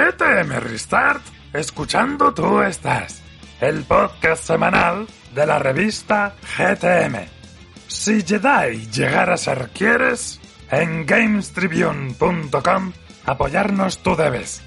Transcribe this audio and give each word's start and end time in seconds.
GTM 0.00 0.60
Restart, 0.60 1.22
escuchando 1.52 2.32
tú 2.32 2.62
estás, 2.62 3.22
el 3.60 3.84
podcast 3.84 4.42
semanal 4.42 5.06
de 5.34 5.44
la 5.44 5.58
revista 5.58 6.36
GTM. 6.56 7.28
Si 7.86 8.22
Jedi 8.22 8.86
llegar 8.90 9.28
a 9.28 9.36
ser 9.36 9.68
quieres, 9.74 10.40
en 10.70 11.04
gamestribune.com 11.04 12.92
apoyarnos 13.26 13.98
tú 13.98 14.16
debes. 14.16 14.62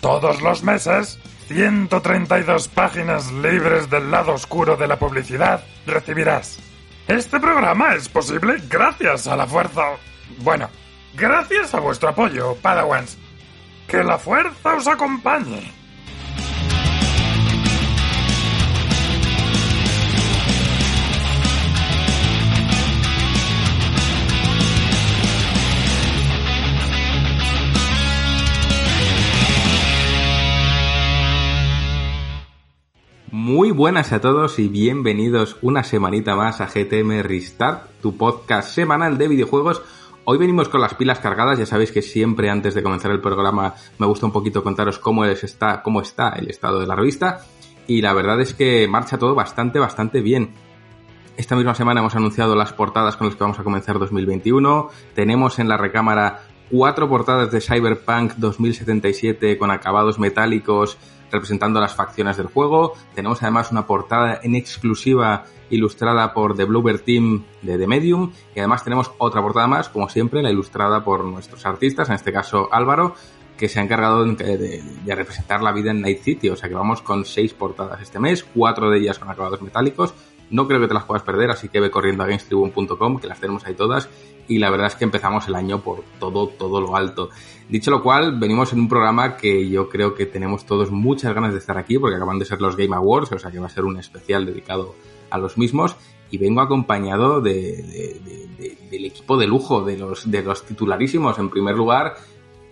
Todos 0.00 0.42
los 0.42 0.64
meses, 0.64 1.20
132 1.46 2.66
páginas 2.66 3.30
libres 3.30 3.88
del 3.88 4.10
lado 4.10 4.32
oscuro 4.32 4.76
de 4.76 4.88
la 4.88 4.98
publicidad 4.98 5.62
recibirás. 5.86 6.58
Este 7.06 7.38
programa 7.38 7.94
es 7.94 8.08
posible 8.08 8.60
gracias 8.68 9.28
a 9.28 9.36
la 9.36 9.46
fuerza. 9.46 9.92
Bueno, 10.38 10.68
gracias 11.14 11.72
a 11.72 11.78
vuestro 11.78 12.08
apoyo, 12.08 12.56
Padawans. 12.56 13.16
Que 13.92 14.02
la 14.02 14.16
fuerza 14.16 14.74
os 14.74 14.88
acompañe. 14.88 15.70
Muy 33.30 33.72
buenas 33.72 34.12
a 34.12 34.22
todos 34.22 34.58
y 34.58 34.68
bienvenidos 34.68 35.58
una 35.60 35.84
semanita 35.84 36.34
más 36.34 36.62
a 36.62 36.66
GTM 36.66 37.20
Restart, 37.20 37.90
tu 38.00 38.16
podcast 38.16 38.74
semanal 38.74 39.18
de 39.18 39.28
videojuegos. 39.28 39.82
Hoy 40.24 40.38
venimos 40.38 40.68
con 40.68 40.80
las 40.80 40.94
pilas 40.94 41.18
cargadas, 41.18 41.58
ya 41.58 41.66
sabéis 41.66 41.90
que 41.90 42.00
siempre 42.00 42.48
antes 42.48 42.74
de 42.74 42.82
comenzar 42.84 43.10
el 43.10 43.20
programa 43.20 43.74
me 43.98 44.06
gusta 44.06 44.24
un 44.24 44.30
poquito 44.30 44.62
contaros 44.62 45.00
cómo, 45.00 45.24
está, 45.24 45.82
cómo 45.82 46.00
está 46.00 46.28
el 46.30 46.48
estado 46.48 46.78
de 46.78 46.86
la 46.86 46.94
revista 46.94 47.40
y 47.88 48.02
la 48.02 48.14
verdad 48.14 48.40
es 48.40 48.54
que 48.54 48.86
marcha 48.86 49.18
todo 49.18 49.34
bastante, 49.34 49.80
bastante 49.80 50.20
bien. 50.20 50.54
Esta 51.36 51.56
misma 51.56 51.74
semana 51.74 52.00
hemos 52.00 52.14
anunciado 52.14 52.54
las 52.54 52.72
portadas 52.72 53.16
con 53.16 53.26
las 53.26 53.34
que 53.34 53.42
vamos 53.42 53.58
a 53.58 53.64
comenzar 53.64 53.98
2021. 53.98 54.90
Tenemos 55.12 55.58
en 55.58 55.68
la 55.68 55.76
recámara 55.76 56.42
cuatro 56.70 57.08
portadas 57.08 57.50
de 57.50 57.60
Cyberpunk 57.60 58.34
2077 58.36 59.58
con 59.58 59.72
acabados 59.72 60.20
metálicos 60.20 60.98
representando 61.32 61.80
las 61.80 61.96
facciones 61.96 62.36
del 62.36 62.46
juego. 62.46 62.92
Tenemos 63.16 63.42
además 63.42 63.72
una 63.72 63.86
portada 63.88 64.38
en 64.40 64.54
exclusiva 64.54 65.46
ilustrada 65.72 66.32
por 66.32 66.54
The 66.56 66.64
Bluebird 66.64 67.00
Team 67.00 67.44
de 67.62 67.78
The 67.78 67.86
Medium 67.86 68.30
y 68.54 68.60
además 68.60 68.84
tenemos 68.84 69.10
otra 69.18 69.42
portada 69.42 69.66
más, 69.66 69.88
como 69.88 70.08
siempre, 70.08 70.42
la 70.42 70.50
ilustrada 70.50 71.02
por 71.02 71.24
nuestros 71.24 71.66
artistas, 71.66 72.08
en 72.08 72.14
este 72.14 72.32
caso 72.32 72.68
Álvaro, 72.70 73.14
que 73.56 73.68
se 73.68 73.80
ha 73.80 73.82
encargado 73.82 74.24
de, 74.24 74.82
representar 75.06 75.62
la 75.62 75.72
vida 75.72 75.90
en 75.90 76.00
Night 76.00 76.20
City, 76.22 76.50
o 76.50 76.56
sea 76.56 76.68
que 76.68 76.74
vamos 76.74 77.02
con 77.02 77.24
seis 77.24 77.54
portadas 77.54 78.00
este 78.02 78.18
mes, 78.18 78.44
cuatro 78.44 78.90
de 78.90 78.98
ellas 78.98 79.18
con 79.18 79.30
acabados 79.30 79.62
metálicos, 79.62 80.14
no 80.50 80.68
creo 80.68 80.80
que 80.80 80.88
te 80.88 80.94
las 80.94 81.04
puedas 81.04 81.22
perder, 81.22 81.50
así 81.50 81.68
que 81.68 81.80
ve 81.80 81.90
corriendo 81.90 82.22
a 82.22 82.26
gamestribune.com, 82.26 83.18
que 83.18 83.26
las 83.26 83.40
tenemos 83.40 83.64
ahí 83.64 83.74
todas, 83.74 84.10
y 84.48 84.58
la 84.58 84.70
verdad 84.70 84.88
es 84.88 84.96
que 84.96 85.04
empezamos 85.04 85.48
el 85.48 85.54
año 85.54 85.80
por 85.80 86.02
todo, 86.18 86.48
todo 86.48 86.80
lo 86.80 86.94
alto. 86.94 87.30
Dicho 87.68 87.90
lo 87.90 88.02
cual, 88.02 88.38
venimos 88.38 88.72
en 88.72 88.80
un 88.80 88.88
programa 88.88 89.36
que 89.36 89.68
yo 89.68 89.88
creo 89.88 90.14
que 90.14 90.26
tenemos 90.26 90.66
todos 90.66 90.90
muchas 90.90 91.34
ganas 91.34 91.52
de 91.52 91.58
estar 91.58 91.78
aquí, 91.78 91.98
porque 91.98 92.16
acaban 92.16 92.38
de 92.38 92.44
ser 92.44 92.60
los 92.60 92.76
Game 92.76 92.94
Awards, 92.94 93.32
o 93.32 93.38
sea 93.38 93.50
que 93.50 93.60
va 93.60 93.66
a 93.66 93.70
ser 93.70 93.84
un 93.84 93.98
especial 93.98 94.44
dedicado 94.44 94.94
a 94.94 95.11
los 95.38 95.58
mismos, 95.58 95.96
y 96.30 96.38
vengo 96.38 96.60
acompañado 96.60 97.40
de, 97.40 98.18
del 98.90 99.04
equipo 99.04 99.36
de 99.36 99.46
lujo, 99.46 99.82
de 99.82 99.96
los, 99.96 100.30
de 100.30 100.42
los 100.42 100.64
titularísimos. 100.64 101.38
En 101.38 101.50
primer 101.50 101.76
lugar, 101.76 102.14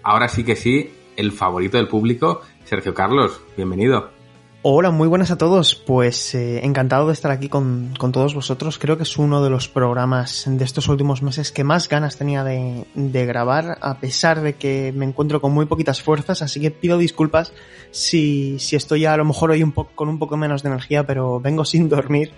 ahora 0.03 0.29
sí 0.29 0.45
que 0.45 0.57
sí, 0.57 0.91
el 1.17 1.33
favorito 1.33 1.77
del 1.77 1.89
público, 1.89 2.43
Sergio 2.65 2.95
Carlos, 2.95 3.41
bienvenido. 3.57 4.20
Hola, 4.63 4.91
muy 4.91 5.09
buenas 5.09 5.31
a 5.31 5.39
todos. 5.39 5.75
Pues 5.75 6.35
eh, 6.35 6.63
encantado 6.67 7.07
de 7.07 7.15
estar 7.15 7.31
aquí 7.31 7.49
con, 7.49 7.95
con, 7.99 8.13
todos 8.13 8.35
vosotros. 8.35 8.79
Creo 8.79 8.99
que 8.99 9.05
es 9.05 9.17
uno 9.17 9.43
de 9.43 9.49
los 9.49 9.71
programas 9.71 10.45
de 10.47 10.63
estos 10.63 10.87
últimos 10.89 11.23
meses 11.23 11.51
que 11.51 11.65
más 11.65 11.89
ganas 11.89 12.19
tenía 12.19 12.45
de, 12.45 12.85
de, 12.95 13.25
grabar, 13.25 13.79
a 13.81 14.01
pesar 14.01 14.43
de 14.43 14.57
que 14.57 14.93
me 14.95 15.07
encuentro 15.07 15.41
con 15.41 15.55
muy 15.55 15.65
poquitas 15.65 16.03
fuerzas, 16.03 16.43
así 16.43 16.61
que 16.61 16.71
pido 16.71 16.99
disculpas 16.99 17.55
si, 17.91 18.59
si 18.59 18.77
estoy 18.77 19.07
a 19.07 19.17
lo 19.17 19.25
mejor 19.25 19.51
hoy 19.51 19.63
un 19.63 19.73
poco, 19.73 19.93
con 19.95 20.11
un 20.11 20.19
poco 20.19 20.37
menos 20.37 20.63
de 20.63 20.69
energía, 20.69 21.07
pero 21.07 21.41
vengo 21.41 21.65
sin 21.65 21.89
dormir. 21.89 22.35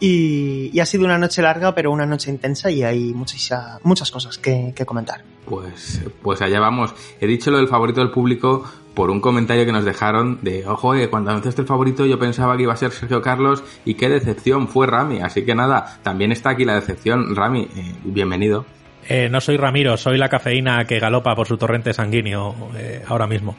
Y, 0.00 0.70
y 0.72 0.80
ha 0.80 0.86
sido 0.86 1.04
una 1.04 1.18
noche 1.18 1.42
larga, 1.42 1.74
pero 1.74 1.92
una 1.92 2.06
noche 2.06 2.30
intensa 2.30 2.70
y 2.70 2.84
hay 2.84 3.12
muchas, 3.12 3.78
muchas 3.82 4.10
cosas 4.10 4.38
que, 4.38 4.72
que 4.74 4.86
comentar. 4.86 5.22
Pues, 5.44 6.02
pues 6.22 6.42
allá 6.42 6.60
vamos. 6.60 6.94
He 7.20 7.26
dicho 7.26 7.50
lo 7.50 7.58
del 7.58 7.68
favorito 7.68 8.00
del 8.00 8.10
público 8.10 8.64
por 8.94 9.10
un 9.10 9.20
comentario 9.20 9.64
que 9.64 9.72
nos 9.72 9.84
dejaron 9.84 10.38
de, 10.42 10.66
ojo, 10.66 10.94
eh, 10.94 11.08
cuando 11.08 11.30
anunciaste 11.30 11.62
el 11.62 11.66
favorito 11.66 12.04
yo 12.06 12.18
pensaba 12.18 12.56
que 12.56 12.64
iba 12.64 12.72
a 12.72 12.76
ser 12.76 12.90
Sergio 12.90 13.22
Carlos 13.22 13.62
y 13.84 13.94
qué 13.94 14.08
decepción 14.08 14.68
fue 14.68 14.86
Rami. 14.86 15.20
Así 15.20 15.44
que 15.44 15.54
nada, 15.54 15.98
también 16.02 16.32
está 16.32 16.50
aquí 16.50 16.64
la 16.64 16.74
decepción. 16.74 17.34
Rami, 17.34 17.68
eh, 17.76 17.94
bienvenido. 18.04 18.66
Eh, 19.08 19.28
no 19.28 19.40
soy 19.40 19.56
Ramiro, 19.56 19.96
soy 19.96 20.18
la 20.18 20.28
cafeína 20.28 20.84
que 20.84 20.98
galopa 20.98 21.34
por 21.34 21.46
su 21.46 21.56
torrente 21.56 21.92
sanguíneo 21.92 22.54
eh, 22.76 23.02
ahora 23.06 23.26
mismo. 23.26 23.56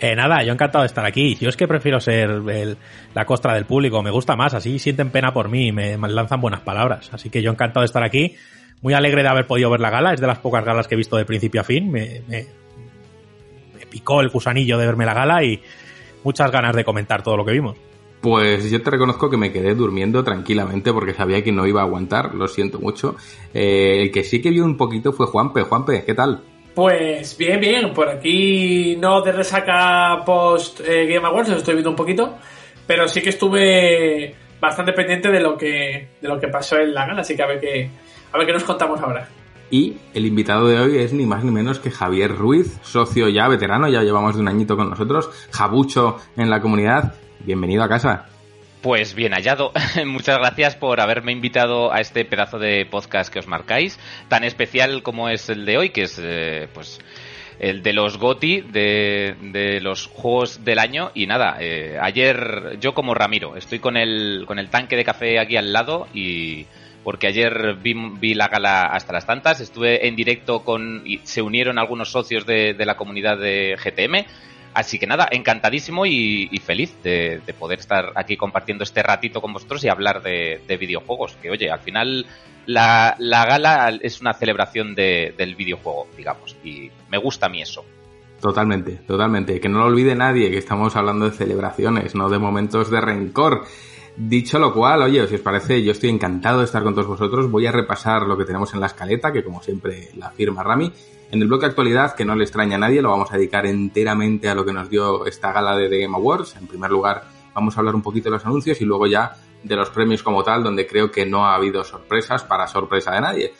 Eh, 0.00 0.14
nada, 0.14 0.42
yo 0.42 0.52
encantado 0.52 0.82
de 0.82 0.86
estar 0.86 1.04
aquí. 1.04 1.36
Yo 1.40 1.48
es 1.48 1.56
que 1.56 1.68
prefiero 1.68 2.00
ser 2.00 2.30
el, 2.30 2.76
la 3.14 3.24
costra 3.24 3.54
del 3.54 3.64
público, 3.64 4.02
me 4.02 4.10
gusta 4.10 4.36
más, 4.36 4.54
así 4.54 4.78
sienten 4.78 5.10
pena 5.10 5.32
por 5.32 5.48
mí 5.48 5.72
me, 5.72 5.96
lanzan 5.98 6.40
buenas 6.40 6.60
palabras. 6.60 7.10
Así 7.12 7.30
que 7.30 7.42
yo 7.42 7.50
encantado 7.50 7.82
de 7.82 7.86
estar 7.86 8.02
aquí. 8.02 8.36
Muy 8.80 8.94
alegre 8.94 9.22
de 9.22 9.28
haber 9.28 9.46
podido 9.46 9.70
ver 9.70 9.80
la 9.80 9.90
gala, 9.90 10.14
es 10.14 10.20
de 10.20 10.26
las 10.26 10.38
pocas 10.38 10.64
galas 10.64 10.86
que 10.86 10.94
he 10.94 10.98
visto 10.98 11.16
de 11.16 11.24
principio 11.24 11.60
a 11.60 11.64
fin. 11.64 11.90
Me, 11.90 12.22
me, 12.28 12.46
picó 13.90 14.20
el 14.20 14.28
gusanillo 14.28 14.76
de 14.78 14.86
verme 14.86 15.06
la 15.06 15.14
gala 15.14 15.42
y 15.42 15.60
muchas 16.22 16.50
ganas 16.50 16.76
de 16.76 16.84
comentar 16.84 17.22
todo 17.22 17.36
lo 17.36 17.44
que 17.44 17.52
vimos. 17.52 17.76
Pues 18.20 18.70
yo 18.70 18.82
te 18.82 18.90
reconozco 18.90 19.30
que 19.30 19.36
me 19.36 19.52
quedé 19.52 19.74
durmiendo 19.74 20.24
tranquilamente 20.24 20.92
porque 20.92 21.14
sabía 21.14 21.42
que 21.42 21.52
no 21.52 21.66
iba 21.66 21.80
a 21.80 21.84
aguantar, 21.84 22.34
lo 22.34 22.48
siento 22.48 22.80
mucho. 22.80 23.16
Eh, 23.54 24.02
el 24.02 24.10
que 24.10 24.24
sí 24.24 24.42
que 24.42 24.50
vio 24.50 24.64
un 24.64 24.76
poquito 24.76 25.12
fue 25.12 25.26
Juanpe. 25.26 25.62
Juanpe, 25.62 26.04
¿qué 26.04 26.14
tal? 26.14 26.42
Pues 26.74 27.36
bien, 27.36 27.58
bien, 27.58 27.92
por 27.92 28.08
aquí 28.08 28.96
no 29.00 29.20
de 29.20 29.32
resaca 29.32 30.22
post 30.24 30.80
eh, 30.80 31.06
Game 31.06 31.26
Awards, 31.26 31.50
estoy 31.50 31.74
viendo 31.74 31.90
un 31.90 31.96
poquito, 31.96 32.36
pero 32.86 33.08
sí 33.08 33.20
que 33.20 33.30
estuve 33.30 34.32
bastante 34.60 34.92
pendiente 34.92 35.28
de 35.28 35.40
lo 35.40 35.56
que 35.56 36.08
de 36.20 36.28
lo 36.28 36.38
que 36.38 36.46
pasó 36.46 36.78
en 36.78 36.94
la 36.94 37.04
gala, 37.04 37.22
así 37.22 37.34
que 37.34 37.42
a 37.42 37.46
ver 37.46 37.58
qué 37.58 37.90
a 38.32 38.38
ver 38.38 38.46
qué 38.46 38.52
nos 38.52 38.64
contamos 38.64 39.00
ahora. 39.00 39.28
Y 39.70 39.98
el 40.14 40.24
invitado 40.24 40.66
de 40.68 40.78
hoy 40.78 40.98
es 40.98 41.12
ni 41.12 41.26
más 41.26 41.44
ni 41.44 41.50
menos 41.50 41.78
que 41.78 41.90
Javier 41.90 42.34
Ruiz, 42.34 42.78
socio 42.82 43.28
ya 43.28 43.48
veterano, 43.48 43.88
ya 43.88 44.02
llevamos 44.02 44.34
de 44.34 44.40
un 44.40 44.48
añito 44.48 44.76
con 44.76 44.88
nosotros, 44.88 45.28
jabucho 45.50 46.18
en 46.36 46.48
la 46.48 46.60
comunidad. 46.60 47.14
Bienvenido 47.40 47.82
a 47.82 47.88
casa. 47.88 48.26
Pues 48.80 49.14
bien 49.14 49.32
hallado. 49.32 49.72
Muchas 50.06 50.38
gracias 50.38 50.74
por 50.74 51.00
haberme 51.00 51.32
invitado 51.32 51.92
a 51.92 52.00
este 52.00 52.24
pedazo 52.24 52.58
de 52.58 52.86
podcast 52.86 53.30
que 53.30 53.40
os 53.40 53.46
marcáis, 53.46 53.98
tan 54.28 54.42
especial 54.44 55.02
como 55.02 55.28
es 55.28 55.50
el 55.50 55.66
de 55.66 55.76
hoy, 55.76 55.90
que 55.90 56.02
es 56.02 56.18
eh, 56.22 56.68
pues 56.72 57.00
el 57.58 57.82
de 57.82 57.92
los 57.92 58.18
GOTI, 58.18 58.62
de, 58.62 59.36
de, 59.52 59.80
los 59.80 60.06
juegos 60.06 60.64
del 60.64 60.78
año. 60.78 61.10
Y 61.12 61.26
nada, 61.26 61.56
eh, 61.60 61.98
ayer 62.00 62.78
yo 62.80 62.94
como 62.94 63.14
Ramiro, 63.14 63.56
estoy 63.56 63.80
con 63.80 63.96
el, 63.96 64.44
con 64.46 64.58
el 64.58 64.70
tanque 64.70 64.96
de 64.96 65.04
café 65.04 65.38
aquí 65.40 65.56
al 65.56 65.72
lado 65.72 66.06
y 66.14 66.66
porque 67.04 67.26
ayer 67.28 67.76
vi, 67.82 68.34
la 68.34 68.48
gala 68.48 68.84
hasta 68.84 69.12
las 69.12 69.26
tantas, 69.26 69.60
estuve 69.60 70.06
en 70.06 70.16
directo 70.16 70.64
con, 70.64 71.02
y 71.04 71.18
se 71.24 71.42
unieron 71.42 71.78
algunos 71.78 72.10
socios 72.10 72.44
de, 72.46 72.74
la 72.78 72.96
comunidad 72.96 73.38
de 73.38 73.76
GTM, 73.76 74.26
así 74.74 74.98
que 74.98 75.06
nada, 75.06 75.28
encantadísimo 75.30 76.06
y, 76.06 76.60
feliz 76.64 76.94
de, 77.02 77.40
de, 77.46 77.54
poder 77.54 77.78
estar 77.78 78.12
aquí 78.14 78.36
compartiendo 78.36 78.84
este 78.84 79.02
ratito 79.02 79.40
con 79.40 79.52
vosotros 79.52 79.82
y 79.84 79.88
hablar 79.88 80.22
de, 80.22 80.60
de 80.66 80.76
videojuegos, 80.76 81.36
que 81.40 81.50
oye, 81.50 81.70
al 81.70 81.80
final 81.80 82.26
la, 82.68 83.16
la 83.18 83.46
gala 83.46 83.98
es 84.02 84.20
una 84.20 84.34
celebración 84.34 84.94
del 84.94 85.54
videojuego, 85.56 86.06
digamos, 86.16 86.54
y 86.62 86.90
me 87.08 87.16
gusta 87.16 87.46
a 87.46 87.48
mí 87.48 87.62
eso. 87.62 87.82
Totalmente, 88.40 88.92
totalmente. 89.06 89.58
Que 89.58 89.68
no 89.68 89.78
lo 89.78 89.86
olvide 89.86 90.14
nadie 90.14 90.50
que 90.50 90.58
estamos 90.58 90.94
hablando 90.94 91.28
de 91.28 91.36
celebraciones, 91.36 92.14
no 92.14 92.28
de 92.28 92.38
momentos 92.38 92.90
de 92.90 93.00
rencor. 93.00 93.64
Dicho 94.20 94.58
lo 94.58 94.74
cual, 94.74 95.02
oye, 95.02 95.28
si 95.28 95.36
os 95.36 95.40
parece, 95.40 95.80
yo 95.80 95.92
estoy 95.92 96.10
encantado 96.10 96.58
de 96.58 96.64
estar 96.64 96.82
con 96.82 96.92
todos 96.92 97.06
vosotros. 97.06 97.48
Voy 97.48 97.66
a 97.66 97.70
repasar 97.70 98.22
lo 98.22 98.36
que 98.36 98.44
tenemos 98.44 98.74
en 98.74 98.80
la 98.80 98.86
escaleta, 98.86 99.32
que 99.32 99.44
como 99.44 99.62
siempre 99.62 100.10
la 100.16 100.32
firma 100.32 100.64
Rami. 100.64 100.92
En 101.30 101.40
el 101.40 101.46
bloque 101.46 101.66
actualidad, 101.66 102.16
que 102.16 102.24
no 102.24 102.34
le 102.34 102.42
extraña 102.42 102.74
a 102.74 102.78
nadie, 102.80 103.00
lo 103.00 103.10
vamos 103.10 103.30
a 103.30 103.36
dedicar 103.36 103.64
enteramente 103.64 104.48
a 104.48 104.56
lo 104.56 104.64
que 104.64 104.72
nos 104.72 104.90
dio 104.90 105.24
esta 105.24 105.52
gala 105.52 105.76
de 105.76 105.88
The 105.88 106.00
Game 106.00 106.16
Awards. 106.16 106.56
En 106.56 106.66
primer 106.66 106.90
lugar, 106.90 107.28
vamos 107.54 107.76
a 107.76 107.80
hablar 107.80 107.94
un 107.94 108.02
poquito 108.02 108.28
de 108.28 108.32
los 108.32 108.44
anuncios 108.44 108.80
y 108.80 108.84
luego 108.84 109.06
ya 109.06 109.36
de 109.62 109.76
los 109.76 109.88
premios 109.90 110.24
como 110.24 110.42
tal, 110.42 110.64
donde 110.64 110.84
creo 110.88 111.12
que 111.12 111.24
no 111.24 111.46
ha 111.46 111.54
habido 111.54 111.84
sorpresas 111.84 112.42
para 112.42 112.66
sorpresa 112.66 113.12
de 113.12 113.20
nadie. 113.20 113.54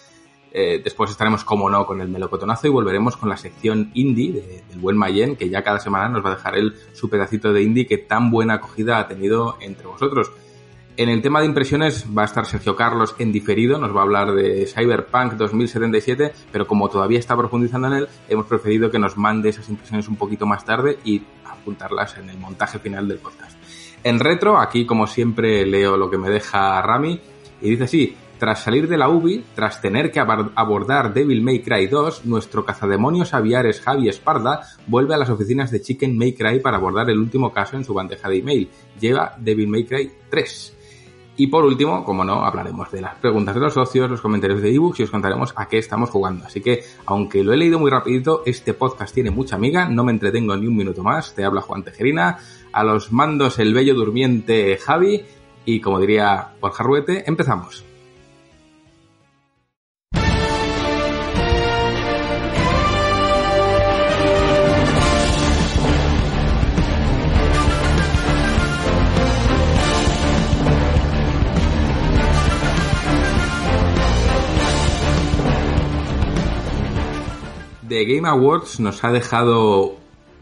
Eh, 0.50 0.80
después 0.82 1.08
estaremos, 1.12 1.44
como 1.44 1.70
no, 1.70 1.86
con 1.86 2.00
el 2.00 2.08
melocotonazo 2.08 2.66
y 2.66 2.70
volveremos 2.70 3.16
con 3.16 3.28
la 3.28 3.36
sección 3.36 3.92
indie 3.94 4.32
de, 4.32 4.64
del 4.68 4.80
buen 4.80 4.96
Mayen, 4.96 5.36
que 5.36 5.48
ya 5.48 5.62
cada 5.62 5.78
semana 5.78 6.08
nos 6.08 6.24
va 6.24 6.32
a 6.32 6.34
dejar 6.34 6.56
él 6.56 6.74
su 6.94 7.08
pedacito 7.08 7.52
de 7.52 7.62
indie 7.62 7.86
que 7.86 7.98
tan 7.98 8.32
buena 8.32 8.54
acogida 8.54 8.98
ha 8.98 9.06
tenido 9.06 9.56
entre 9.60 9.86
vosotros. 9.86 10.32
En 10.98 11.08
el 11.08 11.22
tema 11.22 11.38
de 11.38 11.46
impresiones 11.46 12.06
va 12.06 12.22
a 12.22 12.24
estar 12.24 12.44
Sergio 12.44 12.74
Carlos 12.74 13.14
en 13.20 13.30
diferido, 13.30 13.78
nos 13.78 13.94
va 13.94 14.00
a 14.00 14.02
hablar 14.02 14.32
de 14.32 14.66
Cyberpunk 14.66 15.34
2077, 15.34 16.32
pero 16.50 16.66
como 16.66 16.88
todavía 16.88 17.20
está 17.20 17.36
profundizando 17.36 17.86
en 17.86 17.92
él, 17.92 18.08
hemos 18.28 18.46
preferido 18.46 18.90
que 18.90 18.98
nos 18.98 19.16
mande 19.16 19.50
esas 19.50 19.68
impresiones 19.68 20.08
un 20.08 20.16
poquito 20.16 20.44
más 20.44 20.64
tarde 20.64 20.98
y 21.04 21.22
apuntarlas 21.44 22.18
en 22.18 22.30
el 22.30 22.38
montaje 22.38 22.80
final 22.80 23.06
del 23.06 23.18
podcast. 23.18 23.56
En 24.02 24.18
retro, 24.18 24.58
aquí 24.58 24.86
como 24.86 25.06
siempre 25.06 25.64
leo 25.64 25.96
lo 25.96 26.10
que 26.10 26.18
me 26.18 26.30
deja 26.30 26.82
Rami 26.82 27.20
y 27.62 27.70
dice 27.70 27.84
así, 27.84 28.16
tras 28.40 28.64
salir 28.64 28.88
de 28.88 28.98
la 28.98 29.08
UBI, 29.08 29.44
tras 29.54 29.80
tener 29.80 30.10
que 30.10 30.18
abordar 30.18 31.14
Devil 31.14 31.42
May 31.42 31.60
Cry 31.62 31.86
2, 31.86 32.24
nuestro 32.24 32.64
cazademonios 32.64 33.34
aviares 33.34 33.80
Javi 33.82 34.08
Esparda 34.08 34.62
vuelve 34.88 35.14
a 35.14 35.18
las 35.18 35.30
oficinas 35.30 35.70
de 35.70 35.80
Chicken 35.80 36.18
May 36.18 36.32
Cry 36.32 36.58
para 36.58 36.78
abordar 36.78 37.08
el 37.08 37.18
último 37.18 37.52
caso 37.52 37.76
en 37.76 37.84
su 37.84 37.94
bandeja 37.94 38.28
de 38.28 38.38
email. 38.38 38.68
Lleva 38.98 39.36
Devil 39.38 39.68
May 39.68 39.84
Cry 39.84 40.10
3. 40.28 40.74
Y 41.38 41.46
por 41.46 41.64
último, 41.64 42.04
como 42.04 42.24
no, 42.24 42.44
hablaremos 42.44 42.90
de 42.90 43.00
las 43.00 43.14
preguntas 43.14 43.54
de 43.54 43.60
los 43.60 43.72
socios, 43.72 44.10
los 44.10 44.20
comentarios 44.20 44.60
de 44.60 44.74
ebooks 44.74 44.98
y 44.98 45.02
os 45.04 45.10
contaremos 45.10 45.54
a 45.54 45.68
qué 45.68 45.78
estamos 45.78 46.10
jugando. 46.10 46.44
Así 46.44 46.60
que, 46.60 46.82
aunque 47.06 47.44
lo 47.44 47.52
he 47.52 47.56
leído 47.56 47.78
muy 47.78 47.92
rapidito, 47.92 48.42
este 48.44 48.74
podcast 48.74 49.14
tiene 49.14 49.30
mucha 49.30 49.54
amiga, 49.54 49.88
no 49.88 50.02
me 50.02 50.10
entretengo 50.10 50.56
ni 50.56 50.66
un 50.66 50.76
minuto 50.76 51.04
más. 51.04 51.36
Te 51.36 51.44
habla 51.44 51.60
Juan 51.60 51.84
Tejerina, 51.84 52.38
a 52.72 52.82
los 52.82 53.12
mandos 53.12 53.60
el 53.60 53.72
bello 53.72 53.94
durmiente 53.94 54.76
Javi 54.78 55.22
y 55.64 55.80
como 55.80 56.00
diría 56.00 56.54
Borja 56.60 56.82
Ruete, 56.82 57.22
empezamos. 57.28 57.87
The 77.88 78.04
Game 78.04 78.28
Awards 78.28 78.80
nos 78.80 79.02
ha 79.04 79.10
dejado 79.10 79.96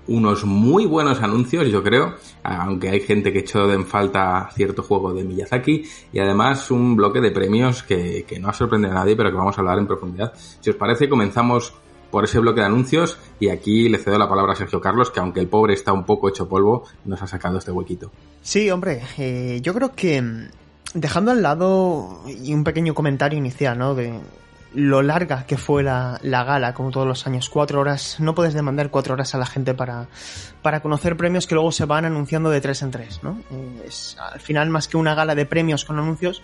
unos 0.08 0.44
muy 0.44 0.86
buenos 0.86 1.20
anuncios, 1.20 1.68
yo 1.68 1.82
creo, 1.82 2.14
aunque 2.42 2.90
hay 2.90 3.00
gente 3.00 3.32
que 3.32 3.40
echó 3.40 3.72
en 3.72 3.86
falta 3.86 4.48
cierto 4.54 4.82
juego 4.82 5.12
de 5.12 5.24
Miyazaki, 5.24 5.84
y 6.12 6.18
además 6.18 6.70
un 6.70 6.96
bloque 6.96 7.20
de 7.20 7.30
premios 7.30 7.82
que, 7.82 8.24
que 8.26 8.38
no 8.38 8.48
ha 8.48 8.52
sorprendido 8.52 8.92
a 8.92 8.96
nadie, 8.96 9.16
pero 9.16 9.30
que 9.30 9.36
vamos 9.36 9.56
a 9.58 9.60
hablar 9.60 9.78
en 9.78 9.86
profundidad. 9.86 10.32
Si 10.60 10.70
os 10.70 10.76
parece, 10.76 11.08
comenzamos 11.08 11.74
por 12.10 12.24
ese 12.24 12.38
bloque 12.38 12.60
de 12.60 12.66
anuncios 12.66 13.18
y 13.40 13.48
aquí 13.48 13.88
le 13.88 13.98
cedo 13.98 14.18
la 14.18 14.28
palabra 14.28 14.52
a 14.52 14.56
Sergio 14.56 14.80
Carlos, 14.80 15.10
que 15.10 15.20
aunque 15.20 15.40
el 15.40 15.48
pobre 15.48 15.74
está 15.74 15.92
un 15.92 16.04
poco 16.04 16.28
hecho 16.28 16.48
polvo, 16.48 16.84
nos 17.04 17.20
ha 17.22 17.26
sacado 17.26 17.58
este 17.58 17.72
huequito. 17.72 18.10
Sí, 18.42 18.70
hombre, 18.70 19.02
eh, 19.18 19.60
yo 19.62 19.74
creo 19.74 19.92
que 19.94 20.22
mm, 20.22 20.48
dejando 20.94 21.32
al 21.32 21.42
lado 21.42 22.22
y 22.26 22.54
un 22.54 22.64
pequeño 22.64 22.94
comentario 22.94 23.38
inicial, 23.38 23.76
¿no? 23.78 23.94
De, 23.94 24.20
lo 24.76 25.00
larga 25.00 25.46
que 25.46 25.56
fue 25.56 25.82
la, 25.82 26.20
gala, 26.22 26.74
como 26.74 26.90
todos 26.90 27.06
los 27.06 27.26
años. 27.26 27.48
Cuatro 27.48 27.80
horas, 27.80 28.20
no 28.20 28.34
puedes 28.34 28.52
demandar 28.52 28.90
cuatro 28.90 29.14
horas 29.14 29.34
a 29.34 29.38
la 29.38 29.46
gente 29.46 29.72
para, 29.72 30.06
para 30.60 30.80
conocer 30.80 31.16
premios 31.16 31.46
que 31.46 31.54
luego 31.54 31.72
se 31.72 31.86
van 31.86 32.04
anunciando 32.04 32.50
de 32.50 32.60
tres 32.60 32.82
en 32.82 32.90
tres, 32.90 33.20
¿no? 33.22 33.40
Es, 33.84 34.18
al 34.20 34.40
final, 34.40 34.68
más 34.68 34.86
que 34.86 34.98
una 34.98 35.14
gala 35.14 35.34
de 35.34 35.46
premios 35.46 35.86
con 35.86 35.98
anuncios, 35.98 36.42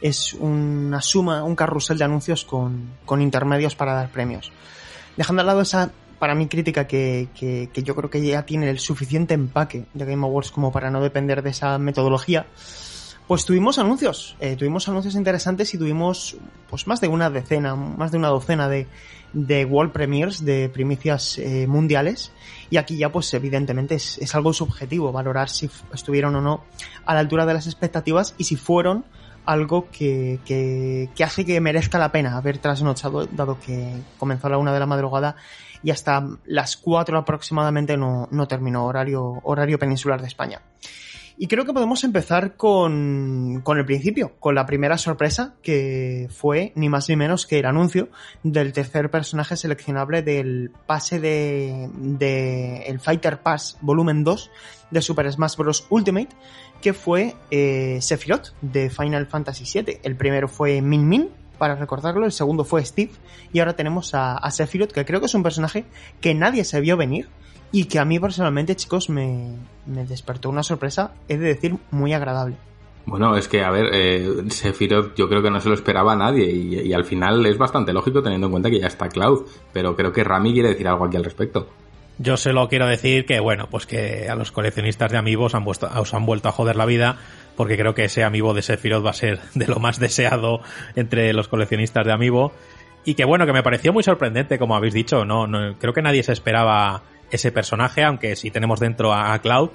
es 0.00 0.32
una 0.32 1.02
suma, 1.02 1.44
un 1.44 1.54
carrusel 1.54 1.98
de 1.98 2.04
anuncios 2.04 2.46
con, 2.46 2.94
con 3.04 3.20
intermedios 3.20 3.76
para 3.76 3.92
dar 3.92 4.08
premios. 4.08 4.52
Dejando 5.18 5.40
al 5.40 5.46
lado 5.46 5.60
esa, 5.60 5.90
para 6.18 6.34
mí, 6.34 6.48
crítica 6.48 6.86
que, 6.86 7.28
que, 7.38 7.68
que 7.70 7.82
yo 7.82 7.94
creo 7.94 8.08
que 8.08 8.26
ya 8.26 8.46
tiene 8.46 8.70
el 8.70 8.78
suficiente 8.78 9.34
empaque 9.34 9.84
de 9.92 10.04
Game 10.06 10.24
Awards 10.24 10.50
como 10.50 10.72
para 10.72 10.90
no 10.90 11.02
depender 11.02 11.42
de 11.42 11.50
esa 11.50 11.76
metodología, 11.76 12.46
pues 13.26 13.44
tuvimos 13.44 13.78
anuncios, 13.78 14.36
eh, 14.38 14.54
tuvimos 14.56 14.88
anuncios 14.88 15.14
interesantes 15.16 15.74
y 15.74 15.78
tuvimos 15.78 16.36
pues 16.70 16.86
más 16.86 17.00
de 17.00 17.08
una 17.08 17.28
decena, 17.28 17.74
más 17.74 18.12
de 18.12 18.18
una 18.18 18.28
docena 18.28 18.68
de, 18.68 18.86
de 19.32 19.64
World 19.64 19.92
Premiers, 19.92 20.44
de 20.44 20.68
primicias 20.68 21.38
eh, 21.38 21.66
mundiales. 21.66 22.32
Y 22.70 22.76
aquí 22.76 22.96
ya 22.96 23.10
pues 23.10 23.32
evidentemente 23.34 23.96
es, 23.96 24.34
algo 24.34 24.52
subjetivo 24.52 25.10
valorar 25.10 25.48
si 25.48 25.68
estuvieron 25.92 26.36
o 26.36 26.40
no 26.40 26.64
a 27.04 27.14
la 27.14 27.20
altura 27.20 27.46
de 27.46 27.54
las 27.54 27.66
expectativas 27.66 28.34
y 28.38 28.44
si 28.44 28.56
fueron 28.56 29.04
algo 29.44 29.88
que, 29.90 30.40
que, 30.44 31.08
que 31.14 31.24
hace 31.24 31.44
que 31.44 31.60
merezca 31.60 31.98
la 31.98 32.10
pena 32.10 32.36
haber 32.36 32.58
trasnochado, 32.58 33.26
dado 33.26 33.58
que 33.60 33.92
comenzó 34.18 34.48
la 34.48 34.58
una 34.58 34.72
de 34.72 34.80
la 34.80 34.86
madrugada 34.86 35.36
y 35.82 35.90
hasta 35.90 36.26
las 36.46 36.76
cuatro 36.76 37.18
aproximadamente 37.18 37.96
no, 37.96 38.28
no 38.30 38.48
terminó 38.48 38.86
horario, 38.86 39.40
horario 39.44 39.78
peninsular 39.78 40.20
de 40.20 40.26
España. 40.26 40.60
Y 41.38 41.48
creo 41.48 41.66
que 41.66 41.74
podemos 41.74 42.02
empezar 42.02 42.56
con, 42.56 43.60
con 43.62 43.76
el 43.76 43.84
principio, 43.84 44.32
con 44.40 44.54
la 44.54 44.64
primera 44.64 44.96
sorpresa, 44.96 45.54
que 45.62 46.28
fue 46.30 46.72
ni 46.76 46.88
más 46.88 47.10
ni 47.10 47.16
menos 47.16 47.46
que 47.46 47.58
el 47.58 47.66
anuncio 47.66 48.08
del 48.42 48.72
tercer 48.72 49.10
personaje 49.10 49.56
seleccionable 49.56 50.22
del 50.22 50.70
pase 50.86 51.20
de, 51.20 51.90
de 51.94 52.84
el 52.86 53.00
Fighter 53.00 53.42
Pass 53.42 53.76
Volumen 53.82 54.24
2 54.24 54.50
de 54.90 55.02
Super 55.02 55.30
Smash 55.30 55.56
Bros. 55.56 55.86
Ultimate, 55.90 56.30
que 56.80 56.94
fue 56.94 57.34
eh, 57.50 57.98
Sephiroth 58.00 58.54
de 58.62 58.88
Final 58.88 59.26
Fantasy 59.26 59.64
VII. 59.64 59.98
El 60.04 60.16
primero 60.16 60.48
fue 60.48 60.80
Min 60.80 61.06
Min, 61.06 61.28
para 61.58 61.74
recordarlo, 61.74 62.24
el 62.24 62.32
segundo 62.32 62.64
fue 62.64 62.82
Steve, 62.82 63.12
y 63.52 63.58
ahora 63.58 63.76
tenemos 63.76 64.14
a, 64.14 64.38
a 64.38 64.50
Sephiroth, 64.50 64.92
que 64.92 65.04
creo 65.04 65.20
que 65.20 65.26
es 65.26 65.34
un 65.34 65.42
personaje 65.42 65.84
que 66.22 66.34
nadie 66.34 66.64
se 66.64 66.80
vio 66.80 66.96
venir 66.96 67.28
y 67.76 67.84
que 67.84 67.98
a 67.98 68.06
mí 68.06 68.18
personalmente, 68.18 68.74
chicos, 68.74 69.10
me, 69.10 69.50
me 69.84 70.06
despertó 70.06 70.48
una 70.48 70.62
sorpresa, 70.62 71.12
he 71.28 71.36
de 71.36 71.48
decir, 71.48 71.76
muy 71.90 72.14
agradable. 72.14 72.56
Bueno, 73.04 73.36
es 73.36 73.48
que, 73.48 73.62
a 73.62 73.70
ver, 73.70 73.90
eh, 73.92 74.44
Sephiroth 74.48 75.14
yo 75.14 75.28
creo 75.28 75.42
que 75.42 75.50
no 75.50 75.60
se 75.60 75.68
lo 75.68 75.74
esperaba 75.74 76.14
a 76.14 76.16
nadie 76.16 76.50
y, 76.50 76.80
y, 76.80 76.94
al 76.94 77.04
final 77.04 77.44
es 77.44 77.58
bastante 77.58 77.92
lógico 77.92 78.22
teniendo 78.22 78.46
en 78.46 78.52
cuenta 78.52 78.70
que 78.70 78.80
ya 78.80 78.86
está 78.86 79.10
Cloud, 79.10 79.44
pero 79.74 79.94
creo 79.94 80.10
que 80.10 80.24
Rami 80.24 80.54
quiere 80.54 80.70
decir 80.70 80.88
algo 80.88 81.04
aquí 81.04 81.18
al 81.18 81.24
respecto. 81.24 81.68
Yo 82.16 82.38
solo 82.38 82.66
quiero 82.70 82.86
decir 82.86 83.26
que, 83.26 83.40
bueno, 83.40 83.68
pues 83.70 83.84
que 83.84 84.26
a 84.30 84.36
los 84.36 84.52
coleccionistas 84.52 85.12
de 85.12 85.18
amigos 85.18 85.54
han 85.54 85.64
vuelto, 85.64 85.86
os 86.00 86.14
han 86.14 86.24
vuelto 86.24 86.48
a 86.48 86.52
joder 86.52 86.76
la 86.76 86.86
vida 86.86 87.18
porque 87.56 87.76
creo 87.76 87.94
que 87.94 88.04
ese 88.04 88.24
amigo 88.24 88.54
de 88.54 88.62
Sephiroth 88.62 89.04
va 89.04 89.10
a 89.10 89.12
ser 89.12 89.38
de 89.54 89.66
lo 89.66 89.80
más 89.80 90.00
deseado 90.00 90.60
entre 90.94 91.34
los 91.34 91.48
coleccionistas 91.48 92.06
de 92.06 92.12
amigo 92.14 92.52
y 93.04 93.16
que, 93.16 93.26
bueno, 93.26 93.44
que 93.44 93.52
me 93.52 93.62
pareció 93.62 93.92
muy 93.92 94.02
sorprendente, 94.02 94.58
como 94.58 94.74
habéis 94.76 94.94
dicho, 94.94 95.26
no, 95.26 95.46
no 95.46 95.78
creo 95.78 95.92
que 95.92 96.00
nadie 96.00 96.22
se 96.22 96.32
esperaba 96.32 97.02
ese 97.30 97.52
personaje, 97.52 98.04
aunque 98.04 98.36
sí 98.36 98.50
tenemos 98.50 98.80
dentro 98.80 99.12
a, 99.12 99.38
Cloud, 99.38 99.70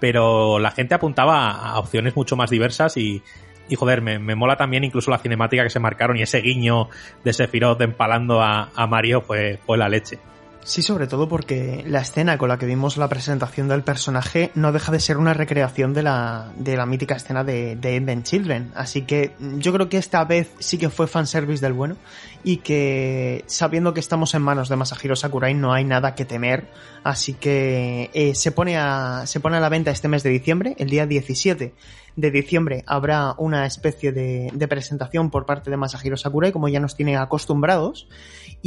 pero 0.00 0.58
la 0.58 0.70
gente 0.70 0.94
apuntaba 0.94 1.50
a, 1.50 1.78
opciones 1.78 2.16
mucho 2.16 2.36
más 2.36 2.50
diversas 2.50 2.96
y, 2.96 3.22
y 3.68 3.74
joder, 3.76 4.02
me, 4.02 4.18
me, 4.18 4.34
mola 4.34 4.56
también 4.56 4.84
incluso 4.84 5.10
la 5.10 5.18
cinemática 5.18 5.62
que 5.62 5.70
se 5.70 5.80
marcaron 5.80 6.16
y 6.16 6.22
ese 6.22 6.40
guiño 6.40 6.88
de 7.24 7.32
Sephiroth 7.32 7.80
empalando 7.80 8.42
a, 8.42 8.70
a 8.74 8.86
Mario 8.86 9.22
fue, 9.22 9.58
fue 9.64 9.78
la 9.78 9.88
leche. 9.88 10.18
Sí, 10.66 10.82
sobre 10.82 11.06
todo 11.06 11.28
porque 11.28 11.84
la 11.86 12.00
escena 12.00 12.36
con 12.38 12.48
la 12.48 12.58
que 12.58 12.66
vimos 12.66 12.96
la 12.96 13.08
presentación 13.08 13.68
del 13.68 13.84
personaje 13.84 14.50
no 14.56 14.72
deja 14.72 14.90
de 14.90 14.98
ser 14.98 15.16
una 15.16 15.32
recreación 15.32 15.94
de 15.94 16.02
la, 16.02 16.50
de 16.56 16.76
la 16.76 16.86
mítica 16.86 17.14
escena 17.14 17.44
de, 17.44 17.76
de 17.76 17.94
End 17.94 18.24
Children. 18.24 18.72
Así 18.74 19.02
que 19.02 19.36
yo 19.58 19.72
creo 19.72 19.88
que 19.88 19.96
esta 19.96 20.24
vez 20.24 20.50
sí 20.58 20.76
que 20.76 20.90
fue 20.90 21.06
fanservice 21.06 21.64
del 21.64 21.72
bueno 21.72 21.96
y 22.42 22.56
que 22.56 23.44
sabiendo 23.46 23.94
que 23.94 24.00
estamos 24.00 24.34
en 24.34 24.42
manos 24.42 24.68
de 24.68 24.74
Masahiro 24.74 25.14
Sakurai 25.14 25.54
no 25.54 25.72
hay 25.72 25.84
nada 25.84 26.16
que 26.16 26.24
temer. 26.24 26.66
Así 27.04 27.34
que 27.34 28.10
eh, 28.12 28.34
se, 28.34 28.50
pone 28.50 28.76
a, 28.76 29.22
se 29.26 29.38
pone 29.38 29.58
a 29.58 29.60
la 29.60 29.68
venta 29.68 29.92
este 29.92 30.08
mes 30.08 30.24
de 30.24 30.30
diciembre, 30.30 30.74
el 30.78 30.90
día 30.90 31.06
17 31.06 31.74
de 32.16 32.30
diciembre 32.30 32.82
habrá 32.86 33.34
una 33.38 33.66
especie 33.66 34.10
de, 34.10 34.50
de, 34.52 34.68
presentación 34.68 35.30
por 35.30 35.44
parte 35.46 35.70
de 35.70 35.76
Masahiro 35.76 36.16
Sakurai, 36.16 36.50
como 36.50 36.68
ya 36.68 36.80
nos 36.80 36.96
tiene 36.96 37.16
acostumbrados, 37.16 38.08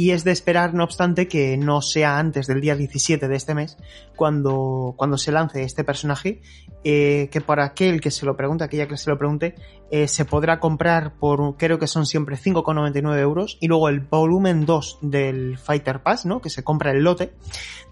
y 0.00 0.12
es 0.12 0.24
de 0.24 0.30
esperar, 0.30 0.72
no 0.72 0.82
obstante, 0.82 1.28
que 1.28 1.58
no 1.58 1.82
sea 1.82 2.18
antes 2.18 2.46
del 2.46 2.62
día 2.62 2.74
17 2.74 3.28
de 3.28 3.36
este 3.36 3.54
mes, 3.54 3.76
cuando, 4.16 4.94
cuando 4.96 5.18
se 5.18 5.30
lance 5.30 5.62
este 5.62 5.84
personaje, 5.84 6.40
eh, 6.84 7.28
que 7.30 7.42
para 7.42 7.66
aquel 7.66 8.00
que 8.00 8.10
se 8.10 8.24
lo 8.24 8.34
pregunte, 8.34 8.64
aquella 8.64 8.88
que 8.88 8.96
se 8.96 9.10
lo 9.10 9.18
pregunte, 9.18 9.56
eh, 9.90 10.08
se 10.08 10.24
podrá 10.24 10.58
comprar 10.58 11.18
por, 11.18 11.58
creo 11.58 11.78
que 11.78 11.86
son 11.86 12.06
siempre 12.06 12.36
5,99 12.36 13.18
euros, 13.18 13.58
y 13.60 13.66
luego 13.66 13.90
el 13.90 14.00
volumen 14.00 14.64
2 14.64 15.00
del 15.02 15.58
Fighter 15.58 16.02
Pass, 16.02 16.24
¿no? 16.24 16.40
Que 16.40 16.48
se 16.48 16.64
compra 16.64 16.92
el 16.92 17.02
lote, 17.02 17.34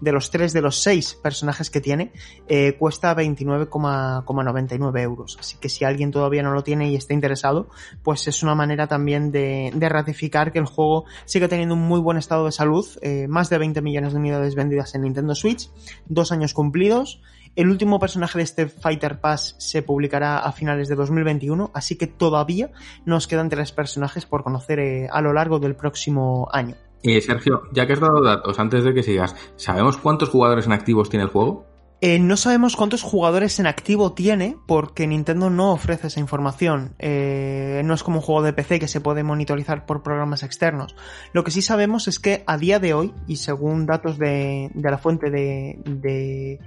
de 0.01 0.11
los 0.11 0.31
3 0.31 0.51
de 0.51 0.61
los 0.61 0.81
6 0.81 1.19
personajes 1.21 1.69
que 1.69 1.81
tiene, 1.81 2.11
eh, 2.47 2.73
cuesta 2.79 3.13
29,99 3.15 5.01
euros. 5.01 5.37
Así 5.39 5.57
que 5.57 5.69
si 5.69 5.85
alguien 5.85 6.09
todavía 6.09 6.41
no 6.41 6.53
lo 6.53 6.63
tiene 6.63 6.89
y 6.89 6.95
está 6.95 7.13
interesado, 7.13 7.69
pues 8.01 8.27
es 8.27 8.41
una 8.41 8.55
manera 8.55 8.87
también 8.87 9.31
de, 9.31 9.71
de 9.75 9.89
ratificar 9.89 10.51
que 10.51 10.57
el 10.59 10.65
juego 10.65 11.05
sigue 11.25 11.47
teniendo 11.47 11.75
un 11.75 11.81
muy 11.81 11.98
buen 12.01 12.17
estado 12.17 12.45
de 12.45 12.51
salud, 12.51 12.85
eh, 13.01 13.27
más 13.27 13.49
de 13.49 13.57
20 13.57 13.81
millones 13.81 14.13
de 14.13 14.19
unidades 14.19 14.55
vendidas 14.55 14.95
en 14.95 15.01
Nintendo 15.01 15.35
Switch, 15.35 15.69
dos 16.07 16.31
años 16.31 16.53
cumplidos. 16.53 17.21
El 17.55 17.69
último 17.69 17.99
personaje 17.99 18.37
de 18.37 18.43
este 18.43 18.67
Fighter 18.67 19.19
Pass 19.19 19.55
se 19.57 19.81
publicará 19.81 20.39
a 20.39 20.51
finales 20.51 20.87
de 20.87 20.95
2021, 20.95 21.71
así 21.73 21.97
que 21.97 22.07
todavía 22.07 22.71
nos 23.05 23.27
quedan 23.27 23.49
tres 23.49 23.71
personajes 23.71 24.25
por 24.25 24.43
conocer 24.43 24.79
eh, 24.79 25.07
a 25.11 25.21
lo 25.21 25.33
largo 25.33 25.59
del 25.59 25.75
próximo 25.75 26.47
año. 26.51 26.75
Y 27.01 27.19
Sergio, 27.21 27.63
ya 27.71 27.87
que 27.87 27.93
has 27.93 27.99
dado 27.99 28.21
datos 28.21 28.59
antes 28.59 28.83
de 28.83 28.93
que 28.93 29.03
sigas, 29.03 29.35
¿sabemos 29.55 29.97
cuántos 29.97 30.29
jugadores 30.29 30.65
en 30.65 30.73
activos 30.73 31.09
tiene 31.09 31.23
el 31.23 31.29
juego? 31.31 31.65
Eh, 32.01 32.17
no 32.17 32.37
sabemos 32.37 32.77
cuántos 32.77 33.03
jugadores 33.03 33.59
en 33.59 33.67
activo 33.67 34.13
tiene 34.13 34.55
porque 34.67 35.05
Nintendo 35.05 35.49
no 35.49 35.73
ofrece 35.73 36.07
esa 36.07 36.21
información. 36.21 36.95
Eh, 36.97 37.81
no 37.83 37.93
es 37.93 38.03
como 38.03 38.19
un 38.19 38.21
juego 38.21 38.41
de 38.41 38.53
PC 38.53 38.79
que 38.79 38.87
se 38.87 39.01
puede 39.01 39.23
monitorizar 39.23 39.85
por 39.85 40.01
programas 40.01 40.43
externos. 40.43 40.95
Lo 41.33 41.43
que 41.43 41.51
sí 41.51 41.61
sabemos 41.61 42.07
es 42.07 42.19
que 42.19 42.43
a 42.47 42.57
día 42.57 42.79
de 42.79 42.93
hoy, 42.93 43.13
y 43.27 43.35
según 43.35 43.85
datos 43.85 44.17
de, 44.17 44.71
de 44.73 44.91
la 44.91 44.97
fuente 44.97 45.29
de, 45.29 45.81
de, 45.83 46.59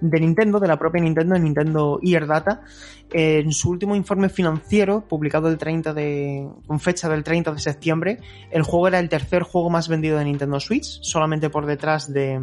de, 0.00 0.20
Nintendo, 0.20 0.58
de 0.58 0.66
la 0.66 0.76
propia 0.76 1.00
Nintendo, 1.00 1.34
de 1.34 1.40
Nintendo 1.40 2.00
Ear 2.02 2.26
Data, 2.26 2.62
eh, 3.12 3.42
en 3.44 3.52
su 3.52 3.70
último 3.70 3.94
informe 3.94 4.28
financiero, 4.28 5.06
publicado 5.06 5.48
el 5.48 5.56
30 5.56 5.94
de, 5.94 6.48
con 6.66 6.80
fecha 6.80 7.08
del 7.08 7.22
30 7.22 7.52
de 7.52 7.60
septiembre, 7.60 8.18
el 8.50 8.62
juego 8.64 8.88
era 8.88 8.98
el 8.98 9.08
tercer 9.08 9.44
juego 9.44 9.70
más 9.70 9.86
vendido 9.86 10.18
de 10.18 10.24
Nintendo 10.24 10.58
Switch, 10.58 10.98
solamente 11.02 11.48
por 11.48 11.66
detrás 11.66 12.12
de 12.12 12.40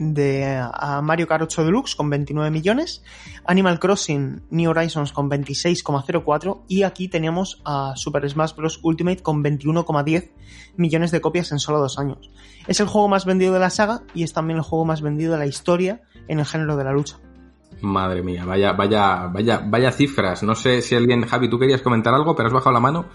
de 0.00 0.58
a 0.58 1.00
Mario 1.02 1.28
Kart 1.28 1.42
8 1.42 1.64
Deluxe 1.64 1.94
con 1.94 2.10
29 2.10 2.50
millones, 2.50 3.04
Animal 3.44 3.78
Crossing 3.78 4.42
New 4.50 4.70
Horizons 4.70 5.12
con 5.12 5.30
26,04 5.30 6.62
y 6.66 6.82
aquí 6.82 7.08
tenemos 7.08 7.60
a 7.64 7.92
Super 7.96 8.28
Smash 8.28 8.56
Bros. 8.56 8.80
Ultimate 8.82 9.22
con 9.22 9.44
21,10 9.44 10.30
millones 10.76 11.10
de 11.10 11.20
copias 11.20 11.52
en 11.52 11.58
solo 11.58 11.78
dos 11.78 11.98
años. 11.98 12.30
Es 12.66 12.80
el 12.80 12.86
juego 12.86 13.08
más 13.08 13.26
vendido 13.26 13.52
de 13.52 13.60
la 13.60 13.70
saga 13.70 14.02
y 14.14 14.22
es 14.22 14.32
también 14.32 14.56
el 14.56 14.64
juego 14.64 14.86
más 14.86 15.02
vendido 15.02 15.32
de 15.32 15.38
la 15.38 15.46
historia 15.46 16.00
en 16.26 16.40
el 16.40 16.46
género 16.46 16.76
de 16.76 16.84
la 16.84 16.92
lucha. 16.92 17.18
Madre 17.82 18.22
mía, 18.22 18.44
vaya, 18.44 18.72
vaya, 18.72 19.26
vaya, 19.26 19.62
vaya 19.64 19.92
cifras. 19.92 20.42
No 20.42 20.54
sé 20.54 20.82
si 20.82 20.94
alguien, 20.94 21.26
Javi, 21.26 21.48
tú 21.48 21.58
querías 21.58 21.82
comentar 21.82 22.14
algo, 22.14 22.34
pero 22.34 22.48
has 22.48 22.52
bajado 22.52 22.72
la 22.72 22.80
mano. 22.80 23.06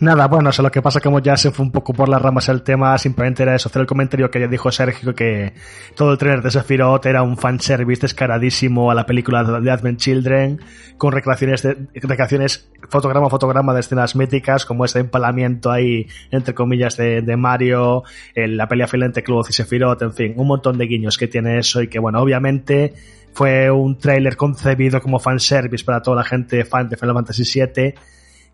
Nada, 0.00 0.28
bueno, 0.28 0.50
o 0.56 0.62
lo 0.62 0.70
que 0.70 0.80
pasa 0.80 1.00
como 1.00 1.18
ya 1.18 1.36
se 1.36 1.50
fue 1.50 1.66
un 1.66 1.72
poco 1.72 1.92
por 1.92 2.08
las 2.08 2.22
ramas 2.22 2.48
el 2.48 2.62
tema, 2.62 2.96
simplemente 2.98 3.42
era 3.42 3.56
eso, 3.56 3.68
hacer 3.68 3.80
el 3.80 3.88
comentario 3.88 4.30
que 4.30 4.38
ya 4.38 4.46
dijo 4.46 4.70
Sergio 4.70 5.12
que 5.12 5.54
todo 5.96 6.12
el 6.12 6.18
trailer 6.18 6.40
de 6.40 6.52
Sephiroth 6.52 7.04
era 7.06 7.22
un 7.22 7.36
fanservice 7.36 8.02
descaradísimo 8.02 8.92
a 8.92 8.94
la 8.94 9.06
película 9.06 9.42
de 9.42 9.70
Advent 9.70 9.98
Children, 9.98 10.60
con 10.98 11.10
recreaciones, 11.10 11.64
de, 11.64 11.88
recreaciones 11.94 12.70
fotograma 12.88 13.26
a 13.26 13.30
fotograma 13.30 13.74
de 13.74 13.80
escenas 13.80 14.14
míticas, 14.14 14.64
como 14.64 14.84
ese 14.84 15.00
empalamiento 15.00 15.72
ahí, 15.72 16.06
entre 16.30 16.54
comillas, 16.54 16.96
de, 16.96 17.20
de 17.22 17.36
Mario, 17.36 18.04
la 18.36 18.68
pelea 18.68 18.86
final 18.86 19.08
entre 19.08 19.24
Cloud 19.24 19.46
y 19.48 19.52
Sephiroth, 19.52 20.00
en 20.02 20.12
fin, 20.12 20.34
un 20.36 20.46
montón 20.46 20.78
de 20.78 20.86
guiños 20.86 21.18
que 21.18 21.26
tiene 21.26 21.58
eso 21.58 21.82
y 21.82 21.88
que, 21.88 21.98
bueno, 21.98 22.20
obviamente 22.20 22.94
fue 23.32 23.68
un 23.68 23.98
trailer 23.98 24.36
concebido 24.36 25.00
como 25.00 25.18
fanservice 25.18 25.84
para 25.84 26.02
toda 26.02 26.18
la 26.18 26.24
gente 26.24 26.64
fan 26.64 26.88
de 26.88 26.96
Final 26.96 27.14
Fantasy 27.14 27.42
VII, 27.42 27.94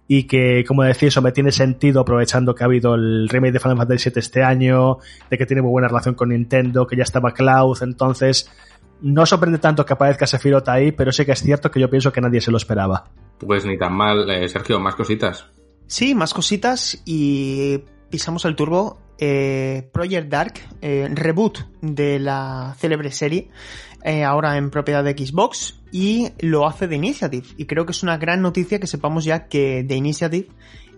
y 0.06 0.25
que, 0.25 0.64
como 0.66 0.82
decía, 0.82 1.08
eso 1.08 1.23
me 1.23 1.32
tiene 1.32 1.50
sentido 1.50 2.00
aprovechando 2.00 2.54
que 2.54 2.62
ha 2.62 2.66
habido 2.66 2.94
el 2.94 3.28
remake 3.28 3.54
de 3.54 3.61
Final 3.61 3.78
Fantasy 3.78 4.11
VII 4.11 4.18
este 4.18 4.42
año, 4.42 4.99
de 5.30 5.38
que 5.38 5.46
tiene 5.46 5.62
muy 5.62 5.70
buena 5.70 5.88
relación 5.88 6.14
con 6.14 6.28
Nintendo, 6.28 6.87
que 6.87 6.96
ya 6.96 7.04
estaba 7.04 7.32
Cloud, 7.32 7.78
entonces 7.82 8.50
no 9.00 9.26
sorprende 9.26 9.58
tanto 9.58 9.84
que 9.84 9.92
aparezca 9.92 10.26
Sephiroth 10.26 10.68
ahí, 10.68 10.92
pero 10.92 11.12
sí 11.12 11.25
que 11.25 11.32
es 11.32 11.42
cierto 11.42 11.70
que 11.70 11.80
yo 11.80 11.90
pienso 11.90 12.12
que 12.12 12.20
nadie 12.20 12.40
se 12.40 12.50
lo 12.50 12.56
esperaba. 12.56 13.04
Pues 13.38 13.64
ni 13.64 13.78
tan 13.78 13.94
mal, 13.94 14.28
eh, 14.30 14.49
Sergio, 14.49 14.78
más 14.80 14.94
cositas. 14.94 15.46
Sí, 15.87 16.14
más 16.14 16.32
cositas 16.32 17.02
y 17.04 17.82
pisamos 18.11 18.44
el 18.44 18.56
turbo. 18.56 18.99
Eh, 19.18 19.88
Project 19.92 20.28
Dark, 20.28 20.54
eh, 20.80 21.08
reboot 21.12 21.58
de 21.80 22.18
la 22.18 22.75
célebre 22.78 23.12
serie, 23.12 23.49
eh, 24.04 24.23
ahora 24.23 24.58
en 24.58 24.70
propiedad 24.70 25.02
de 25.02 25.12
Xbox 25.12 25.80
y 25.90 26.28
lo 26.40 26.66
hace 26.66 26.87
The 26.87 26.96
Initiative. 26.96 27.46
Y 27.56 27.64
creo 27.64 27.87
que 27.87 27.92
es 27.92 28.02
una 28.02 28.18
gran 28.18 28.42
noticia 28.42 28.78
que 28.78 28.87
sepamos 28.87 29.25
ya 29.25 29.49
que 29.49 29.82
The 29.88 29.96
Initiative 29.96 30.49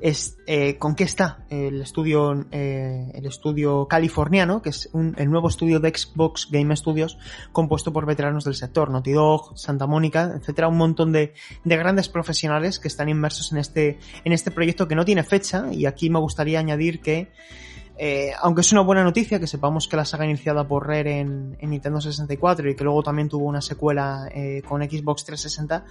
es 0.00 0.38
eh, 0.46 0.76
con 0.76 0.94
qué 0.94 1.04
está 1.04 1.44
el 1.48 1.80
estudio 1.80 2.44
eh, 2.50 3.12
el 3.14 3.24
estudio 3.24 3.86
californiano 3.88 4.60
que 4.60 4.68
es 4.68 4.90
un, 4.92 5.14
el 5.16 5.30
nuevo 5.30 5.48
estudio 5.48 5.80
de 5.80 5.88
Xbox 5.88 6.48
Game 6.50 6.76
Studios 6.76 7.16
compuesto 7.52 7.94
por 7.94 8.04
veteranos 8.04 8.44
del 8.44 8.54
sector 8.54 8.90
Naughty 8.90 9.12
Dog 9.12 9.56
Santa 9.56 9.86
Mónica 9.86 10.34
etcétera 10.36 10.68
un 10.68 10.76
montón 10.76 11.12
de, 11.12 11.32
de 11.64 11.76
grandes 11.78 12.10
profesionales 12.10 12.78
que 12.78 12.88
están 12.88 13.08
inmersos 13.08 13.52
en 13.52 13.58
este 13.58 13.98
en 14.24 14.32
este 14.32 14.50
proyecto 14.50 14.86
que 14.86 14.96
no 14.96 15.06
tiene 15.06 15.22
fecha 15.22 15.72
y 15.72 15.86
aquí 15.86 16.10
me 16.10 16.18
gustaría 16.18 16.58
añadir 16.58 17.00
que 17.00 17.30
eh, 17.98 18.32
aunque 18.40 18.60
es 18.60 18.72
una 18.72 18.82
buena 18.82 19.02
noticia 19.02 19.40
que 19.40 19.46
sepamos 19.46 19.88
que 19.88 19.96
la 19.96 20.04
saga 20.04 20.26
iniciada 20.26 20.66
por 20.68 20.86
Rare 20.86 21.20
en, 21.20 21.56
en 21.58 21.70
Nintendo 21.70 22.00
64 22.00 22.70
y 22.70 22.76
que 22.76 22.84
luego 22.84 23.02
también 23.02 23.28
tuvo 23.28 23.46
una 23.46 23.62
secuela 23.62 24.28
eh, 24.34 24.62
con 24.66 24.82
Xbox 24.82 25.24
360, 25.24 25.84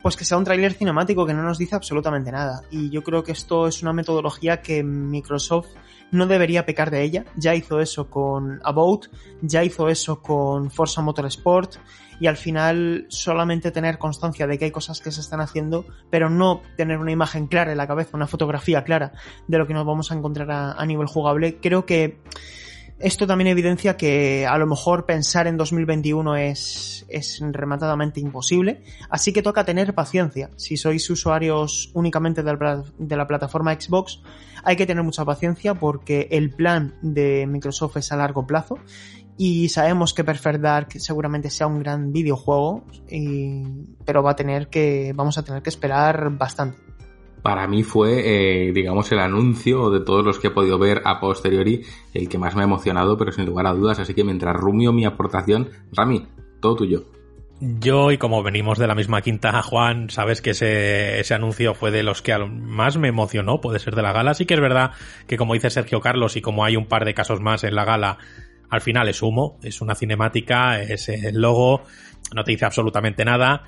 pues 0.00 0.16
que 0.16 0.24
sea 0.24 0.38
un 0.38 0.44
tráiler 0.44 0.74
cinemático 0.74 1.26
que 1.26 1.34
no 1.34 1.42
nos 1.42 1.58
dice 1.58 1.74
absolutamente 1.74 2.30
nada. 2.30 2.62
Y 2.70 2.90
yo 2.90 3.02
creo 3.02 3.24
que 3.24 3.32
esto 3.32 3.66
es 3.66 3.82
una 3.82 3.92
metodología 3.92 4.62
que 4.62 4.84
Microsoft 4.84 5.70
no 6.12 6.26
debería 6.26 6.64
pecar 6.64 6.90
de 6.90 7.02
ella. 7.02 7.24
Ya 7.36 7.54
hizo 7.54 7.80
eso 7.80 8.08
con 8.08 8.60
About, 8.62 9.06
ya 9.42 9.64
hizo 9.64 9.88
eso 9.88 10.22
con 10.22 10.70
Forza 10.70 11.02
Motorsport 11.02 11.76
y 12.20 12.26
al 12.26 12.36
final 12.36 13.06
solamente 13.08 13.70
tener 13.70 13.98
constancia 13.98 14.46
de 14.46 14.58
que 14.58 14.66
hay 14.66 14.70
cosas 14.70 15.00
que 15.00 15.10
se 15.10 15.20
están 15.20 15.40
haciendo, 15.40 15.84
pero 16.10 16.30
no 16.30 16.62
tener 16.76 16.98
una 16.98 17.12
imagen 17.12 17.46
clara 17.46 17.72
en 17.72 17.78
la 17.78 17.86
cabeza, 17.86 18.16
una 18.16 18.26
fotografía 18.26 18.84
clara 18.84 19.12
de 19.46 19.58
lo 19.58 19.66
que 19.66 19.74
nos 19.74 19.86
vamos 19.86 20.10
a 20.10 20.14
encontrar 20.14 20.50
a, 20.50 20.86
nivel 20.86 21.06
jugable, 21.06 21.58
creo 21.60 21.84
que 21.84 22.18
esto 22.98 23.26
también 23.28 23.48
evidencia 23.48 23.96
que 23.96 24.46
a 24.46 24.58
lo 24.58 24.66
mejor 24.66 25.06
pensar 25.06 25.46
en 25.46 25.56
2021 25.56 26.36
es, 26.36 27.06
es 27.08 27.40
rematadamente 27.40 28.18
imposible, 28.18 28.82
así 29.08 29.32
que 29.32 29.40
toca 29.40 29.64
tener 29.64 29.94
paciencia. 29.94 30.50
Si 30.56 30.76
sois 30.76 31.08
usuarios 31.08 31.90
únicamente 31.94 32.42
de 32.42 33.16
la, 33.16 33.26
plataforma 33.26 33.74
Xbox, 33.74 34.20
hay 34.64 34.74
que 34.74 34.84
tener 34.86 35.04
mucha 35.04 35.24
paciencia 35.24 35.74
porque 35.74 36.26
el 36.32 36.50
plan 36.50 36.94
de 37.00 37.46
Microsoft 37.46 37.98
es 37.98 38.10
a 38.10 38.16
largo 38.16 38.46
plazo 38.46 38.78
y 39.38 39.70
sabemos 39.70 40.12
que 40.12 40.24
Perfect 40.24 40.60
Dark 40.60 40.88
seguramente 40.96 41.48
sea 41.48 41.66
un 41.66 41.78
gran 41.78 42.12
videojuego, 42.12 42.84
y, 43.10 43.62
pero 44.04 44.22
va 44.22 44.32
a 44.32 44.36
tener 44.36 44.68
que, 44.68 45.12
vamos 45.14 45.38
a 45.38 45.44
tener 45.44 45.62
que 45.62 45.70
esperar 45.70 46.30
bastante 46.36 46.76
para 47.42 47.66
mí 47.66 47.82
fue, 47.82 48.68
eh, 48.68 48.72
digamos, 48.72 49.10
el 49.12 49.20
anuncio 49.20 49.90
de 49.90 50.00
todos 50.00 50.24
los 50.24 50.38
que 50.38 50.48
he 50.48 50.50
podido 50.50 50.78
ver 50.78 51.02
a 51.04 51.20
posteriori 51.20 51.82
el 52.12 52.28
que 52.28 52.36
más 52.36 52.54
me 52.54 52.62
ha 52.62 52.64
emocionado, 52.64 53.16
pero 53.16 53.32
sin 53.32 53.46
lugar 53.46 53.66
a 53.66 53.72
dudas. 53.72 53.98
Así 53.98 54.12
que 54.12 54.24
mientras 54.24 54.56
rumio 54.56 54.92
mi 54.92 55.04
aportación, 55.04 55.70
Rami, 55.92 56.26
todo 56.60 56.76
tuyo. 56.76 57.04
Yo, 57.60 58.12
y 58.12 58.18
como 58.18 58.42
venimos 58.42 58.78
de 58.78 58.86
la 58.86 58.94
misma 58.94 59.20
quinta, 59.20 59.62
Juan, 59.62 60.10
sabes 60.10 60.40
que 60.40 60.50
ese, 60.50 61.18
ese 61.18 61.34
anuncio 61.34 61.74
fue 61.74 61.90
de 61.90 62.02
los 62.02 62.22
que 62.22 62.36
más 62.38 62.98
me 62.98 63.08
emocionó, 63.08 63.60
puede 63.60 63.78
ser 63.78 63.96
de 63.96 64.02
la 64.02 64.12
gala. 64.12 64.34
Sí 64.34 64.46
que 64.46 64.54
es 64.54 64.60
verdad 64.60 64.92
que, 65.26 65.36
como 65.36 65.54
dice 65.54 65.70
Sergio 65.70 66.00
Carlos, 66.00 66.36
y 66.36 66.40
como 66.40 66.64
hay 66.64 66.76
un 66.76 66.86
par 66.86 67.04
de 67.04 67.14
casos 67.14 67.40
más 67.40 67.64
en 67.64 67.74
la 67.74 67.84
gala, 67.84 68.18
al 68.70 68.80
final 68.80 69.08
es 69.08 69.22
humo, 69.22 69.58
es 69.62 69.80
una 69.80 69.94
cinemática, 69.94 70.80
es 70.80 71.08
el 71.08 71.40
logo, 71.40 71.82
no 72.34 72.44
te 72.44 72.52
dice 72.52 72.64
absolutamente 72.64 73.24
nada. 73.24 73.62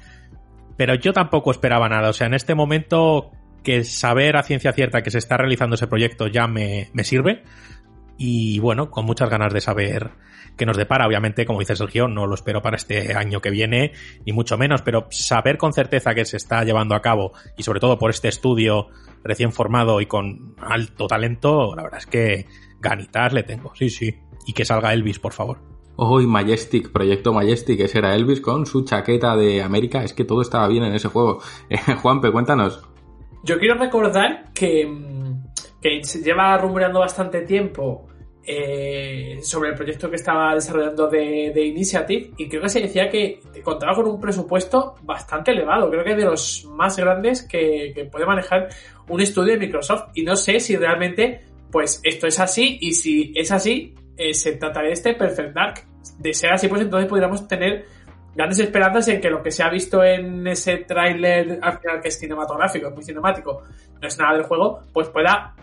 Pero 0.77 0.95
yo 0.95 1.13
tampoco 1.13 1.51
esperaba 1.51 1.89
nada. 1.89 2.11
O 2.11 2.13
sea, 2.13 2.27
en 2.27 2.35
este 2.35 2.55
momento 2.55 3.31
que 3.63 3.85
saber 3.85 4.37
a 4.37 4.43
ciencia 4.43 4.73
cierta 4.73 5.03
que 5.03 5.11
se 5.11 5.19
está 5.19 5.37
realizando 5.37 5.75
ese 5.75 5.87
proyecto 5.87 6.27
ya 6.27 6.47
me, 6.47 6.91
me 6.93 7.05
sirve. 7.05 7.43
Y 8.17 8.59
bueno, 8.61 8.91
con 8.91 9.07
muchas 9.07 9.31
ganas 9.31 9.53
de 9.53 9.61
saber 9.61 10.11
qué 10.57 10.67
nos 10.67 10.77
depara. 10.77 11.07
Obviamente, 11.07 11.47
como 11.47 11.61
dice 11.61 11.77
Sergio, 11.77 12.07
no 12.07 12.27
lo 12.27 12.35
espero 12.35 12.61
para 12.61 12.77
este 12.77 13.15
año 13.15 13.41
que 13.41 13.51
viene, 13.51 13.93
ni 14.27 14.33
mucho 14.33 14.59
menos, 14.59 14.83
pero 14.83 15.07
saber 15.11 15.57
con 15.57 15.73
certeza 15.73 16.15
que 16.15 16.27
se 16.27 16.37
está 16.37 16.63
llevando 16.65 16.95
a 16.95 17.01
cabo, 17.01 17.33
y 17.57 17.63
sobre 17.63 17.81
todo 17.81 17.99
por 17.99 18.11
este 18.11 18.29
estudio 18.29 18.89
recién 19.25 19.53
formado 19.53 20.01
y 20.03 20.07
con 20.07 20.55
alto 20.59 21.07
talento, 21.07 21.75
la 21.75 21.83
verdad 21.83 22.01
es 22.01 22.07
que 22.07 22.47
ganitas 22.79 23.33
le 23.33 23.43
tengo, 23.43 23.75
sí, 23.75 23.89
sí. 23.89 24.15
Y 24.51 24.53
que 24.53 24.65
salga 24.65 24.93
Elvis, 24.93 25.21
por 25.21 25.33
favor. 25.33 25.59
Hoy 25.95 26.27
Majestic, 26.27 26.91
Proyecto 26.91 27.33
Majestic, 27.33 27.79
ese 27.79 27.99
era 27.99 28.17
Elvis 28.17 28.41
con 28.41 28.67
su 28.67 28.85
chaqueta 28.85 29.37
de 29.37 29.63
América. 29.63 30.03
Es 30.03 30.13
que 30.13 30.25
todo 30.25 30.43
estaba 30.43 30.67
bien 30.67 30.83
en 30.83 30.93
ese 30.93 31.07
juego. 31.07 31.39
Juanpe, 32.03 32.33
cuéntanos. 32.33 32.83
Yo 33.45 33.61
quiero 33.61 33.77
recordar 33.77 34.53
que, 34.53 34.93
que 35.81 36.03
se 36.03 36.21
lleva 36.21 36.59
rumoreando 36.59 36.99
bastante 36.99 37.43
tiempo 37.43 38.09
eh, 38.45 39.39
sobre 39.41 39.69
el 39.69 39.77
proyecto 39.77 40.11
que 40.11 40.17
estaba 40.17 40.53
desarrollando 40.53 41.07
de, 41.07 41.53
de, 41.55 41.67
Initiative 41.67 42.33
y 42.37 42.49
creo 42.49 42.63
que 42.63 42.71
se 42.71 42.81
decía 42.81 43.09
que 43.09 43.39
contaba 43.63 43.95
con 43.95 44.09
un 44.09 44.21
presupuesto 44.21 44.97
bastante 45.03 45.53
elevado, 45.53 45.89
creo 45.91 46.03
que 46.03 46.17
de 46.17 46.25
los 46.25 46.65
más 46.75 46.97
grandes 46.97 47.43
que, 47.43 47.93
que 47.95 48.07
puede 48.07 48.27
manejar 48.27 48.69
un 49.09 49.21
estudio 49.21 49.53
de 49.53 49.59
Microsoft 49.59 50.09
y 50.15 50.25
no 50.25 50.35
sé 50.35 50.59
si 50.59 50.77
realmente 50.77 51.43
pues 51.71 52.01
esto 52.03 52.27
es 52.27 52.41
así 52.41 52.79
y 52.81 52.93
si 52.95 53.33
es 53.37 53.53
así 53.53 53.95
eh, 54.21 54.35
se 54.35 54.53
trataría 54.53 54.89
de 54.89 54.95
este 54.95 55.15
Perfect 55.15 55.55
Dark. 55.55 55.85
De 56.19 56.35
ser 56.35 56.53
así 56.53 56.69
pues 56.69 56.83
entonces 56.83 57.09
podríamos 57.09 57.49
tener 57.49 57.87
grandes 58.35 58.59
esperanzas 58.59 59.09
en 59.09 59.21
que 59.21 59.31
lo 59.31 59.43
que 59.43 59.51
se 59.51 59.63
ha 59.63 59.71
visto 59.71 60.05
en 60.05 60.47
ese 60.47 60.79
tráiler 60.79 61.59
al 61.63 61.79
final 61.79 62.01
que 62.01 62.09
es 62.09 62.19
cinematográfico, 62.19 62.89
es 62.89 62.95
muy 62.95 63.03
cinemático, 63.03 63.63
no 64.01 64.07
es 64.07 64.19
nada 64.19 64.35
del 64.35 64.45
juego, 64.45 64.81
pues 64.93 65.09
pueda 65.09 65.55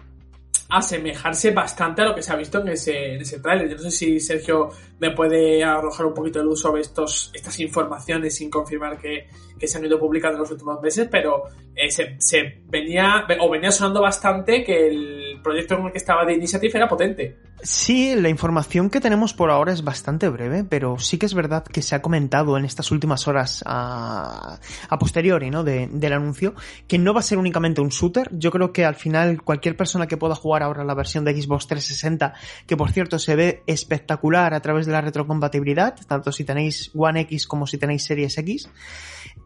asemejarse 0.69 1.51
bastante 1.51 2.01
a 2.01 2.05
lo 2.05 2.15
que 2.15 2.21
se 2.21 2.33
ha 2.33 2.35
visto 2.35 2.59
en 2.59 2.69
ese, 2.69 3.13
en 3.13 3.21
ese 3.21 3.39
tráiler. 3.39 3.69
Yo 3.69 3.75
no 3.75 3.81
sé 3.83 3.91
si 3.91 4.19
Sergio 4.19 4.69
me 4.99 5.11
puede 5.11 5.63
arrojar 5.63 6.05
un 6.05 6.13
poquito 6.13 6.39
de 6.39 6.45
luz 6.45 6.61
sobre 6.61 6.81
estos, 6.81 7.31
estas 7.33 7.59
informaciones 7.59 8.35
sin 8.35 8.49
confirmar 8.49 8.97
que, 8.97 9.27
que 9.57 9.67
se 9.67 9.77
han 9.77 9.85
ido 9.85 9.99
publicando 9.99 10.37
en 10.37 10.41
los 10.41 10.51
últimos 10.51 10.81
meses, 10.81 11.07
pero 11.11 11.43
eh, 11.75 11.91
se, 11.91 12.15
se, 12.19 12.61
venía 12.65 13.25
o 13.39 13.49
venía 13.49 13.71
sonando 13.71 14.01
bastante 14.01 14.63
que 14.63 14.87
el 14.87 15.39
proyecto 15.43 15.77
con 15.77 15.85
el 15.85 15.91
que 15.91 15.99
estaba 15.99 16.25
de 16.25 16.33
Initiative 16.33 16.77
era 16.77 16.87
potente. 16.87 17.37
Sí, 17.61 18.15
la 18.15 18.29
información 18.29 18.89
que 18.89 18.99
tenemos 18.99 19.33
por 19.33 19.49
ahora 19.49 19.73
es 19.73 19.83
bastante 19.83 20.29
breve, 20.29 20.63
pero 20.63 20.99
sí 20.99 21.17
que 21.17 21.25
es 21.25 21.33
verdad 21.33 21.63
que 21.63 21.81
se 21.81 21.95
ha 21.95 22.01
comentado 22.01 22.57
en 22.57 22.65
estas 22.65 22.91
últimas 22.91 23.27
horas 23.27 23.63
a, 23.65 24.59
a 24.89 24.99
posteriori 24.99 25.49
¿no? 25.49 25.63
De, 25.63 25.87
del 25.91 26.13
anuncio 26.13 26.53
que 26.87 26.97
no 26.97 27.13
va 27.13 27.19
a 27.21 27.23
ser 27.23 27.37
únicamente 27.37 27.81
un 27.81 27.89
shooter. 27.89 28.29
Yo 28.31 28.51
creo 28.51 28.71
que 28.71 28.85
al 28.85 28.95
final 28.95 29.41
cualquier 29.43 29.75
persona 29.75 30.07
que 30.07 30.17
pueda 30.17 30.35
jugar 30.35 30.56
ahora 30.63 30.83
la 30.83 30.93
versión 30.93 31.25
de 31.25 31.39
Xbox 31.39 31.67
360, 31.67 32.33
que 32.65 32.77
por 32.77 32.91
cierto 32.91 33.19
se 33.19 33.35
ve 33.35 33.63
espectacular 33.67 34.53
a 34.53 34.61
través 34.61 34.85
de 34.85 34.91
la 34.91 35.01
retrocompatibilidad, 35.01 35.95
tanto 36.07 36.31
si 36.31 36.43
tenéis 36.43 36.91
One 36.95 37.21
X 37.21 37.47
como 37.47 37.67
si 37.67 37.77
tenéis 37.77 38.05
Series 38.05 38.37
X, 38.37 38.69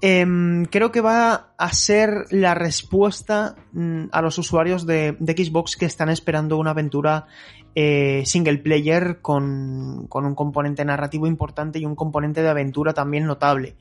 eh, 0.01 0.25
creo 0.69 0.91
que 0.91 1.01
va 1.01 1.53
a 1.57 1.73
ser 1.73 2.25
la 2.31 2.55
respuesta 2.55 3.55
mm, 3.73 4.05
a 4.11 4.21
los 4.21 4.37
usuarios 4.37 4.85
de, 4.85 5.15
de 5.19 5.33
Xbox 5.33 5.75
que 5.77 5.85
están 5.85 6.09
esperando 6.09 6.57
una 6.57 6.71
aventura 6.71 7.27
eh, 7.75 8.23
single 8.25 8.57
player 8.57 9.19
con, 9.21 10.07
con, 10.07 10.25
un 10.25 10.35
componente 10.35 10.83
narrativo 10.83 11.27
importante 11.27 11.79
y 11.79 11.85
un 11.85 11.95
componente 11.95 12.41
de 12.41 12.49
aventura 12.49 12.93
también 12.93 13.25
notable. 13.25 13.75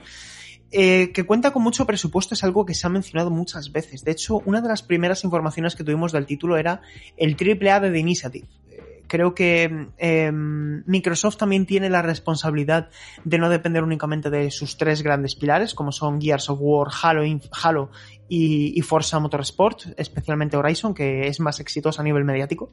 Eh, 0.73 1.11
que 1.13 1.25
cuenta 1.25 1.53
con 1.53 1.63
mucho 1.63 1.85
presupuesto 1.85 2.35
es 2.35 2.45
algo 2.45 2.65
que 2.65 2.75
se 2.75 2.87
ha 2.87 2.91
mencionado 2.91 3.31
muchas 3.31 3.73
veces. 3.73 4.05
De 4.05 4.13
hecho, 4.13 4.41
una 4.45 4.61
de 4.61 4.69
las 4.69 4.83
primeras 4.83 5.25
informaciones 5.25 5.75
que 5.75 5.83
tuvimos 5.83 6.13
del 6.13 6.27
título 6.27 6.57
era 6.57 6.81
el 7.17 7.37
AAA 7.37 7.81
de 7.81 7.91
The 7.91 7.99
Initiative. 7.99 8.47
Creo 9.09 9.35
que 9.35 9.89
eh, 9.99 10.31
Microsoft 10.31 11.39
también 11.39 11.67
tiene 11.67 11.91
la 11.91 12.01
responsabilidad 12.01 12.91
de 13.25 13.39
no 13.39 13.49
depender 13.49 13.83
únicamente 13.83 14.31
de 14.31 14.53
sus 14.53 14.77
tres 14.77 15.03
grandes 15.03 15.35
pilares, 15.35 15.75
como 15.75 15.91
son 15.91 16.21
Gears 16.21 16.49
of 16.49 16.61
War, 16.61 16.87
Halo, 17.03 17.23
Halo 17.61 17.91
y, 18.29 18.79
y, 18.79 18.83
Forza 18.83 19.19
Motorsport, 19.19 19.87
especialmente 19.97 20.57
Horizon, 20.57 20.95
que 20.95 21.27
es 21.27 21.41
más 21.41 21.59
exitoso 21.59 22.01
a 22.01 22.05
nivel 22.05 22.25
mediático. 22.25 22.71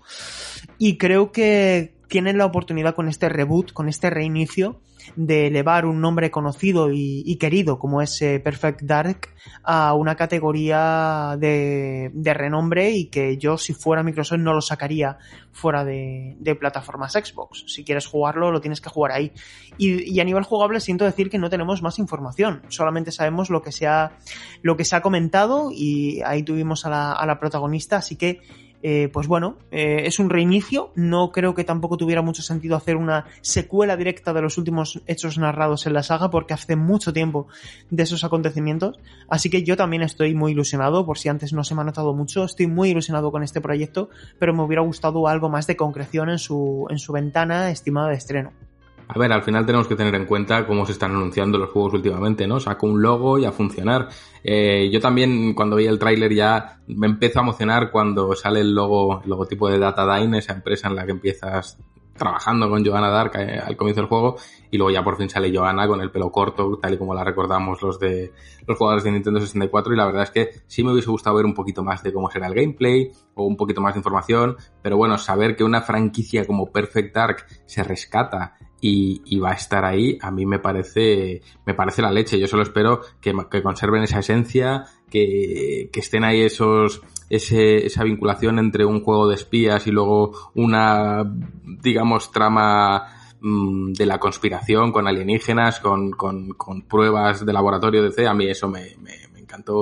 Y 0.77 0.99
creo 0.99 1.31
que 1.31 1.95
tienen 2.07 2.37
la 2.37 2.45
oportunidad 2.45 2.93
con 2.93 3.07
este 3.07 3.29
reboot, 3.29 3.73
con 3.73 3.89
este 3.89 4.11
reinicio, 4.11 4.79
de 5.15 5.47
elevar 5.47 5.85
un 5.85 6.01
nombre 6.01 6.31
conocido 6.31 6.89
y, 6.91 7.35
querido 7.37 7.79
como 7.79 8.01
es 8.01 8.21
eh, 8.21 8.39
Perfect 8.39 8.81
Dark 8.81 9.29
a 9.63 9.93
una 9.93 10.15
categoría 10.15 11.35
de, 11.39 12.11
de, 12.13 12.33
renombre 12.33 12.91
y 12.91 13.05
que 13.05 13.37
yo 13.37 13.57
si 13.57 13.73
fuera 13.73 14.03
Microsoft 14.03 14.39
no 14.39 14.53
lo 14.53 14.61
sacaría 14.61 15.17
fuera 15.51 15.85
de, 15.85 16.35
de, 16.39 16.55
plataformas 16.55 17.13
Xbox. 17.13 17.65
Si 17.67 17.83
quieres 17.83 18.05
jugarlo 18.05 18.51
lo 18.51 18.61
tienes 18.61 18.81
que 18.81 18.89
jugar 18.89 19.11
ahí. 19.11 19.31
Y, 19.77 20.13
y, 20.13 20.19
a 20.19 20.23
nivel 20.23 20.43
jugable 20.43 20.79
siento 20.79 21.05
decir 21.05 21.29
que 21.29 21.37
no 21.37 21.49
tenemos 21.49 21.81
más 21.81 21.99
información, 21.99 22.61
solamente 22.69 23.11
sabemos 23.11 23.49
lo 23.49 23.61
que 23.61 23.71
se 23.71 23.87
ha, 23.87 24.17
lo 24.61 24.77
que 24.77 24.85
se 24.85 24.95
ha 24.95 25.01
comentado 25.01 25.69
y 25.71 26.21
ahí 26.25 26.43
tuvimos 26.43 26.85
a 26.85 26.89
la, 26.89 27.11
a 27.13 27.25
la 27.25 27.39
protagonista, 27.39 27.97
así 27.97 28.15
que 28.15 28.41
eh, 28.83 29.09
pues 29.11 29.27
bueno, 29.27 29.57
eh, 29.71 30.03
es 30.05 30.19
un 30.19 30.29
reinicio. 30.29 30.91
No 30.95 31.31
creo 31.31 31.55
que 31.55 31.63
tampoco 31.63 31.97
tuviera 31.97 32.21
mucho 32.21 32.41
sentido 32.41 32.75
hacer 32.75 32.95
una 32.95 33.25
secuela 33.41 33.97
directa 33.97 34.33
de 34.33 34.41
los 34.41 34.57
últimos 34.57 35.01
hechos 35.07 35.37
narrados 35.37 35.85
en 35.87 35.93
la 35.93 36.03
saga, 36.03 36.29
porque 36.29 36.53
hace 36.53 36.75
mucho 36.75 37.13
tiempo 37.13 37.47
de 37.89 38.03
esos 38.03 38.23
acontecimientos. 38.23 38.99
Así 39.29 39.49
que 39.49 39.63
yo 39.63 39.77
también 39.77 40.03
estoy 40.03 40.35
muy 40.35 40.51
ilusionado, 40.51 41.05
por 41.05 41.17
si 41.17 41.29
antes 41.29 41.53
no 41.53 41.63
se 41.63 41.75
me 41.75 41.81
ha 41.81 41.85
notado 41.85 42.13
mucho, 42.13 42.43
estoy 42.43 42.67
muy 42.67 42.89
ilusionado 42.89 43.31
con 43.31 43.43
este 43.43 43.61
proyecto, 43.61 44.09
pero 44.39 44.53
me 44.53 44.63
hubiera 44.63 44.81
gustado 44.81 45.27
algo 45.27 45.49
más 45.49 45.67
de 45.67 45.75
concreción 45.75 46.29
en 46.29 46.39
su, 46.39 46.87
en 46.89 46.99
su 46.99 47.11
ventana 47.13 47.71
estimada 47.71 48.09
de 48.09 48.15
estreno. 48.15 48.66
A 49.09 49.17
ver, 49.17 49.31
al 49.31 49.41
final 49.41 49.65
tenemos 49.65 49.87
que 49.87 49.95
tener 49.95 50.13
en 50.15 50.25
cuenta 50.25 50.67
cómo 50.67 50.85
se 50.85 50.91
están 50.91 51.11
anunciando 51.11 51.57
los 51.57 51.69
juegos 51.69 51.93
últimamente, 51.93 52.45
¿no? 52.45 52.59
Saco 52.59 52.87
un 52.87 53.01
logo 53.01 53.37
y 53.37 53.45
a 53.45 53.53
funcionar. 53.53 54.09
Eh, 54.43 54.89
yo 54.91 54.99
también, 54.99 55.53
cuando 55.53 55.77
vi 55.77 55.85
el 55.85 55.97
tráiler, 55.97 56.33
ya 56.33 56.81
me 56.87 57.07
empezó 57.07 57.39
a 57.39 57.43
emocionar 57.43 57.89
cuando 57.89 58.35
sale 58.35 58.59
el 58.59 58.75
logo, 58.75 59.21
el 59.23 59.29
logotipo 59.29 59.69
de 59.69 59.79
Datadyne, 59.79 60.39
esa 60.39 60.53
empresa 60.53 60.89
en 60.89 60.95
la 60.95 61.05
que 61.05 61.11
empiezas 61.11 61.77
trabajando 62.17 62.69
con 62.69 62.83
Johanna 62.85 63.09
Dark 63.09 63.31
eh, 63.35 63.59
al 63.63 63.77
comienzo 63.77 64.01
del 64.01 64.09
juego 64.09 64.37
y 64.71 64.77
luego 64.77 64.91
ya 64.91 65.03
por 65.03 65.17
fin 65.17 65.29
sale 65.29 65.55
Johanna 65.55 65.87
con 65.87 66.01
el 66.01 66.11
pelo 66.11 66.31
corto, 66.31 66.77
tal 66.81 66.95
y 66.95 66.97
como 66.97 67.13
la 67.13 67.23
recordamos 67.23 67.81
los 67.81 67.99
de 67.99 68.33
los 68.65 68.77
jugadores 68.77 69.03
de 69.03 69.11
Nintendo 69.11 69.39
64 69.39 69.93
y 69.93 69.97
la 69.97 70.05
verdad 70.05 70.23
es 70.23 70.31
que 70.31 70.49
sí 70.67 70.83
me 70.83 70.91
hubiese 70.91 71.09
gustado 71.09 71.35
ver 71.37 71.45
un 71.45 71.53
poquito 71.53 71.83
más 71.83 72.03
de 72.03 72.11
cómo 72.11 72.29
será 72.29 72.47
el 72.47 72.55
gameplay 72.55 73.11
o 73.35 73.45
un 73.45 73.55
poquito 73.55 73.81
más 73.81 73.93
de 73.93 73.99
información, 73.99 74.57
pero 74.81 74.97
bueno, 74.97 75.17
saber 75.17 75.55
que 75.55 75.63
una 75.63 75.81
franquicia 75.81 76.45
como 76.45 76.71
Perfect 76.71 77.15
Dark 77.15 77.45
se 77.65 77.83
rescata 77.83 78.57
y, 78.79 79.21
y, 79.25 79.39
va 79.39 79.51
a 79.51 79.55
estar 79.55 79.85
ahí, 79.85 80.17
a 80.21 80.29
mí 80.31 80.45
me 80.45 80.59
parece, 80.59 81.41
me 81.65 81.73
parece 81.73 82.01
la 82.01 82.11
leche. 82.11 82.39
Yo 82.39 82.47
solo 82.47 82.63
espero 82.63 83.01
que, 83.19 83.33
que 83.49 83.63
conserven 83.63 84.03
esa 84.03 84.19
esencia, 84.19 84.85
que, 85.09 85.89
que 85.91 85.99
estén 85.99 86.23
ahí 86.23 86.41
esos, 86.41 87.01
ese, 87.29 87.85
esa 87.85 88.03
vinculación 88.03 88.59
entre 88.59 88.85
un 88.85 89.03
juego 89.03 89.27
de 89.27 89.35
espías 89.35 89.87
y 89.87 89.91
luego 89.91 90.51
una, 90.53 91.23
digamos, 91.63 92.31
trama 92.31 93.07
mmm, 93.41 93.93
de 93.93 94.05
la 94.05 94.19
conspiración 94.19 94.91
con 94.91 95.07
alienígenas, 95.07 95.79
con, 95.79 96.11
con, 96.11 96.49
con, 96.49 96.83
pruebas 96.83 97.45
de 97.45 97.53
laboratorio 97.53 98.03
de 98.03 98.11
C. 98.11 98.27
A 98.27 98.33
mí 98.33 98.47
eso 98.47 98.67
me 98.67 98.95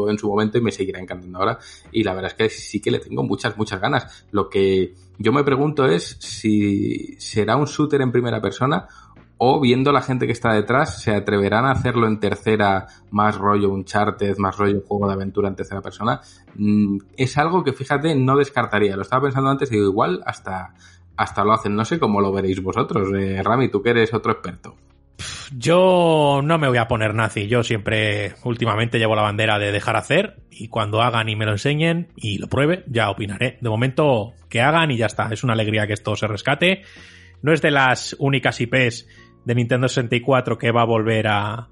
en 0.10 0.18
su 0.18 0.28
momento 0.28 0.58
y 0.58 0.62
me 0.62 0.72
seguirá 0.72 1.00
encantando 1.00 1.40
ahora. 1.40 1.60
Y 1.92 2.04
la 2.04 2.14
verdad 2.14 2.32
es 2.32 2.38
que 2.38 2.50
sí 2.50 2.82
que 2.82 2.92
le 2.92 3.00
tengo 3.00 3.24
muchas, 3.24 3.58
muchas 3.58 3.80
ganas. 3.82 4.26
Lo 4.32 4.50
que 4.50 4.94
yo 5.18 5.32
me 5.32 5.44
pregunto 5.44 5.86
es 5.86 6.18
si 6.20 7.16
será 7.20 7.56
un 7.56 7.66
shooter 7.66 8.02
en 8.02 8.12
primera 8.12 8.42
persona 8.42 8.88
o 9.38 9.60
viendo 9.60 9.92
la 9.92 10.02
gente 10.02 10.26
que 10.26 10.32
está 10.32 10.54
detrás, 10.54 11.02
se 11.02 11.14
atreverán 11.14 11.66
a 11.66 11.72
hacerlo 11.72 12.08
en 12.08 12.20
tercera, 12.20 12.88
más 13.12 13.38
rollo 13.38 13.70
Uncharted, 13.70 14.38
más 14.38 14.58
rollo 14.58 14.82
juego 14.88 15.08
de 15.08 15.14
aventura 15.14 15.50
en 15.50 15.56
tercera 15.56 15.82
persona. 15.82 16.22
Es 17.18 17.38
algo 17.38 17.64
que, 17.64 17.74
fíjate, 17.74 18.16
no 18.16 18.38
descartaría. 18.38 18.96
Lo 18.96 19.02
estaba 19.02 19.24
pensando 19.24 19.50
antes 19.50 19.70
y 19.72 19.76
digo, 19.76 19.90
igual 19.90 20.22
hasta, 20.26 20.74
hasta 21.18 21.44
lo 21.44 21.52
hacen. 21.52 21.76
No 21.76 21.84
sé 21.84 22.00
cómo 22.00 22.22
lo 22.22 22.32
veréis 22.32 22.64
vosotros. 22.64 23.10
Eh, 23.14 23.42
Rami, 23.44 23.70
tú 23.70 23.82
que 23.82 23.90
eres 23.90 24.14
otro 24.14 24.32
experto. 24.32 24.76
Yo 25.56 26.42
no 26.44 26.58
me 26.58 26.68
voy 26.68 26.78
a 26.78 26.88
poner 26.88 27.14
nazi. 27.14 27.48
Yo 27.48 27.64
siempre, 27.64 28.36
últimamente, 28.44 29.00
llevo 29.00 29.16
la 29.16 29.22
bandera 29.22 29.60
de 29.60 29.72
dejar 29.72 29.96
hacer 29.96 30.38
y 30.50 30.68
cuando 30.68 31.02
hagan 31.02 31.30
y 31.30 31.36
me 31.36 31.46
lo 31.46 31.52
enseñen 31.52 32.12
y 32.16 32.38
lo 32.38 32.48
pruebe, 32.48 32.84
ya 32.88 33.10
opinaré. 33.10 33.58
De 33.62 33.70
momento, 33.70 34.34
que 34.50 34.62
hagan 34.62 34.92
y 34.92 34.98
ya 34.98 35.06
está. 35.06 35.30
Es 35.32 35.44
una 35.44 35.54
alegría 35.54 35.88
que 35.88 35.94
esto 35.94 36.16
se 36.16 36.28
rescate. 36.28 36.84
No 37.42 37.54
es 37.54 37.62
de 37.62 37.72
las 37.72 38.16
únicas 38.20 38.60
IPs 38.60 39.08
de 39.46 39.56
Nintendo 39.56 39.88
64 39.88 40.58
que 40.58 40.72
va 40.72 40.82
a 40.82 40.86
volver 40.86 41.28
a, 41.28 41.70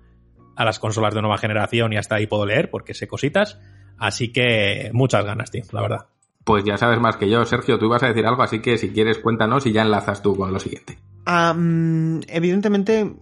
a 0.56 0.66
las 0.66 0.80
consolas 0.80 1.14
de 1.14 1.22
nueva 1.22 1.38
generación 1.38 1.94
y 1.94 1.98
hasta 1.98 2.16
ahí 2.16 2.28
puedo 2.28 2.46
leer 2.46 2.70
porque 2.70 2.94
sé 2.94 3.08
cositas. 3.08 3.60
Así 3.98 4.32
que 4.32 4.90
muchas 4.94 5.26
ganas, 5.26 5.52
tío, 5.52 5.64
la 5.72 5.82
verdad. 5.82 6.06
Pues 6.44 6.64
ya 6.66 6.78
sabes 6.78 7.00
más 7.00 7.16
que 7.16 7.30
yo, 7.30 7.46
Sergio. 7.46 7.80
Tú 7.80 7.86
ibas 7.86 8.04
a 8.04 8.08
decir 8.08 8.26
algo, 8.26 8.44
así 8.44 8.60
que 8.60 8.78
si 8.78 8.90
quieres 8.90 9.20
cuéntanos 9.20 9.66
y 9.66 9.72
ya 9.72 9.82
enlazas 9.82 10.22
tú 10.22 10.36
con 10.36 10.52
lo 10.52 10.60
siguiente. 10.60 10.98
Um, 11.26 12.20
evidentemente, 12.28 13.14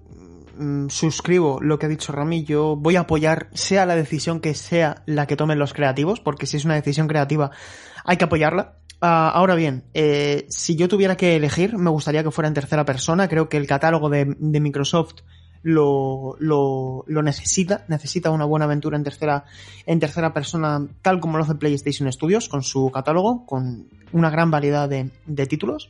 um, 0.62 0.90
suscribo 0.90 1.60
lo 1.62 1.78
que 1.78 1.88
ha 1.88 1.90
dicho 1.90 2.12
Rami. 2.12 2.44
Yo 2.44 2.76
voy 2.76 2.96
a 2.96 3.02
apoyar, 3.02 3.50
sea 3.54 3.86
la 3.86 3.96
decisión 3.96 4.40
que 4.40 4.54
sea 4.54 5.04
la 5.06 5.26
que 5.28 5.36
tomen 5.36 5.60
los 5.60 5.74
creativos, 5.74 6.20
porque 6.20 6.46
si 6.46 6.58
es 6.58 6.66
una 6.66 6.76
decisión 6.76 7.08
creativa, 7.08 7.52
hay 8.06 8.18
que 8.18 8.26
apoyarla. 8.26 8.78
Uh, 9.02 9.34
ahora 9.34 9.56
bien, 9.56 9.84
eh, 9.96 10.46
si 10.50 10.76
yo 10.76 10.88
tuviera 10.88 11.18
que 11.18 11.36
elegir, 11.36 11.76
me 11.78 11.90
gustaría 11.90 12.24
que 12.24 12.32
fuera 12.32 12.48
en 12.48 12.54
tercera 12.54 12.86
persona. 12.86 13.28
Creo 13.28 13.50
que 13.50 13.58
el 13.58 13.66
catálogo 13.66 14.10
de, 14.10 14.36
de 14.38 14.60
Microsoft 14.60 15.16
lo, 15.64 16.36
lo, 16.40 17.04
lo, 17.08 17.22
necesita, 17.22 17.86
necesita 17.88 18.32
una 18.32 18.46
buena 18.46 18.66
aventura 18.66 18.98
en 18.98 19.04
tercera, 19.04 19.46
en 19.86 20.00
tercera 20.00 20.34
persona, 20.34 20.88
tal 21.02 21.20
como 21.20 21.38
lo 21.38 21.44
hace 21.44 21.56
PlayStation 21.56 22.12
Studios, 22.12 22.50
con 22.50 22.64
su 22.64 22.92
catálogo, 22.92 23.46
con 23.46 23.88
una 24.12 24.30
gran 24.30 24.52
variedad 24.52 24.88
de, 24.88 25.10
de 25.26 25.46
títulos. 25.48 25.90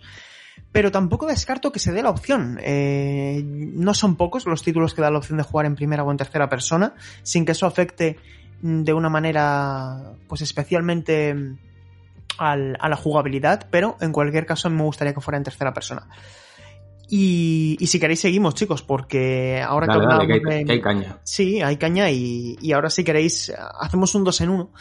Pero 0.71 0.91
tampoco 0.91 1.27
descarto 1.27 1.71
que 1.71 1.79
se 1.79 1.91
dé 1.91 2.01
la 2.01 2.09
opción. 2.09 2.57
Eh, 2.61 3.41
no 3.43 3.93
son 3.93 4.15
pocos 4.15 4.45
los 4.45 4.63
títulos 4.63 4.93
que 4.93 5.01
dan 5.01 5.13
la 5.13 5.19
opción 5.19 5.37
de 5.37 5.43
jugar 5.43 5.65
en 5.65 5.75
primera 5.75 6.03
o 6.03 6.11
en 6.11 6.17
tercera 6.17 6.47
persona, 6.47 6.93
sin 7.23 7.45
que 7.45 7.51
eso 7.51 7.65
afecte 7.65 8.17
de 8.61 8.93
una 8.93 9.09
manera, 9.09 10.13
pues 10.27 10.41
especialmente 10.41 11.35
al, 12.37 12.77
a 12.79 12.89
la 12.89 12.95
jugabilidad, 12.95 13.67
pero 13.69 13.97
en 13.99 14.11
cualquier 14.11 14.45
caso 14.45 14.69
me 14.69 14.83
gustaría 14.83 15.13
que 15.13 15.21
fuera 15.21 15.37
en 15.37 15.43
tercera 15.43 15.73
persona. 15.73 16.07
Y, 17.13 17.75
y, 17.77 17.87
si 17.87 17.99
queréis 17.99 18.21
seguimos, 18.21 18.55
chicos, 18.55 18.83
porque 18.83 19.61
ahora 19.61 19.85
dale, 19.85 19.99
que, 19.99 20.07
dale, 20.07 20.27
que, 20.27 20.53
hay, 20.53 20.63
que 20.63 20.71
hay 20.71 20.79
caña. 20.81 21.19
Sí, 21.23 21.61
hay 21.61 21.75
caña 21.75 22.09
y, 22.09 22.57
y, 22.61 22.71
ahora 22.71 22.89
si 22.89 23.03
queréis 23.03 23.51
hacemos 23.81 24.15
un 24.15 24.23
dos 24.23 24.39
en 24.39 24.49
uno, 24.49 24.71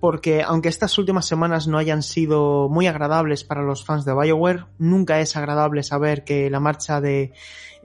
porque 0.00 0.42
aunque 0.42 0.70
estas 0.70 0.96
últimas 0.96 1.26
semanas 1.26 1.68
no 1.68 1.76
hayan 1.76 2.02
sido 2.02 2.70
muy 2.70 2.86
agradables 2.86 3.44
para 3.44 3.62
los 3.62 3.84
fans 3.84 4.06
de 4.06 4.14
BioWare, 4.14 4.64
nunca 4.78 5.20
es 5.20 5.36
agradable 5.36 5.82
saber 5.82 6.24
que 6.24 6.48
la 6.48 6.58
marcha 6.58 7.02
de 7.02 7.34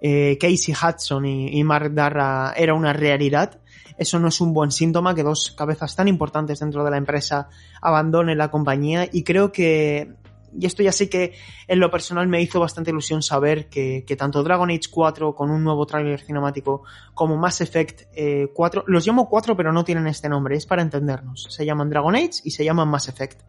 eh, 0.02 0.38
Casey 0.40 0.74
Hudson 0.74 1.26
y, 1.26 1.60
y 1.60 1.64
Mark 1.66 1.94
Darra 1.94 2.54
era 2.56 2.76
una 2.76 2.94
realidad. 2.94 3.60
Eso 3.98 4.18
no 4.18 4.30
es 4.30 4.40
un 4.40 4.54
buen 4.54 4.72
síntoma 4.72 5.14
que 5.14 5.24
dos 5.24 5.52
cabezas 5.58 5.94
tan 5.98 6.08
importantes 6.08 6.62
dentro 6.62 6.86
de 6.86 6.92
la 6.92 6.96
empresa 6.96 7.50
abandonen 7.82 8.38
la 8.38 8.50
compañía 8.50 9.10
y 9.12 9.26
creo 9.26 9.52
que 9.52 10.14
y 10.58 10.66
esto 10.66 10.84
ya 10.84 10.92
sí 10.92 11.08
que 11.08 11.34
en 11.68 11.80
lo 11.80 11.90
personal 11.92 12.28
me 12.28 12.42
hizo 12.42 12.60
bastante 12.60 12.92
ilusión 12.92 13.22
saber 13.22 13.70
que, 13.70 14.04
tanto 14.18 14.44
Dragon 14.44 14.70
Age 14.70 14.90
4 14.92 15.36
con 15.36 15.50
un 15.52 15.64
nuevo 15.64 15.86
tráiler 15.86 16.22
cinemático 16.22 16.84
como 17.14 17.38
Mass 17.38 17.62
Effect 17.62 18.04
eh, 18.14 18.48
4, 18.54 18.86
los 18.88 19.06
llamo 19.06 19.30
4 19.30 19.56
pero 19.56 19.72
no 19.72 19.84
tienen 19.84 20.08
este 20.08 20.30
nombre, 20.30 20.56
es 20.56 20.66
para 20.66 20.82
entendernos, 20.82 21.48
se 21.50 21.66
llaman 21.66 21.90
Dragon 21.90 22.16
Age 22.16 22.42
y 22.44 22.52
se 22.52 22.64
llaman 22.64 22.88
Mass 22.88 23.10
Effect. 23.10 23.42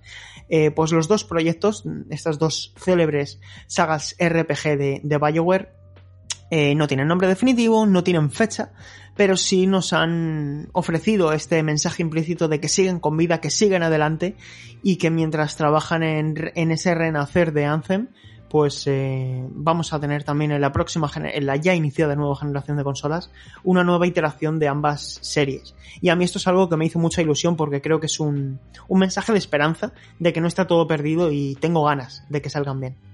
Eh, 0.48 0.72
pues 0.72 0.90
los 0.90 1.06
dos 1.06 1.24
proyectos, 1.24 1.84
estas 2.10 2.38
dos 2.38 2.74
célebres 2.76 3.40
sagas 3.68 4.16
RPG 4.18 4.76
de, 4.76 5.00
de 5.02 5.18
Bioware, 5.18 5.79
eh, 6.50 6.74
no 6.74 6.86
tienen 6.86 7.08
nombre 7.08 7.28
definitivo, 7.28 7.86
no 7.86 8.02
tienen 8.02 8.30
fecha, 8.30 8.72
pero 9.16 9.36
sí 9.36 9.66
nos 9.66 9.92
han 9.92 10.68
ofrecido 10.72 11.32
este 11.32 11.62
mensaje 11.62 12.02
implícito 12.02 12.48
de 12.48 12.60
que 12.60 12.68
siguen 12.68 13.00
con 13.00 13.16
vida, 13.16 13.40
que 13.40 13.50
siguen 13.50 13.82
adelante 13.82 14.36
y 14.82 14.96
que 14.96 15.10
mientras 15.10 15.56
trabajan 15.56 16.02
en, 16.02 16.52
en 16.54 16.70
ese 16.70 16.94
renacer 16.94 17.52
de 17.52 17.66
Anthem, 17.66 18.08
pues 18.50 18.84
eh, 18.88 19.46
vamos 19.48 19.92
a 19.92 20.00
tener 20.00 20.24
también 20.24 20.50
en 20.50 20.60
la 20.60 20.72
próxima, 20.72 21.08
en 21.14 21.46
la 21.46 21.54
ya 21.54 21.72
iniciada 21.72 22.16
nueva 22.16 22.34
generación 22.34 22.76
de 22.76 22.82
consolas, 22.82 23.30
una 23.62 23.84
nueva 23.84 24.08
iteración 24.08 24.58
de 24.58 24.66
ambas 24.66 25.20
series. 25.22 25.76
Y 26.00 26.08
a 26.08 26.16
mí 26.16 26.24
esto 26.24 26.38
es 26.38 26.48
algo 26.48 26.68
que 26.68 26.76
me 26.76 26.84
hizo 26.84 26.98
mucha 26.98 27.22
ilusión 27.22 27.54
porque 27.54 27.80
creo 27.80 28.00
que 28.00 28.06
es 28.06 28.18
un, 28.18 28.58
un 28.88 28.98
mensaje 28.98 29.32
de 29.32 29.38
esperanza 29.38 29.92
de 30.18 30.32
que 30.32 30.40
no 30.40 30.48
está 30.48 30.66
todo 30.66 30.88
perdido 30.88 31.30
y 31.30 31.54
tengo 31.60 31.84
ganas 31.84 32.24
de 32.28 32.42
que 32.42 32.50
salgan 32.50 32.80
bien. 32.80 33.09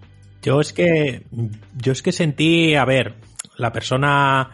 Yo 0.46 0.61
es 0.61 0.72
que, 0.72 1.26
yo 1.74 1.90
es 1.90 2.02
que 2.02 2.12
sentí, 2.12 2.76
a 2.76 2.85
ver, 2.85 3.16
la 3.56 3.72
persona 3.72 4.50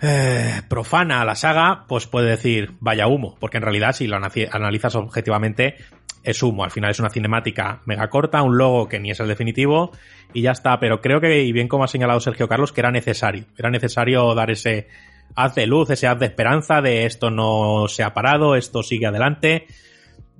eh, 0.00 0.60
profana 0.68 1.20
a 1.20 1.24
la 1.24 1.36
saga, 1.36 1.84
pues 1.86 2.08
puede 2.08 2.30
decir, 2.30 2.72
vaya 2.80 3.06
humo, 3.06 3.36
porque 3.38 3.58
en 3.58 3.62
realidad 3.62 3.92
si 3.92 4.08
lo 4.08 4.16
analizas 4.16 4.96
objetivamente, 4.96 5.76
es 6.24 6.42
humo. 6.42 6.64
Al 6.64 6.72
final 6.72 6.90
es 6.90 6.98
una 6.98 7.10
cinemática 7.10 7.80
mega 7.86 8.10
corta, 8.10 8.42
un 8.42 8.58
logo 8.58 8.88
que 8.88 8.98
ni 8.98 9.12
es 9.12 9.20
el 9.20 9.28
definitivo 9.28 9.92
y 10.34 10.42
ya 10.42 10.50
está. 10.50 10.80
Pero 10.80 11.00
creo 11.00 11.20
que, 11.20 11.44
y 11.44 11.52
bien 11.52 11.68
como 11.68 11.84
ha 11.84 11.88
señalado 11.88 12.18
Sergio 12.18 12.48
Carlos, 12.48 12.72
que 12.72 12.80
era 12.80 12.90
necesario. 12.90 13.44
Era 13.56 13.70
necesario 13.70 14.34
dar 14.34 14.50
ese 14.50 14.88
haz 15.36 15.54
de 15.54 15.68
luz, 15.68 15.90
ese 15.90 16.08
haz 16.08 16.18
de 16.18 16.26
esperanza 16.26 16.80
de 16.82 17.06
esto 17.06 17.30
no 17.30 17.86
se 17.86 18.02
ha 18.02 18.14
parado, 18.14 18.56
esto 18.56 18.82
sigue 18.82 19.06
adelante. 19.06 19.68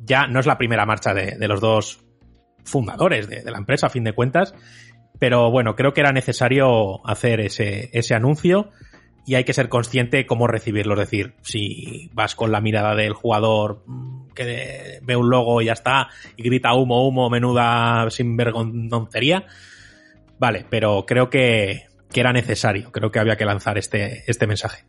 Ya 0.05 0.27
no 0.27 0.41
es 0.41 0.47
la 0.47 0.59
primera 0.59 0.85
marcha 0.85 1.15
de, 1.15 1.37
de 1.39 1.47
los 1.47 1.61
dos 1.61 2.08
fundadores 2.69 3.29
de, 3.29 3.51
la 3.51 3.59
empresa, 3.59 3.87
a 3.87 3.91
fin 3.91 4.05
de 4.05 4.13
cuentas. 4.13 4.55
Pero 5.19 5.51
bueno, 5.51 5.75
creo 5.75 5.93
que 5.93 6.01
era 6.01 6.13
necesario 6.13 7.07
hacer 7.07 7.41
ese, 7.41 7.91
ese 7.93 8.15
anuncio 8.15 8.71
y 9.29 9.35
hay 9.35 9.45
que 9.45 9.53
ser 9.53 9.69
consciente 9.69 10.27
cómo 10.27 10.47
recibirlo. 10.47 10.95
Es 10.95 11.01
decir, 11.01 11.35
si 11.43 12.09
vas 12.15 12.35
con 12.35 12.51
la 12.51 12.61
mirada 12.61 12.95
del 12.95 13.13
jugador 13.13 13.85
que 14.35 15.01
ve 15.03 15.17
un 15.17 15.29
logo 15.29 15.61
y 15.61 15.67
ya 15.67 15.73
está, 15.75 16.09
y 16.37 16.45
grita 16.45 16.73
humo, 16.73 17.07
humo, 17.07 17.29
menuda 17.29 18.09
sinvergonzonería, 18.11 19.45
vale, 20.39 20.65
pero 20.71 21.05
creo 21.07 21.29
que, 21.29 21.89
que, 22.11 22.21
era 22.21 22.33
necesario, 22.33 22.91
creo 22.91 23.11
que 23.11 23.19
había 23.19 23.37
que 23.37 23.45
lanzar 23.45 23.77
este, 23.77 24.25
este 24.27 24.47
mensaje. 24.47 24.85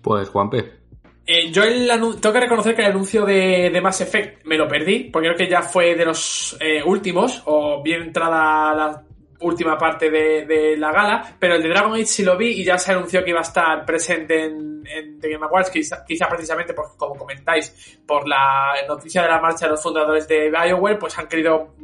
Pues 0.00 0.30
Juanpe. 0.30 0.83
Eh, 1.26 1.50
yo 1.50 1.64
el 1.64 1.88
tengo 2.20 2.32
que 2.32 2.40
reconocer 2.40 2.74
que 2.74 2.82
el 2.82 2.90
anuncio 2.90 3.24
de, 3.24 3.70
de, 3.70 3.80
Mass 3.80 4.02
Effect 4.02 4.44
me 4.44 4.58
lo 4.58 4.68
perdí, 4.68 5.04
porque 5.04 5.28
creo 5.28 5.38
que 5.38 5.48
ya 5.48 5.62
fue 5.62 5.94
de 5.94 6.04
los 6.04 6.56
eh, 6.60 6.82
últimos, 6.84 7.42
o 7.46 7.82
bien 7.82 8.02
entrada 8.02 8.74
la 8.74 9.02
última 9.40 9.78
parte 9.78 10.10
de, 10.10 10.44
de, 10.44 10.76
la 10.76 10.92
gala, 10.92 11.36
pero 11.38 11.54
el 11.54 11.62
de 11.62 11.68
Dragon 11.68 11.94
Age 11.94 12.06
sí 12.06 12.24
lo 12.24 12.36
vi 12.36 12.60
y 12.60 12.64
ya 12.64 12.76
se 12.76 12.92
anunció 12.92 13.24
que 13.24 13.30
iba 13.30 13.40
a 13.40 13.42
estar 13.42 13.84
presente 13.86 14.44
en, 14.44 14.74
The 15.18 15.30
Game 15.30 15.46
Awards, 15.46 15.70
quizá, 15.70 16.04
quizá, 16.04 16.28
precisamente 16.28 16.74
porque, 16.74 16.92
como 16.98 17.14
comentáis, 17.14 17.98
por 18.06 18.28
la 18.28 18.74
noticia 18.86 19.22
de 19.22 19.28
la 19.28 19.40
marcha 19.40 19.64
de 19.64 19.72
los 19.72 19.82
fundadores 19.82 20.28
de 20.28 20.50
BioWare, 20.50 20.98
pues 20.98 21.18
han 21.18 21.26
querido, 21.26 21.74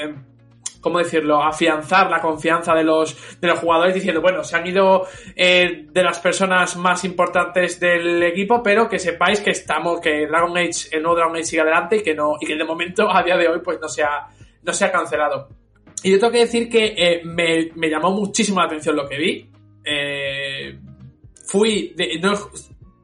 eh, 0.00 0.14
¿cómo 0.88 0.98
decirlo?, 0.98 1.42
afianzar 1.42 2.10
la 2.10 2.20
confianza 2.20 2.74
de 2.74 2.82
los, 2.82 3.38
de 3.40 3.48
los 3.48 3.58
jugadores 3.58 3.94
diciendo, 3.94 4.22
bueno, 4.22 4.42
se 4.42 4.56
han 4.56 4.66
ido 4.66 5.06
eh, 5.36 5.86
de 5.90 6.02
las 6.02 6.18
personas 6.18 6.76
más 6.76 7.04
importantes 7.04 7.78
del 7.78 8.22
equipo, 8.22 8.62
pero 8.62 8.88
que 8.88 8.98
sepáis 8.98 9.40
que 9.40 9.50
estamos, 9.50 10.00
que 10.00 10.26
Dragon 10.26 10.56
Age, 10.56 10.88
el 10.92 11.02
nuevo 11.02 11.16
Dragon 11.16 11.36
Age 11.36 11.44
sigue 11.44 11.62
adelante 11.62 11.96
y 11.96 12.02
que 12.02 12.14
no, 12.14 12.36
y 12.40 12.46
que 12.46 12.56
de 12.56 12.64
momento, 12.64 13.14
a 13.14 13.22
día 13.22 13.36
de 13.36 13.48
hoy, 13.48 13.60
pues 13.62 13.78
no 13.80 13.88
se 13.88 14.02
ha, 14.02 14.28
no 14.62 14.72
se 14.72 14.84
ha 14.86 14.90
cancelado. 14.90 15.48
Y 16.02 16.12
yo 16.12 16.18
tengo 16.18 16.32
que 16.32 16.38
decir 16.38 16.70
que 16.70 16.94
eh, 16.96 17.20
me, 17.24 17.70
me, 17.74 17.90
llamó 17.90 18.10
muchísimo 18.12 18.60
la 18.60 18.66
atención 18.66 18.96
lo 18.96 19.06
que 19.06 19.18
vi. 19.18 19.50
Eh, 19.84 20.78
fui 21.44 21.94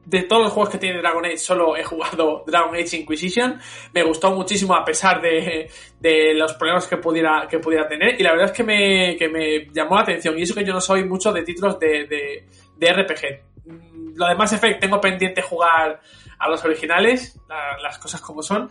de, 0.05 0.23
todos 0.23 0.43
los 0.43 0.51
juegos 0.51 0.69
que 0.69 0.77
tiene 0.77 0.99
Dragon 0.99 1.25
Age, 1.25 1.37
solo 1.37 1.75
he 1.75 1.83
jugado 1.83 2.43
Dragon 2.47 2.75
Age 2.75 2.97
Inquisition. 2.97 3.59
Me 3.93 4.03
gustó 4.03 4.31
muchísimo 4.31 4.75
a 4.75 4.83
pesar 4.83 5.21
de, 5.21 5.69
de 5.99 6.33
los 6.33 6.53
problemas 6.53 6.87
que 6.87 6.97
pudiera, 6.97 7.47
que 7.49 7.59
pudiera 7.59 7.87
tener. 7.87 8.19
Y 8.19 8.23
la 8.23 8.31
verdad 8.31 8.47
es 8.47 8.51
que 8.51 8.63
me, 8.63 9.15
que 9.17 9.29
me 9.29 9.67
llamó 9.73 9.95
la 9.95 10.01
atención. 10.01 10.37
Y 10.37 10.43
eso 10.43 10.55
que 10.55 10.65
yo 10.65 10.73
no 10.73 10.81
soy 10.81 11.03
mucho 11.05 11.31
de 11.31 11.43
títulos 11.43 11.79
de, 11.79 12.05
de, 12.05 12.45
de 12.77 12.93
RPG. 12.93 14.15
Lo 14.15 14.27
de 14.27 14.35
Mass 14.35 14.53
Effect 14.53 14.79
tengo 14.79 15.01
pendiente 15.01 15.41
jugar 15.41 15.99
a 16.37 16.49
los 16.49 16.63
originales, 16.63 17.39
la, 17.49 17.77
las 17.81 17.97
cosas 17.97 18.21
como 18.21 18.41
son 18.41 18.69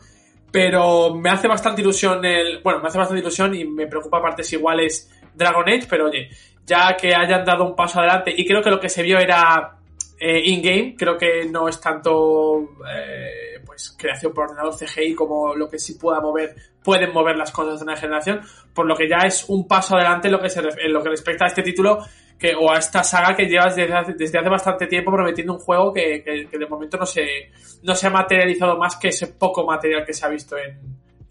pero 0.55 1.13
me 1.13 1.31
hace 1.31 1.49
bastante 1.49 1.83
ilusión 1.83 2.25
el. 2.25 2.61
Bueno, 2.63 2.79
me 2.79 2.87
hace 2.87 2.97
bastante 2.97 3.21
ilusión 3.21 3.57
y 3.57 3.65
me 3.65 3.89
preocupa 3.89 4.23
partes 4.23 4.53
iguales 4.53 5.11
Dragon 5.35 5.69
Age, 5.69 5.89
pero 5.91 6.07
oye, 6.07 6.31
ya 6.65 6.97
que 6.97 7.13
hayan 7.13 7.45
dado 7.45 7.65
un 7.65 7.75
paso 7.75 7.99
adelante, 7.99 8.33
y 8.37 8.47
creo 8.47 8.63
que 8.63 8.71
lo 8.71 8.79
que 8.79 8.89
se 8.89 9.03
vio 9.03 9.19
era 9.19 9.79
eh, 10.27 10.41
in-game, 10.43 10.97
creo 10.97 11.19
que 11.19 11.45
no 11.51 11.69
es 11.69 11.79
tanto 11.79 12.77
eh, 12.91 13.61
pues 13.67 13.95
creación 13.99 14.33
por 14.33 14.45
ordenador 14.45 14.75
CGI 14.75 15.15
como 15.15 15.55
lo 15.55 15.69
que 15.69 15.79
sí 15.79 15.99
pueda 15.99 16.19
mover, 16.19 16.55
pueden 16.83 17.13
mover 17.13 17.37
las 17.37 17.53
cosas 17.53 17.79
de 17.79 17.85
una 17.85 17.95
generación, 17.95 18.41
por 18.73 18.87
lo 18.87 18.97
que 18.97 19.07
ya 19.07 19.19
es 19.27 19.45
un 19.49 19.69
paso 19.69 19.97
adelante 19.97 20.29
en 20.29 20.33
lo 20.33 20.41
que, 20.41 20.49
se, 20.49 20.63
lo 20.63 21.03
que 21.03 21.11
respecta 21.11 21.45
a 21.45 21.49
este 21.49 21.63
título 21.63 21.99
que, 22.39 22.55
o 22.55 22.73
a 22.73 22.79
esta 22.79 23.05
saga 23.05 23.37
que 23.37 23.45
llevas 23.45 23.77
desde 23.77 23.93
hace, 23.93 24.15
desde 24.15 24.39
hace 24.39 24.49
bastante 24.49 24.87
tiempo 24.87 25.13
prometiendo 25.13 25.53
un 25.53 25.59
juego 25.59 25.93
que, 25.93 26.23
que, 26.25 26.49
que, 26.49 26.59
de 26.59 26.67
momento 26.67 26.97
no 26.97 27.05
se, 27.05 27.51
no 27.83 27.95
se 27.95 28.07
ha 28.07 28.11
materializado 28.11 28.79
más 28.79 28.97
que 28.97 29.09
ese 29.09 29.27
poco 29.27 29.67
material 29.67 30.07
que 30.07 30.15
se 30.15 30.25
ha 30.25 30.31
visto 30.31 30.57
en, 30.57 30.81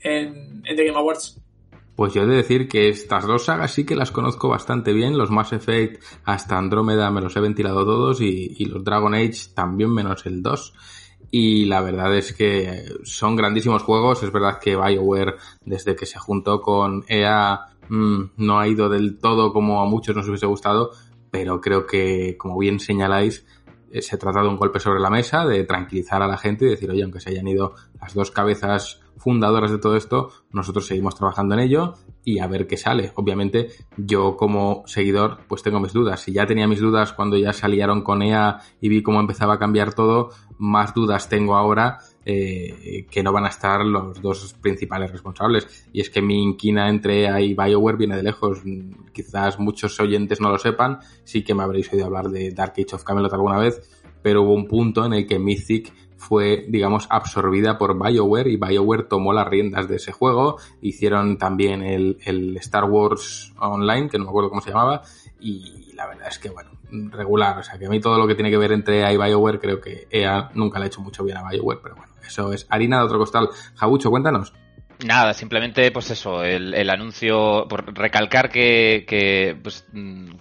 en, 0.01 0.61
en 0.63 0.75
The 0.75 0.85
Game 0.85 0.99
Awards. 0.99 1.42
Pues 1.95 2.13
yo 2.13 2.23
he 2.23 2.25
de 2.25 2.35
decir 2.35 2.67
que 2.67 2.89
estas 2.89 3.27
dos 3.27 3.45
sagas 3.45 3.71
sí 3.71 3.85
que 3.85 3.95
las 3.95 4.11
conozco 4.11 4.49
bastante 4.49 4.93
bien. 4.93 5.17
Los 5.17 5.29
Mass 5.29 5.53
Effect 5.53 6.03
hasta 6.25 6.57
Andrómeda 6.57 7.11
me 7.11 7.21
los 7.21 7.35
he 7.35 7.39
ventilado 7.39 7.85
todos 7.85 8.19
y, 8.19 8.65
los 8.65 8.83
Dragon 8.83 9.13
Age 9.13 9.53
también 9.53 9.93
menos 9.93 10.25
el 10.25 10.41
2 10.41 10.73
y 11.29 11.65
la 11.65 11.81
verdad 11.81 12.15
es 12.15 12.33
que 12.33 12.83
son 13.03 13.35
grandísimos 13.35 13.83
juegos. 13.83 14.23
Es 14.23 14.31
verdad 14.31 14.59
que 14.59 14.75
BioWare, 14.75 15.35
desde 15.65 15.95
que 15.95 16.07
se 16.07 16.17
juntó 16.17 16.61
con 16.61 17.05
EA, 17.07 17.59
mmm, 17.89 18.23
no 18.37 18.59
ha 18.59 18.67
ido 18.67 18.89
del 18.89 19.19
todo 19.19 19.53
como 19.53 19.81
a 19.81 19.85
muchos 19.85 20.15
nos 20.15 20.27
hubiese 20.27 20.47
gustado, 20.47 20.91
pero 21.29 21.61
creo 21.61 21.85
que, 21.85 22.37
como 22.37 22.57
bien 22.57 22.79
señaláis, 22.79 23.45
eh, 23.91 24.01
se 24.01 24.17
trata 24.17 24.41
de 24.41 24.47
un 24.47 24.57
golpe 24.57 24.79
sobre 24.79 24.99
la 24.99 25.11
mesa, 25.11 25.45
de 25.45 25.63
tranquilizar 25.63 26.21
a 26.23 26.27
la 26.27 26.37
gente 26.37 26.65
y 26.65 26.69
decir, 26.69 26.89
oye, 26.89 27.03
aunque 27.03 27.19
se 27.19 27.29
hayan 27.29 27.47
ido 27.47 27.75
las 28.01 28.15
dos 28.15 28.31
cabezas 28.31 29.02
fundadoras 29.17 29.71
de 29.71 29.77
todo 29.77 29.95
esto, 29.95 30.29
nosotros 30.51 30.87
seguimos 30.87 31.15
trabajando 31.15 31.55
en 31.55 31.61
ello 31.61 31.93
y 32.23 32.39
a 32.39 32.47
ver 32.47 32.67
qué 32.67 32.77
sale. 32.77 33.11
Obviamente, 33.15 33.69
yo 33.97 34.37
como 34.37 34.83
seguidor, 34.85 35.39
pues 35.47 35.63
tengo 35.63 35.79
mis 35.79 35.93
dudas. 35.93 36.21
Si 36.21 36.31
ya 36.31 36.45
tenía 36.45 36.67
mis 36.67 36.79
dudas 36.79 37.13
cuando 37.13 37.37
ya 37.37 37.53
salieron 37.53 38.01
con 38.01 38.21
EA 38.21 38.59
y 38.81 38.89
vi 38.89 39.03
cómo 39.03 39.19
empezaba 39.19 39.55
a 39.55 39.59
cambiar 39.59 39.93
todo, 39.93 40.29
más 40.57 40.93
dudas 40.93 41.29
tengo 41.29 41.55
ahora 41.55 41.99
eh, 42.25 43.05
que 43.09 43.23
no 43.23 43.33
van 43.33 43.45
a 43.45 43.49
estar 43.49 43.85
los 43.85 44.21
dos 44.21 44.53
principales 44.61 45.11
responsables. 45.11 45.87
Y 45.91 46.01
es 46.01 46.09
que 46.09 46.21
mi 46.21 46.41
inquina 46.41 46.89
entre 46.89 47.23
EA 47.23 47.41
y 47.41 47.53
BioWare 47.53 47.97
viene 47.97 48.15
de 48.15 48.23
lejos. 48.23 48.61
Quizás 49.11 49.59
muchos 49.59 49.99
oyentes 49.99 50.39
no 50.39 50.49
lo 50.49 50.57
sepan, 50.57 50.99
sí 51.23 51.43
que 51.43 51.53
me 51.53 51.63
habréis 51.63 51.91
oído 51.91 52.05
hablar 52.05 52.29
de 52.29 52.51
Dark 52.51 52.73
Age 52.77 52.95
of 52.95 53.03
Camelot 53.03 53.33
alguna 53.33 53.59
vez, 53.59 54.03
pero 54.21 54.41
hubo 54.43 54.53
un 54.53 54.67
punto 54.67 55.05
en 55.05 55.13
el 55.13 55.27
que 55.27 55.37
Mythic 55.37 55.93
fue, 56.23 56.65
digamos, 56.69 57.07
absorbida 57.09 57.77
por 57.77 57.99
BioWare 57.99 58.49
y 58.49 58.57
BioWare 58.57 59.03
tomó 59.03 59.33
las 59.33 59.47
riendas 59.47 59.87
de 59.87 59.97
ese 59.97 60.11
juego. 60.11 60.57
Hicieron 60.81 61.37
también 61.37 61.83
el, 61.83 62.17
el 62.25 62.55
Star 62.57 62.85
Wars 62.85 63.53
Online, 63.59 64.09
que 64.09 64.17
no 64.17 64.23
me 64.23 64.29
acuerdo 64.29 64.49
cómo 64.49 64.61
se 64.61 64.69
llamaba, 64.69 65.01
y 65.39 65.91
la 65.93 66.07
verdad 66.07 66.27
es 66.29 66.39
que, 66.39 66.49
bueno, 66.49 66.71
regular. 67.11 67.59
O 67.59 67.63
sea, 67.63 67.77
que 67.77 67.85
a 67.85 67.89
mí 67.89 67.99
todo 67.99 68.17
lo 68.17 68.25
que 68.25 68.35
tiene 68.35 68.49
que 68.49 68.57
ver 68.57 68.71
entre 68.71 69.01
EA 69.01 69.13
y 69.13 69.17
BioWare, 69.17 69.59
creo 69.59 69.81
que 69.81 70.07
EA 70.09 70.49
nunca 70.53 70.79
le 70.79 70.85
ha 70.85 70.87
hecho 70.87 71.01
mucho 71.01 71.23
bien 71.23 71.37
a 71.37 71.49
BioWare, 71.49 71.79
pero 71.83 71.95
bueno, 71.95 72.13
eso 72.25 72.53
es 72.53 72.65
harina 72.69 72.99
de 72.99 73.05
otro 73.05 73.19
costal. 73.19 73.49
Jabucho, 73.75 74.09
cuéntanos. 74.09 74.53
Nada, 75.05 75.33
simplemente 75.33 75.91
pues 75.91 76.09
eso, 76.11 76.43
el, 76.43 76.73
el 76.73 76.89
anuncio, 76.89 77.65
por 77.67 77.93
recalcar 77.97 78.49
que, 78.49 79.05
que 79.07 79.57
pues, 79.61 79.85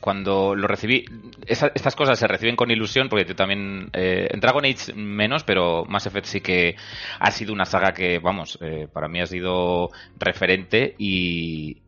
cuando 0.01 0.55
lo 0.55 0.69
recibí, 0.69 1.05
esa, 1.47 1.73
estas 1.75 1.97
cosas 1.97 2.19
se 2.19 2.29
reciben 2.29 2.55
con 2.55 2.71
ilusión, 2.71 3.09
porque 3.09 3.25
yo 3.25 3.35
también, 3.35 3.91
eh, 3.93 4.29
en 4.31 4.41
Dragon 4.41 4.65
Age 4.65 4.93
menos, 4.95 5.43
pero 5.43 5.85
Mass 5.87 6.07
Effect 6.07 6.27
sí 6.27 6.41
que 6.41 6.77
ha 7.19 7.31
sido 7.31 7.53
una 7.53 7.65
saga 7.65 7.93
que, 7.93 8.19
vamos, 8.19 8.59
eh, 8.61 8.89
para 8.93 9.09
mí 9.09 9.21
ha 9.21 9.27
sido 9.27 9.91
referente 10.19 10.95
y, 10.97 11.79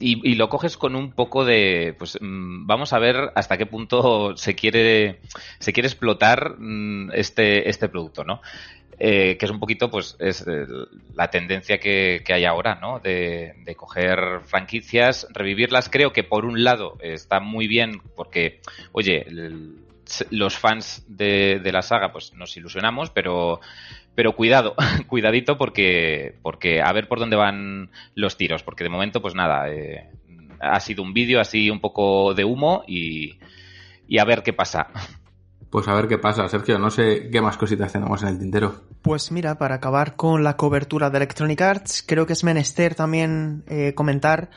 y, 0.00 0.28
y, 0.28 0.34
lo 0.34 0.48
coges 0.48 0.76
con 0.76 0.96
un 0.96 1.12
poco 1.12 1.44
de, 1.44 1.94
pues 1.98 2.18
vamos 2.20 2.92
a 2.92 2.98
ver 2.98 3.30
hasta 3.36 3.56
qué 3.56 3.66
punto 3.66 4.36
se 4.36 4.54
quiere, 4.54 5.20
se 5.60 5.72
quiere 5.72 5.86
explotar 5.86 6.56
este, 7.12 7.68
este 7.68 7.88
producto, 7.88 8.24
¿no? 8.24 8.40
Eh, 8.98 9.36
que 9.36 9.44
es 9.44 9.50
un 9.50 9.60
poquito, 9.60 9.90
pues, 9.90 10.16
es 10.18 10.46
eh, 10.46 10.66
la 11.14 11.28
tendencia 11.28 11.78
que, 11.78 12.22
hay 12.28 12.44
ahora, 12.44 12.76
¿no? 12.76 13.00
De, 13.00 13.54
coger 13.76 14.40
franquicias, 14.44 15.26
revivirlas. 15.32 15.88
Creo 15.88 16.12
que 16.12 16.24
por 16.24 16.44
un 16.44 16.62
lado 16.64 16.96
está 17.00 17.40
muy 17.40 17.66
bien 17.66 18.00
porque, 18.14 18.60
oye, 18.92 19.26
los 20.30 20.56
fans 20.58 21.04
de, 21.08 21.60
la 21.72 21.82
saga, 21.82 22.12
pues 22.12 22.32
nos 22.34 22.56
ilusionamos, 22.56 23.10
pero, 23.10 23.60
pero 24.14 24.34
cuidado, 24.34 24.74
cuidadito 25.08 25.58
porque, 25.58 26.34
porque 26.42 26.80
a 26.80 26.92
ver 26.92 27.08
por 27.08 27.18
dónde 27.18 27.36
van 27.36 27.90
los 28.14 28.36
tiros, 28.36 28.62
porque 28.62 28.84
de 28.84 28.90
momento, 28.90 29.20
pues 29.20 29.34
nada, 29.34 29.68
eh, 29.70 30.08
ha 30.60 30.80
sido 30.80 31.02
un 31.02 31.12
vídeo 31.12 31.40
así 31.40 31.70
un 31.70 31.80
poco 31.80 32.34
de 32.34 32.44
humo 32.44 32.84
y 32.86 33.38
a 34.18 34.24
ver 34.24 34.42
qué 34.42 34.52
pasa. 34.52 34.88
Pues 35.74 35.88
a 35.88 35.94
ver 35.94 36.06
qué 36.06 36.18
pasa, 36.18 36.48
Sergio. 36.48 36.78
No 36.78 36.88
sé 36.88 37.28
qué 37.32 37.40
más 37.40 37.56
cositas 37.56 37.90
tenemos 37.90 38.22
en 38.22 38.28
el 38.28 38.38
tintero. 38.38 38.82
Pues 39.02 39.32
mira, 39.32 39.58
para 39.58 39.74
acabar 39.74 40.14
con 40.14 40.44
la 40.44 40.56
cobertura 40.56 41.10
de 41.10 41.16
Electronic 41.16 41.60
Arts, 41.60 42.04
creo 42.06 42.26
que 42.26 42.34
es 42.34 42.44
menester 42.44 42.94
también 42.94 43.64
eh, 43.66 43.92
comentar 43.92 44.50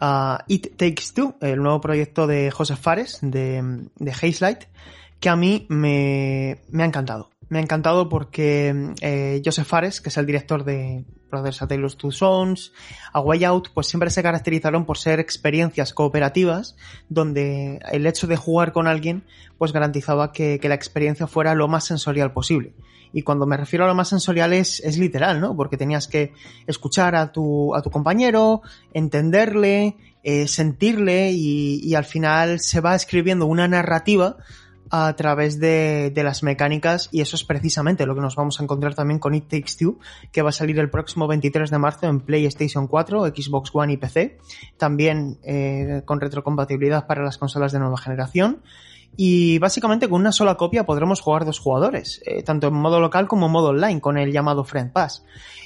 a 0.00 0.42
It 0.48 0.78
Takes 0.78 1.12
Two, 1.14 1.36
el 1.42 1.62
nuevo 1.62 1.82
proyecto 1.82 2.26
de 2.26 2.50
Joseph 2.50 2.80
Fares, 2.80 3.18
de, 3.20 3.82
de 3.96 4.12
Hazelight, 4.12 4.62
que 5.20 5.28
a 5.28 5.36
mí 5.36 5.66
me, 5.68 6.62
me 6.70 6.84
ha 6.84 6.86
encantado. 6.86 7.31
Me 7.52 7.58
ha 7.58 7.60
encantado 7.60 8.08
porque 8.08 8.94
eh, 9.02 9.42
Joseph 9.44 9.66
Fares, 9.66 10.00
que 10.00 10.08
es 10.08 10.16
el 10.16 10.24
director 10.24 10.64
de 10.64 11.04
Brothers 11.30 11.60
A 11.60 11.68
Tale 11.68 11.86
Two 11.90 12.10
Sons, 12.10 12.72
A 13.12 13.20
Way 13.20 13.44
Out, 13.44 13.68
pues 13.74 13.88
siempre 13.88 14.08
se 14.08 14.22
caracterizaron 14.22 14.86
por 14.86 14.96
ser 14.96 15.20
experiencias 15.20 15.92
cooperativas 15.92 16.76
donde 17.10 17.78
el 17.92 18.06
hecho 18.06 18.26
de 18.26 18.38
jugar 18.38 18.72
con 18.72 18.86
alguien 18.86 19.24
pues 19.58 19.74
garantizaba 19.74 20.32
que, 20.32 20.58
la 20.62 20.74
experiencia 20.74 21.26
fuera 21.26 21.54
lo 21.54 21.68
más 21.68 21.84
sensorial 21.84 22.32
posible. 22.32 22.72
Y 23.12 23.20
cuando 23.20 23.44
me 23.44 23.58
refiero 23.58 23.84
a 23.84 23.88
lo 23.88 23.94
más 23.94 24.08
sensorial 24.08 24.54
es, 24.54 24.80
es 24.80 24.96
literal, 24.96 25.38
¿no? 25.38 25.54
Porque 25.54 25.76
tenías 25.76 26.08
que 26.08 26.32
escuchar 26.66 27.14
a 27.14 27.32
tu, 27.32 27.74
a 27.74 27.82
tu 27.82 27.90
compañero, 27.90 28.62
entenderle, 28.94 29.98
eh, 30.22 30.48
sentirle 30.48 31.32
y 31.32 31.94
al 31.96 32.06
final 32.06 32.60
se 32.60 32.80
va 32.80 32.94
escribiendo 32.94 33.44
una 33.44 33.68
narrativa 33.68 34.38
a 34.94 35.16
través 35.16 35.58
de, 35.58 36.12
de, 36.14 36.22
las 36.22 36.42
mecánicas 36.42 37.08
y 37.10 37.22
eso 37.22 37.34
es 37.34 37.44
precisamente 37.44 38.04
lo 38.04 38.14
que 38.14 38.20
nos 38.20 38.36
vamos 38.36 38.60
a 38.60 38.62
encontrar 38.62 38.94
también 38.94 39.18
con 39.18 39.34
It 39.34 39.48
Takes 39.48 39.72
Two, 39.78 39.98
que 40.30 40.42
va 40.42 40.50
a 40.50 40.52
salir 40.52 40.78
el 40.78 40.90
próximo 40.90 41.26
23 41.26 41.70
de 41.70 41.78
marzo 41.78 42.06
en 42.06 42.20
PlayStation 42.20 42.86
4, 42.86 43.26
Xbox 43.28 43.70
One 43.72 43.94
y 43.94 43.96
PC, 43.96 44.38
también 44.76 45.38
eh, 45.44 46.02
con 46.04 46.20
retrocompatibilidad 46.20 47.06
para 47.06 47.24
las 47.24 47.38
consolas 47.38 47.72
de 47.72 47.78
nueva 47.78 47.96
generación. 47.96 48.60
Y 49.16 49.58
básicamente 49.58 50.08
con 50.08 50.20
una 50.20 50.32
sola 50.32 50.56
copia 50.56 50.84
podremos 50.84 51.20
jugar 51.20 51.44
dos 51.44 51.58
jugadores, 51.58 52.22
eh, 52.24 52.42
tanto 52.42 52.68
en 52.68 52.74
modo 52.74 53.00
local 53.00 53.28
como 53.28 53.46
en 53.46 53.52
modo 53.52 53.68
online, 53.68 54.00
con 54.00 54.16
el 54.16 54.32
llamado 54.32 54.64
Friend 54.64 54.92
Pass. 54.92 55.24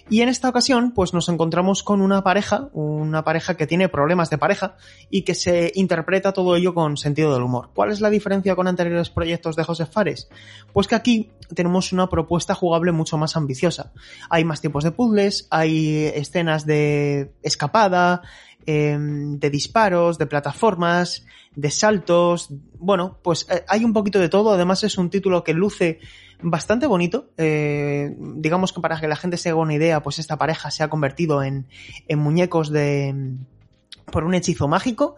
Y 0.09 0.21
en 0.21 0.29
esta 0.29 0.49
ocasión, 0.49 0.93
pues 0.93 1.13
nos 1.15 1.29
encontramos 1.29 1.83
con 1.83 2.01
una 2.01 2.23
pareja, 2.23 2.69
una 2.73 3.25
pareja 3.25 3.57
que 3.57 3.67
tiene 3.67 3.89
problemas 3.89 4.31
de 4.31 4.39
pareja 4.39 4.77
y 5.11 5.23
que 5.23 5.35
se 5.35 5.73
interpreta 5.75 6.33
todo 6.33 6.55
ello 6.55 6.75
con 6.75 6.97
sentido 6.97 7.35
del 7.35 7.43
humor. 7.43 7.71
¿Cuál 7.75 7.91
es 7.91 8.01
la 8.01 8.09
diferencia 8.09 8.55
con 8.55 8.69
anteriores 8.69 9.11
proyectos 9.11 9.57
de 9.57 9.65
José 9.65 9.85
Fares? 9.85 10.29
Pues 10.73 10.87
que 10.87 10.95
aquí 10.95 11.33
tenemos 11.55 11.93
una 11.93 12.09
propuesta 12.09 12.55
jugable 12.55 12.93
mucho 12.93 13.19
más 13.19 13.37
ambiciosa. 13.37 13.93
Hay 14.31 14.45
más 14.45 14.61
tipos 14.61 14.85
de 14.85 14.93
puzzles, 14.93 15.49
hay 15.51 16.05
escenas 16.15 16.67
de 16.67 17.33
escapada, 17.43 18.23
eh, 18.67 18.97
de 18.99 19.51
disparos, 19.51 20.19
de 20.19 20.27
plataformas, 20.27 21.25
de 21.55 21.71
saltos. 21.71 22.49
Bueno, 22.79 23.19
pues 23.23 23.47
eh, 23.51 23.65
hay 23.69 23.85
un 23.85 23.93
poquito 23.93 24.19
de 24.19 24.29
todo. 24.29 24.53
Además 24.53 24.85
es 24.85 24.99
un 24.99 25.11
título 25.11 25.45
que 25.45 25.55
luce 25.55 26.01
bastante 26.43 26.87
bonito. 26.87 27.31
Eh, 27.37 28.15
digamos 28.19 28.73
que 28.73 28.81
para 28.81 29.01
que 29.01 29.09
la 29.09 29.17
gente 29.17 29.37
se 29.37 29.49
haga 29.49 29.61
una 29.61 29.75
idea, 29.75 30.03
pues 30.03 30.19
esta 30.19 30.37
pareja 30.37 30.71
se 30.71 30.83
ha 30.83 30.89
convertido 30.89 31.43
en, 31.43 31.67
en 32.09 32.19
muñecos 32.19 32.71
de 32.71 33.37
por 34.11 34.25
un 34.25 34.35
hechizo 34.35 34.69
mágico 34.69 35.17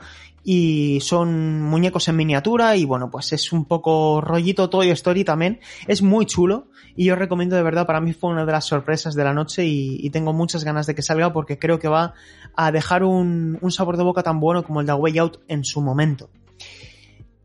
y 0.51 1.01
son 1.03 1.61
muñecos 1.61 2.09
en 2.09 2.17
miniatura 2.17 2.75
y 2.75 2.87
bueno, 2.87 3.11
pues 3.11 3.35
es 3.35 3.53
un 3.53 3.67
poco 3.67 4.23
rollito 4.23 4.71
Toy 4.71 4.89
Story 4.93 5.23
también. 5.23 5.61
Es 5.87 6.01
muy 6.01 6.25
chulo 6.25 6.69
y 6.97 7.05
yo 7.05 7.17
recomiendo 7.17 7.55
de 7.55 7.63
verdad, 7.63 7.87
para 7.87 8.01
mí 8.01 8.15
fue 8.15 8.31
una 8.31 8.47
de 8.47 8.53
las 8.53 8.65
sorpresas 8.65 9.15
de 9.15 9.25
la 9.25 9.35
noche 9.35 9.67
y, 9.67 10.09
tengo 10.09 10.33
muchas 10.33 10.65
ganas 10.65 10.87
de 10.87 10.95
que 10.95 11.03
salga 11.03 11.35
porque 11.35 11.59
creo 11.59 11.79
que 11.79 11.89
va 11.89 12.15
a 12.57 12.73
dejar 12.73 13.05
un, 13.05 13.59
un 13.61 13.71
sabor 13.71 13.99
de 13.99 14.05
boca 14.05 14.23
tan 14.23 14.41
bueno 14.41 14.65
como 14.65 14.81
el 14.81 14.87
de 14.87 14.95
Way 14.95 15.19
Out 15.19 15.41
en 15.49 15.65
su 15.65 15.83
momento. 15.83 16.31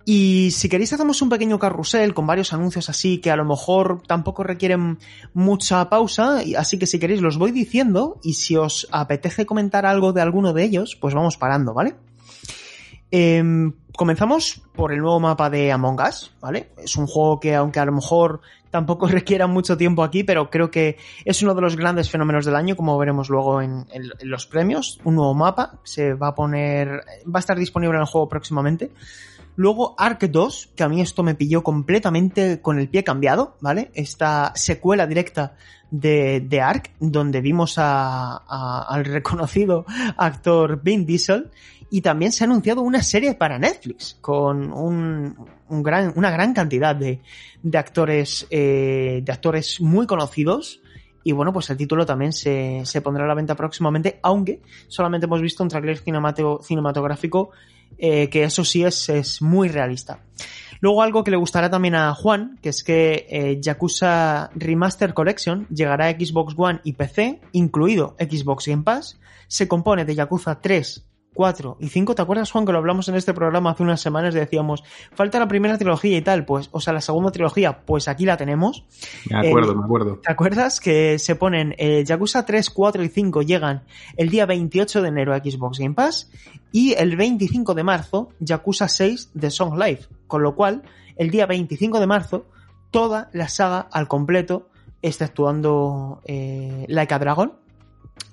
Y 0.05 0.51
si 0.51 0.69
queréis 0.69 0.93
hacemos 0.93 1.21
un 1.21 1.27
pequeño 1.27 1.59
carrusel 1.59 2.13
con 2.13 2.25
varios 2.25 2.53
anuncios 2.53 2.89
así 2.89 3.17
que 3.17 3.31
a 3.31 3.35
lo 3.35 3.43
mejor 3.43 4.01
tampoco 4.07 4.43
requieren 4.43 4.97
mucha 5.33 5.89
pausa, 5.89 6.41
así 6.57 6.79
que 6.79 6.87
si 6.87 6.99
queréis 6.99 7.19
los 7.19 7.37
voy 7.37 7.51
diciendo 7.51 8.21
y 8.23 8.35
si 8.35 8.55
os 8.55 8.87
apetece 8.91 9.45
comentar 9.45 9.85
algo 9.85 10.13
de 10.13 10.21
alguno 10.21 10.53
de 10.53 10.63
ellos, 10.63 10.97
pues 11.01 11.13
vamos 11.13 11.35
parando, 11.35 11.73
¿vale? 11.73 11.97
Eh, 13.15 13.43
comenzamos 13.95 14.63
por 14.73 14.91
el 14.91 14.97
nuevo 14.97 15.19
mapa 15.19 15.47
de 15.51 15.71
Among 15.71 16.01
Us, 16.01 16.33
¿vale? 16.41 16.71
Es 16.83 16.95
un 16.95 17.05
juego 17.05 17.39
que 17.39 17.53
aunque 17.53 17.79
a 17.79 17.85
lo 17.85 17.91
mejor 17.91 18.41
tampoco 18.71 19.07
requiera 19.19 19.45
mucho 19.45 19.77
tiempo 19.77 20.01
aquí, 20.01 20.23
pero 20.23 20.49
creo 20.49 20.71
que 20.71 20.97
es 21.23 21.43
uno 21.43 21.53
de 21.53 21.61
los 21.61 21.75
grandes 21.75 22.09
fenómenos 22.09 22.43
del 22.43 22.55
año, 22.55 22.75
como 22.75 22.97
veremos 22.97 23.29
luego 23.29 23.61
en, 23.61 23.85
los 24.23 24.47
premios. 24.47 24.99
Un 25.03 25.13
nuevo 25.13 25.35
mapa 25.35 25.79
se 25.83 26.15
va 26.15 26.29
a 26.29 26.35
poner, 26.35 27.03
va 27.27 27.37
a 27.37 27.39
estar 27.39 27.59
disponible 27.59 27.97
en 27.97 28.01
el 28.01 28.07
juego 28.07 28.27
próximamente. 28.27 28.89
Luego 29.57 29.93
Ark 29.99 30.27
2, 30.31 30.71
que 30.75 30.83
a 30.83 30.89
mí 30.89 30.99
esto 30.99 31.21
me 31.21 31.35
pilló 31.35 31.61
completamente 31.61 32.61
con 32.61 32.79
el 32.79 32.89
pie 32.89 33.03
cambiado, 33.03 33.57
¿vale? 33.61 33.91
Esta 33.93 34.53
secuela 34.55 35.05
directa 35.05 35.53
de, 35.91 36.41
de 36.41 36.59
Ark, 36.59 36.89
donde 36.99 37.39
vimos 37.39 37.75
a, 37.77 38.37
al 38.87 39.05
reconocido 39.05 39.85
actor 40.17 40.81
Vin 40.81 41.05
Diesel. 41.05 41.51
Y 41.93 42.01
también 42.01 42.31
se 42.31 42.43
ha 42.43 42.47
anunciado 42.47 42.81
una 42.81 43.03
serie 43.03 43.35
para 43.35 43.59
Netflix 43.59 44.17
con 44.19 44.73
un, 44.73 45.35
gran, 45.69 46.11
una 46.15 46.31
gran 46.31 46.51
cantidad 46.51 46.95
de, 46.95 47.21
de 47.61 47.77
actores, 47.77 48.47
eh, 48.49 49.21
de 49.23 49.31
actores 49.31 49.79
muy 49.79 50.07
conocidos. 50.07 50.81
Y 51.23 51.33
bueno, 51.33 51.53
pues 51.53 51.69
el 51.69 51.77
título 51.77 52.03
también 52.03 52.33
se, 52.33 52.81
se 52.85 53.01
pondrá 53.01 53.25
a 53.25 53.27
la 53.27 53.35
venta 53.35 53.53
próximamente, 53.53 54.17
aunque 54.23 54.63
solamente 54.87 55.27
hemos 55.27 55.39
visto 55.39 55.61
un 55.61 55.69
trailer 55.69 55.99
cinematográfico 55.99 57.51
eh, 57.99 58.27
que 58.27 58.43
eso 58.43 58.65
sí 58.65 58.83
es, 58.83 59.09
es, 59.09 59.43
muy 59.43 59.69
realista. 59.69 60.17
Luego 60.79 61.03
algo 61.03 61.23
que 61.23 61.29
le 61.29 61.37
gustará 61.37 61.69
también 61.69 61.93
a 61.93 62.15
Juan, 62.15 62.57
que 62.63 62.69
es 62.69 62.83
que 62.83 63.27
eh, 63.29 63.59
Yakuza 63.61 64.49
Remaster 64.55 65.13
Collection 65.13 65.67
llegará 65.69 66.07
a 66.07 66.11
Xbox 66.13 66.55
One 66.57 66.81
y 66.83 66.93
PC, 66.93 67.39
incluido 67.51 68.15
Xbox 68.19 68.65
Game 68.65 68.81
Pass, 68.81 69.19
se 69.47 69.67
compone 69.67 70.05
de 70.05 70.15
Yakuza 70.15 70.59
3, 70.59 71.05
4 71.33 71.77
y 71.79 71.89
5. 71.89 72.15
¿Te 72.15 72.21
acuerdas, 72.21 72.51
Juan, 72.51 72.65
que 72.65 72.71
lo 72.71 72.77
hablamos 72.77 73.07
en 73.09 73.15
este 73.15 73.33
programa 73.33 73.71
hace 73.71 73.83
unas 73.83 74.01
semanas? 74.01 74.33
Decíamos, 74.33 74.83
falta 75.13 75.39
la 75.39 75.47
primera 75.47 75.77
trilogía 75.77 76.17
y 76.17 76.21
tal, 76.21 76.45
pues, 76.45 76.69
o 76.71 76.79
sea, 76.79 76.93
la 76.93 77.01
segunda 77.01 77.31
trilogía, 77.31 77.79
pues 77.85 78.07
aquí 78.07 78.25
la 78.25 78.37
tenemos. 78.37 78.85
Me 79.29 79.47
acuerdo, 79.47 79.71
eh, 79.71 79.75
me 79.75 79.83
acuerdo. 79.83 80.19
¿Te 80.23 80.31
acuerdas 80.31 80.79
que 80.79 81.19
se 81.19 81.35
ponen 81.35 81.75
eh, 81.77 82.03
Yakuza 82.05 82.45
3, 82.45 82.69
4 82.69 83.03
y 83.03 83.09
5 83.09 83.41
llegan 83.41 83.83
el 84.17 84.29
día 84.29 84.45
28 84.45 85.01
de 85.01 85.07
enero 85.07 85.33
a 85.33 85.39
Xbox 85.39 85.79
Game 85.79 85.95
Pass 85.95 86.31
y 86.71 86.93
el 86.93 87.15
25 87.15 87.73
de 87.73 87.83
marzo 87.83 88.29
Yakuza 88.39 88.87
6 88.87 89.31
de 89.33 89.51
Song 89.51 89.77
Life, 89.77 90.07
con 90.27 90.43
lo 90.43 90.55
cual 90.55 90.83
el 91.15 91.29
día 91.29 91.45
25 91.45 91.99
de 91.99 92.07
marzo 92.07 92.45
toda 92.91 93.29
la 93.33 93.49
saga 93.49 93.87
al 93.91 94.07
completo, 94.07 94.69
exceptuando 95.01 96.21
eh, 96.25 96.85
Like 96.87 97.13
a 97.13 97.19
Dragon, 97.19 97.53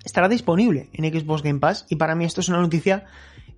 estará 0.04 0.28
disponible 0.28 0.88
en 0.92 1.04
Xbox 1.12 1.42
Game 1.42 1.60
Pass 1.60 1.86
y 1.88 1.96
para 1.96 2.14
mí 2.14 2.24
esto 2.24 2.40
es 2.40 2.48
una 2.48 2.60
noticia 2.60 3.06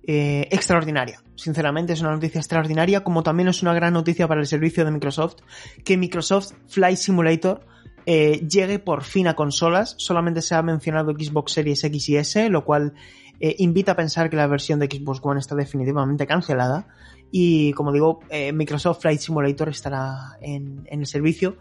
eh, 0.05 0.49
extraordinaria. 0.51 1.21
Sinceramente 1.35 1.93
es 1.93 2.01
una 2.01 2.11
noticia 2.11 2.39
extraordinaria 2.39 3.05
como 3.05 3.23
también 3.23 3.47
es 3.47 3.61
una 3.61 3.73
gran 3.73 3.93
noticia 3.93 4.27
para 4.27 4.41
el 4.41 4.47
servicio 4.47 4.83
de 4.83 4.91
Microsoft 4.91 5.37
que 5.85 5.95
Microsoft 5.95 6.51
Flight 6.67 6.97
Simulator 6.97 7.65
eh, 8.05 8.45
llegue 8.45 8.79
por 8.79 9.03
fin 9.03 9.27
a 9.27 9.35
consolas. 9.35 9.95
Solamente 9.97 10.41
se 10.41 10.55
ha 10.55 10.61
mencionado 10.61 11.13
Xbox 11.13 11.53
Series 11.53 11.85
X 11.85 12.09
y 12.09 12.17
S, 12.17 12.49
lo 12.49 12.65
cual 12.65 12.93
eh, 13.39 13.55
invita 13.59 13.93
a 13.93 13.95
pensar 13.95 14.29
que 14.29 14.35
la 14.35 14.47
versión 14.47 14.79
de 14.79 14.87
Xbox 14.87 15.21
One 15.23 15.39
está 15.39 15.55
definitivamente 15.55 16.27
cancelada. 16.27 16.87
Y 17.31 17.71
como 17.71 17.91
digo, 17.91 18.19
Microsoft 18.53 19.01
Flight 19.01 19.19
Simulator 19.19 19.69
estará 19.69 20.37
en, 20.39 20.85
el 20.91 21.07
servicio 21.07 21.57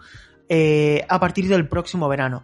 a 1.08 1.18
partir 1.18 1.48
del 1.48 1.66
próximo 1.66 2.08
verano. 2.10 2.42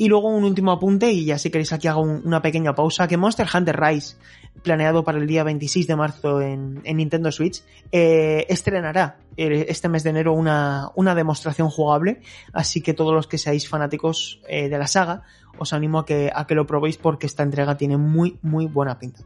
Y 0.00 0.08
luego 0.08 0.28
un 0.30 0.44
último 0.44 0.72
apunte, 0.72 1.12
y 1.12 1.26
ya 1.26 1.36
si 1.36 1.50
queréis 1.50 1.74
aquí 1.74 1.86
hago 1.86 2.00
un, 2.00 2.22
una 2.24 2.40
pequeña 2.40 2.74
pausa, 2.74 3.06
que 3.06 3.18
Monster 3.18 3.46
Hunter 3.52 3.78
Rise, 3.78 4.16
planeado 4.62 5.04
para 5.04 5.18
el 5.18 5.26
día 5.26 5.44
26 5.44 5.86
de 5.86 5.94
marzo 5.94 6.40
en, 6.40 6.80
en 6.84 6.96
Nintendo 6.96 7.30
Switch, 7.30 7.62
eh, 7.92 8.46
estrenará 8.48 9.18
este 9.36 9.90
mes 9.90 10.02
de 10.02 10.08
enero 10.08 10.32
una, 10.32 10.88
una, 10.94 11.14
demostración 11.14 11.68
jugable, 11.68 12.22
así 12.54 12.80
que 12.80 12.94
todos 12.94 13.12
los 13.12 13.26
que 13.26 13.36
seáis 13.36 13.68
fanáticos 13.68 14.40
eh, 14.48 14.70
de 14.70 14.78
la 14.78 14.86
saga, 14.86 15.24
os 15.58 15.74
animo 15.74 15.98
a 15.98 16.06
que, 16.06 16.32
a 16.34 16.46
que 16.46 16.54
lo 16.54 16.66
probéis 16.66 16.96
porque 16.96 17.26
esta 17.26 17.42
entrega 17.42 17.76
tiene 17.76 17.98
muy, 17.98 18.38
muy 18.40 18.64
buena 18.64 18.98
pinta. 18.98 19.20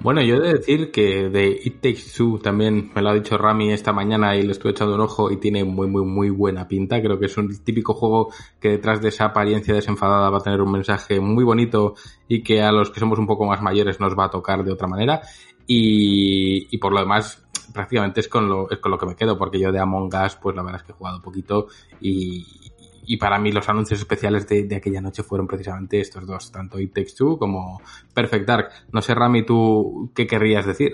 Bueno, 0.00 0.22
yo 0.22 0.36
he 0.36 0.40
de 0.40 0.52
decir 0.54 0.90
que 0.92 1.28
de 1.28 1.58
It 1.64 1.80
Takes 1.80 2.12
Two 2.16 2.38
también 2.38 2.92
me 2.94 3.02
lo 3.02 3.10
ha 3.10 3.14
dicho 3.14 3.36
Rami 3.36 3.72
esta 3.72 3.92
mañana 3.92 4.36
y 4.36 4.42
le 4.42 4.52
estuve 4.52 4.72
echando 4.72 4.94
un 4.94 5.00
ojo 5.00 5.30
y 5.32 5.38
tiene 5.38 5.64
muy, 5.64 5.88
muy, 5.88 6.04
muy 6.04 6.30
buena 6.30 6.68
pinta. 6.68 7.00
Creo 7.00 7.18
que 7.18 7.26
es 7.26 7.36
un 7.36 7.56
típico 7.64 7.94
juego 7.94 8.30
que 8.60 8.68
detrás 8.68 9.00
de 9.00 9.08
esa 9.08 9.24
apariencia 9.26 9.74
desenfadada 9.74 10.30
va 10.30 10.38
a 10.38 10.42
tener 10.42 10.60
un 10.60 10.70
mensaje 10.70 11.18
muy 11.18 11.44
bonito 11.44 11.94
y 12.28 12.42
que 12.42 12.62
a 12.62 12.70
los 12.72 12.90
que 12.90 13.00
somos 13.00 13.18
un 13.18 13.26
poco 13.26 13.46
más 13.46 13.62
mayores 13.62 13.98
nos 13.98 14.16
va 14.16 14.26
a 14.26 14.30
tocar 14.30 14.62
de 14.62 14.72
otra 14.72 14.86
manera. 14.86 15.22
Y, 15.66 16.68
y 16.70 16.78
por 16.78 16.92
lo 16.92 17.00
demás, 17.00 17.44
prácticamente 17.72 18.20
es 18.20 18.28
con 18.28 18.48
lo, 18.48 18.70
es 18.70 18.78
con 18.78 18.90
lo 18.90 18.98
que 18.98 19.06
me 19.06 19.16
quedo, 19.16 19.36
porque 19.36 19.60
yo 19.60 19.70
de 19.70 19.78
Among 19.78 20.10
Us, 20.14 20.36
pues 20.36 20.56
la 20.56 20.62
verdad 20.62 20.80
es 20.80 20.86
que 20.86 20.92
he 20.92 20.94
jugado 20.94 21.20
poquito 21.20 21.66
y, 22.00 22.72
y 23.06 23.16
para 23.16 23.38
mí 23.38 23.52
los 23.52 23.68
anuncios 23.68 24.00
especiales 24.00 24.48
de, 24.48 24.64
de, 24.64 24.76
aquella 24.76 25.00
noche 25.00 25.22
fueron 25.22 25.46
precisamente 25.46 26.00
estos 26.00 26.26
dos, 26.26 26.50
tanto 26.52 26.78
It 26.78 26.92
Takes 26.92 27.14
Two 27.16 27.38
como 27.38 27.80
Perfect 28.12 28.46
Dark. 28.46 28.68
No 28.92 29.00
sé, 29.00 29.14
Rami, 29.14 29.44
tú 29.44 30.10
qué 30.14 30.26
querrías 30.26 30.66
decir. 30.66 30.92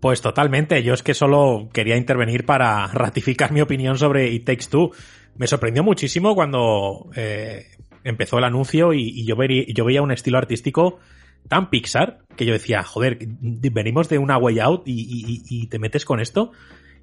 Pues 0.00 0.20
totalmente, 0.20 0.82
yo 0.82 0.94
es 0.94 1.02
que 1.02 1.14
solo 1.14 1.68
quería 1.72 1.96
intervenir 1.96 2.44
para 2.44 2.86
ratificar 2.92 3.52
mi 3.52 3.60
opinión 3.60 3.98
sobre 3.98 4.28
It 4.30 4.44
Takes 4.44 4.66
Two. 4.70 4.92
Me 5.36 5.46
sorprendió 5.46 5.82
muchísimo 5.82 6.34
cuando 6.34 7.10
eh, 7.16 7.66
empezó 8.04 8.38
el 8.38 8.44
anuncio 8.44 8.92
y, 8.92 9.24
yo, 9.24 9.36
vería, 9.36 9.64
yo 9.68 9.84
veía 9.84 10.02
un 10.02 10.12
estilo 10.12 10.38
artístico 10.38 10.98
tan 11.48 11.70
Pixar 11.70 12.18
que 12.36 12.44
yo 12.44 12.52
decía, 12.52 12.82
joder, 12.82 13.18
venimos 13.40 14.08
de 14.08 14.18
una 14.18 14.36
way 14.36 14.58
out 14.60 14.82
y, 14.86 15.66
te 15.68 15.78
metes 15.78 16.04
con 16.04 16.20
esto. 16.20 16.52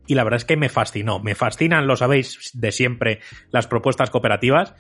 Y 0.08 0.16
la 0.16 0.24
verdad 0.24 0.38
es 0.38 0.46
que 0.46 0.58
me 0.58 0.70
fascinó. 0.70 1.20
Me 1.20 1.36
fascinan, 1.36 1.88
lo 1.88 1.96
sabéis 1.96 2.52
de 2.54 2.72
siempre, 2.72 3.20
las 3.52 3.68
propuestas 3.68 4.10
cooperativas. 4.10 4.76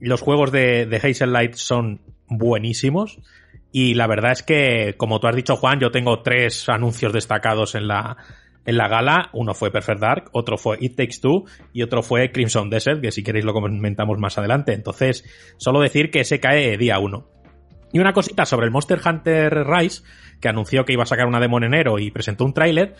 Los 0.00 0.20
juegos 0.20 0.50
de, 0.50 0.86
de 0.86 0.96
Hazel 0.96 1.32
Light 1.32 1.54
son 1.54 2.00
buenísimos. 2.28 3.20
Y 3.70 3.94
la 3.94 4.06
verdad 4.06 4.32
es 4.32 4.42
que, 4.42 4.94
como 4.96 5.20
tú 5.20 5.28
has 5.28 5.36
dicho, 5.36 5.56
Juan, 5.56 5.80
yo 5.80 5.90
tengo 5.90 6.20
tres 6.22 6.68
anuncios 6.68 7.12
destacados 7.12 7.74
en 7.74 7.88
la, 7.88 8.16
en 8.66 8.76
la 8.76 8.88
gala. 8.88 9.30
Uno 9.32 9.54
fue 9.54 9.70
Perfect 9.70 10.00
Dark, 10.00 10.30
otro 10.32 10.58
fue 10.58 10.76
It 10.80 10.96
Takes 10.96 11.20
Two 11.20 11.44
y 11.72 11.82
otro 11.82 12.02
fue 12.02 12.32
Crimson 12.32 12.68
Desert, 12.68 13.00
que 13.00 13.12
si 13.12 13.22
queréis 13.22 13.44
lo 13.44 13.54
comentamos 13.54 14.18
más 14.18 14.36
adelante. 14.38 14.74
Entonces, 14.74 15.24
solo 15.56 15.80
decir 15.80 16.10
que 16.10 16.24
se 16.24 16.40
cae 16.40 16.76
día 16.76 16.98
uno. 16.98 17.28
Y 17.92 17.98
una 17.98 18.12
cosita 18.12 18.46
sobre 18.46 18.66
el 18.66 18.72
Monster 18.72 19.00
Hunter 19.04 19.66
Rise, 19.66 20.02
que 20.40 20.48
anunció 20.48 20.84
que 20.84 20.94
iba 20.94 21.02
a 21.02 21.06
sacar 21.06 21.26
una 21.26 21.40
demo 21.40 21.58
en 21.58 21.64
enero 21.64 21.98
y 21.98 22.10
presentó 22.10 22.44
un 22.44 22.54
tráiler, 22.54 22.94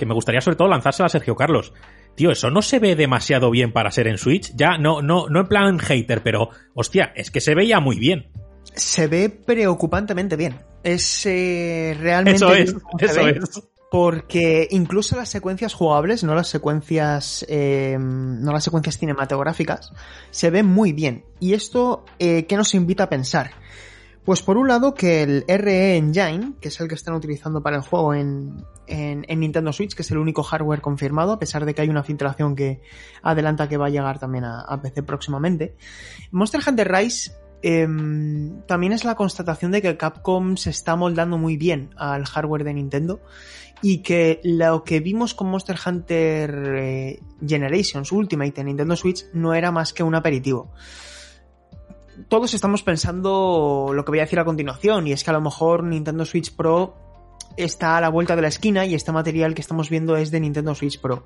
que 0.00 0.06
me 0.06 0.14
gustaría 0.14 0.40
sobre 0.40 0.56
todo 0.56 0.66
lanzársela 0.66 1.06
a 1.06 1.10
Sergio 1.10 1.36
Carlos. 1.36 1.74
Tío, 2.16 2.30
eso 2.32 2.50
no 2.50 2.62
se 2.62 2.78
ve 2.78 2.96
demasiado 2.96 3.50
bien 3.50 3.70
para 3.70 3.90
ser 3.90 4.08
en 4.08 4.16
Switch. 4.16 4.50
Ya, 4.56 4.78
no, 4.78 5.02
no, 5.02 5.28
no 5.28 5.40
en 5.40 5.46
plan 5.46 5.78
hater, 5.78 6.22
pero, 6.22 6.48
hostia, 6.74 7.12
es 7.14 7.30
que 7.30 7.42
se 7.42 7.54
veía 7.54 7.80
muy 7.80 7.98
bien. 7.98 8.32
Se 8.74 9.06
ve 9.08 9.28
preocupantemente 9.28 10.36
bien. 10.36 10.56
Es 10.82 11.26
eh, 11.26 11.94
realmente. 12.00 12.36
Eso 12.36 12.54
es, 12.54 12.74
eso 12.98 13.28
es 13.28 13.62
porque 13.90 14.68
incluso 14.70 15.16
las 15.16 15.28
secuencias 15.28 15.74
jugables, 15.74 16.24
no 16.24 16.34
las 16.34 16.48
secuencias, 16.48 17.44
eh, 17.48 17.98
no 18.00 18.52
las 18.52 18.64
secuencias 18.64 18.96
cinematográficas, 18.96 19.92
se 20.30 20.48
ven 20.50 20.64
muy 20.64 20.92
bien. 20.92 21.24
Y 21.40 21.54
esto, 21.54 22.04
eh, 22.20 22.46
¿qué 22.46 22.56
nos 22.56 22.74
invita 22.74 23.04
a 23.04 23.08
pensar? 23.10 23.50
Pues 24.30 24.42
por 24.42 24.58
un 24.58 24.68
lado 24.68 24.94
que 24.94 25.24
el 25.24 25.44
RE 25.48 25.96
Engine, 25.96 26.52
que 26.60 26.68
es 26.68 26.80
el 26.80 26.86
que 26.86 26.94
están 26.94 27.14
utilizando 27.14 27.64
para 27.64 27.78
el 27.78 27.82
juego 27.82 28.14
en, 28.14 28.64
en, 28.86 29.24
en, 29.26 29.40
Nintendo 29.40 29.72
Switch, 29.72 29.92
que 29.92 30.02
es 30.02 30.10
el 30.12 30.18
único 30.18 30.44
hardware 30.44 30.80
confirmado, 30.80 31.32
a 31.32 31.40
pesar 31.40 31.64
de 31.64 31.74
que 31.74 31.82
hay 31.82 31.88
una 31.88 32.04
filtración 32.04 32.54
que 32.54 32.80
adelanta 33.24 33.68
que 33.68 33.76
va 33.76 33.86
a 33.86 33.90
llegar 33.90 34.20
también 34.20 34.44
a, 34.44 34.80
PC 34.80 35.02
próximamente. 35.02 35.74
Monster 36.30 36.60
Hunter 36.64 36.92
Rise 36.92 37.32
eh, 37.62 37.88
también 38.68 38.92
es 38.92 39.04
la 39.04 39.16
constatación 39.16 39.72
de 39.72 39.82
que 39.82 39.96
Capcom 39.96 40.56
se 40.56 40.70
está 40.70 40.94
moldando 40.94 41.36
muy 41.36 41.56
bien 41.56 41.90
al 41.96 42.24
hardware 42.24 42.62
de 42.62 42.74
Nintendo 42.74 43.20
y 43.82 43.98
que 43.98 44.40
lo 44.44 44.84
que 44.84 45.00
vimos 45.00 45.34
con 45.34 45.48
Monster 45.48 45.76
Hunter 45.84 46.74
eh, 46.76 47.20
Generations 47.44 48.12
Ultimate 48.12 48.60
en 48.60 48.68
Nintendo 48.68 48.94
Switch 48.94 49.26
no 49.32 49.54
era 49.54 49.72
más 49.72 49.92
que 49.92 50.04
un 50.04 50.14
aperitivo. 50.14 50.70
Todos 52.28 52.54
estamos 52.54 52.82
pensando 52.82 53.90
lo 53.94 54.04
que 54.04 54.10
voy 54.10 54.18
a 54.18 54.22
decir 54.22 54.38
a 54.38 54.44
continuación 54.44 55.06
y 55.06 55.12
es 55.12 55.24
que 55.24 55.30
a 55.30 55.32
lo 55.32 55.40
mejor 55.40 55.84
Nintendo 55.84 56.24
Switch 56.24 56.54
Pro 56.54 56.94
está 57.56 57.96
a 57.96 58.00
la 58.00 58.08
vuelta 58.08 58.36
de 58.36 58.42
la 58.42 58.48
esquina 58.48 58.86
y 58.86 58.94
este 58.94 59.12
material 59.12 59.54
que 59.54 59.60
estamos 59.60 59.90
viendo 59.90 60.16
es 60.16 60.30
de 60.30 60.40
Nintendo 60.40 60.74
Switch 60.74 61.00
Pro. 61.00 61.24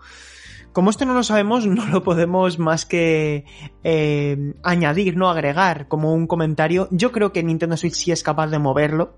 Como 0.73 0.91
esto 0.91 1.05
no 1.05 1.15
lo 1.15 1.23
sabemos, 1.23 1.67
no 1.69 1.87
lo 1.87 2.03
podemos 2.03 2.59
más 2.59 2.85
que 2.85 3.45
eh, 3.85 4.55
añadir, 4.63 5.17
no 5.17 5.31
agregar 5.31 5.89
como 5.89 6.13
un 6.13 6.27
comentario. 6.27 6.89
Yo 6.91 7.13
creo 7.13 7.33
que 7.33 7.43
Nintendo 7.43 7.77
Switch 7.77 7.95
sí 7.95 8.13
es 8.13 8.23
capaz 8.23 8.49
de 8.49 8.59
moverlo. 8.59 9.17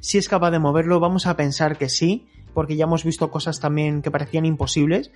Si 0.00 0.18
es 0.18 0.28
capaz 0.28 0.50
de 0.50 0.58
moverlo, 0.58 1.00
vamos 1.00 1.26
a 1.26 1.36
pensar 1.36 1.78
que 1.78 1.88
sí, 1.88 2.26
porque 2.54 2.76
ya 2.76 2.84
hemos 2.84 3.04
visto 3.04 3.30
cosas 3.30 3.60
también 3.60 4.02
que 4.02 4.10
parecían 4.10 4.46
imposibles. 4.46 5.12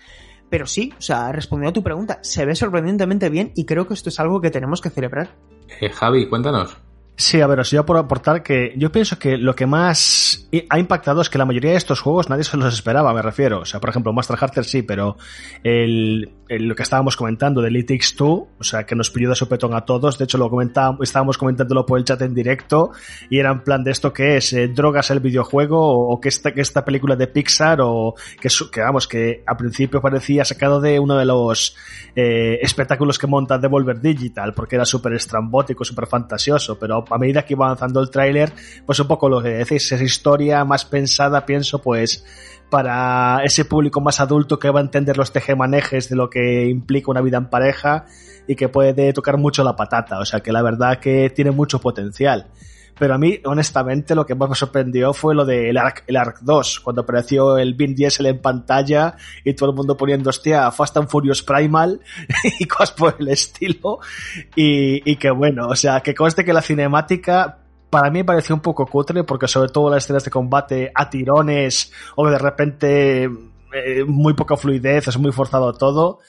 Pero 0.49 0.67
sí, 0.67 0.93
o 0.99 1.01
sea, 1.01 1.31
respondiendo 1.33 1.71
a 1.71 1.73
tu 1.73 1.83
pregunta, 1.83 2.19
se 2.23 2.45
ve 2.45 2.55
sorprendentemente 2.55 3.29
bien 3.29 3.53
y 3.55 3.65
creo 3.65 3.87
que 3.87 3.95
esto 3.95 4.09
es 4.09 4.19
algo 4.21 4.41
que 4.41 4.51
tenemos 4.51 4.81
que 4.81 4.91
celebrar. 4.91 5.37
Eh, 5.81 5.91
Javi, 5.91 6.27
cuéntanos. 6.27 6.77
Sí, 7.17 7.43
a 7.43 7.47
ver, 7.47 7.61
os 7.61 7.71
iba 7.71 7.85
por 7.85 7.99
aportar 7.99 8.43
que 8.43 8.73
yo 8.77 8.91
pienso 8.91 9.19
que 9.19 9.37
lo 9.37 9.55
que 9.55 9.67
más 9.67 10.49
ha 10.71 10.79
impactado 10.79 11.21
es 11.21 11.29
que 11.29 11.37
la 11.37 11.45
mayoría 11.45 11.73
de 11.73 11.77
estos 11.77 12.01
juegos 12.01 12.31
nadie 12.31 12.45
se 12.45 12.57
los 12.57 12.73
esperaba, 12.73 13.13
me 13.13 13.21
refiero. 13.21 13.61
O 13.61 13.65
sea, 13.67 13.79
por 13.79 13.91
ejemplo, 13.91 14.15
Master 14.15 14.39
Hunter 14.41 14.65
sí, 14.65 14.81
pero 14.81 15.19
el, 15.63 16.31
lo 16.59 16.75
que 16.75 16.83
estábamos 16.83 17.17
comentando 17.17 17.63
de 17.63 17.69
Elite 17.69 17.95
X2, 17.95 18.47
o 18.59 18.65
sea, 18.65 18.85
que 18.85 18.97
nos 18.97 19.11
pilló 19.11 19.29
de 19.29 19.37
sopetón 19.37 19.75
a 19.75 19.83
todos. 19.83 20.19
De 20.19 20.25
hecho, 20.25 20.37
lo 20.37 20.51
comentábamos, 20.51 21.01
estábamos 21.03 21.39
comentándolo 21.39 21.87
por 21.87 21.99
el 21.99 22.05
chat 22.05 22.21
en 22.23 22.35
directo 22.35 22.91
y 23.29 23.39
era 23.39 23.53
en 23.53 23.61
plan 23.61 23.85
de 23.85 23.93
esto 23.93 24.13
que 24.13 24.37
es 24.37 24.53
eh, 24.53 24.69
drogas 24.69 25.11
el 25.11 25.21
videojuego 25.21 25.79
o, 25.81 26.13
o 26.13 26.21
que, 26.21 26.29
esta, 26.29 26.53
que 26.53 26.61
esta 26.61 26.85
película 26.85 27.15
de 27.15 27.29
Pixar 27.29 27.81
o 27.83 28.15
que, 28.41 28.49
que, 28.73 28.81
vamos, 28.81 29.07
que 29.07 29.45
a 29.47 29.57
principio 29.57 30.01
parecía 30.01 30.45
sacado 30.45 30.81
de 30.81 30.99
uno 30.99 31.17
de 31.17 31.25
los 31.25 31.77
eh, 32.17 32.59
espectáculos 32.63 33.19
que 33.19 33.29
monta 33.29 33.59
Devolver 33.59 34.01
Digital 34.01 34.53
porque 34.53 34.75
era 34.75 34.85
súper 34.85 35.13
estrambótico, 35.13 35.85
súper 35.85 36.07
fantasioso, 36.07 36.79
pero 36.79 37.05
a 37.09 37.19
medida 37.19 37.45
que 37.45 37.55
iba 37.55 37.67
avanzando 37.67 38.01
el 38.01 38.11
tráiler, 38.11 38.53
pues 38.85 38.99
un 38.99 39.07
poco 39.07 39.29
lo 39.29 39.41
que 39.41 39.51
decís, 39.51 39.93
esa 39.93 40.03
historia 40.03 40.65
más 40.65 40.85
pensada, 40.85 41.47
pienso, 41.47 41.81
pues 41.81 42.25
para 42.71 43.43
ese 43.45 43.65
público 43.65 44.01
más 44.01 44.21
adulto 44.21 44.59
que 44.59 44.71
va 44.71 44.81
a 44.81 44.83
entender 44.83 45.17
los 45.17 45.33
tejemanejes 45.33 46.09
de 46.09 46.17
lo 46.17 46.31
que 46.31 46.69
implica 46.69 47.11
una 47.11 47.21
vida 47.21 47.37
en 47.37 47.51
pareja 47.51 48.07
y 48.47 48.57
que 48.57 48.69
puede 48.69 49.13
tocar 49.13 49.37
mucho 49.37 49.63
la 49.65 49.77
patata, 49.77 50.19
o 50.19 50.25
sea 50.25 50.41
que 50.41 50.53
la 50.53 50.63
verdad 50.63 50.99
que 50.99 51.31
tiene 51.31 51.51
mucho 51.51 51.81
potencial. 51.81 52.47
Pero 53.01 53.15
a 53.15 53.19
mí, 53.19 53.41
honestamente, 53.47 54.15
lo 54.15 54.27
que 54.27 54.35
más 54.35 54.51
me 54.51 54.55
sorprendió 54.55 55.15
fue 55.15 55.35
lo 55.35 55.47
del 55.47 55.73
de 55.73 55.81
Arc, 55.81 56.05
el 56.07 56.17
Arc 56.17 56.41
2, 56.43 56.81
cuando 56.81 57.01
apareció 57.01 57.57
el 57.57 57.73
Vin 57.73 57.95
Diesel 57.95 58.27
en 58.27 58.43
pantalla 58.43 59.17
y 59.43 59.55
todo 59.55 59.71
el 59.71 59.77
mundo 59.77 59.97
poniendo, 59.97 60.29
hostia, 60.29 60.71
Fast 60.71 60.99
and 60.99 61.09
Furious 61.09 61.43
Primal 61.43 61.99
y 62.59 62.67
cosas 62.67 62.93
por 62.93 63.17
el 63.19 63.29
estilo. 63.29 64.01
Y, 64.55 65.11
y 65.11 65.17
que 65.17 65.31
bueno, 65.31 65.69
o 65.69 65.77
sea, 65.77 66.01
que 66.01 66.15
conste 66.15 66.45
que 66.45 66.53
la 66.53 66.61
cinemática 66.61 67.60
para 67.91 68.11
mí 68.11 68.23
pareció 68.23 68.55
un 68.55 68.61
poco 68.61 68.87
cutre 68.87 69.25
porque 69.25 69.49
sobre 69.49 69.71
todo 69.71 69.91
las 69.91 70.05
escenas 70.05 70.25
de 70.25 70.31
combate 70.31 70.93
a 70.95 71.11
tirones 71.11 71.93
o 72.17 72.29
de 72.29 72.39
repente 72.39 73.25
eh, 73.25 74.05
muy 74.07 74.35
poca 74.35 74.57
fluidez, 74.57 75.09
es 75.09 75.19
muy 75.19 75.33
forzado 75.33 75.73
todo 75.73 76.21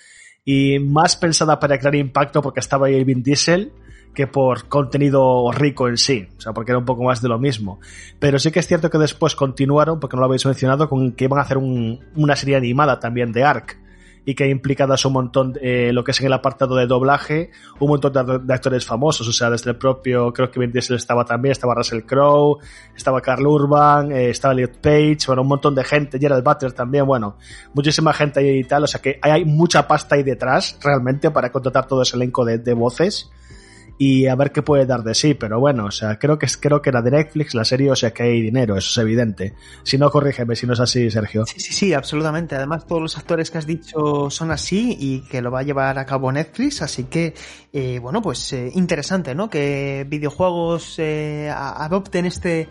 y 0.44 0.80
más 0.80 1.16
pensada 1.16 1.60
para 1.60 1.78
crear 1.78 1.96
impacto 1.96 2.42
porque 2.42 2.60
estaba 2.60 2.88
ahí 2.88 2.96
el 2.96 3.06
Vin 3.06 3.22
Diesel 3.22 3.72
que 4.14 4.28
por 4.28 4.68
contenido 4.68 5.52
rico 5.52 5.88
en 5.88 5.98
sí, 5.98 6.28
o 6.38 6.42
sea, 6.42 6.52
porque 6.52 6.72
era 6.72 6.80
un 6.80 6.86
poco 6.86 7.04
más 7.04 7.22
de 7.22 7.30
lo 7.30 7.40
mismo. 7.40 7.80
Pero 8.20 8.40
sí 8.40 8.52
que 8.52 8.60
es 8.60 8.68
cierto 8.68 8.90
que 8.90 8.98
después 8.98 9.36
continuaron, 9.36 10.02
porque 10.02 10.18
no 10.18 10.20
lo 10.20 10.26
habéis 10.26 10.46
mencionado, 10.46 10.90
con 10.90 11.14
que 11.14 11.24
iban 11.24 11.40
a 11.40 11.44
hacer 11.44 11.58
un, 11.58 12.04
una 12.16 12.36
serie 12.36 12.58
animada 12.58 13.00
también 13.00 13.32
de 13.32 13.46
Ark 13.46 13.81
y 14.26 14.36
que 14.36 14.44
ha 14.44 14.48
implicado 14.48 14.94
un 15.06 15.14
montón, 15.14 15.54
eh, 15.62 15.92
lo 15.94 16.04
que 16.04 16.12
es 16.12 16.20
en 16.20 16.28
el 16.28 16.34
apartado 16.34 16.76
de 16.76 16.86
doblaje, 16.86 17.50
un 17.80 17.90
montón 17.90 18.14
de, 18.14 18.40
de, 18.40 18.54
actores 18.54 18.86
famosos, 18.86 19.28
o 19.28 19.32
sea, 19.32 19.50
desde 19.50 19.72
el 19.72 19.78
propio, 19.78 20.32
creo 20.32 20.52
que 20.52 20.60
Vin 20.60 20.72
Diesel 20.72 20.98
estaba 20.98 21.26
también, 21.26 21.52
estaba 21.52 21.74
Russell 21.74 22.02
Crowe, 22.02 22.60
estaba 22.96 23.22
Carl 23.22 23.46
Urban, 23.46 24.12
eh, 24.12 24.30
estaba 24.30 24.54
Elliot 24.54 24.78
Page, 24.78 25.20
bueno, 25.28 25.42
un 25.42 25.48
montón 25.48 25.74
de 25.74 25.84
gente, 25.84 26.20
Gerald 26.20 26.44
Butler 26.44 26.74
también, 26.74 27.06
bueno, 27.06 27.38
muchísima 27.74 28.14
gente 28.14 28.42
ahí 28.42 28.60
y 28.60 28.64
tal, 28.64 28.84
o 28.84 28.88
sea 28.88 29.02
que 29.02 29.20
hay, 29.22 29.32
hay 29.32 29.46
mucha 29.46 29.88
pasta 29.88 30.16
ahí 30.16 30.24
detrás, 30.24 30.78
realmente, 30.84 31.32
para 31.32 31.52
contratar 31.52 31.88
todo 31.88 32.04
ese 32.04 32.16
elenco 32.16 32.46
de, 32.46 32.60
de 32.60 32.74
voces 32.74 33.32
y 34.04 34.26
a 34.26 34.34
ver 34.34 34.52
qué 34.52 34.64
puede 34.64 34.88
dar 34.88 35.04
de 35.04 35.14
sí, 35.14 35.36
pero 35.36 35.60
bueno, 35.60 35.86
o 35.86 35.92
sea, 35.92 36.18
creo 36.18 36.40
que 36.40 36.48
creo 36.60 36.82
que 36.82 36.90
era 36.90 37.04
de 37.04 37.12
Netflix 37.12 37.54
la 37.54 37.64
serie, 37.64 37.92
o 37.92 37.96
sea 37.96 38.10
que 38.10 38.24
hay 38.24 38.42
dinero, 38.42 38.76
eso 38.76 38.90
es 38.90 38.98
evidente. 38.98 39.54
Si 39.84 40.00
no, 40.00 40.10
corrígeme 40.10 40.56
si 40.56 40.66
no 40.66 40.74
es 40.74 40.80
así, 40.80 41.12
Sergio. 41.12 41.46
Sí, 41.46 41.60
sí, 41.60 41.72
sí, 41.72 41.94
absolutamente. 41.94 42.56
Además, 42.56 42.88
todos 42.88 43.00
los 43.00 43.16
actores 43.20 43.52
que 43.52 43.60
has 43.60 43.68
dicho 43.68 44.32
son 44.32 44.50
así 44.50 44.98
y 45.00 45.20
que 45.30 45.40
lo 45.40 45.52
va 45.52 45.60
a 45.60 45.64
llevar 45.64 46.00
a 46.00 46.06
cabo 46.08 46.32
Netflix, 46.32 46.82
así 46.82 47.04
que, 47.04 47.36
eh, 47.72 48.00
bueno, 48.00 48.24
pues 48.24 48.54
eh, 48.54 48.72
interesante, 48.74 49.36
¿no? 49.36 49.52
Que 49.52 50.04
videojuegos 50.10 50.96
eh, 50.98 51.52
adopten 51.54 52.26
este 52.26 52.70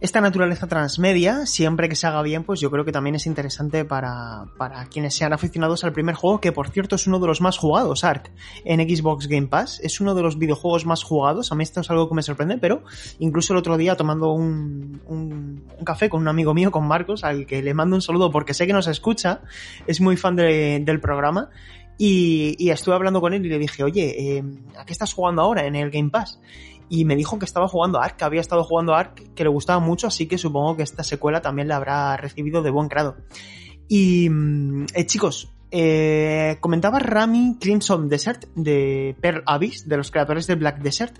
esta 0.00 0.20
naturaleza 0.20 0.66
transmedia, 0.66 1.46
siempre 1.46 1.88
que 1.88 1.96
se 1.96 2.06
haga 2.06 2.20
bien, 2.22 2.44
pues 2.44 2.60
yo 2.60 2.70
creo 2.70 2.84
que 2.84 2.92
también 2.92 3.14
es 3.14 3.26
interesante 3.26 3.84
para, 3.84 4.44
para 4.58 4.84
quienes 4.86 5.14
sean 5.14 5.32
aficionados 5.32 5.84
al 5.84 5.92
primer 5.92 6.14
juego, 6.14 6.40
que 6.40 6.52
por 6.52 6.68
cierto 6.68 6.96
es 6.96 7.06
uno 7.06 7.18
de 7.18 7.26
los 7.26 7.40
más 7.40 7.56
jugados, 7.56 8.04
Ark, 8.04 8.30
en 8.64 8.80
Xbox 8.80 9.26
Game 9.26 9.46
Pass. 9.46 9.80
Es 9.82 10.00
uno 10.00 10.14
de 10.14 10.22
los 10.22 10.38
videojuegos 10.38 10.84
más 10.84 11.02
jugados. 11.02 11.50
A 11.50 11.54
mí 11.54 11.62
esto 11.62 11.80
es 11.80 11.90
algo 11.90 12.08
que 12.08 12.14
me 12.14 12.22
sorprende, 12.22 12.58
pero 12.58 12.82
incluso 13.18 13.54
el 13.54 13.58
otro 13.58 13.78
día 13.78 13.96
tomando 13.96 14.32
un, 14.32 15.00
un, 15.06 15.64
café 15.84 16.10
con 16.10 16.20
un 16.20 16.28
amigo 16.28 16.52
mío, 16.52 16.70
con 16.70 16.86
Marcos, 16.86 17.24
al 17.24 17.46
que 17.46 17.62
le 17.62 17.72
mando 17.72 17.96
un 17.96 18.02
saludo 18.02 18.30
porque 18.30 18.52
sé 18.52 18.66
que 18.66 18.74
nos 18.74 18.88
escucha, 18.88 19.40
es 19.86 20.00
muy 20.00 20.16
fan 20.16 20.36
de, 20.36 20.82
del 20.84 21.00
programa. 21.00 21.48
Y, 21.98 22.54
y, 22.58 22.68
estuve 22.68 22.94
hablando 22.94 23.22
con 23.22 23.32
él 23.32 23.46
y 23.46 23.48
le 23.48 23.58
dije, 23.58 23.82
oye, 23.82 24.36
eh, 24.36 24.44
¿a 24.76 24.84
qué 24.84 24.92
estás 24.92 25.14
jugando 25.14 25.40
ahora 25.40 25.66
en 25.66 25.74
el 25.76 25.90
Game 25.90 26.10
Pass? 26.10 26.38
Y 26.88 27.04
me 27.04 27.16
dijo 27.16 27.38
que 27.38 27.44
estaba 27.44 27.68
jugando 27.68 28.00
Ark, 28.00 28.16
que 28.16 28.24
había 28.24 28.40
estado 28.40 28.62
jugando 28.64 28.94
Ark, 28.94 29.34
que 29.34 29.42
le 29.44 29.50
gustaba 29.50 29.80
mucho, 29.80 30.06
así 30.06 30.26
que 30.26 30.38
supongo 30.38 30.76
que 30.76 30.82
esta 30.82 31.02
secuela 31.02 31.40
también 31.40 31.68
la 31.68 31.76
habrá 31.76 32.16
recibido 32.16 32.62
de 32.62 32.70
buen 32.70 32.88
grado. 32.88 33.16
Y 33.88 34.28
eh, 34.94 35.06
chicos, 35.06 35.52
eh, 35.70 36.58
comentaba 36.60 36.98
Rami 36.98 37.56
Crimson 37.60 38.08
Desert 38.08 38.46
de 38.54 39.16
Pearl 39.20 39.42
Abyss, 39.46 39.88
de 39.88 39.96
los 39.96 40.10
creadores 40.10 40.46
de 40.46 40.54
Black 40.54 40.80
Desert. 40.80 41.18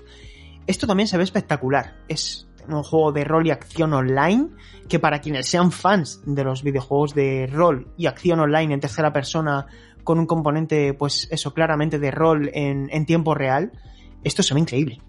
Esto 0.66 0.86
también 0.86 1.08
se 1.08 1.16
ve 1.16 1.24
espectacular. 1.24 1.96
Es 2.08 2.48
un 2.68 2.82
juego 2.82 3.12
de 3.12 3.24
rol 3.24 3.46
y 3.46 3.50
acción 3.50 3.92
online 3.92 4.48
que 4.88 4.98
para 4.98 5.20
quienes 5.20 5.46
sean 5.46 5.70
fans 5.70 6.20
de 6.26 6.44
los 6.44 6.62
videojuegos 6.62 7.14
de 7.14 7.48
rol 7.52 7.88
y 7.96 8.06
acción 8.06 8.40
online 8.40 8.74
en 8.74 8.80
tercera 8.80 9.12
persona 9.12 9.66
con 10.02 10.18
un 10.18 10.26
componente, 10.26 10.94
pues 10.94 11.28
eso, 11.30 11.52
claramente 11.52 11.98
de 11.98 12.10
rol 12.12 12.50
en 12.52 13.06
tiempo 13.06 13.34
real, 13.34 13.72
esto 14.22 14.42
se 14.42 14.54
ve 14.54 14.60
increíble. 14.60 15.00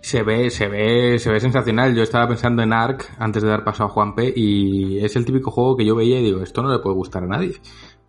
Se 0.00 0.22
ve, 0.22 0.50
se 0.50 0.68
ve, 0.68 1.18
se 1.18 1.30
ve 1.30 1.40
sensacional. 1.40 1.94
Yo 1.94 2.02
estaba 2.02 2.28
pensando 2.28 2.62
en 2.62 2.72
Ark 2.72 3.04
antes 3.18 3.42
de 3.42 3.48
dar 3.48 3.64
paso 3.64 3.84
a 3.84 3.88
Juanpe 3.88 4.32
y 4.34 5.04
es 5.04 5.16
el 5.16 5.24
típico 5.24 5.50
juego 5.50 5.76
que 5.76 5.84
yo 5.84 5.94
veía 5.94 6.20
y 6.20 6.24
digo, 6.24 6.42
esto 6.42 6.62
no 6.62 6.72
le 6.72 6.78
puede 6.78 6.96
gustar 6.96 7.24
a 7.24 7.26
nadie. 7.26 7.54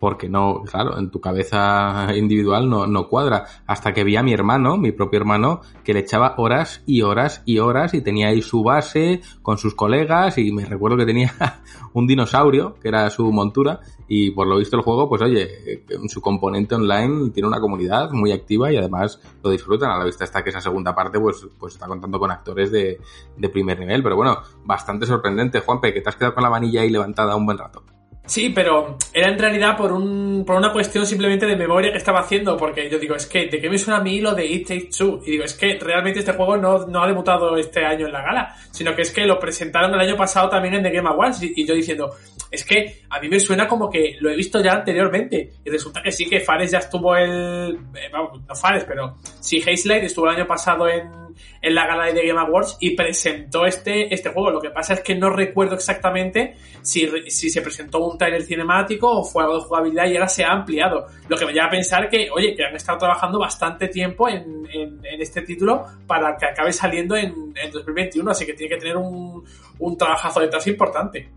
Porque 0.00 0.28
no, 0.28 0.62
claro, 0.64 0.98
en 0.98 1.10
tu 1.10 1.20
cabeza 1.20 2.08
individual 2.16 2.68
no, 2.68 2.86
no 2.86 3.06
cuadra. 3.08 3.44
Hasta 3.66 3.92
que 3.92 4.02
vi 4.02 4.16
a 4.16 4.22
mi 4.22 4.32
hermano, 4.32 4.76
mi 4.76 4.90
propio 4.90 5.20
hermano, 5.20 5.60
que 5.84 5.94
le 5.94 6.00
echaba 6.00 6.34
horas 6.38 6.82
y 6.86 7.02
horas 7.02 7.42
y 7.44 7.58
horas 7.58 7.94
y 7.94 8.00
tenía 8.00 8.28
ahí 8.28 8.42
su 8.42 8.64
base 8.64 9.20
con 9.42 9.58
sus 9.58 9.74
colegas 9.74 10.38
y 10.38 10.50
me 10.52 10.64
recuerdo 10.64 10.96
que 10.96 11.06
tenía 11.06 11.32
un 11.92 12.06
dinosaurio, 12.06 12.74
que 12.80 12.88
era 12.88 13.10
su 13.10 13.30
montura, 13.30 13.80
y 14.08 14.30
por 14.32 14.48
lo 14.48 14.56
visto 14.56 14.76
el 14.76 14.82
juego, 14.82 15.08
pues 15.08 15.22
oye, 15.22 15.84
en 15.88 16.08
su 16.08 16.20
componente 16.20 16.74
online 16.74 17.30
tiene 17.30 17.46
una 17.46 17.60
comunidad 17.60 18.10
muy 18.10 18.32
activa 18.32 18.72
y 18.72 18.76
además 18.76 19.20
lo 19.42 19.50
disfrutan. 19.50 19.90
A 19.90 19.98
la 19.98 20.04
vista 20.04 20.24
está 20.24 20.42
que 20.42 20.50
esa 20.50 20.60
segunda 20.60 20.94
parte, 20.94 21.20
pues, 21.20 21.46
pues 21.58 21.74
está 21.74 21.86
contando 21.86 22.18
con 22.18 22.30
actores 22.30 22.72
de, 22.72 22.98
de 23.36 23.48
primer 23.50 23.78
nivel. 23.78 24.02
Pero 24.02 24.16
bueno, 24.16 24.38
bastante 24.64 25.06
sorprendente, 25.06 25.60
Juanpe, 25.60 25.92
que 25.92 26.00
te 26.00 26.08
has 26.08 26.16
quedado 26.16 26.34
con 26.34 26.42
la 26.42 26.50
manilla 26.50 26.80
ahí 26.80 26.90
levantada 26.90 27.36
un 27.36 27.46
buen 27.46 27.58
rato. 27.58 27.84
Sí, 28.26 28.50
pero 28.54 28.96
era 29.12 29.28
en 29.28 29.38
realidad 29.38 29.76
por 29.76 29.90
un 29.90 30.44
por 30.46 30.56
una 30.56 30.72
cuestión 30.72 31.04
simplemente 31.04 31.46
de 31.46 31.56
memoria 31.56 31.90
que 31.90 31.98
estaba 31.98 32.20
haciendo, 32.20 32.56
porque 32.56 32.88
yo 32.88 32.98
digo, 32.98 33.16
es 33.16 33.26
que, 33.26 33.46
¿de 33.46 33.60
qué 33.60 33.68
me 33.68 33.76
suena 33.76 33.98
a 33.98 34.02
mí 34.02 34.20
lo 34.20 34.34
de 34.34 34.46
It 34.46 34.68
Takes 34.68 34.90
Two? 34.96 35.20
Y 35.26 35.32
digo, 35.32 35.44
es 35.44 35.54
que 35.54 35.78
realmente 35.80 36.20
este 36.20 36.32
juego 36.32 36.56
no, 36.56 36.86
no 36.86 37.02
ha 37.02 37.08
debutado 37.08 37.56
este 37.56 37.84
año 37.84 38.06
en 38.06 38.12
la 38.12 38.22
gala, 38.22 38.56
sino 38.70 38.94
que 38.94 39.02
es 39.02 39.10
que 39.10 39.26
lo 39.26 39.38
presentaron 39.40 39.92
el 39.94 40.00
año 40.00 40.16
pasado 40.16 40.48
también 40.48 40.74
en 40.74 40.82
The 40.84 40.90
Game 40.90 41.08
Awards, 41.08 41.42
y, 41.42 41.52
y 41.56 41.66
yo 41.66 41.74
diciendo, 41.74 42.14
es 42.50 42.64
que 42.64 43.02
a 43.08 43.20
mí 43.20 43.28
me 43.28 43.38
suena 43.38 43.68
como 43.68 43.88
que 43.88 44.16
lo 44.20 44.30
he 44.30 44.36
visto 44.36 44.60
ya 44.62 44.72
anteriormente, 44.72 45.52
y 45.64 45.70
resulta 45.70 46.02
que 46.02 46.12
sí, 46.12 46.28
que 46.28 46.40
Fares 46.40 46.70
ya 46.70 46.78
estuvo 46.78 47.16
el... 47.16 47.78
Eh, 47.94 48.10
no 48.12 48.54
Fares, 48.54 48.84
pero 48.84 49.16
sí, 49.40 49.62
Hazelight 49.62 50.04
estuvo 50.04 50.28
el 50.28 50.36
año 50.36 50.46
pasado 50.46 50.88
en, 50.88 51.08
en 51.62 51.74
la 51.74 51.86
gala 51.86 52.06
de 52.06 52.26
Game 52.26 52.40
Awards 52.40 52.76
y 52.80 52.96
presentó 52.96 53.66
este, 53.66 54.12
este 54.12 54.30
juego. 54.30 54.50
Lo 54.50 54.60
que 54.60 54.70
pasa 54.70 54.94
es 54.94 55.00
que 55.00 55.14
no 55.14 55.30
recuerdo 55.30 55.74
exactamente 55.74 56.56
si, 56.82 57.08
si 57.30 57.50
se 57.50 57.62
presentó 57.62 57.98
un 58.04 58.16
trailer 58.16 58.42
cinemático 58.42 59.08
o 59.08 59.24
fue 59.24 59.42
algo 59.42 59.56
de 59.56 59.64
jugabilidad 59.64 60.06
y 60.06 60.16
ahora 60.16 60.28
se 60.28 60.44
ha 60.44 60.52
ampliado. 60.52 61.06
Lo 61.28 61.36
que 61.36 61.46
me 61.46 61.52
lleva 61.52 61.66
a 61.66 61.70
pensar 61.70 62.08
que, 62.08 62.28
oye, 62.30 62.54
que 62.54 62.64
han 62.64 62.74
estado 62.74 62.98
trabajando 62.98 63.38
bastante 63.38 63.88
tiempo 63.88 64.28
en, 64.28 64.66
en, 64.72 65.04
en 65.04 65.20
este 65.20 65.42
título 65.42 65.84
para 66.06 66.36
que 66.36 66.46
acabe 66.46 66.72
saliendo 66.72 67.16
en, 67.16 67.52
en, 67.54 67.70
2021, 67.70 68.30
así 68.30 68.46
que 68.46 68.54
tiene 68.54 68.74
que 68.74 68.80
tener 68.80 68.96
un, 68.96 69.44
un 69.78 69.96
trabajazo 69.96 70.40
detrás 70.40 70.66
importante. 70.66 71.28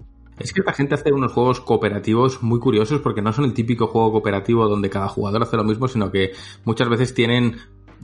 Es 0.44 0.52
que 0.52 0.62
la 0.62 0.74
gente 0.74 0.96
hace 0.96 1.14
unos 1.14 1.32
juegos 1.32 1.62
cooperativos 1.62 2.44
muy 2.44 2.60
curiosos 2.60 3.00
porque 3.00 3.22
no 3.22 3.32
son 3.32 3.46
el 3.46 3.54
típico 3.54 3.88
juego 3.88 4.12
cooperativo 4.12 4.68
donde 4.68 4.90
cada 4.90 5.08
jugador 5.08 5.44
hace 5.44 5.56
lo 5.56 5.64
mismo, 5.64 5.88
sino 5.88 6.12
que 6.12 6.34
muchas 6.66 6.90
veces 6.90 7.14
tienen 7.14 7.56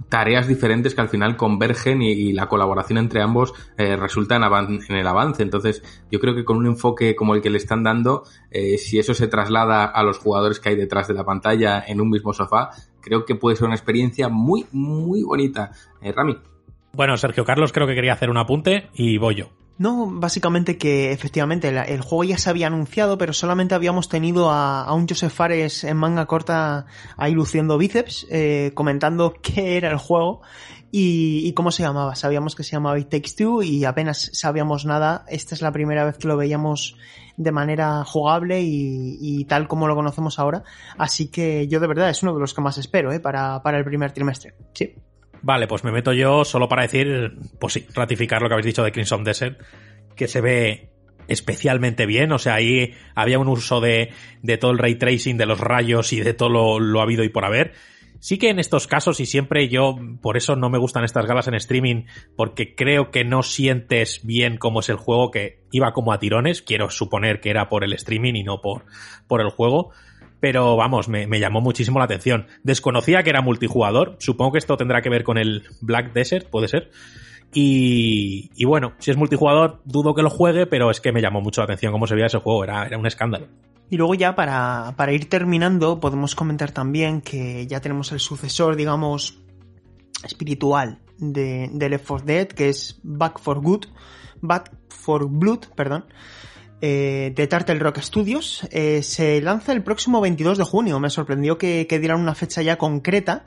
tareas 0.07 0.47
diferentes 0.47 0.95
que 0.95 1.01
al 1.01 1.09
final 1.09 1.35
convergen 1.35 2.01
y, 2.01 2.31
la 2.31 2.47
colaboración 2.47 2.97
entre 2.97 3.21
ambos 3.21 3.53
eh, 3.77 3.97
resulta 3.97 4.37
en, 4.37 4.43
en, 4.87 4.95
el 4.95 5.05
avance. 5.05 5.43
Entonces, 5.43 5.83
yo 6.09 6.21
creo 6.21 6.33
que 6.33 6.45
con 6.45 6.55
un 6.55 6.67
enfoque 6.67 7.13
como 7.13 7.35
el 7.35 7.41
que 7.41 7.49
le 7.49 7.57
están 7.57 7.83
dando, 7.83 8.23
eh, 8.51 8.77
si 8.77 8.99
eso 8.99 9.13
se 9.13 9.27
traslada 9.27 9.83
a 9.83 10.01
los 10.03 10.17
jugadores 10.17 10.61
que 10.61 10.69
hay 10.69 10.75
detrás 10.77 11.09
de 11.09 11.15
la 11.15 11.25
pantalla 11.25 11.83
en 11.85 11.99
un 11.99 12.09
mismo 12.09 12.31
sofá, 12.31 12.69
creo 13.01 13.25
que 13.25 13.35
puede 13.35 13.57
ser 13.57 13.65
una 13.65 13.75
experiencia 13.75 14.29
muy, 14.29 14.65
muy 14.71 15.23
bonita. 15.23 15.71
Eh, 16.01 16.13
Rami. 16.13 16.37
Bueno, 16.93 17.17
Sergio 17.17 17.43
Carlos 17.43 17.73
creo 17.73 17.85
que 17.85 17.95
quería 17.95 18.13
hacer 18.13 18.29
un 18.29 18.37
apunte 18.37 18.87
y 18.93 19.17
voy 19.17 19.35
yo. 19.35 19.58
No, 19.79 20.09
básicamente 20.11 20.77
que 20.77 21.13
efectivamente 21.13 21.69
el, 21.69 21.77
el, 21.77 22.01
juego 22.01 22.25
ya 22.25 22.37
se 22.37 22.49
había 22.49 22.67
anunciado, 22.67 23.17
pero 23.17 23.31
solamente 23.31 23.75
habíamos 23.75 24.09
tenido 24.09 24.51
a, 24.51 24.93
un 24.93 25.07
Joseph 25.07 25.31
Fares 25.31 25.85
en 25.85 25.95
manga 25.95 26.25
corta 26.25 26.85
ahí 27.15 27.31
luciendo 27.31 27.77
bíceps, 27.77 28.27
eh, 28.29 28.73
comentando 28.75 29.35
qué 29.41 29.77
era 29.77 29.89
el 29.89 29.97
juego 29.97 30.41
y, 30.91 31.53
cómo 31.53 31.71
se 31.71 31.83
llamaba. 31.83 32.15
Sabíamos 32.15 32.55
que 32.55 32.63
se 32.63 32.71
llamaba 32.71 32.99
It 32.99 33.07
Takes 33.07 33.35
Two 33.37 33.63
y 33.63 33.85
apenas 33.85 34.29
sabíamos 34.33 34.83
nada. 34.85 35.23
Esta 35.29 35.55
es 35.55 35.61
la 35.61 35.71
primera 35.71 36.03
vez 36.03 36.17
que 36.17 36.27
lo 36.27 36.35
veíamos 36.35 36.97
de 37.37 37.51
manera 37.53 38.03
jugable 38.03 38.61
y, 38.61 39.17
y 39.21 39.45
tal 39.45 39.69
como 39.69 39.87
lo 39.87 39.95
conocemos 39.95 40.39
ahora. 40.39 40.61
Así 40.97 41.29
que 41.29 41.69
yo 41.69 41.79
de 41.79 41.87
verdad 41.87 42.09
es 42.09 42.21
uno 42.21 42.33
de 42.33 42.41
los 42.41 42.53
que 42.53 42.59
más 42.59 42.77
espero 42.77 43.13
¿eh? 43.13 43.21
para, 43.21 43.63
para 43.63 43.77
el 43.77 43.85
primer 43.85 44.11
trimestre. 44.11 44.55
Sí. 44.73 44.93
Vale, 45.41 45.67
pues 45.67 45.83
me 45.83 45.91
meto 45.91 46.13
yo 46.13 46.43
solo 46.43 46.67
para 46.67 46.83
decir, 46.83 47.37
pues 47.59 47.73
sí, 47.73 47.85
ratificar 47.93 48.41
lo 48.41 48.47
que 48.47 48.55
habéis 48.55 48.65
dicho 48.65 48.83
de 48.83 48.91
Crimson 48.91 49.23
Desert, 49.23 49.61
que 50.15 50.27
se 50.27 50.41
ve 50.41 50.89
especialmente 51.27 52.05
bien, 52.05 52.31
o 52.31 52.39
sea, 52.39 52.55
ahí 52.55 52.93
había 53.15 53.39
un 53.39 53.47
uso 53.47 53.79
de, 53.79 54.11
de 54.41 54.57
todo 54.57 54.71
el 54.71 54.79
ray 54.79 54.95
tracing, 54.95 55.37
de 55.37 55.45
los 55.45 55.59
rayos 55.59 56.11
y 56.11 56.21
de 56.21 56.33
todo 56.33 56.49
lo, 56.49 56.79
lo 56.79 57.01
habido 57.01 57.23
y 57.23 57.29
por 57.29 57.45
haber. 57.45 57.73
Sí 58.19 58.37
que 58.37 58.49
en 58.49 58.59
estos 58.59 58.87
casos, 58.87 59.21
y 59.21 59.25
siempre 59.25 59.69
yo, 59.69 59.95
por 60.21 60.35
eso 60.35 60.57
no 60.57 60.69
me 60.69 60.77
gustan 60.77 61.05
estas 61.05 61.25
galas 61.25 61.47
en 61.47 61.53
streaming, 61.53 62.03
porque 62.35 62.75
creo 62.75 63.11
que 63.11 63.23
no 63.23 63.43
sientes 63.43 64.21
bien 64.25 64.57
cómo 64.57 64.81
es 64.81 64.89
el 64.89 64.97
juego, 64.97 65.31
que 65.31 65.61
iba 65.71 65.93
como 65.93 66.11
a 66.11 66.19
tirones, 66.19 66.61
quiero 66.61 66.89
suponer 66.89 67.39
que 67.39 67.49
era 67.49 67.69
por 67.69 67.85
el 67.85 67.93
streaming 67.93 68.33
y 68.33 68.43
no 68.43 68.59
por, 68.59 68.85
por 69.27 69.39
el 69.39 69.49
juego 69.49 69.91
pero 70.39 70.75
vamos, 70.75 71.09
me, 71.09 71.27
me, 71.27 71.39
llamó 71.39 71.61
muchísimo 71.61 71.99
la 71.99 72.05
atención. 72.05 72.47
Desconocía 72.63 73.23
que 73.23 73.29
era 73.29 73.41
multijugador, 73.41 74.15
supongo 74.19 74.53
que 74.53 74.59
esto 74.59 74.77
tendrá 74.77 75.01
que 75.01 75.09
ver 75.09 75.23
con 75.23 75.37
el 75.37 75.63
Black 75.81 76.13
Desert, 76.13 76.49
puede 76.49 76.67
ser. 76.67 76.91
Y, 77.53 78.51
y 78.55 78.65
bueno, 78.65 78.93
si 78.99 79.11
es 79.11 79.17
multijugador, 79.17 79.81
dudo 79.85 80.13
que 80.13 80.21
lo 80.21 80.29
juegue, 80.29 80.65
pero 80.67 80.91
es 80.91 81.01
que 81.01 81.11
me 81.11 81.21
llamó 81.21 81.41
mucho 81.41 81.61
la 81.61 81.65
atención 81.65 81.91
cómo 81.91 82.07
se 82.07 82.15
veía 82.15 82.27
ese 82.27 82.37
juego, 82.37 82.63
era, 82.63 82.85
era 82.85 82.97
un 82.97 83.07
escándalo. 83.07 83.47
Y 83.89 83.97
luego 83.97 84.13
ya 84.13 84.35
para, 84.35 84.93
para 84.95 85.13
ir 85.13 85.29
terminando, 85.29 85.99
podemos 85.99 86.35
comentar 86.35 86.71
también 86.71 87.21
que 87.21 87.65
ya 87.65 87.81
tenemos 87.81 88.11
el 88.11 88.19
sucesor, 88.19 88.75
digamos, 88.75 89.39
espiritual 90.23 90.99
de, 91.17 91.69
de 91.73 91.89
Left 91.89 92.07
4 92.07 92.25
Dead, 92.25 92.47
que 92.47 92.69
es 92.69 92.99
Back 93.01 93.39
for 93.39 93.61
Good, 93.61 93.85
Back 94.41 94.71
for 94.89 95.27
Blood, 95.27 95.65
perdón, 95.75 96.05
eh, 96.81 97.33
de 97.35 97.47
Turtle 97.47 97.79
Rock 97.79 97.99
Studios. 97.99 98.67
Eh, 98.71 99.03
se 99.03 99.41
lanza 99.41 99.73
el 99.73 99.83
próximo 99.83 100.21
22 100.21 100.57
de 100.57 100.63
junio. 100.63 100.99
Me 100.99 101.09
sorprendió 101.09 101.57
que, 101.57 101.87
que 101.87 101.99
dieran 101.99 102.19
una 102.19 102.35
fecha 102.35 102.61
ya 102.61 102.77
concreta. 102.77 103.45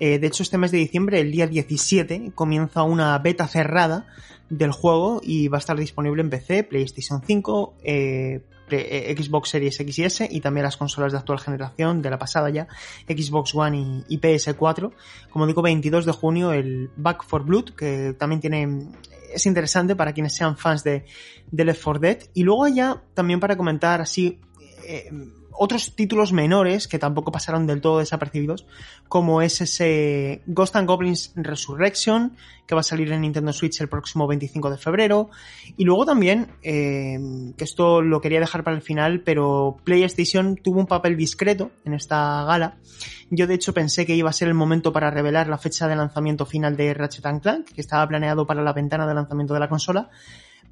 Eh, 0.00 0.18
de 0.18 0.26
hecho, 0.26 0.42
este 0.42 0.58
mes 0.58 0.72
de 0.72 0.78
diciembre, 0.78 1.20
el 1.20 1.30
día 1.30 1.46
17, 1.46 2.32
comienza 2.34 2.82
una 2.82 3.16
beta 3.18 3.46
cerrada 3.46 4.06
del 4.50 4.72
juego 4.72 5.20
y 5.22 5.48
va 5.48 5.58
a 5.58 5.60
estar 5.60 5.78
disponible 5.78 6.22
en 6.22 6.30
PC, 6.30 6.64
PlayStation 6.64 7.22
5, 7.24 7.74
eh, 7.84 8.42
Xbox 9.16 9.50
Series 9.50 9.78
X 9.78 9.98
y 9.98 10.04
S 10.04 10.28
y 10.30 10.40
también 10.40 10.64
las 10.64 10.76
consolas 10.76 11.12
de 11.12 11.18
actual 11.18 11.38
generación, 11.38 12.02
de 12.02 12.10
la 12.10 12.18
pasada 12.18 12.50
ya, 12.50 12.66
Xbox 13.06 13.54
One 13.54 14.04
y, 14.08 14.14
y 14.14 14.18
PS4. 14.18 14.92
Como 15.30 15.46
digo, 15.46 15.62
22 15.62 16.04
de 16.04 16.12
junio 16.12 16.52
el 16.52 16.90
Back 16.96 17.24
for 17.24 17.44
Blood, 17.44 17.70
que 17.70 18.14
también 18.18 18.40
tiene 18.40 18.88
es 19.34 19.46
interesante 19.46 19.96
para 19.96 20.12
quienes 20.12 20.34
sean 20.34 20.56
fans 20.56 20.84
de, 20.84 21.04
de 21.50 21.64
Left 21.64 21.82
4 21.82 22.00
Dead. 22.00 22.18
Y 22.34 22.42
luego 22.42 22.68
ya 22.68 23.02
también 23.14 23.40
para 23.40 23.56
comentar 23.56 24.00
así 24.00 24.40
eh, 24.84 25.10
otros 25.52 25.94
títulos 25.94 26.32
menores 26.32 26.88
que 26.88 26.98
tampoco 26.98 27.32
pasaron 27.32 27.66
del 27.66 27.80
todo 27.80 27.98
desapercibidos, 27.98 28.66
como 29.08 29.42
es 29.42 29.60
ese 29.60 30.42
Ghost 30.46 30.76
and 30.76 30.88
Goblins 30.88 31.32
Resurrection, 31.36 32.36
que 32.66 32.74
va 32.74 32.80
a 32.80 32.84
salir 32.84 33.12
en 33.12 33.20
Nintendo 33.20 33.52
Switch 33.52 33.80
el 33.80 33.88
próximo 33.88 34.26
25 34.26 34.70
de 34.70 34.78
febrero. 34.78 35.30
Y 35.76 35.84
luego 35.84 36.06
también, 36.06 36.48
eh, 36.62 37.18
que 37.56 37.64
esto 37.64 38.02
lo 38.02 38.20
quería 38.20 38.40
dejar 38.40 38.64
para 38.64 38.76
el 38.76 38.82
final, 38.82 39.20
pero 39.20 39.78
PlayStation 39.84 40.56
tuvo 40.56 40.80
un 40.80 40.86
papel 40.86 41.16
discreto 41.16 41.70
en 41.84 41.94
esta 41.94 42.44
gala. 42.44 42.76
Yo 43.30 43.46
de 43.46 43.54
hecho 43.54 43.72
pensé 43.72 44.06
que 44.06 44.14
iba 44.14 44.30
a 44.30 44.32
ser 44.32 44.48
el 44.48 44.54
momento 44.54 44.92
para 44.92 45.10
revelar 45.10 45.48
la 45.48 45.58
fecha 45.58 45.88
de 45.88 45.96
lanzamiento 45.96 46.46
final 46.46 46.76
de 46.76 46.94
Ratchet 46.94 47.40
Clank, 47.40 47.72
que 47.72 47.80
estaba 47.80 48.06
planeado 48.06 48.46
para 48.46 48.62
la 48.62 48.72
ventana 48.72 49.06
de 49.06 49.14
lanzamiento 49.14 49.54
de 49.54 49.60
la 49.60 49.68
consola 49.68 50.10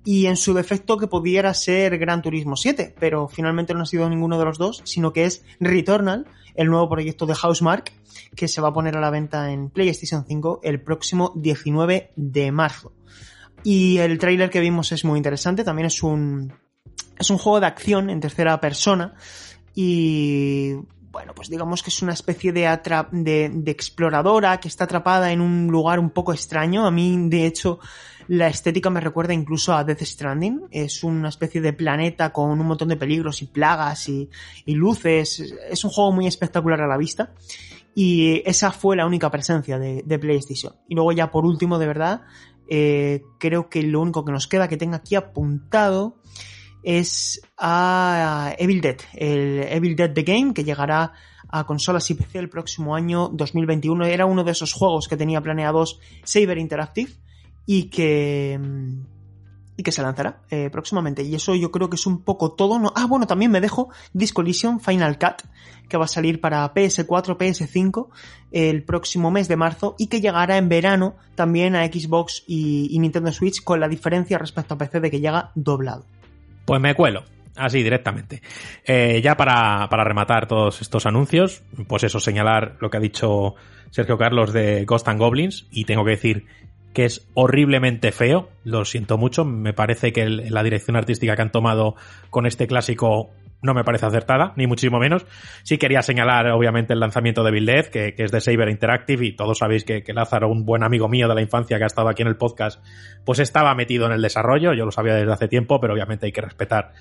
y 0.05 0.27
en 0.27 0.37
su 0.37 0.55
defecto 0.55 0.97
que 0.97 1.07
pudiera 1.07 1.53
ser 1.55 1.99
Gran 1.99 2.23
Turismo 2.23 2.57
7, 2.57 2.95
pero 2.99 3.29
finalmente 3.29 3.75
no 3.75 3.83
ha 3.83 3.87
sido 3.87 4.09
ninguno 4.09 4.39
de 4.39 4.45
los 4.45 4.59
dos, 4.59 4.83
sino 4.85 5.13
que 5.13 5.25
es 5.25 5.45
Returnal, 5.61 6.27
el 6.55 6.69
nuevo 6.69 6.89
proyecto 6.89 7.27
de 7.27 7.35
Housemark, 7.35 7.93
que 8.35 8.49
se 8.49 8.61
va 8.61 8.69
a 8.69 8.73
poner 8.73 8.97
a 8.97 9.01
la 9.01 9.11
venta 9.11 9.53
en 9.53 9.71
PlayStation 9.71 10.25
5 10.27 10.61
el 10.63 10.81
próximo 10.81 11.33
19 11.37 12.13
de 12.17 12.53
marzo. 12.53 12.93
Y 13.63 13.99
el 13.99 14.19
tráiler 14.19 14.49
que 14.49 14.61
vimos 14.61 14.91
es 14.93 15.05
muy 15.05 15.19
interesante, 15.19 15.65
también 15.65 15.87
es 15.87 16.03
un, 16.03 16.53
es 17.19 17.29
un 17.29 17.39
juego 17.39 17.61
de 17.61 17.67
acción 17.67 18.09
en 18.09 18.21
tercera 18.21 18.59
persona 18.59 19.15
y 19.75 20.77
bueno, 21.13 21.35
pues 21.35 21.49
digamos 21.49 21.83
que 21.83 21.91
es 21.91 22.03
una 22.03 22.13
especie 22.13 22.53
de, 22.53 22.79
de, 23.13 23.51
de, 23.53 23.71
exploradora 23.71 24.61
que 24.61 24.69
está 24.69 24.85
atrapada 24.85 25.33
en 25.33 25.41
un 25.41 25.67
lugar 25.67 25.99
un 25.99 26.11
poco 26.11 26.33
extraño. 26.33 26.87
A 26.87 26.93
mí, 26.93 27.29
de 27.29 27.47
hecho, 27.47 27.81
la 28.31 28.47
estética 28.47 28.91
me 28.91 29.01
recuerda 29.01 29.35
incluso 29.35 29.75
a 29.75 29.83
Death 29.83 30.03
Stranding. 30.03 30.69
Es 30.71 31.03
una 31.03 31.31
especie 31.31 31.61
de 31.61 31.73
planeta 31.73 32.33
con 32.33 32.61
un 32.61 32.65
montón 32.65 32.87
de 32.87 32.97
peligros 32.97 33.43
y 33.43 33.47
plagas 33.47 34.09
y, 34.09 34.31
luces. 34.67 35.53
Es 35.69 35.85
un 35.85 35.91
juego 35.91 36.13
muy 36.13 36.29
espectacular 36.29 36.81
a 36.81 36.87
la 36.87 36.97
vista. 36.97 37.35
Y 37.93 38.41
esa 38.49 38.71
fue 38.71 38.95
la 38.95 39.05
única 39.05 39.33
presencia 39.33 39.81
de, 39.81 40.05
de 40.07 40.19
PlayStation. 40.21 40.75
Y 40.87 40.95
luego 40.95 41.11
ya 41.11 41.33
por 41.33 41.45
último, 41.45 41.81
de 41.81 41.89
verdad, 41.89 42.23
eh, 42.69 43.25
creo 43.41 43.69
que 43.69 43.83
lo 43.83 44.01
único 44.01 44.25
que 44.25 44.31
nos 44.31 44.47
queda 44.47 44.69
que 44.69 44.77
tenga 44.77 44.99
aquí 44.99 45.17
apuntado 45.17 46.21
es 46.85 47.43
a 47.59 48.55
Evil 48.59 48.81
Dead, 48.81 48.99
el 49.15 49.65
Evil 49.65 49.97
Dead 49.97 50.13
The 50.13 50.23
Game, 50.23 50.55
que 50.55 50.63
llegará 50.63 51.15
a 51.49 51.67
consolas 51.67 52.09
y 52.13 52.15
PC 52.15 52.39
el 52.39 52.49
próximo 52.49 52.95
año 52.95 53.29
2021. 53.29 54.05
Era 54.05 54.25
uno 54.25 54.45
de 54.45 54.53
esos 54.53 54.73
juegos 54.73 55.09
que 55.09 55.17
tenía 55.17 55.41
planeados 55.41 55.99
Saber 56.23 56.59
Interactive 56.59 57.11
y 57.73 57.85
que 57.85 58.59
y 59.77 59.83
que 59.85 59.93
se 59.93 60.03
lanzará 60.03 60.41
eh, 60.51 60.71
próximamente. 60.71 61.23
Y 61.23 61.37
eso 61.37 61.55
yo 61.55 61.71
creo 61.71 61.89
que 61.89 61.95
es 61.95 62.05
un 62.05 62.23
poco 62.23 62.51
todo. 62.51 62.81
No, 62.81 62.93
ah, 62.97 63.07
bueno, 63.07 63.29
también 63.29 63.53
me 63.53 63.61
dejo 63.61 63.91
Discollision 64.13 64.81
Final 64.81 65.21
Cut, 65.21 65.43
que 65.89 65.97
va 65.97 66.07
a 66.07 66.09
salir 66.09 66.41
para 66.41 66.75
PS4, 66.75 67.39
PS5 67.39 68.09
el 68.51 68.83
próximo 68.83 69.31
mes 69.31 69.47
de 69.47 69.55
marzo 69.55 69.95
y 69.99 70.09
que 70.09 70.21
llegará 70.21 70.59
en 70.59 70.69
verano 70.69 71.15
también 71.37 71.77
a 71.77 71.87
Xbox 71.87 72.43
y, 72.49 72.89
y 72.91 72.99
Nintendo 72.99 73.31
Switch, 73.31 73.63
con 73.63 73.79
la 73.79 73.87
diferencia 73.87 74.37
respecto 74.37 74.75
a 74.75 74.79
PC 74.79 74.99
de 74.99 75.11
que 75.13 75.21
llega 75.21 75.53
doblado. 75.55 76.05
Pues 76.65 76.81
me 76.81 76.97
cuelo. 76.97 77.23
Así 77.57 77.83
directamente. 77.83 78.43
Eh, 78.85 79.21
ya 79.23 79.37
para, 79.37 79.89
para, 79.89 80.05
rematar 80.05 80.47
todos 80.47 80.81
estos 80.81 81.07
anuncios, 81.07 81.63
pues 81.89 82.05
eso, 82.05 82.19
señalar 82.19 82.77
lo 82.81 82.91
que 82.91 82.97
ha 82.97 83.01
dicho 83.01 83.55
Sergio 83.91 84.17
Carlos 84.17 84.53
de 84.53 84.85
Ghost 84.85 85.09
and 85.09 85.19
Goblins, 85.19 85.67
y 85.71 85.85
tengo 85.85 86.05
que 86.05 86.13
decir 86.13 86.47
que 86.93 87.05
es 87.05 87.29
horriblemente 87.35 88.13
feo, 88.13 88.49
lo 88.65 88.85
siento 88.85 89.17
mucho, 89.19 89.45
me 89.45 89.73
parece 89.73 90.13
que 90.13 90.27
la 90.27 90.63
dirección 90.63 90.97
artística 90.97 91.37
que 91.37 91.43
han 91.43 91.53
tomado 91.53 91.95
con 92.31 92.47
este 92.47 92.67
clásico 92.67 93.31
no 93.63 93.75
me 93.75 93.85
parece 93.85 94.07
acertada, 94.07 94.53
ni 94.57 94.67
muchísimo 94.67 94.99
menos. 94.99 95.27
Sí 95.65 95.79
quería 95.79 96.03
señalar, 96.03 96.49
obviamente, 96.49 96.95
el 96.95 97.01
lanzamiento 97.01 97.45
de 97.45 97.51
Bill 97.51 97.71
que, 97.93 98.15
es 98.17 98.33
de 98.33 98.41
Saber 98.41 98.69
Interactive, 98.69 99.27
y 99.27 99.33
todos 99.37 99.59
sabéis 99.59 99.85
que, 99.85 100.03
que, 100.03 100.13
Lázaro, 100.15 100.49
un 100.49 100.65
buen 100.65 100.83
amigo 100.83 101.09
mío 101.09 101.29
de 101.29 101.35
la 101.35 101.43
infancia 101.43 101.77
que 101.79 101.85
ha 101.85 101.87
estado 101.87 102.09
aquí 102.09 102.23
en 102.23 102.29
el 102.29 102.37
podcast, 102.37 102.83
pues 103.25 103.39
estaba 103.39 103.75
metido 103.75 104.07
en 104.07 104.13
el 104.13 104.23
desarrollo, 104.23 104.73
yo 104.73 104.85
lo 104.85 104.93
sabía 104.93 105.15
desde 105.15 105.33
hace 105.33 105.49
tiempo, 105.49 105.81
pero 105.81 105.93
obviamente 105.93 106.27
hay 106.27 106.33
que 106.33 106.41
respetar 106.41 106.93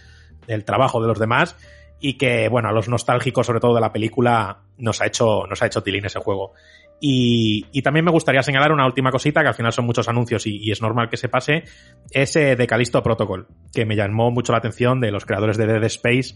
el 0.47 0.65
trabajo 0.65 1.01
de 1.01 1.07
los 1.07 1.19
demás 1.19 1.55
y 1.99 2.17
que, 2.17 2.47
bueno, 2.49 2.69
a 2.69 2.71
los 2.71 2.87
nostálgicos, 2.87 3.45
sobre 3.45 3.59
todo 3.59 3.75
de 3.75 3.81
la 3.81 3.91
película, 3.91 4.59
nos 4.77 5.01
ha 5.01 5.05
hecho, 5.05 5.45
nos 5.47 5.61
ha 5.61 5.65
hecho 5.65 5.83
tilín 5.83 6.05
ese 6.05 6.19
juego. 6.19 6.53
Y, 7.01 7.65
y, 7.71 7.81
también 7.81 8.03
me 8.03 8.11
gustaría 8.11 8.43
señalar 8.43 8.73
una 8.73 8.85
última 8.85 9.09
cosita, 9.09 9.41
que 9.41 9.47
al 9.47 9.53
final 9.53 9.71
son 9.71 9.85
muchos 9.85 10.09
anuncios 10.09 10.45
y, 10.45 10.57
y 10.57 10.71
es 10.71 10.81
normal 10.81 11.09
que 11.09 11.15
se 11.15 11.29
pase, 11.29 11.63
ese 12.11 12.57
de 12.57 12.67
Callisto 12.67 13.01
Protocol, 13.01 13.47
que 13.73 13.85
me 13.85 13.95
llamó 13.95 14.31
mucho 14.31 14.51
la 14.51 14.57
atención 14.57 14.99
de 14.99 15.11
los 15.11 15.25
creadores 15.25 15.57
de 15.57 15.65
Dead 15.65 15.83
Space 15.85 16.35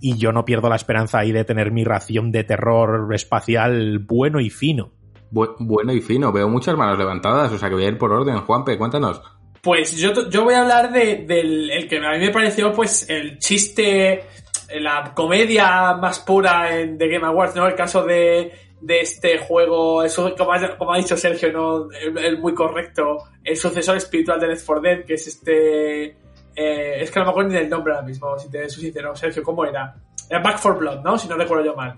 y 0.00 0.18
yo 0.18 0.32
no 0.32 0.44
pierdo 0.44 0.68
la 0.68 0.76
esperanza 0.76 1.18
ahí 1.18 1.32
de 1.32 1.44
tener 1.44 1.72
mi 1.72 1.84
ración 1.84 2.30
de 2.30 2.44
terror 2.44 3.08
espacial 3.14 4.00
bueno 4.00 4.40
y 4.40 4.50
fino. 4.50 4.92
Bu 5.30 5.56
bueno 5.58 5.94
y 5.94 6.02
fino, 6.02 6.30
veo 6.30 6.48
muchas 6.48 6.76
manos 6.76 6.98
levantadas, 6.98 7.50
o 7.52 7.58
sea 7.58 7.70
que 7.70 7.74
voy 7.74 7.84
a 7.84 7.88
ir 7.88 7.96
por 7.96 8.12
orden. 8.12 8.36
Juanpe, 8.40 8.76
cuéntanos. 8.76 9.22
Pues 9.62 9.96
yo, 9.96 10.28
yo 10.28 10.44
voy 10.44 10.54
a 10.54 10.62
hablar 10.62 10.92
de, 10.92 11.24
del 11.26 11.70
el 11.70 11.88
que 11.88 11.98
a 11.98 12.10
mí 12.10 12.18
me 12.18 12.30
pareció 12.30 12.72
pues 12.72 13.08
el 13.08 13.38
chiste, 13.38 14.24
la 14.80 15.14
comedia 15.14 15.94
más 15.94 16.18
pura 16.18 16.78
en 16.78 16.98
The 16.98 17.08
Game 17.08 17.26
Awards, 17.26 17.54
¿no? 17.54 17.66
El 17.66 17.74
caso 17.74 18.04
de 18.04 18.52
de 18.82 19.00
este 19.00 19.38
juego, 19.38 20.02
eso, 20.02 20.34
como, 20.36 20.52
ha, 20.52 20.98
dicho 20.98 21.16
Sergio, 21.16 21.52
¿no? 21.52 21.88
El, 21.92 22.38
muy 22.38 22.52
correcto, 22.52 23.18
el 23.44 23.56
sucesor 23.56 23.96
espiritual 23.96 24.40
de 24.40 24.48
Left 24.48 24.66
4 24.66 24.82
Dead, 24.82 25.04
que 25.04 25.14
es 25.14 25.26
este... 25.28 26.16
Eh, 26.54 27.00
es 27.00 27.10
que 27.10 27.18
no 27.18 27.24
me 27.24 27.30
acuerdo 27.30 27.50
ni 27.50 27.56
del 27.56 27.70
nombre 27.70 27.94
ahora 27.94 28.06
mismo, 28.06 28.36
si 28.38 28.50
te 28.50 28.68
soy 28.68 28.82
sincero, 28.82 29.14
Sergio, 29.14 29.42
¿cómo 29.42 29.64
era? 29.64 29.94
Era 30.28 30.40
Back 30.40 30.58
4 30.60 30.78
Blood, 30.78 31.00
¿no? 31.02 31.16
Si 31.16 31.28
no 31.28 31.36
recuerdo 31.36 31.64
yo 31.64 31.74
mal. 31.74 31.96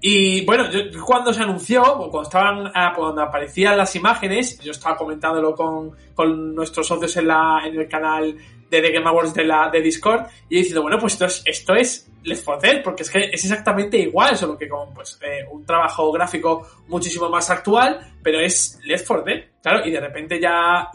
Y 0.00 0.44
bueno, 0.44 0.64
cuando 1.04 1.32
se 1.32 1.42
anunció, 1.42 1.82
cuando 1.82 2.22
estaban, 2.22 2.70
ah, 2.74 2.92
cuando 2.94 3.22
aparecían 3.22 3.78
las 3.78 3.94
imágenes, 3.96 4.58
yo 4.58 4.72
estaba 4.72 4.96
comentándolo 4.96 5.54
con, 5.54 5.92
con 6.14 6.54
nuestros 6.54 6.86
socios 6.86 7.16
en, 7.16 7.28
la, 7.28 7.62
en 7.64 7.78
el 7.80 7.88
canal 7.88 8.36
de 8.70 8.82
The 8.82 8.90
Game 8.90 9.08
Awards 9.08 9.34
de, 9.34 9.44
la, 9.44 9.70
de 9.70 9.80
Discord, 9.80 10.26
y 10.48 10.56
he 10.56 10.58
diciendo, 10.58 10.82
bueno, 10.82 10.98
pues 10.98 11.14
esto 11.14 11.26
es, 11.26 11.42
esto 11.44 11.74
es 11.74 12.10
Left 12.24 12.44
4 12.44 12.60
Dead, 12.60 12.82
porque 12.82 13.02
es 13.04 13.10
que 13.10 13.18
es 13.32 13.44
exactamente 13.44 13.98
igual, 13.98 14.36
solo 14.36 14.58
que 14.58 14.68
con 14.68 14.92
pues, 14.92 15.18
eh, 15.22 15.44
un 15.50 15.64
trabajo 15.64 16.10
gráfico 16.12 16.66
muchísimo 16.88 17.28
más 17.28 17.48
actual, 17.50 18.14
pero 18.22 18.40
es 18.40 18.80
Left 18.84 19.06
4 19.06 19.24
Dead, 19.24 19.44
claro, 19.62 19.86
y 19.86 19.90
de 19.90 20.00
repente 20.00 20.40
ya, 20.40 20.90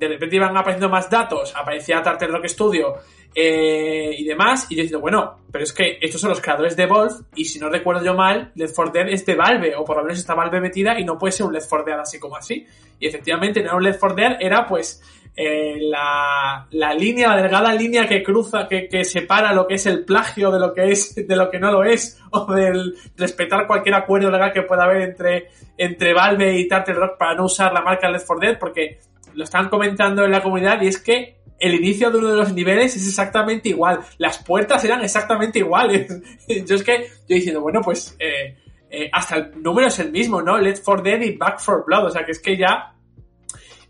de 0.00 0.08
repente 0.08 0.36
iban 0.36 0.56
apareciendo 0.56 0.88
más 0.88 1.10
datos, 1.10 1.54
aparecía 1.54 2.02
Tartar 2.02 2.30
Rock 2.30 2.46
Studio 2.46 2.94
eh, 3.34 4.14
y 4.16 4.24
demás, 4.24 4.66
y 4.70 4.76
yo 4.76 4.82
diciendo, 4.82 5.00
bueno, 5.00 5.40
pero 5.52 5.62
es 5.62 5.74
que 5.74 5.98
estos 6.00 6.22
son 6.22 6.30
los 6.30 6.40
creadores 6.40 6.74
de 6.74 6.86
Valve, 6.86 7.14
y 7.34 7.44
si 7.44 7.60
no 7.60 7.68
recuerdo 7.68 8.02
yo 8.02 8.14
mal, 8.14 8.50
Left 8.54 8.74
4 8.74 8.92
Dead 8.92 9.08
es 9.10 9.26
de 9.26 9.34
Valve, 9.34 9.76
o 9.76 9.84
por 9.84 9.98
lo 9.98 10.02
menos 10.02 10.18
está 10.18 10.34
Valve 10.34 10.58
metida, 10.60 10.98
y 10.98 11.04
no 11.04 11.18
puede 11.18 11.32
ser 11.32 11.46
un 11.46 11.52
Left 11.52 11.68
4 11.68 11.84
Dead 11.84 12.00
así 12.00 12.18
como 12.18 12.36
así. 12.36 12.66
Y 12.98 13.06
efectivamente, 13.06 13.60
no 13.60 13.66
era 13.66 13.76
un 13.76 13.82
Left 13.82 14.00
4 14.00 14.16
Dead, 14.16 14.36
era 14.40 14.66
pues 14.66 15.02
eh, 15.36 15.78
la, 15.82 16.66
la, 16.70 16.94
línea, 16.94 17.28
la 17.28 17.42
delgada 17.42 17.74
línea 17.74 18.08
que 18.08 18.22
cruza, 18.22 18.66
que, 18.66 18.88
que, 18.88 19.04
separa 19.04 19.52
lo 19.52 19.66
que 19.66 19.74
es 19.74 19.84
el 19.84 20.04
plagio 20.04 20.50
de 20.50 20.58
lo 20.58 20.72
que 20.72 20.90
es, 20.90 21.14
de 21.14 21.36
lo 21.36 21.50
que 21.50 21.60
no 21.60 21.70
lo 21.70 21.84
es, 21.84 22.18
o 22.30 22.52
del 22.52 22.94
respetar 23.16 23.66
cualquier 23.66 23.96
acuerdo 23.96 24.30
legal 24.30 24.52
que 24.52 24.62
pueda 24.62 24.84
haber 24.84 25.02
entre, 25.02 25.50
entre 25.76 26.14
Valve 26.14 26.58
y 26.58 26.66
Turtle 26.66 26.94
Rock 26.94 27.18
para 27.18 27.34
no 27.34 27.44
usar 27.44 27.72
la 27.72 27.82
marca 27.82 28.10
Left 28.10 28.26
4 28.26 28.48
Dead, 28.48 28.58
porque 28.58 28.98
lo 29.34 29.44
están 29.44 29.68
comentando 29.68 30.24
en 30.24 30.30
la 30.30 30.42
comunidad 30.42 30.80
y 30.82 30.88
es 30.88 30.98
que 30.98 31.40
el 31.58 31.74
inicio 31.74 32.10
de 32.10 32.18
uno 32.18 32.28
de 32.28 32.36
los 32.36 32.52
niveles 32.54 32.96
es 32.96 33.06
exactamente 33.06 33.68
igual. 33.68 34.00
Las 34.18 34.38
puertas 34.38 34.82
eran 34.84 35.02
exactamente 35.02 35.58
iguales. 35.58 36.10
yo 36.66 36.74
es 36.74 36.82
que, 36.82 37.08
yo 37.28 37.36
diciendo, 37.36 37.60
bueno, 37.60 37.80
pues, 37.82 38.16
eh, 38.18 38.56
eh, 38.90 39.10
hasta 39.12 39.36
el 39.36 39.62
número 39.62 39.88
es 39.88 39.98
el 39.98 40.10
mismo, 40.10 40.40
¿no? 40.40 40.58
Left 40.58 40.82
4 40.82 41.04
Dead 41.04 41.20
y 41.20 41.36
Back 41.36 41.60
4 41.64 41.84
Blood. 41.86 42.06
O 42.06 42.10
sea, 42.10 42.24
que 42.24 42.32
es 42.32 42.40
que 42.40 42.56
ya, 42.56 42.94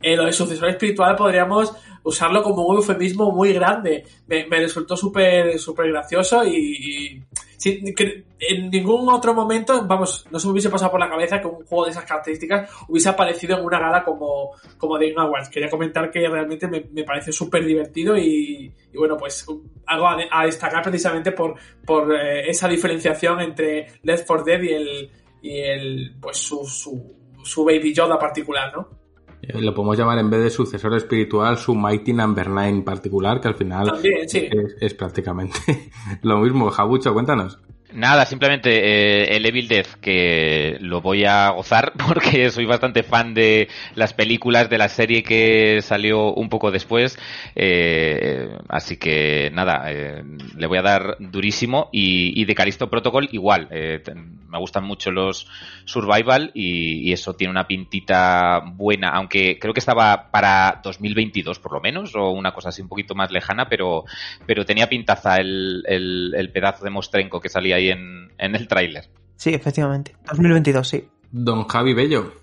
eh, 0.03 0.17
lo 0.17 0.25
de 0.25 0.33
sucesor 0.33 0.69
espiritual 0.69 1.15
podríamos 1.15 1.73
usarlo 2.03 2.43
como 2.43 2.67
un 2.67 2.77
eufemismo 2.77 3.31
muy 3.31 3.53
grande. 3.53 4.05
Me, 4.27 4.45
resultó 4.49 4.97
súper, 4.97 5.59
súper 5.59 5.93
gracioso 5.93 6.45
y 6.45 7.23
en 7.63 8.71
ningún 8.71 9.09
otro 9.09 9.35
momento, 9.35 9.85
vamos, 9.87 10.27
no 10.31 10.39
se 10.39 10.47
me 10.47 10.53
hubiese 10.53 10.71
pasado 10.71 10.91
por 10.93 11.01
la 11.01 11.11
cabeza 11.11 11.41
que 11.41 11.47
un 11.47 11.67
juego 11.67 11.85
de 11.85 11.91
esas 11.91 12.05
características 12.05 12.71
hubiese 12.89 13.09
aparecido 13.11 13.59
en 13.59 13.65
una 13.65 13.79
gala 13.79 14.03
como, 14.03 14.53
como 14.79 14.99
The 14.99 15.15
Awards. 15.17 15.51
Quería 15.51 15.69
comentar 15.69 16.11
que 16.11 16.27
realmente 16.27 16.67
me, 16.69 16.87
me 16.93 17.05
parece 17.05 17.33
súper 17.33 17.65
divertido 17.65 18.17
y, 18.17 18.73
bueno, 18.95 19.17
pues 19.17 19.47
algo 19.87 20.07
a, 20.07 20.19
a, 20.31 20.47
destacar 20.47 20.83
precisamente 20.83 21.33
por, 21.33 21.55
por 21.85 22.15
eh, 22.15 22.49
esa 22.49 22.67
diferenciación 22.67 23.41
entre 23.41 23.89
Left 24.03 24.27
4 24.27 24.45
Dead 24.45 24.63
y 24.63 24.73
el, 24.73 25.11
y 25.43 25.59
el 25.59 26.17
pues 26.21 26.39
su, 26.39 26.65
su, 26.67 27.15
su 27.43 27.65
Baby 27.65 27.93
Yoda 27.93 28.19
particular, 28.19 28.73
¿no? 28.75 29.00
Lo 29.43 29.75
podemos 29.75 29.97
llamar 29.97 30.19
en 30.19 30.31
vez 30.31 30.43
de 30.43 30.51
sucesor 30.51 30.95
espiritual 30.95 31.57
su 31.57 31.75
Mighty 31.75 32.13
Number 32.13 32.49
9 32.49 32.69
en 32.69 32.85
particular, 32.85 33.41
que 33.41 33.49
al 33.49 33.55
final 33.55 33.91
También, 33.91 34.29
sí. 34.29 34.49
es, 34.51 34.77
es, 34.81 34.95
prácticamente 34.95 35.59
lo 36.23 36.39
mismo. 36.39 36.71
Jabucho, 36.71 37.13
cuéntanos. 37.13 37.59
Nada, 37.93 38.25
simplemente 38.25 38.71
eh, 38.71 39.37
el 39.37 39.47
Evil 39.47 39.69
Death, 39.69 39.95
que 40.01 40.77
lo 40.81 41.01
voy 41.01 41.25
a 41.25 41.51
gozar 41.51 41.93
porque 42.07 42.51
soy 42.51 42.65
bastante 42.65 43.03
fan 43.03 43.35
de 43.35 43.69
las 43.95 44.15
películas 44.15 44.71
de 44.71 44.79
la 44.79 44.89
serie 44.89 45.23
que 45.23 45.81
salió 45.83 46.33
un 46.33 46.49
poco 46.49 46.71
después. 46.71 47.19
Eh, 47.55 48.49
así 48.69 48.97
que 48.97 49.51
nada, 49.53 49.85
eh, 49.89 50.23
le 50.57 50.67
voy 50.67 50.79
a 50.79 50.83
dar 50.83 51.17
durísimo. 51.19 51.89
Y, 51.93 52.45
de 52.45 52.55
Calisto 52.55 52.89
Protocol 52.89 53.29
igual. 53.33 53.69
Me 53.71 54.59
gustan 54.59 54.83
mucho 54.83 55.13
los 55.13 55.47
Survival 55.85 56.51
y, 56.55 57.09
y, 57.09 57.13
eso 57.13 57.35
tiene 57.35 57.53
una 57.53 57.69
pintita 57.69 58.61
buena, 58.75 59.11
aunque 59.11 59.59
creo 59.61 59.73
que 59.73 59.79
estaba 59.79 60.31
para 60.31 60.81
2022 60.83 61.59
por 61.61 61.73
lo 61.73 61.81
menos, 61.81 62.15
o 62.17 62.31
una 62.31 62.53
cosa 62.53 62.71
así 62.71 62.83
un 62.83 62.89
poquito 62.89 63.15
más 63.15 63.31
lejana, 63.31 63.69
pero, 63.69 64.05
pero 64.47 64.65
tenía 64.65 64.89
pintaza 64.89 65.37
el, 65.37 65.85
el, 65.87 66.35
el 66.37 66.51
pedazo 66.51 66.85
de 66.85 66.91
Mostrenco 66.91 67.41
que 67.41 67.49
salía 67.49 67.80
ahí 67.81 67.91
en, 67.91 68.33
en 68.39 68.55
el 68.55 68.69
tráiler. 68.69 69.11
Sí, 69.37 69.55
efectivamente. 69.55 70.15
2022, 70.31 70.89
sí. 70.89 71.09
Don 71.31 71.67
Javi 71.67 71.95
Bello. 71.95 72.35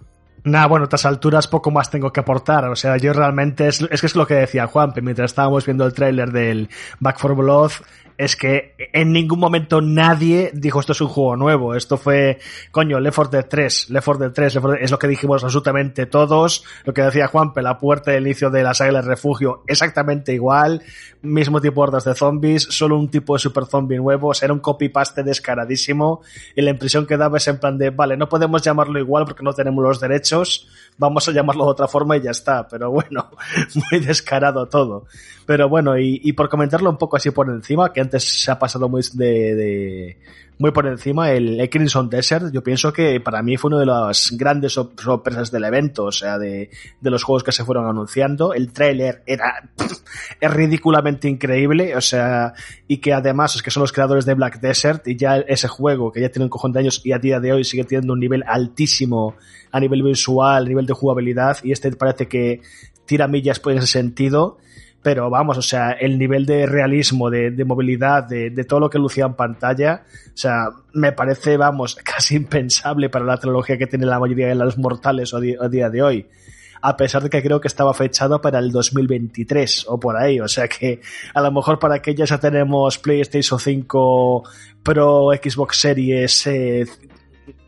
Nah, 0.43 0.65
bueno, 0.67 0.83
a 0.83 0.85
estas 0.85 1.05
alturas 1.05 1.47
poco 1.47 1.71
más 1.71 1.91
tengo 1.91 2.11
que 2.11 2.21
aportar. 2.21 2.65
O 2.65 2.75
sea, 2.75 2.97
yo 2.97 3.11
realmente 3.13 3.67
es, 3.67 3.81
es 3.81 4.01
que 4.01 4.07
es 4.07 4.15
lo 4.15 4.25
que 4.25 4.35
decía 4.35 4.67
Juan, 4.67 4.93
mientras 5.01 5.31
estábamos 5.31 5.65
viendo 5.65 5.85
el 5.85 5.93
tráiler 5.93 6.31
del 6.31 6.69
Back 6.99 7.19
for 7.19 7.35
Blood, 7.35 7.71
es 8.17 8.35
que 8.35 8.73
en 8.93 9.11
ningún 9.11 9.39
momento 9.39 9.79
nadie 9.79 10.49
dijo 10.53 10.79
esto 10.79 10.93
es 10.93 11.01
un 11.01 11.07
juego 11.07 11.35
nuevo. 11.35 11.75
Esto 11.75 11.97
fue, 11.97 12.39
coño, 12.71 12.99
Left 12.99 13.15
4 13.15 13.31
Dead 13.31 13.47
3, 13.47 13.89
Left 13.91 14.05
4 14.05 14.25
Dead 14.25 14.33
3, 14.33 14.55
Left 14.55 14.63
4 14.63 14.71
Dead, 14.71 14.83
es 14.83 14.91
lo 14.91 14.97
que 14.97 15.07
dijimos 15.07 15.43
absolutamente 15.43 16.07
todos. 16.07 16.63
Lo 16.83 16.93
que 16.93 17.03
decía 17.03 17.27
Juanpe, 17.27 17.61
la 17.61 17.77
puerta 17.77 18.11
del 18.11 18.25
inicio 18.25 18.49
de 18.49 18.63
la 18.63 18.73
saga 18.73 18.93
del 18.93 19.05
refugio, 19.05 19.63
exactamente 19.67 20.33
igual. 20.33 20.81
Mismo 21.21 21.61
tipo 21.61 21.81
de 21.81 21.89
hordas 21.89 22.05
de 22.05 22.15
zombies, 22.15 22.63
solo 22.63 22.97
un 22.97 23.09
tipo 23.09 23.33
de 23.33 23.39
super 23.39 23.65
zombie 23.65 23.97
nuevo. 23.97 24.31
era 24.41 24.51
un 24.51 24.59
copy-paste 24.59 25.21
descaradísimo. 25.21 26.21
Y 26.55 26.63
la 26.63 26.71
impresión 26.71 27.05
que 27.05 27.17
daba 27.17 27.37
es 27.37 27.47
en 27.47 27.59
plan 27.59 27.77
de, 27.77 27.91
vale, 27.91 28.17
no 28.17 28.27
podemos 28.27 28.63
llamarlo 28.63 28.97
igual 28.97 29.25
porque 29.25 29.43
no 29.43 29.53
tenemos 29.53 29.83
los 29.83 29.99
derechos. 29.99 30.67
Vamos 30.97 31.27
a 31.27 31.31
llamarlo 31.31 31.65
de 31.65 31.71
otra 31.71 31.87
forma 31.87 32.17
y 32.17 32.21
ya 32.21 32.31
está. 32.31 32.67
Pero 32.67 32.89
bueno, 32.89 33.29
muy 33.91 33.99
descarado 33.99 34.67
todo. 34.67 35.05
Pero 35.45 35.69
bueno, 35.69 35.97
y, 35.97 36.19
y 36.23 36.33
por 36.33 36.49
comentarlo 36.49 36.89
un 36.89 36.97
poco 36.97 37.15
así 37.15 37.31
por 37.31 37.49
encima, 37.49 37.93
que 37.93 38.06
se 38.19 38.51
ha 38.51 38.59
pasado 38.59 38.89
muy 38.89 39.01
de, 39.13 40.17
muy 40.59 40.71
por 40.71 40.87
encima 40.87 41.31
el, 41.31 41.69
Crimson 41.69 42.09
Desert. 42.09 42.51
Yo 42.51 42.63
pienso 42.63 42.91
que 42.91 43.19
para 43.19 43.41
mí 43.43 43.57
fue 43.57 43.69
una 43.69 43.79
de 43.79 43.85
las 43.85 44.31
grandes 44.31 44.73
sorpresas 44.73 45.51
del 45.51 45.65
evento, 45.65 46.05
o 46.05 46.11
sea, 46.11 46.37
de, 46.37 46.69
de 46.99 47.09
los 47.09 47.23
juegos 47.23 47.43
que 47.43 47.51
se 47.51 47.63
fueron 47.63 47.87
anunciando. 47.87 48.53
El 48.53 48.71
tráiler 48.73 49.23
era 49.25 49.69
es 50.41 50.51
ridículamente 50.51 51.27
increíble, 51.27 51.95
o 51.95 52.01
sea, 52.01 52.53
y 52.87 52.97
que 52.97 53.13
además 53.13 53.55
es 53.55 53.61
que 53.61 53.71
son 53.71 53.81
los 53.81 53.91
creadores 53.91 54.25
de 54.25 54.33
Black 54.33 54.59
Desert 54.59 55.07
y 55.07 55.15
ya 55.15 55.37
ese 55.37 55.67
juego 55.67 56.11
que 56.11 56.21
ya 56.21 56.29
tiene 56.29 56.45
un 56.45 56.49
cojón 56.49 56.71
de 56.71 56.79
años 56.79 57.01
y 57.03 57.11
a 57.11 57.19
día 57.19 57.39
de 57.39 57.53
hoy 57.53 57.63
sigue 57.63 57.83
teniendo 57.83 58.13
un 58.13 58.19
nivel 58.19 58.43
altísimo 58.47 59.35
a 59.71 59.79
nivel 59.79 60.01
visual, 60.01 60.65
a 60.65 60.67
nivel 60.67 60.85
de 60.85 60.93
jugabilidad 60.93 61.57
y 61.63 61.71
este 61.71 61.91
parece 61.91 62.27
que 62.27 62.61
tira 63.05 63.27
millas 63.27 63.59
por 63.59 63.73
ese 63.73 63.87
sentido 63.87 64.57
pero 65.01 65.29
vamos, 65.29 65.57
o 65.57 65.61
sea, 65.61 65.91
el 65.91 66.17
nivel 66.17 66.45
de 66.45 66.65
realismo, 66.65 67.29
de, 67.29 67.51
movilidad, 67.65 68.23
de, 68.23 68.51
todo 68.65 68.81
lo 68.81 68.89
que 68.89 68.99
lucía 68.99 69.25
en 69.25 69.35
pantalla, 69.35 70.03
o 70.27 70.37
sea, 70.37 70.69
me 70.93 71.11
parece, 71.11 71.57
vamos, 71.57 71.95
casi 72.03 72.35
impensable 72.35 73.09
para 73.09 73.25
la 73.25 73.37
tecnología 73.37 73.77
que 73.77 73.87
tiene 73.87 74.05
la 74.05 74.19
mayoría 74.19 74.47
de 74.47 74.55
los 74.55 74.77
mortales 74.77 75.33
a 75.33 75.39
día 75.69 75.89
de 75.89 76.01
hoy 76.01 76.27
a 76.81 76.95
pesar 76.95 77.23
de 77.23 77.29
que 77.29 77.41
creo 77.41 77.59
que 77.59 77.67
estaba 77.67 77.93
fechado 77.93 78.39
para 78.41 78.59
el 78.59 78.71
2023 78.71 79.85
o 79.87 79.99
por 79.99 80.17
ahí. 80.17 80.39
O 80.39 80.47
sea 80.47 80.67
que 80.67 81.01
a 81.33 81.41
lo 81.41 81.51
mejor 81.51 81.79
para 81.79 82.01
que 82.01 82.13
ya 82.15 82.25
tenemos 82.37 82.97
PlayStation 82.99 83.59
5 83.59 84.43
Pro, 84.83 85.29
Xbox 85.31 85.79
Series 85.79 86.47
eh, 86.47 86.85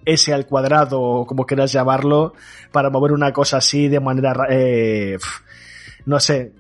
S 0.05 0.33
al 0.33 0.45
cuadrado 0.45 1.01
o 1.01 1.25
como 1.25 1.45
quieras 1.45 1.71
llamarlo, 1.71 2.33
para 2.71 2.89
mover 2.89 3.11
una 3.11 3.33
cosa 3.33 3.57
así 3.57 3.87
de 3.87 3.99
manera, 3.99 4.33
eh, 4.49 5.17
no 6.05 6.19
sé, 6.19 6.53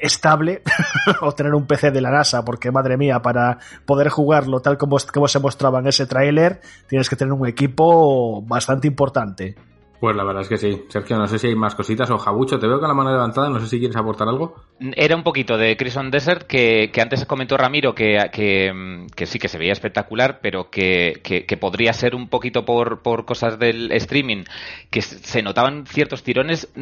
estable 0.00 0.62
o 1.20 1.32
tener 1.32 1.54
un 1.54 1.66
PC 1.66 1.90
de 1.90 2.00
la 2.00 2.10
NASA, 2.10 2.44
porque 2.44 2.70
madre 2.70 2.96
mía, 2.96 3.20
para 3.20 3.58
poder 3.84 4.08
jugarlo 4.08 4.60
tal 4.60 4.78
como, 4.78 4.96
como 5.12 5.28
se 5.28 5.38
mostraba 5.38 5.80
en 5.80 5.88
ese 5.88 6.06
tráiler, 6.06 6.60
tienes 6.86 7.08
que 7.08 7.16
tener 7.16 7.32
un 7.32 7.46
equipo 7.46 8.42
bastante 8.42 8.88
importante. 8.88 9.56
Pues 10.00 10.14
la 10.14 10.22
verdad 10.22 10.42
es 10.42 10.48
que 10.48 10.58
sí. 10.58 10.84
Sergio, 10.88 11.18
no 11.18 11.26
sé 11.26 11.38
si 11.38 11.48
hay 11.48 11.56
más 11.56 11.74
cositas 11.74 12.08
o 12.10 12.18
Jabucho, 12.18 12.58
te 12.58 12.68
veo 12.68 12.78
con 12.78 12.88
la 12.88 12.94
mano 12.94 13.10
levantada, 13.10 13.48
no 13.48 13.58
sé 13.58 13.66
si 13.66 13.78
quieres 13.78 13.96
aportar 13.96 14.28
algo. 14.28 14.54
Era 14.94 15.16
un 15.16 15.24
poquito 15.24 15.56
de 15.56 15.76
Crimson 15.76 16.10
Desert 16.12 16.46
que, 16.46 16.90
antes 17.00 17.26
comentó 17.26 17.56
Ramiro 17.56 17.94
que, 17.96 18.16
que, 18.32 19.26
sí 19.26 19.38
que 19.40 19.48
se 19.48 19.58
veía 19.58 19.72
espectacular, 19.72 20.38
pero 20.40 20.70
que, 20.70 21.20
podría 21.60 21.92
ser 21.92 22.14
un 22.14 22.28
poquito 22.28 22.64
por, 22.64 23.02
por 23.02 23.24
cosas 23.24 23.58
del 23.58 23.90
streaming, 23.90 24.44
que 24.90 25.02
se 25.02 25.42
notaban 25.42 25.84
ciertos 25.86 26.22
tirones 26.22 26.72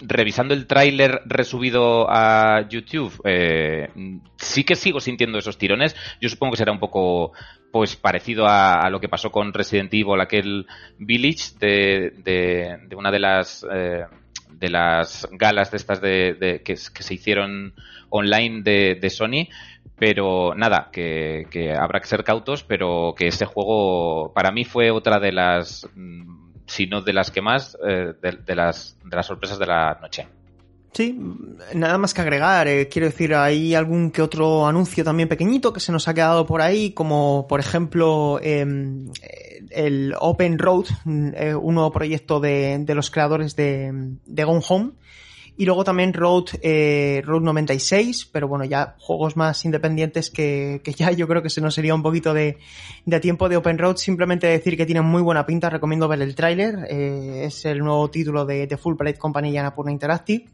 revisando 0.00 0.54
el 0.54 0.66
tráiler 0.66 1.22
resubido 1.26 2.10
a 2.10 2.68
YouTube. 2.68 3.12
Eh, 3.24 3.90
sí 4.36 4.64
que 4.64 4.74
sigo 4.74 4.98
sintiendo 4.98 5.38
esos 5.38 5.56
tirones. 5.56 5.94
Yo 6.20 6.28
supongo 6.28 6.52
que 6.52 6.58
será 6.58 6.72
un 6.72 6.80
poco 6.80 7.32
pues 7.74 7.96
parecido 7.96 8.46
a, 8.46 8.88
lo 8.88 9.00
que 9.00 9.08
pasó 9.08 9.32
con 9.32 9.52
Resident 9.52 9.92
Evil, 9.92 10.20
aquel 10.20 10.64
Village 10.96 11.58
de, 11.58 12.12
de, 12.22 12.94
una 12.94 13.10
de 13.10 13.18
las 13.18 13.66
eh, 13.68 14.04
de 14.48 14.70
las 14.70 15.28
galas 15.32 15.72
de 15.72 15.76
estas 15.76 16.00
de, 16.00 16.62
que, 16.64 16.76
se 16.76 17.14
hicieron 17.14 17.74
online 18.10 18.62
de, 18.62 19.10
Sony 19.10 19.48
pero 19.96 20.54
nada, 20.54 20.88
que, 20.92 21.48
habrá 21.76 21.98
que 21.98 22.06
ser 22.06 22.22
cautos, 22.22 22.62
pero 22.62 23.12
que 23.16 23.26
ese 23.26 23.44
juego 23.44 24.32
para 24.32 24.52
mí 24.52 24.64
fue 24.64 24.92
otra 24.92 25.18
de 25.18 25.32
las, 25.32 25.88
mm, 25.96 26.52
si 26.66 26.86
no 26.86 27.00
de 27.00 27.12
las 27.12 27.32
que 27.32 27.42
más, 27.42 27.76
eh, 27.84 28.12
de 28.22 28.54
las 28.54 28.96
sorpresas 29.22 29.58
de 29.58 29.66
la 29.66 29.98
noche. 30.00 30.28
Sí, 30.94 31.18
nada 31.74 31.98
más 31.98 32.14
que 32.14 32.20
agregar. 32.20 32.68
Eh, 32.68 32.88
quiero 32.88 33.08
decir, 33.08 33.34
hay 33.34 33.74
algún 33.74 34.12
que 34.12 34.22
otro 34.22 34.64
anuncio 34.64 35.02
también 35.02 35.28
pequeñito 35.28 35.72
que 35.72 35.80
se 35.80 35.90
nos 35.90 36.06
ha 36.06 36.14
quedado 36.14 36.46
por 36.46 36.62
ahí, 36.62 36.92
como 36.92 37.46
por 37.48 37.58
ejemplo 37.58 38.38
em, 38.40 39.10
el 39.70 40.14
Open 40.20 40.56
Road, 40.56 40.86
eh, 41.34 41.52
un 41.52 41.74
nuevo 41.74 41.90
proyecto 41.90 42.38
de, 42.38 42.78
de 42.78 42.94
los 42.94 43.10
creadores 43.10 43.56
de, 43.56 43.90
de 44.24 44.44
Gone 44.44 44.62
Home, 44.68 44.92
y 45.56 45.66
luego 45.66 45.84
también 45.84 46.12
Road, 46.12 46.46
eh, 46.62 47.22
Road 47.24 47.42
96, 47.42 48.28
pero 48.32 48.48
bueno, 48.48 48.64
ya 48.64 48.96
juegos 48.98 49.36
más 49.36 49.64
independientes 49.64 50.30
que, 50.30 50.80
que 50.82 50.92
ya 50.92 51.12
yo 51.12 51.28
creo 51.28 51.42
que 51.42 51.50
se 51.50 51.60
nos 51.60 51.74
sería 51.74 51.94
un 51.94 52.02
poquito 52.02 52.34
de, 52.34 52.58
de 53.04 53.20
tiempo 53.20 53.48
de 53.48 53.56
Open 53.56 53.78
Road. 53.78 53.96
Simplemente 53.96 54.48
decir 54.48 54.76
que 54.76 54.84
tienen 54.84 55.04
muy 55.04 55.22
buena 55.22 55.46
pinta, 55.46 55.70
recomiendo 55.70 56.08
ver 56.08 56.22
el 56.22 56.34
tráiler. 56.34 56.86
Eh, 56.90 57.44
es 57.44 57.64
el 57.66 57.78
nuevo 57.78 58.10
título 58.10 58.44
de, 58.44 58.76
Full 58.76 58.96
Plate 58.96 59.18
Company 59.18 59.50
y 59.50 59.58
Annapurna 59.58 59.92
Interactive. 59.92 60.46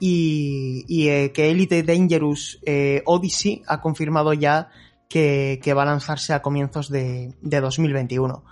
Y, 0.00 0.84
y 0.88 1.08
eh, 1.08 1.30
que 1.32 1.50
Elite 1.50 1.84
Dangerous 1.84 2.58
Odyssey 3.04 3.62
ha 3.68 3.80
confirmado 3.80 4.32
ya 4.32 4.68
que, 5.08 5.60
que, 5.62 5.74
va 5.74 5.82
a 5.82 5.86
lanzarse 5.86 6.32
a 6.32 6.42
comienzos 6.42 6.90
de, 6.90 7.34
de 7.40 7.60
2021. 7.60 8.42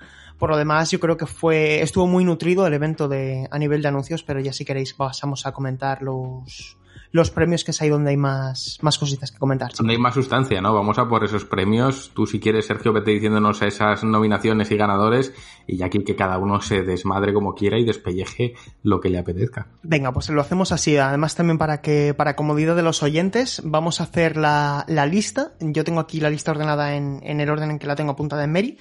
Por 0.42 0.50
lo 0.50 0.56
demás, 0.56 0.90
yo 0.90 0.98
creo 0.98 1.16
que 1.16 1.26
fue, 1.26 1.82
estuvo 1.82 2.08
muy 2.08 2.24
nutrido 2.24 2.66
el 2.66 2.74
evento 2.74 3.06
de, 3.06 3.46
a 3.48 3.58
nivel 3.60 3.80
de 3.80 3.86
anuncios, 3.86 4.24
pero 4.24 4.40
ya 4.40 4.52
si 4.52 4.64
queréis 4.64 4.92
pasamos 4.92 5.46
a 5.46 5.52
comentar 5.52 6.02
los, 6.02 6.76
los 7.12 7.30
premios 7.30 7.62
que 7.62 7.70
es 7.70 7.80
ahí 7.80 7.88
donde 7.88 8.10
hay 8.10 8.16
más, 8.16 8.76
más 8.82 8.98
cositas 8.98 9.30
que 9.30 9.38
comentar. 9.38 9.70
Donde 9.72 9.92
hay 9.92 10.00
más 10.00 10.14
sustancia, 10.14 10.60
¿no? 10.60 10.74
Vamos 10.74 10.98
a 10.98 11.08
por 11.08 11.22
esos 11.22 11.44
premios. 11.44 12.10
Tú 12.12 12.26
si 12.26 12.40
quieres, 12.40 12.66
Sergio, 12.66 12.92
vete 12.92 13.12
diciéndonos 13.12 13.62
esas 13.62 14.02
nominaciones 14.02 14.68
y 14.72 14.76
ganadores 14.76 15.32
y 15.68 15.76
ya 15.76 15.86
aquí 15.86 16.02
que 16.02 16.16
cada 16.16 16.38
uno 16.38 16.60
se 16.60 16.82
desmadre 16.82 17.32
como 17.32 17.54
quiera 17.54 17.78
y 17.78 17.84
despelleje 17.84 18.54
lo 18.82 18.98
que 18.98 19.10
le 19.10 19.18
apetezca. 19.18 19.68
Venga, 19.84 20.10
pues 20.10 20.28
lo 20.30 20.40
hacemos 20.40 20.72
así. 20.72 20.96
Además 20.96 21.36
también 21.36 21.58
para 21.58 21.82
que, 21.82 22.14
para 22.14 22.34
comodidad 22.34 22.74
de 22.74 22.82
los 22.82 23.04
oyentes, 23.04 23.62
vamos 23.64 24.00
a 24.00 24.04
hacer 24.04 24.36
la, 24.36 24.84
la 24.88 25.06
lista. 25.06 25.52
Yo 25.60 25.84
tengo 25.84 26.00
aquí 26.00 26.18
la 26.18 26.30
lista 26.30 26.50
ordenada 26.50 26.96
en, 26.96 27.20
en 27.22 27.40
el 27.40 27.48
orden 27.48 27.70
en 27.70 27.78
que 27.78 27.86
la 27.86 27.94
tengo 27.94 28.10
apuntada 28.10 28.42
en 28.42 28.52
Mary 28.52 28.78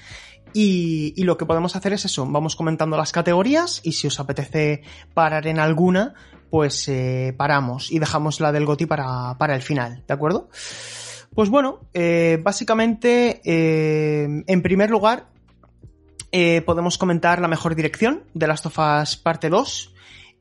y, 0.54 1.24
lo 1.24 1.38
que 1.38 1.46
podemos 1.46 1.76
hacer 1.76 1.94
es 1.94 2.06
eso, 2.06 2.26
vamos 2.26 2.56
comentando 2.56 2.98
las 2.98 3.12
categorías 3.12 3.82
y 3.84 3.94
si 3.94 4.08
os 4.08 4.20
apetece 4.20 4.84
parar 5.14 5.48
en 5.48 5.60
alguna, 5.60 6.14
pues 6.50 6.88
eh, 6.88 7.34
paramos 7.38 7.92
y 7.92 8.00
dejamos 8.00 8.40
la 8.40 8.52
del 8.52 8.66
GOTI 8.66 8.86
para, 8.86 9.38
para 9.38 9.56
el 9.56 9.62
final, 9.62 10.04
¿de 10.08 10.14
acuerdo? 10.14 10.50
Pues 11.34 11.50
bueno, 11.50 11.80
eh, 11.94 12.40
básicamente, 12.44 13.42
eh, 13.46 14.44
en 14.46 14.62
primer 14.62 14.90
lugar, 14.90 15.28
podemos 16.66 16.98
comentar 16.98 17.42
la 17.42 17.50
mejor 17.50 17.76
dirección 17.76 18.24
de 18.34 18.48
Last 18.48 18.66
of 18.66 18.80
Us 18.80 19.18
Parte 19.18 19.50
2. 19.50 19.91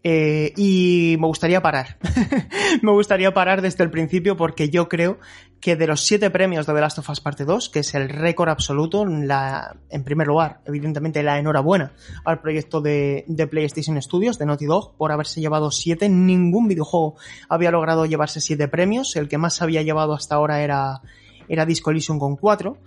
Y 0.03 1.16
me 1.18 1.26
gustaría 1.26 1.61
parar. 1.61 1.98
me 2.82 2.92
gustaría 2.92 3.34
parar 3.34 3.61
desde 3.61 3.84
el 3.84 3.90
principio 3.90 4.36
porque 4.36 4.70
yo 4.70 4.88
creo 4.88 5.18
que 5.61 5.76
de 5.76 5.86
los 5.86 6.01
siete 6.01 6.30
premios 6.30 6.66
de 6.66 6.72
The 6.72 6.80
Last 6.80 6.98
of 6.98 7.11
Us 7.11 7.20
Parte 7.20 7.44
2, 7.44 7.68
que 7.68 7.80
es 7.80 7.94
el 7.94 8.09
récord 8.09 8.48
absoluto, 8.48 9.05
la, 9.05 9.76
en 9.90 10.05
primer 10.05 10.26
lugar, 10.26 10.61
evidentemente 10.64 11.22
la 11.22 11.38
enhorabuena 11.38 11.92
al 12.24 12.40
proyecto 12.40 12.80
de, 12.80 13.24
de, 13.28 13.46
PlayStation 13.46 14.01
Studios, 14.01 14.38
de 14.38 14.46
Naughty 14.46 14.64
Dog, 14.64 14.96
por 14.96 15.12
haberse 15.12 15.40
llevado 15.40 15.70
siete. 15.70 16.09
Ningún 16.09 16.66
videojuego 16.66 17.16
había 17.48 17.70
logrado 17.70 18.07
llevarse 18.07 18.40
siete 18.40 18.68
premios. 18.68 19.16
El 19.16 19.28
que 19.28 19.36
más 19.36 19.61
había 19.61 19.82
llevado 19.82 20.14
hasta 20.14 20.36
ahora 20.36 20.62
era, 20.62 21.03
era 21.48 21.66
Disco 21.66 21.90
Elysium 21.90 22.18
con 22.18 22.36
cuatro. 22.36 22.78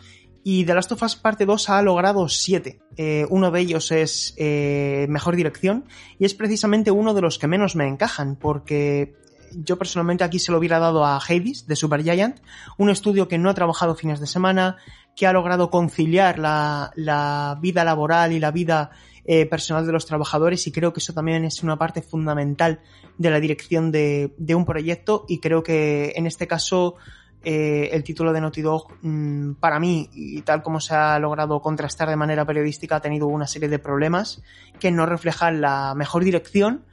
Y 0.44 0.66
The 0.66 0.74
Last 0.76 0.91
of 0.91 1.02
Us 1.04 1.16
Parte 1.16 1.46
2 1.46 1.70
ha 1.70 1.82
logrado 1.82 2.28
siete. 2.28 2.82
Eh, 2.98 3.26
uno 3.30 3.50
de 3.50 3.62
ellos 3.62 3.91
es 3.91 4.34
eh, 4.38 5.06
Mejor 5.10 5.36
Dirección 5.36 5.86
y 6.20 6.26
es 6.26 6.34
precisamente 6.34 6.91
uno 6.91 7.14
de 7.14 7.22
los 7.22 7.39
que 7.39 7.48
menos 7.48 7.76
me 7.76 7.88
encajan 7.88 8.36
porque 8.36 9.16
yo 9.56 9.78
personalmente 9.78 10.24
aquí 10.24 10.39
se 10.39 10.52
lo 10.52 10.58
hubiera 10.58 10.80
dado 10.80 11.06
a 11.06 11.18
Hades 11.18 11.68
de 11.68 11.76
Supergiant, 11.76 12.39
un 12.78 12.89
estudio 12.89 13.28
que 13.28 13.38
no 13.38 13.50
ha 13.50 13.54
trabajado 13.54 13.96
fines 13.96 14.20
de 14.20 14.28
semana, 14.28 14.78
que 15.16 15.28
ha 15.28 15.34
logrado 15.34 15.70
conciliar 15.70 16.39
la, 16.39 17.58
vida 17.62 17.84
laboral 17.84 18.34
y 18.34 18.39
la 18.39 18.52
vida 18.52 18.91
eh, 19.26 19.46
personal 19.46 19.86
de 19.86 19.91
los 19.91 20.06
trabajadores 20.06 20.66
y 20.68 20.72
creo 20.72 20.91
que 20.91 21.00
eso 21.00 21.14
también 21.14 21.46
es 21.46 21.64
una 21.64 21.78
parte 21.78 22.02
fundamental 22.02 22.82
de 23.18 23.30
la 23.30 23.39
dirección 23.39 23.91
de, 23.91 24.34
un 24.56 24.66
proyecto 24.66 25.26
y 25.28 25.39
creo 25.39 25.64
que 25.64 26.14
en 26.16 26.26
este 26.26 26.48
caso 26.48 26.96
eh, 27.44 27.89
el 27.91 28.04
título 28.04 28.34
de 28.34 28.41
Naughty 28.41 28.62
Dog, 28.62 28.88
mm, 29.02 29.54
para 29.56 29.80
mí, 29.80 30.10
y 30.14 30.41
tal 30.41 30.64
como 30.64 30.80
se 30.80 30.96
ha 30.96 31.20
logrado 31.20 31.62
contrastar 31.62 32.10
de 32.10 32.16
manera 32.16 32.46
periodística, 32.46 32.96
ha 32.96 33.02
tenido 33.02 33.28
una 33.28 33.48
serie 33.48 33.70
de 33.70 33.80
problemas 33.80 34.41
que 34.80 34.91
no 34.91 35.06
reflejan 35.06 35.62
la 35.62 35.94
mejor 35.96 36.24
dirección. 36.24 36.86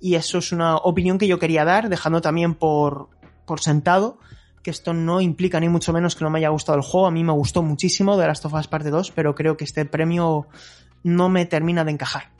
Y 0.00 0.14
eso 0.14 0.38
es 0.38 0.52
una 0.52 0.76
opinión 0.76 1.18
que 1.18 1.26
yo 1.26 1.38
quería 1.38 1.64
dar, 1.64 1.88
dejando 1.88 2.20
también 2.20 2.54
por, 2.54 3.08
por 3.46 3.60
sentado 3.60 4.18
que 4.66 4.70
esto 4.72 4.92
no 4.92 5.20
implica 5.20 5.60
ni 5.60 5.68
mucho 5.68 5.92
menos 5.92 6.16
que 6.16 6.24
no 6.24 6.30
me 6.30 6.40
haya 6.40 6.48
gustado 6.48 6.76
el 6.76 6.82
juego. 6.82 7.06
A 7.06 7.12
mí 7.12 7.22
me 7.22 7.32
gustó 7.32 7.62
muchísimo 7.62 8.16
de 8.16 8.26
Last 8.26 8.46
of 8.46 8.54
Us 8.54 8.66
Parte 8.66 8.90
2, 8.90 9.12
pero 9.12 9.36
creo 9.36 9.56
que 9.56 9.62
este 9.62 9.84
premio 9.84 10.48
no 11.04 11.28
me 11.28 11.46
termina 11.46 11.84
de 11.84 11.92
encajar. 11.92 12.35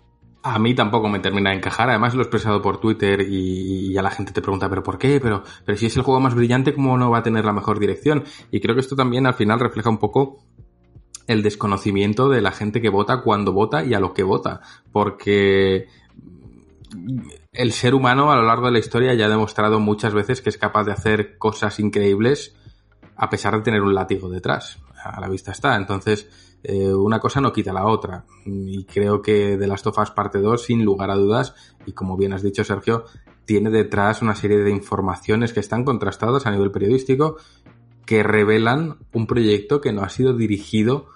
A 0.49 0.61
mí 0.61 0.77
tampoco 0.77 1.09
me 1.09 1.19
termina 1.19 1.51
de 1.51 1.57
encajar. 1.57 1.91
Además 1.91 2.15
lo 2.15 2.21
he 2.21 2.23
expresado 2.23 2.63
por 2.63 2.79
Twitter 2.79 3.21
y 3.29 3.93
ya 3.93 4.01
la 4.01 4.13
gente 4.13 4.33
te 4.33 4.41
pregunta, 4.41 4.69
¿pero 4.69 4.81
por 4.81 4.97
qué? 4.97 5.19
Pero, 5.21 5.43
pero 5.65 5.77
si 5.77 5.87
es 5.87 5.97
el 5.97 6.05
juego 6.05 6.21
más 6.21 6.37
brillante, 6.37 6.73
¿cómo 6.73 6.97
no 6.97 7.11
va 7.11 7.19
a 7.19 7.23
tener 7.25 7.45
la 7.45 7.53
mejor 7.53 7.81
dirección? 7.81 8.23
Y 8.53 8.61
creo 8.61 8.77
que 8.77 8.81
esto 8.81 8.95
también 8.95 9.27
al 9.27 9.35
final 9.35 9.59
refleja 9.59 9.91
un 9.91 9.99
poco 9.99 10.45
el 11.27 11.43
desconocimiento 11.43 12.29
de 12.29 12.43
la 12.43 12.53
gente 12.53 12.81
que 12.81 12.91
vota, 12.91 13.23
cuando 13.23 13.53
vota 13.53 13.85
y 13.85 13.95
a 13.95 13.99
lo 13.99 14.15
que 14.15 14.23
vota. 14.23 14.61
Porque 14.93 15.89
el 17.53 17.73
ser 17.73 17.97
humano 17.97 18.31
a 18.31 18.37
lo 18.37 18.43
largo 18.43 18.67
de 18.67 18.73
la 18.73 18.79
historia 18.79 19.15
ya 19.15 19.27
ha 19.27 19.31
demostrado 19.31 19.81
muchas 19.81 20.15
veces 20.15 20.43
que 20.43 20.51
es 20.51 20.59
capaz 20.59 20.85
de 20.85 20.93
hacer 20.93 21.39
cosas 21.39 21.81
increíbles 21.81 22.55
a 23.17 23.29
pesar 23.31 23.57
de 23.57 23.63
tener 23.63 23.83
un 23.83 23.97
látigo 23.97 24.31
detrás. 24.31 24.79
A 25.03 25.21
la 25.21 25.29
vista 25.29 25.51
está. 25.51 25.75
Entonces, 25.75 26.46
eh, 26.69 26.93
una 26.93 27.21
cosa 27.21 27.41
no 27.41 27.53
quita 27.53 27.73
la 27.73 27.87
otra. 27.87 28.25
Y 28.45 28.85
creo 28.87 29.23
que 29.23 29.57
The 29.57 29.69
Last 29.69 29.87
of 29.87 29.99
Us 29.99 30.11
Parte 30.11 30.41
2, 30.41 30.61
sin 30.61 30.85
lugar 30.85 31.13
a 31.13 31.15
dudas, 31.15 31.55
y 31.87 31.93
como 31.93 32.17
bien 32.17 32.33
has 32.33 32.43
dicho, 32.43 32.65
Sergio, 32.65 33.05
tiene 33.45 33.71
detrás 33.71 34.21
una 34.21 34.35
serie 34.35 34.59
de 34.59 34.73
informaciones 34.73 35.53
que 35.53 35.61
están 35.61 35.85
contrastadas 35.85 36.45
a 36.45 36.51
nivel 36.51 36.73
periodístico 36.73 37.37
que 38.05 38.25
revelan 38.25 38.97
un 39.13 39.29
proyecto 39.29 39.81
que 39.81 39.93
no 39.93 40.03
ha 40.03 40.09
sido 40.09 40.33
dirigido 40.33 41.07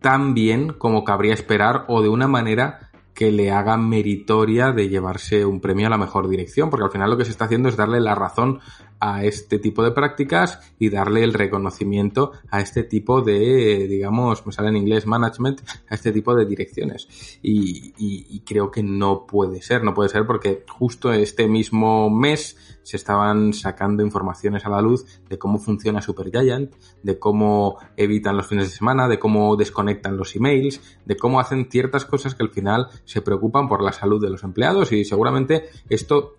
tan 0.00 0.32
bien 0.32 0.72
como 0.72 1.02
cabría 1.02 1.34
esperar 1.34 1.84
o 1.88 2.00
de 2.00 2.08
una 2.08 2.28
manera 2.28 2.90
que 3.14 3.32
le 3.32 3.50
haga 3.50 3.76
meritoria 3.76 4.70
de 4.70 4.88
llevarse 4.88 5.44
un 5.44 5.60
premio 5.60 5.88
a 5.88 5.90
la 5.90 5.98
mejor 5.98 6.28
dirección, 6.28 6.70
porque 6.70 6.84
al 6.84 6.92
final 6.92 7.10
lo 7.10 7.16
que 7.16 7.24
se 7.24 7.32
está 7.32 7.46
haciendo 7.46 7.68
es 7.68 7.76
darle 7.76 8.00
la 8.00 8.14
razón 8.14 8.60
a 9.04 9.24
este 9.24 9.58
tipo 9.58 9.82
de 9.82 9.90
prácticas 9.90 10.60
y 10.78 10.88
darle 10.88 11.24
el 11.24 11.34
reconocimiento 11.34 12.30
a 12.48 12.60
este 12.60 12.84
tipo 12.84 13.20
de, 13.20 13.88
digamos, 13.88 14.46
me 14.46 14.52
sale 14.52 14.68
en 14.68 14.76
inglés 14.76 15.08
management, 15.08 15.60
a 15.88 15.96
este 15.96 16.12
tipo 16.12 16.36
de 16.36 16.46
direcciones. 16.46 17.08
Y, 17.42 17.94
y, 17.98 18.40
creo 18.46 18.70
que 18.70 18.84
no 18.84 19.26
puede 19.26 19.60
ser, 19.60 19.82
no 19.82 19.92
puede 19.92 20.08
ser 20.08 20.24
porque 20.24 20.64
justo 20.68 21.12
este 21.12 21.48
mismo 21.48 22.10
mes 22.10 22.56
se 22.84 22.96
estaban 22.96 23.52
sacando 23.54 24.04
informaciones 24.04 24.66
a 24.66 24.70
la 24.70 24.80
luz 24.80 25.04
de 25.28 25.36
cómo 25.36 25.58
funciona 25.58 26.00
Supergiant, 26.00 26.72
de 27.02 27.18
cómo 27.18 27.78
evitan 27.96 28.36
los 28.36 28.46
fines 28.46 28.68
de 28.68 28.76
semana, 28.76 29.08
de 29.08 29.18
cómo 29.18 29.56
desconectan 29.56 30.16
los 30.16 30.36
emails, 30.36 30.80
de 31.04 31.16
cómo 31.16 31.40
hacen 31.40 31.68
ciertas 31.68 32.04
cosas 32.04 32.36
que 32.36 32.44
al 32.44 32.50
final 32.50 32.86
se 33.04 33.20
preocupan 33.20 33.68
por 33.68 33.82
la 33.82 33.92
salud 33.92 34.22
de 34.22 34.30
los 34.30 34.44
empleados 34.44 34.92
y 34.92 35.04
seguramente 35.04 35.70
esto 35.88 36.36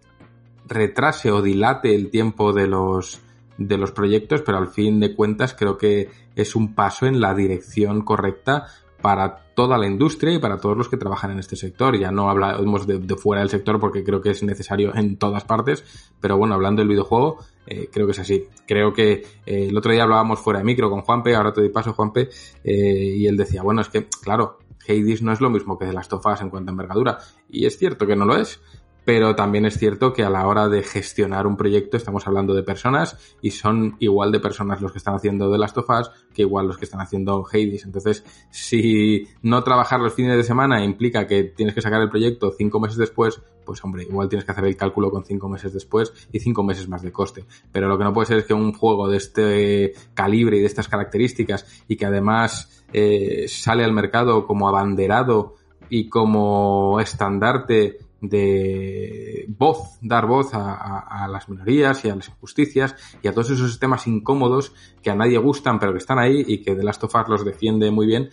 retrase 0.68 1.32
o 1.32 1.41
dilate 1.41 1.93
el 1.95 2.09
tiempo 2.09 2.53
de 2.53 2.68
los 2.68 3.22
de 3.57 3.78
los 3.78 3.91
proyectos, 3.91 4.41
pero 4.41 4.57
al 4.57 4.68
fin 4.68 4.99
de 4.99 5.16
cuentas 5.16 5.53
creo 5.53 5.78
que 5.78 6.09
es 6.36 6.55
un 6.55 6.74
paso 6.74 7.05
en 7.05 7.22
la 7.22 7.34
dirección 7.34 8.01
correcta 8.01 8.66
para 9.03 9.43
toda 9.53 9.78
la 9.78 9.86
industria 9.86 10.34
y 10.34 10.39
para 10.39 10.57
todos 10.57 10.78
los 10.78 10.88
que 10.88 10.95
trabajan 10.95 11.32
en 11.32 11.39
este 11.39 11.57
sector. 11.57 11.97
Ya 11.97 12.09
no 12.09 12.30
hablamos 12.30 12.88
de, 12.88 12.99
fuera 13.16 13.41
del 13.41 13.49
sector 13.49 13.80
porque 13.80 14.03
creo 14.03 14.22
que 14.22 14.30
es 14.30 14.43
necesario 14.43 14.95
en 14.95 15.18
todas 15.18 15.43
partes, 15.43 15.84
pero 16.22 16.38
bueno, 16.38 16.55
hablando 16.55 16.82
del 16.82 16.88
videojuego, 16.88 17.39
eh, 17.68 17.89
creo 17.91 18.05
que 18.05 18.14
es 18.14 18.20
así. 18.20 18.47
Creo 18.66 18.93
que 18.93 19.26
eh, 19.45 19.68
el 19.70 19.78
otro 19.78 19.91
día 19.91 20.03
hablábamos 20.03 20.39
fuera 20.39 20.59
de 20.59 20.66
micro 20.66 20.89
con 20.89 21.01
Juanpe, 21.01 21.36
ahora 21.36 21.51
te 21.51 21.59
doy 21.59 21.70
paso 21.70 21.93
Juanpe, 21.93 22.30
eh, 22.64 23.16
y 23.18 23.28
él 23.28 23.36
decía, 23.36 23.61
bueno, 23.61 23.82
es 23.82 23.89
que, 23.89 24.07
claro, 24.07 24.59
Hades 24.88 25.22
no 25.22 25.34
es 25.34 25.41
lo 25.41 25.49
mismo 25.49 25.78
que 25.78 25.86
de 25.86 25.93
las 25.93 26.07
tofas 26.07 26.41
en 26.41 26.49
cuanto 26.49 26.70
a 26.70 26.74
envergadura, 26.74 27.18
y 27.49 27.66
es 27.66 27.78
cierto 27.78 28.07
que 28.07 28.16
no 28.16 28.26
lo 28.26 28.38
es, 28.38 28.61
pero 29.06 29.36
también 29.36 29.66
es 29.66 29.78
cierto 29.78 30.14
que 30.14 30.24
a 30.24 30.30
la 30.30 30.47
hora 30.47 30.70
de 30.70 30.84
gestionar 30.84 31.47
un 31.47 31.58
proyecto 31.58 31.97
estamos 31.97 32.26
hablando 32.28 32.54
de 32.54 32.64
personas 32.64 33.18
y 33.41 33.51
son 33.51 33.95
igual 33.99 34.32
de 34.32 34.39
personas 34.39 34.82
los 34.82 34.91
que 34.91 34.97
están 34.97 35.16
haciendo 35.16 35.51
de 35.51 35.58
las 35.58 35.74
tofas 35.74 36.12
que 36.34 36.43
igual 36.43 36.68
los 36.68 36.78
que 36.78 36.86
están 36.86 37.01
haciendo 37.01 37.45
Hades. 37.45 37.86
Entonces, 37.86 38.24
si 38.49 39.28
no 39.41 39.64
trabajar 39.64 39.99
los 39.99 40.14
fines 40.14 40.38
de 40.38 40.43
semana 40.43 40.84
implica 40.84 41.28
que 41.28 41.43
tienes 41.43 41.76
que 41.76 41.82
sacar 41.82 42.01
el 42.01 42.10
proyecto 42.10 42.54
cinco 42.58 42.80
meses 42.80 42.97
después, 42.97 43.41
pues 43.66 43.84
hombre, 43.84 44.04
igual 44.04 44.30
tienes 44.30 44.45
que 44.45 44.51
hacer 44.51 44.66
el 44.66 44.78
cálculo 44.78 45.12
con 45.12 45.26
cinco 45.26 45.49
meses 45.49 45.74
después 45.74 46.14
y 46.32 46.39
cinco 46.39 46.64
meses 46.64 46.88
más 46.88 47.01
de 47.01 47.12
coste. 47.12 47.45
Pero 47.72 47.88
lo 47.88 47.97
que 47.97 48.04
no 48.04 48.14
puede 48.14 48.28
ser 48.28 48.38
es 48.38 48.45
que 48.45 48.54
un 48.54 48.74
juego 48.74 49.10
de 49.10 49.18
este 49.18 49.93
calibre 50.14 50.58
y 50.58 50.60
de 50.62 50.68
estas 50.68 50.88
características 50.88 51.84
y 51.88 51.95
que 51.95 52.06
además 52.06 52.84
eh, 52.91 53.45
sale 53.47 53.84
al 53.84 53.93
mercado 53.93 54.45
como 54.45 54.68
abanderado 54.68 55.56
y 55.89 56.10
como 56.10 56.99
estandarte 56.99 57.99
de 58.24 59.46
voz, 59.50 60.00
dar 60.02 60.28
voz 60.28 60.52
a, 60.54 61.28
las 61.30 61.50
minorías 61.50 62.06
y 62.06 62.10
a 62.10 62.16
las 62.16 62.30
injusticias 62.30 62.96
y 63.22 63.28
a 63.28 63.34
todos 63.34 63.52
esos 63.52 63.80
temas 63.80 64.08
incómodos 64.08 64.74
que 65.02 65.12
a 65.12 65.16
nadie 65.16 65.38
gustan 65.38 65.78
pero 65.78 65.92
que 65.92 65.98
están 65.98 66.20
ahí 66.20 66.44
y 66.48 66.60
que 66.60 66.74
The 66.74 66.84
Last 66.84 67.04
of 67.04 67.14
Us 67.14 67.28
los 67.28 67.46
defiende 67.46 67.92
muy 67.92 68.08
bien, 68.08 68.30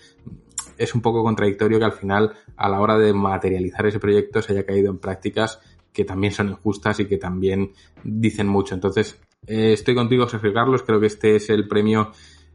es 0.78 0.95
un 0.95 1.03
poco 1.03 1.24
contradictorio 1.24 1.80
que 1.80 1.84
al 1.84 1.93
final 1.93 2.32
a 2.57 2.68
la 2.68 2.80
hora 2.80 2.97
de 2.97 3.12
materializar 3.12 3.84
ese 3.86 3.99
proyecto 3.99 4.41
se 4.41 4.53
haya 4.53 4.64
caído 4.64 4.91
en 4.91 4.99
prácticas 4.99 5.61
que 5.93 6.05
también 6.05 6.32
son 6.32 6.51
injustas 6.51 7.01
y 7.01 7.07
que 7.07 7.18
también 7.18 7.72
dicen 8.05 8.47
mucho. 8.47 8.76
Entonces, 8.76 9.18
eh, 9.49 9.72
estoy 9.72 9.97
contigo, 9.97 10.28
Sergio 10.28 10.53
Carlos, 10.53 10.84
creo 10.84 11.01
que 11.01 11.07
este 11.07 11.34
es 11.34 11.51
el 11.51 11.66
premio 11.66 12.12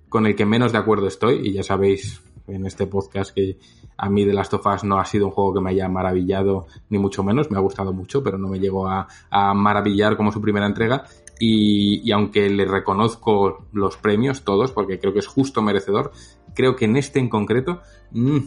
con 0.08 0.26
el 0.26 0.36
que 0.36 0.46
menos 0.46 0.72
de 0.72 0.78
acuerdo 0.78 1.08
estoy 1.08 1.50
y 1.50 1.52
ya 1.52 1.64
sabéis 1.64 2.22
en 2.48 2.66
este 2.66 2.88
podcast 2.88 3.34
que 3.34 3.58
a 3.98 4.10
mí 4.10 4.26
The 4.26 4.34
Last 4.34 4.54
of 4.54 4.84
no 4.84 5.00
ha 5.00 5.06
sido 5.06 5.28
un 5.28 5.32
juego 5.32 5.54
que 5.54 5.62
me 5.62 5.72
haya 5.72 5.88
maravillado, 5.88 6.68
ni 6.89 6.98
mucho 6.98 7.24
menos, 7.24 7.50
me 7.50 7.58
ha 7.58 7.62
gustado 7.62 7.93
mucho, 7.93 8.24
pero 8.24 8.38
no 8.38 8.48
me 8.48 8.60
llegó 8.60 8.88
a, 8.88 9.08
maravillar 9.54 10.18
como 10.18 10.32
su 10.32 10.41
primera 10.41 10.66
entrega. 10.66 11.06
Y, 11.39 12.10
aunque 12.12 12.50
le 12.50 12.66
reconozco 12.66 13.66
los 13.74 13.98
premios, 13.98 14.43
todos, 14.43 14.72
porque 14.72 15.00
creo 15.00 15.12
que 15.12 15.20
es 15.20 15.28
justo 15.28 15.62
merecedor, 15.62 16.12
creo 16.54 16.76
que 16.76 16.86
en 16.86 16.96
este 16.96 17.20
en 17.20 17.28
concreto 17.28 17.82
mm, 18.12 18.38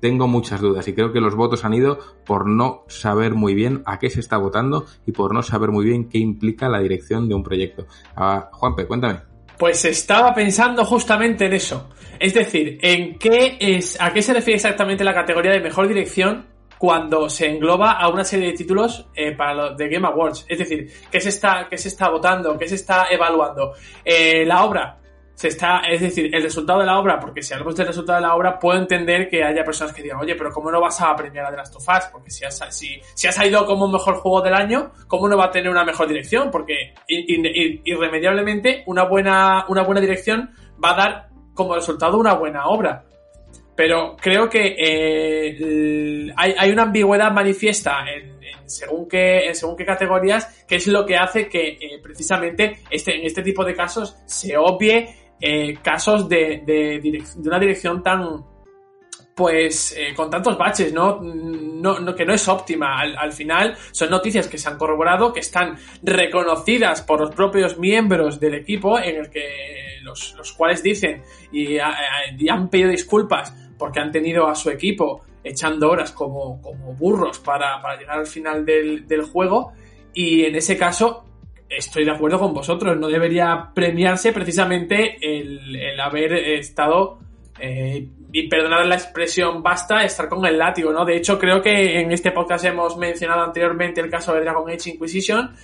tengo 0.00 0.28
muchas 0.28 0.60
dudas 0.60 0.86
y 0.86 0.92
creo 0.92 1.12
que 1.12 1.20
los 1.20 1.34
votos 1.34 1.64
han 1.64 1.72
ido 1.72 1.98
por 2.26 2.46
no 2.46 2.84
saber 2.88 3.34
muy 3.34 3.54
bien 3.54 3.82
a 3.86 3.98
qué 3.98 4.10
se 4.10 4.20
está 4.20 4.36
votando 4.36 4.84
y 5.06 5.12
por 5.12 5.32
no 5.32 5.42
saber 5.42 5.70
muy 5.70 5.86
bien 5.86 6.10
qué 6.10 6.18
implica 6.18 6.68
la 6.68 6.80
dirección 6.80 7.28
de 7.28 7.34
un 7.34 7.42
proyecto. 7.42 7.86
Ah, 8.14 8.50
Juanpe, 8.52 8.86
cuéntame. 8.86 9.20
Pues 9.58 9.84
estaba 9.86 10.34
pensando 10.34 10.84
justamente 10.84 11.46
en 11.46 11.54
eso. 11.54 11.88
Es 12.18 12.34
decir, 12.34 12.78
en 12.82 13.18
qué 13.18 13.56
es, 13.60 14.00
a 14.00 14.12
qué 14.12 14.22
se 14.22 14.32
refiere 14.32 14.56
exactamente 14.56 15.04
la 15.04 15.14
categoría 15.14 15.52
de 15.52 15.60
mejor 15.60 15.88
dirección 15.88 16.46
cuando 16.78 17.30
se 17.30 17.48
engloba 17.48 17.92
a 17.92 18.08
una 18.08 18.24
serie 18.24 18.48
de 18.48 18.52
títulos 18.52 19.06
eh, 19.14 19.32
para 19.32 19.54
los 19.54 19.76
de 19.76 19.88
Game 19.88 20.06
Awards. 20.06 20.44
Es 20.48 20.58
decir, 20.58 20.90
¿qué 21.10 21.20
se 21.20 21.30
está, 21.30 21.66
qué 21.68 21.78
se 21.78 21.88
está 21.88 22.10
votando? 22.10 22.58
¿Qué 22.58 22.68
se 22.68 22.74
está 22.74 23.06
evaluando? 23.10 23.72
Eh, 24.04 24.44
la 24.44 24.64
obra, 24.64 24.98
se 25.34 25.48
está, 25.48 25.80
es 25.80 26.00
decir, 26.00 26.34
el 26.34 26.42
resultado 26.42 26.80
de 26.80 26.86
la 26.86 26.98
obra, 26.98 27.18
porque 27.18 27.42
si 27.42 27.52
hablamos 27.52 27.74
del 27.74 27.88
resultado 27.88 28.20
de 28.20 28.26
la 28.26 28.34
obra, 28.34 28.58
puedo 28.58 28.78
entender 28.78 29.28
que 29.28 29.42
haya 29.42 29.64
personas 29.64 29.92
que 29.92 30.02
digan, 30.02 30.20
oye, 30.20 30.36
pero 30.36 30.50
¿cómo 30.50 30.70
no 30.70 30.80
vas 30.80 31.00
a 31.00 31.14
premiar 31.16 31.46
a 31.46 31.50
The 31.50 31.56
Last 31.56 31.76
of 31.76 31.88
Us? 31.88 32.04
Porque 32.12 32.30
si, 32.30 32.44
si, 32.70 33.00
si 33.14 33.26
ha 33.26 33.32
salido 33.32 33.66
como 33.66 33.88
mejor 33.88 34.16
juego 34.16 34.42
del 34.42 34.54
año, 34.54 34.92
¿cómo 35.08 35.28
no 35.28 35.36
va 35.36 35.46
a 35.46 35.50
tener 35.50 35.70
una 35.70 35.84
mejor 35.84 36.06
dirección? 36.06 36.50
Porque 36.50 36.94
irremediablemente 37.08 38.84
una 38.86 39.04
buena, 39.04 39.64
una 39.68 39.82
buena 39.82 40.00
dirección 40.00 40.50
va 40.82 40.92
a 40.92 40.96
dar 40.96 41.33
como 41.54 41.74
resultado 41.74 42.18
una 42.18 42.34
buena 42.34 42.66
obra. 42.66 43.04
Pero 43.76 44.16
creo 44.20 44.48
que 44.48 44.76
eh, 44.78 46.32
hay, 46.36 46.54
hay, 46.56 46.70
una 46.70 46.84
ambigüedad 46.84 47.32
manifiesta 47.32 48.04
en, 48.08 48.38
según 48.66 49.08
qué, 49.08 49.50
según 49.52 49.76
qué 49.76 49.84
categorías, 49.84 50.64
que 50.66 50.76
es 50.76 50.86
lo 50.86 51.04
que 51.04 51.16
hace 51.16 51.48
que 51.48 51.70
eh, 51.80 52.00
precisamente 52.02 52.78
este, 52.88 53.16
en 53.16 53.26
este 53.26 53.42
tipo 53.42 53.64
de 53.64 53.74
casos 53.74 54.16
se 54.26 54.56
obvie 54.56 55.32
eh, 55.40 55.76
casos 55.82 56.28
de, 56.28 56.62
de, 56.64 57.24
una 57.44 57.58
dirección 57.58 58.00
tan, 58.00 58.44
pues 59.34 59.96
con 60.14 60.30
tantos 60.30 60.56
baches, 60.56 60.92
¿no? 60.92 61.20
No, 61.20 62.14
que 62.14 62.24
no 62.24 62.32
es 62.32 62.46
óptima. 62.46 63.00
Al, 63.00 63.32
final 63.32 63.76
son 63.90 64.08
noticias 64.08 64.46
que 64.46 64.56
se 64.56 64.68
han 64.68 64.78
corroborado, 64.78 65.32
que 65.32 65.40
están 65.40 65.76
reconocidas 66.00 67.02
por 67.02 67.20
los 67.20 67.34
propios 67.34 67.76
miembros 67.76 68.38
del 68.38 68.54
equipo, 68.54 69.00
en 69.00 69.16
el 69.16 69.30
que 69.30 69.93
los, 70.04 70.52
cuales 70.56 70.82
dicen 70.82 71.22
y, 71.50 71.78
han 71.78 72.68
pedido 72.68 72.90
disculpas 72.90 73.54
porque 73.78 74.00
han 74.00 74.12
tenido 74.12 74.46
a 74.46 74.54
su 74.54 74.70
equipo 74.70 75.22
echando 75.42 75.90
horas 75.90 76.12
como, 76.12 76.60
como 76.62 76.94
burros 76.94 77.38
para, 77.38 77.80
para, 77.82 77.98
llegar 77.98 78.18
al 78.18 78.26
final 78.26 78.64
del, 78.64 79.06
del 79.06 79.22
juego. 79.22 79.72
Y 80.14 80.44
en 80.44 80.54
ese 80.54 80.76
caso, 80.76 81.24
estoy 81.68 82.04
de 82.04 82.12
acuerdo 82.12 82.38
con 82.38 82.54
vosotros, 82.54 82.96
no 82.98 83.08
debería 83.08 83.70
premiarse 83.74 84.32
precisamente 84.32 85.16
el, 85.20 85.98
haber 86.00 86.32
estado, 86.34 87.18
eh, 87.58 88.08
y 88.32 88.48
perdonad 88.48 88.84
la 88.86 88.96
expresión, 88.96 89.62
basta 89.62 90.04
estar 90.04 90.28
con 90.28 90.44
el 90.44 90.58
látigo, 90.58 90.92
¿no? 90.92 91.04
De 91.04 91.16
hecho, 91.16 91.38
creo 91.38 91.62
que 91.62 92.00
en 92.00 92.10
este 92.10 92.32
podcast 92.32 92.64
hemos 92.64 92.96
mencionado 92.96 93.42
anteriormente 93.42 94.00
el 94.00 94.10
caso 94.10 94.34
de 94.34 94.40
Dragon 94.40 94.68
Age 94.68 94.90
Inquisition 94.90 95.54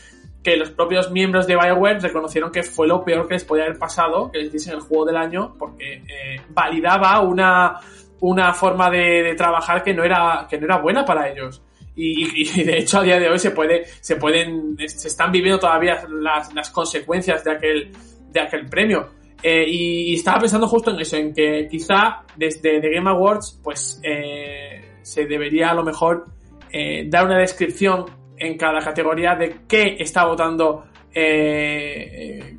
que 0.42 0.56
los 0.56 0.70
propios 0.70 1.10
miembros 1.10 1.46
de 1.46 1.56
Bioware 1.56 2.00
reconocieron 2.00 2.50
que 2.50 2.62
fue 2.62 2.86
lo 2.86 3.04
peor 3.04 3.28
que 3.28 3.34
les 3.34 3.44
podía 3.44 3.64
haber 3.64 3.78
pasado, 3.78 4.30
que 4.30 4.38
les 4.38 4.48
hiciesen 4.48 4.74
el 4.74 4.80
juego 4.80 5.04
del 5.04 5.16
año, 5.16 5.54
porque 5.58 5.94
eh, 5.94 6.40
validaba 6.48 7.20
una, 7.20 7.78
una 8.20 8.54
forma 8.54 8.90
de, 8.90 9.34
trabajar 9.36 9.82
que 9.82 9.92
no 9.92 10.02
era, 10.02 10.46
que 10.48 10.58
no 10.58 10.64
era 10.64 10.78
buena 10.78 11.04
para 11.04 11.28
ellos. 11.28 11.62
Y, 11.94 12.62
de 12.64 12.78
hecho 12.78 13.00
a 13.00 13.02
día 13.02 13.18
de 13.18 13.28
hoy 13.28 13.38
se 13.38 13.50
puede, 13.50 13.84
se 14.00 14.16
pueden, 14.16 14.76
se 14.78 15.08
están 15.08 15.30
viviendo 15.30 15.58
todavía 15.58 16.02
las, 16.08 16.54
las 16.54 16.70
consecuencias 16.70 17.44
de 17.44 17.52
aquel, 17.52 17.92
de 18.30 18.40
aquel 18.40 18.66
premio. 18.66 19.10
Eh, 19.42 19.64
y, 19.66 20.14
estaba 20.14 20.40
pensando 20.40 20.66
justo 20.66 20.90
en 20.90 21.00
eso, 21.00 21.16
en 21.16 21.32
que 21.32 21.66
quizá 21.70 22.24
desde 22.36 22.80
The 22.80 22.90
Game 22.90 23.10
Awards, 23.10 23.60
pues 23.62 24.00
eh, 24.02 24.98
se 25.02 25.26
debería 25.26 25.70
a 25.70 25.74
lo 25.74 25.82
mejor 25.82 26.26
eh, 26.72 27.04
dar 27.08 27.26
una 27.26 27.38
descripción 27.38 28.04
en 28.40 28.56
cada 28.56 28.80
categoría 28.80 29.36
de 29.36 29.60
qué 29.68 29.96
está 30.00 30.24
votando 30.24 30.84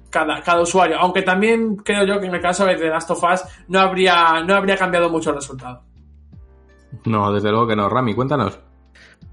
cada, 0.10 0.42
cada 0.42 0.62
usuario. 0.62 0.98
Aunque 1.00 1.24
también 1.24 1.78
creo 1.78 2.06
yo 2.06 2.20
que 2.20 2.28
en 2.28 2.36
el 2.36 2.42
caso 2.42 2.66
de 2.66 2.76
The 2.76 2.90
Last 2.90 3.10
of 3.12 3.24
Us 3.24 3.42
no 3.68 3.80
habría, 3.80 4.42
no 4.46 4.56
habría 4.56 4.78
cambiado 4.78 5.10
mucho 5.10 5.32
el 5.32 5.38
resultado. 5.38 5.84
No, 7.06 7.32
desde 7.34 7.50
luego 7.50 7.68
que 7.68 7.76
no. 7.76 7.90
Rami, 7.90 8.14
cuéntanos. 8.14 8.60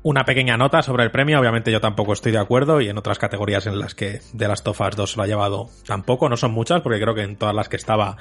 Una 0.02 0.24
pequeña 0.24 0.56
nota 0.56 0.80
sobre 0.82 1.02
el 1.02 1.10
premio, 1.10 1.40
obviamente 1.40 1.72
yo 1.72 1.80
tampoco 1.80 2.12
estoy 2.12 2.30
de 2.30 2.38
acuerdo 2.38 2.80
y 2.80 2.88
en 2.88 2.96
otras 2.96 3.18
categorías 3.18 3.66
en 3.66 3.80
las 3.80 3.94
que 3.94 4.20
de 4.32 4.48
las 4.48 4.62
Tofas 4.62 4.94
2 4.94 5.16
lo 5.16 5.22
ha 5.24 5.26
llevado 5.26 5.68
tampoco, 5.86 6.28
no 6.28 6.36
son 6.36 6.52
muchas 6.52 6.82
porque 6.82 7.00
creo 7.00 7.14
que 7.14 7.22
en 7.22 7.36
todas 7.36 7.54
las 7.54 7.68
que 7.68 7.76
estaba 7.76 8.16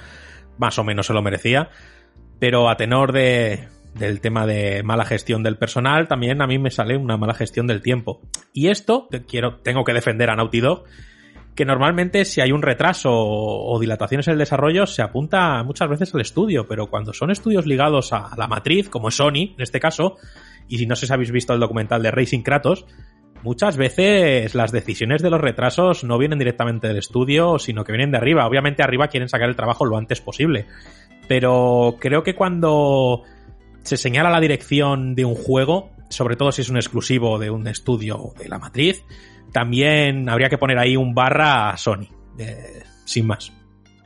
más 0.58 0.80
o 0.80 0.84
menos 0.84 1.06
se 1.06 1.14
lo 1.14 1.22
merecía, 1.22 1.70
pero 2.40 2.68
a 2.68 2.78
tenor 2.78 3.12
de, 3.12 3.70
del 4.00 4.22
tema 4.22 4.46
de 4.46 4.84
mala 4.84 5.06
gestión 5.06 5.44
del 5.44 5.58
personal, 5.58 6.08
también 6.08 6.42
a 6.42 6.48
mí 6.48 6.60
me 6.60 6.72
sale 6.72 6.98
una 6.98 7.18
mala 7.18 7.34
gestión 7.34 7.68
del 7.68 7.82
tiempo. 7.82 8.22
Y 8.54 8.68
esto, 8.68 9.08
quiero, 9.28 9.58
tengo 9.58 9.84
que 9.84 9.94
defender 9.94 10.30
a 10.30 10.36
Naughty 10.36 10.60
Dog, 10.60 10.84
que 11.56 11.66
normalmente 11.66 12.24
si 12.24 12.40
hay 12.40 12.52
un 12.52 12.62
retraso 12.62 13.10
o 13.12 13.80
dilataciones 13.80 14.28
en 14.28 14.34
el 14.34 14.40
desarrollo 14.40 14.86
se 14.86 15.02
apunta 15.02 15.64
muchas 15.64 15.90
veces 15.90 16.14
al 16.14 16.22
estudio, 16.22 16.68
pero 16.68 16.88
cuando 16.88 17.14
son 17.14 17.32
estudios 17.32 17.66
ligados 17.66 18.14
a 18.14 18.30
la 18.38 18.48
matriz, 18.48 18.90
como 18.90 19.10
es 19.10 19.16
Sony 19.16 19.56
en 19.56 19.62
este 19.62 19.80
caso, 19.80 20.18
y 20.68 20.78
si 20.78 20.86
no 20.86 20.96
sé 20.96 21.08
si 21.08 21.14
habéis 21.14 21.32
visto 21.32 21.54
el 21.54 21.60
documental 21.60 22.04
de 22.04 22.12
Racing 22.12 22.44
Kratos, 22.44 22.86
muchas 23.42 23.76
veces 23.76 24.54
las 24.54 24.72
decisiones 24.72 25.24
de 25.24 25.32
los 25.32 25.42
retrasos 25.42 26.04
no 26.04 26.20
vienen 26.20 26.38
directamente 26.38 26.88
del 26.88 26.98
estudio, 26.98 27.58
sino 27.58 27.84
que 27.84 27.92
vienen 27.92 28.12
de 28.12 28.18
arriba. 28.18 28.46
Obviamente 28.46 28.84
arriba 28.84 29.08
quieren 29.08 29.30
sacar 29.30 29.50
el 29.50 29.56
trabajo 29.56 29.86
lo 29.86 29.98
antes 29.98 30.22
posible. 30.22 30.68
Pero 31.28 31.98
creo 32.00 32.24
que 32.24 32.36
cuando 32.36 33.24
se 33.88 33.96
señala 33.96 34.30
la 34.30 34.42
dirección 34.42 35.16
de 35.16 35.24
un 35.24 35.36
juego, 35.36 35.92
sobre 36.10 36.36
todo 36.36 36.52
si 36.52 36.62
es 36.62 36.70
un 36.70 36.76
exclusivo 36.76 37.40
de 37.40 37.50
un 37.50 37.66
estudio 37.68 38.34
de 38.38 38.50
la 38.50 38.60
matriz, 38.60 39.06
también 39.54 40.28
habría 40.28 40.50
que 40.50 40.58
poner 40.58 40.78
ahí 40.78 40.98
un 40.98 41.16
barra 41.16 41.70
a 41.70 41.78
Sony. 41.78 42.08
Sin 43.06 43.28
más. 43.28 43.54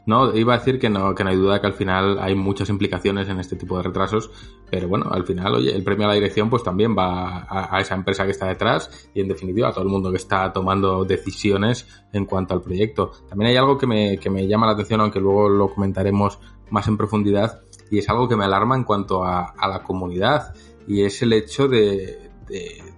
No, 0.05 0.35
iba 0.35 0.53
a 0.53 0.57
decir 0.59 0.79
que 0.79 0.89
no, 0.89 1.15
que 1.15 1.23
no 1.23 1.31
hay 1.31 1.35
duda 1.35 1.59
que 1.59 1.67
al 1.67 1.73
final 1.73 2.19
hay 2.19 2.35
muchas 2.35 2.69
implicaciones 2.69 3.27
en 3.29 3.39
este 3.39 3.55
tipo 3.55 3.77
de 3.77 3.83
retrasos, 3.83 4.29
pero 4.69 4.87
bueno, 4.87 5.07
al 5.11 5.25
final, 5.25 5.55
oye, 5.55 5.75
el 5.75 5.83
premio 5.83 6.05
a 6.05 6.09
la 6.09 6.15
dirección 6.15 6.49
pues 6.49 6.63
también 6.63 6.95
va 6.95 7.47
a, 7.49 7.79
esa 7.79 7.95
empresa 7.95 8.25
que 8.25 8.31
está 8.31 8.47
detrás 8.47 9.09
y 9.13 9.21
en 9.21 9.27
definitiva 9.27 9.69
a 9.69 9.71
todo 9.71 9.83
el 9.83 9.89
mundo 9.89 10.11
que 10.11 10.17
está 10.17 10.51
tomando 10.53 11.05
decisiones 11.05 11.87
en 12.13 12.25
cuanto 12.25 12.53
al 12.53 12.61
proyecto. 12.61 13.11
También 13.29 13.51
hay 13.51 13.57
algo 13.57 13.77
que 13.77 13.87
me, 13.87 14.17
que 14.17 14.29
me 14.29 14.47
llama 14.47 14.67
la 14.67 14.73
atención, 14.73 15.01
aunque 15.01 15.19
luego 15.19 15.49
lo 15.49 15.73
comentaremos 15.73 16.39
más 16.71 16.87
en 16.87 16.97
profundidad, 16.97 17.61
y 17.91 17.99
es 17.99 18.09
algo 18.09 18.27
que 18.27 18.35
me 18.35 18.45
alarma 18.45 18.75
en 18.75 18.83
cuanto 18.83 19.23
a, 19.23 19.53
la 19.67 19.83
comunidad, 19.83 20.55
y 20.87 21.03
es 21.03 21.21
el 21.21 21.33
hecho 21.33 21.67
de, 21.67 22.31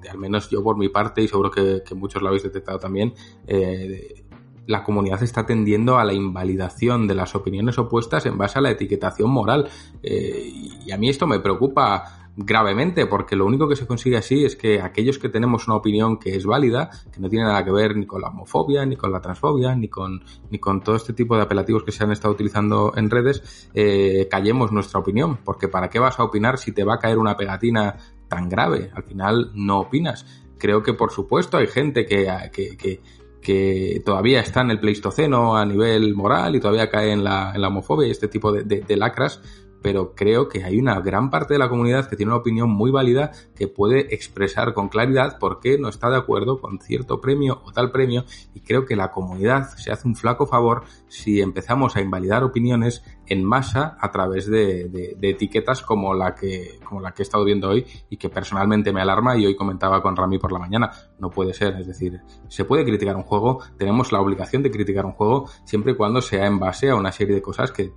al 0.09 0.17
menos 0.17 0.49
yo 0.49 0.63
por 0.63 0.77
mi 0.77 0.87
parte, 0.87 1.21
y 1.21 1.27
seguro 1.27 1.51
que, 1.51 1.83
muchos 1.95 2.21
lo 2.21 2.29
habéis 2.29 2.43
detectado 2.43 2.79
también, 2.79 3.13
eh, 3.47 4.23
la 4.67 4.83
comunidad 4.83 5.21
está 5.23 5.45
tendiendo 5.45 5.97
a 5.97 6.05
la 6.05 6.13
invalidación 6.13 7.07
de 7.07 7.15
las 7.15 7.35
opiniones 7.35 7.77
opuestas 7.77 8.25
en 8.27 8.37
base 8.37 8.59
a 8.59 8.61
la 8.61 8.71
etiquetación 8.71 9.29
moral. 9.29 9.67
Eh, 10.01 10.53
y 10.85 10.91
a 10.91 10.97
mí 10.97 11.09
esto 11.09 11.27
me 11.27 11.39
preocupa 11.39 12.22
gravemente, 12.35 13.05
porque 13.05 13.35
lo 13.35 13.45
único 13.45 13.67
que 13.67 13.75
se 13.75 13.85
consigue 13.85 14.17
así 14.17 14.43
es 14.43 14.55
que 14.55 14.81
aquellos 14.81 15.19
que 15.19 15.29
tenemos 15.29 15.67
una 15.67 15.75
opinión 15.75 16.17
que 16.17 16.35
es 16.35 16.45
válida, 16.45 16.89
que 17.11 17.19
no 17.19 17.29
tiene 17.29 17.45
nada 17.45 17.63
que 17.63 17.71
ver 17.71 17.95
ni 17.95 18.05
con 18.05 18.21
la 18.21 18.29
homofobia, 18.29 18.85
ni 18.85 18.95
con 18.95 19.11
la 19.11 19.21
transfobia, 19.21 19.75
ni 19.75 19.87
con, 19.87 20.23
ni 20.49 20.57
con 20.57 20.81
todo 20.81 20.95
este 20.95 21.13
tipo 21.13 21.35
de 21.35 21.43
apelativos 21.43 21.83
que 21.83 21.91
se 21.91 22.03
han 22.03 22.11
estado 22.11 22.33
utilizando 22.33 22.93
en 22.95 23.09
redes, 23.09 23.69
eh, 23.73 24.27
callemos 24.29 24.71
nuestra 24.71 24.99
opinión, 24.99 25.37
porque 25.43 25.67
¿para 25.67 25.89
qué 25.89 25.99
vas 25.99 26.19
a 26.19 26.23
opinar 26.23 26.57
si 26.57 26.71
te 26.71 26.83
va 26.83 26.95
a 26.95 26.99
caer 26.99 27.17
una 27.17 27.37
pegatina 27.37 27.97
tan 28.27 28.49
grave? 28.49 28.89
Al 28.93 29.03
final 29.03 29.51
no 29.53 29.81
opinas. 29.81 30.25
Creo 30.57 30.81
que 30.81 30.93
por 30.93 31.11
supuesto 31.11 31.57
hay 31.57 31.67
gente 31.67 32.05
que, 32.05 32.27
que 32.51 33.01
que 33.41 34.01
todavía 34.05 34.39
está 34.39 34.61
en 34.61 34.71
el 34.71 34.79
pleistoceno 34.79 35.57
a 35.57 35.65
nivel 35.65 36.15
moral 36.15 36.55
y 36.55 36.61
todavía 36.61 36.89
cae 36.89 37.11
en 37.11 37.25
la, 37.25 37.51
en 37.53 37.61
la 37.61 37.67
homofobia 37.67 38.07
y 38.07 38.11
este 38.11 38.29
tipo 38.29 38.53
de 38.53 38.95
lacras, 38.95 39.41
pero 39.83 40.15
creo 40.15 40.47
que 40.47 40.63
hay 40.63 40.79
una 40.79 40.99
gran 41.01 41.29
parte 41.29 41.53
de 41.53 41.59
la 41.59 41.69
comunidad 41.69 42.09
que 42.09 42.15
tiene 42.15 42.31
una 42.31 42.39
opinión 42.39 42.71
muy 42.71 42.89
válida 42.89 43.31
que 43.55 43.67
puede 43.67 44.15
expresar 44.15 44.73
con 44.73 44.89
claridad 44.89 45.37
por 45.37 45.59
qué 45.59 45.77
no 45.77 45.89
está 45.89 46.09
de 46.09 46.17
acuerdo 46.17 46.59
con 46.59 46.79
cierto 46.79 47.21
premio 47.21 47.61
o 47.65 47.71
tal 47.71 47.91
premio 47.91 48.25
y 48.55 48.61
creo 48.61 48.85
que 48.85 48.95
la 48.95 49.11
comunidad 49.11 49.67
se 49.75 49.91
hace 49.91 50.07
un 50.07 50.15
flaco 50.15 50.47
favor 50.47 50.83
si 51.07 51.41
empezamos 51.41 51.95
a 51.95 52.01
invalidar 52.01 52.43
opiniones 52.43 53.03
en 53.27 53.43
masa 53.43 53.97
a 53.99 54.11
través 54.11 54.49
de, 54.49 55.17
etiquetas 55.21 55.81
como 55.81 56.13
la 56.13 56.35
que 56.35 56.79
como 56.83 57.01
la 57.01 57.11
que 57.11 57.21
he 57.21 57.25
estado 57.25 57.45
viendo 57.45 57.69
hoy 57.69 57.85
y 58.09 58.17
que 58.17 58.29
personalmente 58.29 58.91
me 58.91 59.01
alarma 59.01 59.37
y 59.37 59.45
hoy 59.45 59.55
comentaba 59.55 60.01
con 60.01 60.15
Rami 60.15 60.37
por 60.37 60.51
la 60.51 60.59
mañana 60.59 60.91
no 61.19 61.29
puede 61.29 61.53
ser 61.53 61.75
es 61.79 61.87
decir 61.87 62.21
se 62.49 62.65
puede 62.65 62.83
criticar 62.83 63.15
un 63.15 63.23
juego 63.23 63.59
tenemos 63.77 64.11
la 64.11 64.19
obligación 64.19 64.61
de 64.63 64.71
criticar 64.71 65.05
un 65.05 65.13
juego 65.13 65.49
siempre 65.63 65.93
y 65.93 65.95
cuando 65.95 66.21
sea 66.21 66.45
en 66.45 66.59
base 66.59 66.89
a 66.89 66.95
una 66.95 67.11
serie 67.11 67.35
de 67.35 67.41
cosas 67.41 67.71
que, 67.71 67.93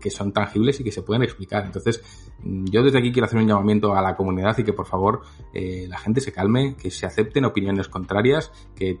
que 0.00 0.10
son 0.10 0.32
tangibles 0.32 0.80
y 0.80 0.84
que 0.84 0.92
se 0.92 1.02
pueden 1.02 1.22
explicar. 1.22 1.64
Entonces, 1.64 2.02
mm, 2.42 2.66
yo 2.66 2.82
desde 2.82 2.98
aquí 2.98 3.12
quiero 3.12 3.26
hacer 3.26 3.38
un 3.38 3.46
llamamiento 3.46 3.94
a 3.94 4.02
la 4.02 4.16
comunidad 4.16 4.56
y 4.58 4.64
que 4.64 4.72
por 4.72 4.86
favor 4.86 5.22
eh, 5.52 5.86
la 5.88 5.98
gente 5.98 6.20
se 6.20 6.32
calme, 6.32 6.76
que 6.76 6.90
se 6.90 7.06
acepten 7.06 7.44
opiniones 7.44 7.88
contrarias, 7.88 8.52
que 8.74 9.00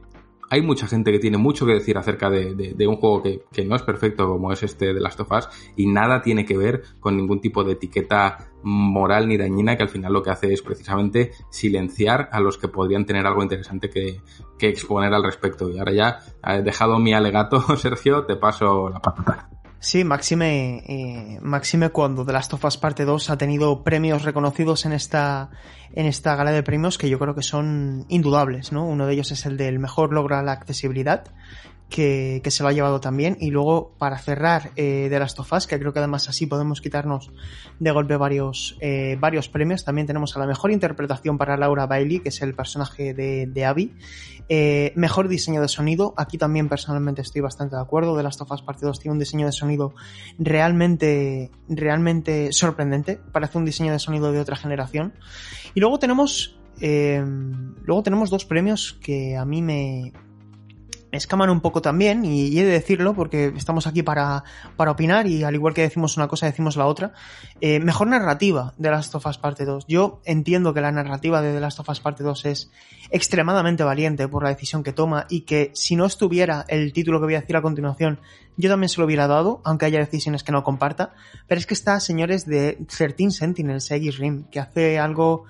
hay 0.50 0.62
mucha 0.62 0.86
gente 0.86 1.12
que 1.12 1.18
tiene 1.18 1.38
mucho 1.38 1.66
que 1.66 1.72
decir 1.72 1.98
acerca 1.98 2.30
de, 2.30 2.74
un 2.86 2.96
juego 2.96 3.22
que, 3.22 3.64
no 3.64 3.76
es 3.76 3.82
perfecto 3.82 4.28
como 4.28 4.52
es 4.52 4.62
este 4.62 4.94
de 4.94 5.00
Last 5.00 5.20
of 5.20 5.30
Us 5.32 5.48
y 5.76 5.86
nada 5.86 6.22
tiene 6.22 6.44
que 6.44 6.56
ver 6.56 6.82
con 7.00 7.16
ningún 7.16 7.40
tipo 7.40 7.64
de 7.64 7.72
etiqueta 7.72 8.48
moral 8.62 9.28
ni 9.28 9.36
dañina 9.36 9.76
que 9.76 9.82
al 9.82 9.88
final 9.88 10.12
lo 10.12 10.22
que 10.22 10.30
hace 10.30 10.52
es 10.52 10.62
precisamente 10.62 11.32
silenciar 11.50 12.28
a 12.32 12.40
los 12.40 12.58
que 12.58 12.68
podrían 12.68 13.06
tener 13.06 13.26
algo 13.26 13.42
interesante 13.42 13.90
que, 13.90 14.20
exponer 14.58 15.12
al 15.14 15.22
respecto. 15.22 15.70
Y 15.70 15.78
ahora 15.78 15.92
ya 15.92 16.18
he 16.44 16.62
dejado 16.62 16.98
mi 16.98 17.12
alegato, 17.12 17.60
Sergio, 17.76 18.24
te 18.24 18.36
paso 18.36 18.88
la 18.88 19.00
palabra. 19.00 19.48
Sí, 19.78 20.02
Máxime, 20.02 20.82
eh, 20.88 21.90
cuando 21.92 22.24
The 22.24 22.32
Last 22.32 22.54
of 22.54 22.64
Us 22.64 22.76
Parte 22.76 23.04
2 23.04 23.30
ha 23.30 23.38
tenido 23.38 23.84
premios 23.84 24.24
reconocidos 24.24 24.84
en 24.86 24.92
esta, 24.92 25.50
en 25.96 26.06
esta 26.06 26.36
gala 26.36 26.52
de 26.52 26.62
premios 26.62 26.98
que 26.98 27.08
yo 27.08 27.18
creo 27.18 27.34
que 27.34 27.42
son 27.42 28.04
indudables, 28.08 28.70
¿no? 28.70 28.86
Uno 28.86 29.06
de 29.06 29.14
ellos 29.14 29.32
es 29.32 29.46
el 29.46 29.56
del 29.56 29.78
mejor 29.78 30.12
logra 30.12 30.42
la 30.42 30.52
accesibilidad, 30.52 31.24
que, 31.88 32.42
se 32.46 32.62
lo 32.62 32.68
ha 32.68 32.72
llevado 32.72 33.00
también. 33.00 33.38
Y 33.40 33.50
luego, 33.50 33.94
para 33.98 34.18
cerrar 34.18 34.72
eh, 34.76 35.08
de 35.08 35.18
las 35.18 35.34
tofas, 35.34 35.66
que 35.66 35.78
creo 35.78 35.92
que 35.92 35.98
además 35.98 36.28
así 36.28 36.46
podemos 36.46 36.80
quitarnos 36.80 37.32
de 37.78 37.90
golpe 37.90 38.16
varios, 38.16 38.76
eh, 38.80 39.16
varios 39.18 39.48
premios, 39.48 39.84
también 39.84 40.06
tenemos 40.06 40.36
a 40.36 40.40
la 40.40 40.46
mejor 40.46 40.70
interpretación 40.70 41.38
para 41.38 41.56
Laura 41.56 41.86
Bailey, 41.86 42.20
que 42.20 42.28
es 42.28 42.42
el 42.42 42.54
personaje 42.54 43.14
de, 43.14 43.46
de 43.46 43.64
Abby. 43.64 43.94
Eh, 44.48 44.92
mejor 44.94 45.26
diseño 45.26 45.60
de 45.60 45.66
sonido, 45.66 46.14
aquí 46.16 46.38
también 46.38 46.68
personalmente 46.68 47.20
estoy 47.20 47.40
bastante 47.40 47.74
de 47.74 47.82
acuerdo. 47.82 48.16
De 48.16 48.22
las 48.22 48.36
tofas 48.36 48.62
parte 48.62 48.86
2 48.86 49.00
tiene 49.00 49.12
un 49.12 49.18
diseño 49.18 49.46
de 49.46 49.52
sonido 49.52 49.94
realmente, 50.38 51.50
realmente 51.68 52.52
sorprendente. 52.52 53.18
Parece 53.32 53.58
un 53.58 53.64
diseño 53.64 53.92
de 53.92 53.98
sonido 53.98 54.30
de 54.30 54.40
otra 54.40 54.56
generación. 54.56 55.14
Y 55.76 55.80
luego 55.80 55.98
tenemos 55.98 56.58
luego 56.80 58.02
tenemos 58.02 58.30
dos 58.30 58.44
premios 58.44 58.98
que 59.00 59.36
a 59.36 59.44
mí 59.44 59.62
me, 59.62 60.12
escaman 61.12 61.50
un 61.50 61.60
poco 61.60 61.80
también, 61.80 62.24
y, 62.24 62.58
he 62.58 62.64
de 62.64 62.72
decirlo 62.72 63.14
porque 63.14 63.52
estamos 63.56 63.86
aquí 63.86 64.02
para, 64.02 64.44
para, 64.76 64.90
opinar 64.90 65.26
y 65.26 65.44
al 65.44 65.54
igual 65.54 65.74
que 65.74 65.82
decimos 65.82 66.16
una 66.16 66.28
cosa, 66.28 66.46
decimos 66.46 66.76
la 66.76 66.86
otra. 66.86 67.12
Eh, 67.60 67.80
mejor 67.80 68.08
narrativa 68.08 68.74
de 68.76 68.90
Last 68.90 69.14
of 69.14 69.26
Us 69.26 69.38
Parte 69.38 69.64
2. 69.64 69.86
Yo 69.86 70.20
entiendo 70.24 70.74
que 70.74 70.80
la 70.80 70.92
narrativa 70.92 71.40
de 71.42 71.52
The 71.54 71.60
Last 71.60 71.80
of 71.80 71.88
Us 71.88 72.00
Parte 72.00 72.22
2 72.22 72.44
es 72.46 72.70
extremadamente 73.10 73.84
valiente 73.84 74.28
por 74.28 74.42
la 74.42 74.50
decisión 74.50 74.82
que 74.82 74.92
toma 74.92 75.26
y 75.28 75.42
que 75.42 75.70
si 75.74 75.96
no 75.96 76.06
estuviera 76.06 76.64
el 76.68 76.92
título 76.92 77.20
que 77.20 77.26
voy 77.26 77.34
a 77.34 77.40
decir 77.40 77.56
a 77.56 77.62
continuación, 77.62 78.20
yo 78.56 78.70
también 78.70 78.88
se 78.88 79.00
lo 79.00 79.06
hubiera 79.06 79.26
dado, 79.26 79.60
aunque 79.64 79.86
haya 79.86 79.98
decisiones 79.98 80.42
que 80.42 80.52
no 80.52 80.64
comparta. 80.64 81.14
Pero 81.46 81.58
es 81.58 81.66
que 81.66 81.74
está, 81.74 82.00
señores, 82.00 82.46
de 82.46 82.78
13 82.88 83.30
Sentinels, 83.30 83.90
X 83.90 84.18
Rim, 84.18 84.44
que 84.50 84.60
hace 84.60 84.98
algo 84.98 85.44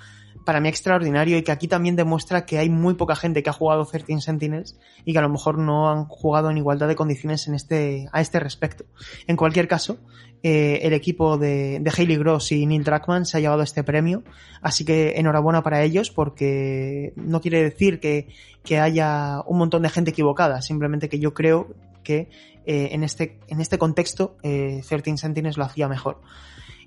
para 0.46 0.60
mí 0.60 0.68
extraordinario 0.68 1.36
y 1.36 1.42
que 1.42 1.50
aquí 1.50 1.66
también 1.66 1.96
demuestra 1.96 2.46
que 2.46 2.58
hay 2.58 2.70
muy 2.70 2.94
poca 2.94 3.16
gente 3.16 3.42
que 3.42 3.50
ha 3.50 3.52
jugado 3.52 3.84
13 3.84 4.20
Sentinels 4.20 4.78
y 5.04 5.12
que 5.12 5.18
a 5.18 5.22
lo 5.22 5.28
mejor 5.28 5.58
no 5.58 5.90
han 5.90 6.04
jugado 6.04 6.48
en 6.50 6.56
igualdad 6.56 6.86
de 6.86 6.94
condiciones 6.94 7.48
en 7.48 7.54
este, 7.54 8.06
a 8.12 8.20
este 8.20 8.38
respecto. 8.38 8.84
En 9.26 9.36
cualquier 9.36 9.66
caso, 9.66 9.98
eh, 10.44 10.78
el 10.82 10.92
equipo 10.92 11.36
de, 11.36 11.80
de 11.80 11.90
Haley 11.90 12.16
Gross 12.16 12.52
y 12.52 12.64
Neil 12.64 12.84
Druckmann 12.84 13.26
se 13.26 13.36
ha 13.36 13.40
llevado 13.40 13.62
este 13.62 13.82
premio, 13.82 14.22
así 14.62 14.84
que 14.84 15.14
enhorabuena 15.16 15.64
para 15.64 15.82
ellos 15.82 16.12
porque 16.12 17.12
no 17.16 17.40
quiere 17.40 17.64
decir 17.64 17.98
que, 17.98 18.28
que 18.62 18.78
haya 18.78 19.42
un 19.46 19.58
montón 19.58 19.82
de 19.82 19.90
gente 19.90 20.12
equivocada, 20.12 20.62
simplemente 20.62 21.08
que 21.08 21.18
yo 21.18 21.34
creo 21.34 21.74
que 22.04 22.28
eh, 22.66 22.90
en, 22.92 23.02
este, 23.02 23.40
en 23.48 23.60
este 23.60 23.78
contexto 23.78 24.36
eh, 24.44 24.80
13 24.88 25.16
Sentinels 25.16 25.56
lo 25.56 25.64
hacía 25.64 25.88
mejor. 25.88 26.20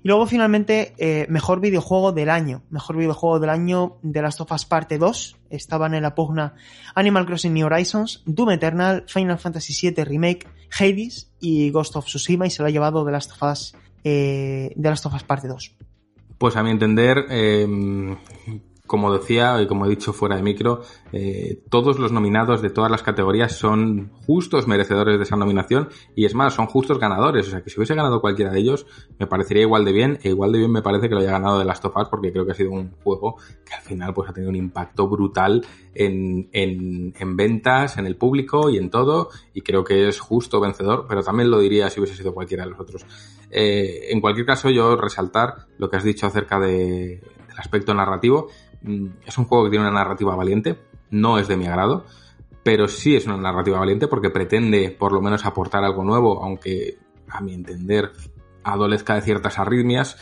Y 0.02 0.08
luego 0.08 0.26
finalmente, 0.26 0.94
eh, 0.98 1.26
mejor 1.28 1.60
videojuego 1.60 2.12
del 2.12 2.30
año. 2.30 2.62
Mejor 2.70 2.96
videojuego 2.96 3.38
del 3.38 3.50
año 3.50 3.98
de 4.02 4.22
Last 4.22 4.40
of 4.40 4.50
Us 4.52 4.64
Parte 4.64 4.96
2. 4.96 5.36
Estaban 5.50 5.94
en 5.94 6.02
la 6.02 6.14
pugna 6.14 6.54
Animal 6.94 7.26
Crossing 7.26 7.52
New 7.52 7.66
Horizons, 7.66 8.22
Doom 8.24 8.50
Eternal, 8.52 9.04
Final 9.06 9.38
Fantasy 9.38 9.74
VII 9.90 10.04
Remake, 10.04 10.46
Hades 10.78 11.30
y 11.38 11.70
Ghost 11.70 11.96
of 11.96 12.06
Tsushima 12.06 12.46
y 12.46 12.50
se 12.50 12.62
lo 12.62 12.68
ha 12.68 12.70
llevado 12.70 13.04
de 13.04 13.12
Last 13.12 13.32
of 13.32 13.42
Us, 13.42 13.74
eh, 14.02 14.72
de 14.74 14.88
Last 14.88 15.04
of 15.04 15.14
Us 15.14 15.22
Parte 15.24 15.48
2. 15.48 15.76
Pues 16.38 16.56
a 16.56 16.62
mi 16.62 16.70
entender, 16.70 17.26
eh, 17.28 17.66
como 18.90 19.16
decía 19.16 19.62
y 19.62 19.68
como 19.68 19.86
he 19.86 19.88
dicho 19.88 20.12
fuera 20.12 20.34
de 20.34 20.42
micro, 20.42 20.82
eh, 21.12 21.62
todos 21.70 22.00
los 22.00 22.10
nominados 22.10 22.60
de 22.60 22.70
todas 22.70 22.90
las 22.90 23.04
categorías 23.04 23.52
son 23.52 24.10
justos 24.26 24.66
merecedores 24.66 25.16
de 25.16 25.22
esa 25.22 25.36
nominación 25.36 25.90
y 26.16 26.24
es 26.24 26.34
más, 26.34 26.54
son 26.54 26.66
justos 26.66 26.98
ganadores. 26.98 27.46
O 27.46 27.50
sea 27.52 27.62
que 27.62 27.70
si 27.70 27.78
hubiese 27.78 27.94
ganado 27.94 28.20
cualquiera 28.20 28.50
de 28.50 28.58
ellos, 28.58 28.86
me 29.16 29.28
parecería 29.28 29.62
igual 29.62 29.84
de 29.84 29.92
bien 29.92 30.18
e 30.24 30.30
igual 30.30 30.50
de 30.50 30.58
bien 30.58 30.72
me 30.72 30.82
parece 30.82 31.08
que 31.08 31.14
lo 31.14 31.20
haya 31.20 31.30
ganado 31.30 31.60
de 31.60 31.66
Last 31.66 31.84
of 31.84 31.96
Us 31.96 32.08
porque 32.08 32.32
creo 32.32 32.44
que 32.44 32.50
ha 32.50 32.56
sido 32.56 32.72
un 32.72 32.90
juego 33.04 33.36
que 33.64 33.74
al 33.74 33.82
final 33.82 34.12
pues 34.12 34.28
ha 34.28 34.32
tenido 34.32 34.50
un 34.50 34.56
impacto 34.56 35.06
brutal 35.06 35.64
en, 35.94 36.48
en, 36.50 37.14
en 37.16 37.36
ventas, 37.36 37.96
en 37.96 38.06
el 38.06 38.16
público 38.16 38.70
y 38.70 38.78
en 38.78 38.90
todo 38.90 39.28
y 39.54 39.60
creo 39.60 39.84
que 39.84 40.08
es 40.08 40.18
justo 40.18 40.58
vencedor, 40.58 41.06
pero 41.08 41.22
también 41.22 41.48
lo 41.48 41.60
diría 41.60 41.90
si 41.90 42.00
hubiese 42.00 42.16
sido 42.16 42.34
cualquiera 42.34 42.64
de 42.64 42.70
los 42.70 42.80
otros. 42.80 43.06
Eh, 43.52 44.08
en 44.10 44.20
cualquier 44.20 44.46
caso, 44.46 44.68
yo 44.68 44.96
resaltar 44.96 45.68
lo 45.78 45.88
que 45.88 45.96
has 45.96 46.02
dicho 46.02 46.26
acerca 46.26 46.58
de, 46.58 47.20
del 47.50 47.58
aspecto 47.58 47.94
narrativo. 47.94 48.48
Mm, 48.82 49.06
Es 49.26 49.36
un 49.38 49.44
juego 49.44 49.64
que 49.64 49.70
tiene 49.70 49.86
una 49.88 49.98
narrativa 49.98 50.34
valiente, 50.36 50.78
no 51.10 51.38
es 51.38 51.48
de 51.48 51.56
mi 51.56 51.66
agrado, 51.66 52.04
pero 52.62 52.88
sí 52.88 53.16
es 53.16 53.26
una 53.26 53.36
narrativa 53.36 53.78
valiente 53.78 54.06
porque 54.08 54.30
pretende 54.30 54.90
por 54.90 55.12
lo 55.12 55.20
menos 55.20 55.44
aportar 55.46 55.84
algo 55.84 56.04
nuevo, 56.04 56.42
aunque 56.42 56.98
a 57.28 57.40
mi 57.40 57.54
entender 57.54 58.12
adolezca 58.62 59.14
de 59.14 59.22
ciertas 59.22 59.58
arritmias, 59.58 60.16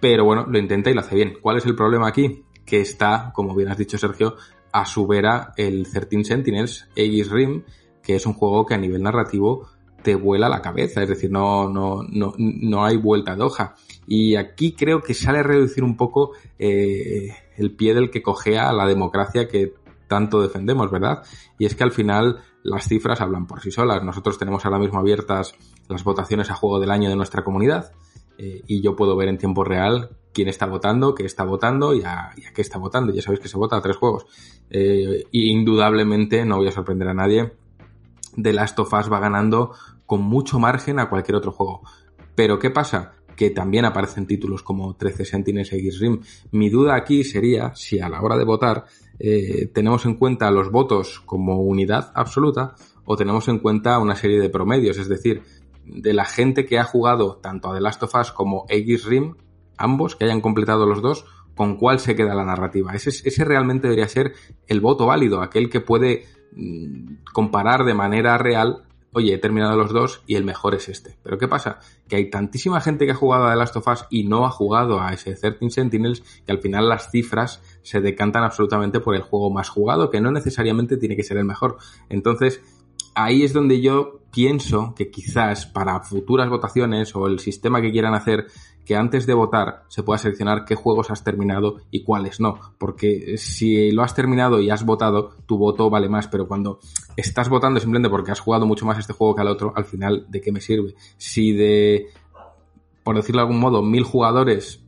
pero 0.00 0.24
bueno, 0.24 0.46
lo 0.48 0.58
intenta 0.58 0.90
y 0.90 0.94
lo 0.94 1.00
hace 1.00 1.14
bien. 1.14 1.38
¿Cuál 1.40 1.58
es 1.58 1.66
el 1.66 1.74
problema 1.74 2.08
aquí? 2.08 2.44
Que 2.64 2.80
está, 2.80 3.32
como 3.34 3.54
bien 3.54 3.68
has 3.68 3.78
dicho 3.78 3.98
Sergio, 3.98 4.36
a 4.72 4.84
su 4.84 5.06
vera 5.06 5.52
el 5.56 5.90
13 5.90 6.24
Sentinels 6.24 6.88
Aegis 6.96 7.30
Rim, 7.30 7.64
que 8.02 8.16
es 8.16 8.26
un 8.26 8.34
juego 8.34 8.66
que 8.66 8.74
a 8.74 8.78
nivel 8.78 9.02
narrativo 9.02 9.68
te 10.02 10.14
vuela 10.14 10.48
la 10.48 10.62
cabeza, 10.62 11.02
es 11.02 11.08
decir, 11.08 11.30
no, 11.30 11.68
no, 11.68 12.02
no, 12.08 12.32
no 12.38 12.84
hay 12.84 12.96
vuelta 12.96 13.34
de 13.34 13.42
hoja. 13.42 13.74
Y 14.06 14.36
aquí 14.36 14.72
creo 14.72 15.02
que 15.02 15.14
sale 15.14 15.38
a 15.38 15.42
reducir 15.42 15.82
un 15.82 15.96
poco 15.96 16.32
eh, 16.58 17.30
el 17.58 17.72
pie 17.72 17.94
del 17.94 18.10
que 18.10 18.22
cojea 18.22 18.70
a 18.70 18.72
la 18.72 18.86
democracia 18.86 19.48
que 19.48 19.74
tanto 20.06 20.40
defendemos, 20.40 20.90
¿verdad? 20.90 21.22
Y 21.58 21.66
es 21.66 21.74
que 21.74 21.84
al 21.84 21.92
final 21.92 22.38
las 22.62 22.88
cifras 22.88 23.20
hablan 23.20 23.46
por 23.46 23.60
sí 23.60 23.70
solas. 23.70 24.02
Nosotros 24.02 24.38
tenemos 24.38 24.64
ahora 24.64 24.78
mismo 24.78 24.98
abiertas 24.98 25.54
las 25.88 26.02
votaciones 26.04 26.50
a 26.50 26.54
juego 26.54 26.80
del 26.80 26.90
año 26.90 27.10
de 27.10 27.16
nuestra 27.16 27.44
comunidad 27.44 27.92
eh, 28.38 28.62
y 28.66 28.80
yo 28.80 28.96
puedo 28.96 29.16
ver 29.16 29.28
en 29.28 29.38
tiempo 29.38 29.64
real 29.64 30.10
quién 30.32 30.48
está 30.48 30.66
votando, 30.66 31.14
qué 31.14 31.24
está 31.24 31.44
votando 31.44 31.94
y 31.94 32.02
a, 32.02 32.30
y 32.36 32.46
a 32.46 32.52
qué 32.52 32.62
está 32.62 32.78
votando. 32.78 33.12
Ya 33.12 33.22
sabéis 33.22 33.40
que 33.40 33.48
se 33.48 33.58
vota 33.58 33.76
a 33.76 33.82
tres 33.82 33.96
juegos. 33.96 34.26
Eh, 34.70 35.24
y 35.30 35.50
indudablemente, 35.50 36.44
no 36.44 36.56
voy 36.56 36.68
a 36.68 36.72
sorprender 36.72 37.08
a 37.08 37.14
nadie, 37.14 37.52
The 38.40 38.52
Last 38.52 38.78
of 38.78 38.92
Us 38.92 39.12
va 39.12 39.20
ganando 39.20 39.72
con 40.06 40.22
mucho 40.22 40.58
margen 40.58 41.00
a 41.00 41.08
cualquier 41.08 41.36
otro 41.36 41.52
juego. 41.52 41.82
Pero 42.34 42.58
¿qué 42.58 42.70
pasa? 42.70 43.14
Que 43.38 43.50
también 43.50 43.84
aparecen 43.84 44.26
títulos 44.26 44.64
como 44.64 44.96
13 44.96 45.24
Sentinels 45.24 45.72
X 45.72 46.00
Rim. 46.00 46.20
Mi 46.50 46.70
duda 46.70 46.96
aquí 46.96 47.22
sería 47.22 47.72
si 47.76 48.00
a 48.00 48.08
la 48.08 48.20
hora 48.20 48.36
de 48.36 48.44
votar 48.44 48.86
eh, 49.20 49.70
tenemos 49.72 50.04
en 50.06 50.14
cuenta 50.16 50.50
los 50.50 50.72
votos 50.72 51.20
como 51.20 51.60
unidad 51.60 52.10
absoluta 52.16 52.74
o 53.04 53.16
tenemos 53.16 53.46
en 53.46 53.60
cuenta 53.60 54.00
una 54.00 54.16
serie 54.16 54.40
de 54.40 54.50
promedios, 54.50 54.98
es 54.98 55.08
decir, 55.08 55.42
de 55.84 56.12
la 56.14 56.24
gente 56.24 56.66
que 56.66 56.80
ha 56.80 56.84
jugado 56.84 57.36
tanto 57.36 57.70
a 57.70 57.74
The 57.74 57.80
Last 57.80 58.02
of 58.02 58.14
Us 58.16 58.32
como 58.32 58.66
X 58.68 59.04
Rim, 59.04 59.36
ambos, 59.76 60.16
que 60.16 60.24
hayan 60.24 60.40
completado 60.40 60.84
los 60.84 61.00
dos, 61.00 61.24
con 61.54 61.76
cuál 61.76 62.00
se 62.00 62.16
queda 62.16 62.34
la 62.34 62.44
narrativa. 62.44 62.92
Ese, 62.92 63.10
ese 63.10 63.44
realmente 63.44 63.86
debería 63.86 64.08
ser 64.08 64.32
el 64.66 64.80
voto 64.80 65.06
válido, 65.06 65.42
aquel 65.42 65.70
que 65.70 65.80
puede 65.80 66.24
mm, 66.56 67.24
comparar 67.32 67.84
de 67.84 67.94
manera 67.94 68.36
real, 68.36 68.87
oye, 69.12 69.34
he 69.34 69.38
terminado 69.38 69.76
los 69.76 69.92
dos 69.92 70.22
y 70.26 70.34
el 70.36 70.44
mejor 70.44 70.74
es 70.74 70.88
este. 70.88 71.16
Pero 71.22 71.38
¿qué 71.38 71.48
pasa? 71.48 71.80
Que 72.08 72.16
hay 72.16 72.30
tantísima 72.30 72.80
gente 72.80 73.06
que 73.06 73.12
ha 73.12 73.16
jugado 73.16 73.46
a 73.46 73.50
The 73.50 73.56
Last 73.56 73.76
of 73.76 73.88
Us 73.88 74.04
y 74.10 74.24
no 74.24 74.46
ha 74.46 74.50
jugado 74.50 75.00
a 75.00 75.12
ese 75.12 75.34
13 75.34 75.70
Sentinels 75.70 76.22
que 76.44 76.52
al 76.52 76.58
final 76.58 76.88
las 76.88 77.10
cifras 77.10 77.62
se 77.82 78.00
decantan 78.00 78.44
absolutamente 78.44 79.00
por 79.00 79.14
el 79.14 79.22
juego 79.22 79.50
más 79.50 79.68
jugado, 79.68 80.10
que 80.10 80.20
no 80.20 80.30
necesariamente 80.30 80.96
tiene 80.96 81.16
que 81.16 81.22
ser 81.22 81.38
el 81.38 81.44
mejor. 81.44 81.78
Entonces, 82.08 82.60
ahí 83.14 83.42
es 83.42 83.52
donde 83.52 83.80
yo 83.80 84.17
pienso 84.32 84.94
que 84.94 85.10
quizás 85.10 85.66
para 85.66 86.00
futuras 86.00 86.48
votaciones 86.48 87.14
o 87.16 87.26
el 87.26 87.38
sistema 87.38 87.80
que 87.80 87.90
quieran 87.90 88.14
hacer, 88.14 88.46
que 88.84 88.96
antes 88.96 89.26
de 89.26 89.34
votar 89.34 89.84
se 89.88 90.02
pueda 90.02 90.18
seleccionar 90.18 90.64
qué 90.64 90.74
juegos 90.74 91.10
has 91.10 91.22
terminado 91.22 91.76
y 91.90 92.04
cuáles 92.04 92.40
no. 92.40 92.58
Porque 92.78 93.36
si 93.36 93.90
lo 93.90 94.02
has 94.02 94.14
terminado 94.14 94.60
y 94.60 94.70
has 94.70 94.84
votado, 94.84 95.36
tu 95.46 95.58
voto 95.58 95.90
vale 95.90 96.08
más. 96.08 96.28
Pero 96.28 96.48
cuando 96.48 96.80
estás 97.16 97.48
votando 97.48 97.80
simplemente 97.80 98.08
porque 98.08 98.30
has 98.30 98.40
jugado 98.40 98.66
mucho 98.66 98.86
más 98.86 98.98
este 98.98 99.12
juego 99.12 99.34
que 99.34 99.42
al 99.42 99.48
otro, 99.48 99.72
al 99.76 99.84
final, 99.84 100.26
¿de 100.28 100.40
qué 100.40 100.52
me 100.52 100.60
sirve? 100.60 100.94
Si 101.16 101.52
de, 101.52 102.06
por 103.02 103.16
decirlo 103.16 103.42
de 103.42 103.46
algún 103.48 103.60
modo, 103.60 103.82
mil 103.82 104.04
jugadores, 104.04 104.82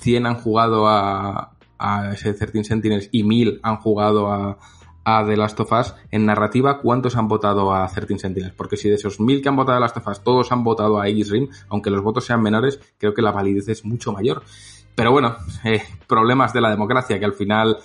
100 0.00 0.26
han 0.26 0.34
jugado 0.34 0.88
a, 0.88 1.56
a 1.78 2.12
ese 2.12 2.34
13 2.34 2.64
Sentinels 2.64 3.08
y 3.12 3.22
mil 3.22 3.60
han 3.62 3.76
jugado 3.76 4.32
a, 4.32 4.58
a 5.04 5.24
The 5.24 5.36
Last 5.36 5.60
of 5.60 5.72
Us, 5.72 5.94
en 6.10 6.26
narrativa, 6.26 6.80
¿cuántos 6.80 7.16
han 7.16 7.28
votado 7.28 7.74
a 7.74 7.86
13 7.86 8.18
Sentinels? 8.18 8.54
Porque 8.54 8.76
si 8.76 8.88
de 8.88 8.96
esos 8.96 9.20
mil 9.20 9.42
que 9.42 9.48
han 9.48 9.56
votado 9.56 9.76
a 9.76 9.78
The 9.78 9.80
Last 9.82 9.96
of 9.98 10.08
Us, 10.08 10.24
todos 10.24 10.52
han 10.52 10.64
votado 10.64 10.98
a 10.98 11.04
Aegis 11.04 11.30
Rim, 11.30 11.48
aunque 11.68 11.90
los 11.90 12.02
votos 12.02 12.24
sean 12.24 12.42
menores, 12.42 12.80
creo 12.98 13.14
que 13.14 13.22
la 13.22 13.32
validez 13.32 13.68
es 13.68 13.84
mucho 13.84 14.12
mayor. 14.12 14.42
Pero 14.94 15.12
bueno, 15.12 15.36
eh, 15.64 15.82
problemas 16.06 16.52
de 16.52 16.60
la 16.60 16.70
democracia, 16.70 17.18
que 17.18 17.24
al 17.24 17.34
final 17.34 17.78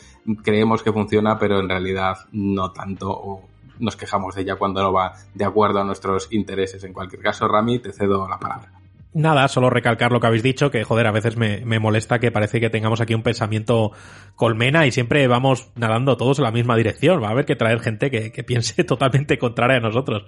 creemos 0.43 0.83
que 0.83 0.93
funciona, 0.93 1.37
pero 1.37 1.59
en 1.59 1.69
realidad 1.69 2.17
no 2.31 2.71
tanto, 2.71 3.09
o 3.09 3.49
nos 3.79 3.95
quejamos 3.95 4.35
de 4.35 4.41
ella 4.41 4.55
cuando 4.55 4.81
no 4.81 4.93
va 4.93 5.13
de 5.33 5.45
acuerdo 5.45 5.79
a 5.79 5.83
nuestros 5.83 6.31
intereses. 6.31 6.83
En 6.83 6.93
cualquier 6.93 7.21
caso, 7.21 7.47
Rami, 7.47 7.79
te 7.79 7.91
cedo 7.91 8.27
la 8.27 8.39
palabra. 8.39 8.78
Nada, 9.11 9.47
solo 9.47 9.71
recalcar 9.71 10.11
lo 10.11 10.19
que 10.19 10.27
habéis 10.27 10.43
dicho, 10.43 10.69
que 10.69 10.83
joder, 10.83 11.07
a 11.07 11.11
veces 11.11 11.35
me, 11.35 11.65
me, 11.65 11.79
molesta 11.79 12.19
que 12.19 12.31
parece 12.31 12.59
que 12.59 12.69
tengamos 12.69 13.01
aquí 13.01 13.15
un 13.15 13.23
pensamiento 13.23 13.91
colmena 14.35 14.85
y 14.85 14.91
siempre 14.91 15.27
vamos 15.27 15.71
nadando 15.75 16.15
todos 16.15 16.37
en 16.37 16.43
la 16.43 16.51
misma 16.51 16.75
dirección. 16.77 17.21
Va 17.21 17.29
a 17.29 17.31
haber 17.31 17.45
que 17.45 17.55
traer 17.55 17.79
gente 17.79 18.11
que, 18.11 18.31
que 18.31 18.43
piense 18.43 18.83
totalmente 18.85 19.39
contraria 19.39 19.77
a 19.77 19.79
nosotros. 19.79 20.25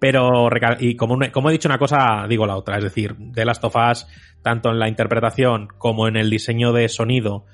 Pero, 0.00 0.50
y 0.80 0.96
como, 0.96 1.18
como 1.30 1.50
he 1.50 1.52
dicho 1.52 1.68
una 1.68 1.78
cosa, 1.78 2.26
digo 2.28 2.46
la 2.46 2.56
otra. 2.56 2.78
Es 2.78 2.82
decir, 2.82 3.14
de 3.16 3.44
las 3.44 3.60
tofas, 3.60 4.08
tanto 4.42 4.70
en 4.70 4.80
la 4.80 4.88
interpretación 4.88 5.68
como 5.78 6.08
en 6.08 6.16
el 6.16 6.28
diseño 6.28 6.72
de 6.72 6.88
sonido 6.88 7.46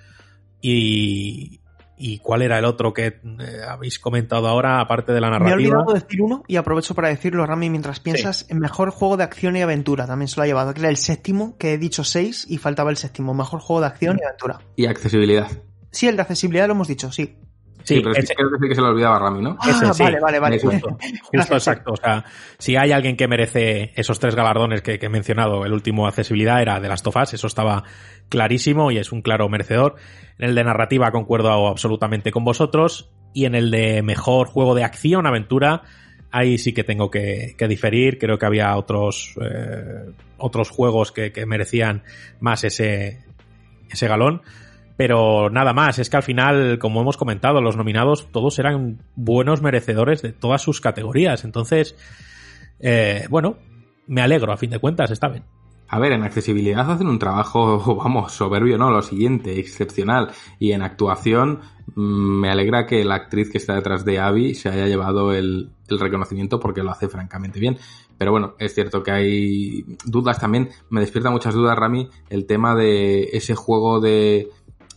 y, 0.62 1.60
¿Y 2.04 2.18
cuál 2.18 2.42
era 2.42 2.58
el 2.58 2.64
otro 2.64 2.92
que 2.92 3.06
eh, 3.06 3.20
habéis 3.68 4.00
comentado 4.00 4.48
ahora, 4.48 4.80
aparte 4.80 5.12
de 5.12 5.20
la 5.20 5.30
narrativa? 5.30 5.56
Me 5.56 5.62
he 5.62 5.66
olvidado 5.68 5.94
decir 5.94 6.20
uno 6.20 6.42
y 6.48 6.56
aprovecho 6.56 6.96
para 6.96 7.06
decirlo, 7.06 7.46
Rami, 7.46 7.70
mientras 7.70 8.00
piensas. 8.00 8.38
Sí. 8.38 8.46
El 8.48 8.58
mejor 8.58 8.90
juego 8.90 9.16
de 9.16 9.22
acción 9.22 9.56
y 9.56 9.62
aventura 9.62 10.04
también 10.04 10.26
se 10.26 10.36
lo 10.36 10.42
ha 10.42 10.46
llevado, 10.46 10.74
que 10.74 10.80
era 10.80 10.88
el 10.88 10.96
séptimo, 10.96 11.56
que 11.58 11.74
he 11.74 11.78
dicho 11.78 12.02
seis 12.02 12.44
y 12.48 12.58
faltaba 12.58 12.90
el 12.90 12.96
séptimo. 12.96 13.34
Mejor 13.34 13.60
juego 13.60 13.82
de 13.82 13.86
acción 13.86 14.18
y 14.20 14.24
aventura. 14.24 14.58
Y 14.74 14.86
accesibilidad. 14.86 15.48
Sí, 15.92 16.08
el 16.08 16.16
de 16.16 16.22
accesibilidad 16.22 16.66
lo 16.66 16.72
hemos 16.72 16.88
dicho, 16.88 17.12
sí. 17.12 17.36
Sí, 17.84 17.96
sí, 17.96 18.00
pero 18.00 18.16
ese... 18.16 18.34
creo 18.34 18.48
que, 18.60 18.68
que 18.68 18.74
se 18.74 18.80
lo 18.80 18.88
olvidaba 18.88 19.16
a 19.16 19.18
Rami, 19.20 19.42
¿no? 19.42 19.56
Ah, 19.60 19.70
ese, 19.70 19.94
sí. 19.94 20.02
vale, 20.02 20.18
vale, 20.20 20.38
vale. 20.40 20.58
Justo, 20.58 20.98
justo 21.22 21.54
exacto. 21.54 21.92
O 21.92 21.96
sea, 21.96 22.24
si 22.58 22.74
hay 22.74 22.90
alguien 22.90 23.16
que 23.16 23.28
merece 23.28 23.92
esos 23.94 24.18
tres 24.18 24.34
galardones 24.34 24.82
que, 24.82 24.98
que, 24.98 25.06
he 25.06 25.08
mencionado, 25.08 25.64
el 25.64 25.72
último 25.72 26.08
accesibilidad 26.08 26.60
era 26.60 26.80
de 26.80 26.88
las 26.88 27.02
tofas, 27.04 27.32
eso 27.32 27.46
estaba 27.46 27.84
clarísimo 28.28 28.90
y 28.90 28.98
es 28.98 29.12
un 29.12 29.22
claro 29.22 29.48
merecedor. 29.48 29.96
En 30.38 30.50
el 30.50 30.54
de 30.54 30.64
narrativa 30.64 31.10
concuerdo 31.10 31.68
absolutamente 31.68 32.32
con 32.32 32.44
vosotros. 32.44 33.10
Y 33.34 33.46
en 33.46 33.54
el 33.54 33.70
de 33.70 34.02
mejor 34.02 34.46
juego 34.46 34.74
de 34.74 34.84
acción, 34.84 35.26
aventura, 35.26 35.82
ahí 36.30 36.58
sí 36.58 36.72
que 36.72 36.84
tengo 36.84 37.10
que, 37.10 37.54
diferir. 37.68 38.18
Creo 38.18 38.38
que 38.38 38.46
había 38.46 38.76
otros, 38.76 39.34
eh, 39.40 40.12
otros 40.38 40.70
juegos 40.70 41.12
que, 41.12 41.32
que 41.32 41.46
merecían 41.46 42.02
más 42.40 42.64
ese, 42.64 43.24
ese 43.90 44.08
galón 44.08 44.42
pero 44.96 45.50
nada 45.50 45.72
más, 45.72 45.98
es 45.98 46.10
que 46.10 46.16
al 46.16 46.22
final, 46.22 46.78
como 46.78 47.00
hemos 47.00 47.16
comentado, 47.16 47.60
los 47.60 47.76
nominados 47.76 48.30
todos 48.30 48.58
eran 48.58 48.98
buenos 49.16 49.62
merecedores 49.62 50.22
de 50.22 50.32
todas 50.32 50.62
sus 50.62 50.80
categorías. 50.80 51.44
Entonces, 51.44 51.96
eh, 52.78 53.26
bueno, 53.30 53.56
me 54.06 54.22
alegro, 54.22 54.52
a 54.52 54.56
fin 54.56 54.70
de 54.70 54.78
cuentas, 54.78 55.10
está 55.10 55.28
bien. 55.28 55.44
A 55.92 55.98
ver, 55.98 56.12
en 56.12 56.22
accesibilidad 56.22 56.90
hacen 56.90 57.06
un 57.06 57.18
trabajo, 57.18 57.96
vamos, 58.02 58.32
soberbio, 58.32 58.78
¿no? 58.78 58.90
Lo 58.90 59.02
siguiente, 59.02 59.60
excepcional. 59.60 60.30
Y 60.58 60.72
en 60.72 60.80
actuación, 60.80 61.60
mm, 61.94 62.40
me 62.40 62.50
alegra 62.50 62.86
que 62.86 63.04
la 63.04 63.16
actriz 63.16 63.50
que 63.50 63.58
está 63.58 63.74
detrás 63.74 64.02
de 64.06 64.18
Abby 64.18 64.54
se 64.54 64.70
haya 64.70 64.86
llevado 64.86 65.34
el, 65.34 65.70
el 65.88 66.00
reconocimiento 66.00 66.58
porque 66.58 66.82
lo 66.82 66.90
hace 66.92 67.08
francamente 67.08 67.60
bien. 67.60 67.76
Pero 68.16 68.30
bueno, 68.30 68.54
es 68.58 68.74
cierto 68.74 69.02
que 69.02 69.10
hay 69.10 69.84
dudas 70.06 70.40
también. 70.40 70.70
Me 70.88 71.00
despierta 71.00 71.28
muchas 71.28 71.52
dudas, 71.52 71.76
Rami, 71.76 72.08
el 72.30 72.46
tema 72.46 72.74
de 72.74 73.24
ese 73.32 73.54
juego 73.54 74.00
de 74.00 74.48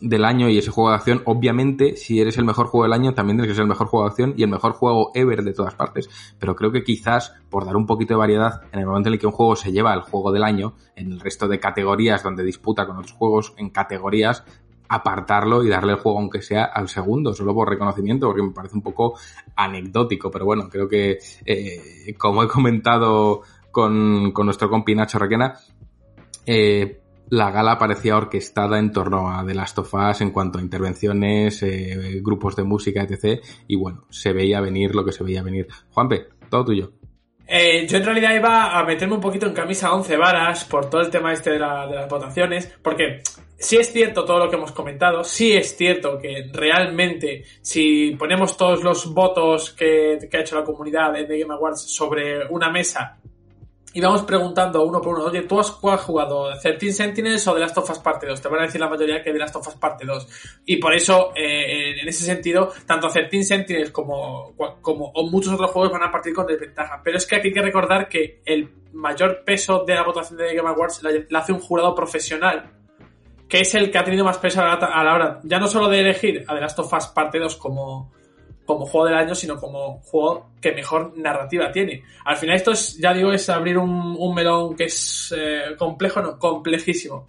del 0.01 0.25
año 0.25 0.49
y 0.49 0.57
ese 0.57 0.71
juego 0.71 0.89
de 0.89 0.95
acción, 0.97 1.21
obviamente, 1.25 1.95
si 1.95 2.19
eres 2.19 2.37
el 2.37 2.45
mejor 2.45 2.67
juego 2.67 2.83
del 2.83 2.93
año, 2.93 3.13
también 3.13 3.37
tienes 3.37 3.51
que 3.51 3.55
ser 3.55 3.63
el 3.63 3.69
mejor 3.69 3.87
juego 3.87 4.05
de 4.05 4.09
acción 4.09 4.33
y 4.37 4.43
el 4.43 4.49
mejor 4.49 4.73
juego 4.73 5.11
ever 5.13 5.43
de 5.43 5.53
todas 5.53 5.75
partes. 5.75 6.09
Pero 6.37 6.55
creo 6.55 6.71
que 6.71 6.83
quizás, 6.83 7.33
por 7.49 7.65
dar 7.65 7.75
un 7.75 7.85
poquito 7.85 8.13
de 8.13 8.17
variedad, 8.17 8.61
en 8.71 8.79
el 8.79 8.85
momento 8.85 9.09
en 9.09 9.13
el 9.13 9.19
que 9.19 9.27
un 9.27 9.31
juego 9.31 9.55
se 9.55 9.71
lleva 9.71 9.93
el 9.93 10.01
juego 10.01 10.31
del 10.31 10.43
año, 10.43 10.75
en 10.95 11.11
el 11.11 11.19
resto 11.19 11.47
de 11.47 11.59
categorías 11.59 12.23
donde 12.23 12.43
disputa 12.43 12.85
con 12.85 12.97
otros 12.97 13.13
juegos 13.13 13.53
en 13.57 13.69
categorías, 13.69 14.43
apartarlo 14.87 15.63
y 15.63 15.69
darle 15.69 15.93
el 15.93 15.99
juego 15.99 16.19
aunque 16.19 16.41
sea 16.41 16.65
al 16.65 16.89
segundo, 16.89 17.33
solo 17.33 17.53
por 17.53 17.69
reconocimiento, 17.69 18.27
porque 18.27 18.43
me 18.43 18.51
parece 18.51 18.75
un 18.75 18.83
poco 18.83 19.17
anecdótico, 19.55 20.29
pero 20.29 20.45
bueno, 20.45 20.69
creo 20.69 20.87
que 20.87 21.17
eh, 21.45 22.13
como 22.17 22.43
he 22.43 22.47
comentado 22.47 23.41
con, 23.71 24.31
con 24.31 24.45
nuestro 24.45 24.69
compi 24.69 24.93
Nacho 24.95 25.19
Requena, 25.19 25.55
eh, 26.45 27.01
la 27.29 27.51
gala 27.51 27.77
parecía 27.77 28.17
orquestada 28.17 28.77
en 28.79 28.91
torno 28.91 29.31
a 29.31 29.45
The 29.45 29.53
Last 29.55 29.79
of 29.79 29.93
Us 29.93 30.21
en 30.21 30.31
cuanto 30.31 30.59
a 30.59 30.61
intervenciones, 30.61 31.61
eh, 31.63 32.19
grupos 32.21 32.55
de 32.55 32.63
música, 32.63 33.01
etc. 33.03 33.41
Y 33.67 33.75
bueno, 33.75 34.05
se 34.09 34.31
veía 34.33 34.61
venir 34.61 34.93
lo 34.95 35.03
que 35.03 35.11
se 35.11 35.23
veía 35.23 35.41
venir. 35.43 35.67
Juanpe, 35.91 36.27
todo 36.49 36.65
tuyo. 36.65 36.91
Eh, 37.47 37.85
yo 37.87 37.97
en 37.97 38.05
realidad 38.05 38.35
iba 38.35 38.77
a 38.79 38.83
meterme 38.85 39.15
un 39.15 39.21
poquito 39.21 39.45
en 39.45 39.53
camisa 39.53 39.93
11 39.93 40.17
varas 40.17 40.65
por 40.65 40.89
todo 40.89 41.01
el 41.01 41.11
tema 41.11 41.31
este 41.31 41.51
de, 41.51 41.59
la- 41.59 41.85
de 41.85 41.95
las 41.95 42.09
votaciones, 42.09 42.71
porque 42.81 43.21
sí 43.57 43.77
es 43.77 43.91
cierto 43.93 44.25
todo 44.25 44.39
lo 44.39 44.49
que 44.49 44.55
hemos 44.55 44.71
comentado, 44.71 45.23
sí 45.23 45.53
es 45.53 45.77
cierto 45.77 46.17
que 46.17 46.49
realmente 46.51 47.43
si 47.61 48.15
ponemos 48.17 48.57
todos 48.57 48.83
los 48.83 49.13
votos 49.13 49.71
que, 49.71 50.17
que 50.29 50.37
ha 50.37 50.41
hecho 50.41 50.55
la 50.57 50.63
comunidad 50.65 51.13
de 51.13 51.39
Game 51.39 51.53
Awards 51.53 51.81
sobre 51.81 52.47
una 52.47 52.71
mesa 52.71 53.19
y 53.95 54.01
vamos 54.01 54.23
preguntando 54.23 54.83
uno 54.83 54.99
por 54.99 55.15
uno, 55.15 55.27
oye, 55.27 55.43
¿tú 55.43 55.57
has, 55.57 55.69
jugado? 55.69 56.51
¿13 56.51 56.91
Sentinels 56.91 57.47
o 57.47 57.53
The 57.53 57.61
Last 57.61 57.77
of 57.77 57.89
Us 57.89 57.99
Parte 57.99 58.27
2? 58.27 58.41
Te 58.41 58.49
van 58.49 58.59
a 58.59 58.63
decir 58.63 58.81
la 58.81 58.89
mayoría 58.89 59.23
que 59.23 59.31
The 59.31 59.39
Last 59.39 59.55
of 59.55 59.65
Us 59.69 59.75
Parte 59.75 60.05
2. 60.05 60.27
Y 60.65 60.75
por 60.75 60.93
eso, 60.93 61.31
eh, 61.33 62.01
en 62.01 62.05
ese 62.05 62.25
sentido, 62.25 62.73
tanto 62.85 63.07
13 63.07 63.41
Sentinels 63.41 63.91
como, 63.91 64.53
como 64.81 65.11
o 65.13 65.29
muchos 65.29 65.53
otros 65.53 65.71
juegos 65.71 65.93
van 65.93 66.03
a 66.03 66.11
partir 66.11 66.33
con 66.33 66.45
desventaja. 66.45 66.99
Pero 67.05 67.15
es 67.15 67.25
que 67.25 67.37
aquí 67.37 67.47
hay 67.47 67.53
que 67.53 67.61
recordar 67.61 68.09
que 68.09 68.41
el 68.43 68.69
mayor 68.91 69.45
peso 69.45 69.85
de 69.87 69.95
la 69.95 70.03
votación 70.03 70.39
de 70.39 70.53
Game 70.53 70.69
Awards 70.69 71.01
la 71.29 71.39
hace 71.39 71.53
un 71.53 71.61
jurado 71.61 71.95
profesional, 71.95 72.73
que 73.47 73.61
es 73.61 73.75
el 73.75 73.91
que 73.91 73.97
ha 73.97 74.03
tenido 74.03 74.25
más 74.25 74.39
peso 74.39 74.59
a 74.59 74.65
la, 74.65 74.73
a 74.73 75.03
la 75.05 75.15
hora, 75.15 75.39
ya 75.45 75.57
no 75.57 75.69
solo 75.69 75.87
de 75.87 76.01
elegir 76.01 76.43
a 76.49 76.53
The 76.53 76.59
Last 76.59 76.79
of 76.79 76.91
Us 76.91 77.07
Parte 77.07 77.39
2 77.39 77.55
como, 77.55 78.11
como 78.65 78.85
juego 78.85 79.07
del 79.07 79.15
año, 79.15 79.35
sino 79.35 79.57
como 79.57 79.99
juego 79.99 80.49
que 80.59 80.71
mejor 80.71 81.17
narrativa 81.17 81.71
tiene. 81.71 82.03
Al 82.25 82.37
final 82.37 82.55
esto 82.55 82.71
es, 82.71 82.97
ya 82.97 83.13
digo, 83.13 83.31
es 83.31 83.47
abrir 83.49 83.77
un, 83.77 84.33
melón 84.33 84.75
que 84.75 84.85
es 84.85 85.33
eh, 85.37 85.75
complejo, 85.77 86.21
no, 86.21 86.37
complejísimo. 86.39 87.27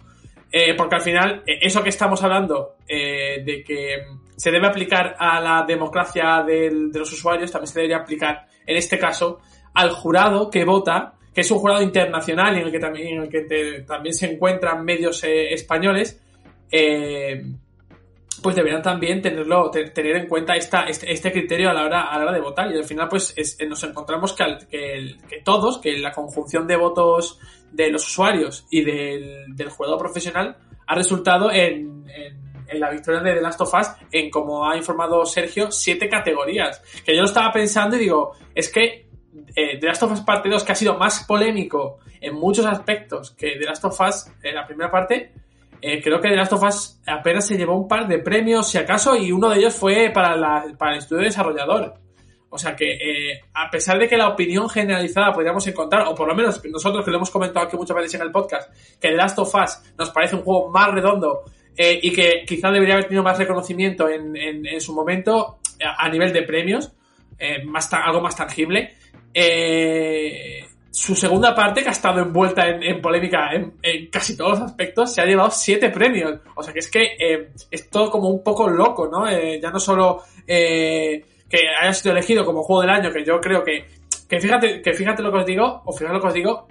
Eh, 0.51 0.73
porque 0.75 0.95
al 0.95 1.01
final, 1.01 1.43
eh, 1.45 1.59
eso 1.61 1.83
que 1.83 1.89
estamos 1.89 2.23
hablando 2.23 2.77
eh, 2.87 3.43
de 3.45 3.63
que 3.63 4.05
se 4.35 4.51
debe 4.51 4.67
aplicar 4.67 5.15
a 5.19 5.39
la 5.41 5.65
democracia 5.67 6.43
de 6.45 6.71
los 6.93 7.11
usuarios, 7.11 7.51
también 7.51 7.67
se 7.67 7.79
debería 7.79 7.97
aplicar, 7.97 8.47
en 8.65 8.77
este 8.77 8.97
caso, 8.97 9.39
al 9.73 9.91
jurado 9.91 10.49
que 10.49 10.63
vota, 10.63 11.13
que 11.33 11.41
es 11.41 11.51
un 11.51 11.59
jurado 11.59 11.81
internacional 11.81 12.55
en 12.55 12.63
el 12.63 12.71
que 12.71 12.79
también, 12.79 13.17
en 13.17 13.23
el 13.23 13.29
que 13.29 13.83
también 13.85 14.13
se 14.13 14.31
encuentran 14.31 14.83
medios 14.83 15.23
eh, 15.23 15.53
españoles. 15.53 16.19
eh, 16.71 17.43
pues 18.41 18.55
deberán 18.55 18.81
también 18.81 19.21
tenerlo, 19.21 19.69
te- 19.71 19.89
tener 19.91 20.15
en 20.17 20.27
cuenta 20.27 20.55
esta, 20.55 20.83
este, 20.83 21.11
este 21.11 21.31
criterio 21.31 21.69
a 21.69 21.73
la 21.73 21.85
hora, 21.85 22.01
a 22.11 22.17
la 22.17 22.23
hora 22.25 22.33
de 22.33 22.41
votar. 22.41 22.71
Y 22.71 22.77
al 22.77 22.83
final, 22.83 23.07
pues 23.09 23.33
es- 23.37 23.57
nos 23.67 23.83
encontramos 23.83 24.33
que, 24.33 24.57
que, 24.69 25.41
todos, 25.43 25.79
que 25.79 25.97
la 25.97 26.11
conjunción 26.11 26.67
de 26.67 26.75
votos 26.75 27.39
de 27.71 27.89
los 27.91 28.07
usuarios 28.07 28.65
y 28.69 28.81
del, 28.83 29.55
del 29.55 29.69
jugador 29.69 29.97
profesional 29.99 30.57
ha 30.85 30.95
resultado 30.95 31.51
en, 31.51 32.05
en- 32.09 32.47
en 32.69 32.79
la 32.81 32.89
victoria 32.91 33.21
de 33.21 33.33
The 33.35 33.41
Last 33.41 33.61
of 33.61 33.73
Us 33.73 33.87
en, 34.11 34.29
como 34.29 34.69
ha 34.69 34.75
informado 34.75 35.25
Sergio, 35.25 35.71
siete 35.71 36.09
categorías. 36.09 36.81
Que 37.05 37.13
yo 37.15 37.21
lo 37.21 37.27
estaba 37.27 37.51
pensando 37.53 37.95
y 37.95 37.99
digo, 37.99 38.33
es 38.53 38.69
que 38.69 39.07
eh, 39.55 39.77
The 39.79 39.85
Last 39.87 40.03
of 40.03 40.11
Us 40.11 40.21
Parte 40.21 40.49
2, 40.49 40.63
que 40.63 40.71
ha 40.73 40.75
sido 40.75 40.97
más 40.97 41.23
polémico 41.23 41.99
en 42.19 42.35
muchos 42.35 42.65
aspectos 42.65 43.31
que 43.31 43.51
The 43.57 43.65
Last 43.65 43.85
of 43.85 43.99
Us 44.01 44.25
en 44.43 44.55
la 44.55 44.65
primera 44.65 44.91
parte, 44.91 45.31
eh, 45.81 46.01
creo 46.01 46.19
que 46.19 46.29
The 46.29 46.35
Last 46.35 46.53
of 46.53 46.63
Us 46.63 46.99
apenas 47.05 47.47
se 47.47 47.57
llevó 47.57 47.75
un 47.75 47.87
par 47.87 48.07
de 48.07 48.19
premios, 48.19 48.69
si 48.69 48.77
acaso, 48.77 49.15
y 49.15 49.31
uno 49.31 49.49
de 49.49 49.59
ellos 49.59 49.75
fue 49.75 50.11
para, 50.13 50.35
la- 50.35 50.65
para 50.77 50.93
el 50.93 50.97
estudio 50.99 51.23
desarrollador. 51.23 51.93
O 52.49 52.57
sea 52.57 52.75
que, 52.75 52.93
eh, 52.93 53.41
a 53.53 53.69
pesar 53.69 53.99
de 53.99 54.07
que 54.07 54.15
la 54.17 54.29
opinión 54.29 54.69
generalizada 54.69 55.33
podríamos 55.33 55.67
encontrar, 55.67 56.07
o 56.07 56.15
por 56.15 56.27
lo 56.27 56.33
menos 56.33 56.61
nosotros 56.65 57.03
que 57.03 57.11
lo 57.11 57.17
hemos 57.17 57.29
comentado 57.29 57.65
aquí 57.65 57.75
muchas 57.75 57.95
veces 57.97 58.15
en 58.15 58.21
el 58.21 58.31
podcast, 58.31 58.71
que 59.01 59.09
The 59.09 59.15
Last 59.15 59.37
of 59.39 59.53
Us 59.53 59.79
nos 59.97 60.09
parece 60.11 60.35
un 60.37 60.43
juego 60.43 60.69
más 60.69 60.89
redondo 60.91 61.41
eh, 61.75 61.99
y 62.01 62.11
que 62.13 62.43
quizá 62.47 62.71
debería 62.71 62.95
haber 62.95 63.05
tenido 63.07 63.21
más 63.23 63.37
reconocimiento 63.37 64.07
en, 64.09 64.35
en- 64.37 64.81
su 64.81 64.93
momento 64.93 65.59
a, 65.83 66.07
nivel 66.09 66.31
de 66.33 66.41
premios, 66.43 66.93
eh, 67.37 67.63
más 67.65 67.91
algo 67.93 68.21
más 68.21 68.35
tangible. 68.35 68.95
Eh, 69.33 70.66
su 70.97 71.15
segunda 71.15 71.53
parte, 71.53 71.83
que 71.83 71.89
ha 71.89 71.91
estado 71.91 72.21
envuelta 72.21 72.67
en, 72.67 72.99
polémica 72.99 73.51
en, 73.53 73.73
en 73.83 74.07
casi 74.07 74.35
todos 74.35 74.57
los 74.57 74.61
aspectos, 74.61 75.13
se 75.13 75.21
ha 75.21 75.25
llevado 75.25 75.51
siete 75.51 75.91
premios. 75.91 76.39
O 76.55 76.63
sea 76.63 76.73
que 76.73 76.79
es 76.79 76.89
que 76.89 77.03
eh, 77.19 77.49
es 77.69 77.87
todo 77.91 78.09
como 78.09 78.29
un 78.29 78.43
poco 78.43 78.67
loco, 78.67 79.07
¿no? 79.07 79.29
Eh, 79.29 79.59
ya 79.61 79.69
no 79.69 79.79
solo 79.79 80.23
eh, 80.47 81.23
que 81.47 81.59
haya 81.79 81.93
sido 81.93 82.13
elegido 82.13 82.43
como 82.43 82.63
juego 82.63 82.81
del 82.81 82.89
año, 82.89 83.11
que 83.11 83.23
yo 83.23 83.39
creo 83.39 83.63
que, 83.63 83.85
que 84.27 84.39
fíjate, 84.39 84.81
que 84.81 84.93
fíjate 84.93 85.21
lo 85.21 85.31
que 85.31 85.37
os 85.37 85.45
digo, 85.45 85.83
o 85.85 85.93
fíjate 85.93 86.15
lo 86.15 86.21
que 86.21 86.27
os 86.29 86.33
digo, 86.33 86.67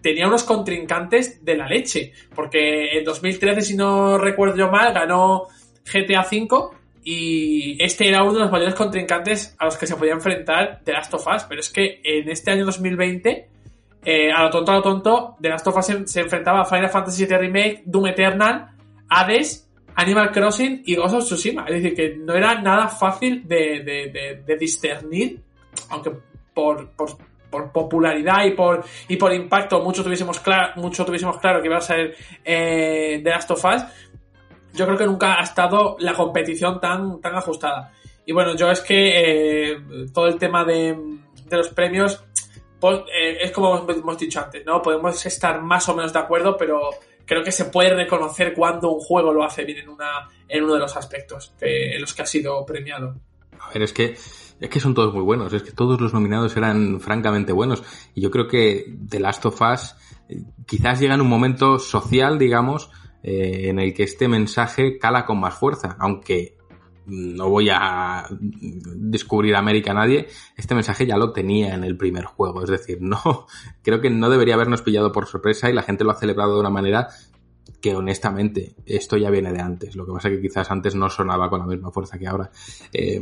tenía 0.00 0.28
unos 0.28 0.44
contrincantes 0.44 1.44
de 1.44 1.56
la 1.56 1.66
leche. 1.66 2.12
Porque 2.36 2.96
en 2.96 3.02
2013, 3.02 3.62
si 3.62 3.76
no 3.76 4.16
recuerdo 4.16 4.56
yo 4.56 4.70
mal, 4.70 4.94
ganó 4.94 5.48
GTA 5.92 6.20
V 6.20 6.76
y 7.02 7.82
este 7.82 8.08
era 8.08 8.22
uno 8.22 8.34
de 8.34 8.40
los 8.40 8.52
mayores 8.52 8.76
contrincantes 8.76 9.56
a 9.58 9.64
los 9.64 9.76
que 9.76 9.88
se 9.88 9.96
podía 9.96 10.12
enfrentar 10.12 10.82
The 10.84 10.92
Last 10.92 11.12
of 11.14 11.26
Us. 11.26 11.42
Pero 11.48 11.60
es 11.60 11.68
que 11.68 12.00
en 12.04 12.28
este 12.28 12.52
año 12.52 12.64
2020, 12.64 13.55
eh, 14.06 14.30
a 14.32 14.44
lo 14.44 14.50
tonto, 14.50 14.70
a 14.72 14.76
lo 14.76 14.82
tonto, 14.82 15.36
The 15.40 15.48
Last 15.50 15.66
of 15.66 15.76
Us 15.76 15.86
se, 16.06 16.20
enfrentaba 16.20 16.60
a 16.62 16.64
Final 16.64 16.88
Fantasy 16.88 17.26
VII 17.26 17.36
Remake, 17.38 17.82
Doom 17.84 18.06
Eternal, 18.06 18.68
Hades, 19.10 19.68
Animal 19.96 20.30
Crossing 20.30 20.82
y 20.86 20.94
Ghost 20.94 21.14
of 21.16 21.24
Tsushima. 21.24 21.64
Es 21.66 21.82
decir, 21.82 21.94
que 21.94 22.16
no 22.16 22.32
era 22.34 22.60
nada 22.62 22.86
fácil 22.88 23.46
de, 23.46 23.80
de- 23.82 24.42
de- 24.46 24.56
discernir, 24.56 25.40
aunque 25.90 26.12
por, 26.54 26.90
por, 26.90 27.10
por 27.50 27.72
popularidad 27.72 28.44
y 28.44 28.52
por, 28.52 28.84
y 29.08 29.16
por 29.16 29.32
impacto 29.32 29.80
mucho 29.82 30.04
tuviésemos, 30.04 30.38
claro, 30.40 30.72
mucho 30.76 31.04
tuviésemos 31.04 31.38
claro 31.38 31.60
que 31.60 31.66
iba 31.66 31.78
a 31.78 31.80
ser 31.80 32.14
eh, 32.44 33.20
The 33.24 33.30
Last 33.30 33.50
of 33.50 33.64
Us, 33.64 33.82
yo 34.74 34.84
creo 34.86 34.98
que 34.98 35.06
nunca 35.06 35.40
ha 35.40 35.42
estado 35.42 35.96
la 36.00 36.12
competición 36.12 36.78
tan, 36.80 37.20
tan 37.20 37.34
ajustada. 37.34 37.92
Y 38.26 38.32
bueno, 38.32 38.54
yo 38.54 38.70
es 38.70 38.80
que 38.82 39.70
eh, 39.72 39.78
todo 40.12 40.26
el 40.26 40.36
tema 40.36 40.64
de, 40.64 40.94
de 41.46 41.56
los 41.56 41.68
premios 41.70 42.22
es 42.90 43.50
como 43.52 43.86
hemos 43.88 44.18
dicho 44.18 44.40
antes, 44.40 44.64
¿no? 44.64 44.82
Podemos 44.82 45.24
estar 45.26 45.62
más 45.62 45.88
o 45.88 45.94
menos 45.94 46.12
de 46.12 46.18
acuerdo, 46.18 46.56
pero 46.56 46.90
creo 47.24 47.42
que 47.42 47.52
se 47.52 47.66
puede 47.66 47.94
reconocer 47.94 48.54
cuando 48.54 48.90
un 48.90 49.00
juego 49.00 49.32
lo 49.32 49.44
hace 49.44 49.64
bien 49.64 49.78
en, 49.78 49.88
una, 49.88 50.28
en 50.48 50.64
uno 50.64 50.74
de 50.74 50.80
los 50.80 50.96
aspectos 50.96 51.52
en 51.60 52.00
los 52.00 52.14
que 52.14 52.22
ha 52.22 52.26
sido 52.26 52.64
premiado. 52.64 53.16
A 53.60 53.72
ver, 53.72 53.82
es 53.82 53.92
que, 53.92 54.16
es 54.60 54.70
que 54.70 54.80
son 54.80 54.94
todos 54.94 55.12
muy 55.12 55.22
buenos, 55.22 55.52
es 55.52 55.62
que 55.62 55.72
todos 55.72 56.00
los 56.00 56.14
nominados 56.14 56.56
eran 56.56 57.00
francamente 57.00 57.52
buenos. 57.52 57.82
Y 58.14 58.20
yo 58.20 58.30
creo 58.30 58.46
que 58.46 58.96
The 59.08 59.20
Last 59.20 59.44
of 59.46 59.60
Us 59.60 59.94
eh, 60.28 60.42
quizás 60.66 61.00
llega 61.00 61.14
en 61.14 61.20
un 61.20 61.28
momento 61.28 61.78
social, 61.78 62.38
digamos, 62.38 62.90
eh, 63.22 63.68
en 63.68 63.78
el 63.80 63.92
que 63.92 64.04
este 64.04 64.28
mensaje 64.28 64.98
cala 64.98 65.26
con 65.26 65.40
más 65.40 65.54
fuerza, 65.54 65.96
aunque 65.98 66.55
no 67.06 67.48
voy 67.48 67.68
a 67.70 68.26
descubrir 68.30 69.54
América 69.56 69.92
a 69.92 69.94
nadie, 69.94 70.28
este 70.56 70.74
mensaje 70.74 71.06
ya 71.06 71.16
lo 71.16 71.32
tenía 71.32 71.74
en 71.74 71.84
el 71.84 71.96
primer 71.96 72.24
juego, 72.24 72.62
es 72.62 72.70
decir, 72.70 72.98
no, 73.00 73.46
creo 73.82 74.00
que 74.00 74.10
no 74.10 74.28
debería 74.28 74.54
habernos 74.54 74.82
pillado 74.82 75.12
por 75.12 75.26
sorpresa 75.26 75.70
y 75.70 75.72
la 75.72 75.82
gente 75.82 76.04
lo 76.04 76.10
ha 76.10 76.18
celebrado 76.18 76.54
de 76.54 76.60
una 76.60 76.70
manera 76.70 77.08
que 77.86 77.94
honestamente 77.94 78.74
esto 78.84 79.16
ya 79.16 79.30
viene 79.30 79.52
de 79.52 79.60
antes. 79.60 79.94
Lo 79.94 80.04
que 80.04 80.12
pasa 80.12 80.28
es 80.28 80.34
que 80.36 80.42
quizás 80.42 80.68
antes 80.72 80.96
no 80.96 81.08
sonaba 81.08 81.48
con 81.48 81.60
la 81.60 81.66
misma 81.66 81.92
fuerza 81.92 82.18
que 82.18 82.26
ahora. 82.26 82.50
Eh, 82.92 83.20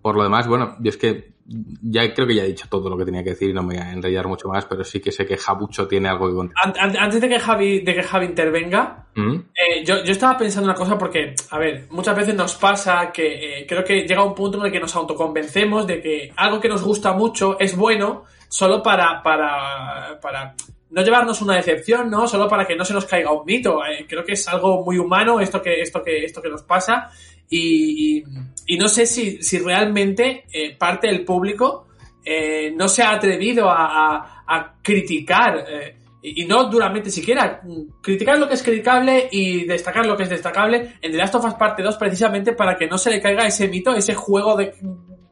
por 0.00 0.16
lo 0.16 0.22
demás, 0.22 0.48
bueno, 0.48 0.74
yo 0.80 0.88
es 0.88 0.96
que 0.96 1.34
ya 1.82 2.12
creo 2.14 2.26
que 2.26 2.34
ya 2.34 2.42
he 2.44 2.46
dicho 2.48 2.66
todo 2.70 2.88
lo 2.88 2.96
que 2.96 3.04
tenía 3.04 3.22
que 3.22 3.30
decir 3.30 3.50
y 3.50 3.52
no 3.52 3.62
me 3.62 3.74
voy 3.74 3.84
a 3.84 3.92
enrollar 3.92 4.26
mucho 4.26 4.48
más, 4.48 4.64
pero 4.64 4.82
sí 4.84 5.00
que 5.00 5.12
sé 5.12 5.26
que 5.26 5.36
Jabucho 5.36 5.86
tiene 5.86 6.08
algo 6.08 6.28
que 6.28 6.34
contar. 6.34 6.56
An- 6.64 6.74
an- 6.78 6.96
Antes 6.96 7.20
de 7.20 7.28
que 7.28 7.38
Javi, 7.38 7.80
de 7.80 7.94
que 7.94 8.02
Javi 8.02 8.24
intervenga, 8.26 9.06
¿Mm? 9.14 9.34
Eh, 9.54 9.84
yo, 9.84 10.02
yo 10.02 10.12
estaba 10.12 10.36
pensando 10.38 10.68
una 10.68 10.76
cosa 10.78 10.96
porque, 10.98 11.34
a 11.50 11.58
ver, 11.58 11.86
muchas 11.90 12.16
veces 12.16 12.34
nos 12.34 12.54
pasa 12.56 13.10
que 13.12 13.60
eh, 13.60 13.66
creo 13.68 13.84
que 13.84 14.06
llega 14.06 14.24
un 14.24 14.34
punto 14.34 14.58
en 14.58 14.66
el 14.66 14.72
que 14.72 14.80
nos 14.80 14.94
autoconvencemos 14.96 15.86
de 15.86 16.00
que 16.00 16.32
algo 16.36 16.58
que 16.60 16.68
nos 16.68 16.82
gusta 16.82 17.12
mucho 17.12 17.58
es 17.60 17.76
bueno 17.76 18.24
solo 18.48 18.82
para, 18.82 19.22
para, 19.22 20.18
para, 20.20 20.54
no 20.90 21.02
llevarnos 21.02 21.42
una 21.42 21.56
decepción, 21.56 22.10
¿no? 22.10 22.26
Solo 22.28 22.48
para 22.48 22.66
que 22.66 22.76
no 22.76 22.84
se 22.84 22.94
nos 22.94 23.04
caiga 23.04 23.32
un 23.32 23.44
mito. 23.44 23.84
Eh, 23.84 24.06
creo 24.08 24.24
que 24.24 24.32
es 24.32 24.48
algo 24.48 24.84
muy 24.84 24.98
humano 24.98 25.40
esto 25.40 25.60
que, 25.60 25.80
esto 25.80 26.02
que, 26.02 26.24
esto 26.24 26.40
que 26.40 26.48
nos 26.48 26.62
pasa. 26.62 27.10
Y, 27.48 28.24
y 28.66 28.76
no 28.76 28.88
sé 28.88 29.06
si, 29.06 29.42
si 29.42 29.58
realmente 29.58 30.44
eh, 30.52 30.76
parte 30.76 31.06
del 31.06 31.24
público 31.24 31.86
eh, 32.24 32.72
no 32.74 32.88
se 32.88 33.02
ha 33.02 33.12
atrevido 33.12 33.70
a, 33.70 33.86
a, 33.86 34.44
a 34.46 34.74
criticar, 34.82 35.64
eh, 35.68 35.96
y 36.22 36.44
no 36.44 36.64
duramente 36.64 37.08
siquiera, 37.08 37.62
criticar 38.02 38.36
lo 38.36 38.48
que 38.48 38.54
es 38.54 38.62
criticable 38.64 39.28
y 39.30 39.64
destacar 39.64 40.04
lo 40.04 40.16
que 40.16 40.24
es 40.24 40.28
destacable 40.28 40.94
en 41.00 41.12
The 41.12 41.18
Last 41.18 41.36
of 41.36 41.54
Parte 41.54 41.84
2 41.84 41.96
precisamente 41.96 42.52
para 42.52 42.76
que 42.76 42.88
no 42.88 42.98
se 42.98 43.10
le 43.10 43.20
caiga 43.20 43.46
ese 43.46 43.68
mito, 43.68 43.94
ese 43.94 44.14
juego 44.14 44.56
de 44.56 44.74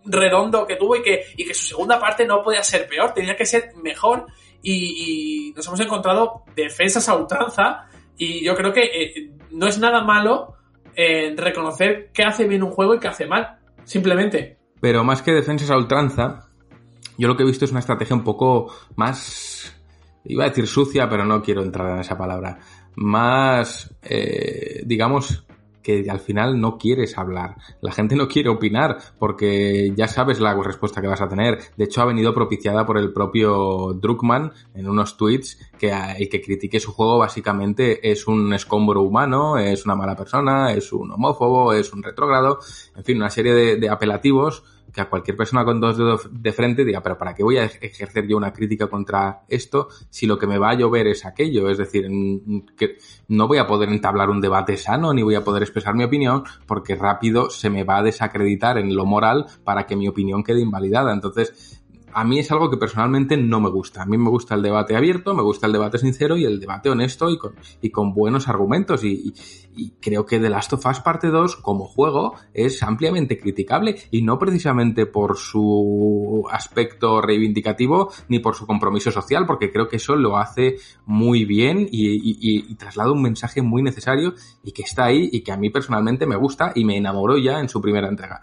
redondo 0.05 0.66
que 0.66 0.76
tuvo 0.76 0.94
y 0.94 1.02
que, 1.02 1.24
y 1.36 1.44
que 1.44 1.55
su 1.55 1.66
segunda 1.66 1.98
parte 1.98 2.24
no 2.26 2.44
podía 2.44 2.62
ser 2.62 2.86
peor, 2.86 3.12
tenía 3.12 3.35
que 3.35 3.47
ser 3.47 3.72
mejor 3.82 4.26
y, 4.65 5.53
nos 5.55 5.66
hemos 5.69 5.81
encontrado 5.81 6.43
defensas 6.57 7.09
a 7.09 7.16
ultranza 7.16 7.86
y 8.16 8.45
yo 8.45 8.57
creo 8.57 8.73
que 8.73 8.82
eh, 8.82 9.31
no 9.53 9.69
es 9.69 9.78
nada 9.78 10.03
malo 10.03 10.57
eh, 10.97 11.35
reconocer 11.36 12.11
qué 12.12 12.24
hace 12.24 12.49
bien 12.49 12.62
un 12.62 12.70
juego 12.70 12.95
y 12.95 12.99
qué 12.99 13.09
hace 13.09 13.27
mal, 13.27 13.59
simplemente. 13.85 14.59
Pero 14.81 15.05
más 15.05 15.23
que 15.23 15.32
defensas 15.32 15.70
a 15.70 15.77
ultranza, 15.77 16.49
yo 17.19 17.28
lo 17.28 17.36
que 17.36 17.43
he 17.43 17.47
visto 17.47 17.65
es 17.65 17.70
una 17.70 17.81
estrategia 17.81 18.16
un 18.16 18.24
poco 18.24 18.73
más, 18.97 19.77
iba 20.24 20.45
a 20.45 20.49
decir 20.49 20.66
sucia, 20.66 21.09
pero 21.09 21.24
no 21.24 21.43
quiero 21.43 21.62
entrar 21.62 21.93
en 21.93 22.01
esa 22.01 22.19
palabra, 22.19 22.59
más, 22.97 23.95
eh, 24.03 24.82
digamos, 24.85 25.45
que 25.85 26.11
al 26.11 26.19
final 26.19 26.61
no 26.61 26.78
quieres 26.78 27.16
hablar. 27.16 27.56
La 27.81 27.93
gente 27.93 28.16
no 28.16 28.27
quiere 28.27 28.48
opinar 28.48 28.98
porque 29.20 29.93
ya 29.94 30.09
sabes 30.09 30.40
la 30.40 30.61
respuesta 30.61 31.01
que 31.01 31.06
vas 31.06 31.20
a 31.20 31.28
tener. 31.28 31.59
De 31.77 31.85
hecho, 31.85 32.02
ha 32.02 32.06
venido 32.06 32.35
propiciada 32.35 32.85
por 32.85 32.98
el 32.98 33.12
propio 33.12 33.93
Druckmann 33.93 34.52
en 34.74 34.89
unos 34.89 35.16
tweets 35.16 35.59
que 35.78 35.93
el 35.93 36.28
que 36.28 36.40
critique 36.40 36.81
su 36.81 36.93
juego 36.93 37.19
básicamente 37.19 38.11
es 38.11 38.27
un 38.27 38.52
escombro 38.52 39.02
humano, 39.02 39.59
es 39.59 39.85
una 39.85 39.94
mala 39.94 40.16
persona, 40.16 40.73
es 40.73 40.93
un 40.93 41.12
homófobo, 41.12 41.73
es 41.73 41.93
un 41.93 42.02
retrógrado, 42.02 42.59
en 42.97 43.05
fin, 43.05 43.19
una 43.19 43.31
serie 43.31 43.52
de, 43.52 43.77
de 43.77 43.89
apelativos 43.89 44.65
que 44.95 45.01
a 45.01 45.11
cualquier 45.11 45.37
persona 45.37 45.65
con 45.65 45.81
dos 45.81 45.99
dedos 45.99 46.29
de 46.31 46.53
frente 46.53 46.85
diga, 46.85 47.03
pero 47.03 47.19
¿para 47.19 47.35
qué 47.35 47.43
voy 47.43 47.59
a 47.59 47.65
ejercer 47.65 48.29
yo 48.29 48.37
una 48.37 48.53
crítica 48.53 48.87
contra 48.87 49.43
esto 49.49 49.89
si 50.09 50.27
lo 50.27 50.39
que 50.39 50.47
me 50.47 50.57
va 50.57 50.71
a 50.71 50.75
llover 50.75 51.09
es 51.09 51.27
aquello? 51.27 51.69
Es 51.69 51.79
decir, 51.79 52.09
que 52.77 52.99
no 53.29 53.49
voy 53.49 53.59
a 53.59 53.66
poder 53.66 53.89
entablar 53.89 54.31
un 54.31 54.41
debate 54.41 54.77
sano 54.77 55.12
ni 55.12 55.23
voy 55.23 55.35
a 55.35 55.43
poder 55.43 55.65
expresar 55.65 55.95
mi 55.95 56.05
opinión 56.05 56.45
porque 56.66 56.95
rápido 56.95 57.51
se 57.51 57.71
me 57.71 57.83
va 57.83 57.99
a 57.99 58.03
desacreditar 58.03 58.79
en 58.79 58.95
lo 58.95 59.05
moral 59.05 59.47
para 59.65 59.85
que 59.85 59.97
mi 59.97 60.07
opinión 60.07 60.45
quede 60.45 60.61
invalidada. 60.61 61.12
Entonces, 61.12 61.73
a 62.15 62.24
mí 62.24 62.39
es 62.39 62.51
algo 62.53 62.70
que 62.70 62.77
personalmente 62.77 63.36
no 63.36 63.61
me 63.61 63.69
gusta. 63.69 64.03
A 64.03 64.07
mí 64.07 64.16
me 64.16 64.31
gusta 64.31 64.55
el 64.55 64.62
debate 64.62 64.97
abierto, 64.97 65.35
me 65.35 65.43
gusta 65.43 65.66
el 65.66 65.73
debate 65.73 65.99
sincero 65.99 66.36
y 66.36 66.45
el 66.45 66.61
debate 66.61 66.89
honesto 66.89 67.28
y 67.31 67.91
con, 67.91 68.15
buenos 68.15 68.49
argumentos. 68.49 69.03
Y, 69.03 69.35
y, 69.77 69.91
creo 70.01 70.24
que 70.24 70.39
The 70.39 70.49
Last 70.49 70.73
of 70.74 70.86
Us 70.86 71.01
Parte 71.01 71.28
2 71.28 71.57
como 71.57 71.85
juego 71.86 72.35
es 72.53 72.82
ampliamente 72.82 73.39
criticable 73.39 73.97
y 74.12 74.23
no 74.23 74.39
precisamente 74.39 75.07
por 75.07 75.36
su 75.36 76.45
aspecto 76.51 77.20
reivindicativo 77.20 78.12
ni 78.28 78.39
por 78.39 78.55
su 78.55 78.66
compromiso 78.66 79.11
social, 79.11 79.45
porque 79.47 79.73
creo 79.73 79.89
que 79.89 79.97
eso 79.97 80.15
lo 80.15 80.36
hace 80.36 80.77
muy 81.07 81.45
bien 81.45 81.89
y, 81.91 82.70
y 82.70 82.74
traslada 82.77 83.11
un 83.11 83.23
mensaje 83.23 83.61
muy 83.61 83.82
necesario 83.82 84.35
y 84.62 84.70
que 84.70 84.82
está 84.82 85.07
ahí 85.07 85.28
y 85.32 85.43
que 85.43 85.53
a 85.53 85.57
mí 85.57 85.70
personalmente 85.70 86.27
me 86.27 86.36
gusta 86.36 86.73
y 86.74 86.85
me 86.85 86.97
enamoró 86.97 87.36
ya 87.39 87.59
en 87.59 87.69
su 87.69 87.81
primera 87.81 88.09
entrega 88.09 88.41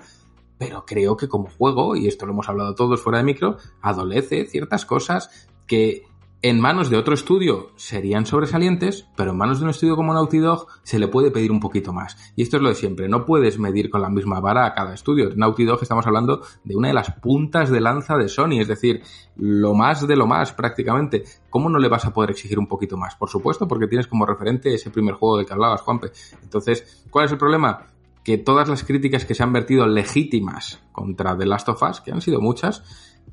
pero 0.62 0.86
creo 0.86 1.18
que 1.18 1.28
como 1.28 1.50
juego, 1.50 1.96
y 1.96 2.06
esto 2.06 2.28
lo 2.28 2.34
hemos 2.34 2.48
hablado 2.48 2.76
todos 2.76 3.02
fuera 3.02 3.18
de 3.18 3.24
micro, 3.24 3.58
adolece 3.82 4.46
ciertas 4.46 4.86
cosas 4.86 5.50
que 5.66 6.04
en 6.44 6.60
manos 6.60 6.92
de 6.92 6.98
otro 6.98 7.16
estudio 7.16 7.72
serían 7.78 8.28
sobresalientes, 8.28 9.08
pero 9.18 9.32
en 9.32 9.38
manos 9.38 9.58
de 9.58 9.64
un 9.64 9.72
estudio 9.72 9.96
como 9.96 10.14
Naughty 10.14 10.38
Dog 10.38 10.68
se 10.84 11.00
le 11.00 11.08
puede 11.08 11.32
pedir 11.32 11.52
un 11.52 11.60
poquito 11.60 11.94
más. 11.94 12.16
Y 12.36 12.44
esto 12.44 12.58
es 12.58 12.62
lo 12.62 12.70
de 12.70 12.76
siempre, 12.76 13.10
no 13.10 13.26
puedes 13.26 13.58
medir 13.58 13.90
con 13.90 14.04
la 14.04 14.10
misma 14.12 14.40
vara 14.40 14.68
a 14.68 14.76
cada 14.76 14.94
estudio. 14.94 15.32
Naughty 15.36 15.66
Dog 15.66 15.80
estamos 15.82 16.06
hablando 16.06 16.44
de 16.64 16.76
una 16.76 16.90
de 16.90 16.94
las 16.94 17.12
puntas 17.14 17.72
de 17.72 17.82
lanza 17.82 18.16
de 18.16 18.30
Sony, 18.30 18.60
es 18.60 18.68
decir, 18.68 19.02
lo 19.38 19.74
más 19.74 20.08
de 20.08 20.16
lo 20.16 20.28
más 20.28 20.54
prácticamente. 20.54 21.24
¿Cómo 21.50 21.72
no 21.72 21.80
le 21.80 21.90
vas 21.90 22.06
a 22.06 22.14
poder 22.14 22.30
exigir 22.30 22.60
un 22.60 22.68
poquito 22.68 22.98
más? 22.98 23.16
Por 23.16 23.30
supuesto, 23.30 23.68
porque 23.68 23.88
tienes 23.88 24.06
como 24.06 24.28
referente 24.28 24.72
ese 24.76 24.92
primer 24.92 25.16
juego 25.16 25.38
del 25.38 25.48
que 25.48 25.54
hablabas, 25.54 25.82
Juanpe. 25.82 26.12
Entonces, 26.44 27.04
¿cuál 27.10 27.26
es 27.26 27.32
el 27.32 27.40
problema? 27.40 27.88
Que 28.24 28.38
todas 28.38 28.70
las 28.70 28.84
críticas 28.84 29.26
que 29.26 29.36
se 29.36 29.44
han 29.44 29.54
vertido 29.54 29.88
legítimas 29.88 30.82
contra 30.92 31.38
The 31.38 31.46
Last 31.46 31.70
of 31.70 31.82
Us, 31.82 32.02
que 32.02 32.12
han 32.12 32.22
sido 32.22 32.40
muchas, 32.40 32.84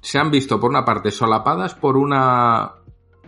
se 0.01 0.19
han 0.19 0.31
visto 0.31 0.61
por 0.61 0.71
una 0.71 0.85
parte 0.85 1.11
solapadas 1.11 1.75
por 1.75 1.97
una 1.97 2.75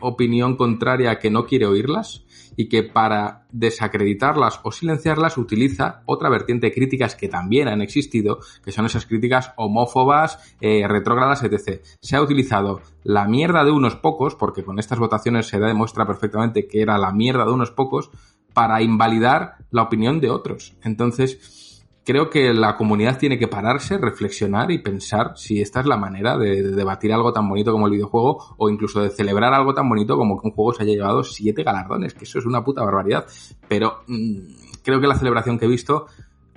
opinión 0.00 0.56
contraria 0.56 1.18
que 1.18 1.30
no 1.30 1.46
quiere 1.46 1.66
oírlas 1.66 2.24
y 2.56 2.68
que 2.68 2.82
para 2.82 3.46
desacreditarlas 3.52 4.60
o 4.62 4.72
silenciarlas 4.72 5.38
utiliza 5.38 6.02
otra 6.06 6.28
vertiente 6.28 6.66
de 6.66 6.74
críticas 6.74 7.14
que 7.14 7.28
también 7.28 7.68
han 7.68 7.80
existido, 7.80 8.40
que 8.64 8.72
son 8.72 8.86
esas 8.86 9.06
críticas 9.06 9.52
homófobas, 9.56 10.54
eh, 10.60 10.86
retrógradas, 10.88 11.42
etc. 11.42 11.82
Se 12.00 12.16
ha 12.16 12.22
utilizado 12.22 12.80
la 13.02 13.26
mierda 13.26 13.64
de 13.64 13.70
unos 13.70 13.96
pocos, 13.96 14.34
porque 14.34 14.64
con 14.64 14.78
estas 14.78 14.98
votaciones 14.98 15.46
se 15.46 15.58
demuestra 15.58 16.06
perfectamente 16.06 16.66
que 16.66 16.82
era 16.82 16.98
la 16.98 17.12
mierda 17.12 17.44
de 17.44 17.52
unos 17.52 17.70
pocos, 17.70 18.10
para 18.52 18.82
invalidar 18.82 19.56
la 19.70 19.82
opinión 19.82 20.20
de 20.20 20.30
otros. 20.30 20.74
Entonces, 20.82 21.84
creo 22.04 22.30
que 22.30 22.52
la 22.52 22.76
comunidad 22.76 23.18
tiene 23.18 23.38
que 23.38 23.48
pararse, 23.48 23.98
reflexionar 23.98 24.70
y 24.70 24.78
pensar 24.78 25.32
si 25.36 25.60
esta 25.60 25.80
es 25.80 25.86
la 25.86 25.96
manera 25.96 26.36
de, 26.36 26.62
de, 26.62 26.70
debatir 26.72 27.12
algo 27.12 27.32
tan 27.32 27.48
bonito 27.48 27.72
como 27.72 27.86
el 27.86 27.92
videojuego 27.92 28.54
o 28.56 28.68
incluso 28.68 29.00
de 29.00 29.10
celebrar 29.10 29.52
algo 29.54 29.74
tan 29.74 29.88
bonito 29.88 30.16
como 30.16 30.40
que 30.40 30.48
un 30.48 30.54
juego 30.54 30.72
se 30.72 30.82
haya 30.82 30.94
llevado 30.94 31.22
siete 31.22 31.62
galardones, 31.62 32.14
que 32.14 32.24
eso 32.24 32.38
es 32.38 32.46
una 32.46 32.64
puta 32.64 32.82
barbaridad. 32.82 33.26
Pero 33.68 34.02
mmm, 34.06 34.38
creo 34.82 35.00
que 35.00 35.06
la 35.06 35.14
celebración 35.14 35.58
que 35.58 35.66
he 35.66 35.68
visto 35.68 36.06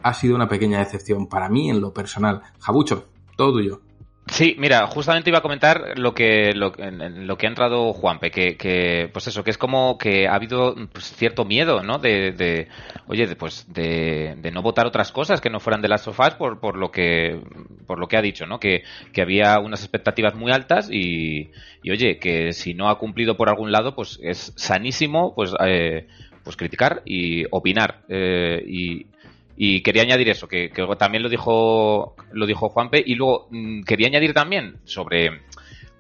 ha 0.02 0.14
sido 0.14 0.36
una 0.36 0.48
pequeña 0.48 0.80
decepción 0.80 1.28
para 1.28 1.50
mí 1.50 1.70
en 1.70 1.82
lo 1.82 1.94
personal. 1.94 2.42
Jabucho, 2.60 3.06
todo 3.38 3.54
tuyo. 3.54 3.82
Sí, 4.28 4.56
mira, 4.58 4.88
justamente 4.88 5.30
iba 5.30 5.40
a 5.40 5.42
comentar 5.42 6.00
lo 6.00 6.14
que 6.14 6.54
lo, 6.56 6.74
en, 6.80 7.28
lo 7.28 7.38
que 7.38 7.46
ha 7.46 7.50
entrado 7.50 7.94
Juanpe, 7.94 8.32
que, 8.32 8.56
que 8.56 9.10
pues 9.12 9.28
eso, 9.28 9.44
que 9.44 9.52
es 9.52 9.58
como 9.58 9.98
que 9.98 10.28
ha 10.28 10.36
habido 10.36 10.76
pues, 10.92 11.14
cierto 11.14 11.44
miedo, 11.46 11.84
¿no? 11.84 12.00
De, 12.00 12.32
de 12.32 12.70
oye, 13.08 13.28
de, 13.28 13.36
pues 13.36 13.72
de, 13.72 14.36
de, 14.38 14.52
no 14.52 14.62
votar 14.62 14.88
otras 14.88 15.12
cosas 15.12 15.42
que 15.42 15.50
no 15.50 15.60
fueran 15.60 15.82
de 15.82 15.90
las 15.90 16.02
sofás 16.04 16.36
por, 16.36 16.60
por 16.62 16.78
lo 16.78 16.90
que 16.90 17.42
por 17.86 18.00
lo 18.00 18.08
que 18.08 18.18
ha 18.18 18.22
dicho, 18.22 18.46
¿no? 18.48 18.60
Que, 18.60 18.84
que 19.12 19.22
había 19.22 19.60
unas 19.60 19.82
expectativas 19.82 20.36
muy 20.36 20.52
altas 20.52 20.90
y, 20.90 21.52
y 21.84 21.92
oye, 21.92 22.18
que 22.18 22.54
si 22.54 22.74
no 22.74 22.90
ha 22.90 22.98
cumplido 22.98 23.36
por 23.36 23.50
algún 23.50 23.72
lado, 23.72 23.94
pues 23.94 24.20
es 24.24 24.54
sanísimo, 24.56 25.36
pues 25.36 25.54
eh, 25.66 26.08
pues 26.44 26.56
criticar 26.56 27.02
y 27.06 27.44
opinar 27.52 28.04
eh, 28.08 28.64
y 28.66 29.08
y 29.56 29.82
quería 29.82 30.04
añadir 30.04 30.30
eso, 30.30 30.48
que, 30.48 30.72
también 30.98 31.24
lo 31.24 31.30
dijo, 31.30 32.16
lo 32.32 32.46
dijo 32.46 32.70
Juanpe, 32.70 33.04
y 33.06 33.16
luego 33.16 33.48
mmm, 33.52 33.84
quería 33.84 34.08
añadir 34.08 34.34
también 34.34 34.78
sobre 34.86 35.42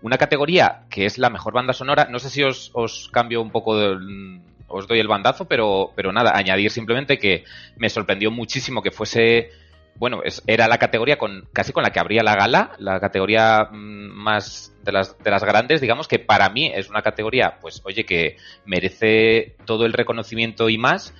una 0.02 0.18
categoría 0.18 0.84
que 0.90 1.06
es 1.06 1.18
la 1.18 1.30
mejor 1.30 1.54
banda 1.54 1.74
sonora. 1.74 2.08
No 2.10 2.20
sé 2.20 2.30
si 2.30 2.44
os, 2.44 2.72
os 2.74 3.10
cambio 3.12 3.42
un 3.42 3.52
poco, 3.52 3.78
de, 3.78 4.42
os 4.68 4.88
doy 4.88 5.00
el 5.00 5.08
bandazo, 5.08 5.48
pero, 5.48 5.92
pero 5.96 6.12
nada, 6.12 6.34
añadir 6.36 6.72
simplemente 6.72 7.18
que 7.18 7.44
me 7.78 7.90
sorprendió 7.90 8.32
muchísimo 8.32 8.82
que 8.82 8.92
fuese, 8.92 9.52
bueno, 9.96 10.22
es, 10.24 10.44
era 10.48 10.68
la 10.68 10.80
categoría 10.80 11.18
con 11.18 11.48
casi 11.54 11.72
con 11.72 11.84
la 11.84 11.92
que 11.92 12.00
abría 12.00 12.24
la 12.24 12.36
gala, 12.36 12.72
la 12.80 13.00
categoría 13.00 13.70
mmm, 13.72 14.12
más 14.12 14.76
de 14.84 14.92
las, 14.92 15.18
de 15.20 15.30
las 15.30 15.44
grandes, 15.44 15.80
digamos 15.80 16.08
que 16.08 16.18
para 16.18 16.50
mí 16.50 16.72
es 16.74 16.90
una 16.90 17.04
categoría, 17.04 17.60
pues 17.62 17.82
oye, 17.86 18.04
que 18.04 18.38
merece 18.66 19.56
todo 19.66 19.86
el 19.86 19.94
reconocimiento 19.94 20.70
y 20.70 20.80
más 20.80 21.14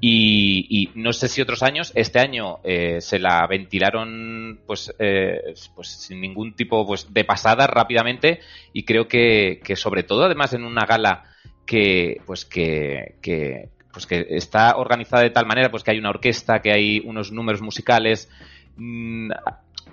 y, 0.00 0.66
y, 0.68 0.90
no 0.94 1.12
sé 1.12 1.28
si 1.28 1.40
otros 1.40 1.62
años, 1.62 1.92
este 1.94 2.18
año 2.18 2.58
eh, 2.64 3.00
se 3.00 3.18
la 3.18 3.46
ventilaron 3.46 4.60
pues, 4.66 4.94
eh, 4.98 5.54
pues 5.74 5.88
sin 5.88 6.20
ningún 6.20 6.54
tipo 6.54 6.86
pues, 6.86 7.12
de 7.12 7.24
pasada 7.24 7.66
rápidamente 7.66 8.40
y 8.72 8.84
creo 8.84 9.08
que, 9.08 9.60
que 9.64 9.74
sobre 9.74 10.02
todo 10.02 10.24
además 10.24 10.52
en 10.52 10.64
una 10.64 10.84
gala 10.84 11.24
que 11.64 12.20
pues 12.26 12.44
que, 12.44 13.16
que 13.22 13.70
pues 13.92 14.06
que 14.06 14.26
está 14.30 14.76
organizada 14.76 15.22
de 15.22 15.30
tal 15.30 15.46
manera 15.46 15.70
pues 15.70 15.82
que 15.82 15.92
hay 15.92 15.98
una 15.98 16.10
orquesta, 16.10 16.60
que 16.60 16.72
hay 16.72 17.00
unos 17.04 17.32
números 17.32 17.62
musicales 17.62 18.28
mmm, 18.76 19.30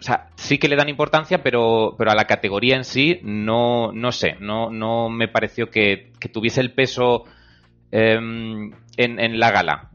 o 0.04 0.06
sea, 0.06 0.28
sí 0.36 0.58
que 0.58 0.68
le 0.68 0.76
dan 0.76 0.90
importancia, 0.90 1.42
pero, 1.42 1.96
pero 1.98 2.12
a 2.12 2.16
la 2.16 2.26
categoría 2.26 2.76
en 2.76 2.84
sí 2.84 3.20
no, 3.24 3.94
no 3.94 4.12
sé, 4.12 4.36
no, 4.42 4.70
no 4.70 5.08
me 5.08 5.30
pareció 5.30 5.70
que, 5.70 6.12
que 6.20 6.28
tuviese 6.28 6.60
el 6.60 6.74
peso 6.74 7.24
eh, 7.96 8.16
en, 8.16 9.20
en, 9.20 9.40
la 9.40 9.52
gala. 9.52 9.92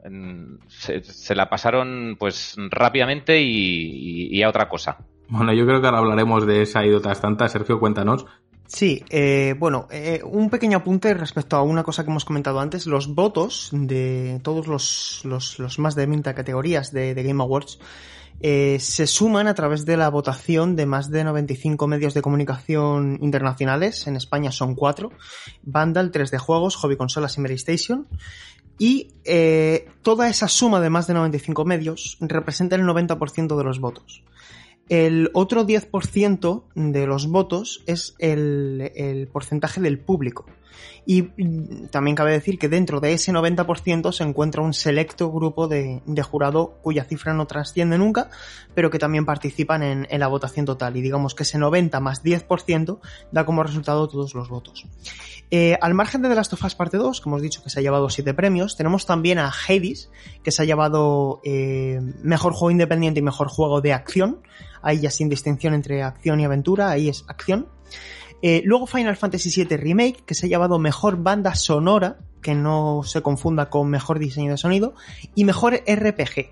Se, 0.68 1.02
se, 1.02 1.34
la 1.34 1.50
pasaron 1.50 2.16
pues 2.16 2.54
rápidamente 2.70 3.40
y, 3.40 4.28
y, 4.30 4.38
y, 4.38 4.42
a 4.44 4.48
otra 4.48 4.68
cosa. 4.68 4.98
Bueno, 5.28 5.52
yo 5.52 5.66
creo 5.66 5.80
que 5.80 5.88
ahora 5.88 5.98
hablaremos 5.98 6.46
de 6.46 6.62
esa 6.62 6.84
y 6.86 6.90
de 6.90 6.96
otras 6.96 7.20
tantas. 7.20 7.50
Sergio, 7.50 7.80
cuéntanos. 7.80 8.24
Sí, 8.68 9.02
eh, 9.10 9.56
bueno, 9.58 9.88
eh, 9.90 10.20
un 10.22 10.48
pequeño 10.48 10.78
apunte 10.78 11.12
respecto 11.14 11.56
a 11.56 11.62
una 11.62 11.82
cosa 11.82 12.04
que 12.04 12.10
hemos 12.10 12.24
comentado 12.24 12.60
antes. 12.60 12.86
Los 12.86 13.12
votos 13.14 13.70
de 13.72 14.38
todos 14.44 14.68
los, 14.68 15.22
los, 15.24 15.58
los 15.58 15.78
más 15.80 15.96
de 15.96 16.06
20 16.06 16.34
categorías 16.34 16.92
de, 16.92 17.14
de 17.14 17.22
Game 17.24 17.42
Awards 17.42 17.80
eh, 18.40 18.78
se 18.80 19.06
suman 19.06 19.48
a 19.48 19.54
través 19.54 19.84
de 19.84 19.96
la 19.96 20.08
votación 20.10 20.76
de 20.76 20.86
más 20.86 21.10
de 21.10 21.24
95 21.24 21.86
medios 21.86 22.14
de 22.14 22.22
comunicación 22.22 23.18
internacionales. 23.20 24.06
En 24.06 24.16
España 24.16 24.52
son 24.52 24.74
cuatro. 24.74 25.10
Vandal, 25.62 26.12
3D 26.12 26.38
Juegos, 26.38 26.76
Hobby 26.76 26.96
Consolas 26.96 27.36
y 27.38 27.52
Station. 27.54 28.06
Y 28.78 29.14
eh, 29.24 29.88
toda 30.02 30.28
esa 30.28 30.46
suma 30.46 30.80
de 30.80 30.90
más 30.90 31.08
de 31.08 31.14
95 31.14 31.64
medios 31.64 32.16
representa 32.20 32.76
el 32.76 32.82
90% 32.82 33.56
de 33.56 33.64
los 33.64 33.80
votos. 33.80 34.22
El 34.88 35.30
otro 35.34 35.66
10% 35.66 36.62
de 36.74 37.06
los 37.06 37.26
votos 37.26 37.82
es 37.86 38.14
el, 38.18 38.92
el 38.94 39.26
porcentaje 39.26 39.80
del 39.80 39.98
público. 39.98 40.46
Y 41.10 41.22
también 41.90 42.14
cabe 42.14 42.32
decir 42.32 42.58
que 42.58 42.68
dentro 42.68 43.00
de 43.00 43.14
ese 43.14 43.32
90% 43.32 44.12
se 44.12 44.24
encuentra 44.24 44.60
un 44.60 44.74
selecto 44.74 45.32
grupo 45.32 45.66
de, 45.66 46.02
jurado 46.22 46.78
cuya 46.82 47.04
cifra 47.04 47.32
no 47.32 47.46
trasciende 47.46 47.96
nunca, 47.96 48.28
pero 48.74 48.90
que 48.90 48.98
también 48.98 49.24
participan 49.24 49.82
en, 49.82 50.20
la 50.20 50.28
votación 50.28 50.66
total. 50.66 50.98
Y 50.98 51.00
digamos 51.00 51.34
que 51.34 51.44
ese 51.44 51.56
90 51.56 51.98
más 52.00 52.22
10% 52.22 52.98
da 53.32 53.46
como 53.46 53.62
resultado 53.62 54.06
todos 54.06 54.34
los 54.34 54.50
votos. 54.50 54.86
Eh, 55.50 55.78
al 55.80 55.94
margen 55.94 56.20
de 56.20 56.28
The 56.28 56.34
Last 56.34 56.52
of 56.52 56.62
Us 56.62 56.74
Parte 56.74 56.98
2, 56.98 57.22
que 57.22 57.28
hemos 57.30 57.40
dicho 57.40 57.62
que 57.62 57.70
se 57.70 57.80
ha 57.80 57.82
llevado 57.82 58.10
7 58.10 58.34
premios, 58.34 58.76
tenemos 58.76 59.06
también 59.06 59.38
a 59.38 59.50
Hades, 59.50 60.10
que 60.42 60.50
se 60.50 60.60
ha 60.60 60.66
llevado 60.66 61.40
eh, 61.42 62.00
Mejor 62.22 62.52
Juego 62.52 62.70
Independiente 62.70 63.20
y 63.20 63.22
Mejor 63.22 63.48
Juego 63.48 63.80
de 63.80 63.94
Acción. 63.94 64.42
Ahí 64.82 65.00
ya 65.00 65.10
sin 65.10 65.30
distinción 65.30 65.72
entre 65.72 66.02
acción 66.02 66.38
y 66.38 66.44
aventura, 66.44 66.90
ahí 66.90 67.08
es 67.08 67.24
acción. 67.28 67.66
Eh, 68.42 68.62
luego 68.64 68.86
Final 68.86 69.16
Fantasy 69.16 69.50
VII 69.50 69.76
Remake, 69.76 70.22
que 70.24 70.34
se 70.34 70.46
ha 70.46 70.48
llamado 70.48 70.78
Mejor 70.78 71.22
Banda 71.22 71.54
Sonora, 71.54 72.18
que 72.40 72.54
no 72.54 73.02
se 73.04 73.22
confunda 73.22 73.68
con 73.68 73.88
Mejor 73.90 74.18
Diseño 74.18 74.52
de 74.52 74.58
Sonido, 74.58 74.94
y 75.34 75.44
Mejor 75.44 75.74
RPG. 75.74 76.50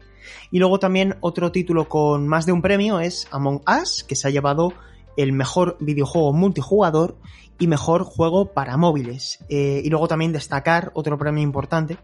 Y 0.50 0.58
luego 0.58 0.78
también 0.78 1.16
otro 1.20 1.52
título 1.52 1.88
con 1.88 2.26
más 2.26 2.46
de 2.46 2.52
un 2.52 2.62
premio 2.62 3.00
es 3.00 3.28
Among 3.30 3.62
Us, 3.80 4.04
que 4.04 4.16
se 4.16 4.28
ha 4.28 4.30
llevado 4.30 4.72
el 5.16 5.32
mejor 5.32 5.76
videojuego 5.80 6.32
multijugador 6.32 7.16
y 7.58 7.68
mejor 7.68 8.02
juego 8.04 8.52
para 8.52 8.76
móviles. 8.76 9.38
Eh, 9.48 9.80
y 9.84 9.88
luego 9.88 10.08
también 10.08 10.32
destacar 10.32 10.90
otro 10.94 11.18
premio 11.18 11.42
importante, 11.42 11.96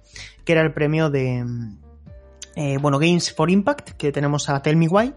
que 0.44 0.52
era 0.52 0.62
el 0.62 0.72
premio 0.72 1.10
de, 1.10 1.44
eh, 2.56 2.78
bueno, 2.78 2.98
Games 2.98 3.32
for 3.32 3.50
Impact, 3.50 3.90
que 3.90 4.12
tenemos 4.12 4.48
a 4.48 4.62
Tell 4.62 4.76
Me 4.76 4.88
Why, 4.88 5.12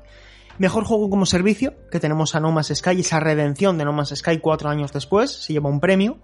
Mejor 0.58 0.86
juego 0.86 1.10
como 1.10 1.26
servicio, 1.26 1.74
que 1.92 2.00
tenemos 2.00 2.36
a 2.36 2.40
No 2.40 2.52
Man's 2.52 2.72
Sky, 2.74 3.02
esa 3.02 3.20
redención 3.20 3.78
de 3.78 3.86
No 3.86 3.92
Man's 3.92 4.14
Sky 4.16 4.40
cuatro 4.40 4.70
años 4.70 4.94
después, 4.94 5.32
se 5.32 5.54
lleva 5.54 5.70
un 5.70 5.80
premio. 5.80 6.20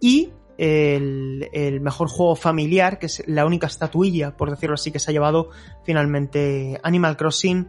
Y 0.00 0.30
el, 0.58 1.80
mejor 1.80 2.08
juego 2.08 2.34
familiar, 2.34 2.98
que 2.98 3.06
es 3.06 3.22
la 3.26 3.46
única 3.46 3.68
estatuilla, 3.68 4.36
por 4.36 4.50
decirlo 4.50 4.74
así, 4.74 4.90
que 4.90 4.98
se 4.98 5.10
ha 5.10 5.12
llevado 5.12 5.50
finalmente 5.84 6.80
Animal 6.82 7.16
Crossing 7.16 7.68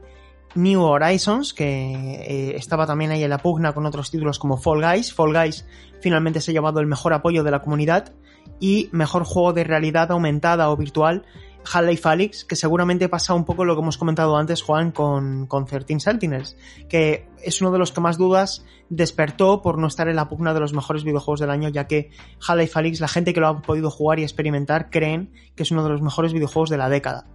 New 0.56 0.82
Horizons, 0.82 1.54
que 1.54 1.66
eh, 1.66 2.56
estaba 2.56 2.88
también 2.88 3.12
ahí 3.12 3.24
en 3.24 3.30
la 3.30 3.38
pugna 3.38 3.74
con 3.74 3.86
otros 3.86 4.10
títulos 4.10 4.40
como 4.40 4.58
Fall 4.58 4.82
Guys. 4.82 5.14
Fall 5.14 5.34
Guys 5.34 5.68
finalmente 6.02 6.42
se 6.42 6.52
ha 6.52 6.54
llevado 6.54 6.80
el 6.80 6.88
mejor 6.88 7.14
apoyo 7.14 7.44
de 7.44 7.52
la 7.52 7.62
comunidad 7.62 8.14
y 8.60 8.90
mejor 8.92 9.26
juego 9.26 9.54
de 9.54 9.64
realidad 9.64 10.12
aumentada 10.12 10.72
o 10.72 10.78
virtual 10.78 11.24
Half-Life 11.72 12.08
Alyx, 12.08 12.46
que 12.46 12.56
seguramente 12.56 13.10
pasa 13.10 13.34
un 13.34 13.46
poco 13.46 13.66
lo 13.66 13.76
que 13.76 13.82
hemos 13.82 13.98
comentado 13.98 14.36
antes, 14.38 14.62
Juan, 14.62 14.92
con, 14.92 15.46
con 15.48 15.66
13 15.66 16.00
Sentinels, 16.00 16.58
que 16.88 17.28
es 17.44 17.62
uno 17.62 17.72
de 17.72 17.78
los 17.78 17.92
que 17.92 18.02
más 18.02 18.18
dudas 18.18 18.66
despertó 18.90 19.62
por 19.62 19.78
no 19.78 19.88
estar 19.88 20.08
en 20.08 20.16
la 20.16 20.28
pugna 20.28 20.54
de 20.54 20.60
los 20.60 20.74
mejores 20.74 21.04
videojuegos 21.04 21.40
del 21.40 21.52
año, 21.52 21.70
ya 21.70 21.88
que 21.88 22.10
Half-Life 22.48 22.80
Alyx, 22.80 23.00
la 23.00 23.08
gente 23.08 23.34
que 23.34 23.40
lo 23.40 23.48
ha 23.48 23.62
podido 23.62 23.92
jugar 23.92 24.20
y 24.20 24.24
experimentar, 24.24 24.90
creen 24.90 25.32
que 25.56 25.64
es 25.64 25.72
uno 25.72 25.84
de 25.84 25.90
los 25.90 26.02
mejores 26.02 26.34
videojuegos 26.34 26.70
de 26.70 26.78
la 26.78 26.90
década. 26.90 27.26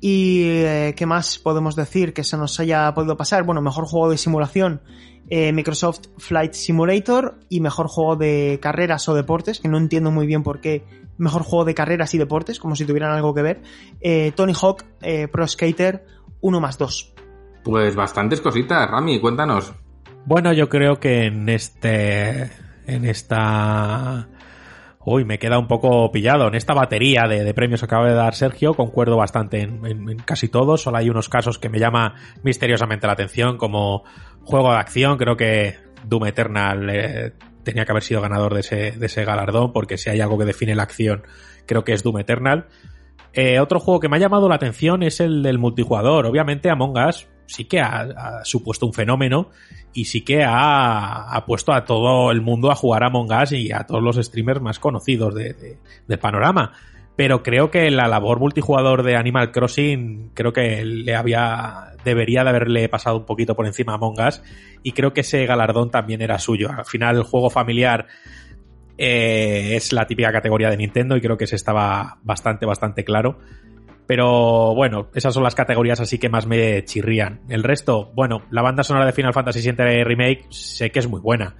¿Y 0.00 0.42
eh, 0.48 0.94
qué 0.96 1.06
más 1.06 1.38
podemos 1.38 1.76
decir 1.76 2.12
que 2.12 2.24
se 2.24 2.36
nos 2.36 2.60
haya 2.60 2.92
podido 2.92 3.16
pasar? 3.16 3.44
Bueno, 3.44 3.62
mejor 3.62 3.86
juego 3.86 4.10
de 4.10 4.18
simulación, 4.18 4.82
eh, 5.30 5.52
Microsoft 5.52 6.08
Flight 6.18 6.52
Simulator 6.52 7.40
y 7.48 7.60
mejor 7.60 7.88
juego 7.88 8.16
de 8.16 8.58
carreras 8.60 9.08
o 9.08 9.14
deportes, 9.14 9.60
que 9.60 9.68
no 9.68 9.78
entiendo 9.78 10.10
muy 10.10 10.26
bien 10.26 10.42
por 10.42 10.60
qué 10.60 10.84
mejor 11.18 11.42
juego 11.42 11.64
de 11.64 11.74
carreras 11.74 12.14
y 12.14 12.18
deportes, 12.18 12.58
como 12.58 12.76
si 12.76 12.84
tuvieran 12.84 13.12
algo 13.12 13.34
que 13.34 13.42
ver. 13.42 13.62
Eh, 14.00 14.32
Tony 14.34 14.52
Hawk 14.60 14.84
Pro 15.30 15.46
Skater 15.46 16.04
1 16.40 16.60
más 16.60 16.78
2. 16.78 17.14
Pues 17.64 17.94
bastantes 17.94 18.40
cositas, 18.40 18.90
Rami, 18.90 19.20
cuéntanos. 19.20 19.72
Bueno, 20.26 20.52
yo 20.52 20.68
creo 20.68 21.00
que 21.00 21.24
en 21.24 21.48
este. 21.48 22.50
En 22.86 23.06
esta 23.06 24.28
Uy, 25.06 25.24
me 25.24 25.38
queda 25.38 25.58
un 25.58 25.68
poco 25.68 26.10
pillado. 26.10 26.48
En 26.48 26.54
esta 26.54 26.72
batería 26.72 27.28
de, 27.28 27.52
premios 27.52 27.80
que 27.80 27.84
acaba 27.84 28.08
de 28.08 28.14
dar 28.14 28.34
Sergio, 28.34 28.72
concuerdo 28.72 29.16
bastante 29.16 29.60
en, 29.60 30.16
casi 30.24 30.48
todos. 30.48 30.82
Solo 30.82 30.96
hay 30.96 31.10
unos 31.10 31.28
casos 31.28 31.58
que 31.58 31.68
me 31.68 31.78
llama 31.78 32.14
misteriosamente 32.42 33.06
la 33.06 33.12
atención, 33.12 33.58
como 33.58 34.04
juego 34.42 34.72
de 34.72 34.78
acción. 34.78 35.18
Creo 35.18 35.36
que 35.36 35.76
Doom 36.04 36.26
Eternal 36.26 36.90
eh, 36.90 37.32
tenía 37.64 37.84
que 37.84 37.92
haber 37.92 38.02
sido 38.02 38.20
ganador 38.20 38.54
de 38.54 38.60
ese, 38.60 38.92
de 38.92 39.06
ese 39.06 39.24
galardón, 39.24 39.72
porque 39.72 39.98
si 39.98 40.10
hay 40.10 40.20
algo 40.20 40.38
que 40.38 40.44
define 40.44 40.74
la 40.74 40.84
acción, 40.84 41.22
creo 41.66 41.84
que 41.84 41.92
es 41.92 42.02
Doom 42.02 42.18
Eternal. 42.18 42.66
Eh, 43.32 43.58
otro 43.58 43.80
juego 43.80 43.98
que 43.98 44.08
me 44.08 44.16
ha 44.16 44.20
llamado 44.20 44.48
la 44.48 44.54
atención 44.54 45.02
es 45.02 45.18
el 45.20 45.42
del 45.42 45.58
multijugador. 45.58 46.26
Obviamente 46.26 46.70
Among 46.70 46.96
Us 46.96 47.26
sí 47.46 47.64
que 47.64 47.80
ha, 47.80 48.44
supuesto 48.44 48.86
un 48.86 48.94
fenómeno 48.94 49.50
y 49.92 50.04
sí 50.06 50.22
que 50.22 50.44
ha, 50.46 51.42
puesto 51.46 51.72
a 51.72 51.84
todo 51.84 52.30
el 52.30 52.40
mundo 52.40 52.70
a 52.70 52.76
jugar 52.76 53.02
a 53.02 53.08
Among 53.08 53.32
Us 53.32 53.52
y 53.52 53.72
a 53.72 53.84
todos 53.86 54.02
los 54.02 54.16
streamers 54.16 54.60
más 54.60 54.78
conocidos 54.78 55.34
de, 55.34 55.78
del 56.06 56.18
panorama. 56.18 56.72
Pero 57.16 57.42
creo 57.42 57.70
que 57.70 57.90
la 57.90 58.08
labor 58.08 58.40
multijugador 58.40 59.04
de 59.04 59.16
Animal 59.16 59.52
Crossing 59.52 60.30
creo 60.34 60.52
que 60.52 60.84
le 60.84 61.14
había 61.14 61.92
debería 62.04 62.44
de 62.44 62.50
haberle 62.50 62.88
pasado 62.88 63.16
un 63.16 63.24
poquito 63.24 63.54
por 63.54 63.66
encima 63.66 63.92
a 63.92 63.96
Among 63.96 64.20
Us 64.20 64.42
y 64.82 64.92
creo 64.92 65.12
que 65.12 65.22
ese 65.22 65.46
galardón 65.46 65.90
también 65.90 66.22
era 66.22 66.38
suyo. 66.38 66.70
Al 66.70 66.84
final 66.84 67.16
el 67.16 67.22
juego 67.22 67.50
familiar 67.50 68.06
eh, 68.98 69.76
es 69.76 69.92
la 69.92 70.06
típica 70.06 70.32
categoría 70.32 70.70
de 70.70 70.76
Nintendo 70.76 71.16
y 71.16 71.20
creo 71.20 71.36
que 71.36 71.46
se 71.46 71.56
estaba 71.56 72.18
bastante, 72.22 72.66
bastante 72.66 73.04
claro. 73.04 73.38
Pero 74.06 74.74
bueno, 74.74 75.08
esas 75.14 75.32
son 75.32 75.42
las 75.42 75.54
categorías 75.54 76.00
así 76.00 76.18
que 76.18 76.28
más 76.28 76.46
me 76.46 76.84
chirrían. 76.84 77.40
El 77.48 77.62
resto, 77.62 78.12
bueno, 78.14 78.42
la 78.50 78.60
banda 78.60 78.82
sonora 78.82 79.06
de 79.06 79.12
Final 79.12 79.32
Fantasy 79.32 79.60
VII 79.60 80.04
Remake 80.04 80.46
sé 80.50 80.90
que 80.90 80.98
es 80.98 81.08
muy 81.08 81.20
buena. 81.20 81.56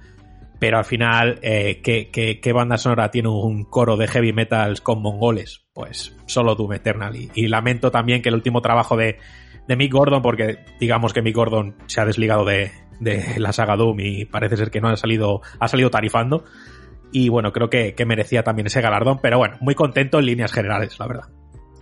Pero 0.59 0.77
al 0.77 0.85
final, 0.85 1.39
eh, 1.41 1.81
¿qué, 1.81 2.53
banda 2.53 2.77
sonora 2.77 3.11
tiene 3.11 3.29
un 3.29 3.65
coro 3.65 3.97
de 3.97 4.07
heavy 4.07 4.33
metals 4.33 4.81
con 4.81 5.01
mongoles? 5.01 5.65
Pues 5.73 6.15
solo 6.25 6.55
Doom 6.55 6.73
Eternal. 6.73 7.15
Y, 7.15 7.47
lamento 7.47 7.91
también 7.91 8.21
que 8.21 8.29
el 8.29 8.35
último 8.35 8.61
trabajo 8.61 8.95
de, 8.95 9.17
de 9.67 9.75
Mick 9.75 9.91
Gordon, 9.91 10.21
porque 10.21 10.59
digamos 10.79 11.13
que 11.13 11.21
Mick 11.21 11.35
Gordon 11.35 11.75
se 11.87 11.99
ha 11.99 12.05
desligado 12.05 12.45
de, 12.45 12.71
de 12.99 13.39
la 13.39 13.51
saga 13.51 13.75
Doom 13.75 13.99
y 13.99 14.25
parece 14.25 14.57
ser 14.57 14.71
que 14.71 14.81
no 14.81 14.87
ha 14.87 14.97
salido, 14.97 15.41
ha 15.59 15.67
salido 15.67 15.89
tarifando 15.89 16.45
y 17.15 17.29
bueno, 17.29 17.53
creo 17.53 17.69
que, 17.69 17.95
merecía 18.05 18.43
también 18.43 18.67
ese 18.67 18.81
galardón, 18.81 19.19
pero 19.21 19.37
bueno, 19.37 19.55
muy 19.61 19.73
contento 19.73 20.19
en 20.19 20.25
líneas 20.25 20.51
generales, 20.51 20.99
la 20.99 21.07
verdad. 21.07 21.29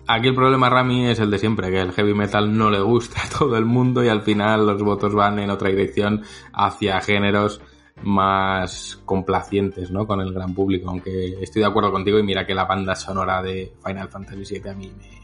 Aquí 0.05 0.27
el 0.27 0.35
problema, 0.35 0.69
Rami, 0.69 1.07
es 1.07 1.19
el 1.19 1.31
de 1.31 1.39
siempre, 1.39 1.71
que 1.71 1.79
el 1.79 1.91
heavy 1.91 2.13
metal 2.13 2.55
no 2.55 2.69
le 2.69 2.79
gusta 2.79 3.21
a 3.23 3.29
todo 3.39 3.57
el 3.57 3.65
mundo 3.65 4.03
y 4.03 4.09
al 4.09 4.21
final 4.21 4.67
los 4.67 4.83
votos 4.83 5.15
van 5.15 5.39
en 5.39 5.49
otra 5.49 5.69
dirección 5.69 6.21
hacia 6.53 7.01
géneros 7.01 7.61
más 8.03 9.01
complacientes, 9.05 9.91
¿no? 9.91 10.05
Con 10.05 10.21
el 10.21 10.33
gran 10.33 10.53
público, 10.53 10.89
aunque 10.89 11.37
estoy 11.41 11.61
de 11.61 11.67
acuerdo 11.67 11.91
contigo 11.91 12.19
y 12.19 12.23
mira 12.23 12.45
que 12.45 12.53
la 12.53 12.65
banda 12.65 12.95
sonora 12.95 13.41
de 13.41 13.73
Final 13.85 14.09
Fantasy 14.09 14.59
VII 14.59 14.69
a 14.69 14.75
mí 14.75 14.91
me, 14.97 15.23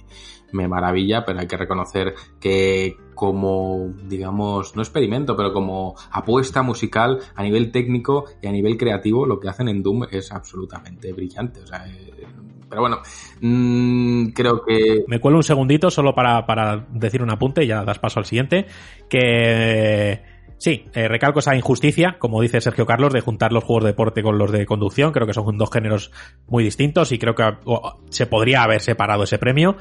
me 0.52 0.68
maravilla, 0.68 1.24
pero 1.26 1.40
hay 1.40 1.48
que 1.48 1.58
reconocer 1.58 2.14
que 2.40 2.96
como, 3.14 3.94
digamos, 4.08 4.76
no 4.76 4.82
experimento, 4.82 5.36
pero 5.36 5.52
como 5.52 5.96
apuesta 6.12 6.62
musical 6.62 7.20
a 7.36 7.44
nivel 7.44 7.72
técnico 7.72 8.26
y 8.42 8.48
a 8.48 8.52
nivel 8.52 8.78
creativo, 8.78 9.26
lo 9.26 9.40
que 9.40 9.50
hacen 9.50 9.68
en 9.68 9.84
Doom 9.84 10.06
es 10.10 10.32
absolutamente 10.32 11.12
brillante. 11.12 11.62
O 11.62 11.68
sea, 11.68 11.86
eh, 11.88 12.28
pero 12.70 12.82
bueno, 12.82 13.00
mmm, 13.42 14.28
creo 14.28 14.64
que... 14.64 15.04
Me 15.08 15.20
cuelo 15.20 15.38
un 15.38 15.44
segundito 15.44 15.90
solo 15.90 16.14
para, 16.14 16.46
para 16.46 16.88
decir 16.94 17.22
un 17.22 17.32
apunte 17.32 17.64
y 17.64 17.68
ya 17.68 17.84
das 17.84 18.00
paso 18.00 18.20
al 18.20 18.26
siguiente, 18.26 18.68
que... 19.10 20.29
Sí, 20.60 20.86
eh, 20.94 21.08
recalco 21.08 21.40
esa 21.40 21.56
injusticia, 21.56 22.18
como 22.20 22.42
dice 22.42 22.60
Sergio 22.60 22.86
Carlos, 22.86 23.14
de 23.14 23.22
juntar 23.22 23.54
los 23.54 23.64
juegos 23.64 23.86
de 23.86 23.92
deporte 23.92 24.22
con 24.22 24.38
los 24.38 24.52
de 24.52 24.66
conducción. 24.66 25.14
Creo 25.14 25.26
que 25.26 25.34
son 25.34 25.58
dos 25.58 25.72
géneros 25.72 26.12
muy 26.48 26.66
distintos 26.66 27.14
y 27.14 27.18
creo 27.18 27.34
que 27.34 27.46
se 28.10 28.28
podría 28.28 28.64
haber 28.64 28.82
separado 28.82 29.24
ese 29.24 29.38
premio. 29.38 29.78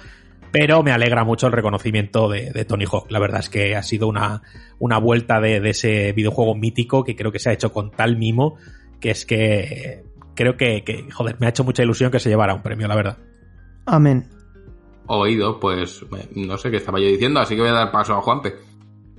Pero 0.52 0.84
me 0.84 0.92
alegra 0.92 1.24
mucho 1.24 1.48
el 1.48 1.52
reconocimiento 1.52 2.28
de, 2.28 2.64
Tony 2.64 2.84
Hawk. 2.90 3.10
La 3.10 3.18
verdad 3.18 3.40
es 3.40 3.50
que 3.50 3.74
ha 3.74 3.82
sido 3.82 4.06
una, 4.06 4.42
una 4.78 4.98
vuelta 4.98 5.40
de, 5.40 5.56
ese 5.68 6.12
videojuego 6.12 6.54
mítico 6.54 7.02
que 7.02 7.16
creo 7.16 7.32
que 7.32 7.40
se 7.40 7.50
ha 7.50 7.52
hecho 7.52 7.72
con 7.72 7.90
tal 7.90 8.16
mimo 8.16 8.56
que 9.00 9.10
es 9.10 9.26
que 9.26 10.04
creo 10.34 10.56
que, 10.56 11.08
joder, 11.12 11.36
me 11.40 11.46
ha 11.46 11.50
hecho 11.50 11.64
mucha 11.64 11.82
ilusión 11.82 12.12
que 12.12 12.20
se 12.20 12.28
llevara 12.28 12.54
un 12.54 12.62
premio, 12.62 12.86
la 12.86 12.94
verdad. 12.94 13.18
Amén. 13.84 14.28
Oído, 15.06 15.58
pues 15.58 16.04
no 16.34 16.56
sé 16.56 16.70
qué 16.70 16.76
estaba 16.76 17.00
yo 17.00 17.06
diciendo, 17.06 17.40
así 17.40 17.56
que 17.56 17.62
voy 17.62 17.70
a 17.70 17.74
dar 17.74 17.90
paso 17.90 18.14
a 18.14 18.22
Juanpe. 18.22 18.67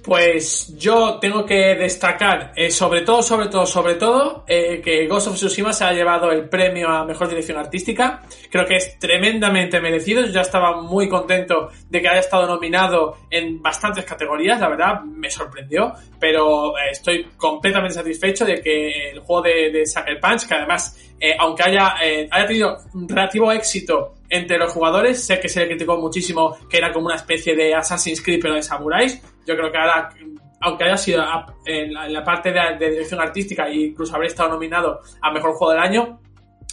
Pues 0.04 0.76
yo 0.78 1.20
tengo 1.20 1.46
que 1.46 1.76
destacar, 1.76 2.54
eh, 2.56 2.72
sobre 2.72 3.02
todo, 3.02 3.22
sobre 3.22 3.48
todo, 3.48 3.66
sobre 3.66 3.96
todo, 3.96 4.46
eh, 4.48 4.82
que 4.84 5.08
Ghost 5.08 5.28
of 5.28 5.36
Tsushima 5.36 5.74
se 5.74 5.84
ha 5.84 5.92
llevado 5.92 6.32
el 6.32 6.48
premio 6.48 6.88
a 6.88 7.06
Mejor 7.06 7.28
Dirección 7.28 7.58
Artística. 7.58 8.22
Creo 8.50 8.66
que 8.66 8.78
es 8.78 8.98
tremendamente 8.98 9.82
merecido. 9.82 10.26
Yo 10.26 10.32
ya 10.32 10.42
estaba 10.42 10.82
muy 10.82 11.10
contento 11.10 11.70
de 11.90 12.02
que 12.02 12.08
haya 12.08 12.22
estado 12.22 12.48
nominado 12.48 13.18
en 13.30 13.62
bastantes 13.62 14.06
categorías, 14.06 14.60
la 14.60 14.70
verdad, 14.70 15.02
me 15.02 15.30
sorprendió. 15.30 15.94
Pero 16.20 16.78
eh, 16.78 16.92
estoy 16.92 17.26
completamente 17.36 17.96
satisfecho 17.96 18.46
de 18.46 18.62
que 18.62 19.12
el 19.12 19.20
juego 19.20 19.42
de, 19.42 19.72
de 19.72 19.86
Sucker 19.86 20.20
Punch, 20.20 20.48
que 20.48 20.54
además, 20.54 20.98
aunque 21.38 21.64
haya, 21.64 21.96
haya 21.98 22.46
tenido 22.48 22.78
relativo 23.08 23.52
éxito 23.52 24.16
entre 24.30 24.58
los 24.58 24.72
jugadores, 24.72 25.26
sé 25.26 25.40
que 25.40 25.50
se 25.50 25.66
criticó 25.68 25.98
muchísimo 25.98 26.58
que 26.70 26.78
era 26.78 26.94
como 26.94 27.08
una 27.08 27.16
especie 27.16 27.56
de 27.56 27.74
Assassin's 27.74 28.22
Creed 28.22 28.40
pero 28.42 28.54
de 28.54 28.62
samuráis 28.62 29.22
yo 29.50 29.58
creo 29.58 29.72
que 29.72 29.78
ahora, 29.80 30.10
aunque 30.62 30.84
haya 30.84 30.98
sido 30.98 31.24
en 31.66 31.94
la, 31.94 32.24
parte 32.24 32.52
de, 32.52 32.90
dirección 32.92 33.20
artística 33.20 33.68
e 33.68 33.88
incluso 33.88 34.16
haber 34.16 34.28
estado 34.28 34.50
nominado 34.50 35.02
a 35.22 35.32
Mejor 35.32 35.54
Juego 35.54 35.74
del 35.74 35.82
Año, 35.82 36.20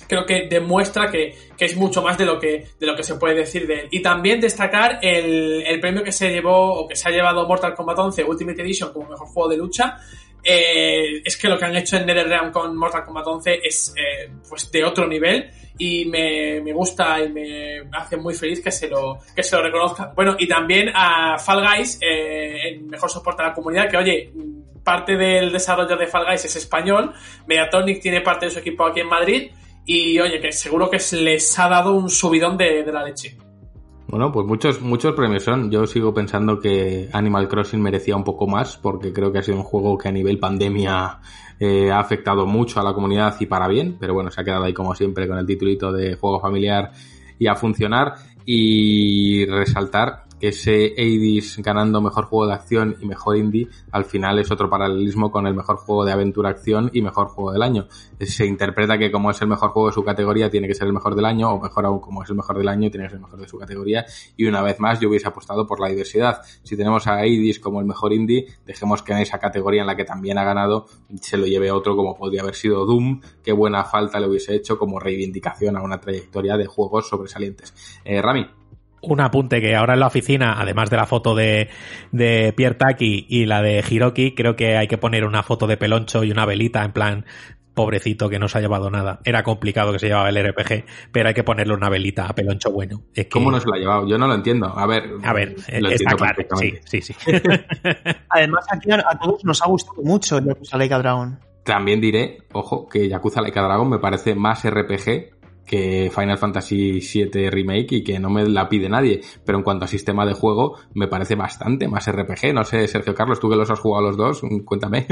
creo 0.07 0.27
que 0.27 0.47
demuestra 0.47 1.11
que, 1.11 1.35
es 1.59 1.77
mucho 1.77 2.03
más 2.03 2.19
de 2.19 2.27
lo 2.27 2.39
que, 2.39 2.67
de 2.79 2.87
lo 2.87 2.95
que 2.95 3.03
se 3.03 3.15
puede 3.15 3.35
decir 3.35 3.67
de 3.67 3.81
él. 3.81 3.89
Y 3.91 4.03
también 4.03 4.41
destacar 4.41 4.99
el, 5.01 5.63
el 5.67 5.81
premio 5.81 6.03
que 6.03 6.13
se 6.13 6.31
llevó, 6.31 6.75
o 6.81 6.87
que 6.87 6.97
se 6.97 7.09
ha 7.09 7.13
llevado 7.13 7.49
Mortal 7.49 7.75
Kombat 7.75 7.99
11 7.99 8.25
Ultimate 8.25 8.61
Edition 8.61 8.93
como 8.93 9.09
mejor 9.09 9.27
juego 9.29 9.49
de 9.49 9.57
lucha, 9.57 9.97
eh, 10.43 11.23
es 11.25 11.37
que 11.37 11.49
lo 11.49 11.59
que 11.59 11.65
han 11.65 11.77
hecho 11.77 11.97
en 11.97 12.07
NetherRealm 12.07 12.53
con 12.53 12.77
Mortal 12.77 13.05
Kombat 13.05 13.27
11 13.27 13.61
es 13.63 13.95
eh, 13.97 14.31
pues 14.49 14.71
de 14.71 14.85
otro 14.85 15.07
nivel 15.07 15.51
y 15.79 16.07
me, 16.07 16.61
me, 16.61 16.73
gusta 16.73 17.21
y 17.23 17.29
me 17.31 17.83
hace 17.93 18.17
muy 18.17 18.35
feliz 18.35 18.63
que 18.63 18.71
se 18.71 18.89
lo 18.89 19.19
que 19.35 19.43
se 19.43 19.57
lo 19.57 19.63
reconozcan. 19.63 20.13
Bueno, 20.15 20.37
y 20.39 20.47
también 20.47 20.91
a 20.95 21.39
Fall 21.39 21.67
Guys, 21.67 21.99
eh, 22.01 22.69
el 22.69 22.83
mejor 22.83 23.11
soporte 23.11 23.43
a 23.43 23.49
la 23.49 23.55
comunidad, 23.55 23.91
que 23.91 23.97
oye, 23.97 24.33
parte 24.83 25.17
del 25.17 25.53
desarrollo 25.53 25.97
de 25.97 26.07
Fall 26.07 26.27
Guys 26.27 26.45
es 26.45 26.57
español, 26.57 27.13
Mediatonic 27.47 28.01
tiene 28.01 28.21
parte 28.21 28.47
de 28.47 28.53
su 28.53 28.61
equipo 28.61 28.87
aquí 28.87 29.01
en 29.01 29.09
Madrid 29.09 29.51
y 29.85 30.19
oye, 30.19 30.41
que 30.41 30.53
seguro 30.53 30.89
que 30.89 30.99
les 31.13 31.59
ha 31.59 31.69
dado 31.69 31.93
un 31.93 32.09
subidón 32.09 32.57
de, 32.57 32.83
de 32.83 32.93
la 32.93 33.05
leche. 33.05 33.37
Bueno, 34.09 34.31
pues 34.31 34.47
muchos, 34.47 34.81
muchos 34.81 35.15
premios 35.15 35.43
son. 35.43 35.71
Yo 35.71 35.87
sigo 35.87 36.15
pensando 36.15 36.61
que 36.61 37.09
Animal 37.13 37.49
Crossing 37.49 37.83
merecía 37.83 38.15
un 38.15 38.23
poco 38.23 38.47
más, 38.47 38.77
porque 38.77 39.13
creo 39.13 39.33
que 39.33 39.39
ha 39.39 39.43
sido 39.43 39.57
un 39.57 39.65
juego 39.65 39.99
que 39.99 40.09
a 40.09 40.13
nivel 40.13 40.39
pandemia 40.39 41.19
eh, 41.59 41.91
ha 41.91 41.99
afectado 41.99 42.47
mucho 42.47 42.79
a 42.79 42.85
la 42.85 42.95
comunidad 42.95 43.35
y 43.41 43.47
para 43.47 43.67
bien, 43.67 43.97
pero 43.99 44.15
bueno, 44.15 44.31
se 44.31 44.41
ha 44.41 44.45
quedado 44.45 44.65
ahí 44.65 44.73
como 44.73 44.95
siempre 44.95 45.27
con 45.27 45.39
el 45.39 45.47
titulito 45.47 45.91
de 45.91 46.15
juego 46.15 46.41
familiar 46.41 46.93
y 47.39 47.49
a 47.49 47.57
funcionar. 47.57 48.15
Y 48.45 49.45
resaltar 49.47 50.26
ese 50.41 50.95
Hades 50.97 51.57
ganando 51.59 52.01
mejor 52.01 52.27
juego 52.27 52.47
de 52.47 52.55
acción 52.55 52.97
y 53.01 53.07
mejor 53.07 53.37
indie, 53.37 53.69
al 53.91 54.05
final 54.05 54.39
es 54.39 54.51
otro 54.51 54.69
paralelismo 54.69 55.31
con 55.31 55.47
el 55.47 55.55
mejor 55.55 55.77
juego 55.77 56.05
de 56.05 56.13
aventura 56.13 56.51
acción 56.51 56.91
y 56.93 57.03
mejor 57.03 57.29
juego 57.29 57.53
del 57.53 57.63
año. 57.63 57.87
Se 58.21 58.47
interpreta 58.47 58.99
que 58.99 59.11
como 59.11 59.31
es 59.31 59.41
el 59.41 59.49
mejor 59.49 59.71
juego 59.71 59.89
de 59.89 59.95
su 59.95 60.05
categoría, 60.05 60.51
tiene 60.51 60.69
que 60.69 60.75
ser 60.75 60.87
el 60.87 60.93
mejor 60.93 61.15
del 61.15 61.25
año, 61.25 61.51
o 61.51 61.61
mejor 61.61 61.87
aún, 61.87 62.01
como 62.01 62.23
es 62.23 62.31
el 62.31 62.37
mejor 62.37 62.59
del 62.59 62.69
año, 62.69 62.91
tiene 62.91 63.07
que 63.07 63.11
ser 63.11 63.17
el 63.19 63.23
mejor 63.23 63.41
de 63.41 63.49
su 63.49 63.59
categoría. 63.59 64.05
Y 64.37 64.47
una 64.47 64.63
vez 64.63 64.79
más, 64.81 65.01
yo 65.01 65.09
hubiese 65.09 65.29
apostado 65.29 65.67
por 65.67 65.81
la 65.81 65.89
diversidad. 65.89 66.43
Si 66.63 66.77
tenemos 66.77 67.07
a 67.07 67.19
Hades 67.19 67.61
como 67.61 67.81
el 67.81 67.87
mejor 67.87 68.13
indie, 68.13 68.47
dejemos 68.65 69.03
que 69.03 69.13
en 69.13 69.19
esa 69.19 69.39
categoría 69.39 69.81
en 69.83 69.87
la 69.87 69.97
que 69.97 70.05
también 70.05 70.39
ha 70.39 70.45
ganado, 70.45 70.87
se 71.21 71.37
lo 71.37 71.47
lleve 71.47 71.71
otro 71.71 71.97
como 71.97 72.17
podría 72.17 72.43
haber 72.43 72.55
sido 72.55 72.85
Doom. 72.85 73.21
Qué 73.43 73.53
buena 73.53 73.85
falta 73.85 74.21
le 74.21 74.29
hubiese 74.29 74.55
hecho 74.55 74.79
como 74.79 74.99
reivindicación 74.99 75.77
a 75.77 75.83
una 75.83 76.01
trayectoria 76.01 76.57
de 76.57 76.67
juegos 76.67 77.09
sobresalientes. 77.09 77.75
Eh, 78.05 78.21
Rami 78.21 78.47
un 79.07 79.21
apunte 79.21 79.61
que 79.61 79.75
ahora 79.75 79.95
en 79.95 80.01
la 80.01 80.07
oficina, 80.07 80.57
además 80.59 80.91
de 80.91 80.97
la 80.97 81.07
foto 81.07 81.35
de, 81.35 81.69
de 82.13 82.53
Pierre 82.55 82.77
Taki 82.77 83.27
y 83.29 83.47
la 83.47 83.63
de 83.63 83.85
Hiroki, 83.89 84.35
creo 84.35 84.57
que 84.57 84.77
hay 84.77 84.89
que 84.89 84.99
poner 84.99 85.25
una 85.25 85.43
foto 85.43 85.67
de 85.67 85.77
Peloncho 85.77 86.25
y 86.25 86.31
una 86.31 86.47
velita 86.47 86.85
en 86.85 86.93
plan 86.93 87.25
pobrecito 87.77 88.31
que 88.31 88.39
no 88.39 88.49
se 88.49 88.59
ha 88.59 88.61
llevado 88.63 88.91
nada. 88.91 89.21
Era 89.23 89.45
complicado 89.45 89.93
que 89.93 89.99
se 89.99 90.07
llevaba 90.07 90.31
el 90.31 90.43
RPG, 90.43 90.85
pero 91.13 91.29
hay 91.29 91.35
que 91.35 91.45
ponerle 91.45 91.75
una 91.75 91.91
velita 91.91 92.27
a 92.27 92.35
Peloncho 92.35 92.73
bueno. 92.73 93.03
¿Cómo 93.31 93.53
no 93.53 93.61
se 93.61 93.69
lo 93.69 93.75
ha 93.75 93.79
llevado? 93.79 94.09
Yo 94.09 94.19
no 94.19 94.27
lo 94.27 94.35
entiendo. 94.35 94.67
A 94.67 94.87
ver, 94.87 95.11
a 95.23 95.33
ver 95.33 95.55
está 95.69 96.17
claro. 96.17 96.43
Sí, 96.57 96.73
sí, 96.87 97.03
sí. 97.03 97.15
Además, 98.31 98.67
aquí 98.73 98.91
a 98.91 99.19
todos 99.23 99.45
nos 99.45 99.63
ha 99.63 99.69
gustado 99.69 100.03
mucho 100.03 100.41
Yakuza 100.41 100.79
Laika 100.79 100.99
Dragon. 100.99 101.39
También 101.65 102.01
diré, 102.01 102.39
ojo, 102.53 102.89
que 102.89 103.09
Yakuza 103.09 103.43
Laika 103.43 103.63
Dragon 103.63 103.91
me 103.91 103.99
parece 103.99 104.35
más 104.35 104.65
RPG 104.65 105.36
que 105.67 106.11
Final 106.15 106.39
Fantasy 106.39 107.01
VII 107.01 107.51
Remake 107.51 107.97
y 107.97 108.05
que 108.05 108.19
no 108.19 108.31
me 108.31 108.49
la 108.49 108.69
pide 108.69 108.89
nadie. 108.89 109.21
Pero 109.45 109.59
en 109.59 109.65
cuanto 109.65 109.85
a 109.85 109.89
sistema 109.89 110.25
de 110.25 110.35
juego, 110.35 110.77
me 110.95 111.09
parece 111.09 111.35
bastante 111.35 111.89
más 111.89 112.11
RPG. 112.11 112.55
No 112.55 112.65
sé, 112.65 112.87
Sergio 112.89 113.15
Carlos, 113.15 113.41
tú 113.41 113.51
que 113.51 113.57
los 113.57 113.71
has 113.71 113.81
jugado 113.81 114.07
los 114.07 114.17
dos, 114.17 114.43
cuéntame. 114.65 115.07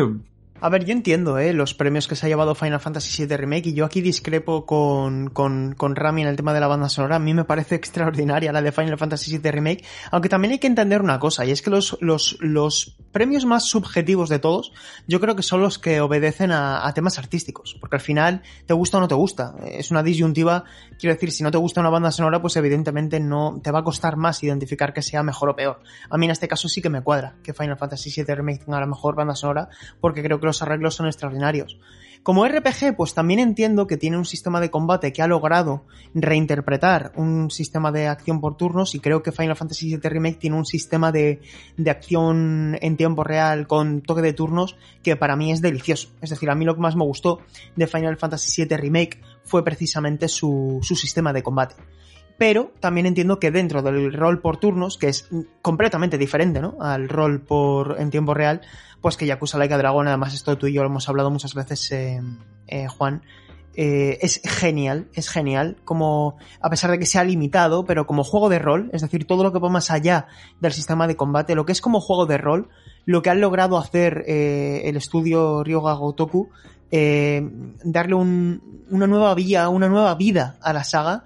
A 0.65 0.71
ver, 0.71 0.87
yo 0.87 0.93
entiendo 0.93 1.39
¿eh? 1.39 1.53
los 1.53 1.75
premios 1.75 2.09
que 2.09 2.17
se 2.17 2.25
ha 2.25 2.29
llevado 2.31 2.55
Final 2.55 2.81
Fantasy 2.81 3.27
VII 3.27 3.37
Remake 3.37 3.67
y 3.67 3.75
yo 3.75 3.85
aquí 3.85 4.01
discrepo 4.01 4.65
con, 4.65 5.29
con, 5.29 5.75
con, 5.75 5.95
Rami 5.95 6.23
en 6.23 6.29
el 6.29 6.37
tema 6.37 6.55
de 6.55 6.61
la 6.61 6.69
banda 6.69 6.89
sonora. 6.89 7.17
A 7.17 7.19
mí 7.19 7.35
me 7.35 7.45
parece 7.45 7.75
extraordinaria 7.75 8.51
la 8.51 8.63
de 8.63 8.73
Final 8.73 8.97
Fantasy 8.97 9.37
VII 9.37 9.51
Remake, 9.51 9.85
aunque 10.11 10.31
también 10.31 10.53
hay 10.53 10.59
que 10.59 10.67
entender 10.67 11.03
una 11.03 11.19
cosa 11.19 11.45
y 11.45 11.51
es 11.51 11.61
que 11.61 11.69
los, 11.69 11.99
los, 12.01 12.39
los 12.41 12.97
premios 13.13 13.45
más 13.45 13.65
subjetivos 13.67 14.31
de 14.31 14.39
todos 14.39 14.73
yo 15.07 15.21
creo 15.21 15.37
que 15.37 15.43
son 15.43 15.61
los 15.61 15.79
que 15.79 16.01
obedecen 16.01 16.51
a, 16.51 16.91
temas 16.95 17.19
artísticos, 17.19 17.77
porque 17.79 17.97
al 17.97 18.01
final 18.01 18.41
te 18.65 18.73
gusta 18.73 18.97
o 18.97 19.01
no 19.03 19.09
te 19.09 19.15
gusta. 19.15 19.57
Es 19.67 19.91
una 19.91 20.03
disyuntiva, 20.03 20.65
quiero 20.99 21.15
decir, 21.15 21.31
si 21.31 21.43
no 21.43 21.51
te 21.51 21.59
gusta 21.59 21.83
una 21.83 21.91
banda 21.91 22.11
sonora 22.11 22.41
pues 22.41 22.57
evidentemente 22.57 23.21
no 23.21 23.61
te 23.63 23.71
va 23.71 23.81
a 23.81 23.85
costar 23.85 24.17
más 24.17 24.43
identificar 24.43 24.95
que 24.95 25.03
sea 25.03 25.23
mejor 25.23 25.51
o 25.51 25.57
peor. 25.57 25.83
A 26.09 26.17
mí 26.17 26.25
en 26.25 26.31
este 26.33 26.49
caso 26.49 26.71
sí 26.71 26.81
que 26.81 26.89
me 26.89 27.03
cuadra 27.03 27.37
que 27.43 27.53
Final 27.53 27.77
Fantasy 27.77 28.11
VII 28.11 28.35
Remake 28.35 28.65
tenga 28.65 28.81
la 28.81 28.87
mejor 28.87 29.15
banda 29.15 29.35
sonora 29.35 29.69
porque 30.01 30.23
creo 30.23 30.41
que 30.41 30.47
los 30.47 30.54
arreglos 30.63 30.95
son 30.95 31.07
extraordinarios. 31.07 31.79
Como 32.25 32.49
RPG, 32.49 32.97
pues 32.97 33.13
también 33.13 33.39
entiendo 33.39 33.87
que 33.87 33.99
tiene 33.99 34.17
un 34.17 34.25
sistema 34.25 34.59
de 34.59 34.71
combate 34.71 35.13
que 35.13 35.21
ha 35.21 35.27
logrado 35.27 35.85
reinterpretar 36.15 37.13
un 37.17 37.51
sistema 37.51 37.93
de 37.93 38.09
acción 38.09 38.41
por 38.41 38.57
turnos 38.57 38.95
y 38.95 39.01
creo 39.01 39.23
que 39.23 39.31
Final 39.31 39.57
Fantasy 39.57 39.89
VII 39.89 40.09
Remake 40.09 40.39
tiene 40.39 40.57
un 40.57 40.65
sistema 40.65 41.13
de, 41.13 41.43
de 41.77 41.91
acción 41.91 42.79
en 42.81 42.97
tiempo 42.97 43.25
real 43.25 43.67
con 43.67 44.01
toque 44.01 44.23
de 44.23 44.33
turnos 44.33 44.75
que 45.03 45.17
para 45.17 45.37
mí 45.37 45.53
es 45.53 45.61
delicioso. 45.61 46.09
Es 46.23 46.31
decir, 46.31 46.49
a 46.49 46.55
mí 46.55 46.65
lo 46.65 46.75
que 46.75 46.81
más 46.81 46.97
me 46.97 47.05
gustó 47.05 47.41
de 47.77 47.87
Final 47.87 48.17
Fantasy 48.17 48.65
VII 48.65 48.79
Remake 48.79 49.21
fue 49.43 49.63
precisamente 49.63 50.29
su, 50.29 50.79
su 50.81 50.97
sistema 50.97 51.35
de 51.35 51.43
combate 51.43 51.75
pero 52.39 52.73
también 52.81 53.07
entiendo 53.07 53.39
que 53.39 53.51
dentro 53.51 53.83
del 53.83 54.13
rol 54.13 54.41
por 54.41 54.57
turnos, 54.57 54.99
que 54.99 55.09
es 55.09 55.29
completamente 55.63 56.19
diferente, 56.19 56.61
¿no? 56.61 56.77
Al 56.81 57.09
rol 57.09 57.41
por 57.41 58.01
en 58.01 58.11
tiempo 58.11 58.35
real, 58.35 58.61
pues 59.01 59.17
que 59.17 59.27
Yakuza 59.27 59.59
Laika 59.59 59.79
Dragon, 59.79 60.09
además 60.09 60.35
esto 60.35 60.59
tú 60.59 60.67
y 60.67 60.73
yo 60.73 60.83
lo 60.83 60.89
hemos 60.89 61.09
hablado 61.09 61.31
muchas 61.31 61.55
veces, 61.55 61.93
eh, 61.93 62.21
eh, 62.67 62.89
Juan, 62.89 63.23
eh, 63.77 64.19
es 64.21 64.41
genial, 64.45 65.09
es 65.15 65.29
genial, 65.29 65.77
como 65.85 66.37
a 66.61 66.71
pesar 66.71 66.91
de 66.91 66.99
que 66.99 67.07
sea 67.07 67.23
limitado, 67.23 67.85
pero 67.85 68.07
como 68.07 68.25
juego 68.25 68.49
de 68.49 68.59
rol, 68.59 68.91
es 68.93 69.03
decir, 69.03 69.27
todo 69.27 69.43
lo 69.43 69.53
que 69.53 69.59
va 69.59 69.69
más 69.69 69.91
allá 69.91 70.27
del 70.61 70.73
sistema 70.73 71.07
de 71.07 71.17
combate, 71.17 71.55
lo 71.55 71.67
que 71.67 71.73
es 71.73 71.81
como 71.81 72.01
juego 72.01 72.27
de 72.27 72.39
rol, 72.39 72.69
lo 73.05 73.23
que 73.23 73.31
han 73.31 73.41
logrado 73.41 73.79
hacer 73.79 74.25
el 74.27 74.97
estudio 74.97 75.63
Ryoga 75.63 75.93
Gotoku, 75.95 76.49
darle 76.91 78.15
una 78.15 79.07
nueva 79.07 79.35
vía, 79.35 79.69
una 79.69 79.89
nueva 79.89 80.15
vida 80.15 80.57
a 80.63 80.73
la 80.73 80.85
saga, 80.85 81.25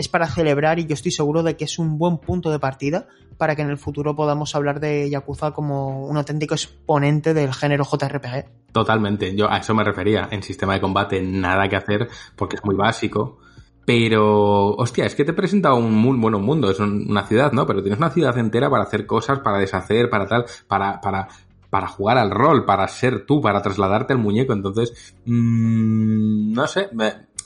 es 0.00 0.08
para 0.08 0.26
celebrar 0.26 0.78
y 0.78 0.86
yo 0.86 0.94
estoy 0.94 1.12
seguro 1.12 1.42
de 1.42 1.56
que 1.56 1.64
es 1.64 1.78
un 1.78 1.98
buen 1.98 2.18
punto 2.18 2.50
de 2.50 2.58
partida 2.58 3.06
para 3.36 3.54
que 3.54 3.62
en 3.62 3.70
el 3.70 3.78
futuro 3.78 4.16
podamos 4.16 4.54
hablar 4.54 4.80
de 4.80 5.08
Yakuza 5.08 5.52
como 5.52 6.06
un 6.06 6.16
auténtico 6.16 6.54
exponente 6.54 7.32
del 7.34 7.54
género 7.54 7.84
JRPG. 7.84 8.72
Totalmente, 8.72 9.34
yo 9.34 9.50
a 9.50 9.58
eso 9.58 9.74
me 9.74 9.84
refería. 9.84 10.28
En 10.30 10.42
sistema 10.42 10.74
de 10.74 10.80
combate 10.80 11.20
nada 11.22 11.68
que 11.68 11.76
hacer 11.76 12.08
porque 12.36 12.56
es 12.56 12.64
muy 12.64 12.74
básico. 12.74 13.38
Pero, 13.84 14.74
hostia, 14.76 15.06
es 15.06 15.14
que 15.14 15.24
te 15.24 15.32
presenta 15.32 15.74
un, 15.74 15.92
muy, 15.92 16.16
bueno, 16.18 16.38
un 16.38 16.44
mundo, 16.44 16.70
es 16.70 16.78
una 16.78 17.26
ciudad, 17.26 17.52
¿no? 17.52 17.66
Pero 17.66 17.82
tienes 17.82 17.98
una 17.98 18.10
ciudad 18.10 18.36
entera 18.38 18.70
para 18.70 18.84
hacer 18.84 19.06
cosas, 19.06 19.40
para 19.40 19.58
deshacer, 19.58 20.08
para 20.08 20.26
tal, 20.26 20.44
para, 20.68 21.00
para, 21.00 21.28
para 21.70 21.86
jugar 21.88 22.18
al 22.18 22.30
rol, 22.30 22.64
para 22.66 22.86
ser 22.88 23.24
tú, 23.26 23.40
para 23.40 23.62
trasladarte 23.62 24.12
al 24.12 24.18
muñeco. 24.18 24.52
Entonces, 24.52 25.14
mmm, 25.24 26.52
no 26.52 26.66
sé, 26.66 26.88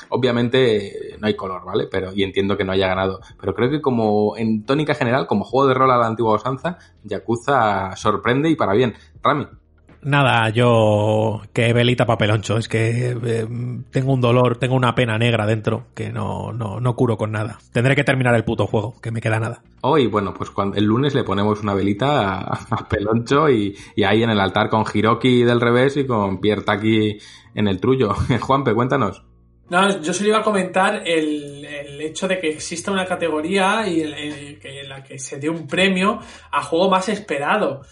Obviamente 0.08 1.16
no 1.20 1.26
hay 1.26 1.34
color, 1.34 1.64
¿vale? 1.64 1.86
Pero, 1.90 2.12
y 2.14 2.22
entiendo 2.22 2.56
que 2.56 2.64
no 2.64 2.72
haya 2.72 2.88
ganado. 2.88 3.20
Pero 3.40 3.54
creo 3.54 3.70
que 3.70 3.80
como 3.80 4.36
en 4.36 4.64
tónica 4.64 4.94
general, 4.94 5.26
como 5.26 5.44
juego 5.44 5.68
de 5.68 5.74
rol 5.74 5.90
a 5.90 5.98
la 5.98 6.06
antigua 6.06 6.36
usanza, 6.36 6.78
Yakuza 7.02 7.96
sorprende 7.96 8.50
y 8.50 8.56
para 8.56 8.74
bien. 8.74 8.94
Rami. 9.22 9.46
Nada, 10.04 10.50
yo 10.50 11.40
que 11.54 11.72
velita 11.72 12.04
papeloncho, 12.04 12.58
es 12.58 12.68
que 12.68 13.16
eh, 13.24 13.48
tengo 13.90 14.12
un 14.12 14.20
dolor, 14.20 14.58
tengo 14.58 14.74
una 14.74 14.94
pena 14.94 15.16
negra 15.16 15.46
dentro 15.46 15.86
que 15.94 16.12
no, 16.12 16.52
no, 16.52 16.78
no 16.78 16.94
curo 16.94 17.16
con 17.16 17.32
nada. 17.32 17.58
Tendré 17.72 17.96
que 17.96 18.04
terminar 18.04 18.34
el 18.34 18.44
puto 18.44 18.66
juego, 18.66 19.00
que 19.00 19.10
me 19.10 19.22
queda 19.22 19.40
nada. 19.40 19.62
Hoy, 19.80 20.06
bueno, 20.06 20.34
pues 20.34 20.50
cuando, 20.50 20.76
el 20.76 20.84
lunes 20.84 21.14
le 21.14 21.24
ponemos 21.24 21.62
una 21.62 21.72
velita 21.72 22.38
a, 22.38 22.86
Peloncho 22.86 23.48
y, 23.48 23.74
y, 23.96 24.02
ahí 24.02 24.22
en 24.22 24.28
el 24.28 24.40
altar 24.40 24.68
con 24.68 24.84
Hiroki 24.92 25.42
del 25.42 25.60
revés 25.60 25.96
y 25.96 26.06
con 26.06 26.38
Pierre 26.38 26.64
Taki 26.64 27.16
en 27.54 27.66
el 27.66 27.80
trullo. 27.80 28.14
Juanpe, 28.40 28.74
cuéntanos. 28.74 29.24
No, 29.70 30.02
yo 30.02 30.12
solo 30.12 30.28
iba 30.28 30.38
a 30.38 30.42
comentar 30.42 31.02
el, 31.06 31.64
el 31.64 32.00
hecho 32.00 32.28
de 32.28 32.38
que 32.38 32.50
exista 32.50 32.90
una 32.92 33.06
categoría 33.06 33.88
y 33.88 34.02
en 34.02 34.88
la 34.88 35.02
que 35.02 35.18
se 35.18 35.38
dé 35.38 35.48
un 35.48 35.66
premio 35.66 36.20
a 36.50 36.62
juego 36.62 36.90
más 36.90 37.08
esperado. 37.08 37.82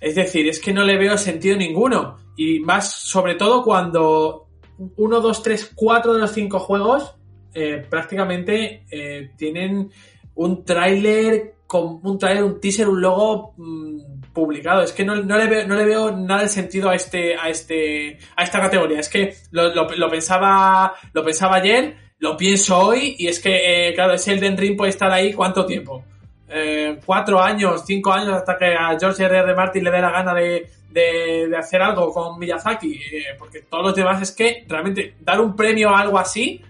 Es 0.00 0.14
decir, 0.14 0.48
es 0.48 0.58
que 0.58 0.72
no 0.72 0.82
le 0.82 0.96
veo 0.96 1.16
sentido 1.16 1.56
ninguno. 1.56 2.16
Y 2.36 2.60
más, 2.60 2.90
sobre 2.92 3.34
todo 3.34 3.62
cuando 3.62 4.48
uno, 4.96 5.20
dos, 5.20 5.42
tres, 5.42 5.70
cuatro 5.74 6.14
de 6.14 6.20
los 6.20 6.32
cinco 6.32 6.58
juegos 6.58 7.14
eh, 7.54 7.84
prácticamente 7.88 8.84
eh, 8.90 9.30
tienen 9.36 9.90
un 10.34 10.64
tráiler 10.64 11.54
un 11.78 12.18
trailer, 12.18 12.44
un 12.44 12.60
teaser, 12.60 12.88
un 12.88 13.00
logo 13.00 13.54
mm, 13.56 14.09
publicado. 14.32 14.82
Es 14.82 14.92
que 14.92 15.04
no, 15.04 15.16
no, 15.16 15.36
le 15.36 15.46
veo, 15.46 15.66
no 15.66 15.76
le 15.76 15.84
veo 15.84 16.10
nada 16.16 16.42
de 16.42 16.48
sentido 16.48 16.90
a 16.90 16.94
este, 16.94 17.36
a 17.36 17.48
este, 17.48 18.18
a 18.36 18.44
esta 18.44 18.60
categoría. 18.60 19.00
Es 19.00 19.08
que 19.08 19.34
lo, 19.50 20.10
pensaba, 20.10 20.94
lo 21.12 21.24
pensaba 21.24 21.56
ayer, 21.56 21.96
lo 22.18 22.36
pienso 22.36 22.78
hoy, 22.78 23.16
y 23.18 23.26
es 23.28 23.40
que, 23.40 23.88
eh, 23.88 23.94
claro, 23.94 24.14
ese 24.14 24.32
Elden 24.32 24.56
Ring 24.56 24.76
puede 24.76 24.90
estar 24.90 25.10
ahí 25.10 25.32
cuánto 25.32 25.66
tiempo. 25.66 26.04
Eh, 26.48 26.98
cuatro 27.04 27.40
años, 27.40 27.84
cinco 27.86 28.12
años 28.12 28.34
hasta 28.34 28.58
que 28.58 28.74
a 28.74 28.96
George 28.98 29.24
R. 29.24 29.38
R. 29.38 29.54
Martin 29.54 29.84
le 29.84 29.90
dé 29.90 30.00
la 30.00 30.10
gana 30.10 30.34
de, 30.34 30.68
de, 30.90 31.46
de 31.48 31.56
hacer 31.56 31.80
algo 31.80 32.12
con 32.12 32.38
Miyazaki, 32.38 32.92
eh, 32.92 33.24
porque 33.38 33.62
todos 33.62 33.84
los 33.84 33.94
demás 33.94 34.20
es 34.20 34.32
que 34.32 34.64
realmente 34.68 35.14
dar 35.20 35.40
un 35.40 35.54
premio 35.54 35.90
a 35.90 36.00
algo 36.00 36.18
así, 36.18 36.60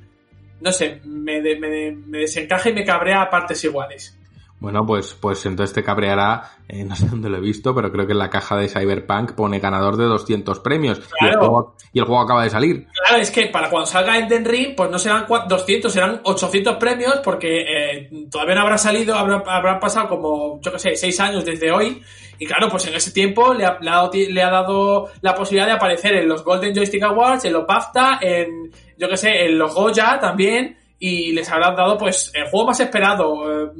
no 0.61 0.71
sé, 0.71 1.01
me, 1.05 1.41
de, 1.41 1.59
me, 1.59 1.93
me 1.93 2.19
desencaja 2.19 2.69
y 2.69 2.75
me 2.75 2.85
cabrea 2.85 3.23
a 3.23 3.31
partes 3.31 3.65
iguales. 3.65 4.20
Bueno, 4.61 4.85
pues, 4.85 5.17
pues 5.19 5.45
entonces 5.47 5.75
te 5.75 5.83
cabreará, 5.83 6.53
eh, 6.69 6.85
no 6.85 6.95
sé 6.95 7.07
dónde 7.09 7.31
lo 7.31 7.39
he 7.39 7.41
visto, 7.41 7.75
pero 7.75 7.91
creo 7.91 8.07
que 8.07 8.13
en 8.13 8.19
la 8.19 8.29
caja 8.29 8.59
de 8.59 8.69
Cyberpunk 8.69 9.33
pone 9.33 9.59
ganador 9.59 9.97
de 9.97 10.05
200 10.05 10.61
premios. 10.61 10.99
Claro. 10.99 11.09
Y, 11.19 11.29
el 11.29 11.39
juego, 11.39 11.77
y, 11.95 11.99
el 11.99 12.05
juego, 12.05 12.21
acaba 12.21 12.45
de 12.45 12.51
salir. 12.51 12.87
Claro, 12.93 13.23
es 13.23 13.31
que 13.31 13.47
para 13.47 13.71
cuando 13.71 13.87
salga 13.87 14.19
Elden 14.19 14.45
Ring, 14.45 14.75
pues 14.77 14.91
no 14.91 14.99
serán 14.99 15.25
200, 15.49 15.91
serán 15.91 16.21
800 16.25 16.77
premios, 16.77 17.21
porque 17.25 17.63
eh, 17.63 18.11
todavía 18.31 18.57
no 18.57 18.61
habrá 18.61 18.77
salido, 18.77 19.15
habrá, 19.15 19.43
habrán 19.47 19.81
pasado 19.81 20.09
como, 20.09 20.61
yo 20.61 20.71
qué 20.73 20.79
sé, 20.79 20.95
6 20.95 21.21
años 21.21 21.45
desde 21.47 21.73
hoy. 21.73 22.03
Y 22.39 22.45
claro, 22.45 22.69
pues 22.69 22.87
en 22.87 22.95
ese 22.95 23.13
tiempo 23.13 23.55
le 23.55 23.65
ha, 23.65 23.79
le, 23.81 23.91
ha 23.91 24.11
le 24.13 24.43
ha 24.43 24.51
dado 24.51 25.09
la 25.23 25.35
posibilidad 25.35 25.67
de 25.67 25.73
aparecer 25.73 26.17
en 26.17 26.29
los 26.29 26.45
Golden 26.45 26.75
Joystick 26.75 27.03
Awards, 27.03 27.47
en 27.47 27.55
los 27.55 27.67
BAFTA, 27.67 28.19
en, 28.21 28.71
yo 28.99 29.09
qué 29.09 29.17
sé, 29.17 29.47
en 29.47 29.59
los 29.59 29.75
Goya 29.75 30.19
también, 30.21 30.77
y 30.99 31.33
les 31.33 31.51
habrán 31.51 31.77
dado, 31.77 31.97
pues, 31.97 32.31
el 32.35 32.45
juego 32.51 32.67
más 32.67 32.81
esperado. 32.81 33.65
Eh, 33.65 33.71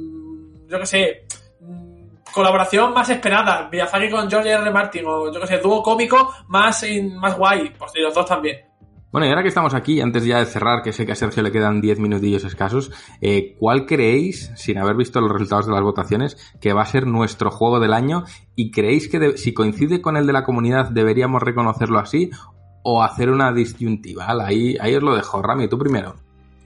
yo 0.71 0.79
que 0.79 0.85
sé, 0.85 1.25
colaboración 2.33 2.93
más 2.93 3.09
esperada, 3.09 3.67
Miyazaki 3.71 4.09
con 4.09 4.29
George 4.29 4.49
R. 4.49 4.71
Martin, 4.71 5.05
o 5.05 5.31
yo 5.31 5.41
que 5.41 5.47
sé, 5.47 5.57
dúo 5.57 5.83
cómico 5.83 6.33
más, 6.47 6.85
más 7.15 7.37
guay, 7.37 7.73
pues 7.77 7.91
los 7.95 8.13
dos 8.13 8.25
también. 8.25 8.71
Bueno, 9.11 9.27
y 9.27 9.29
ahora 9.29 9.41
que 9.41 9.49
estamos 9.49 9.73
aquí, 9.73 9.99
antes 9.99 10.23
ya 10.23 10.39
de 10.39 10.45
cerrar, 10.45 10.81
que 10.81 10.93
sé 10.93 11.05
que 11.05 11.11
a 11.11 11.15
Sergio 11.15 11.43
le 11.43 11.51
quedan 11.51 11.81
10 11.81 11.99
minutillos 11.99 12.45
escasos, 12.45 12.91
eh, 13.19 13.57
¿cuál 13.59 13.85
creéis, 13.85 14.53
sin 14.55 14.77
haber 14.77 14.95
visto 14.95 15.19
los 15.19 15.33
resultados 15.33 15.65
de 15.65 15.73
las 15.73 15.81
votaciones, 15.81 16.37
que 16.61 16.71
va 16.71 16.83
a 16.83 16.85
ser 16.85 17.05
nuestro 17.05 17.51
juego 17.51 17.81
del 17.81 17.91
año? 17.91 18.23
¿Y 18.55 18.71
creéis 18.71 19.09
que 19.09 19.37
si 19.37 19.53
coincide 19.53 20.01
con 20.01 20.15
el 20.15 20.25
de 20.25 20.31
la 20.31 20.45
comunidad 20.45 20.91
deberíamos 20.91 21.43
reconocerlo 21.43 21.99
así 21.99 22.29
o 22.83 23.03
hacer 23.03 23.29
una 23.29 23.51
disyuntiva? 23.51 24.27
Ahí, 24.45 24.77
ahí 24.79 24.95
os 24.95 25.03
lo 25.03 25.13
dejo. 25.13 25.41
Rami, 25.41 25.67
tú 25.67 25.77
primero. 25.77 26.15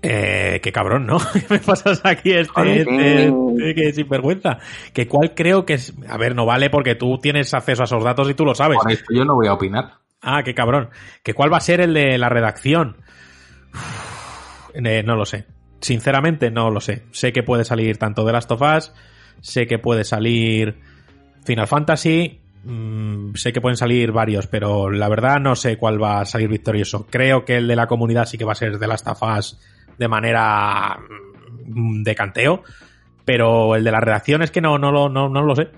Eh, 0.07 0.59
qué 0.61 0.71
cabrón, 0.71 1.05
¿no? 1.07 1.17
¿Qué 1.33 1.45
me 1.49 1.59
pasas 1.59 2.01
aquí 2.03 2.31
este, 2.31 2.81
este, 2.81 3.27
este 3.27 3.75
que 3.75 3.93
sinvergüenza? 3.93 4.59
Que 4.93 5.07
cuál 5.07 5.33
creo 5.33 5.65
que 5.65 5.73
es... 5.73 5.93
A 6.07 6.17
ver, 6.17 6.35
no 6.35 6.45
vale 6.45 6.69
porque 6.69 6.95
tú 6.95 7.17
tienes 7.17 7.53
acceso 7.53 7.83
a 7.83 7.85
esos 7.85 8.03
datos 8.03 8.29
y 8.29 8.33
tú 8.33 8.45
lo 8.45 8.53
sabes. 8.53 8.77
Por 8.77 8.91
esto 8.91 9.13
yo 9.13 9.25
no 9.25 9.35
voy 9.35 9.47
a 9.47 9.53
opinar. 9.53 9.93
Ah, 10.21 10.43
qué 10.43 10.53
cabrón. 10.53 10.89
¿Que 11.23 11.33
cuál 11.33 11.51
va 11.51 11.57
a 11.57 11.61
ser 11.61 11.81
el 11.81 11.93
de 11.93 12.17
la 12.17 12.29
redacción? 12.29 12.97
Uf, 13.73 14.71
eh, 14.75 15.03
no 15.03 15.15
lo 15.15 15.25
sé. 15.25 15.45
Sinceramente, 15.81 16.51
no 16.51 16.69
lo 16.71 16.81
sé. 16.81 17.03
Sé 17.11 17.33
que 17.33 17.43
puede 17.43 17.65
salir 17.65 17.97
tanto 17.97 18.25
The 18.25 18.31
Last 18.31 18.51
of 18.51 18.61
Us, 18.61 18.93
sé 19.41 19.67
que 19.67 19.79
puede 19.79 20.03
salir 20.03 20.79
Final 21.45 21.67
Fantasy, 21.67 22.41
mmm, 22.63 23.33
sé 23.35 23.53
que 23.53 23.61
pueden 23.61 23.77
salir 23.77 24.11
varios, 24.11 24.47
pero 24.47 24.89
la 24.89 25.09
verdad 25.09 25.39
no 25.39 25.55
sé 25.55 25.77
cuál 25.77 26.01
va 26.01 26.21
a 26.21 26.25
salir 26.25 26.49
victorioso. 26.49 27.05
Creo 27.09 27.45
que 27.45 27.57
el 27.57 27.67
de 27.67 27.75
la 27.75 27.87
comunidad 27.87 28.25
sí 28.25 28.37
que 28.37 28.45
va 28.45 28.53
a 28.53 28.55
ser 28.55 28.79
The 28.79 28.87
Last 28.87 29.07
of 29.07 29.21
Us 29.21 29.59
de 29.97 30.07
manera 30.07 30.99
de 31.67 32.15
canteo, 32.15 32.63
pero 33.25 33.75
el 33.75 33.83
de 33.83 33.91
la 33.91 33.99
redacción 33.99 34.41
es 34.41 34.51
que 34.51 34.61
no, 34.61 34.77
no, 34.77 34.91
lo, 34.91 35.09
no, 35.09 35.29
no 35.29 35.41
lo 35.41 35.55
sé. 35.55 35.69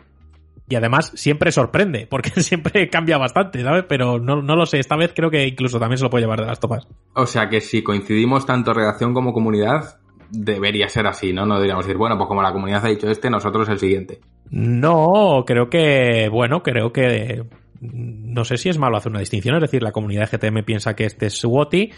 Y 0.69 0.75
además 0.75 1.13
siempre 1.15 1.51
sorprende, 1.51 2.07
porque 2.09 2.29
siempre 2.41 2.89
cambia 2.89 3.17
bastante, 3.17 3.63
¿sabes? 3.63 3.85
Pero 3.87 4.19
no, 4.19 4.41
no, 4.41 4.55
lo 4.55 4.65
sé, 4.65 4.79
esta 4.79 4.97
vez 4.97 5.13
creo 5.15 5.31
que 5.31 5.47
incluso 5.47 5.79
también 5.79 5.97
se 5.97 6.03
lo 6.03 6.09
puede 6.09 6.23
llevar 6.23 6.41
de 6.41 6.47
las 6.47 6.59
topas. 6.59 6.87
O 7.13 7.25
sea 7.25 7.47
que 7.49 7.61
si 7.61 7.83
coincidimos 7.83 8.45
tanto 8.45 8.73
redacción 8.73 9.13
como 9.13 9.31
comunidad, 9.31 9.99
debería 10.29 10.89
ser 10.89 11.07
así, 11.07 11.31
¿no? 11.31 11.45
No 11.45 11.55
deberíamos 11.55 11.85
decir, 11.85 11.97
bueno, 11.97 12.17
pues 12.17 12.27
como 12.27 12.41
la 12.41 12.51
comunidad 12.51 12.85
ha 12.85 12.89
dicho 12.89 13.09
este, 13.09 13.29
nosotros 13.29 13.69
el 13.69 13.79
siguiente. 13.79 14.19
No, 14.49 15.43
creo 15.45 15.69
que, 15.69 16.29
bueno, 16.29 16.63
creo 16.63 16.91
que 16.91 17.45
no 17.79 18.43
sé 18.43 18.57
si 18.57 18.69
es 18.69 18.77
malo 18.77 18.97
hacer 18.97 19.11
una 19.11 19.19
distinción, 19.19 19.55
es 19.55 19.61
decir, 19.61 19.83
la 19.83 19.91
comunidad 19.91 20.29
de 20.29 20.37
GTM 20.37 20.63
piensa 20.63 20.95
que 20.95 21.05
este 21.05 21.27
es 21.27 21.43
WOTI 21.43 21.91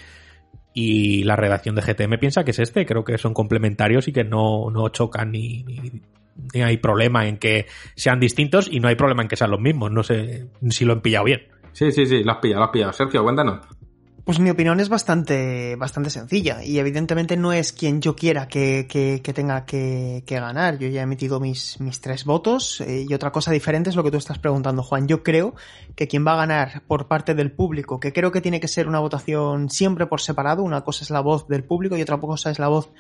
y 0.74 1.24
la 1.24 1.36
redacción 1.36 1.76
de 1.76 1.82
GTM 1.82 2.20
piensa 2.20 2.44
que 2.44 2.52
es 2.52 2.60
este, 2.60 2.86
creo 2.86 3.04
que 3.04 3.18
son 3.18 3.34
complementarios 3.34 4.08
y 4.08 4.14
que 4.14 4.24
no, 4.24 4.70
no 4.72 4.90
chocan 4.90 5.32
ni, 5.32 5.64
ni, 5.64 6.62
hay 6.62 6.78
problema 6.78 7.28
en 7.28 7.38
que 7.38 7.68
sean 7.96 8.20
distintos 8.20 8.70
y 8.72 8.80
no 8.80 8.88
hay 8.88 8.96
problema 8.96 9.22
en 9.22 9.28
que 9.28 9.36
sean 9.36 9.52
los 9.52 9.60
mismos, 9.60 9.92
no 9.92 10.04
sé 10.04 10.48
si 10.70 10.86
lo 10.86 10.94
he 10.94 10.98
pillado 10.98 11.26
bien. 11.26 11.42
Sí, 11.74 11.92
sí, 11.92 12.06
sí, 12.06 12.24
lo 12.24 12.32
has 12.32 12.38
pillado, 12.38 12.64
lo. 12.72 12.94
Sergio, 12.94 13.24
cuéntanos. 13.24 13.60
Pues 14.30 14.38
mi 14.38 14.52
opinión 14.52 14.80
es 14.80 14.90
bastante, 14.90 15.76
bastante 15.76 16.12
sencilla 16.12 16.64
y 16.64 16.78
evidentemente 16.78 17.36
no 17.36 17.52
es 17.52 17.74
quien 17.74 18.00
yo 18.00 18.16
quiera 18.16 18.48
que, 18.48 18.86
que, 18.88 19.24
que 19.24 19.34
tenga 19.34 19.66
que, 19.66 20.24
que, 20.24 20.40
ganar. 20.40 20.78
Yo 20.78 20.88
ya 20.88 21.00
he 21.00 21.04
emitido 21.04 21.40
mis, 21.40 21.80
mis 21.80 22.00
tres 22.00 22.26
votos 22.26 22.80
eh, 22.82 23.08
y 23.10 23.14
otra 23.16 23.32
cosa 23.32 23.52
diferente 23.52 23.90
es 23.90 23.96
lo 23.96 24.04
que 24.04 24.12
tú 24.12 24.18
estás 24.18 24.38
preguntando, 24.38 24.84
Juan. 24.84 25.08
Yo 25.08 25.24
creo 25.24 25.56
que 25.96 26.08
quien 26.08 26.28
va 26.28 26.34
a 26.34 26.46
ganar 26.46 26.84
por 26.86 27.08
parte 27.08 27.34
del 27.34 27.52
público, 27.52 28.00
que 28.00 28.14
creo 28.14 28.32
que 28.32 28.40
tiene 28.40 28.60
que 28.60 28.68
ser 28.68 28.88
una 28.88 29.00
votación 29.00 29.72
siempre 29.72 30.06
por 30.06 30.22
separado, 30.22 30.62
una 30.62 30.82
cosa 30.82 31.04
es 31.04 31.10
la 31.10 31.22
voz 31.22 31.48
del 31.48 31.64
público 31.64 31.98
y 31.98 32.04
otra 32.04 32.20
cosa 32.20 32.52
es 32.52 32.60
la 32.60 32.68
voz 32.68 32.92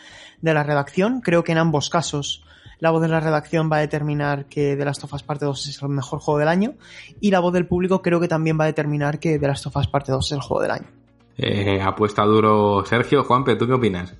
de 0.41 0.55
la 0.55 0.63
redacción. 0.63 1.21
Creo 1.21 1.43
que 1.43 1.51
en 1.51 1.59
ambos 1.59 1.91
casos 1.91 2.43
la 2.79 2.89
voz 2.89 3.03
de 3.03 3.07
la 3.07 3.19
redacción 3.19 3.69
va 3.71 3.77
a 3.77 3.81
determinar 3.81 4.45
que 4.45 4.75
The 4.75 4.83
Last 4.83 5.03
of 5.03 5.13
Us 5.13 5.21
Parte 5.21 5.45
2 5.45 5.67
es 5.67 5.79
el 5.79 5.89
mejor 5.89 6.21
juego 6.21 6.39
del 6.39 6.47
año 6.47 6.73
y 7.21 7.29
la 7.29 7.39
voz 7.39 7.53
del 7.53 7.67
público 7.67 8.01
creo 8.01 8.19
que 8.19 8.27
también 8.27 8.59
va 8.59 8.63
a 8.63 8.67
determinar 8.67 9.19
que 9.19 9.37
The 9.37 9.47
Last 9.47 9.67
of 9.67 9.75
Us 9.75 9.85
Parte 9.85 10.11
2 10.11 10.25
es 10.25 10.31
el 10.31 10.41
juego 10.41 10.63
del 10.63 10.71
año. 10.71 10.98
Eh, 11.41 11.79
apuesta 11.81 12.23
duro 12.23 12.83
Sergio. 12.85 13.23
Juanpe, 13.23 13.55
¿tú 13.55 13.65
qué 13.65 13.73
opinas? 13.73 14.13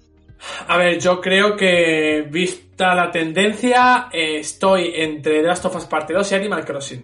A 0.68 0.78
ver, 0.78 1.00
yo 1.00 1.20
creo 1.20 1.56
que, 1.58 2.26
vista 2.30 2.96
la 2.96 3.12
tendencia, 3.12 4.08
estoy 4.12 4.94
entre 4.96 5.44
Last 5.44 5.66
of 5.66 5.76
Us 5.76 5.86
Parte 5.86 6.14
2 6.14 6.32
y 6.32 6.36
Animal 6.36 6.64
Crossing. 6.64 7.04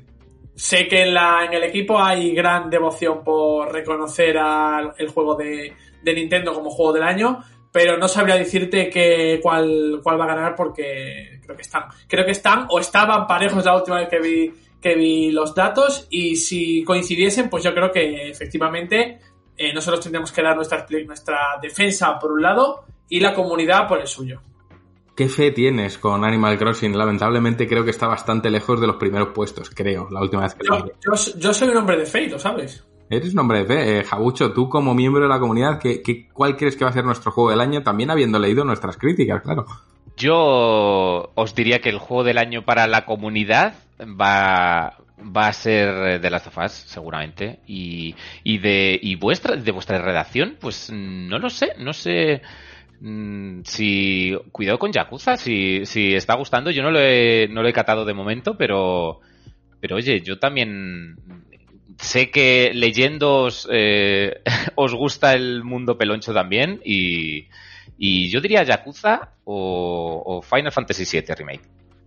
Sé 0.55 0.87
que 0.87 1.03
en 1.03 1.53
el 1.53 1.63
equipo 1.63 1.99
hay 1.99 2.33
gran 2.33 2.69
devoción 2.69 3.25
por 3.25 3.73
reconocer 3.73 4.37
al 4.37 4.93
el 4.97 5.09
juego 5.09 5.35
de, 5.35 5.73
de, 6.01 6.13
Nintendo 6.13 6.53
como 6.53 6.69
juego 6.69 6.93
del 6.93 7.03
año, 7.03 7.43
pero 7.73 7.97
no 7.97 8.07
sabría 8.07 8.37
decirte 8.37 8.89
que, 8.89 9.41
cuál, 9.43 9.99
cuál 10.01 10.17
va 10.17 10.23
a 10.23 10.33
ganar 10.33 10.55
porque 10.55 11.41
creo 11.43 11.57
que 11.57 11.63
están. 11.63 11.83
Creo 12.07 12.23
que 12.23 12.31
están 12.31 12.67
o 12.69 12.79
estaban 12.79 13.27
parejos 13.27 13.65
la 13.65 13.75
última 13.75 13.97
vez 13.97 14.07
que 14.07 14.21
vi, 14.21 14.53
que 14.79 14.95
vi 14.95 15.31
los 15.31 15.53
datos 15.53 16.07
y 16.09 16.37
si 16.37 16.85
coincidiesen, 16.85 17.49
pues 17.49 17.61
yo 17.65 17.73
creo 17.73 17.91
que 17.91 18.29
efectivamente 18.29 19.19
eh, 19.57 19.73
nosotros 19.73 20.01
tendríamos 20.01 20.31
que 20.31 20.41
dar 20.41 20.55
nuestra, 20.55 20.85
nuestra 21.05 21.37
defensa 21.61 22.17
por 22.19 22.31
un 22.31 22.41
lado 22.41 22.85
y 23.09 23.19
la 23.19 23.33
comunidad 23.33 23.87
por 23.87 23.99
el 23.99 24.07
suyo. 24.07 24.41
¿Qué 25.15 25.29
fe 25.29 25.51
tienes 25.51 25.97
con 25.97 26.25
Animal 26.25 26.57
Crossing? 26.57 26.97
Lamentablemente 26.97 27.67
creo 27.67 27.85
que 27.85 27.91
está 27.91 28.07
bastante 28.07 28.49
lejos 28.49 28.81
de 28.81 28.87
los 28.87 28.97
primeros 28.97 29.29
puestos, 29.29 29.69
creo, 29.69 30.09
la 30.11 30.21
última 30.21 30.43
vez 30.43 30.55
que 30.55 30.65
yo, 30.65 30.79
lo. 30.79 30.87
Yo, 30.87 31.37
yo, 31.37 31.53
soy 31.53 31.69
un 31.69 31.77
hombre 31.77 31.97
de 31.97 32.05
fe, 32.05 32.27
¿lo 32.27 32.37
sabes? 32.37 32.83
Eres 33.09 33.33
un 33.33 33.39
hombre 33.39 33.59
de 33.59 33.65
fe. 33.65 33.99
Eh, 33.99 34.03
Jabucho, 34.03 34.51
tú 34.51 34.67
como 34.67 34.93
miembro 34.93 35.23
de 35.23 35.29
la 35.29 35.39
comunidad, 35.39 35.79
¿qué, 35.79 36.01
qué, 36.01 36.27
¿cuál 36.33 36.57
crees 36.57 36.75
que 36.75 36.83
va 36.83 36.89
a 36.89 36.93
ser 36.93 37.05
nuestro 37.05 37.31
juego 37.31 37.51
del 37.51 37.61
año? 37.61 37.81
También 37.81 38.09
habiendo 38.09 38.39
leído 38.39 38.65
nuestras 38.65 38.97
críticas, 38.97 39.41
claro. 39.41 39.65
Yo 40.17 41.31
os 41.33 41.55
diría 41.55 41.79
que 41.79 41.89
el 41.89 41.99
juego 41.99 42.23
del 42.23 42.37
año 42.37 42.65
para 42.65 42.87
la 42.87 43.05
comunidad 43.05 43.75
va, 44.01 44.97
va 45.17 45.47
a 45.47 45.53
ser 45.53 46.19
de 46.19 46.29
Last 46.29 46.47
of 46.47 46.57
seguramente. 46.71 47.59
Y, 47.67 48.15
de, 48.43 49.17
vuestra, 49.19 49.55
de 49.55 49.71
vuestra 49.71 49.99
redacción, 49.99 50.57
pues 50.59 50.91
no 50.91 51.39
lo 51.39 51.49
sé, 51.49 51.73
no 51.77 51.93
sé 51.93 52.41
mm, 52.99 53.61
si. 53.63 54.35
Cuidado 54.51 54.79
con 54.79 54.91
Yakuza, 54.91 55.37
si, 55.37 55.83
está 55.93 56.35
gustando. 56.35 56.71
Yo 56.71 56.83
no 56.83 56.91
lo, 56.91 56.99
he, 56.99 57.47
no 57.49 57.61
lo 57.61 57.69
he 57.69 57.73
catado 57.73 58.05
de 58.05 58.13
momento, 58.13 58.57
pero. 58.57 59.21
Pero 59.79 59.97
oye, 59.97 60.21
yo 60.21 60.39
también. 60.39 61.15
Sé 61.97 62.29
que 62.29 62.71
leyendo 62.73 63.47
eh, 63.69 64.41
os 64.75 64.93
gusta 64.93 65.33
el 65.33 65.63
mundo 65.63 65.97
peloncho 65.97 66.33
también. 66.33 66.81
Y, 66.83 67.47
y 67.97 68.29
yo 68.29 68.41
diría 68.41 68.63
Yakuza 68.63 69.31
o, 69.45 70.21
o 70.25 70.41
Final 70.41 70.73
Fantasy 70.73 71.05
VII 71.05 71.35
Remake. 71.35 71.61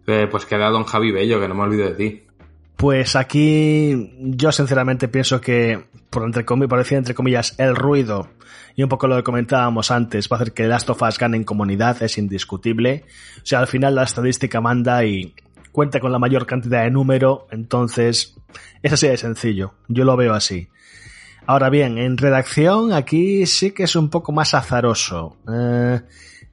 Eh, 0.07 0.27
pues 0.31 0.45
queda 0.47 0.71
Don 0.71 0.85
Javi 0.85 1.11
Bello, 1.11 1.41
que 1.41 1.49
no 1.49 1.55
me 1.55 1.63
olvido 1.63 1.89
de 1.91 1.95
ti. 1.95 2.28
Pues 2.79 3.17
aquí 3.17 4.13
yo 4.21 4.53
sinceramente 4.53 5.09
pienso 5.09 5.41
que, 5.41 5.87
por, 6.11 6.23
entre 6.23 6.45
comillas, 6.45 6.69
por 6.69 6.79
decir 6.79 6.97
entre 6.97 7.13
comillas, 7.13 7.59
el 7.59 7.75
ruido 7.75 8.31
y 8.77 8.85
un 8.85 8.89
poco 8.89 9.09
lo 9.09 9.17
que 9.17 9.25
comentábamos 9.25 9.91
antes 9.91 10.29
va 10.31 10.37
a 10.37 10.41
hacer 10.41 10.55
que 10.55 10.69
Last 10.69 10.89
of 10.89 11.03
Us 11.03 11.19
gane 11.19 11.37
en 11.37 11.43
comunidad, 11.43 12.01
es 12.05 12.19
indiscutible. 12.19 13.05
O 13.43 13.47
sea, 13.47 13.59
al 13.59 13.67
final 13.67 13.97
la 13.97 14.05
estadística 14.05 14.61
manda 14.61 15.05
y 15.05 15.35
cuenta 15.73 15.99
con 15.99 16.13
la 16.13 16.21
mayor 16.21 16.47
cantidad 16.47 16.85
de 16.85 16.93
número, 16.93 17.49
entonces 17.51 18.37
es 18.81 18.93
así 18.93 19.09
de 19.09 19.17
sencillo, 19.17 19.75
yo 19.89 20.05
lo 20.05 20.17
veo 20.17 20.33
así. 20.33 20.69
Ahora 21.47 21.71
bien, 21.71 21.99
en 21.99 22.17
redacción 22.17 22.93
aquí 22.93 23.45
sí 23.47 23.73
que 23.73 23.83
es 23.83 23.97
un 23.97 24.09
poco 24.09 24.31
más 24.31 24.55
azaroso. 24.55 25.37
Eh, 25.53 26.01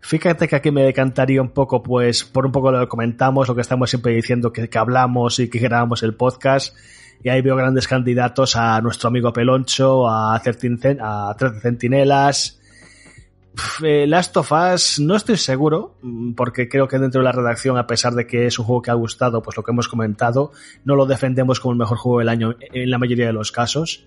fíjate 0.06 0.48
que 0.48 0.56
aquí 0.56 0.72
me 0.72 0.84
decantaría 0.84 1.42
un 1.42 1.50
poco, 1.50 1.82
pues, 1.82 2.24
por 2.24 2.46
un 2.46 2.52
poco 2.52 2.72
lo 2.72 2.80
que 2.80 2.88
comentamos, 2.88 3.48
lo 3.48 3.56
que 3.56 3.62
estamos 3.62 3.90
siempre 3.90 4.14
diciendo 4.14 4.54
que, 4.54 4.70
que 4.70 4.78
hablamos 4.78 5.40
y 5.40 5.50
que 5.50 5.60
grabamos 5.60 6.04
el 6.04 6.14
podcast. 6.14 6.76
Y 7.24 7.30
ahí 7.30 7.42
veo 7.42 7.56
grandes 7.56 7.88
candidatos 7.88 8.56
a 8.56 8.80
nuestro 8.82 9.08
amigo 9.08 9.34
Peloncho, 9.34 10.08
a 10.08 10.40
13, 10.40 10.98
a 11.02 11.36
13 11.38 11.60
Centinelas. 11.60 12.62
Eh, 13.84 14.06
Last 14.06 14.36
of 14.38 14.52
Us 14.52 15.00
no 15.00 15.16
estoy 15.16 15.38
seguro, 15.38 15.96
mm, 16.02 16.34
porque 16.34 16.68
creo 16.70 16.88
que 16.88 17.00
dentro 17.00 17.22
de 17.22 17.26
la 17.26 17.32
redacción, 17.32 17.78
a 17.78 17.88
pesar 17.88 18.14
de 18.14 18.28
que 18.28 18.46
es 18.46 18.60
un 18.60 18.66
juego 18.66 18.82
que 18.82 18.92
ha 18.92 18.96
gustado, 18.96 19.42
pues 19.42 19.58
lo 19.58 19.64
que 19.64 19.72
hemos 19.72 19.88
comentado, 19.88 20.52
no 20.84 20.96
lo 20.96 21.06
defendemos 21.06 21.60
como 21.60 21.72
el 21.72 21.80
mejor 21.80 21.98
juego 21.98 22.20
del 22.20 22.30
año 22.30 22.56
en 22.60 22.90
la 22.90 22.98
mayoría 22.98 23.28
de 23.28 23.34
los 23.34 23.52
casos. 23.52 24.06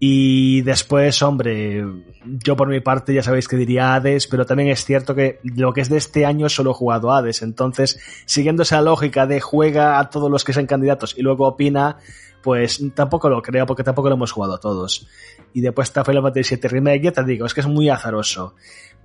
Y 0.00 0.62
después, 0.62 1.22
hombre, 1.22 1.84
yo 2.24 2.56
por 2.56 2.68
mi 2.68 2.80
parte 2.80 3.12
ya 3.12 3.22
sabéis 3.22 3.48
que 3.48 3.56
diría 3.56 3.94
Hades, 3.94 4.28
pero 4.28 4.46
también 4.46 4.68
es 4.68 4.84
cierto 4.84 5.14
que 5.14 5.40
lo 5.42 5.72
que 5.72 5.80
es 5.80 5.88
de 5.88 5.96
este 5.96 6.24
año 6.24 6.48
solo 6.48 6.70
he 6.70 6.74
jugado 6.74 7.12
Hades. 7.12 7.42
Entonces, 7.42 7.98
siguiendo 8.24 8.62
esa 8.62 8.80
lógica 8.80 9.26
de 9.26 9.40
juega 9.40 9.98
a 9.98 10.08
todos 10.08 10.30
los 10.30 10.44
que 10.44 10.52
sean 10.52 10.66
candidatos 10.66 11.18
y 11.18 11.22
luego 11.22 11.48
opina, 11.48 11.96
pues 12.42 12.80
tampoco 12.94 13.28
lo 13.28 13.42
creo 13.42 13.66
porque 13.66 13.82
tampoco 13.82 14.08
lo 14.08 14.14
hemos 14.14 14.30
jugado 14.30 14.54
a 14.54 14.60
todos. 14.60 15.08
Y 15.52 15.62
después 15.62 15.88
está 15.88 16.04
Final 16.04 16.22
Fantasy 16.22 16.54
VII 16.54 16.68
Remake, 16.68 17.02
ya 17.02 17.12
te 17.12 17.24
digo, 17.24 17.46
es 17.46 17.54
que 17.54 17.60
es 17.60 17.66
muy 17.66 17.88
azaroso. 17.88 18.54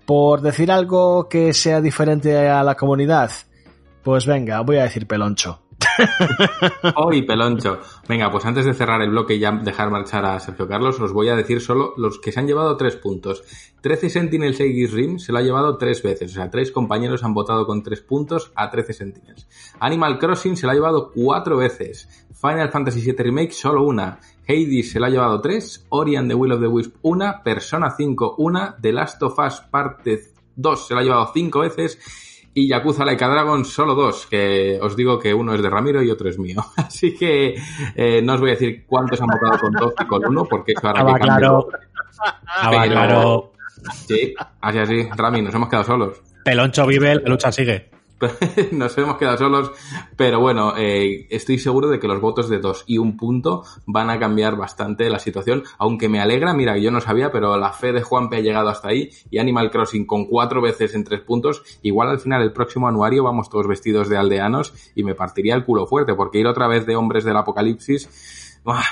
Por 0.06 0.41
decir 0.41 0.72
algo 0.72 1.28
que 1.28 1.53
sea 1.53 1.82
diferente 1.82 2.49
a 2.49 2.64
la 2.64 2.76
comunidad, 2.76 3.32
pues 4.03 4.28
venga, 4.28 4.61
voy 4.61 4.78
a 4.78 4.84
decir 4.84 5.07
peloncho. 5.07 5.62
Hoy, 6.95 7.22
peloncho. 7.23 7.80
Venga, 8.07 8.31
pues 8.31 8.45
antes 8.45 8.65
de 8.65 8.73
cerrar 8.73 9.01
el 9.01 9.10
bloque 9.10 9.35
y 9.35 9.39
ya 9.39 9.51
dejar 9.51 9.89
marchar 9.89 10.26
a 10.26 10.39
Sergio 10.39 10.68
Carlos, 10.68 10.99
os 10.99 11.14
voy 11.14 11.30
a 11.30 11.35
decir 11.35 11.61
solo 11.61 11.93
los 11.97 12.19
que 12.19 12.31
se 12.31 12.39
han 12.39 12.47
llevado 12.47 12.77
tres 12.77 12.95
puntos. 12.95 13.43
13 13.81 14.10
Sentinels 14.10 14.60
Aegis 14.60 14.91
Rim 14.91 15.19
se 15.19 15.31
lo 15.31 15.39
ha 15.39 15.41
llevado 15.41 15.77
tres 15.77 16.01
veces, 16.01 16.31
o 16.31 16.35
sea, 16.35 16.49
tres 16.49 16.72
compañeros 16.72 17.23
han 17.23 17.34
votado 17.34 17.65
con 17.65 17.84
tres 17.84 18.01
puntos 18.01 18.51
a 18.55 18.69
13 18.69 18.93
Sentinels. 18.93 19.47
Animal 19.80 20.19
Crossing 20.19 20.55
se 20.55 20.65
lo 20.65 20.72
ha 20.72 20.76
llevado 20.76 21.11
cuatro 21.14 21.57
veces. 21.57 22.07
Final 22.34 22.69
Fantasy 22.69 23.01
VII 23.01 23.15
Remake 23.18 23.51
solo 23.51 23.84
una. 23.84 24.19
Hades 24.47 24.91
se 24.91 24.99
lo 24.99 25.05
ha 25.05 25.10
llevado 25.10 25.39
tres. 25.39 25.85
Ori 25.89 26.15
and 26.15 26.30
the 26.30 26.35
Will 26.35 26.51
of 26.51 26.60
the 26.60 26.68
Wisp 26.68 26.95
una. 27.01 27.41
Persona 27.41 27.91
5 27.95 28.35
una. 28.39 28.76
The 28.81 28.91
Last 28.91 29.23
of 29.23 29.39
Us 29.39 29.61
Parte 29.61 30.34
2 30.55 30.88
se 30.88 30.93
lo 30.93 30.99
ha 30.99 31.03
llevado 31.03 31.31
cinco 31.34 31.60
veces 31.60 31.97
y 32.53 32.67
Yakuza 32.67 33.05
Laika 33.05 33.27
Dragon 33.27 33.65
solo 33.65 33.95
dos, 33.95 34.27
que 34.27 34.77
os 34.81 34.95
digo 34.95 35.17
que 35.17 35.34
uno 35.34 35.53
es 35.55 35.61
de 35.61 35.69
Ramiro 35.69 36.01
y 36.03 36.11
otro 36.11 36.30
es 36.30 36.38
mío. 36.38 36.63
Así 36.77 37.15
que 37.15 37.55
eh, 37.95 38.21
no 38.21 38.34
os 38.34 38.39
voy 38.39 38.51
a 38.51 38.53
decir 38.53 38.85
cuántos 38.85 39.21
han 39.21 39.27
votado 39.27 39.59
con 39.59 39.73
dos 39.73 39.93
y 39.99 40.05
con 40.05 40.25
uno, 40.25 40.45
porque 40.45 40.73
eso 40.73 40.88
ahora 40.88 41.13
que 41.13 41.21
claro. 41.21 41.67
Pero... 41.69 42.81
claro. 42.84 43.51
Sí, 44.07 44.34
así 44.61 44.77
así. 44.77 45.09
Rami, 45.15 45.41
nos 45.41 45.53
hemos 45.53 45.67
quedado 45.67 45.84
solos. 45.85 46.21
Peloncho 46.45 46.85
vive, 46.88 47.15
la 47.15 47.30
lucha 47.30 47.51
sigue. 47.51 47.89
nos 48.72 48.98
hemos 48.98 49.18
quedado 49.18 49.38
solos, 49.38 49.72
pero 50.15 50.40
bueno, 50.40 50.73
eh, 50.77 51.27
estoy 51.30 51.60
seguro 51.60 51.90
de 51.90 51.99
que 51.99 52.07
los 52.07 52.22
votos 52.22 52.49
de 52.49 52.60
dos 52.60 52.84
y 52.88 52.98
un 52.98 53.18
punto 53.18 53.64
van 53.85 54.10
a 54.10 54.19
cambiar 54.19 54.56
bastante 54.56 55.10
la 55.10 55.19
situación, 55.19 55.64
aunque 55.77 56.10
me 56.10 56.19
alegra, 56.19 56.53
mira, 56.53 56.77
yo 56.77 56.91
no 56.91 57.02
sabía, 57.02 57.31
pero 57.31 57.57
la 57.57 57.72
fe 57.72 57.91
de 57.91 58.02
Juanpe 58.02 58.38
ha 58.38 58.41
llegado 58.41 58.69
hasta 58.69 58.90
ahí 58.90 59.10
y 59.30 59.40
Animal 59.40 59.72
Crossing 59.72 60.06
con 60.06 60.26
cuatro 60.26 60.61
veces 60.61 60.95
en 60.95 61.03
tres 61.03 61.22
puntos, 61.22 61.64
igual 61.81 62.10
al 62.10 62.19
final 62.19 62.41
el 62.41 62.53
próximo 62.53 62.88
anuario 62.88 63.23
vamos 63.23 63.49
todos 63.49 63.68
vestidos 63.68 64.10
de 64.10 64.18
aldeanos 64.18 64.73
y 64.95 65.03
me 65.03 65.15
partiría 65.15 65.56
el 65.56 65.65
culo 65.65 65.85
fuerte, 65.88 66.14
porque 66.14 66.40
ir 66.40 66.48
otra 66.48 66.68
vez 66.68 66.85
de 66.85 66.95
hombres 66.95 67.23
del 67.23 67.38
apocalipsis 67.38 68.43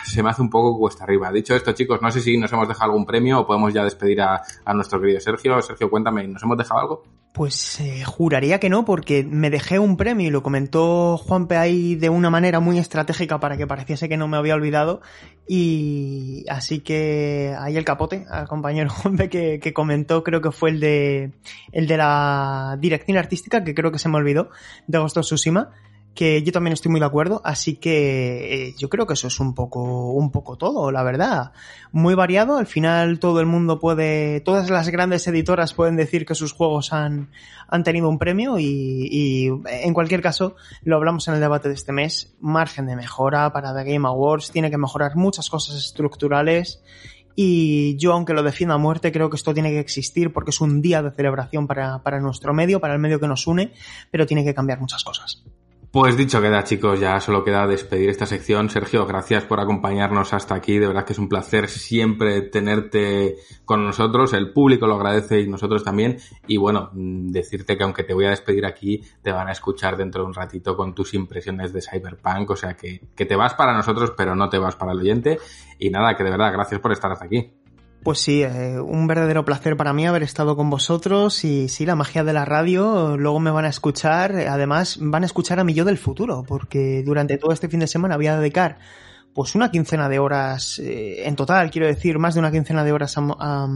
se 0.05 0.21
me 0.23 0.29
hace 0.29 0.41
un 0.41 0.49
poco 0.49 0.77
cuesta 0.77 1.03
arriba. 1.03 1.31
Dicho 1.31 1.55
esto, 1.55 1.71
chicos, 1.71 2.01
no 2.01 2.11
sé 2.11 2.21
si 2.21 2.37
nos 2.37 2.51
hemos 2.51 2.67
dejado 2.67 2.91
algún 2.91 3.05
premio 3.05 3.39
o 3.39 3.45
podemos 3.45 3.73
ya 3.73 3.83
despedir 3.83 4.21
a, 4.21 4.41
a 4.65 4.73
nuestro 4.73 4.99
querido 4.99 5.19
Sergio. 5.19 5.61
Sergio, 5.61 5.89
cuéntame, 5.89 6.27
¿nos 6.27 6.43
hemos 6.43 6.57
dejado 6.57 6.79
algo? 6.79 7.03
Pues 7.33 7.79
eh, 7.79 8.03
juraría 8.03 8.59
que 8.59 8.69
no, 8.69 8.83
porque 8.83 9.23
me 9.23 9.49
dejé 9.49 9.79
un 9.79 9.95
premio 9.95 10.27
y 10.27 10.31
lo 10.31 10.43
comentó 10.43 11.15
Juanpe 11.17 11.55
ahí 11.55 11.95
de 11.95 12.09
una 12.09 12.29
manera 12.29 12.59
muy 12.59 12.77
estratégica 12.77 13.39
para 13.39 13.55
que 13.55 13.65
pareciese 13.65 14.09
que 14.09 14.17
no 14.17 14.27
me 14.27 14.35
había 14.35 14.55
olvidado. 14.55 14.99
Y 15.47 16.43
así 16.49 16.81
que 16.81 17.55
ahí 17.57 17.77
el 17.77 17.85
capote 17.85 18.25
al 18.29 18.49
compañero 18.49 18.89
Juanpe 19.01 19.29
que, 19.29 19.59
que 19.61 19.73
comentó, 19.73 20.23
creo 20.23 20.41
que 20.41 20.51
fue 20.51 20.71
el 20.71 20.81
de 20.81 21.31
el 21.71 21.87
de 21.87 21.95
la 21.95 22.77
dirección 22.81 23.17
artística, 23.17 23.63
que 23.63 23.73
creo 23.73 23.93
que 23.93 23.99
se 23.99 24.09
me 24.09 24.17
olvidó, 24.17 24.49
de 24.87 24.97
Ghost 24.97 25.15
of 25.15 25.25
Tsushima 25.25 25.71
que 26.13 26.43
yo 26.43 26.51
también 26.51 26.73
estoy 26.73 26.91
muy 26.91 26.99
de 26.99 27.05
acuerdo, 27.05 27.41
así 27.45 27.75
que 27.75 28.67
eh, 28.67 28.75
yo 28.77 28.89
creo 28.89 29.07
que 29.07 29.13
eso 29.13 29.27
es 29.27 29.39
un 29.39 29.55
poco, 29.55 30.11
un 30.11 30.29
poco 30.31 30.57
todo, 30.57 30.91
la 30.91 31.03
verdad. 31.03 31.53
Muy 31.91 32.15
variado, 32.15 32.57
al 32.57 32.67
final 32.67 33.19
todo 33.19 33.39
el 33.39 33.45
mundo 33.45 33.79
puede, 33.79 34.41
todas 34.41 34.69
las 34.69 34.89
grandes 34.89 35.25
editoras 35.27 35.73
pueden 35.73 35.95
decir 35.95 36.25
que 36.25 36.35
sus 36.35 36.51
juegos 36.51 36.91
han, 36.91 37.29
han 37.67 37.83
tenido 37.83 38.09
un 38.09 38.19
premio 38.19 38.59
y, 38.59 39.07
y 39.09 39.47
en 39.65 39.93
cualquier 39.93 40.21
caso, 40.21 40.55
lo 40.83 40.97
hablamos 40.97 41.27
en 41.27 41.35
el 41.35 41.39
debate 41.39 41.69
de 41.69 41.75
este 41.75 41.93
mes, 41.93 42.35
margen 42.41 42.87
de 42.87 42.95
mejora 42.95 43.53
para 43.53 43.73
The 43.73 43.89
Game 43.89 44.07
Awards, 44.07 44.51
tiene 44.51 44.69
que 44.69 44.77
mejorar 44.77 45.15
muchas 45.15 45.49
cosas 45.49 45.77
estructurales 45.77 46.81
y 47.35 47.95
yo, 47.97 48.13
aunque 48.13 48.33
lo 48.33 48.43
defienda 48.43 48.75
a 48.75 48.77
muerte, 48.77 49.11
creo 49.11 49.29
que 49.29 49.37
esto 49.37 49.53
tiene 49.53 49.69
que 49.69 49.79
existir 49.79 50.33
porque 50.33 50.51
es 50.51 50.59
un 50.59 50.81
día 50.81 51.01
de 51.01 51.11
celebración 51.11 51.67
para, 51.67 52.03
para 52.03 52.19
nuestro 52.19 52.53
medio, 52.53 52.81
para 52.81 52.93
el 52.93 52.99
medio 52.99 53.19
que 53.19 53.27
nos 53.27 53.47
une, 53.47 53.73
pero 54.11 54.25
tiene 54.25 54.43
que 54.43 54.53
cambiar 54.53 54.79
muchas 54.79 55.03
cosas. 55.03 55.43
Pues 55.91 56.15
dicho 56.15 56.41
queda, 56.41 56.63
chicos, 56.63 57.01
ya 57.01 57.19
solo 57.19 57.43
queda 57.43 57.67
despedir 57.67 58.09
esta 58.09 58.25
sección. 58.25 58.69
Sergio, 58.69 59.05
gracias 59.05 59.43
por 59.43 59.59
acompañarnos 59.59 60.33
hasta 60.33 60.55
aquí. 60.55 60.79
De 60.79 60.87
verdad 60.87 61.03
que 61.03 61.11
es 61.11 61.19
un 61.19 61.27
placer 61.27 61.67
siempre 61.67 62.43
tenerte 62.43 63.35
con 63.65 63.83
nosotros. 63.83 64.31
El 64.31 64.53
público 64.53 64.87
lo 64.87 64.95
agradece 64.95 65.41
y 65.41 65.49
nosotros 65.49 65.83
también. 65.83 66.17
Y 66.47 66.55
bueno, 66.55 66.91
mm, 66.93 67.31
decirte 67.31 67.77
que 67.77 67.83
aunque 67.83 68.05
te 68.05 68.13
voy 68.13 68.23
a 68.23 68.29
despedir 68.29 68.65
aquí, 68.65 69.03
te 69.21 69.33
van 69.33 69.49
a 69.49 69.51
escuchar 69.51 69.97
dentro 69.97 70.21
de 70.21 70.29
un 70.29 70.33
ratito 70.33 70.77
con 70.77 70.95
tus 70.95 71.13
impresiones 71.13 71.73
de 71.73 71.81
Cyberpunk. 71.81 72.49
O 72.51 72.55
sea 72.55 72.73
que, 72.77 73.01
que 73.13 73.25
te 73.25 73.35
vas 73.35 73.53
para 73.55 73.73
nosotros, 73.73 74.13
pero 74.15 74.33
no 74.33 74.47
te 74.47 74.59
vas 74.59 74.77
para 74.77 74.93
el 74.93 74.99
oyente. 74.99 75.39
Y 75.77 75.89
nada, 75.89 76.15
que 76.15 76.23
de 76.23 76.31
verdad, 76.31 76.53
gracias 76.53 76.79
por 76.79 76.93
estar 76.93 77.11
hasta 77.11 77.25
aquí. 77.25 77.51
Pues 78.03 78.17
sí, 78.17 78.41
eh, 78.41 78.79
un 78.79 79.05
verdadero 79.05 79.45
placer 79.45 79.77
para 79.77 79.93
mí 79.93 80.07
haber 80.07 80.23
estado 80.23 80.55
con 80.55 80.71
vosotros 80.71 81.43
y 81.45 81.69
sí, 81.69 81.85
la 81.85 81.95
magia 81.95 82.23
de 82.23 82.33
la 82.33 82.45
radio, 82.45 83.15
luego 83.15 83.39
me 83.39 83.51
van 83.51 83.65
a 83.65 83.69
escuchar, 83.69 84.35
además 84.35 84.97
van 84.99 85.21
a 85.21 85.27
escuchar 85.27 85.59
a 85.59 85.63
mi 85.63 85.75
yo 85.75 85.85
del 85.85 85.99
futuro, 85.99 86.43
porque 86.47 87.03
durante 87.03 87.37
todo 87.37 87.51
este 87.51 87.69
fin 87.69 87.79
de 87.79 87.85
semana 87.85 88.15
voy 88.15 88.25
a 88.25 88.39
dedicar 88.39 88.79
pues 89.35 89.53
una 89.53 89.69
quincena 89.69 90.09
de 90.09 90.17
horas 90.17 90.79
eh, 90.79 91.27
en 91.27 91.35
total, 91.35 91.69
quiero 91.69 91.85
decir, 91.85 92.17
más 92.17 92.33
de 92.33 92.39
una 92.39 92.51
quincena 92.51 92.83
de 92.83 92.91
horas 92.91 93.15
a, 93.19 93.21
a, 93.39 93.69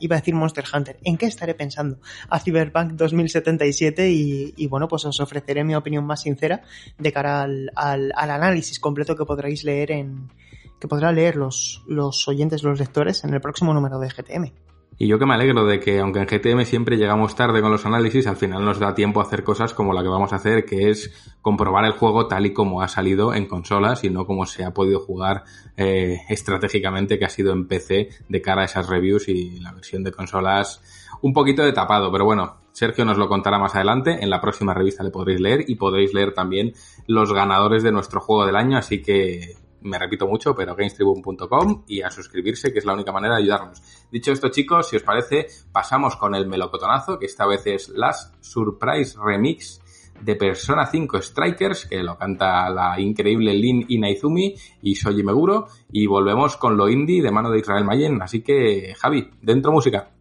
iba 0.00 0.16
a 0.16 0.18
decir 0.18 0.34
Monster 0.34 0.64
Hunter. 0.72 0.98
¿En 1.04 1.18
qué 1.18 1.26
estaré 1.26 1.52
pensando? 1.54 1.98
A 2.30 2.40
Cyberpunk 2.40 2.92
2077 2.92 4.10
y, 4.10 4.54
y 4.56 4.66
bueno, 4.68 4.88
pues 4.88 5.04
os 5.04 5.20
ofreceré 5.20 5.64
mi 5.64 5.74
opinión 5.74 6.06
más 6.06 6.22
sincera 6.22 6.62
de 6.96 7.12
cara 7.12 7.42
al, 7.42 7.70
al, 7.76 8.10
al 8.16 8.30
análisis 8.30 8.80
completo 8.80 9.14
que 9.14 9.26
podréis 9.26 9.64
leer 9.64 9.92
en, 9.92 10.30
que 10.84 10.88
podrán 10.88 11.14
leer 11.14 11.36
los, 11.36 11.82
los 11.86 12.28
oyentes, 12.28 12.62
los 12.62 12.78
lectores 12.78 13.24
en 13.24 13.32
el 13.32 13.40
próximo 13.40 13.72
número 13.72 13.98
de 13.98 14.10
GTM. 14.10 14.52
Y 14.98 15.08
yo 15.08 15.18
que 15.18 15.24
me 15.24 15.32
alegro 15.32 15.64
de 15.64 15.80
que, 15.80 15.98
aunque 15.98 16.18
en 16.20 16.26
GTM 16.26 16.66
siempre 16.66 16.98
llegamos 16.98 17.34
tarde 17.34 17.62
con 17.62 17.72
los 17.72 17.86
análisis, 17.86 18.26
al 18.26 18.36
final 18.36 18.62
nos 18.66 18.78
da 18.78 18.94
tiempo 18.94 19.20
a 19.20 19.22
hacer 19.22 19.44
cosas 19.44 19.72
como 19.72 19.94
la 19.94 20.02
que 20.02 20.10
vamos 20.10 20.34
a 20.34 20.36
hacer, 20.36 20.66
que 20.66 20.90
es 20.90 21.10
comprobar 21.40 21.86
el 21.86 21.92
juego 21.92 22.28
tal 22.28 22.44
y 22.44 22.52
como 22.52 22.82
ha 22.82 22.88
salido 22.88 23.32
en 23.32 23.46
consolas 23.46 24.04
y 24.04 24.10
no 24.10 24.26
como 24.26 24.44
se 24.44 24.62
ha 24.62 24.74
podido 24.74 25.00
jugar 25.00 25.44
eh, 25.78 26.20
estratégicamente, 26.28 27.18
que 27.18 27.24
ha 27.24 27.30
sido 27.30 27.54
en 27.54 27.66
PC 27.66 28.10
de 28.28 28.42
cara 28.42 28.60
a 28.60 28.64
esas 28.66 28.86
reviews 28.86 29.26
y 29.28 29.58
la 29.60 29.72
versión 29.72 30.04
de 30.04 30.12
consolas 30.12 30.82
un 31.22 31.32
poquito 31.32 31.62
de 31.62 31.72
tapado. 31.72 32.12
Pero 32.12 32.26
bueno, 32.26 32.58
Sergio 32.72 33.06
nos 33.06 33.16
lo 33.16 33.26
contará 33.26 33.58
más 33.58 33.74
adelante. 33.74 34.22
En 34.22 34.28
la 34.28 34.42
próxima 34.42 34.74
revista 34.74 35.02
le 35.02 35.10
podréis 35.10 35.40
leer 35.40 35.64
y 35.66 35.76
podréis 35.76 36.12
leer 36.12 36.34
también 36.34 36.74
los 37.06 37.32
ganadores 37.32 37.82
de 37.82 37.90
nuestro 37.90 38.20
juego 38.20 38.44
del 38.44 38.56
año. 38.56 38.76
Así 38.76 39.00
que 39.00 39.63
me 39.84 39.98
repito 39.98 40.26
mucho, 40.26 40.54
pero 40.54 40.74
gamestribune.com 40.74 41.84
y 41.86 42.02
a 42.02 42.10
suscribirse, 42.10 42.72
que 42.72 42.80
es 42.80 42.84
la 42.84 42.94
única 42.94 43.12
manera 43.12 43.36
de 43.36 43.42
ayudarnos. 43.42 43.82
Dicho 44.10 44.32
esto, 44.32 44.48
chicos, 44.48 44.88
si 44.88 44.96
os 44.96 45.02
parece, 45.02 45.46
pasamos 45.72 46.16
con 46.16 46.34
el 46.34 46.46
melocotonazo, 46.46 47.18
que 47.18 47.26
esta 47.26 47.46
vez 47.46 47.66
es 47.66 47.88
Last 47.90 48.34
Surprise 48.40 49.16
Remix 49.22 49.80
de 50.20 50.36
Persona 50.36 50.86
5 50.86 51.20
Strikers, 51.20 51.86
que 51.86 52.02
lo 52.02 52.16
canta 52.16 52.70
la 52.70 52.98
increíble 52.98 53.52
Lin 53.52 53.84
Inaizumi 53.88 54.54
y 54.82 54.94
Soji 54.94 55.22
Meguro, 55.22 55.66
y 55.90 56.06
volvemos 56.06 56.56
con 56.56 56.76
lo 56.76 56.88
indie 56.88 57.22
de 57.22 57.30
mano 57.30 57.50
de 57.50 57.58
Israel 57.58 57.84
Mayen. 57.84 58.22
Así 58.22 58.42
que, 58.42 58.94
Javi, 58.96 59.30
dentro 59.42 59.72
música. 59.72 60.13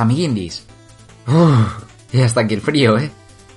Amiguindis. 0.00 0.64
Uf, 1.26 1.84
y 2.12 2.22
hasta 2.22 2.40
aquí 2.40 2.54
el 2.54 2.60
frío, 2.60 2.98
¿eh? 2.98 3.10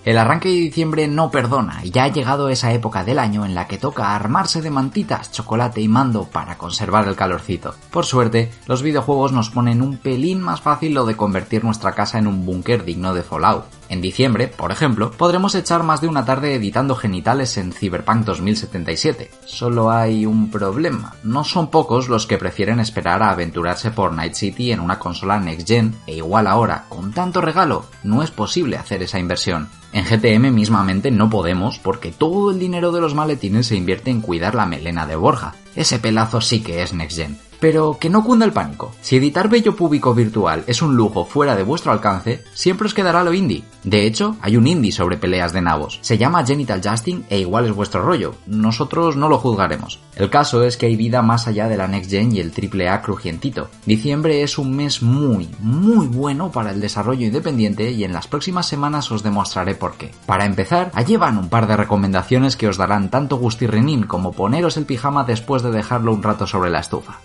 El 0.03 0.17
arranque 0.17 0.49
de 0.49 0.55
diciembre 0.55 1.07
no 1.07 1.29
perdona 1.29 1.81
y 1.83 1.91
ya 1.91 2.05
ha 2.05 2.07
llegado 2.07 2.49
esa 2.49 2.73
época 2.73 3.03
del 3.03 3.19
año 3.19 3.45
en 3.45 3.53
la 3.53 3.67
que 3.67 3.77
toca 3.77 4.15
armarse 4.15 4.61
de 4.61 4.71
mantitas, 4.71 5.31
chocolate 5.31 5.79
y 5.79 5.87
mando 5.87 6.23
para 6.25 6.57
conservar 6.57 7.07
el 7.07 7.15
calorcito. 7.15 7.75
Por 7.91 8.07
suerte, 8.07 8.51
los 8.65 8.81
videojuegos 8.81 9.31
nos 9.31 9.51
ponen 9.51 9.83
un 9.83 9.97
pelín 9.97 10.41
más 10.41 10.59
fácil 10.59 10.95
lo 10.95 11.05
de 11.05 11.15
convertir 11.15 11.63
nuestra 11.63 11.91
casa 11.91 12.17
en 12.17 12.25
un 12.25 12.47
búnker 12.47 12.83
digno 12.83 13.13
de 13.13 13.21
Fallout. 13.21 13.65
En 13.91 13.99
diciembre, 13.99 14.47
por 14.47 14.71
ejemplo, 14.71 15.11
podremos 15.11 15.53
echar 15.53 15.83
más 15.83 15.99
de 15.99 16.07
una 16.07 16.23
tarde 16.23 16.55
editando 16.55 16.95
genitales 16.95 17.57
en 17.57 17.73
Cyberpunk 17.73 18.23
2077. 18.23 19.29
Solo 19.45 19.91
hay 19.91 20.25
un 20.25 20.49
problema. 20.49 21.15
No 21.23 21.43
son 21.43 21.69
pocos 21.69 22.07
los 22.07 22.25
que 22.25 22.37
prefieren 22.37 22.79
esperar 22.79 23.21
a 23.21 23.31
aventurarse 23.31 23.91
por 23.91 24.13
Night 24.13 24.35
City 24.35 24.71
en 24.71 24.79
una 24.79 24.97
consola 24.97 25.41
Next 25.41 25.67
Gen, 25.67 25.93
e 26.07 26.15
igual 26.15 26.47
ahora, 26.47 26.85
con 26.87 27.11
tanto 27.11 27.41
regalo, 27.41 27.85
no 28.01 28.23
es 28.23 28.31
posible 28.31 28.77
hacer 28.77 29.03
esa 29.03 29.19
inversión. 29.19 29.67
En 29.91 30.05
GTM 30.05 30.53
mismamente 30.53 31.11
no 31.11 31.29
podemos 31.29 31.77
porque 31.77 32.13
todo 32.13 32.51
el 32.51 32.59
dinero 32.59 32.93
de 32.93 33.01
los 33.01 33.13
maletines 33.13 33.67
se 33.67 33.75
invierte 33.75 34.09
en 34.09 34.21
cuidar 34.21 34.55
la 34.55 34.65
melena 34.65 35.05
de 35.05 35.17
Borja. 35.17 35.55
Ese 35.75 35.99
pelazo 35.99 36.41
sí 36.41 36.61
que 36.61 36.83
es 36.83 36.93
Next 36.93 37.17
Gen. 37.17 37.37
Pero 37.61 37.99
que 37.99 38.09
no 38.09 38.23
cunda 38.23 38.43
el 38.43 38.53
pánico. 38.53 38.91
Si 39.01 39.17
editar 39.17 39.47
bello 39.47 39.75
público 39.75 40.15
virtual 40.15 40.63
es 40.65 40.81
un 40.81 40.95
lujo 40.95 41.25
fuera 41.25 41.55
de 41.55 41.61
vuestro 41.61 41.91
alcance, 41.91 42.43
siempre 42.55 42.87
os 42.87 42.95
quedará 42.95 43.23
lo 43.23 43.35
indie. 43.35 43.63
De 43.83 44.07
hecho, 44.07 44.35
hay 44.41 44.57
un 44.57 44.65
indie 44.65 44.91
sobre 44.91 45.17
peleas 45.17 45.53
de 45.53 45.61
nabos. 45.61 45.99
Se 46.01 46.17
llama 46.17 46.43
Genital 46.43 46.81
Justing 46.83 47.25
e 47.29 47.39
igual 47.39 47.65
es 47.65 47.73
vuestro 47.73 48.01
rollo. 48.01 48.33
Nosotros 48.47 49.15
no 49.15 49.29
lo 49.29 49.37
juzgaremos. 49.37 49.99
El 50.15 50.31
caso 50.31 50.63
es 50.63 50.75
que 50.75 50.87
hay 50.87 50.95
vida 50.95 51.21
más 51.21 51.47
allá 51.47 51.67
de 51.67 51.77
la 51.77 51.87
Next 51.87 52.09
Gen 52.09 52.35
y 52.35 52.39
el 52.39 52.51
AAA 52.51 53.01
crujientito. 53.03 53.69
Diciembre 53.85 54.41
es 54.41 54.57
un 54.57 54.75
mes 54.75 55.03
muy, 55.03 55.47
muy 55.59 56.07
bueno 56.07 56.51
para 56.51 56.71
el 56.71 56.81
desarrollo 56.81 57.27
independiente 57.27 57.91
y 57.91 58.03
en 58.03 58.13
las 58.13 58.27
próximas 58.27 58.67
semanas 58.67 59.11
os 59.11 59.21
demostraré 59.21 59.75
por 59.75 59.97
qué. 59.97 60.11
Para 60.25 60.45
empezar, 60.45 60.91
allí 60.95 61.15
van 61.15 61.37
un 61.37 61.49
par 61.49 61.67
de 61.67 61.77
recomendaciones 61.77 62.55
que 62.55 62.67
os 62.67 62.77
darán 62.77 63.11
tanto 63.11 63.37
gustirrinín 63.37 64.03
como 64.03 64.31
poneros 64.31 64.77
el 64.77 64.85
pijama 64.85 65.25
después 65.25 65.60
de 65.63 65.71
dejarlo 65.71 66.13
un 66.13 66.23
rato 66.23 66.47
sobre 66.47 66.69
la 66.69 66.79
estufa. 66.79 67.19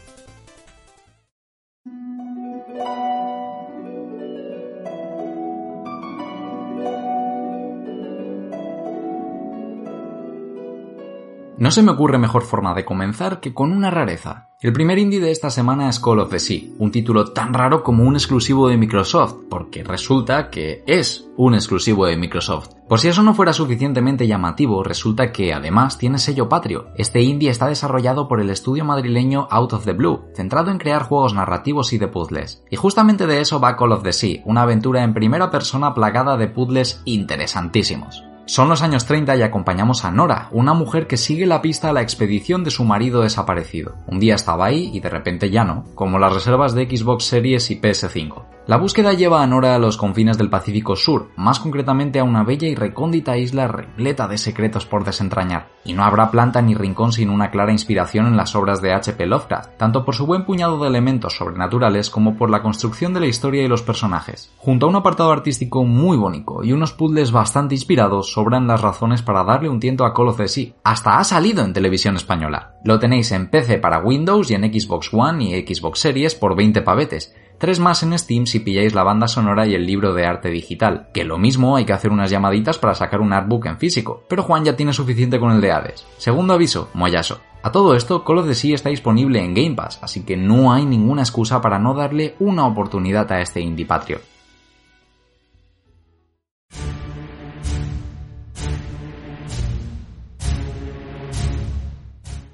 No 11.59 11.71
se 11.71 11.83
me 11.83 11.93
ocurre 11.93 12.19
mejor 12.19 12.43
forma 12.43 12.75
de 12.75 12.85
comenzar 12.85 13.41
que 13.41 13.55
con 13.55 13.73
una 13.73 13.91
rareza. 13.91 14.51
El 14.61 14.75
primer 14.75 14.99
indie 14.99 15.21
de 15.21 15.31
esta 15.31 15.49
semana 15.49 15.89
es 15.89 15.99
Call 15.99 16.19
of 16.19 16.29
the 16.29 16.39
Sea, 16.39 16.61
un 16.79 16.91
título 16.91 17.33
tan 17.33 17.55
raro 17.55 17.83
como 17.83 18.05
un 18.05 18.15
exclusivo 18.15 18.69
de 18.69 18.77
Microsoft, 18.77 19.37
porque 19.49 19.83
resulta 19.83 20.51
que 20.51 20.85
es 20.87 21.27
un 21.39 21.55
exclusivo 21.55 22.05
de 22.05 22.19
Microsoft. 22.19 22.75
Por 22.87 23.01
si 23.01 23.09
eso 23.09 23.23
no 23.23 23.33
fuera 23.33 23.55
suficientemente 23.55 24.27
llamativo, 24.27 24.83
resulta 24.83 25.33
que 25.33 25.55
además 25.55 25.97
tiene 25.97 26.19
sello 26.19 26.47
patrio. 26.51 26.89
Este 26.97 27.23
indie 27.23 27.49
está 27.49 27.69
desarrollado 27.69 28.29
por 28.29 28.43
el 28.43 28.51
estudio 28.51 28.85
madrileño 28.85 29.49
Out 29.51 29.73
of 29.73 29.85
the 29.87 29.95
Blue, 29.95 30.25
centrado 30.35 30.71
en 30.71 30.79
crear 30.79 31.05
juegos 31.05 31.33
narrativos 31.33 31.95
y 31.95 31.99
de 31.99 32.09
puzzles. 32.09 32.65
Y 32.71 32.77
justamente 32.77 33.27
de 33.27 33.41
eso 33.41 33.61
va 33.61 33.77
Call 33.77 33.93
of 33.93 34.03
the 34.03 34.13
Sea, 34.13 34.43
una 34.45 34.63
aventura 34.63 35.03
en 35.05 35.15
primera 35.15 35.51
persona 35.51 35.95
plagada 35.95 36.37
de 36.37 36.49
puzzles 36.49 37.01
interesantísimos. 37.07 38.23
Son 38.47 38.69
los 38.69 38.83
años 38.83 39.07
30 39.07 39.37
y 39.37 39.43
acompañamos 39.43 40.05
a 40.05 40.13
Nora, 40.13 40.49
una 40.53 40.73
mujer 40.73 41.09
que 41.09 41.17
sigue 41.17 41.47
la 41.47 41.63
pista 41.63 41.91
a 41.91 41.93
la 41.93 42.03
expedición 42.03 42.63
de 42.63 42.71
su 42.71 42.85
marido 42.85 43.23
desaparecido. 43.23 43.97
Un 44.07 44.21
día 44.21 44.37
estaba 44.37 44.67
ahí 44.67 44.91
y 44.95 45.01
de 45.01 45.11
repente 45.11 45.51
ya 45.51 45.65
no, 45.65 45.85
como 45.97 46.21
las 46.21 46.33
reservas 46.33 46.73
de 46.73 46.85
Xbox 46.85 47.25
Series 47.25 47.73
y 47.73 47.81
PS5. 47.81 48.56
La 48.67 48.79
búsqueda 48.79 49.13
lleva 49.13 49.45
a 49.45 49.47
Nora 49.47 49.77
a 49.77 49.79
los 49.79 49.97
confines 49.97 50.39
del 50.39 50.51
Pacífico 50.51 50.97
Sur, 50.97 51.29
más 51.37 51.61
concretamente 51.61 52.19
a 52.19 52.25
una 52.25 52.43
bella 52.43 52.67
y 52.67 52.75
recóndita 52.75 53.37
isla 53.37 53.69
repleta 53.69 54.27
de 54.27 54.39
secretos 54.39 54.87
por 54.87 55.05
desentrañar. 55.05 55.69
Y 55.85 55.93
no 55.93 56.03
habrá 56.03 56.33
planta 56.33 56.61
ni 56.63 56.75
rincón 56.75 57.13
sin 57.13 57.31
una 57.31 57.53
clara 57.53 57.71
inspiración 57.71 58.27
en 58.27 58.37
las 58.37 58.57
obras 58.57 58.83
de 58.83 58.93
H.P. 58.93 59.25
Lovecraft, 59.27 59.77
tanto 59.77 60.05
por 60.05 60.17
su 60.17 60.27
buen 60.27 60.45
puñado 60.45 60.81
de 60.81 60.89
elementos 60.89 61.37
sobrenaturales 61.37 62.11
como 62.11 62.37
por 62.37 62.51
la 62.51 62.61
construcción 62.61 63.15
de 63.15 63.21
la 63.21 63.27
historia 63.27 63.63
y 63.63 63.69
los 63.69 63.83
personajes. 63.83 64.53
Junto 64.59 64.87
a 64.87 64.89
un 64.89 64.97
apartado 64.97 65.31
artístico 65.31 65.85
muy 65.85 66.17
bonito 66.17 66.65
y 66.65 66.73
unos 66.73 66.93
puzzles 66.93 67.31
bastante 67.31 67.77
inspirados, 67.77 68.33
sobran 68.33 68.67
las 68.67 68.81
razones 68.81 69.23
para 69.23 69.45
darle 69.45 69.69
un 69.69 69.79
tiento 69.79 70.05
a 70.05 70.13
Call 70.13 70.27
of 70.27 70.39
the. 70.39 70.75
Hasta 70.83 71.19
ha 71.19 71.23
salido 71.23 71.65
en 71.65 71.73
televisión 71.73 72.17
española. 72.17 72.75
Lo 72.83 72.99
tenéis 72.99 73.31
en 73.31 73.49
PC 73.49 73.79
para 73.79 74.01
Windows 74.01 74.51
y 74.51 74.55
en 74.55 74.65
Xbox 74.65 75.15
One 75.15 75.45
y 75.45 75.65
Xbox 75.65 76.01
Series 76.01 76.35
por 76.35 76.57
20 76.57 76.83
pavetes 76.83 77.33
tres 77.59 77.81
más 77.81 78.03
en 78.03 78.19
Steam 78.19 78.47
si 78.47 78.61
pilláis 78.61 78.95
la 78.95 79.03
banda 79.03 79.29
sonora 79.29 79.67
y 79.67 79.75
el 79.75 79.87
libro 79.87 80.15
de 80.15 80.27
arte 80.27 80.51
digital, 80.51 81.09
que 81.13 81.25
lo 81.25 81.39
mismo 81.39 81.77
hay 81.77 81.85
que 81.85 81.93
hacer 81.93 82.11
unas 82.11 82.31
llamaditas 82.31 82.79
para 82.79 82.95
sacar 82.95 83.21
un 83.21 83.33
artbook 83.33 83.67
en 83.67 83.79
físico, 83.79 84.25
pero 84.29 84.43
Juan 84.43 84.65
ya 84.65 84.77
tiene 84.77 84.93
suficiente 84.93 85.41
con 85.41 85.53
el 85.53 85.61
de 85.61 85.73
Hades. 85.73 86.07
Segundo 86.19 86.55
aviso, 86.55 86.91
mollaso. 86.95 87.41
A 87.63 87.73
todo 87.73 87.97
esto, 87.97 88.23
Call 88.25 88.39
of 88.39 88.47
the 88.47 88.55
Sea 88.55 88.75
está 88.75 88.91
disponible 88.91 89.43
en 89.43 89.55
Game 89.55 89.75
Pass, 89.75 89.99
así 90.03 90.25
que 90.25 90.37
no 90.37 90.73
hay 90.73 90.85
ninguna 90.85 91.23
excusa 91.23 91.61
para 91.61 91.79
no 91.79 91.95
darle 91.95 92.37
una 92.39 92.67
oportunidad 92.67 93.31
a 93.33 93.41
este 93.41 93.61
indie 93.61 93.87
patrio. 93.87 94.21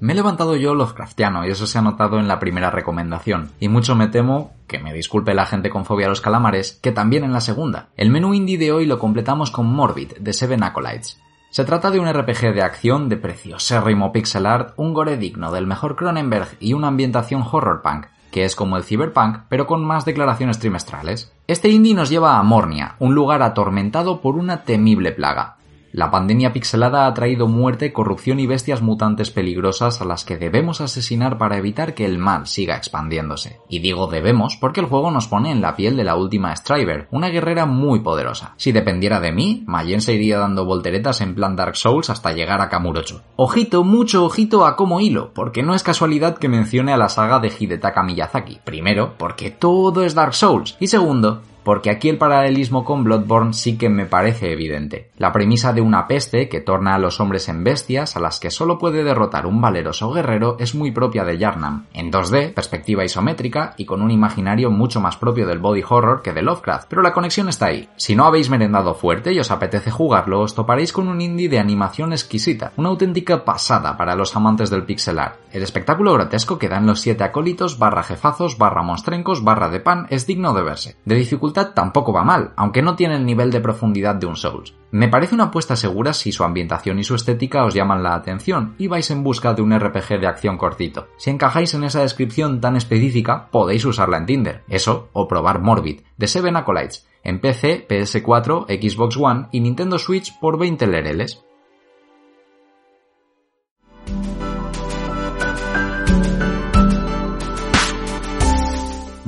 Me 0.03 0.11
he 0.11 0.15
levantado 0.17 0.57
yo 0.57 0.75
Lovecraftiano 0.75 1.47
y 1.47 1.51
eso 1.51 1.65
se 1.65 1.77
ha 1.77 1.81
notado 1.81 2.19
en 2.19 2.27
la 2.27 2.37
primera 2.37 2.69
recomendación. 2.69 3.51
Y 3.61 3.69
mucho 3.69 3.95
me 3.95 4.09
temo, 4.09 4.51
que 4.67 4.77
me 4.77 4.91
disculpe 4.91 5.33
la 5.33 5.45
gente 5.45 5.69
con 5.69 5.85
fobia 5.85 6.07
a 6.07 6.09
los 6.09 6.19
calamares, 6.19 6.77
que 6.83 6.91
también 6.91 7.23
en 7.23 7.31
la 7.31 7.39
segunda. 7.39 7.87
El 7.95 8.09
menú 8.09 8.33
indie 8.33 8.57
de 8.57 8.73
hoy 8.73 8.85
lo 8.85 8.99
completamos 8.99 9.49
con 9.49 9.65
Morbid, 9.67 10.11
de 10.19 10.33
Seven 10.33 10.61
Acolytes. 10.61 11.21
Se 11.51 11.63
trata 11.63 11.89
de 11.89 12.01
un 12.01 12.11
RPG 12.11 12.53
de 12.53 12.63
acción 12.63 13.07
de 13.07 13.15
preciosérrimo 13.15 14.11
pixel 14.11 14.45
art, 14.45 14.73
un 14.75 14.93
gore 14.93 15.15
digno 15.15 15.53
del 15.53 15.67
mejor 15.67 15.95
Cronenberg 15.95 16.49
y 16.59 16.73
una 16.73 16.89
ambientación 16.89 17.41
horror 17.49 17.81
punk, 17.81 18.07
que 18.29 18.43
es 18.43 18.57
como 18.57 18.75
el 18.75 18.83
cyberpunk, 18.83 19.43
pero 19.47 19.67
con 19.67 19.85
más 19.85 20.03
declaraciones 20.03 20.59
trimestrales. 20.59 21.31
Este 21.47 21.69
indie 21.69 21.93
nos 21.93 22.09
lleva 22.09 22.37
a 22.37 22.43
Mornia, 22.43 22.97
un 22.99 23.15
lugar 23.15 23.41
atormentado 23.41 24.19
por 24.19 24.35
una 24.35 24.65
temible 24.65 25.13
plaga. 25.13 25.55
La 25.93 26.09
pandemia 26.09 26.53
pixelada 26.53 27.05
ha 27.05 27.13
traído 27.13 27.47
muerte, 27.47 27.93
corrupción 27.93 28.39
y 28.39 28.47
bestias 28.47 28.81
mutantes 28.81 29.29
peligrosas 29.29 30.01
a 30.01 30.05
las 30.05 30.25
que 30.25 30.37
debemos 30.37 30.81
asesinar 30.81 31.37
para 31.37 31.59
evitar 31.59 31.93
que 31.93 32.03
el 32.03 32.17
mal 32.17 32.47
siga 32.47 32.75
expandiéndose. 32.75 33.59
Y 33.69 33.77
digo 33.77 34.07
debemos 34.07 34.57
porque 34.57 34.79
el 34.79 34.87
juego 34.87 35.11
nos 35.11 35.27
pone 35.27 35.51
en 35.51 35.61
la 35.61 35.75
piel 35.75 35.95
de 35.95 36.03
la 36.03 36.15
última 36.15 36.55
Striver, 36.55 37.07
una 37.11 37.29
guerrera 37.29 37.67
muy 37.67 37.99
poderosa. 37.99 38.55
Si 38.57 38.71
dependiera 38.71 39.19
de 39.19 39.33
mí, 39.33 39.63
Mayen 39.67 40.01
se 40.01 40.15
iría 40.15 40.39
dando 40.39 40.65
volteretas 40.65 41.21
en 41.21 41.35
plan 41.35 41.55
Dark 41.55 41.75
Souls 41.75 42.09
hasta 42.09 42.33
llegar 42.33 42.59
a 42.61 42.69
Kamurocho. 42.69 43.21
Ojito, 43.35 43.83
mucho 43.83 44.25
ojito 44.25 44.65
a 44.65 44.75
como 44.75 44.99
hilo, 44.99 45.31
porque 45.35 45.61
no 45.61 45.75
es 45.75 45.83
casualidad 45.83 46.39
que 46.39 46.49
mencione 46.49 46.91
a 46.91 46.97
la 46.97 47.09
saga 47.09 47.37
de 47.37 47.53
Hidetaka 47.55 48.01
Miyazaki. 48.01 48.61
Primero, 48.63 49.13
porque 49.19 49.51
todo 49.51 50.03
es 50.03 50.15
Dark 50.15 50.33
Souls. 50.33 50.75
Y 50.79 50.87
segundo, 50.87 51.43
porque 51.63 51.89
aquí 51.89 52.09
el 52.09 52.17
paralelismo 52.17 52.83
con 52.83 53.03
Bloodborne 53.03 53.53
sí 53.53 53.77
que 53.77 53.89
me 53.89 54.05
parece 54.05 54.51
evidente. 54.51 55.09
La 55.17 55.31
premisa 55.31 55.73
de 55.73 55.81
una 55.81 56.07
peste 56.07 56.49
que 56.49 56.61
torna 56.61 56.95
a 56.95 56.99
los 56.99 57.19
hombres 57.19 57.49
en 57.49 57.63
bestias 57.63 58.15
a 58.15 58.19
las 58.19 58.39
que 58.39 58.51
solo 58.51 58.77
puede 58.77 59.03
derrotar 59.03 59.45
un 59.45 59.61
valeroso 59.61 60.11
guerrero 60.11 60.57
es 60.59 60.75
muy 60.75 60.91
propia 60.91 61.23
de 61.23 61.37
Yarnam, 61.37 61.85
en 61.93 62.11
2D, 62.11 62.53
perspectiva 62.53 63.05
isométrica 63.05 63.73
y 63.77 63.85
con 63.85 64.01
un 64.01 64.11
imaginario 64.11 64.71
mucho 64.71 64.99
más 65.01 65.17
propio 65.17 65.47
del 65.47 65.59
body 65.59 65.83
horror 65.87 66.21
que 66.21 66.33
de 66.33 66.41
Lovecraft, 66.41 66.87
pero 66.89 67.01
la 67.01 67.13
conexión 67.13 67.49
está 67.49 67.67
ahí. 67.67 67.89
Si 67.95 68.15
no 68.15 68.25
habéis 68.25 68.49
merendado 68.49 68.93
fuerte 68.93 69.33
y 69.33 69.39
os 69.39 69.51
apetece 69.51 69.91
jugarlo, 69.91 70.41
os 70.41 70.55
toparéis 70.55 70.93
con 70.93 71.07
un 71.07 71.21
indie 71.21 71.49
de 71.49 71.59
animación 71.59 72.11
exquisita, 72.11 72.73
una 72.77 72.89
auténtica 72.89 73.45
pasada 73.45 73.97
para 73.97 74.15
los 74.15 74.35
amantes 74.35 74.69
del 74.69 74.83
pixel 74.83 75.19
art. 75.19 75.37
El 75.51 75.63
espectáculo 75.63 76.13
grotesco 76.13 76.57
que 76.57 76.69
dan 76.69 76.87
los 76.87 76.99
siete 76.99 77.23
acólitos 77.23 77.77
barra 77.77 78.03
jefazos 78.03 78.57
barra 78.57 78.81
monstrencos 78.81 79.43
barra 79.43 79.69
de 79.69 79.79
pan 79.79 80.07
es 80.09 80.25
digno 80.25 80.53
de 80.53 80.63
verse. 80.63 80.95
De 81.05 81.15
tampoco 81.53 82.11
va 82.11 82.23
mal, 82.23 82.53
aunque 82.55 82.81
no 82.81 82.95
tiene 82.95 83.15
el 83.15 83.25
nivel 83.25 83.51
de 83.51 83.61
profundidad 83.61 84.15
de 84.15 84.25
un 84.25 84.35
Souls. 84.35 84.75
Me 84.91 85.07
parece 85.07 85.35
una 85.35 85.45
apuesta 85.45 85.75
segura 85.75 86.13
si 86.13 86.31
su 86.31 86.43
ambientación 86.43 86.99
y 86.99 87.03
su 87.03 87.15
estética 87.15 87.65
os 87.65 87.73
llaman 87.73 88.03
la 88.03 88.15
atención 88.15 88.75
y 88.77 88.87
vais 88.87 89.09
en 89.11 89.23
busca 89.23 89.53
de 89.53 89.61
un 89.61 89.77
RPG 89.77 90.19
de 90.19 90.27
acción 90.27 90.57
cortito. 90.57 91.07
Si 91.17 91.29
encajáis 91.29 91.73
en 91.73 91.83
esa 91.83 92.01
descripción 92.01 92.61
tan 92.61 92.75
específica, 92.75 93.47
podéis 93.51 93.85
usarla 93.85 94.17
en 94.17 94.25
Tinder. 94.25 94.63
Eso, 94.67 95.09
o 95.13 95.27
probar 95.27 95.61
Morbid, 95.61 96.01
de 96.17 96.27
Seven 96.27 96.55
Acolytes, 96.55 97.07
en 97.23 97.39
PC, 97.39 97.87
PS4, 97.87 98.65
Xbox 98.67 99.17
One 99.17 99.47
y 99.51 99.61
Nintendo 99.61 99.97
Switch 99.97 100.37
por 100.39 100.59
20 100.59 100.85
lereles. 100.87 101.43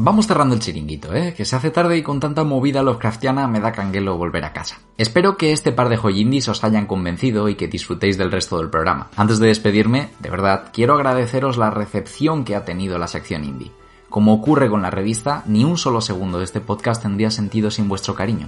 Vamos 0.05 0.27
cerrando 0.27 0.53
el 0.53 0.61
chiringuito, 0.61 1.15
¿eh? 1.15 1.33
Que 1.35 1.45
se 1.45 1.55
hace 1.55 1.71
tarde 1.71 1.97
y 1.97 2.03
con 2.03 2.19
tanta 2.19 2.43
movida 2.43 2.83
Lovecraftiana 2.83 3.47
me 3.47 3.59
da 3.59 3.71
canguelo 3.71 4.19
volver 4.19 4.45
a 4.45 4.53
casa. 4.53 4.77
Espero 4.99 5.35
que 5.35 5.51
este 5.51 5.71
par 5.71 5.89
de 5.89 5.97
joyindis 5.97 6.47
os 6.47 6.63
hayan 6.63 6.85
convencido 6.85 7.49
y 7.49 7.55
que 7.55 7.67
disfrutéis 7.67 8.15
del 8.15 8.31
resto 8.31 8.59
del 8.59 8.69
programa. 8.69 9.07
Antes 9.15 9.39
de 9.39 9.47
despedirme, 9.47 10.11
de 10.19 10.29
verdad, 10.29 10.65
quiero 10.71 10.93
agradeceros 10.93 11.57
la 11.57 11.71
recepción 11.71 12.45
que 12.45 12.55
ha 12.55 12.65
tenido 12.65 12.99
la 12.99 13.07
sección 13.07 13.45
indie. 13.45 13.71
Como 14.07 14.35
ocurre 14.35 14.69
con 14.69 14.83
la 14.83 14.91
revista, 14.91 15.41
ni 15.47 15.63
un 15.63 15.75
solo 15.75 16.01
segundo 16.01 16.37
de 16.37 16.43
este 16.43 16.61
podcast 16.61 17.01
tendría 17.01 17.31
sentido 17.31 17.71
sin 17.71 17.89
vuestro 17.89 18.13
cariño. 18.13 18.45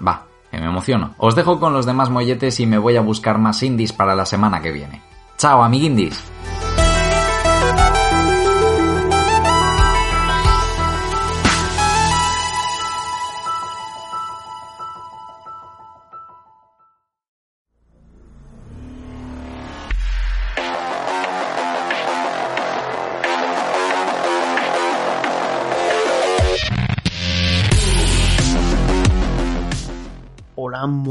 Va, 0.00 0.24
que 0.50 0.56
me 0.56 0.68
emociono. 0.68 1.14
Os 1.18 1.36
dejo 1.36 1.60
con 1.60 1.74
los 1.74 1.84
demás 1.84 2.08
molletes 2.08 2.60
y 2.60 2.66
me 2.66 2.78
voy 2.78 2.96
a 2.96 3.02
buscar 3.02 3.36
más 3.36 3.62
indies 3.62 3.92
para 3.92 4.14
la 4.14 4.24
semana 4.24 4.62
que 4.62 4.72
viene. 4.72 5.02
¡Chao, 5.36 5.62
amiguindis! 5.62 6.24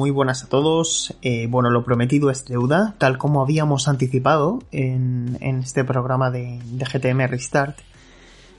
Muy 0.04 0.12
buenas 0.12 0.44
a 0.44 0.50
todos. 0.50 1.16
Eh, 1.22 1.48
bueno, 1.50 1.70
lo 1.70 1.86
prometido 1.86 2.30
es 2.30 2.44
deuda, 2.44 2.94
tal 2.98 3.18
como 3.18 3.42
habíamos 3.42 3.88
anticipado 3.88 4.62
en, 4.74 5.38
en 5.40 5.60
este 5.60 5.86
programa 5.86 6.30
de, 6.30 6.60
de, 6.62 6.84
GTM 6.84 7.26
Restart. 7.30 7.78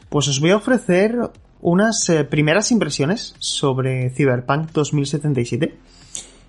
Pues 0.08 0.26
os 0.26 0.40
voy 0.40 0.52
a 0.52 0.56
ofrecer 0.56 1.18
unas 1.60 2.08
eh, 2.08 2.24
primeras 2.24 2.72
impresiones 2.72 3.34
sobre 3.40 4.08
Cyberpunk 4.08 4.70
2077, 4.72 5.76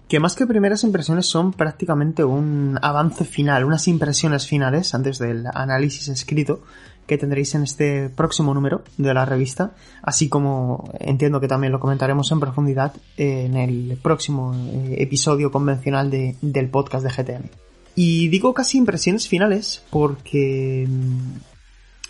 que 0.08 0.20
más 0.22 0.34
que 0.34 0.48
primeras 0.48 0.86
impresiones 0.86 1.26
son 1.26 1.52
prácticamente 1.52 2.24
un 2.24 2.80
avance 2.82 3.26
final, 3.26 3.66
unas 3.66 3.90
impresiones 3.90 4.48
finales 4.48 4.96
antes 4.96 5.20
del 5.20 5.46
análisis 5.54 6.08
escrito 6.08 6.62
que 7.08 7.18
tendréis 7.18 7.54
en 7.56 7.64
este 7.64 8.10
próximo 8.10 8.54
número 8.54 8.84
de 8.98 9.14
la 9.14 9.26
revista, 9.26 9.76
así 10.02 10.30
como 10.30 10.92
entiendo 11.00 11.40
que 11.40 11.48
también 11.48 11.72
lo 11.72 11.80
comentaremos 11.80 12.32
en 12.32 12.40
profundidad 12.40 12.94
en 13.18 13.56
el 13.56 13.98
próximo 14.02 14.54
episodio 14.92 15.52
convencional 15.52 16.10
de, 16.10 16.36
del 16.42 16.70
podcast 16.70 17.06
de 17.06 17.12
GTM. 17.12 17.50
Y 17.96 18.28
digo 18.28 18.54
casi 18.54 18.78
impresiones 18.78 19.28
finales 19.28 19.84
porque 19.90 20.88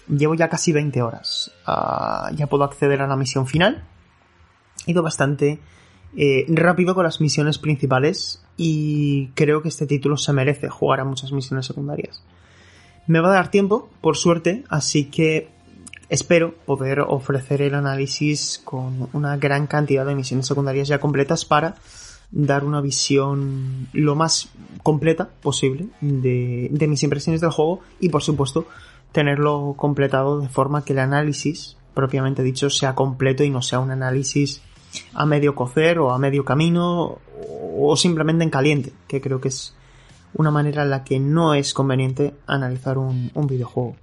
llevo 0.07 0.33
ya 0.33 0.49
casi 0.49 0.71
20 0.71 1.01
horas. 1.01 1.51
Uh, 1.67 2.35
ya 2.35 2.47
puedo 2.47 2.63
acceder 2.63 3.01
a 3.01 3.07
la 3.07 3.15
misión 3.15 3.47
final. 3.47 3.83
He 4.87 4.91
ido 4.91 5.03
bastante 5.03 5.59
eh, 6.17 6.45
rápido 6.49 6.95
con 6.95 7.03
las 7.03 7.21
misiones 7.21 7.59
principales 7.59 8.43
y 8.57 9.27
creo 9.35 9.61
que 9.61 9.69
este 9.69 9.85
título 9.85 10.17
se 10.17 10.33
merece 10.33 10.69
jugar 10.69 11.01
a 11.01 11.05
muchas 11.05 11.31
misiones 11.31 11.65
secundarias. 11.65 12.23
Me 13.07 13.19
va 13.19 13.29
a 13.29 13.33
dar 13.33 13.51
tiempo, 13.51 13.89
por 14.01 14.17
suerte, 14.17 14.63
así 14.69 15.05
que 15.05 15.49
espero 16.09 16.55
poder 16.65 17.01
ofrecer 17.01 17.61
el 17.61 17.75
análisis 17.75 18.61
con 18.63 19.09
una 19.13 19.37
gran 19.37 19.67
cantidad 19.67 20.05
de 20.05 20.15
misiones 20.15 20.47
secundarias 20.47 20.87
ya 20.87 20.99
completas 20.99 21.45
para 21.45 21.75
dar 22.31 22.63
una 22.63 22.81
visión 22.81 23.87
lo 23.93 24.15
más 24.15 24.49
completa 24.83 25.29
posible 25.41 25.87
de, 26.01 26.67
de 26.71 26.87
mis 26.87 27.03
impresiones 27.03 27.41
del 27.41 27.51
juego 27.51 27.81
y 27.99 28.09
por 28.09 28.23
supuesto 28.23 28.67
tenerlo 29.11 29.75
completado 29.77 30.41
de 30.41 30.49
forma 30.49 30.83
que 30.83 30.93
el 30.93 30.99
análisis 30.99 31.77
propiamente 31.93 32.43
dicho 32.43 32.69
sea 32.69 32.93
completo 32.93 33.43
y 33.43 33.49
no 33.49 33.61
sea 33.61 33.79
un 33.79 33.91
análisis 33.91 34.61
a 35.13 35.25
medio 35.25 35.55
cocer 35.55 35.99
o 35.99 36.11
a 36.11 36.19
medio 36.19 36.43
camino 36.45 37.19
o 37.77 37.95
simplemente 37.97 38.43
en 38.43 38.49
caliente, 38.49 38.93
que 39.07 39.21
creo 39.21 39.39
que 39.41 39.49
es 39.49 39.75
una 40.35 40.51
manera 40.51 40.83
en 40.83 40.91
la 40.91 41.03
que 41.03 41.19
no 41.19 41.53
es 41.53 41.73
conveniente 41.73 42.35
analizar 42.45 42.97
un, 42.97 43.31
un 43.33 43.47
videojuego. 43.47 43.95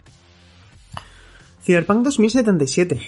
Cyberpunk 1.63 2.03
2077. 2.03 3.01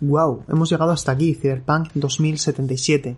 Wow, 0.00 0.44
hemos 0.48 0.68
llegado 0.68 0.92
hasta 0.92 1.12
aquí, 1.12 1.34
Cyberpunk 1.34 1.90
2077. 1.94 3.16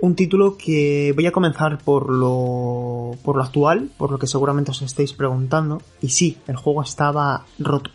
Un 0.00 0.16
título 0.16 0.56
que 0.56 1.12
voy 1.14 1.26
a 1.26 1.32
comenzar 1.32 1.78
por 1.78 2.10
lo, 2.10 3.12
por 3.22 3.36
lo 3.36 3.42
actual, 3.44 3.90
por 3.96 4.10
lo 4.10 4.18
que 4.18 4.26
seguramente 4.26 4.72
os 4.72 4.82
estéis 4.82 5.12
preguntando. 5.12 5.80
Y 6.00 6.08
sí, 6.08 6.38
el 6.48 6.56
juego 6.56 6.82
estaba 6.82 7.46
roto. 7.60 7.92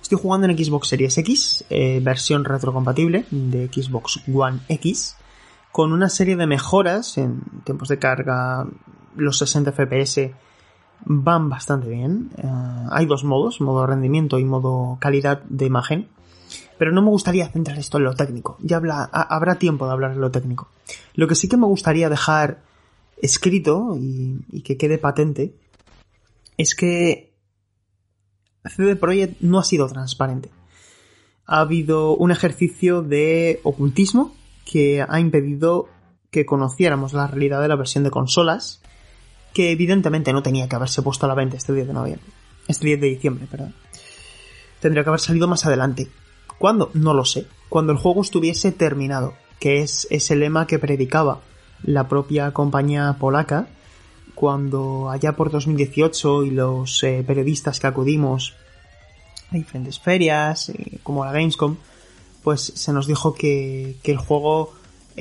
Estoy 0.00 0.16
jugando 0.16 0.48
en 0.48 0.56
Xbox 0.56 0.88
Series 0.88 1.18
X, 1.18 1.64
eh, 1.68 2.00
versión 2.02 2.44
retrocompatible 2.44 3.26
de 3.30 3.68
Xbox 3.68 4.22
One 4.32 4.60
X, 4.68 5.16
con 5.70 5.92
una 5.92 6.08
serie 6.08 6.36
de 6.36 6.46
mejoras 6.46 7.18
en 7.18 7.42
tiempos 7.64 7.88
de 7.88 7.98
carga, 7.98 8.66
los 9.16 9.38
60 9.38 9.72
FPS 9.72 10.32
van 11.04 11.48
bastante 11.48 11.88
bien. 11.88 12.30
Eh, 12.36 12.46
hay 12.90 13.06
dos 13.06 13.24
modos, 13.24 13.60
modo 13.60 13.86
rendimiento 13.86 14.38
y 14.38 14.44
modo 14.44 14.98
calidad 15.00 15.42
de 15.44 15.66
imagen. 15.66 16.08
Pero 16.78 16.92
no 16.92 17.02
me 17.02 17.10
gustaría 17.10 17.48
centrar 17.48 17.78
esto 17.78 17.98
en 17.98 18.04
lo 18.04 18.14
técnico. 18.14 18.56
Ya 18.60 18.78
habrá 18.78 19.54
tiempo 19.56 19.86
de 19.86 19.92
hablar 19.92 20.14
de 20.14 20.20
lo 20.20 20.30
técnico. 20.30 20.68
Lo 21.14 21.28
que 21.28 21.34
sí 21.34 21.48
que 21.48 21.56
me 21.56 21.66
gustaría 21.66 22.08
dejar 22.08 22.62
escrito 23.18 23.96
y, 23.98 24.40
y 24.50 24.62
que 24.62 24.76
quede 24.76 24.98
patente 24.98 25.54
es 26.56 26.74
que 26.74 27.34
CD 28.64 28.96
Projekt 28.96 29.40
no 29.40 29.58
ha 29.58 29.64
sido 29.64 29.86
transparente. 29.88 30.50
Ha 31.46 31.60
habido 31.60 32.16
un 32.16 32.30
ejercicio 32.30 33.02
de 33.02 33.60
ocultismo 33.62 34.34
que 34.64 35.04
ha 35.06 35.20
impedido 35.20 35.88
que 36.30 36.46
conociéramos 36.46 37.12
la 37.12 37.26
realidad 37.26 37.60
de 37.60 37.68
la 37.68 37.76
versión 37.76 38.04
de 38.04 38.10
consolas, 38.10 38.80
que 39.52 39.70
evidentemente 39.70 40.32
no 40.32 40.42
tenía 40.42 40.68
que 40.68 40.76
haberse 40.76 41.02
puesto 41.02 41.26
a 41.26 41.28
la 41.28 41.34
venta 41.34 41.56
este 41.56 41.72
10 41.72 41.88
de 41.88 41.92
noviembre. 41.92 42.26
Este 42.68 42.86
10 42.86 43.00
de 43.00 43.06
diciembre, 43.08 43.46
perdón. 43.50 43.74
Tendría 44.80 45.02
que 45.02 45.10
haber 45.10 45.20
salido 45.20 45.48
más 45.48 45.66
adelante. 45.66 46.08
¿Cuándo? 46.58 46.90
No 46.94 47.14
lo 47.14 47.24
sé. 47.24 47.46
Cuando 47.68 47.92
el 47.92 47.98
juego 47.98 48.22
estuviese 48.22 48.72
terminado, 48.72 49.34
que 49.58 49.82
es 49.82 50.06
ese 50.10 50.36
lema 50.36 50.66
que 50.66 50.78
predicaba 50.78 51.40
la 51.82 52.08
propia 52.08 52.52
compañía 52.52 53.16
polaca, 53.18 53.68
cuando 54.34 55.10
allá 55.10 55.32
por 55.32 55.50
2018 55.50 56.44
y 56.44 56.50
los 56.50 57.02
eh, 57.02 57.22
periodistas 57.26 57.80
que 57.80 57.86
acudimos 57.86 58.54
a 59.50 59.56
diferentes 59.56 59.98
ferias, 59.98 60.70
eh, 60.70 60.98
como 61.02 61.24
la 61.24 61.32
Gamescom, 61.32 61.76
pues 62.42 62.72
se 62.74 62.92
nos 62.92 63.06
dijo 63.06 63.34
que, 63.34 63.96
que 64.02 64.12
el 64.12 64.18
juego 64.18 64.72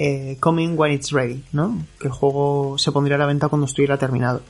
eh, 0.02 0.38
coming 0.40 0.78
when 0.78 0.94
it's 0.94 1.12
ready, 1.12 1.44
¿no? 1.52 1.78
Que 2.00 2.08
el 2.08 2.14
juego 2.14 2.78
se 2.78 2.94
pondría 2.94 3.18
a 3.18 3.20
la 3.20 3.26
venta 3.26 3.50
cuando 3.50 3.66
estuviera 3.66 3.98
terminado. 3.98 4.42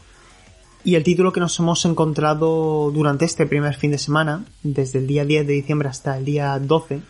Y 0.84 0.94
el 0.94 1.04
título 1.04 1.34
que 1.34 1.40
nos 1.40 1.58
hemos 1.58 1.84
encontrado 1.86 2.92
durante 2.92 3.26
este 3.26 3.48
primer 3.48 3.74
fin 3.74 3.90
de 3.90 3.98
semana, 3.98 4.46
desde 4.62 5.00
el 5.00 5.08
día 5.08 5.26
10 5.26 5.48
de 5.48 5.54
diciembre 5.54 5.90
hasta 5.90 6.16
el 6.16 6.24
día 6.24 6.60
12, 6.60 7.02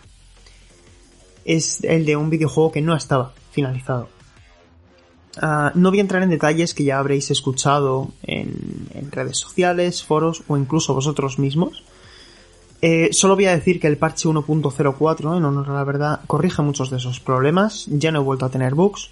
es 1.44 1.84
el 1.84 2.06
de 2.06 2.16
un 2.16 2.30
videojuego 2.30 2.72
que 2.72 2.82
no 2.82 2.96
estaba 2.96 3.34
finalizado. 3.52 4.08
Ah, 5.42 5.74
no 5.76 5.90
voy 5.90 6.00
a 6.00 6.02
entrar 6.02 6.24
en 6.24 6.30
detalles 6.30 6.74
que 6.74 6.86
ya 6.86 6.98
habréis 6.98 7.32
escuchado 7.32 8.08
en, 8.24 8.88
en 8.94 9.12
redes 9.12 9.38
sociales, 9.38 10.02
foros 10.02 10.44
o 10.48 10.56
incluso 10.56 10.94
vosotros 10.94 11.40
mismos. 11.40 11.84
Eh, 12.82 13.10
solo 13.12 13.36
voy 13.36 13.46
a 13.46 13.56
decir 13.56 13.80
que 13.80 13.88
el 13.88 13.98
parche 13.98 14.30
1.04, 14.30 15.38
en 15.38 15.46
honor 15.46 15.70
a 15.70 15.74
la 15.74 15.84
verdad, 15.84 16.22
corrige 16.28 16.62
muchos 16.62 16.90
de 16.90 16.98
esos 16.98 17.20
problemas. 17.20 17.86
Ya 17.88 18.12
no 18.12 18.20
he 18.20 18.24
vuelto 18.24 18.46
a 18.46 18.50
tener 18.50 18.76
bugs, 18.76 19.10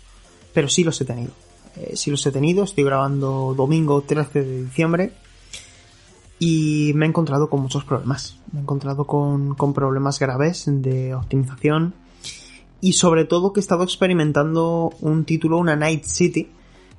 pero 0.53 0.69
sí 0.69 0.83
los 0.83 0.99
he 1.01 1.05
tenido. 1.05 1.31
Eh, 1.75 1.95
sí 1.95 2.09
los 2.09 2.25
he 2.25 2.31
tenido, 2.31 2.63
estoy 2.63 2.83
grabando 2.83 3.53
domingo 3.55 4.01
13 4.01 4.43
de 4.43 4.63
diciembre 4.63 5.11
y 6.39 6.91
me 6.95 7.05
he 7.05 7.09
encontrado 7.09 7.49
con 7.49 7.61
muchos 7.61 7.83
problemas. 7.83 8.39
Me 8.51 8.59
he 8.59 8.63
encontrado 8.63 9.05
con, 9.05 9.55
con 9.55 9.73
problemas 9.73 10.19
graves 10.19 10.63
de 10.67 11.13
optimización 11.13 11.93
y 12.79 12.93
sobre 12.93 13.25
todo 13.25 13.53
que 13.53 13.59
he 13.59 13.61
estado 13.61 13.83
experimentando 13.83 14.93
un 15.01 15.25
título, 15.25 15.57
una 15.57 15.75
Night 15.75 16.03
City, 16.03 16.49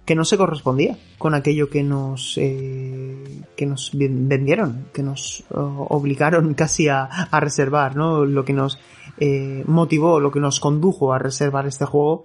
que 0.08 0.14
no 0.14 0.24
se 0.24 0.38
correspondía 0.38 0.96
con 1.18 1.34
aquello 1.34 1.68
que 1.68 1.82
nos 1.82 2.38
eh, 2.38 3.42
que 3.54 3.66
nos 3.66 3.90
ven- 3.92 4.26
vendieron, 4.26 4.86
que 4.94 5.02
nos 5.02 5.44
oh, 5.50 5.86
obligaron 5.90 6.54
casi 6.62 6.88
a, 6.88 7.04
a 7.04 7.40
reservar, 7.40 7.94
¿no? 7.94 8.24
Lo 8.24 8.42
que 8.46 8.54
nos 8.54 8.78
eh, 9.18 9.62
motivó, 9.66 10.18
lo 10.18 10.30
que 10.32 10.40
nos 10.40 10.60
condujo 10.60 11.12
a 11.12 11.18
reservar 11.18 11.66
este 11.66 11.84
juego 11.84 12.24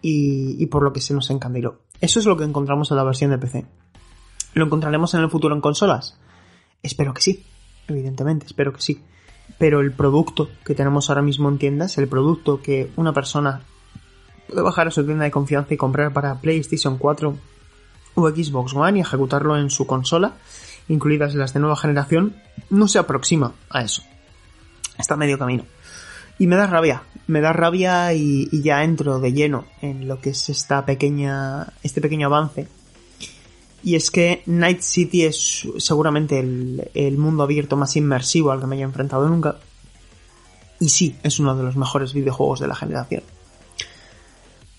y, 0.00 0.54
y 0.62 0.66
por 0.66 0.84
lo 0.84 0.92
que 0.92 1.00
se 1.00 1.12
nos 1.12 1.28
encandiló. 1.30 1.80
Eso 2.00 2.20
es 2.20 2.26
lo 2.26 2.36
que 2.36 2.44
encontramos 2.44 2.92
en 2.92 2.96
la 2.96 3.02
versión 3.04 3.32
de 3.32 3.38
PC. 3.38 3.66
¿Lo 4.54 4.64
encontraremos 4.66 5.12
en 5.14 5.20
el 5.22 5.30
futuro 5.30 5.52
en 5.54 5.60
consolas? 5.60 6.16
Espero 6.82 7.12
que 7.12 7.22
sí, 7.22 7.44
evidentemente, 7.88 8.46
espero 8.46 8.72
que 8.72 8.80
sí. 8.80 9.02
Pero 9.58 9.80
el 9.80 9.90
producto 9.92 10.48
que 10.64 10.76
tenemos 10.76 11.10
ahora 11.10 11.22
mismo 11.22 11.48
en 11.48 11.58
tiendas, 11.58 11.98
el 11.98 12.06
producto 12.06 12.62
que 12.62 12.92
una 12.96 13.12
persona 13.12 13.62
puede 14.50 14.62
bajar 14.62 14.88
a 14.88 14.90
su 14.90 15.04
tienda 15.04 15.24
de 15.24 15.30
confianza 15.30 15.72
y 15.74 15.76
comprar 15.76 16.12
para 16.12 16.40
PlayStation 16.40 16.98
4 16.98 17.36
o 18.14 18.28
Xbox 18.28 18.74
One 18.74 18.98
y 18.98 19.02
ejecutarlo 19.02 19.56
en 19.56 19.70
su 19.70 19.86
consola, 19.86 20.34
incluidas 20.88 21.34
las 21.34 21.54
de 21.54 21.60
nueva 21.60 21.76
generación, 21.76 22.34
no 22.68 22.88
se 22.88 22.98
aproxima 22.98 23.54
a 23.70 23.82
eso. 23.82 24.02
Está 24.98 25.14
a 25.14 25.16
medio 25.16 25.38
camino. 25.38 25.64
Y 26.38 26.46
me 26.46 26.56
da 26.56 26.66
rabia, 26.66 27.02
me 27.26 27.40
da 27.40 27.52
rabia 27.52 28.12
y, 28.14 28.48
ya 28.62 28.82
entro 28.82 29.20
de 29.20 29.32
lleno 29.32 29.66
en 29.82 30.08
lo 30.08 30.20
que 30.20 30.30
es 30.30 30.48
esta 30.48 30.84
pequeña, 30.84 31.68
este 31.82 32.00
pequeño 32.00 32.26
avance. 32.26 32.66
Y 33.82 33.94
es 33.94 34.10
que 34.10 34.42
Night 34.46 34.80
City 34.80 35.24
es 35.24 35.66
seguramente 35.78 36.40
el, 36.40 36.90
el 36.94 37.16
mundo 37.16 37.42
abierto 37.42 37.76
más 37.76 37.96
inmersivo 37.96 38.50
al 38.50 38.60
que 38.60 38.66
me 38.66 38.76
haya 38.76 38.84
enfrentado 38.84 39.28
nunca. 39.28 39.56
Y 40.80 40.88
sí, 40.88 41.16
es 41.22 41.38
uno 41.38 41.54
de 41.56 41.62
los 41.62 41.76
mejores 41.76 42.12
videojuegos 42.12 42.60
de 42.60 42.68
la 42.68 42.74
generación. 42.74 43.22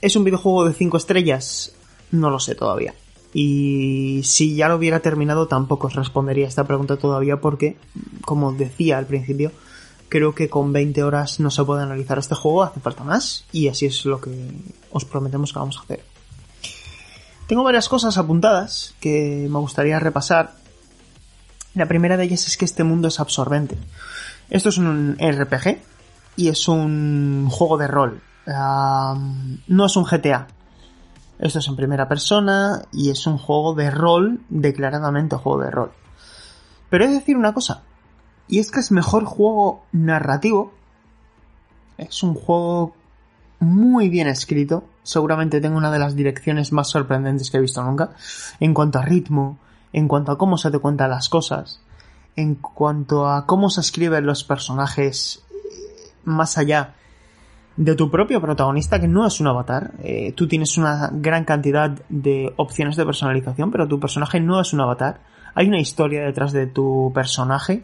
¿Es 0.01 0.15
un 0.15 0.23
videojuego 0.23 0.65
de 0.65 0.73
5 0.73 0.97
estrellas? 0.97 1.73
No 2.11 2.29
lo 2.31 2.39
sé 2.39 2.55
todavía. 2.55 2.95
Y 3.33 4.21
si 4.23 4.55
ya 4.55 4.67
lo 4.67 4.75
hubiera 4.75 4.99
terminado 4.99 5.47
tampoco 5.47 5.87
os 5.87 5.95
respondería 5.95 6.47
esta 6.47 6.65
pregunta 6.65 6.97
todavía 6.97 7.39
porque, 7.39 7.77
como 8.25 8.51
decía 8.51 8.97
al 8.97 9.05
principio, 9.05 9.51
creo 10.09 10.33
que 10.33 10.49
con 10.49 10.73
20 10.73 11.03
horas 11.03 11.39
no 11.39 11.51
se 11.51 11.63
puede 11.63 11.83
analizar 11.83 12.17
este 12.17 12.35
juego, 12.35 12.63
hace 12.63 12.79
falta 12.79 13.03
más 13.03 13.45
y 13.51 13.67
así 13.67 13.85
es 13.85 14.03
lo 14.05 14.19
que 14.19 14.31
os 14.91 15.05
prometemos 15.05 15.53
que 15.53 15.59
vamos 15.59 15.77
a 15.77 15.81
hacer. 15.81 16.03
Tengo 17.47 17.63
varias 17.63 17.87
cosas 17.87 18.17
apuntadas 18.17 18.95
que 18.99 19.47
me 19.49 19.59
gustaría 19.59 19.99
repasar. 19.99 20.55
La 21.75 21.85
primera 21.85 22.17
de 22.17 22.23
ellas 22.23 22.47
es 22.47 22.57
que 22.57 22.65
este 22.65 22.83
mundo 22.83 23.07
es 23.07 23.19
absorbente. 23.19 23.77
Esto 24.49 24.69
es 24.69 24.77
un 24.77 25.15
RPG 25.19 25.77
y 26.37 26.49
es 26.49 26.67
un 26.67 27.47
juego 27.49 27.77
de 27.77 27.87
rol. 27.87 28.21
No 28.45 29.85
es 29.85 29.95
un 29.95 30.03
GTA. 30.03 30.47
Esto 31.39 31.59
es 31.59 31.67
en 31.67 31.75
primera 31.75 32.07
persona 32.07 32.83
y 32.91 33.09
es 33.09 33.25
un 33.25 33.37
juego 33.37 33.73
de 33.73 33.89
rol, 33.89 34.41
declaradamente 34.49 35.35
juego 35.35 35.61
de 35.61 35.71
rol. 35.71 35.91
Pero 36.89 37.05
he 37.05 37.07
de 37.07 37.15
decir 37.15 37.35
una 37.35 37.53
cosa, 37.53 37.81
y 38.47 38.59
es 38.59 38.69
que 38.69 38.79
es 38.79 38.91
mejor 38.91 39.25
juego 39.25 39.83
narrativo. 39.91 40.73
Es 41.97 42.21
un 42.21 42.35
juego 42.35 42.93
muy 43.59 44.09
bien 44.09 44.27
escrito. 44.27 44.83
Seguramente 45.03 45.61
tengo 45.61 45.77
una 45.77 45.91
de 45.91 45.99
las 45.99 46.15
direcciones 46.15 46.71
más 46.71 46.89
sorprendentes 46.89 47.49
que 47.49 47.57
he 47.57 47.61
visto 47.61 47.81
nunca. 47.81 48.11
En 48.59 48.73
cuanto 48.73 48.99
a 48.99 49.03
ritmo, 49.03 49.57
en 49.93 50.07
cuanto 50.07 50.31
a 50.31 50.37
cómo 50.37 50.57
se 50.57 50.69
te 50.69 50.79
cuentan 50.79 51.11
las 51.11 51.29
cosas, 51.29 51.79
en 52.35 52.55
cuanto 52.55 53.27
a 53.27 53.45
cómo 53.45 53.69
se 53.69 53.81
escriben 53.81 54.25
los 54.25 54.43
personajes 54.43 55.43
eh, 55.49 56.11
más 56.25 56.57
allá 56.57 56.95
de 57.77 57.95
tu 57.95 58.11
propio 58.11 58.41
protagonista, 58.41 58.99
que 58.99 59.07
no 59.07 59.25
es 59.25 59.39
un 59.39 59.47
avatar. 59.47 59.93
Eh, 60.03 60.33
tú 60.33 60.47
tienes 60.47 60.77
una 60.77 61.09
gran 61.13 61.45
cantidad 61.45 61.89
de 62.09 62.53
opciones 62.57 62.95
de 62.95 63.05
personalización, 63.05 63.71
pero 63.71 63.87
tu 63.87 63.99
personaje 63.99 64.39
no 64.39 64.59
es 64.59 64.73
un 64.73 64.81
avatar. 64.81 65.21
Hay 65.55 65.67
una 65.67 65.79
historia 65.79 66.23
detrás 66.23 66.51
de 66.51 66.67
tu 66.67 67.11
personaje 67.13 67.83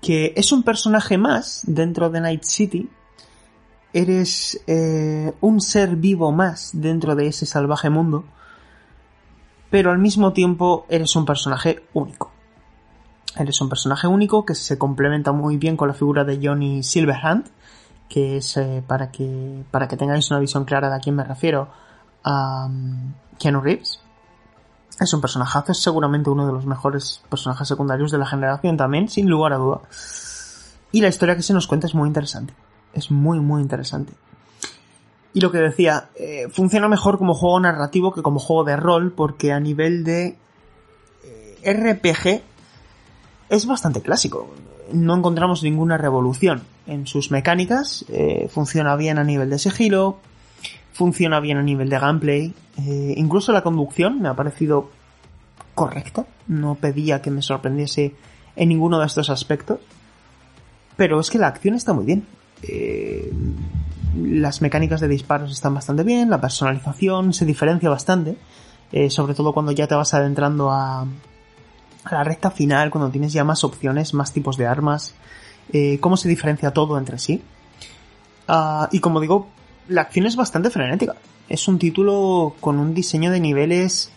que 0.00 0.32
es 0.36 0.50
un 0.52 0.62
personaje 0.62 1.18
más 1.18 1.62
dentro 1.66 2.08
de 2.08 2.20
Night 2.20 2.44
City 2.44 2.88
eres 3.92 4.62
eh, 4.66 5.32
un 5.40 5.60
ser 5.60 5.96
vivo 5.96 6.32
más 6.32 6.70
dentro 6.74 7.14
de 7.14 7.26
ese 7.26 7.46
salvaje 7.46 7.90
mundo, 7.90 8.24
pero 9.70 9.90
al 9.90 9.98
mismo 9.98 10.32
tiempo 10.32 10.86
eres 10.88 11.16
un 11.16 11.24
personaje 11.24 11.82
único. 11.92 12.32
Eres 13.36 13.60
un 13.60 13.68
personaje 13.68 14.06
único 14.06 14.44
que 14.44 14.54
se 14.54 14.76
complementa 14.76 15.32
muy 15.32 15.56
bien 15.56 15.76
con 15.76 15.88
la 15.88 15.94
figura 15.94 16.24
de 16.24 16.40
Johnny 16.42 16.82
Silverhand, 16.82 17.48
que 18.10 18.38
es, 18.38 18.56
eh, 18.56 18.82
para, 18.86 19.10
que, 19.10 19.64
para 19.70 19.88
que 19.88 19.96
tengáis 19.96 20.30
una 20.30 20.40
visión 20.40 20.64
clara 20.64 20.90
de 20.90 20.96
a 20.96 20.98
quién 20.98 21.14
me 21.14 21.24
refiero, 21.24 21.68
a 22.24 22.66
um, 22.66 23.14
Reeves. 23.62 24.00
Es 25.00 25.14
un 25.14 25.20
personajazo, 25.22 25.72
es 25.72 25.78
seguramente 25.78 26.28
uno 26.28 26.46
de 26.46 26.52
los 26.52 26.66
mejores 26.66 27.22
personajes 27.30 27.68
secundarios 27.68 28.10
de 28.10 28.18
la 28.18 28.26
generación 28.26 28.76
también, 28.76 29.08
sin 29.08 29.30
lugar 29.30 29.54
a 29.54 29.56
duda. 29.56 29.80
Y 30.92 31.00
la 31.00 31.08
historia 31.08 31.36
que 31.36 31.42
se 31.42 31.54
nos 31.54 31.68
cuenta 31.68 31.86
es 31.86 31.94
muy 31.94 32.08
interesante. 32.08 32.52
Es 32.92 33.12
muy, 33.12 33.38
muy 33.38 33.62
interesante. 33.62 34.12
Y 35.32 35.40
lo 35.40 35.52
que 35.52 35.58
decía, 35.58 36.10
eh, 36.16 36.48
funciona 36.50 36.88
mejor 36.88 37.16
como 37.16 37.34
juego 37.34 37.60
narrativo 37.60 38.12
que 38.12 38.22
como 38.22 38.40
juego 38.40 38.64
de 38.64 38.76
rol, 38.76 39.12
porque 39.12 39.52
a 39.52 39.60
nivel 39.60 40.02
de 40.02 40.36
eh, 41.22 41.72
RPG 41.72 42.42
es 43.48 43.66
bastante 43.66 44.02
clásico. 44.02 44.52
No 44.92 45.16
encontramos 45.16 45.62
ninguna 45.62 45.96
revolución 45.96 46.62
en 46.86 47.06
sus 47.06 47.30
mecánicas. 47.30 48.04
eh, 48.08 48.48
funciona 48.50 48.96
bien 48.96 49.18
a 49.18 49.24
nivel 49.24 49.50
de 49.50 49.58
sigilo, 49.58 50.18
funciona 50.92 51.40
bien 51.40 51.58
a 51.58 51.62
nivel 51.62 51.88
de 51.88 51.98
gameplay. 51.98 52.54
eh, 52.78 53.14
incluso 53.16 53.52
la 53.52 53.62
conducción 53.62 54.20
me 54.20 54.28
ha 54.28 54.34
parecido 54.34 54.90
correcta. 55.74 56.26
No 56.46 56.74
pedía 56.74 57.22
que 57.22 57.30
me 57.30 57.42
sorprendiese 57.42 58.14
en 58.56 58.68
ninguno 58.68 58.98
de 59.00 59.06
estos 59.06 59.30
aspectos. 59.30 59.80
Pero 60.96 61.20
es 61.20 61.30
que 61.30 61.38
la 61.38 61.48
acción 61.48 61.74
está 61.74 61.92
muy 61.92 62.04
bien. 62.04 62.26
Eh, 62.62 63.32
las 64.16 64.60
mecánicas 64.60 65.00
de 65.00 65.08
disparos 65.08 65.50
están 65.50 65.74
bastante 65.74 66.02
bien, 66.02 66.30
la 66.30 66.40
personalización 66.40 67.32
se 67.32 67.46
diferencia 67.46 67.88
bastante, 67.88 68.36
eh, 68.92 69.08
sobre 69.08 69.34
todo 69.34 69.52
cuando 69.52 69.72
ya 69.72 69.86
te 69.86 69.94
vas 69.94 70.12
adentrando 70.14 70.70
a, 70.70 71.06
a 72.04 72.14
la 72.14 72.24
recta 72.24 72.50
final, 72.50 72.90
cuando 72.90 73.10
tienes 73.10 73.32
ya 73.32 73.44
más 73.44 73.64
opciones, 73.64 74.14
más 74.14 74.32
tipos 74.32 74.56
de 74.56 74.66
armas, 74.66 75.14
eh, 75.72 75.98
cómo 76.00 76.16
se 76.16 76.28
diferencia 76.28 76.72
todo 76.72 76.98
entre 76.98 77.18
sí. 77.18 77.42
Ah, 78.48 78.88
y 78.92 79.00
como 79.00 79.20
digo, 79.20 79.48
la 79.88 80.02
acción 80.02 80.26
es 80.26 80.36
bastante 80.36 80.70
frenética. 80.70 81.14
Es 81.48 81.68
un 81.68 81.78
título 81.78 82.54
con 82.60 82.78
un 82.78 82.94
diseño 82.94 83.30
de 83.30 83.40
niveles 83.40 84.10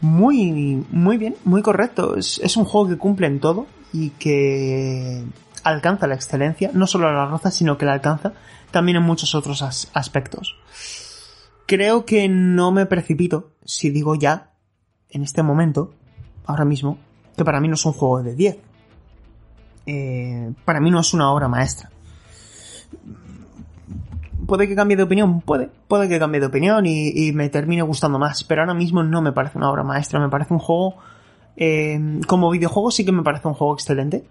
muy, 0.00 0.84
muy 0.90 1.16
bien, 1.16 1.36
muy 1.44 1.62
correcto. 1.62 2.16
Es, 2.16 2.38
es 2.42 2.56
un 2.56 2.64
juego 2.64 2.88
que 2.88 2.96
cumple 2.98 3.26
en 3.26 3.40
todo 3.40 3.66
y 3.92 4.10
que 4.10 5.24
alcanza 5.64 6.06
la 6.06 6.14
excelencia, 6.14 6.70
no 6.72 6.86
solo 6.86 7.12
la 7.12 7.26
roza, 7.26 7.50
sino 7.50 7.76
que 7.76 7.86
la 7.86 7.94
alcanza 7.94 8.32
también 8.70 8.96
en 8.96 9.02
muchos 9.02 9.34
otros 9.34 9.62
as- 9.62 9.90
aspectos. 9.94 10.54
Creo 11.66 12.04
que 12.04 12.28
no 12.28 12.70
me 12.72 12.86
precipito 12.86 13.50
si 13.64 13.90
digo 13.90 14.14
ya, 14.14 14.52
en 15.10 15.22
este 15.22 15.42
momento, 15.42 15.92
ahora 16.48 16.64
mismo, 16.64 16.98
que 17.36 17.44
para 17.44 17.60
mí 17.60 17.68
no 17.68 17.74
es 17.74 17.86
un 17.86 17.92
juego 17.92 18.22
de 18.22 18.34
10. 18.34 18.58
Eh, 19.86 20.52
para 20.64 20.80
mí 20.80 20.90
no 20.90 20.98
es 20.98 21.14
una 21.14 21.30
obra 21.30 21.46
maestra. 21.46 21.90
Puede 24.46 24.66
que 24.66 24.74
cambie 24.74 24.96
de 24.96 25.02
opinión, 25.02 25.42
puede, 25.42 25.68
puede 25.88 26.08
que 26.08 26.18
cambie 26.18 26.40
de 26.40 26.46
opinión 26.46 26.86
y, 26.86 27.32
me 27.32 27.50
termine 27.50 27.82
gustando 27.82 28.18
más, 28.18 28.44
pero 28.44 28.62
ahora 28.62 28.72
mismo 28.72 29.02
no 29.02 29.20
me 29.20 29.32
parece 29.32 29.58
una 29.58 29.70
obra 29.70 29.84
maestra, 29.84 30.18
me 30.18 30.30
parece 30.30 30.54
un 30.54 30.58
juego, 30.58 30.94
eh, 31.56 32.20
como 32.26 32.50
videojuego 32.50 32.90
sí 32.90 33.04
que 33.04 33.12
me 33.12 33.22
parece 33.22 33.46
un 33.46 33.52
juego 33.52 33.74
excelente, 33.74 34.24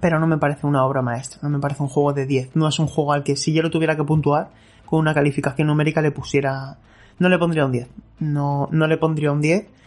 pero 0.00 0.20
no 0.20 0.26
me 0.26 0.36
parece 0.36 0.66
una 0.66 0.84
obra 0.84 1.00
maestra, 1.00 1.38
no 1.42 1.48
me 1.48 1.58
parece 1.58 1.82
un 1.82 1.88
juego 1.88 2.12
de 2.12 2.26
10, 2.26 2.54
no 2.54 2.68
es 2.68 2.78
un 2.78 2.86
juego 2.86 3.14
al 3.14 3.22
que 3.22 3.34
si 3.34 3.54
yo 3.54 3.62
lo 3.62 3.70
tuviera 3.70 3.96
que 3.96 4.04
puntuar 4.04 4.50
con 4.84 4.98
una 4.98 5.14
calificación 5.14 5.68
numérica 5.68 6.02
le 6.02 6.10
pusiera, 6.10 6.76
no 7.18 7.30
le 7.30 7.38
pondría 7.38 7.64
un 7.64 7.72
10, 7.72 7.88
no, 8.20 8.68
no 8.72 8.86
le 8.86 8.98
pondría 8.98 9.32
un 9.32 9.40
10 9.40 9.77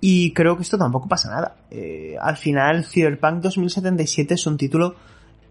y 0.00 0.32
creo 0.32 0.56
que 0.56 0.62
esto 0.62 0.78
tampoco 0.78 1.08
pasa 1.08 1.30
nada. 1.30 1.56
Eh, 1.70 2.16
al 2.20 2.36
final 2.36 2.84
Cyberpunk 2.84 3.40
2077 3.42 4.34
es 4.34 4.46
un 4.46 4.56
título 4.56 4.94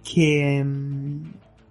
que 0.04 0.64
mm, 0.64 1.24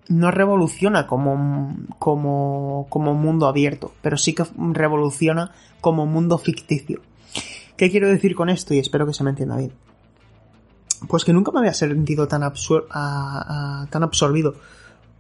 no 0.09 0.31
revoluciona 0.31 1.07
como, 1.07 1.77
como, 1.99 2.87
como 2.89 3.15
mundo 3.15 3.47
abierto, 3.47 3.93
pero 4.03 4.17
sí 4.17 4.35
que 4.35 4.45
revoluciona 4.73 5.53
como 5.81 6.05
mundo 6.07 6.37
ficticio. 6.39 7.01
¿Qué 7.77 7.91
quiero 7.91 8.09
decir 8.09 8.35
con 8.35 8.51
esto? 8.51 8.75
Y 8.75 8.79
espero 8.79 9.07
que 9.07 9.15
se 9.15 9.25
me 9.25 9.31
entienda 9.31 9.57
bien. 9.57 9.73
Pues 11.09 11.25
que 11.25 11.33
nunca 11.33 11.53
me 11.53 11.59
había 11.61 11.75
sentido 11.75 12.29
tan, 12.29 12.43
absur 12.43 12.87
a- 12.91 13.83
a- 13.83 13.87
tan 13.91 14.03
absorbido 14.03 14.55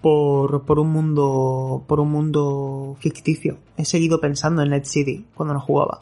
por, 0.00 0.64
por 0.64 0.78
un 0.78 0.90
mundo 0.90 1.82
por 1.86 2.00
un 2.00 2.10
mundo 2.10 2.96
ficticio. 3.00 3.58
He 3.76 3.84
seguido 3.84 4.20
pensando 4.20 4.62
en 4.62 4.70
Net 4.70 4.84
City 4.84 5.24
cuando 5.34 5.54
no 5.54 5.60
jugaba. 5.60 6.00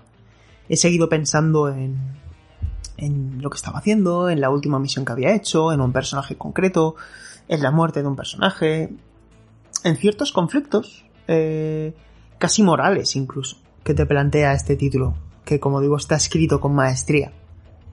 He 0.72 0.78
seguido 0.78 1.10
pensando 1.10 1.68
en, 1.68 1.98
lo 3.42 3.50
que 3.50 3.56
estaba 3.56 3.80
haciendo, 3.80 4.30
en 4.30 4.40
la 4.40 4.48
última 4.48 4.78
misión 4.78 5.04
que 5.04 5.12
había 5.12 5.34
hecho, 5.34 5.70
en 5.70 5.82
un 5.82 5.92
personaje 5.92 6.36
concreto, 6.36 6.96
en 7.46 7.60
la 7.62 7.70
muerte 7.70 8.00
de 8.00 8.08
un 8.08 8.16
personaje, 8.16 8.88
en 9.84 9.96
ciertos 9.98 10.32
conflictos, 10.32 11.04
eh, 11.28 11.92
casi 12.38 12.62
morales 12.62 13.16
incluso, 13.16 13.58
que 13.84 13.92
te 13.92 14.06
plantea 14.06 14.54
este 14.54 14.76
título, 14.76 15.14
que 15.44 15.60
como 15.60 15.82
digo 15.82 15.98
está 15.98 16.16
escrito 16.16 16.58
con 16.58 16.74
maestría. 16.74 17.32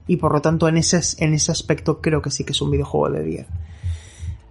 Y 0.06 0.16
por 0.16 0.32
lo 0.32 0.40
tanto 0.40 0.66
en 0.66 0.78
ese, 0.78 1.02
en 1.22 1.34
ese 1.34 1.52
aspecto 1.52 2.00
creo 2.00 2.22
que 2.22 2.30
sí 2.30 2.44
que 2.44 2.52
es 2.52 2.62
un 2.62 2.70
videojuego 2.70 3.10
de 3.14 3.22
10. 3.22 3.46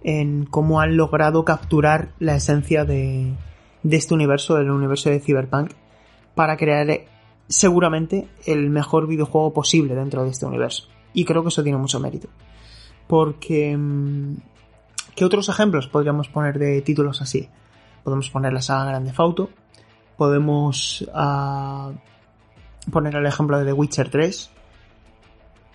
En 0.04 0.46
cómo 0.46 0.80
han 0.80 0.96
logrado 0.96 1.44
capturar 1.44 2.12
la 2.20 2.36
esencia 2.36 2.84
de, 2.84 3.32
este 3.82 4.14
universo, 4.14 4.54
del 4.54 4.70
universo 4.70 5.10
de 5.10 5.18
Cyberpunk, 5.18 5.72
para 6.36 6.56
crear 6.56 6.86
seguramente 7.50 8.28
el 8.46 8.70
mejor 8.70 9.06
videojuego 9.06 9.52
posible 9.52 9.94
dentro 9.94 10.24
de 10.24 10.30
este 10.30 10.46
universo. 10.46 10.84
Y 11.12 11.26
creo 11.26 11.42
que 11.42 11.48
eso 11.48 11.62
tiene 11.62 11.76
mucho 11.76 12.00
mérito. 12.00 12.28
Porque... 13.06 13.76
mm, 13.76 14.36
¿Qué 15.14 15.24
otros 15.26 15.50
ejemplos 15.50 15.86
podríamos 15.86 16.28
poner 16.28 16.58
de 16.58 16.80
títulos 16.80 17.20
así? 17.20 17.48
Podemos 18.04 18.30
poner 18.30 18.54
la 18.54 18.62
saga 18.62 18.86
Grande 18.86 19.12
Fauto. 19.12 19.50
Podemos 20.16 21.06
ah, 21.12 21.92
poner 22.90 23.14
el 23.16 23.26
ejemplo 23.26 23.58
de 23.58 23.66
The 23.66 23.72
Witcher 23.72 24.08
3. 24.08 24.50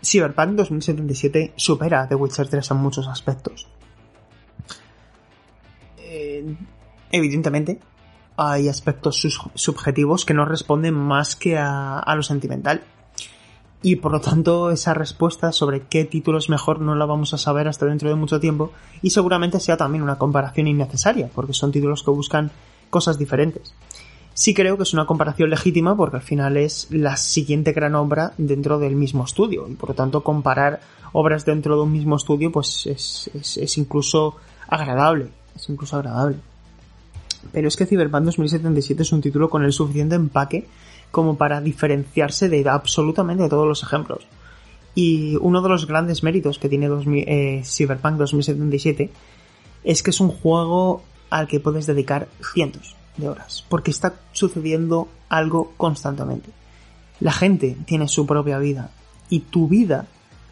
Cyberpunk 0.03 0.52
2077 0.56 1.53
supera 1.56 2.07
The 2.07 2.15
Witcher 2.15 2.47
3 2.47 2.72
en 2.72 2.77
muchos 2.77 3.07
aspectos. 3.07 3.68
Eh, 5.97 6.56
evidentemente, 7.11 7.80
hay 8.38 8.68
aspectos 8.70 9.26
subjetivos 9.56 10.26
que 10.26 10.34
no 10.34 10.45
responden 10.45 10.94
más 10.94 11.36
que 11.36 11.57
a, 11.57 12.03
lo 12.16 12.24
sentimental. 12.24 12.84
Y 13.82 13.98
por 13.98 14.12
lo 14.12 14.20
tanto, 14.22 14.72
esa 14.72 14.94
respuesta 14.95 15.52
sobre 15.52 15.82
qué 15.82 16.06
título 16.06 16.40
es 16.40 16.49
mejor 16.49 16.82
no 16.82 16.95
la 16.95 17.06
vamos 17.06 17.34
a 17.34 17.38
saber 17.38 17.68
hasta 17.68 17.86
dentro 17.86 18.10
de 18.10 18.16
mucho 18.16 18.40
tiempo. 18.40 18.72
Y 19.02 19.12
seguramente 19.12 19.60
sea 19.60 19.78
también 19.78 20.02
una 20.03 20.18
comparación 20.18 20.68
innecesaria, 20.68 21.30
porque 21.34 21.53
son 21.53 21.72
títulos 21.72 22.02
que 22.03 22.10
buscan 22.12 22.52
cosas 22.90 23.20
diferentes. 23.20 23.74
Sí 24.34 24.53
creo 24.53 24.76
que 24.76 24.84
es 24.84 24.94
una 24.94 25.06
comparación 25.06 25.49
legítima 25.49 25.95
porque 25.95 26.18
al 26.18 26.22
final 26.24 26.57
es 26.57 26.88
la 26.90 27.16
siguiente 27.16 27.72
gran 27.74 27.95
obra 27.95 28.34
dentro 28.38 28.80
del 28.80 28.95
mismo 28.95 29.24
estudio. 29.24 29.68
Y 29.70 29.76
por 29.76 29.90
lo 29.90 29.95
tanto, 29.95 30.24
comparar 30.24 30.82
obras 31.14 31.45
dentro 31.45 31.78
de 31.78 31.84
un 31.84 31.91
mismo 31.91 32.16
estudio, 32.18 32.52
pues 32.52 32.86
es, 32.88 33.30
es- 33.34 33.57
es 33.57 33.78
incluso 33.78 34.36
agradable. 34.68 35.30
Es 35.56 35.70
incluso 35.70 35.95
agradable. 35.95 36.38
Pero 37.51 37.67
es 37.67 37.76
que 37.76 37.85
Cyberpunk 37.85 38.26
2077 38.26 39.03
es 39.03 39.11
un 39.11 39.22
título 39.22 39.49
con 39.49 39.63
el 39.63 39.73
suficiente 39.73 40.15
empaque 40.15 40.67
como 41.11 41.38
para 41.38 41.61
diferenciarse 41.61 42.49
de 42.49 42.67
absolutamente 42.67 43.47
todos 43.49 43.67
los 43.67 43.84
ejemplos. 43.84 44.27
Y 44.93 45.35
uno 45.38 45.61
de 45.61 45.69
los 45.69 45.88
grandes 45.88 46.23
méritos 46.23 46.57
que 46.57 46.69
tiene 46.69 46.88
2000 46.88 47.23
eh, 47.27 47.61
Cyberpunk 47.65 48.15
2077 48.15 49.09
es 49.84 50.03
que 50.03 50.09
es 50.09 50.19
un 50.19 50.30
juego 50.30 51.03
al 51.30 51.47
que 51.47 51.59
puedes 51.59 51.85
dedicar 51.85 52.27
cientos 52.53 52.95
de 53.17 53.30
horas, 53.30 53.65
porque 53.69 53.91
está 53.91 54.15
sucediendo 54.31 55.07
algo 55.30 55.73
constantemente. 55.77 56.49
La 57.19 57.31
gente 57.31 57.77
tiene 57.85 58.07
su 58.07 58.26
propia 58.26 58.57
vida 58.59 58.91
y 59.30 59.41
tu 59.41 59.67
vida 59.67 60.07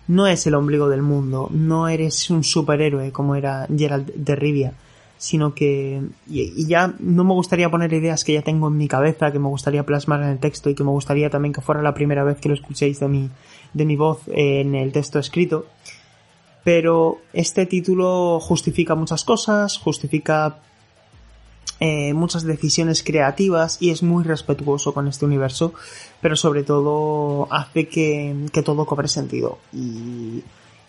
no 0.08 0.28
es 0.28 0.46
el 0.48 0.56
ombligo 0.56 0.90
del 0.90 1.02
mundo, 1.02 1.50
no 1.52 1.88
eres 1.88 2.30
un 2.30 2.44
superhéroe 2.44 3.12
como 3.12 3.36
era 3.36 3.68
Gerald 3.76 4.14
de 4.14 4.36
Rivia, 4.36 4.74
sino 5.18 5.54
que 5.54 6.02
y, 6.28 6.68
ya 6.68 6.94
no 7.00 7.24
me 7.24 7.34
gustaría 7.34 7.70
poner 7.70 7.94
ideas 7.94 8.24
que 8.24 8.34
ya 8.34 8.42
tengo 8.42 8.68
en 8.68 8.78
mi 8.78 8.88
cabeza, 8.88 9.32
que 9.32 9.40
me 9.40 9.48
gustaría 9.48 9.86
plasmar 9.86 10.22
en 10.22 10.30
el 10.30 10.40
texto 10.40 10.70
y 10.70 10.76
que 10.76 10.84
me 10.84 10.92
gustaría 10.92 11.30
también 11.30 11.54
que 11.54 11.62
fuera 11.62 11.82
la 11.82 11.94
primera 11.94 12.24
vez 12.24 12.40
que 12.40 12.50
lo 12.50 12.56
escuchéis 12.56 13.00
de 13.00 13.08
mi 13.08 13.30
de 13.74 13.86
mi 13.86 13.96
voz 13.96 14.22
en 14.28 14.76
el 14.76 14.92
texto 14.92 15.20
escrito. 15.20 15.66
Pero 16.64 17.20
este 17.34 17.66
título 17.66 18.40
justifica 18.40 18.96
muchas 18.96 19.26
cosas, 19.26 19.78
justifica 19.78 20.60
eh, 21.80 22.14
muchas 22.14 22.44
decisiones 22.44 23.04
creativas 23.04 23.78
y 23.82 23.90
es 23.90 24.04
muy 24.04 24.24
respetuoso 24.24 24.94
con 24.94 25.08
este 25.08 25.26
universo, 25.26 25.74
pero 26.22 26.38
sobre 26.38 26.64
todo 26.64 27.48
hace 27.52 27.90
que, 27.90 28.34
que 28.54 28.62
todo 28.62 28.86
cobre 28.86 29.10
sentido 29.10 29.58
y, 29.74 30.44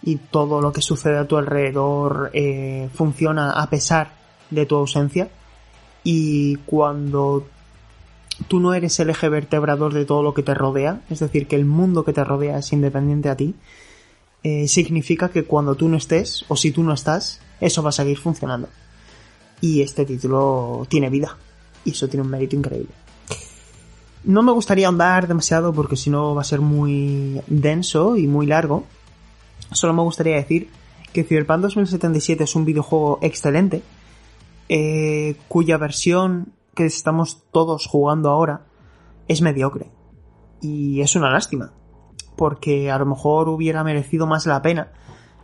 y 0.04 0.16
todo 0.16 0.60
lo 0.60 0.72
que 0.72 0.82
sucede 0.82 1.18
a 1.18 1.26
tu 1.26 1.36
alrededor 1.36 2.30
eh, 2.34 2.90
funciona 2.92 3.52
a 3.52 3.70
pesar 3.70 4.12
de 4.50 4.66
tu 4.66 4.76
ausencia 4.76 5.30
y 6.04 6.56
cuando 6.66 7.46
tú 8.48 8.60
no 8.60 8.74
eres 8.74 9.00
el 9.00 9.10
eje 9.10 9.28
vertebrador 9.30 9.94
de 9.94 10.04
todo 10.04 10.22
lo 10.22 10.34
que 10.34 10.42
te 10.42 10.52
rodea, 10.52 11.00
es 11.08 11.20
decir, 11.20 11.46
que 11.46 11.56
el 11.56 11.64
mundo 11.64 12.04
que 12.04 12.12
te 12.12 12.22
rodea 12.22 12.58
es 12.58 12.72
independiente 12.72 13.30
a 13.30 13.36
ti, 13.36 13.54
eh, 14.42 14.68
significa 14.68 15.30
que 15.30 15.44
cuando 15.44 15.74
tú 15.74 15.88
no 15.88 15.96
estés, 15.96 16.44
o 16.48 16.56
si 16.56 16.70
tú 16.70 16.82
no 16.82 16.92
estás, 16.92 17.40
eso 17.60 17.82
va 17.82 17.88
a 17.88 17.92
seguir 17.92 18.18
funcionando. 18.18 18.68
Y 19.62 19.80
este 19.80 20.04
título 20.04 20.86
tiene 20.88 21.08
vida, 21.08 21.38
y 21.84 21.92
eso 21.92 22.08
tiene 22.08 22.24
un 22.24 22.30
mérito 22.30 22.54
increíble. 22.54 22.92
No 24.24 24.42
me 24.42 24.52
gustaría 24.52 24.88
andar 24.88 25.26
demasiado 25.28 25.72
porque 25.72 25.96
si 25.96 26.10
no 26.10 26.34
va 26.34 26.42
a 26.42 26.44
ser 26.44 26.60
muy 26.60 27.40
denso 27.46 28.16
y 28.16 28.26
muy 28.26 28.46
largo. 28.46 28.84
Solo 29.72 29.92
me 29.92 30.02
gustaría 30.02 30.36
decir 30.36 30.70
que 31.12 31.24
Cyberpunk 31.24 31.60
2077 31.62 32.44
es 32.44 32.54
un 32.56 32.64
videojuego 32.64 33.18
excelente, 33.22 33.82
eh, 34.68 35.36
cuya 35.48 35.76
versión 35.78 36.52
que 36.74 36.86
estamos 36.86 37.44
todos 37.52 37.86
jugando 37.86 38.30
ahora 38.30 38.66
es 39.28 39.40
mediocre. 39.42 39.90
Y 40.60 41.00
es 41.02 41.14
una 41.16 41.30
lástima, 41.30 41.72
porque 42.36 42.90
a 42.90 42.98
lo 42.98 43.06
mejor 43.06 43.48
hubiera 43.48 43.84
merecido 43.84 44.26
más 44.26 44.46
la 44.46 44.62
pena 44.62 44.92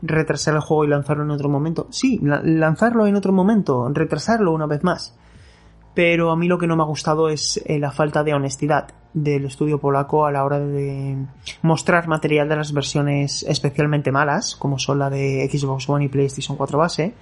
retrasar 0.03 0.55
el 0.55 0.61
juego 0.61 0.85
y 0.85 0.89
lanzarlo 0.89 1.25
en 1.25 1.31
otro 1.31 1.49
momento. 1.49 1.87
Sí, 1.91 2.19
la- 2.23 2.41
lanzarlo 2.43 3.07
en 3.07 3.17
otro 3.17 3.33
momento, 3.33 3.89
retrasarlo 3.93 4.53
una 4.53 4.67
vez 4.67 4.83
más. 4.83 5.17
Pero 5.95 6.31
a 6.31 6.37
mí 6.37 6.49
lo 6.49 6.59
que 6.59 6.67
no 6.67 6.77
me 6.77 6.83
ha 6.83 6.87
gustado 6.87 7.29
es 7.29 7.61
eh, 7.67 7.79
la 7.79 7.91
falta 7.91 8.23
de 8.25 8.33
honestidad 8.33 8.89
del 9.13 9.45
estudio 9.45 9.79
polaco 9.79 10.25
a 10.25 10.31
la 10.31 10.45
hora 10.45 10.61
de 10.61 11.17
mostrar 11.63 12.07
material 12.07 12.49
de 12.49 12.57
las 12.57 12.73
versiones 12.73 13.45
especialmente 13.49 14.13
malas, 14.13 14.55
como 14.57 14.79
son 14.79 14.99
la 14.99 15.11
de 15.11 15.49
Xbox 15.51 15.89
One 15.89 16.05
y 16.05 16.09
PlayStation 16.09 16.57
4 16.57 16.79
base, 16.79 17.15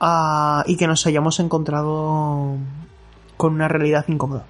ah, 0.00 0.62
y 0.66 0.76
que 0.76 0.86
nos 0.86 1.06
hayamos 1.06 1.40
encontrado 1.40 2.56
con 3.36 3.54
una 3.54 3.68
realidad 3.68 4.04
incómoda. 4.08 4.44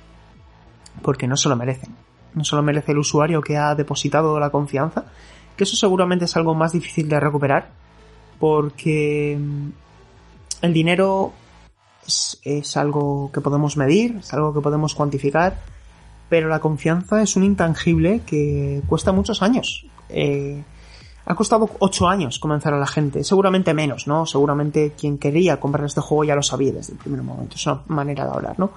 Porque 1.02 1.28
no 1.28 1.36
se 1.36 1.48
lo 1.48 1.56
merecen. 1.56 1.94
No 2.34 2.44
se 2.44 2.56
lo 2.56 2.62
merece 2.62 2.92
el 2.92 2.98
usuario 2.98 3.40
que 3.40 3.56
ha 3.56 3.74
depositado 3.74 4.38
la 4.40 4.50
confianza, 4.50 5.04
que 5.56 5.64
eso 5.64 5.76
seguramente 5.76 6.24
es 6.24 6.36
algo 6.36 6.54
más 6.54 6.72
difícil 6.72 7.08
de 7.08 7.20
recuperar, 7.20 7.70
porque 8.38 9.38
mm, 9.38 9.68
el 10.62 10.72
dinero 10.72 11.32
es, 12.06 12.40
es 12.42 12.76
algo 12.76 13.30
que 13.32 13.40
podemos 13.40 13.76
medir, 13.76 14.16
es 14.20 14.32
algo 14.32 14.52
que 14.52 14.60
podemos 14.60 14.94
cuantificar, 14.94 15.58
pero 16.30 16.48
la 16.48 16.60
confianza 16.60 17.20
es 17.20 17.36
un 17.36 17.42
intangible 17.42 18.22
que 18.24 18.80
cuesta 18.86 19.12
muchos 19.12 19.42
años. 19.42 19.84
Eh, 20.08 20.62
ha 21.26 21.34
costado 21.34 21.68
8 21.80 22.08
años 22.08 22.38
comenzar 22.38 22.72
a 22.72 22.78
la 22.78 22.86
gente, 22.86 23.24
seguramente 23.24 23.74
menos, 23.74 24.06
¿no? 24.06 24.26
Seguramente 24.26 24.92
quien 24.98 25.18
quería 25.18 25.60
comprar 25.60 25.86
este 25.86 26.00
juego 26.00 26.24
ya 26.24 26.34
lo 26.34 26.42
sabía 26.42 26.72
desde 26.72 26.94
el 26.94 26.98
primer 26.98 27.22
momento, 27.22 27.56
es 27.56 27.66
una 27.66 27.82
manera 27.88 28.24
de 28.24 28.30
hablar, 28.30 28.58
¿no? 28.58 28.70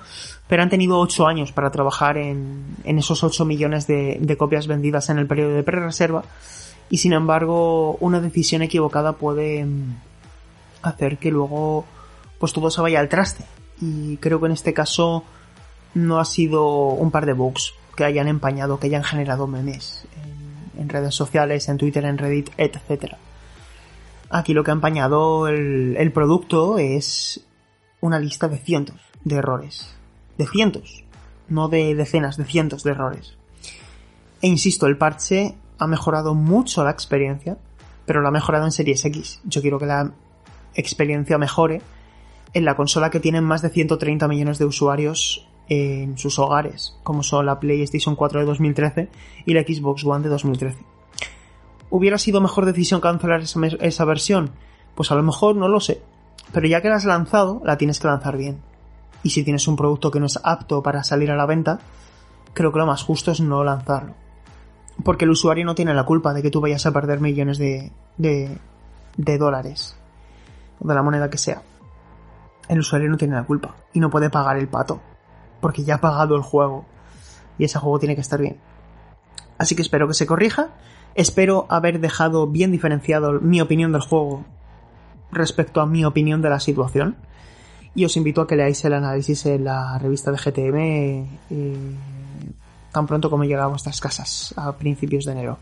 Pero 0.47 0.63
han 0.63 0.69
tenido 0.69 0.99
8 0.99 1.27
años 1.27 1.51
para 1.51 1.71
trabajar 1.71 2.17
en, 2.17 2.75
en 2.83 2.97
esos 2.97 3.23
8 3.23 3.45
millones 3.45 3.87
de, 3.87 4.17
de 4.19 4.37
copias 4.37 4.67
vendidas 4.67 5.09
en 5.09 5.19
el 5.19 5.27
periodo 5.27 5.53
de 5.53 5.63
pre-reserva 5.63 6.23
y 6.89 6.97
sin 6.97 7.13
embargo 7.13 7.97
una 8.01 8.19
decisión 8.19 8.61
equivocada 8.61 9.13
puede 9.13 9.63
mm, 9.65 9.95
hacer 10.81 11.17
que 11.19 11.31
luego 11.31 11.85
pues 12.39 12.51
todo 12.51 12.69
se 12.69 12.81
vaya 12.81 12.99
al 12.99 13.09
traste 13.09 13.45
y 13.79 14.17
creo 14.17 14.39
que 14.39 14.47
en 14.47 14.51
este 14.51 14.73
caso 14.73 15.23
no 15.93 16.19
ha 16.19 16.25
sido 16.25 16.87
un 16.87 17.11
par 17.11 17.25
de 17.25 17.33
bugs 17.33 17.73
que 17.95 18.05
hayan 18.05 18.27
empañado, 18.27 18.79
que 18.79 18.87
hayan 18.87 19.03
generado 19.03 19.47
memes 19.47 20.05
en, 20.77 20.89
redes 20.89 21.15
sociales, 21.15 21.69
en 21.69 21.77
Twitter, 21.77 22.03
en 22.05 22.17
Reddit, 22.17 22.49
etc. 22.57 23.15
Aquí 24.29 24.53
lo 24.53 24.63
que 24.63 24.71
ha 24.71 24.73
empañado 24.73 25.47
el, 25.47 26.11
producto 26.13 26.77
es 26.77 27.45
una 28.01 28.19
lista 28.19 28.47
de 28.47 28.57
cientos 28.57 28.99
de 29.23 29.35
errores. 29.35 29.95
De 30.37 30.47
cientos. 30.47 31.03
No 31.47 31.67
de 31.67 31.93
decenas, 31.95 32.37
de 32.37 32.45
cientos 32.45 32.83
de 32.83 32.91
errores. 32.91 33.37
E 34.41 34.47
insisto, 34.47 34.87
el 34.87 34.97
parche 34.97 35.55
ha 35.77 35.87
mejorado 35.87 36.33
mucho 36.33 36.83
la 36.83 36.91
experiencia, 36.91 37.57
pero 38.05 38.21
lo 38.21 38.27
ha 38.27 38.31
mejorado 38.31 38.65
en 38.65 38.71
Series 38.71 39.05
X. 39.05 39.39
Yo 39.45 39.61
quiero 39.61 39.79
que 39.79 39.85
la 39.85 40.11
experiencia 40.73 41.37
mejore 41.37 41.81
en 42.53 42.65
la 42.65 42.75
consola 42.75 43.09
que 43.09 43.19
tiene 43.19 43.41
más 43.41 43.61
de 43.61 43.69
130 43.69 44.27
millones 44.27 44.57
de 44.57 44.65
usuarios 44.65 45.47
en 45.73 46.17
sus 46.17 46.39
hogares, 46.39 46.95
como 47.03 47.23
son 47.23 47.45
la 47.45 47.59
PlayStation 47.59 48.15
4 48.15 48.41
de 48.41 48.45
2013 48.45 49.09
y 49.45 49.53
la 49.53 49.61
Xbox 49.61 50.05
One 50.05 50.23
de 50.23 50.29
2013. 50.29 50.77
¿Hubiera 51.89 52.17
sido 52.17 52.41
mejor 52.41 52.65
decisión 52.65 53.01
cancelar 53.01 53.41
esa, 53.41 54.05
versión? 54.05 54.51
Pues 54.95 55.11
a 55.11 55.15
lo 55.15 55.23
mejor 55.23 55.55
no 55.55 55.67
lo 55.67 55.79
sé. 55.79 56.01
Pero 56.51 56.67
ya 56.67 56.81
que 56.81 56.89
la 56.89 56.95
has 56.95 57.05
lanzado, 57.05 57.61
la 57.63 57.77
tienes 57.77 57.99
que 57.99 58.07
lanzar 58.07 58.37
bien. 58.37 58.61
Y 59.21 59.29
si 59.29 59.43
tienes 59.43 59.67
un 59.67 59.75
producto 59.75 60.11
que 60.11 60.19
no 60.19 60.25
es 60.25 60.39
apto 60.43 60.81
para 60.83 61.03
salir 61.03 61.31
a 61.31 61.35
la 61.35 61.45
venta, 61.45 61.79
creo 62.53 62.71
que 62.71 62.79
lo 62.79 62.85
más 62.85 63.03
justo 63.03 63.31
es 63.31 63.41
no 63.41 63.63
lanzarlo. 63.63 64.13
Porque 65.03 65.25
el 65.25 65.31
usuario 65.31 65.65
no 65.65 65.75
tiene 65.75 65.93
la 65.93 66.03
culpa 66.03 66.33
de 66.33 66.41
que 66.41 66.51
tú 66.51 66.61
vayas 66.61 66.85
a 66.85 66.91
perder 66.91 67.19
millones 67.19 67.57
de, 67.57 67.91
de, 68.17 68.57
de 69.17 69.37
dólares. 69.37 69.95
De 70.79 70.93
la 70.93 71.03
moneda 71.03 71.29
que 71.29 71.37
sea. 71.37 71.61
El 72.67 72.79
usuario 72.79 73.09
no 73.09 73.17
tiene 73.17 73.35
la 73.35 73.43
culpa. 73.43 73.75
Y 73.93 73.99
no 73.99 74.09
puede 74.09 74.29
pagar 74.29 74.57
el 74.57 74.67
pato. 74.67 74.99
Porque 75.63 75.85
ya 75.85 75.95
ha 75.95 76.01
pagado 76.01 76.35
el 76.35 76.41
juego. 76.41 76.83
Y 77.57 77.63
ese 77.63 77.79
juego 77.79 77.99
tiene 77.99 78.15
que 78.15 78.21
estar 78.21 78.41
bien. 78.41 78.57
Así 79.57 79.75
que 79.75 79.81
espero 79.81 80.09
que 80.09 80.13
se 80.13 80.25
corrija. 80.25 80.71
Espero 81.15 81.67
haber 81.69 82.01
dejado 82.01 82.47
bien 82.47 82.71
diferenciado 82.71 83.39
mi 83.39 83.61
opinión 83.61 83.93
del 83.93 84.01
juego 84.01 84.43
respecto 85.31 85.79
a 85.79 85.85
mi 85.85 86.03
opinión 86.03 86.41
de 86.41 86.49
la 86.49 86.59
situación. 86.59 87.15
Y 87.95 88.03
os 88.03 88.17
invito 88.17 88.41
a 88.41 88.47
que 88.47 88.57
leáis 88.57 88.83
el 88.83 88.93
análisis 88.93 89.45
en 89.45 89.63
la 89.63 89.97
revista 89.99 90.31
de 90.31 90.37
GTM 90.37 90.77
eh, 91.49 91.95
tan 92.91 93.07
pronto 93.07 93.29
como 93.29 93.43
llegue 93.43 93.61
a 93.61 93.67
vuestras 93.67 94.01
casas, 94.01 94.53
a 94.57 94.73
principios 94.73 95.25
de 95.25 95.31
enero. 95.31 95.57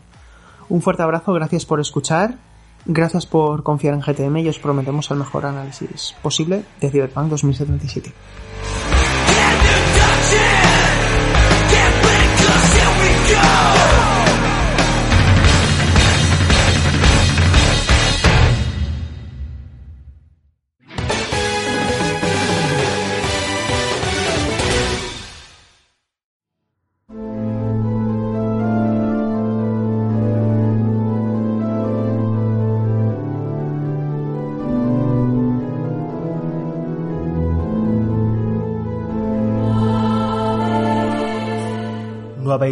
Un 0.68 0.82
fuerte 0.82 1.02
abrazo, 1.02 1.32
gracias 1.32 1.64
por 1.64 1.80
escuchar, 1.80 2.38
gracias 2.86 3.26
por 3.26 3.62
confiar 3.62 3.94
en 3.94 4.00
GTM 4.00 4.38
y 4.38 4.48
os 4.48 4.58
prometemos 4.58 5.10
el 5.10 5.18
mejor 5.18 5.46
análisis 5.46 6.14
posible 6.22 6.64
de 6.80 6.90
Cyberpunk 6.90 7.28
2077. 7.28 8.12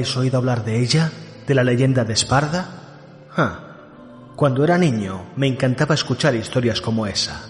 Habéis 0.01 0.17
oído 0.17 0.39
hablar 0.39 0.65
de 0.65 0.81
ella? 0.81 1.13
¿De 1.47 1.55
la 1.55 1.63
leyenda 1.63 2.05
de 2.05 2.15
Esparda? 2.15 3.27
Ja. 3.29 3.61
Cuando 4.35 4.65
era 4.65 4.79
niño 4.79 5.27
me 5.37 5.47
encantaba 5.47 5.95
escuchar 5.95 6.35
historias 6.35 6.81
como 6.81 7.07
esa. 7.07 7.43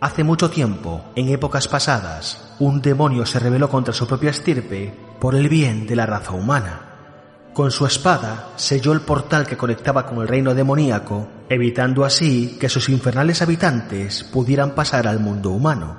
Hace 0.00 0.24
mucho 0.24 0.48
tiempo, 0.48 1.04
en 1.14 1.28
épocas 1.28 1.68
pasadas, 1.68 2.54
un 2.58 2.80
demonio 2.80 3.26
se 3.26 3.38
rebeló 3.38 3.68
contra 3.68 3.92
su 3.92 4.06
propia 4.06 4.30
estirpe 4.30 4.94
por 5.20 5.34
el 5.34 5.50
bien 5.50 5.86
de 5.86 5.94
la 5.94 6.06
raza 6.06 6.32
humana. 6.32 7.50
Con 7.52 7.70
su 7.70 7.84
espada 7.84 8.48
selló 8.56 8.94
el 8.94 9.02
portal 9.02 9.46
que 9.46 9.58
conectaba 9.58 10.06
con 10.06 10.22
el 10.22 10.28
reino 10.28 10.54
demoníaco, 10.54 11.28
evitando 11.50 12.06
así 12.06 12.56
que 12.58 12.70
sus 12.70 12.88
infernales 12.88 13.42
habitantes 13.42 14.24
pudieran 14.24 14.70
pasar 14.70 15.06
al 15.06 15.20
mundo 15.20 15.50
humano. 15.50 15.98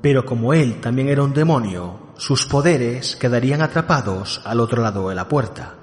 Pero 0.00 0.24
como 0.24 0.54
él 0.54 0.80
también 0.80 1.08
era 1.08 1.22
un 1.22 1.34
demonio, 1.34 2.03
sus 2.16 2.46
poderes 2.46 3.16
quedarían 3.16 3.62
atrapados 3.62 4.40
al 4.44 4.60
otro 4.60 4.82
lado 4.82 5.08
de 5.08 5.14
la 5.14 5.28
puerta. 5.28 5.74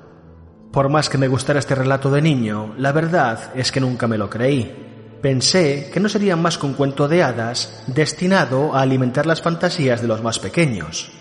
Por 0.71 0.87
más 0.89 1.09
que 1.09 1.17
me 1.17 1.27
gustara 1.27 1.59
este 1.59 1.75
relato 1.75 2.09
de 2.09 2.21
niño, 2.21 2.73
la 2.77 2.93
verdad 2.93 3.51
es 3.55 3.71
que 3.71 3.81
nunca 3.81 4.07
me 4.07 4.17
lo 4.17 4.29
creí. 4.29 5.19
Pensé 5.21 5.91
que 5.93 5.99
no 5.99 6.07
sería 6.07 6.35
más 6.35 6.57
que 6.57 6.65
un 6.65 6.73
cuento 6.73 7.07
de 7.07 7.21
hadas 7.21 7.83
destinado 7.87 8.73
a 8.73 8.81
alimentar 8.81 9.25
las 9.25 9.41
fantasías 9.41 10.01
de 10.01 10.07
los 10.07 10.23
más 10.23 10.39
pequeños. 10.39 11.11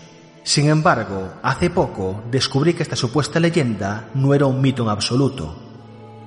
Sin 0.43 0.69
embargo, 0.69 1.33
hace 1.43 1.69
poco 1.69 2.23
descubrí 2.31 2.73
que 2.73 2.83
esta 2.83 2.95
supuesta 2.95 3.39
leyenda 3.39 4.09
no 4.15 4.33
era 4.33 4.45
un 4.45 4.61
mito 4.61 4.83
en 4.83 4.89
absoluto. 4.89 5.55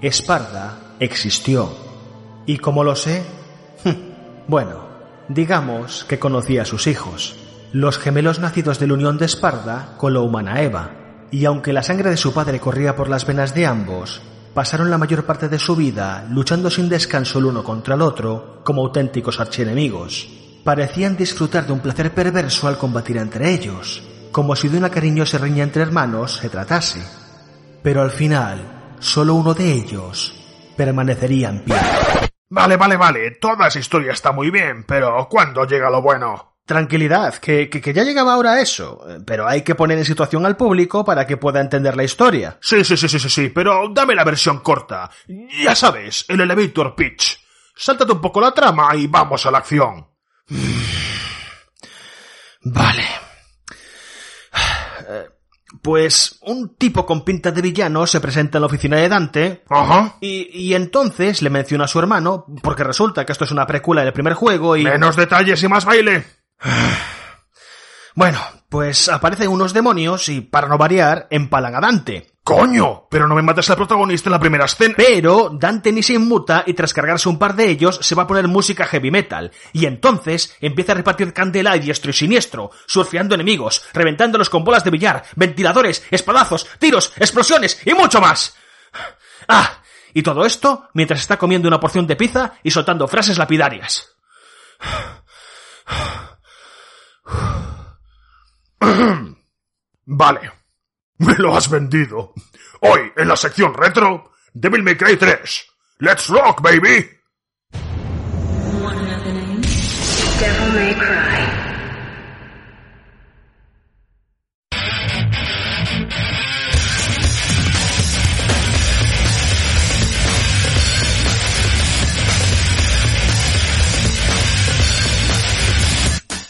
Esparda 0.02 0.78
existió. 1.00 1.74
¿Y 2.46 2.58
cómo 2.58 2.84
lo 2.84 2.94
sé? 2.94 3.24
bueno, 4.48 4.84
digamos 5.28 6.04
que 6.04 6.18
conocí 6.18 6.58
a 6.58 6.64
sus 6.64 6.86
hijos, 6.86 7.34
los 7.74 7.98
gemelos 7.98 8.38
nacidos 8.38 8.78
de 8.78 8.86
la 8.86 8.94
unión 8.94 9.18
de 9.18 9.24
Esparda 9.24 9.96
con 9.96 10.14
la 10.14 10.20
humana 10.20 10.62
Eva, 10.62 10.92
y 11.32 11.44
aunque 11.44 11.72
la 11.72 11.82
sangre 11.82 12.08
de 12.08 12.16
su 12.16 12.32
padre 12.32 12.60
corría 12.60 12.94
por 12.94 13.08
las 13.08 13.26
venas 13.26 13.52
de 13.52 13.66
ambos, 13.66 14.22
pasaron 14.54 14.90
la 14.90 14.96
mayor 14.96 15.26
parte 15.26 15.48
de 15.48 15.58
su 15.58 15.74
vida 15.74 16.24
luchando 16.30 16.70
sin 16.70 16.88
descanso 16.88 17.40
el 17.40 17.46
uno 17.46 17.64
contra 17.64 17.96
el 17.96 18.02
otro 18.02 18.60
como 18.64 18.82
auténticos 18.82 19.40
archienemigos. 19.40 20.28
parecían 20.62 21.16
disfrutar 21.16 21.66
de 21.66 21.72
un 21.72 21.80
placer 21.80 22.14
perverso 22.14 22.68
al 22.68 22.78
combatir 22.78 23.16
entre 23.16 23.50
ellos, 23.50 24.04
como 24.30 24.54
si 24.54 24.68
de 24.68 24.78
una 24.78 24.90
cariñosa 24.90 25.38
riña 25.38 25.64
entre 25.64 25.82
hermanos 25.82 26.36
se 26.36 26.48
tratase. 26.48 27.02
Pero 27.82 28.02
al 28.02 28.12
final, 28.12 28.94
solo 29.00 29.34
uno 29.34 29.52
de 29.52 29.72
ellos 29.72 30.32
permanecería 30.76 31.48
en 31.48 31.64
pie. 31.64 31.76
Vale, 32.50 32.76
vale, 32.76 32.96
vale. 32.96 33.30
Toda 33.32 33.66
esa 33.66 33.80
historia 33.80 34.12
está 34.12 34.30
muy 34.30 34.50
bien, 34.50 34.84
pero 34.86 35.26
¿cuándo 35.28 35.66
llega 35.66 35.90
lo 35.90 36.00
bueno? 36.00 36.53
Tranquilidad, 36.66 37.34
que, 37.34 37.68
que, 37.68 37.82
que 37.82 37.92
ya 37.92 38.04
llegaba 38.04 38.32
ahora 38.32 38.58
eso, 38.58 39.04
pero 39.26 39.46
hay 39.46 39.60
que 39.60 39.74
poner 39.74 39.98
en 39.98 40.04
situación 40.06 40.46
al 40.46 40.56
público 40.56 41.04
para 41.04 41.26
que 41.26 41.36
pueda 41.36 41.60
entender 41.60 41.94
la 41.94 42.04
historia. 42.04 42.56
Sí, 42.62 42.82
sí, 42.84 42.96
sí, 42.96 43.06
sí, 43.06 43.18
sí, 43.18 43.28
sí, 43.28 43.48
pero 43.50 43.90
dame 43.92 44.14
la 44.14 44.24
versión 44.24 44.60
corta. 44.60 45.10
Ya 45.62 45.74
sabes, 45.74 46.24
el 46.26 46.40
elevator 46.40 46.94
pitch. 46.94 47.38
Sáltate 47.76 48.12
un 48.12 48.20
poco 48.22 48.40
la 48.40 48.52
trama 48.52 48.96
y 48.96 49.06
vamos 49.08 49.44
a 49.44 49.50
la 49.50 49.58
acción. 49.58 50.06
Vale. 52.62 53.04
Pues 55.82 56.38
un 56.42 56.76
tipo 56.76 57.04
con 57.04 57.26
pinta 57.26 57.50
de 57.50 57.60
villano 57.60 58.06
se 58.06 58.20
presenta 58.20 58.56
en 58.56 58.62
la 58.62 58.68
oficina 58.68 58.96
de 58.96 59.08
Dante 59.10 59.64
Ajá. 59.68 60.16
y, 60.20 60.48
y 60.50 60.74
entonces 60.74 61.42
le 61.42 61.50
menciona 61.50 61.84
a 61.84 61.88
su 61.88 61.98
hermano, 61.98 62.46
porque 62.62 62.84
resulta 62.84 63.26
que 63.26 63.32
esto 63.32 63.44
es 63.44 63.50
una 63.50 63.66
precuela 63.66 64.02
del 64.02 64.14
primer 64.14 64.32
juego 64.32 64.78
y... 64.78 64.84
Menos 64.84 65.16
detalles 65.16 65.62
y 65.62 65.68
más 65.68 65.84
baile. 65.84 66.24
Bueno, 68.16 68.40
pues 68.68 69.08
aparecen 69.08 69.48
unos 69.48 69.72
demonios 69.72 70.28
y, 70.28 70.40
para 70.40 70.68
no 70.68 70.78
variar, 70.78 71.26
empalan 71.30 71.74
a 71.74 71.80
Dante. 71.80 72.34
¡Coño! 72.44 73.08
Pero 73.10 73.26
no 73.26 73.34
me 73.34 73.42
mates 73.42 73.70
al 73.70 73.76
protagonista 73.76 74.28
en 74.28 74.32
la 74.32 74.38
primera 74.38 74.66
escena. 74.66 74.94
Pero 74.96 75.50
Dante 75.52 75.90
ni 75.90 76.02
se 76.02 76.12
inmuta 76.12 76.62
y 76.66 76.74
tras 76.74 76.92
cargarse 76.92 77.28
un 77.28 77.38
par 77.38 77.56
de 77.56 77.70
ellos 77.70 77.98
se 78.02 78.14
va 78.14 78.24
a 78.24 78.26
poner 78.26 78.46
música 78.46 78.84
heavy 78.84 79.10
metal. 79.10 79.50
Y 79.72 79.86
entonces 79.86 80.54
empieza 80.60 80.92
a 80.92 80.96
repartir 80.96 81.32
candela 81.32 81.72
a 81.72 81.78
diestro 81.78 82.10
y 82.10 82.14
siniestro, 82.14 82.70
surfeando 82.86 83.34
enemigos, 83.34 83.82
reventándolos 83.94 84.50
con 84.50 84.62
bolas 84.62 84.84
de 84.84 84.90
billar, 84.90 85.24
ventiladores, 85.34 86.06
espadazos, 86.10 86.68
tiros, 86.78 87.12
explosiones 87.16 87.80
y 87.86 87.94
mucho 87.94 88.20
más. 88.20 88.54
Ah, 89.48 89.78
y 90.12 90.22
todo 90.22 90.44
esto 90.44 90.88
mientras 90.92 91.20
está 91.20 91.38
comiendo 91.38 91.66
una 91.66 91.80
porción 91.80 92.06
de 92.06 92.16
pizza 92.16 92.52
y 92.62 92.70
soltando 92.70 93.08
frases 93.08 93.38
lapidarias. 93.38 94.14
Vale. 100.06 100.52
Me 101.18 101.34
lo 101.34 101.56
has 101.56 101.70
vendido. 101.70 102.32
Hoy, 102.80 103.12
en 103.16 103.28
la 103.28 103.36
sección 103.36 103.72
retro, 103.72 104.32
Devil 104.52 104.82
May 104.82 104.96
Cry 104.96 105.16
3. 105.16 105.66
¡Let's 106.00 106.28
rock, 106.28 106.60
baby! 106.60 107.08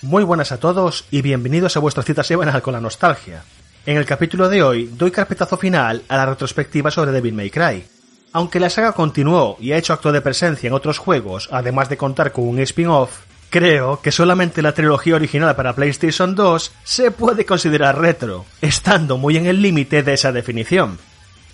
Muy 0.05 0.22
buenas 0.22 0.52
a 0.52 0.59
todos 0.59 1.06
y 1.10 1.22
bienvenidos 1.22 1.78
a 1.78 1.81
vuestra 1.81 2.02
cita 2.02 2.22
semanal 2.22 2.60
con 2.60 2.74
la 2.74 2.81
nostalgia. 2.81 3.43
En 3.86 3.97
el 3.97 4.05
capítulo 4.05 4.51
de 4.51 4.62
hoy 4.62 4.85
doy 4.85 5.10
carpetazo 5.10 5.56
final 5.56 6.02
a 6.09 6.18
la 6.18 6.26
retrospectiva 6.26 6.90
sobre 6.90 7.10
Devil 7.10 7.32
May 7.32 7.48
Cry. 7.48 7.86
Aunque 8.35 8.60
la 8.60 8.68
saga 8.68 8.93
continuó 8.93 9.56
y 9.59 9.72
ha 9.72 9.78
hecho 9.78 9.94
acto 9.94 10.12
de 10.12 10.20
presencia 10.20 10.66
en 10.66 10.74
otros 10.74 10.98
juegos, 10.98 11.48
además 11.51 11.89
de 11.89 11.97
contar 11.97 12.32
con 12.32 12.47
un 12.47 12.59
spin-off, 12.59 13.20
creo 13.48 14.02
que 14.02 14.12
solamente 14.12 14.60
la 14.60 14.74
trilogía 14.74 15.14
original 15.14 15.56
para 15.56 15.74
PlayStation 15.74 16.35
2 16.35 16.72
se 16.85 17.10
puede 17.10 17.47
considerar 17.47 17.98
retro, 17.98 18.44
estando 18.60 19.16
muy 19.16 19.39
en 19.39 19.47
el 19.47 19.62
límite 19.62 20.02
de 20.02 20.12
esa 20.12 20.32
definición. 20.32 20.98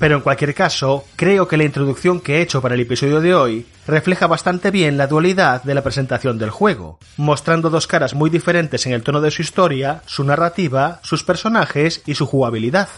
Pero 0.01 0.17
en 0.17 0.23
cualquier 0.23 0.55
caso, 0.55 1.05
creo 1.15 1.47
que 1.47 1.59
la 1.59 1.65
introducción 1.65 2.21
que 2.21 2.39
he 2.39 2.41
hecho 2.41 2.63
para 2.63 2.75
el 2.75 2.81
episodio 2.81 3.21
de 3.21 3.35
hoy 3.35 3.67
refleja 3.87 4.27
bastante 4.27 4.71
bien 4.71 4.97
la 4.97 5.07
dualidad 5.07 5.63
de 5.63 5.75
la 5.75 5.83
presentación 5.83 6.39
del 6.39 6.49
juego, 6.49 6.99
mostrando 7.19 7.69
dos 7.69 7.87
caras 7.87 8.15
muy 8.15 8.31
diferentes 8.31 8.87
en 8.87 8.95
el 8.95 9.03
tono 9.03 9.21
de 9.21 9.31
su 9.31 9.43
historia, 9.43 10.01
su 10.07 10.25
narrativa, 10.25 11.01
sus 11.03 11.23
personajes 11.23 12.03
y 12.07 12.15
su 12.15 12.25
jugabilidad. 12.25 12.89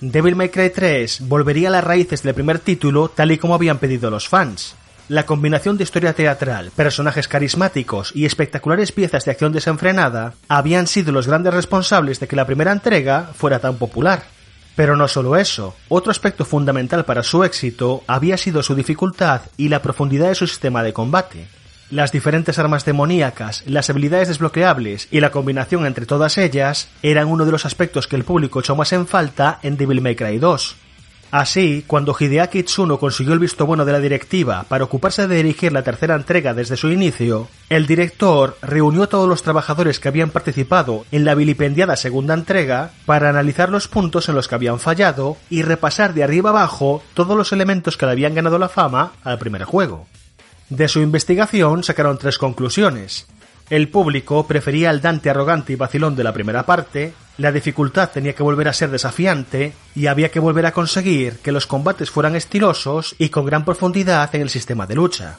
Devil 0.00 0.36
May 0.36 0.50
Cry 0.50 0.70
3 0.70 1.22
volvería 1.22 1.70
a 1.70 1.72
las 1.72 1.82
raíces 1.82 2.22
del 2.22 2.34
primer 2.34 2.60
título 2.60 3.08
tal 3.08 3.32
y 3.32 3.38
como 3.38 3.56
habían 3.56 3.78
pedido 3.78 4.08
los 4.08 4.28
fans. 4.28 4.76
La 5.08 5.26
combinación 5.26 5.76
de 5.76 5.82
historia 5.82 6.12
teatral, 6.12 6.70
personajes 6.70 7.26
carismáticos 7.26 8.12
y 8.14 8.26
espectaculares 8.26 8.92
piezas 8.92 9.24
de 9.24 9.32
acción 9.32 9.52
desenfrenada 9.52 10.34
habían 10.46 10.86
sido 10.86 11.10
los 11.10 11.26
grandes 11.26 11.52
responsables 11.52 12.20
de 12.20 12.28
que 12.28 12.36
la 12.36 12.46
primera 12.46 12.70
entrega 12.70 13.32
fuera 13.34 13.58
tan 13.58 13.74
popular. 13.74 14.37
Pero 14.78 14.94
no 14.94 15.08
solo 15.08 15.34
eso, 15.34 15.74
otro 15.88 16.12
aspecto 16.12 16.44
fundamental 16.44 17.04
para 17.04 17.24
su 17.24 17.42
éxito 17.42 18.04
había 18.06 18.36
sido 18.36 18.62
su 18.62 18.76
dificultad 18.76 19.40
y 19.56 19.70
la 19.70 19.82
profundidad 19.82 20.28
de 20.28 20.36
su 20.36 20.46
sistema 20.46 20.84
de 20.84 20.92
combate. 20.92 21.48
Las 21.90 22.12
diferentes 22.12 22.60
armas 22.60 22.84
demoníacas, 22.84 23.64
las 23.66 23.90
habilidades 23.90 24.28
desbloqueables 24.28 25.08
y 25.10 25.18
la 25.18 25.32
combinación 25.32 25.84
entre 25.84 26.06
todas 26.06 26.38
ellas 26.38 26.90
eran 27.02 27.26
uno 27.26 27.44
de 27.44 27.50
los 27.50 27.66
aspectos 27.66 28.06
que 28.06 28.14
el 28.14 28.22
público 28.22 28.60
echó 28.60 28.76
más 28.76 28.92
en 28.92 29.08
falta 29.08 29.58
en 29.64 29.76
Devil 29.76 30.00
May 30.00 30.14
Cry 30.14 30.38
2. 30.38 30.76
Así, 31.30 31.84
cuando 31.86 32.16
Hideaki 32.18 32.60
Itsuno 32.60 32.98
consiguió 32.98 33.34
el 33.34 33.38
visto 33.38 33.66
bueno 33.66 33.84
de 33.84 33.92
la 33.92 34.00
directiva 34.00 34.64
para 34.66 34.84
ocuparse 34.84 35.28
de 35.28 35.36
dirigir 35.36 35.72
la 35.72 35.82
tercera 35.82 36.14
entrega 36.14 36.54
desde 36.54 36.78
su 36.78 36.90
inicio, 36.90 37.48
el 37.68 37.86
director 37.86 38.56
reunió 38.62 39.02
a 39.02 39.08
todos 39.08 39.28
los 39.28 39.42
trabajadores 39.42 40.00
que 40.00 40.08
habían 40.08 40.30
participado 40.30 41.04
en 41.12 41.26
la 41.26 41.34
vilipendiada 41.34 41.96
segunda 41.96 42.32
entrega 42.32 42.92
para 43.04 43.28
analizar 43.28 43.68
los 43.68 43.88
puntos 43.88 44.30
en 44.30 44.36
los 44.36 44.48
que 44.48 44.54
habían 44.54 44.80
fallado 44.80 45.36
y 45.50 45.62
repasar 45.62 46.14
de 46.14 46.24
arriba 46.24 46.48
abajo 46.48 47.02
todos 47.12 47.36
los 47.36 47.52
elementos 47.52 47.98
que 47.98 48.06
le 48.06 48.12
habían 48.12 48.34
ganado 48.34 48.58
la 48.58 48.70
fama 48.70 49.12
al 49.22 49.38
primer 49.38 49.64
juego. 49.64 50.06
De 50.70 50.88
su 50.88 51.00
investigación 51.00 51.84
sacaron 51.84 52.16
tres 52.16 52.38
conclusiones. 52.38 53.26
El 53.70 53.88
público 53.88 54.46
prefería 54.46 54.88
al 54.88 55.02
Dante 55.02 55.28
arrogante 55.28 55.74
y 55.74 55.76
vacilón 55.76 56.16
de 56.16 56.24
la 56.24 56.32
primera 56.32 56.64
parte, 56.64 57.12
la 57.36 57.52
dificultad 57.52 58.10
tenía 58.10 58.34
que 58.34 58.42
volver 58.42 58.66
a 58.68 58.72
ser 58.72 58.90
desafiante 58.90 59.74
y 59.94 60.06
había 60.06 60.30
que 60.30 60.40
volver 60.40 60.64
a 60.64 60.72
conseguir 60.72 61.38
que 61.40 61.52
los 61.52 61.66
combates 61.66 62.10
fueran 62.10 62.34
estilosos 62.34 63.14
y 63.18 63.28
con 63.28 63.44
gran 63.44 63.66
profundidad 63.66 64.34
en 64.34 64.42
el 64.42 64.48
sistema 64.48 64.86
de 64.86 64.94
lucha. 64.94 65.38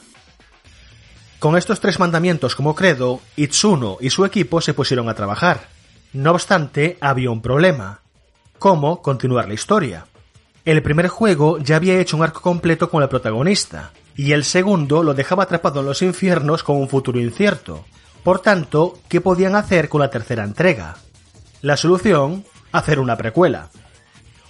Con 1.40 1.56
estos 1.56 1.80
tres 1.80 1.98
mandamientos 1.98 2.54
como 2.54 2.74
credo, 2.74 3.20
Itsuno 3.34 3.96
y 4.00 4.10
su 4.10 4.24
equipo 4.24 4.60
se 4.60 4.74
pusieron 4.74 5.08
a 5.08 5.14
trabajar. 5.14 5.68
No 6.12 6.30
obstante, 6.30 6.98
había 7.00 7.30
un 7.30 7.42
problema. 7.42 8.00
¿Cómo 8.58 9.02
continuar 9.02 9.48
la 9.48 9.54
historia? 9.54 10.06
El 10.64 10.82
primer 10.82 11.08
juego 11.08 11.58
ya 11.58 11.76
había 11.76 11.98
hecho 11.98 12.16
un 12.16 12.22
arco 12.22 12.42
completo 12.42 12.90
con 12.90 13.02
el 13.02 13.08
protagonista, 13.08 13.92
y 14.14 14.32
el 14.32 14.44
segundo 14.44 15.02
lo 15.02 15.14
dejaba 15.14 15.44
atrapado 15.44 15.80
en 15.80 15.86
los 15.86 16.02
infiernos 16.02 16.62
con 16.62 16.76
un 16.76 16.88
futuro 16.88 17.18
incierto. 17.18 17.86
Por 18.22 18.40
tanto, 18.40 18.98
¿qué 19.08 19.20
podían 19.20 19.54
hacer 19.54 19.88
con 19.88 20.00
la 20.00 20.10
tercera 20.10 20.44
entrega? 20.44 20.96
La 21.62 21.76
solución, 21.76 22.44
hacer 22.72 22.98
una 23.00 23.16
precuela. 23.16 23.70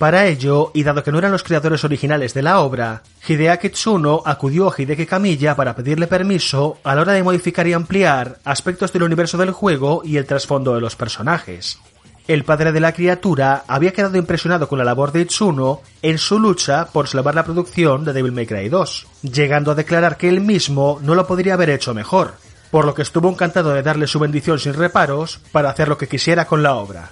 Para 0.01 0.26
ello, 0.26 0.70
y 0.72 0.82
dado 0.82 1.05
que 1.05 1.12
no 1.12 1.18
eran 1.18 1.30
los 1.30 1.42
creadores 1.42 1.84
originales 1.84 2.32
de 2.32 2.40
la 2.40 2.60
obra, 2.60 3.02
Hideaki 3.28 3.68
Tsuno 3.68 4.22
acudió 4.24 4.68
a 4.68 4.74
Hideki 4.74 5.05
Kamiya 5.05 5.55
para 5.55 5.76
pedirle 5.76 6.06
permiso 6.06 6.78
a 6.82 6.94
la 6.94 7.02
hora 7.02 7.12
de 7.12 7.22
modificar 7.22 7.66
y 7.66 7.74
ampliar 7.74 8.38
aspectos 8.44 8.94
del 8.94 9.02
universo 9.02 9.36
del 9.36 9.51
juego 9.51 10.01
y 10.02 10.16
el 10.16 10.24
trasfondo 10.24 10.74
de 10.74 10.80
los 10.80 10.97
personajes. 10.97 11.78
El 12.26 12.44
padre 12.44 12.72
de 12.72 12.80
la 12.80 12.94
criatura 12.94 13.64
había 13.68 13.92
quedado 13.92 14.16
impresionado 14.16 14.68
con 14.68 14.78
la 14.78 14.84
labor 14.84 15.12
de 15.12 15.20
Itsuno 15.20 15.82
en 16.01 16.16
su 16.16 16.38
lucha 16.38 16.86
por 16.86 17.06
salvar 17.06 17.34
la 17.34 17.44
producción 17.44 18.05
de 18.05 18.14
Devil 18.14 18.32
May 18.32 18.47
Cry 18.47 18.70
2, 18.70 19.06
llegando 19.22 19.72
a 19.72 19.74
declarar 19.74 20.16
que 20.16 20.30
él 20.30 20.40
mismo 20.40 20.98
no 21.02 21.14
lo 21.14 21.26
podría 21.26 21.55
haber 21.55 21.68
hecho 21.68 21.92
mejor, 21.92 22.34
por 22.70 22.84
lo 22.84 22.94
que 22.94 23.02
estuvo 23.02 23.28
encantado 23.28 23.72
de 23.72 23.82
darle 23.82 24.06
su 24.06 24.18
bendición 24.18 24.59
sin 24.59 24.74
reparos 24.74 25.40
para 25.52 25.70
hacer 25.70 25.88
lo 25.88 25.98
que 25.98 26.09
quisiera 26.09 26.47
con 26.47 26.62
la 26.62 26.74
obra. 26.74 27.10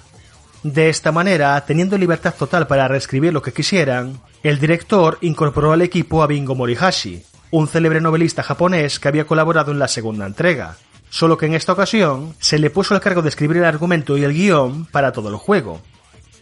De 0.63 0.89
esta 0.89 1.11
manera, 1.11 1.59
teniendo 1.65 1.97
libertad 1.97 2.33
total 2.37 2.67
para 2.67 2.87
reescribir 2.87 3.31
lo 3.31 3.41
que 3.41 3.53
quisieran, 3.53 4.19
el 4.43 4.59
director 4.59 5.17
incorporó 5.21 5.71
al 5.71 5.81
equipo 5.81 6.21
a 6.21 6.27
Bingo 6.27 6.55
Morihashi, 6.55 7.23
un 7.51 7.67
célebre 7.67 8.01
novelista 8.01 8.43
japonés 8.43 8.99
que 8.99 9.07
había 9.07 9.25
colaborado 9.25 9.71
en 9.71 9.79
la 9.79 9.87
segunda 9.87 10.25
entrega, 10.25 10.75
solo 11.09 11.37
que 11.37 11.45
en 11.45 11.53
esta 11.53 11.73
ocasión 11.73 12.35
se 12.39 12.59
le 12.59 12.69
puso 12.69 12.93
el 12.93 13.01
cargo 13.01 13.21
de 13.21 13.29
escribir 13.29 13.57
el 13.57 13.65
argumento 13.65 14.17
y 14.17 14.23
el 14.23 14.33
guion 14.33 14.85
para 14.85 15.11
todo 15.11 15.29
el 15.29 15.35
juego. 15.35 15.81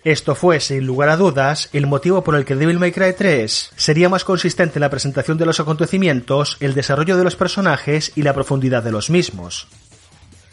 Esto 0.08 0.36
fue, 0.36 0.62
sin 0.62 0.86
lugar 0.86 1.10
a 1.10 1.18
dudas, 1.18 1.68
el 1.74 1.86
motivo 1.86 2.24
por 2.24 2.36
el 2.36 2.46
que 2.46 2.56
Devil 2.56 2.80
May 2.80 2.94
Cry 2.94 3.12
3 3.12 3.72
sería 3.76 4.08
más 4.08 4.24
consistente 4.24 4.80
en 4.80 4.82
la 4.84 4.90
presentación 4.90 5.38
de 5.38 5.46
los 5.46 5.60
acontecimientos, 5.60 6.56
el 6.62 6.76
desarrollo 6.76 7.18
de 7.18 7.26
los 7.26 7.36
personajes 7.36 8.14
y 8.16 8.22
la 8.22 8.34
profundidad 8.34 8.82
de 8.82 8.94
los 8.94 9.10
mismos. 9.10 9.68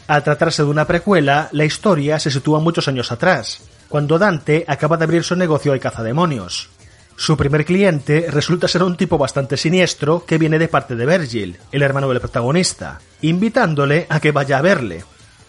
Al 0.07 0.25
tratarse 0.25 0.63
de 0.63 0.67
una 0.67 0.83
precuela, 0.83 1.47
la 1.53 1.63
historia 1.63 2.19
se 2.19 2.31
sitúa 2.31 2.59
muchos 2.59 2.89
años 2.89 3.13
atrás, 3.13 3.61
cuando 3.87 4.19
Dante 4.19 4.65
acaba 4.67 4.97
de 4.97 5.05
abrir 5.05 5.23
su 5.23 5.37
negocio 5.37 5.71
de 5.71 5.79
cazademonios. 5.79 6.67
Su 7.15 7.37
primer 7.37 7.63
cliente 7.63 8.27
resulta 8.29 8.67
ser 8.67 8.83
un 8.83 8.97
tipo 8.97 9.17
bastante 9.17 9.55
siniestro 9.55 10.25
que 10.25 10.37
viene 10.37 10.59
de 10.59 10.67
parte 10.67 10.97
de 10.97 11.05
Virgil, 11.05 11.57
el 11.71 11.81
hermano 11.81 12.09
del 12.09 12.19
protagonista, 12.19 12.99
invitándole 13.21 14.05
a 14.09 14.19
que 14.19 14.33
vaya 14.33 14.57
a 14.57 14.61
verle. 14.61 15.05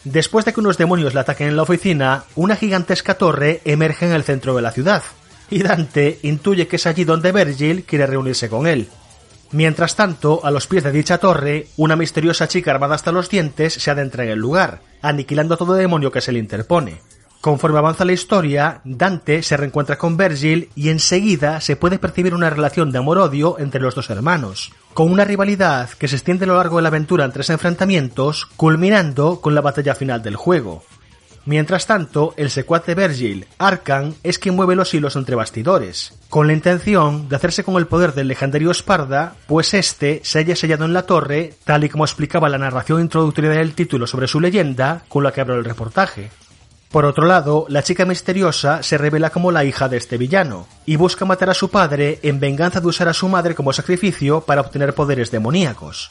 Después 0.07 0.45
de 0.45 0.53
que 0.53 0.61
unos 0.61 0.79
demonios 0.79 1.15
le 1.15 1.21
ataquen 1.21 1.49
en 1.49 1.57
la 1.57 1.63
oficina, 1.63 2.23
una 2.37 2.55
gigantesca 2.55 3.15
torre 3.19 3.61
emerge 3.65 4.07
en 4.07 4.13
el 4.13 4.23
centro 4.23 4.55
de 4.55 4.63
la 4.63 4.71
ciudad, 4.71 5.03
y 5.51 5.65
Dante 5.65 6.21
intuye 6.23 6.69
que 6.69 6.77
es 6.77 6.87
allí 6.87 7.03
donde 7.03 7.33
Virgil 7.33 7.83
quiere 7.83 8.07
reunirse 8.07 8.49
con 8.49 8.69
él. 8.69 8.89
Mientras 9.51 9.97
tanto, 9.97 10.43
a 10.45 10.53
los 10.53 10.69
pies 10.69 10.85
de 10.85 10.93
dicha 10.93 11.19
torre, 11.19 11.67
una 11.77 11.97
misteriosa 11.97 12.47
chica 12.47 12.71
armada 12.71 12.95
hasta 12.95 13.11
los 13.11 13.29
dientes 13.29 13.75
se 13.75 13.91
adentra 13.91 14.23
en 14.23 14.31
el 14.31 14.39
lugar, 14.39 14.81
aniquilando 15.03 15.57
todo 15.57 15.75
demonio 15.75 16.13
que 16.13 16.21
se 16.21 16.31
le 16.31 16.39
interpone. 16.39 17.01
Conforme 17.41 17.79
avanza 17.79 18.05
la 18.05 18.13
historia, 18.13 18.81
Dante 18.85 19.43
se 19.43 19.57
reencuentra 19.57 19.99
con 19.99 20.17
Virgil 20.17 20.71
y 20.75 20.89
enseguida 20.89 21.61
se 21.61 21.77
puede 21.77 21.99
percibir 21.99 22.35
una 22.35 22.51
relación 22.51 22.91
de 22.91 22.99
amor-odio 22.99 23.59
entre 23.59 23.81
los 23.81 23.95
dos 23.95 24.11
hermanos, 24.11 24.73
con 24.95 25.13
una 25.13 25.25
rivalidad 25.25 25.91
que 25.91 26.09
se 26.09 26.17
extiende 26.17 26.45
a 26.45 26.49
lo 26.49 26.57
largo 26.57 26.77
de 26.77 26.83
la 26.83 26.89
aventura 26.89 27.25
en 27.25 27.33
tres 27.33 27.51
enfrentamientos, 27.51 28.47
culminando 28.57 29.41
con 29.41 29.55
la 29.55 29.61
batalla 29.61 29.95
final 29.95 30.23
del 30.23 30.37
juego. 30.37 30.83
Mientras 31.47 31.87
tanto, 31.87 32.35
el 32.37 32.51
secuaz 32.51 32.85
de 32.87 32.97
Virgil, 32.97 33.47
Arkan, 33.59 34.17
es 34.25 34.41
quien 34.41 34.57
mueve 34.57 34.75
los 34.75 34.93
hilos 34.93 35.15
entre 35.15 35.37
bastidores, 35.37 36.19
con 36.29 36.49
la 36.49 36.53
intención 36.53 37.29
de 37.29 37.37
hacerse 37.37 37.63
con 37.63 37.77
el 37.77 37.87
poder 37.87 38.15
del 38.15 38.27
legendario 38.27 38.73
Esparda, 38.73 39.37
pues 39.47 39.73
este 39.73 40.21
se 40.25 40.41
haya 40.41 40.57
sellado 40.57 40.85
en 40.85 40.93
la 40.93 41.07
torre, 41.07 41.55
tal 41.63 41.85
y 41.85 41.89
como 41.89 42.05
explicaba 42.05 42.49
la 42.49 42.59
narración 42.59 43.01
introductoria 43.01 43.51
del 43.51 43.75
título 43.75 44.09
sobre 44.09 44.27
su 44.27 44.41
leyenda, 44.41 45.05
con 45.09 45.23
la 45.23 45.31
que 45.31 45.41
abrió 45.41 45.57
el 45.57 45.65
reportaje. 45.65 46.31
Por 46.91 47.05
otro 47.05 47.27
lado, 47.27 47.67
la 47.69 47.83
chica 47.83 48.05
misteriosa 48.05 48.83
se 48.83 48.97
revela 48.97 49.31
como 49.31 49.51
la 49.51 49.65
hija 49.65 49.89
de 49.89 49.97
este 49.97 50.19
villano, 50.19 50.67
y 50.87 50.97
busca 50.97 51.25
matar 51.25 51.51
a 51.51 51.55
su 51.55 51.69
padre 51.69 52.21
en 52.23 52.41
venganza 52.41 52.81
de 52.81 52.87
usar 52.87 53.09
a 53.09 53.15
su 53.15 53.29
madre 53.29 53.55
como 53.55 53.73
sacrificio 53.73 54.41
para 54.43 54.61
obtener 54.61 54.95
poderes 54.95 55.31
demoníacos. 55.31 56.11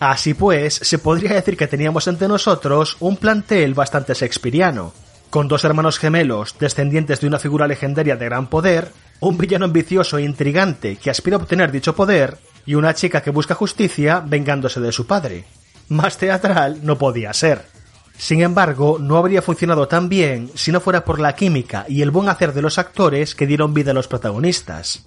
Así 0.00 0.34
pues, 0.34 0.74
se 0.74 0.98
podría 0.98 1.34
decir 1.34 1.56
que 1.56 1.68
teníamos 1.68 2.08
ante 2.08 2.26
nosotros 2.26 2.96
un 3.00 3.16
plantel 3.18 3.74
bastante 3.74 4.14
shakespeariano, 4.14 4.92
con 5.30 5.46
dos 5.46 5.64
hermanos 5.64 5.98
gemelos 5.98 6.56
descendientes 6.58 7.20
de 7.20 7.28
una 7.28 7.38
figura 7.38 7.68
legendaria 7.68 8.16
de 8.16 8.24
gran 8.24 8.48
poder, 8.48 8.92
un 9.20 9.38
villano 9.38 9.66
ambicioso 9.66 10.18
e 10.18 10.22
intrigante 10.22 10.96
que 10.96 11.10
aspira 11.10 11.36
a 11.36 11.40
obtener 11.40 11.70
dicho 11.70 11.94
poder, 11.94 12.38
y 12.66 12.74
una 12.74 12.94
chica 12.94 13.22
que 13.22 13.30
busca 13.30 13.54
justicia 13.54 14.22
vengándose 14.26 14.80
de 14.80 14.92
su 14.92 15.06
padre. 15.06 15.44
Más 15.88 16.18
teatral 16.18 16.80
no 16.82 16.98
podía 16.98 17.32
ser. 17.32 17.79
Sin 18.20 18.42
embargo, 18.42 18.98
no 19.00 19.16
habría 19.16 19.40
funcionado 19.40 19.88
tan 19.88 20.10
bien 20.10 20.50
si 20.54 20.70
no 20.70 20.82
fuera 20.82 21.06
por 21.06 21.18
la 21.18 21.34
química 21.34 21.86
y 21.88 22.02
el 22.02 22.10
buen 22.10 22.28
hacer 22.28 22.52
de 22.52 22.60
los 22.60 22.76
actores 22.76 23.34
que 23.34 23.46
dieron 23.46 23.72
vida 23.72 23.92
a 23.92 23.94
los 23.94 24.08
protagonistas. 24.08 25.06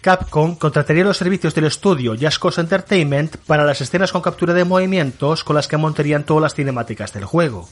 Capcom 0.00 0.54
contrataría 0.56 1.04
los 1.04 1.18
servicios 1.18 1.54
del 1.54 1.66
estudio 1.66 2.16
Just 2.18 2.40
Cause 2.40 2.62
Entertainment 2.62 3.36
para 3.46 3.66
las 3.66 3.82
escenas 3.82 4.12
con 4.12 4.22
captura 4.22 4.54
de 4.54 4.64
movimientos 4.64 5.44
con 5.44 5.56
las 5.56 5.68
que 5.68 5.76
montarían 5.76 6.24
todas 6.24 6.40
las 6.40 6.54
cinemáticas 6.54 7.12
del 7.12 7.26
juego. 7.26 7.68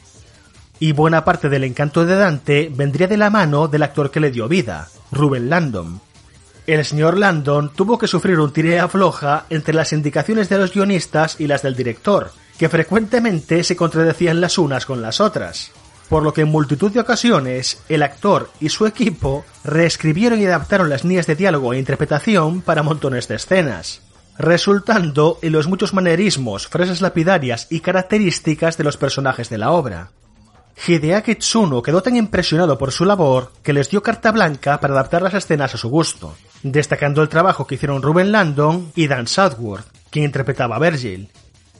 Y 0.78 0.92
buena 0.92 1.24
parte 1.24 1.48
del 1.48 1.64
encanto 1.64 2.04
de 2.04 2.16
Dante 2.16 2.70
vendría 2.70 3.08
de 3.08 3.16
la 3.16 3.30
mano 3.30 3.66
del 3.66 3.82
actor 3.82 4.10
que 4.10 4.20
le 4.20 4.30
dio 4.30 4.46
vida, 4.46 4.88
Ruben 5.10 5.48
Landon. 5.48 6.02
El 6.66 6.84
señor 6.84 7.16
Landon 7.16 7.72
tuvo 7.74 7.96
que 7.96 8.06
sufrir 8.06 8.38
un 8.38 8.52
tire 8.52 8.86
floja 8.88 9.46
entre 9.48 9.72
las 9.72 9.94
indicaciones 9.94 10.50
de 10.50 10.58
los 10.58 10.74
guionistas 10.74 11.40
y 11.40 11.46
las 11.46 11.62
del 11.62 11.74
director, 11.74 12.30
que 12.60 12.68
frecuentemente 12.68 13.64
se 13.64 13.74
contradecían 13.74 14.42
las 14.42 14.58
unas 14.58 14.84
con 14.84 15.00
las 15.00 15.18
otras 15.18 15.72
por 16.10 16.24
lo 16.24 16.34
que 16.34 16.42
en 16.42 16.48
multitud 16.48 16.90
de 16.90 17.00
ocasiones 17.00 17.80
el 17.88 18.02
actor 18.02 18.50
y 18.60 18.68
su 18.68 18.84
equipo 18.84 19.46
reescribieron 19.64 20.40
y 20.40 20.44
adaptaron 20.44 20.90
las 20.90 21.04
líneas 21.04 21.26
de 21.26 21.36
diálogo 21.36 21.72
e 21.72 21.78
interpretación 21.78 22.60
para 22.60 22.82
montones 22.82 23.28
de 23.28 23.36
escenas, 23.36 24.02
resultando 24.36 25.38
en 25.40 25.52
los 25.52 25.68
muchos 25.68 25.94
manerismos, 25.94 26.66
frases 26.66 27.00
lapidarias 27.00 27.68
y 27.70 27.80
características 27.80 28.76
de 28.76 28.84
los 28.84 28.98
personajes 28.98 29.48
de 29.48 29.58
la 29.58 29.70
obra. 29.70 30.10
Hideaki 30.86 31.36
Tsuno 31.36 31.80
quedó 31.80 32.02
tan 32.02 32.16
impresionado 32.16 32.76
por 32.76 32.90
su 32.90 33.04
labor 33.04 33.52
que 33.62 33.72
les 33.72 33.88
dio 33.88 34.02
carta 34.02 34.32
blanca 34.32 34.80
para 34.80 34.94
adaptar 34.94 35.22
las 35.22 35.34
escenas 35.34 35.74
a 35.74 35.78
su 35.78 35.88
gusto, 35.88 36.36
destacando 36.62 37.22
el 37.22 37.28
trabajo 37.28 37.66
que 37.66 37.76
hicieron 37.76 38.02
Ruben 38.02 38.32
Landon 38.32 38.90
y 38.96 39.06
Dan 39.06 39.28
Southworth, 39.28 39.86
quien 40.10 40.24
interpretaba 40.24 40.76
a 40.76 40.80
Virgil, 40.80 41.30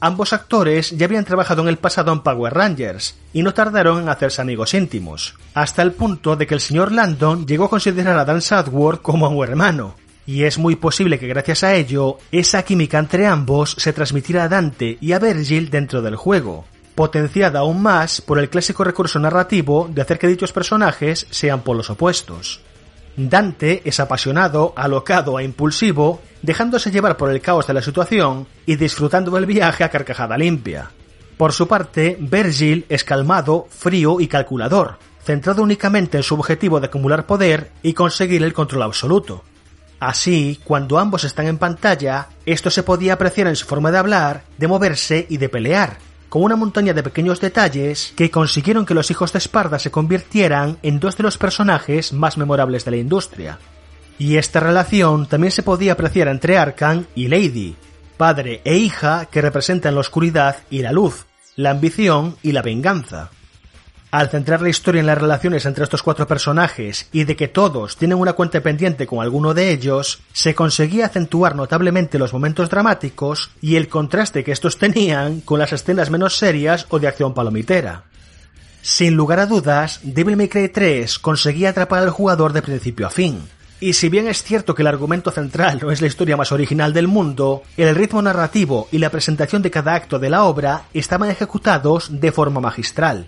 Ambos 0.03 0.33
actores 0.33 0.97
ya 0.97 1.05
habían 1.05 1.25
trabajado 1.25 1.61
en 1.61 1.67
el 1.67 1.77
pasado 1.77 2.11
en 2.11 2.21
Power 2.21 2.55
Rangers 2.55 3.13
y 3.33 3.43
no 3.43 3.53
tardaron 3.53 4.01
en 4.01 4.09
hacerse 4.09 4.41
amigos 4.41 4.73
íntimos, 4.73 5.35
hasta 5.53 5.83
el 5.83 5.91
punto 5.91 6.35
de 6.35 6.47
que 6.47 6.55
el 6.55 6.59
señor 6.59 6.91
Landon 6.91 7.45
llegó 7.45 7.65
a 7.65 7.69
considerar 7.69 8.17
a 8.17 8.25
Dan 8.25 8.41
Southworth 8.41 9.03
como 9.03 9.27
a 9.27 9.29
un 9.29 9.43
hermano. 9.43 9.93
Y 10.25 10.45
es 10.45 10.57
muy 10.57 10.75
posible 10.75 11.19
que 11.19 11.27
gracias 11.27 11.63
a 11.63 11.75
ello, 11.75 12.17
esa 12.31 12.63
química 12.63 12.97
entre 12.97 13.27
ambos 13.27 13.75
se 13.77 13.93
transmitiera 13.93 14.45
a 14.45 14.49
Dante 14.49 14.97
y 14.99 15.11
a 15.11 15.19
Virgil 15.19 15.69
dentro 15.69 16.01
del 16.01 16.15
juego, 16.15 16.65
potenciada 16.95 17.59
aún 17.59 17.83
más 17.83 18.21
por 18.21 18.39
el 18.39 18.49
clásico 18.49 18.83
recurso 18.83 19.19
narrativo 19.19 19.87
de 19.93 20.01
hacer 20.01 20.17
que 20.17 20.27
dichos 20.27 20.51
personajes 20.51 21.27
sean 21.29 21.61
polos 21.61 21.91
opuestos. 21.91 22.59
Dante 23.15 23.81
es 23.85 23.99
apasionado, 23.99 24.73
alocado 24.75 25.39
e 25.39 25.43
impulsivo, 25.43 26.21
dejándose 26.41 26.91
llevar 26.91 27.17
por 27.17 27.29
el 27.29 27.41
caos 27.41 27.67
de 27.67 27.73
la 27.73 27.81
situación 27.81 28.47
y 28.65 28.75
disfrutando 28.75 29.31
del 29.31 29.45
viaje 29.45 29.83
a 29.83 29.89
carcajada 29.89 30.37
limpia. 30.37 30.91
Por 31.37 31.53
su 31.53 31.67
parte, 31.67 32.17
Virgil 32.19 32.85
es 32.87 33.03
calmado, 33.03 33.67
frío 33.69 34.19
y 34.19 34.27
calculador, 34.27 34.97
centrado 35.23 35.63
únicamente 35.63 36.17
en 36.17 36.23
su 36.23 36.35
objetivo 36.35 36.79
de 36.79 36.87
acumular 36.87 37.25
poder 37.25 37.71
y 37.83 37.93
conseguir 37.93 38.43
el 38.43 38.53
control 38.53 38.83
absoluto. 38.83 39.43
Así, 39.99 40.59
cuando 40.63 40.97
ambos 40.97 41.23
están 41.23 41.47
en 41.47 41.57
pantalla, 41.57 42.27
esto 42.45 42.69
se 42.71 42.83
podía 42.83 43.13
apreciar 43.13 43.47
en 43.47 43.55
su 43.55 43.67
forma 43.67 43.91
de 43.91 43.99
hablar, 43.99 44.43
de 44.57 44.67
moverse 44.67 45.27
y 45.29 45.37
de 45.37 45.49
pelear, 45.49 45.97
con 46.31 46.43
una 46.43 46.55
montaña 46.55 46.93
de 46.93 47.03
pequeños 47.03 47.41
detalles 47.41 48.13
que 48.15 48.31
consiguieron 48.31 48.85
que 48.85 48.93
los 48.93 49.11
hijos 49.11 49.33
de 49.33 49.39
Esparda 49.39 49.79
se 49.79 49.91
convirtieran 49.91 50.77
en 50.81 50.97
dos 50.97 51.17
de 51.17 51.23
los 51.23 51.37
personajes 51.37 52.13
más 52.13 52.37
memorables 52.37 52.85
de 52.85 52.91
la 52.91 52.95
industria. 52.95 53.59
Y 54.17 54.37
esta 54.37 54.61
relación 54.61 55.25
también 55.25 55.51
se 55.51 55.61
podía 55.61 55.91
apreciar 55.91 56.29
entre 56.29 56.57
Arkan 56.57 57.05
y 57.15 57.27
Lady, 57.27 57.75
padre 58.15 58.61
e 58.63 58.77
hija 58.77 59.25
que 59.25 59.41
representan 59.41 59.93
la 59.93 59.99
oscuridad 59.99 60.55
y 60.69 60.81
la 60.81 60.93
luz, 60.93 61.25
la 61.57 61.71
ambición 61.71 62.37
y 62.41 62.53
la 62.53 62.61
venganza. 62.61 63.29
Al 64.11 64.29
centrar 64.29 64.61
la 64.61 64.67
historia 64.67 64.99
en 64.99 65.05
las 65.05 65.17
relaciones 65.17 65.65
entre 65.65 65.85
estos 65.85 66.03
cuatro 66.03 66.27
personajes 66.27 67.07
y 67.13 67.23
de 67.23 67.37
que 67.37 67.47
todos 67.47 67.95
tienen 67.95 68.17
una 68.17 68.33
cuenta 68.33 68.59
pendiente 68.59 69.07
con 69.07 69.21
alguno 69.21 69.53
de 69.53 69.71
ellos, 69.71 70.19
se 70.33 70.53
conseguía 70.53 71.05
acentuar 71.05 71.55
notablemente 71.55 72.19
los 72.19 72.33
momentos 72.33 72.69
dramáticos 72.69 73.51
y 73.61 73.77
el 73.77 73.87
contraste 73.87 74.43
que 74.43 74.51
estos 74.51 74.77
tenían 74.77 75.39
con 75.39 75.59
las 75.59 75.71
escenas 75.71 76.09
menos 76.09 76.35
serias 76.35 76.87
o 76.89 76.99
de 76.99 77.07
acción 77.07 77.33
palomitera. 77.33 78.03
Sin 78.81 79.15
lugar 79.15 79.39
a 79.39 79.45
dudas, 79.45 80.01
Devil 80.03 80.35
May 80.35 80.49
Cry 80.49 80.67
3 80.67 81.17
conseguía 81.19 81.69
atrapar 81.69 82.03
al 82.03 82.09
jugador 82.09 82.51
de 82.51 82.61
principio 82.61 83.07
a 83.07 83.11
fin, 83.11 83.39
y 83.79 83.93
si 83.93 84.09
bien 84.09 84.27
es 84.27 84.43
cierto 84.43 84.75
que 84.75 84.83
el 84.83 84.87
argumento 84.87 85.31
central 85.31 85.79
no 85.81 85.89
es 85.89 86.01
la 86.01 86.07
historia 86.07 86.37
más 86.37 86.51
original 86.51 86.93
del 86.93 87.07
mundo, 87.07 87.63
el 87.77 87.95
ritmo 87.95 88.21
narrativo 88.21 88.87
y 88.91 88.99
la 88.99 89.09
presentación 89.09 89.63
de 89.63 89.71
cada 89.71 89.95
acto 89.95 90.19
de 90.19 90.29
la 90.29 90.43
obra 90.43 90.83
estaban 90.93 91.31
ejecutados 91.31 92.19
de 92.19 92.31
forma 92.31 92.59
magistral. 92.59 93.27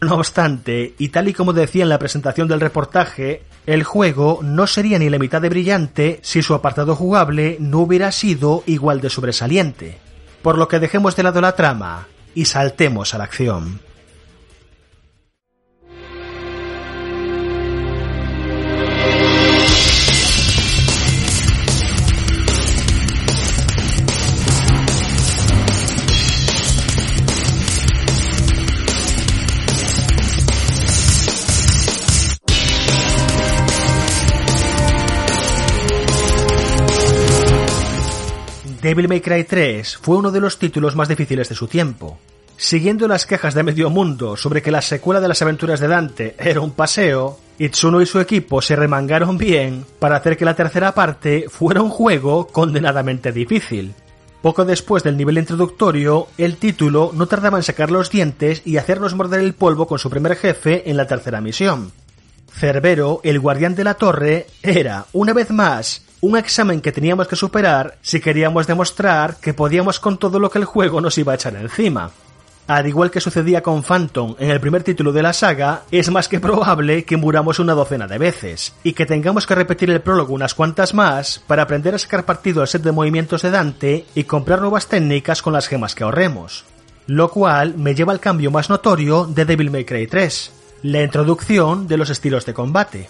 No 0.00 0.14
obstante, 0.14 0.94
y 0.98 1.08
tal 1.08 1.28
y 1.28 1.32
como 1.32 1.52
decía 1.52 1.82
en 1.82 1.88
la 1.88 1.98
presentación 1.98 2.46
del 2.46 2.60
reportaje, 2.60 3.42
el 3.66 3.82
juego 3.82 4.40
no 4.42 4.68
sería 4.68 4.98
ni 4.98 5.10
la 5.10 5.18
mitad 5.18 5.42
de 5.42 5.48
brillante 5.48 6.20
si 6.22 6.40
su 6.40 6.54
apartado 6.54 6.94
jugable 6.94 7.56
no 7.58 7.80
hubiera 7.80 8.12
sido 8.12 8.62
igual 8.66 9.00
de 9.00 9.10
sobresaliente. 9.10 9.98
Por 10.40 10.56
lo 10.56 10.68
que 10.68 10.78
dejemos 10.78 11.16
de 11.16 11.24
lado 11.24 11.40
la 11.40 11.56
trama 11.56 12.06
y 12.34 12.44
saltemos 12.44 13.12
a 13.12 13.18
la 13.18 13.24
acción. 13.24 13.80
Devil 38.80 39.08
May 39.08 39.20
Cry 39.20 39.42
3 39.42 39.98
fue 39.98 40.18
uno 40.18 40.30
de 40.30 40.40
los 40.40 40.58
títulos 40.58 40.94
más 40.94 41.08
difíciles 41.08 41.48
de 41.48 41.56
su 41.56 41.66
tiempo. 41.66 42.18
Siguiendo 42.56 43.08
las 43.08 43.26
quejas 43.26 43.54
de 43.54 43.64
medio 43.64 43.90
mundo 43.90 44.36
sobre 44.36 44.62
que 44.62 44.70
la 44.70 44.82
secuela 44.82 45.20
de 45.20 45.26
las 45.26 45.42
aventuras 45.42 45.80
de 45.80 45.88
Dante 45.88 46.36
era 46.38 46.60
un 46.60 46.70
paseo, 46.70 47.40
Itsuno 47.58 48.00
y 48.00 48.06
su 48.06 48.20
equipo 48.20 48.62
se 48.62 48.76
remangaron 48.76 49.36
bien 49.36 49.84
para 49.98 50.16
hacer 50.16 50.36
que 50.36 50.44
la 50.44 50.54
tercera 50.54 50.94
parte 50.94 51.46
fuera 51.48 51.82
un 51.82 51.90
juego 51.90 52.46
condenadamente 52.46 53.32
difícil. 53.32 53.94
Poco 54.42 54.64
después 54.64 55.02
del 55.02 55.16
nivel 55.16 55.38
introductorio, 55.38 56.28
el 56.38 56.56
título 56.56 57.10
no 57.12 57.26
tardaba 57.26 57.58
en 57.58 57.64
sacar 57.64 57.90
los 57.90 58.10
dientes 58.10 58.62
y 58.64 58.76
hacernos 58.76 59.14
morder 59.16 59.40
el 59.40 59.54
polvo 59.54 59.88
con 59.88 59.98
su 59.98 60.08
primer 60.08 60.36
jefe 60.36 60.88
en 60.88 60.96
la 60.96 61.08
tercera 61.08 61.40
misión. 61.40 61.90
Cerbero, 62.52 63.20
el 63.24 63.40
guardián 63.40 63.74
de 63.74 63.84
la 63.84 63.94
torre, 63.94 64.46
era, 64.62 65.06
una 65.12 65.32
vez 65.32 65.50
más, 65.50 66.02
un 66.20 66.36
examen 66.36 66.80
que 66.80 66.92
teníamos 66.92 67.28
que 67.28 67.36
superar 67.36 67.98
si 68.02 68.20
queríamos 68.20 68.66
demostrar 68.66 69.36
que 69.36 69.54
podíamos 69.54 70.00
con 70.00 70.18
todo 70.18 70.38
lo 70.38 70.50
que 70.50 70.58
el 70.58 70.64
juego 70.64 71.00
nos 71.00 71.18
iba 71.18 71.32
a 71.32 71.36
echar 71.36 71.54
encima. 71.56 72.10
Al 72.66 72.86
igual 72.86 73.10
que 73.10 73.20
sucedía 73.20 73.62
con 73.62 73.82
Phantom 73.82 74.34
en 74.38 74.50
el 74.50 74.60
primer 74.60 74.82
título 74.82 75.10
de 75.10 75.22
la 75.22 75.32
saga, 75.32 75.84
es 75.90 76.10
más 76.10 76.28
que 76.28 76.38
probable 76.38 77.04
que 77.04 77.16
muramos 77.16 77.60
una 77.60 77.72
docena 77.72 78.06
de 78.06 78.18
veces, 78.18 78.74
y 78.82 78.92
que 78.92 79.06
tengamos 79.06 79.46
que 79.46 79.54
repetir 79.54 79.88
el 79.90 80.02
prólogo 80.02 80.34
unas 80.34 80.52
cuantas 80.52 80.92
más 80.92 81.42
para 81.46 81.62
aprender 81.62 81.94
a 81.94 81.98
sacar 81.98 82.26
partido 82.26 82.60
al 82.60 82.68
set 82.68 82.82
de 82.82 82.92
movimientos 82.92 83.40
de 83.40 83.50
Dante 83.50 84.04
y 84.14 84.24
comprar 84.24 84.60
nuevas 84.60 84.86
técnicas 84.86 85.40
con 85.40 85.54
las 85.54 85.66
gemas 85.66 85.94
que 85.94 86.04
ahorremos. 86.04 86.66
Lo 87.06 87.30
cual 87.30 87.74
me 87.78 87.94
lleva 87.94 88.12
al 88.12 88.20
cambio 88.20 88.50
más 88.50 88.68
notorio 88.68 89.24
de 89.24 89.46
Devil 89.46 89.70
May 89.70 89.86
Cry 89.86 90.06
3, 90.06 90.52
la 90.82 91.02
introducción 91.02 91.88
de 91.88 91.96
los 91.96 92.10
estilos 92.10 92.44
de 92.44 92.52
combate. 92.52 93.08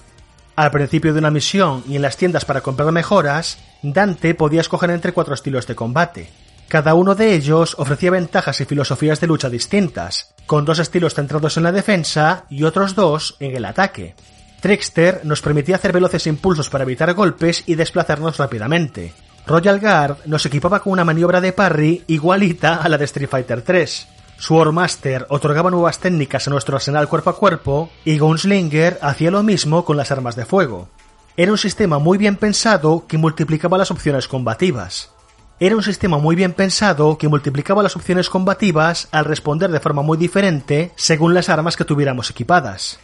Al 0.59 0.73
principio 0.73 1.13
de 1.13 1.21
una 1.21 1.31
misión 1.31 1.85
y 1.89 1.95
en 1.95 2.03
las 2.03 2.17
tiendas 2.17 2.45
para 2.45 2.63
comprar 2.63 2.91
mejoras, 2.91 3.59
Dante 3.81 4.35
podía 4.35 4.61
escoger 4.61 4.91
entre 4.91 5.13
cuatro 5.13 5.33
estilos 5.33 5.69
de 5.69 5.77
combate. 5.77 6.31
Cada 6.67 6.95
uno 6.95 7.15
de 7.15 7.33
ellos 7.33 7.77
ofrecía 7.79 8.11
ventajas 8.11 8.61
y 8.61 8.65
filosofías 8.65 9.21
de 9.21 9.29
lucha 9.29 9.49
distintas, 9.51 10.35
con 10.47 10.65
dos 10.65 10.81
estilos 10.81 11.15
centrados 11.15 11.57
en 11.57 11.63
la 11.63 11.71
defensa 11.71 12.45
y 12.51 12.65
otros 12.65 12.97
dos 12.97 13.37
en 13.39 13.55
el 13.55 13.67
ataque. 13.67 14.17
Trickster 14.59 15.21
nos 15.23 15.43
permitía 15.43 15.77
hacer 15.77 15.93
veloces 15.93 16.27
impulsos 16.27 16.69
para 16.69 16.83
evitar 16.83 17.15
golpes 17.15 17.63
y 17.67 17.77
desplazarnos 17.77 18.37
rápidamente. 18.37 19.13
Royal 19.47 19.79
Guard 19.79 20.27
nos 20.27 20.45
equipaba 20.45 20.81
con 20.81 20.93
una 20.93 21.05
maniobra 21.05 21.41
de 21.41 21.53
parry 21.53 22.03
igualita 22.09 22.83
a 22.83 22.89
la 22.89 22.99
de 22.99 23.05
Street 23.05 23.31
Fighter 23.31 23.63
3. 23.63 24.09
Swordmaster 24.39 25.27
otorgaba 25.31 25.69
nuevas 25.69 25.99
técnicas 25.99 26.47
a 26.47 26.51
nuestro 26.51 26.77
arsenal 26.77 27.09
cuerpo 27.09 27.31
a 27.31 27.37
cuerpo 27.37 27.91
y 28.05 28.19
Gunslinger 28.19 28.99
hacía 29.03 29.33
lo 29.33 29.43
mismo 29.43 29.85
con 29.85 29.97
las 29.97 30.13
armas 30.13 30.37
de 30.37 30.45
fuego. 30.45 30.89
Era 31.37 31.51
un 31.51 31.59
sistema 31.59 31.99
muy 31.99 32.19
bien 32.19 32.37
pensado 32.37 33.05
que 33.09 33.19
multiplicaba 33.19 33.79
las 33.79 33.91
opciones 33.91 34.29
combativas. 34.29 35.11
Era 35.59 35.75
un 35.75 35.83
sistema 35.83 36.19
muy 36.19 36.37
bien 36.37 36.53
pensado 36.53 37.19
que 37.19 37.27
multiplicaba 37.27 37.83
las 37.83 37.97
opciones 37.97 38.31
combativas 38.31 39.09
al 39.11 39.25
responder 39.25 39.73
de 39.73 39.81
forma 39.81 40.03
muy 40.03 40.17
diferente 40.17 40.93
según 40.95 41.35
las 41.35 41.49
armas 41.49 41.77
que 41.77 41.85
tuviéramos 41.85 42.31
equipadas. 42.31 43.01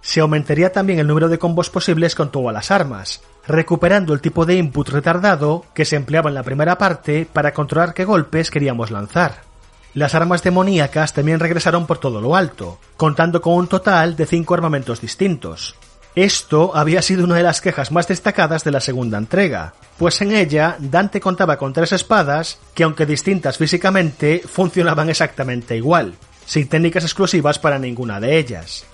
Se 0.00 0.20
aumentaría 0.20 0.72
también 0.72 1.00
el 1.00 1.08
número 1.08 1.28
de 1.28 1.40
combos 1.40 1.70
posibles 1.70 2.14
con 2.14 2.30
todas 2.30 2.54
las 2.54 2.70
armas, 2.70 3.20
recuperando 3.48 4.14
el 4.14 4.20
tipo 4.20 4.46
de 4.46 4.54
input 4.54 4.88
retardado 4.90 5.64
que 5.74 5.84
se 5.84 5.96
empleaba 5.96 6.30
en 6.30 6.34
la 6.34 6.44
primera 6.44 6.78
parte 6.78 7.26
para 7.32 7.52
controlar 7.52 7.94
qué 7.94 8.04
golpes 8.04 8.52
queríamos 8.52 8.92
lanzar. 8.92 9.51
Las 9.94 10.14
armas 10.14 10.42
demoníacas 10.42 11.12
también 11.12 11.38
regresaron 11.38 11.86
por 11.86 11.98
todo 11.98 12.20
lo 12.20 12.34
alto, 12.34 12.78
contando 12.96 13.42
con 13.42 13.54
un 13.54 13.66
total 13.66 14.16
de 14.16 14.24
cinco 14.24 14.54
armamentos 14.54 15.02
distintos. 15.02 15.74
Esto 16.14 16.72
había 16.74 17.02
sido 17.02 17.24
una 17.24 17.36
de 17.36 17.42
las 17.42 17.60
quejas 17.60 17.90
más 17.90 18.08
destacadas 18.08 18.64
de 18.64 18.70
la 18.70 18.80
segunda 18.80 19.18
entrega, 19.18 19.74
pues 19.98 20.20
en 20.22 20.32
ella 20.32 20.76
Dante 20.78 21.20
contaba 21.20 21.56
con 21.56 21.72
tres 21.72 21.92
espadas 21.92 22.58
que 22.74 22.84
aunque 22.84 23.06
distintas 23.06 23.58
físicamente 23.58 24.42
funcionaban 24.44 25.08
exactamente 25.10 25.76
igual, 25.76 26.14
sin 26.46 26.68
técnicas 26.68 27.04
exclusivas 27.04 27.58
para 27.58 27.78
ninguna 27.78 28.20
de 28.20 28.38
ellas. 28.38 28.84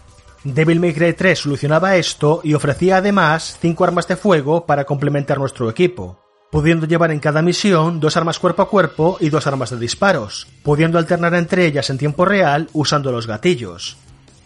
Devil 0.44 0.78
May 0.80 0.94
Cry 0.94 1.14
3 1.14 1.38
solucionaba 1.38 1.96
esto 1.96 2.40
y 2.44 2.54
ofrecía 2.54 2.98
además 2.98 3.58
cinco 3.60 3.84
armas 3.84 4.06
de 4.06 4.16
fuego 4.16 4.66
para 4.66 4.84
complementar 4.84 5.38
nuestro 5.38 5.68
equipo, 5.68 6.20
pudiendo 6.50 6.86
llevar 6.86 7.10
en 7.10 7.20
cada 7.20 7.42
misión 7.42 8.00
dos 8.00 8.16
armas 8.16 8.38
cuerpo 8.38 8.62
a 8.62 8.68
cuerpo 8.68 9.16
y 9.20 9.28
dos 9.28 9.46
armas 9.46 9.70
de 9.70 9.78
disparos, 9.78 10.46
pudiendo 10.62 10.98
alternar 10.98 11.34
entre 11.34 11.66
ellas 11.66 11.90
en 11.90 11.98
tiempo 11.98 12.24
real 12.24 12.68
usando 12.72 13.12
los 13.12 13.26
gatillos. 13.26 13.96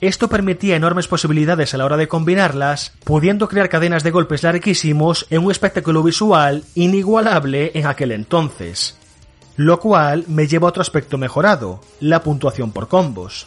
Esto 0.01 0.27
permitía 0.27 0.75
enormes 0.75 1.07
posibilidades 1.07 1.75
a 1.75 1.79
la 1.79 1.85
hora 1.85 1.97
de 1.97 2.09
combinarlas, 2.09 2.93
pudiendo 3.05 3.49
crear 3.49 3.69
cadenas 3.69 4.03
de 4.03 4.11
golpes 4.11 4.43
larguísimos 4.43 5.27
en 5.31 5.45
un 5.45 5.53
espectáculo 5.53 6.03
visual 6.03 6.65
inigualable 6.75 7.71
en 7.75 7.87
aquel 7.87 8.11
entonces. 8.11 8.99
Lo 9.55 9.79
cual 9.79 10.25
me 10.27 10.49
lleva 10.49 10.67
a 10.67 10.71
otro 10.71 10.83
aspecto 10.83 11.19
mejorado, 11.19 11.81
la 12.01 12.23
puntuación 12.25 12.73
por 12.73 12.89
combos. 12.89 13.47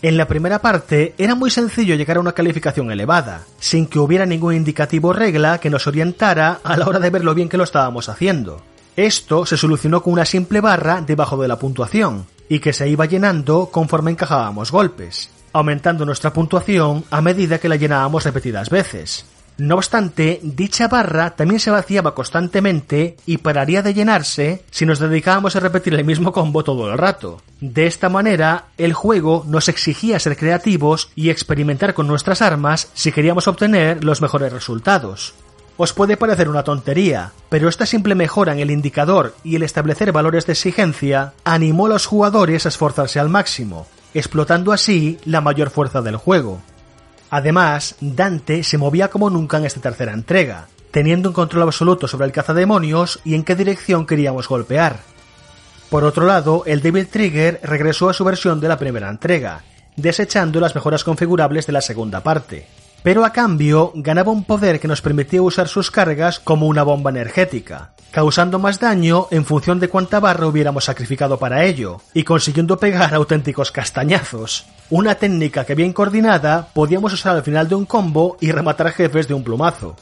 En 0.00 0.16
la 0.16 0.28
primera 0.28 0.60
parte 0.60 1.14
era 1.18 1.34
muy 1.34 1.50
sencillo 1.50 1.96
llegar 1.96 2.18
a 2.18 2.20
una 2.20 2.32
calificación 2.32 2.92
elevada, 2.92 3.44
sin 3.58 3.88
que 3.88 3.98
hubiera 3.98 4.26
ningún 4.26 4.54
indicativo 4.54 5.08
o 5.08 5.12
regla 5.12 5.58
que 5.58 5.70
nos 5.70 5.88
orientara 5.88 6.60
a 6.62 6.76
la 6.76 6.86
hora 6.86 7.00
de 7.00 7.10
ver 7.10 7.24
lo 7.24 7.34
bien 7.34 7.48
que 7.48 7.56
lo 7.56 7.64
estábamos 7.64 8.08
haciendo. 8.08 8.62
Esto 8.94 9.44
se 9.44 9.56
solucionó 9.56 10.00
con 10.00 10.12
una 10.12 10.24
simple 10.24 10.60
barra 10.60 11.02
debajo 11.04 11.36
de 11.42 11.48
la 11.48 11.58
puntuación, 11.58 12.26
y 12.48 12.60
que 12.60 12.72
se 12.72 12.88
iba 12.88 13.06
llenando 13.06 13.70
conforme 13.72 14.12
encajábamos 14.12 14.70
golpes, 14.70 15.30
aumentando 15.52 16.06
nuestra 16.06 16.32
puntuación 16.32 17.04
a 17.10 17.20
medida 17.20 17.58
que 17.58 17.68
la 17.68 17.76
llenábamos 17.76 18.22
repetidas 18.22 18.70
veces. 18.70 19.24
No 19.58 19.74
obstante, 19.74 20.38
dicha 20.44 20.86
barra 20.86 21.30
también 21.34 21.58
se 21.58 21.72
vaciaba 21.72 22.14
constantemente 22.14 23.16
y 23.26 23.38
pararía 23.38 23.82
de 23.82 23.92
llenarse 23.92 24.64
si 24.70 24.86
nos 24.86 25.00
dedicábamos 25.00 25.56
a 25.56 25.60
repetir 25.60 25.94
el 25.94 26.04
mismo 26.04 26.30
combo 26.30 26.62
todo 26.62 26.92
el 26.92 26.96
rato. 26.96 27.42
De 27.60 27.88
esta 27.88 28.08
manera, 28.08 28.66
el 28.78 28.92
juego 28.92 29.44
nos 29.48 29.68
exigía 29.68 30.20
ser 30.20 30.36
creativos 30.36 31.10
y 31.16 31.30
experimentar 31.30 31.92
con 31.92 32.06
nuestras 32.06 32.40
armas 32.40 32.88
si 32.94 33.10
queríamos 33.10 33.48
obtener 33.48 34.04
los 34.04 34.22
mejores 34.22 34.52
resultados. 34.52 35.34
Os 35.76 35.92
puede 35.92 36.16
parecer 36.16 36.48
una 36.48 36.62
tontería, 36.62 37.32
pero 37.48 37.68
esta 37.68 37.84
simple 37.84 38.14
mejora 38.14 38.52
en 38.52 38.60
el 38.60 38.70
indicador 38.70 39.34
y 39.42 39.56
el 39.56 39.64
establecer 39.64 40.12
valores 40.12 40.46
de 40.46 40.52
exigencia 40.52 41.32
animó 41.42 41.86
a 41.86 41.90
los 41.90 42.06
jugadores 42.06 42.64
a 42.64 42.68
esforzarse 42.68 43.18
al 43.18 43.28
máximo, 43.28 43.88
explotando 44.14 44.70
así 44.70 45.18
la 45.24 45.40
mayor 45.40 45.70
fuerza 45.70 46.00
del 46.00 46.16
juego. 46.16 46.60
Además, 47.30 47.96
Dante 48.00 48.62
se 48.64 48.78
movía 48.78 49.08
como 49.08 49.30
nunca 49.30 49.58
en 49.58 49.66
esta 49.66 49.80
tercera 49.80 50.12
entrega, 50.12 50.68
teniendo 50.90 51.28
un 51.28 51.34
control 51.34 51.64
absoluto 51.64 52.08
sobre 52.08 52.26
el 52.26 52.32
cazademonios 52.32 53.20
y 53.24 53.34
en 53.34 53.44
qué 53.44 53.54
dirección 53.54 54.06
queríamos 54.06 54.48
golpear. 54.48 55.00
Por 55.90 56.04
otro 56.04 56.26
lado, 56.26 56.62
el 56.66 56.82
Devil 56.82 57.08
Trigger 57.08 57.60
regresó 57.62 58.10
a 58.10 58.14
su 58.14 58.24
versión 58.24 58.60
de 58.60 58.68
la 58.68 58.78
primera 58.78 59.08
entrega, 59.08 59.62
desechando 59.96 60.60
las 60.60 60.74
mejoras 60.74 61.04
configurables 61.04 61.66
de 61.66 61.72
la 61.72 61.80
segunda 61.80 62.22
parte. 62.22 62.66
Pero 63.02 63.24
a 63.24 63.32
cambio 63.32 63.92
ganaba 63.94 64.32
un 64.32 64.44
poder 64.44 64.80
que 64.80 64.88
nos 64.88 65.00
permitía 65.00 65.40
usar 65.40 65.68
sus 65.68 65.90
cargas 65.90 66.40
como 66.40 66.66
una 66.66 66.82
bomba 66.82 67.10
energética, 67.10 67.92
causando 68.10 68.58
más 68.58 68.80
daño 68.80 69.28
en 69.30 69.44
función 69.44 69.80
de 69.80 69.88
cuánta 69.88 70.20
barra 70.20 70.46
hubiéramos 70.46 70.84
sacrificado 70.84 71.38
para 71.38 71.64
ello, 71.64 72.00
y 72.12 72.24
consiguiendo 72.24 72.78
pegar 72.78 73.14
auténticos 73.14 73.72
castañazos. 73.72 74.66
Una 74.90 75.16
técnica 75.16 75.66
que 75.66 75.74
bien 75.74 75.92
coordinada 75.92 76.68
podíamos 76.72 77.12
usar 77.12 77.36
al 77.36 77.42
final 77.42 77.68
de 77.68 77.74
un 77.74 77.84
combo 77.84 78.38
y 78.40 78.52
rematar 78.52 78.90
jefes 78.92 79.28
de 79.28 79.34
un 79.34 79.44
plumazo. 79.44 79.96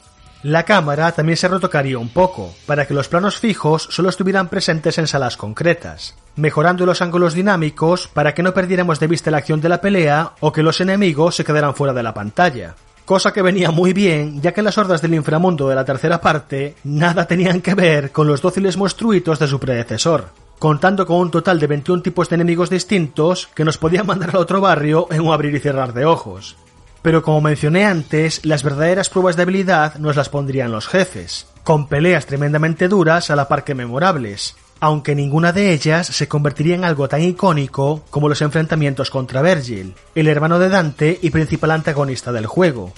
La 0.44 0.62
cámara 0.62 1.10
también 1.10 1.36
se 1.36 1.48
retocaría 1.48 1.98
un 1.98 2.08
poco, 2.08 2.54
para 2.66 2.86
que 2.86 2.94
los 2.94 3.08
planos 3.08 3.40
fijos 3.40 3.88
solo 3.90 4.10
estuvieran 4.10 4.48
presentes 4.48 4.96
en 4.98 5.08
salas 5.08 5.36
concretas, 5.36 6.14
mejorando 6.36 6.86
los 6.86 7.02
ángulos 7.02 7.34
dinámicos 7.34 8.06
para 8.06 8.32
que 8.32 8.44
no 8.44 8.54
perdiéramos 8.54 9.00
de 9.00 9.08
vista 9.08 9.32
la 9.32 9.38
acción 9.38 9.60
de 9.60 9.70
la 9.70 9.80
pelea 9.80 10.34
o 10.38 10.52
que 10.52 10.62
los 10.62 10.80
enemigos 10.80 11.34
se 11.34 11.44
quedaran 11.44 11.74
fuera 11.74 11.92
de 11.92 12.04
la 12.04 12.14
pantalla 12.14 12.76
cosa 13.06 13.32
que 13.32 13.40
venía 13.40 13.70
muy 13.70 13.92
bien, 13.92 14.42
ya 14.42 14.52
que 14.52 14.62
las 14.62 14.76
hordas 14.76 15.00
del 15.00 15.14
inframundo 15.14 15.68
de 15.68 15.76
la 15.76 15.84
tercera 15.84 16.20
parte 16.20 16.74
nada 16.82 17.24
tenían 17.24 17.60
que 17.60 17.74
ver 17.74 18.10
con 18.10 18.26
los 18.26 18.42
dóciles 18.42 18.76
monstruitos 18.76 19.38
de 19.38 19.46
su 19.46 19.60
predecesor, 19.60 20.26
contando 20.58 21.06
con 21.06 21.18
un 21.18 21.30
total 21.30 21.60
de 21.60 21.66
21 21.66 22.02
tipos 22.02 22.28
de 22.28 22.34
enemigos 22.36 22.70
distintos 22.70 23.48
que 23.54 23.64
nos 23.64 23.78
podían 23.78 24.06
mandar 24.08 24.30
al 24.30 24.42
otro 24.42 24.60
barrio 24.60 25.08
en 25.10 25.20
un 25.20 25.32
abrir 25.32 25.54
y 25.54 25.60
cerrar 25.60 25.92
de 25.92 26.04
ojos. 26.04 26.56
Pero 27.02 27.22
como 27.22 27.40
mencioné 27.40 27.84
antes, 27.84 28.44
las 28.44 28.64
verdaderas 28.64 29.10
pruebas 29.10 29.36
de 29.36 29.42
habilidad 29.42 29.94
nos 29.96 30.16
las 30.16 30.28
pondrían 30.28 30.72
los 30.72 30.88
jefes, 30.88 31.46
con 31.62 31.86
peleas 31.86 32.26
tremendamente 32.26 32.88
duras 32.88 33.30
a 33.30 33.36
la 33.36 33.46
par 33.46 33.62
que 33.62 33.76
memorables, 33.76 34.56
aunque 34.80 35.14
ninguna 35.14 35.52
de 35.52 35.72
ellas 35.72 36.06
se 36.06 36.28
convertiría 36.28 36.74
en 36.74 36.84
algo 36.84 37.08
tan 37.08 37.22
icónico 37.22 38.02
como 38.10 38.28
los 38.28 38.42
enfrentamientos 38.42 39.10
contra 39.10 39.42
Virgil, 39.42 39.94
el 40.14 40.26
hermano 40.26 40.58
de 40.58 40.68
Dante 40.68 41.18
y 41.22 41.30
principal 41.30 41.70
antagonista 41.70 42.32
del 42.32 42.46
juego. 42.46 42.92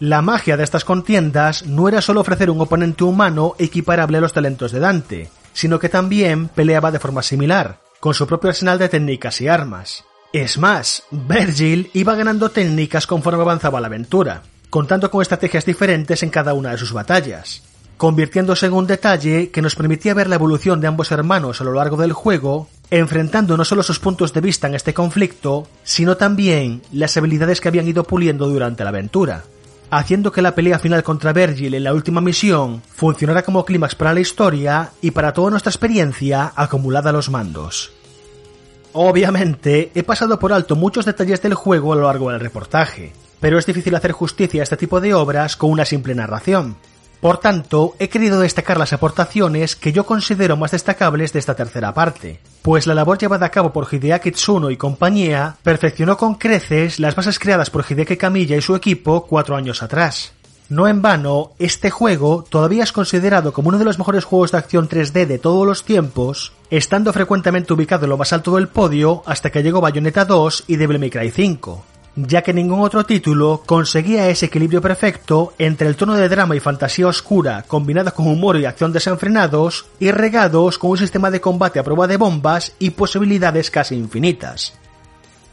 La 0.00 0.20
magia 0.20 0.56
de 0.56 0.64
estas 0.64 0.84
contiendas 0.84 1.64
no 1.64 1.88
era 1.88 2.02
solo 2.02 2.22
ofrecer 2.22 2.50
un 2.50 2.60
oponente 2.60 3.04
humano 3.04 3.54
equiparable 3.58 4.18
a 4.18 4.20
los 4.20 4.32
talentos 4.32 4.72
de 4.72 4.80
Dante, 4.80 5.30
sino 5.54 5.78
que 5.78 5.88
también 5.88 6.48
peleaba 6.48 6.90
de 6.90 6.98
forma 6.98 7.22
similar, 7.22 7.80
con 8.00 8.12
su 8.12 8.26
propio 8.26 8.50
arsenal 8.50 8.78
de 8.78 8.90
técnicas 8.90 9.40
y 9.40 9.48
armas. 9.48 10.04
Es 10.34 10.58
más, 10.58 11.04
Virgil 11.10 11.90
iba 11.94 12.14
ganando 12.14 12.50
técnicas 12.50 13.06
conforme 13.06 13.40
avanzaba 13.40 13.80
la 13.80 13.86
aventura, 13.86 14.42
contando 14.68 15.10
con 15.10 15.22
estrategias 15.22 15.64
diferentes 15.64 16.22
en 16.22 16.28
cada 16.28 16.52
una 16.52 16.72
de 16.72 16.78
sus 16.78 16.92
batallas 16.92 17.62
convirtiéndose 17.96 18.66
en 18.66 18.72
un 18.72 18.86
detalle 18.86 19.50
que 19.50 19.62
nos 19.62 19.76
permitía 19.76 20.14
ver 20.14 20.28
la 20.28 20.34
evolución 20.34 20.80
de 20.80 20.88
ambos 20.88 21.10
hermanos 21.12 21.60
a 21.60 21.64
lo 21.64 21.74
largo 21.74 21.96
del 21.96 22.12
juego, 22.12 22.68
enfrentando 22.90 23.56
no 23.56 23.64
solo 23.64 23.82
sus 23.82 24.00
puntos 24.00 24.32
de 24.32 24.40
vista 24.40 24.66
en 24.66 24.74
este 24.74 24.94
conflicto, 24.94 25.68
sino 25.84 26.16
también 26.16 26.82
las 26.92 27.16
habilidades 27.16 27.60
que 27.60 27.68
habían 27.68 27.88
ido 27.88 28.04
puliendo 28.04 28.48
durante 28.48 28.84
la 28.84 28.90
aventura, 28.90 29.44
haciendo 29.90 30.32
que 30.32 30.42
la 30.42 30.54
pelea 30.54 30.78
final 30.78 31.02
contra 31.02 31.32
Virgil 31.32 31.74
en 31.74 31.84
la 31.84 31.94
última 31.94 32.20
misión 32.20 32.82
funcionara 32.94 33.42
como 33.42 33.64
clímax 33.64 33.94
para 33.94 34.14
la 34.14 34.20
historia 34.20 34.90
y 35.00 35.10
para 35.10 35.32
toda 35.32 35.50
nuestra 35.50 35.70
experiencia 35.70 36.52
acumulada 36.56 37.10
a 37.10 37.12
los 37.12 37.30
mandos. 37.30 37.92
Obviamente, 38.92 39.90
he 39.94 40.02
pasado 40.04 40.38
por 40.38 40.52
alto 40.52 40.76
muchos 40.76 41.04
detalles 41.04 41.42
del 41.42 41.54
juego 41.54 41.92
a 41.92 41.96
lo 41.96 42.06
largo 42.06 42.30
del 42.30 42.40
reportaje, 42.40 43.12
pero 43.40 43.58
es 43.58 43.66
difícil 43.66 43.94
hacer 43.94 44.12
justicia 44.12 44.62
a 44.62 44.64
este 44.64 44.76
tipo 44.76 45.00
de 45.00 45.14
obras 45.14 45.56
con 45.56 45.70
una 45.70 45.84
simple 45.84 46.14
narración. 46.14 46.76
Por 47.24 47.38
tanto, 47.38 47.96
he 47.98 48.10
querido 48.10 48.40
destacar 48.40 48.76
las 48.76 48.92
aportaciones 48.92 49.76
que 49.76 49.92
yo 49.92 50.04
considero 50.04 50.58
más 50.58 50.72
destacables 50.72 51.32
de 51.32 51.38
esta 51.38 51.56
tercera 51.56 51.94
parte, 51.94 52.38
pues 52.60 52.86
la 52.86 52.92
labor 52.92 53.16
llevada 53.16 53.46
a 53.46 53.48
cabo 53.48 53.72
por 53.72 53.88
Hideaki 53.90 54.32
Tsuno 54.32 54.68
y 54.68 54.76
compañía 54.76 55.56
perfeccionó 55.62 56.18
con 56.18 56.34
creces 56.34 57.00
las 57.00 57.16
bases 57.16 57.38
creadas 57.38 57.70
por 57.70 57.82
Hideki 57.88 58.18
Kamiya 58.18 58.58
y 58.58 58.60
su 58.60 58.76
equipo 58.76 59.24
cuatro 59.24 59.56
años 59.56 59.82
atrás. 59.82 60.34
No 60.68 60.86
en 60.86 61.00
vano, 61.00 61.52
este 61.58 61.88
juego 61.88 62.44
todavía 62.46 62.84
es 62.84 62.92
considerado 62.92 63.54
como 63.54 63.70
uno 63.70 63.78
de 63.78 63.86
los 63.86 63.96
mejores 63.96 64.24
juegos 64.24 64.52
de 64.52 64.58
acción 64.58 64.86
3D 64.86 65.26
de 65.26 65.38
todos 65.38 65.66
los 65.66 65.82
tiempos, 65.82 66.52
estando 66.68 67.10
frecuentemente 67.14 67.72
ubicado 67.72 68.04
en 68.04 68.10
lo 68.10 68.18
más 68.18 68.34
alto 68.34 68.56
del 68.56 68.68
podio 68.68 69.22
hasta 69.24 69.48
que 69.48 69.62
llegó 69.62 69.80
Bayonetta 69.80 70.26
2 70.26 70.64
y 70.66 70.76
Devil 70.76 70.98
May 70.98 71.08
Cry 71.08 71.30
5, 71.30 71.84
ya 72.16 72.42
que 72.42 72.54
ningún 72.54 72.80
otro 72.80 73.04
título 73.04 73.62
conseguía 73.66 74.28
ese 74.28 74.46
equilibrio 74.46 74.80
perfecto 74.80 75.52
entre 75.58 75.88
el 75.88 75.96
tono 75.96 76.14
de 76.14 76.28
drama 76.28 76.54
y 76.54 76.60
fantasía 76.60 77.08
oscura 77.08 77.64
combinado 77.66 78.12
con 78.14 78.28
humor 78.28 78.56
y 78.56 78.66
acción 78.66 78.92
desenfrenados 78.92 79.86
y 79.98 80.10
regados 80.10 80.78
con 80.78 80.90
un 80.90 80.98
sistema 80.98 81.30
de 81.30 81.40
combate 81.40 81.78
a 81.78 81.84
prueba 81.84 82.06
de 82.06 82.16
bombas 82.16 82.72
y 82.78 82.90
posibilidades 82.90 83.70
casi 83.70 83.96
infinitas. 83.96 84.74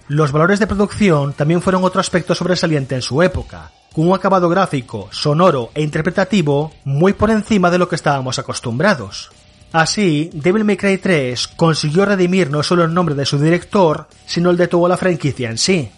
Los 0.08 0.32
valores 0.32 0.60
de 0.60 0.68
producción 0.68 1.34
también 1.34 1.62
fueron 1.62 1.84
otro 1.84 2.02
aspecto 2.02 2.36
sobresaliente 2.36 2.96
en 2.96 3.02
su 3.02 3.22
época, 3.24 3.72
con 3.94 4.08
un 4.08 4.16
acabado 4.16 4.50
gráfico, 4.50 5.08
sonoro 5.12 5.72
e 5.74 5.82
interpretativo 5.82 6.74
muy 6.84 7.14
por 7.14 7.32
encima 7.32 7.72
de 7.72 7.78
lo 7.78 7.88
que 7.88 7.96
estábamos 7.96 8.38
acostumbrados. 8.38 9.32
Así, 9.72 10.30
Devil 10.34 10.66
May 10.66 10.76
Cry 10.76 10.98
3 10.98 11.48
consiguió 11.56 12.06
redimir 12.06 12.50
no 12.50 12.62
solo 12.62 12.84
el 12.84 12.94
nombre 12.94 13.16
de 13.16 13.26
su 13.26 13.40
director, 13.40 14.08
sino 14.26 14.50
el 14.50 14.58
de 14.58 14.68
toda 14.68 14.90
la 14.90 14.98
franquicia 14.98 15.50
en 15.50 15.58
sí. 15.58 15.90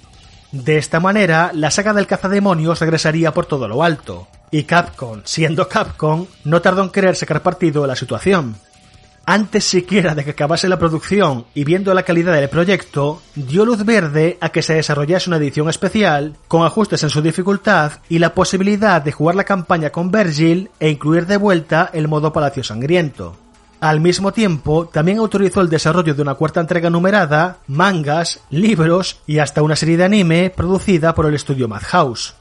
De 0.53 0.77
esta 0.77 0.99
manera, 0.99 1.49
la 1.55 1.71
saga 1.71 1.93
del 1.93 2.05
cazademonios 2.05 2.79
regresaría 2.79 3.33
por 3.33 3.47
todo 3.47 3.67
lo 3.67 3.81
alto, 3.81 4.27
y 4.51 4.65
Capcom, 4.65 5.21
siendo 5.23 5.67
Capcom, 5.67 6.27
no 6.43 6.61
tardó 6.61 6.83
en 6.83 6.91
querer 6.91 7.15
sacar 7.15 7.41
partido 7.41 7.81
de 7.81 7.87
la 7.87 7.95
situación. 7.95 8.55
Antes 9.25 9.63
siquiera 9.63 10.13
de 10.13 10.23
que 10.23 10.29
acabase 10.29 10.69
la 10.69 10.77
producción 10.77 11.45
y 11.55 11.63
viendo 11.63 11.91
la 11.95 12.03
calidad 12.03 12.33
del 12.33 12.49
proyecto, 12.49 13.23
dio 13.33 13.65
luz 13.65 13.83
verde 13.83 14.37
a 14.41 14.49
que 14.49 14.61
se 14.61 14.75
desarrollase 14.75 15.27
una 15.27 15.37
edición 15.37 15.69
especial, 15.69 16.35
con 16.47 16.63
ajustes 16.63 17.01
en 17.01 17.09
su 17.09 17.23
dificultad 17.23 17.93
y 18.07 18.19
la 18.19 18.35
posibilidad 18.35 19.01
de 19.01 19.11
jugar 19.11 19.35
la 19.35 19.45
campaña 19.45 19.89
con 19.89 20.11
Virgil 20.11 20.69
e 20.79 20.91
incluir 20.91 21.25
de 21.25 21.37
vuelta 21.37 21.89
el 21.93 22.07
modo 22.07 22.31
Palacio 22.31 22.63
Sangriento. 22.63 23.42
Al 23.83 23.99
mismo 23.99 24.31
tiempo, 24.31 24.87
también 24.87 25.17
autorizó 25.17 25.59
el 25.59 25.67
desarrollo 25.67 26.13
de 26.13 26.21
una 26.21 26.35
cuarta 26.35 26.61
entrega 26.61 26.89
numerada, 26.89 27.57
mangas, 27.67 28.39
libros 28.49 29.19
y 29.27 29.39
hasta 29.39 29.61
una 29.61 29.75
serie 29.75 29.97
de 29.97 30.05
anime 30.05 30.53
producida 30.55 31.13
por 31.13 31.25
el 31.25 31.33
estudio 31.33 31.67
Madhouse. 31.67 32.33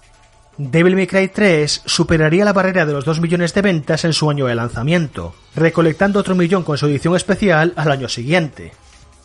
Devil 0.57 0.95
May 0.95 1.09
Cry 1.09 1.27
3 1.27 1.83
superaría 1.85 2.45
la 2.45 2.53
barrera 2.53 2.87
de 2.87 2.93
los 2.93 3.05
2 3.05 3.21
millones 3.21 3.53
de 3.55 3.63
ventas 3.63 4.05
en 4.05 4.13
su 4.13 4.31
año 4.31 4.47
de 4.47 4.55
lanzamiento, 4.55 5.35
recolectando 5.57 6.21
otro 6.21 6.37
millón 6.37 6.63
con 6.63 6.79
su 6.79 6.87
edición 6.87 7.17
especial 7.17 7.73
al 7.75 7.91
año 7.91 8.09
siguiente. 8.09 8.71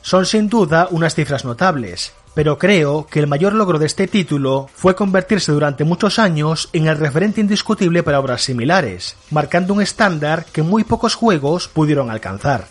Son 0.01 0.25
sin 0.25 0.49
duda 0.49 0.87
unas 0.89 1.13
cifras 1.13 1.45
notables, 1.45 2.13
pero 2.37 2.59
creo 2.59 3.07
que 3.07 3.17
el 3.17 3.25
mayor 3.25 3.53
logro 3.53 3.79
de 3.79 3.87
este 3.87 4.05
título 4.05 4.69
fue 4.71 4.95
convertirse 4.95 5.51
durante 5.51 5.83
muchos 5.83 6.19
años 6.19 6.69
en 6.71 6.85
el 6.85 6.95
referente 6.95 7.41
indiscutible 7.41 8.03
para 8.03 8.19
obras 8.19 8.43
similares, 8.43 9.15
marcando 9.31 9.73
un 9.73 9.81
estándar 9.81 10.45
que 10.45 10.61
muy 10.61 10.83
pocos 10.83 11.15
juegos 11.15 11.67
pudieron 11.67 12.11
alcanzar. 12.11 12.67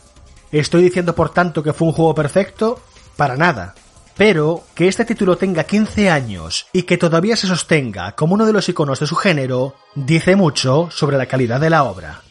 ¿Estoy 0.52 0.82
diciendo 0.82 1.16
por 1.16 1.30
tanto 1.30 1.64
que 1.64 1.72
fue 1.72 1.88
un 1.88 1.94
juego 1.94 2.14
perfecto? 2.14 2.78
Para 3.16 3.36
nada. 3.36 3.74
Pero 4.16 4.62
que 4.72 4.86
este 4.86 5.04
título 5.04 5.36
tenga 5.36 5.64
15 5.64 6.10
años 6.10 6.68
y 6.72 6.84
que 6.84 6.96
todavía 6.96 7.34
se 7.34 7.48
sostenga 7.48 8.12
como 8.12 8.34
uno 8.34 8.46
de 8.46 8.52
los 8.52 8.68
iconos 8.68 9.00
de 9.00 9.08
su 9.08 9.16
género, 9.16 9.74
dice 9.96 10.36
mucho 10.36 10.90
sobre 10.92 11.18
la 11.18 11.26
calidad 11.26 11.58
de 11.58 11.70
la 11.70 11.82
obra. 11.82 12.22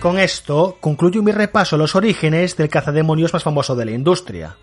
Con 0.00 0.20
esto 0.20 0.76
concluyo 0.80 1.24
mi 1.24 1.32
repaso 1.32 1.74
a 1.74 1.78
los 1.78 1.96
orígenes 1.96 2.56
del 2.56 2.68
cazademonios 2.68 3.32
más 3.32 3.42
famoso 3.42 3.74
de 3.74 3.84
la 3.84 3.90
industria. 3.90 4.56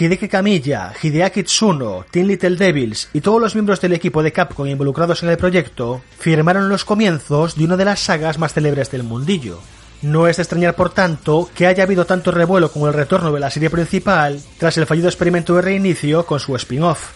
Hideki 0.00 0.28
Kamiya, 0.28 0.94
Hideaki 1.02 1.42
Tsuno, 1.42 2.06
Team 2.10 2.28
Little 2.28 2.56
Devils 2.56 3.10
y 3.12 3.20
todos 3.20 3.38
los 3.38 3.54
miembros 3.54 3.82
del 3.82 3.92
equipo 3.92 4.22
de 4.22 4.32
Capcom 4.32 4.66
involucrados 4.66 5.22
en 5.22 5.28
el 5.28 5.36
proyecto 5.36 6.00
firmaron 6.18 6.70
los 6.70 6.86
comienzos 6.86 7.54
de 7.54 7.64
una 7.64 7.76
de 7.76 7.84
las 7.84 8.00
sagas 8.00 8.38
más 8.38 8.54
célebres 8.54 8.90
del 8.90 9.02
mundillo. 9.02 9.58
No 10.00 10.26
es 10.26 10.38
de 10.38 10.44
extrañar, 10.44 10.74
por 10.74 10.88
tanto, 10.88 11.50
que 11.54 11.66
haya 11.66 11.84
habido 11.84 12.06
tanto 12.06 12.30
revuelo 12.30 12.72
con 12.72 12.88
el 12.88 12.94
retorno 12.94 13.30
de 13.30 13.40
la 13.40 13.50
serie 13.50 13.68
principal 13.68 14.40
tras 14.56 14.78
el 14.78 14.86
fallido 14.86 15.08
experimento 15.08 15.54
de 15.54 15.62
reinicio 15.62 16.24
con 16.24 16.40
su 16.40 16.56
spin-off, 16.56 17.10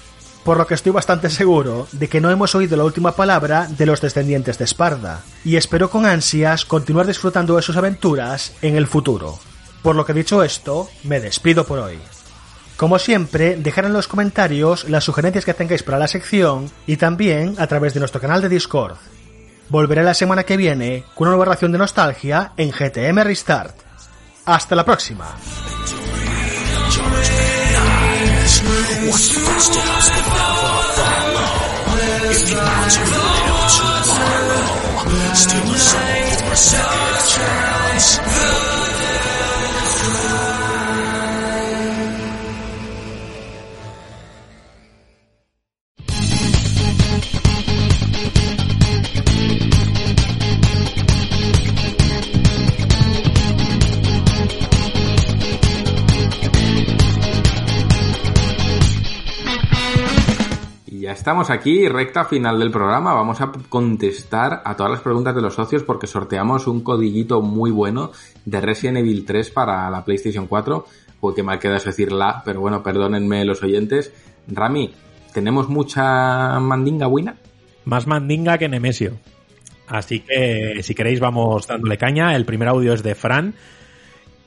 por 0.47 0.59
lo 0.59 0.67
que 0.69 0.75
estoy 0.75 0.93
bastante 0.93 1.29
seguro 1.29 1.89
de 1.91 2.09
que 2.09 2.21
no 2.21 2.31
hemos 2.31 2.55
oído 2.55 2.77
la 2.77 2.85
última 2.85 3.17
palabra 3.17 3.67
de 3.69 3.85
los 3.85 4.01
descendientes 4.01 4.59
de 4.59 4.65
Esparda, 4.65 5.23
y 5.45 5.57
espero 5.57 5.91
con 5.91 6.07
ansias 6.07 6.65
continuar 6.65 7.09
disfrutando 7.09 7.57
de 7.57 7.63
sus 7.63 7.77
aventuras 7.77 8.53
en 8.63 8.77
el 8.77 8.87
futuro. 8.87 9.41
Por 9.83 9.97
lo 9.97 10.07
que 10.07 10.13
dicho 10.13 10.45
esto, 10.45 10.89
me 11.03 11.19
despido 11.19 11.67
por 11.67 11.81
hoy. 11.81 11.99
Como 12.77 13.01
siempre, 13.01 13.57
dejar 13.57 13.87
en 13.87 13.93
los 13.93 14.07
comentarios 14.07 14.89
las 14.89 15.03
sugerencias 15.03 15.45
que 15.45 15.53
tengáis 15.53 15.83
para 15.83 15.99
la 15.99 16.07
sección 16.07 16.71
y 16.87 16.97
también 16.97 17.57
a 17.59 17.67
través 17.67 17.93
de 17.95 17.99
nuestro 17.99 18.21
canal 18.21 18.41
de 18.41 18.49
Discord. 18.49 18.99
Volveré 19.69 20.05
la 20.05 20.15
semana 20.15 20.45
que 20.45 20.57
viene 20.57 21.03
con 21.17 21.27
una 21.27 21.37
nueva 21.37 21.55
ración 21.55 21.73
de 21.73 21.79
nostalgia 21.79 22.53
en 22.57 22.71
GTM 22.71 23.25
Restart. 23.25 23.75
Hasta 24.45 24.77
la 24.77 24.85
próxima. 24.85 25.27
Watch 29.07 29.29
the 29.29 29.39
footsteps 29.39 30.09
that 30.11 30.27
never 30.35 30.83
follow. 30.99 31.47
If 32.29 32.51
you 32.51 32.57
want 32.57 32.91
to 32.91 33.03
live 33.07 33.71
tomorrow, 33.77 35.35
steal 35.35 35.71
a 35.71 35.79
soul 35.79 36.39
for 36.39 36.53
a 36.53 36.57
second. 36.57 37.06
Ya 61.07 61.13
estamos 61.13 61.51
aquí, 61.51 61.87
recta 61.87 62.25
final 62.25 62.59
del 62.59 62.73
programa. 62.73 63.15
Vamos 63.15 63.41
a 63.41 63.53
contestar 63.69 64.63
a 64.65 64.75
todas 64.75 64.91
las 64.91 65.03
preguntas 65.03 65.37
de 65.37 65.41
los 65.41 65.55
socios 65.55 65.85
porque 65.85 66.09
sorteamos 66.09 66.67
un 66.67 66.81
codiguito 66.81 67.43
muy 67.43 67.71
bueno 67.71 68.11
de 68.45 68.61
Resident 68.61 68.99
Evil 68.99 69.25
3 69.25 69.53
para 69.53 69.89
la 69.89 70.05
PlayStation 70.05 70.49
4. 70.49 70.85
Porque 71.21 71.45
mal 71.45 71.61
queda 71.61 71.79
decir 71.79 72.11
la, 72.11 72.43
pero 72.45 72.61
bueno, 72.61 72.83
perdónenme 72.83 73.45
los 73.45 73.63
oyentes. 73.63 74.13
Rami, 74.49 74.97
¿tenemos 75.33 75.69
mucha 75.69 76.59
mandinga 76.59 77.07
buena? 77.07 77.37
Más 77.85 78.09
mandinga 78.09 78.59
que 78.59 78.69
Nemesio. 78.69 79.13
Así 79.87 80.19
que 80.19 80.83
si 80.83 80.97
queréis 80.97 81.21
vamos 81.21 81.69
dándole 81.69 81.99
caña. 81.99 82.35
El 82.35 82.45
primer 82.45 82.67
audio 82.67 82.93
es 82.93 83.05
de 83.05 83.15
Fran 83.15 83.55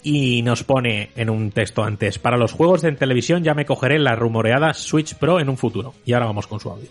y 0.04 0.42
nos 0.44 0.64
pone 0.64 1.12
en 1.16 1.30
un 1.30 1.52
texto 1.52 1.84
antes, 1.84 2.20
para 2.20 2.38
los 2.38 2.54
juegos 2.54 2.82
de 2.82 2.92
televisión 2.94 3.44
ya 3.44 3.54
me 3.54 3.66
cogeré 3.66 4.00
la 4.00 4.16
rumoreada 4.16 4.74
Switch 4.74 5.16
Pro 5.16 5.40
en 5.40 5.50
un 5.50 5.58
futuro. 5.58 5.94
Y 6.06 6.14
ahora 6.14 6.28
vamos 6.28 6.48
con 6.48 6.60
su 6.60 6.70
audio. 6.70 6.90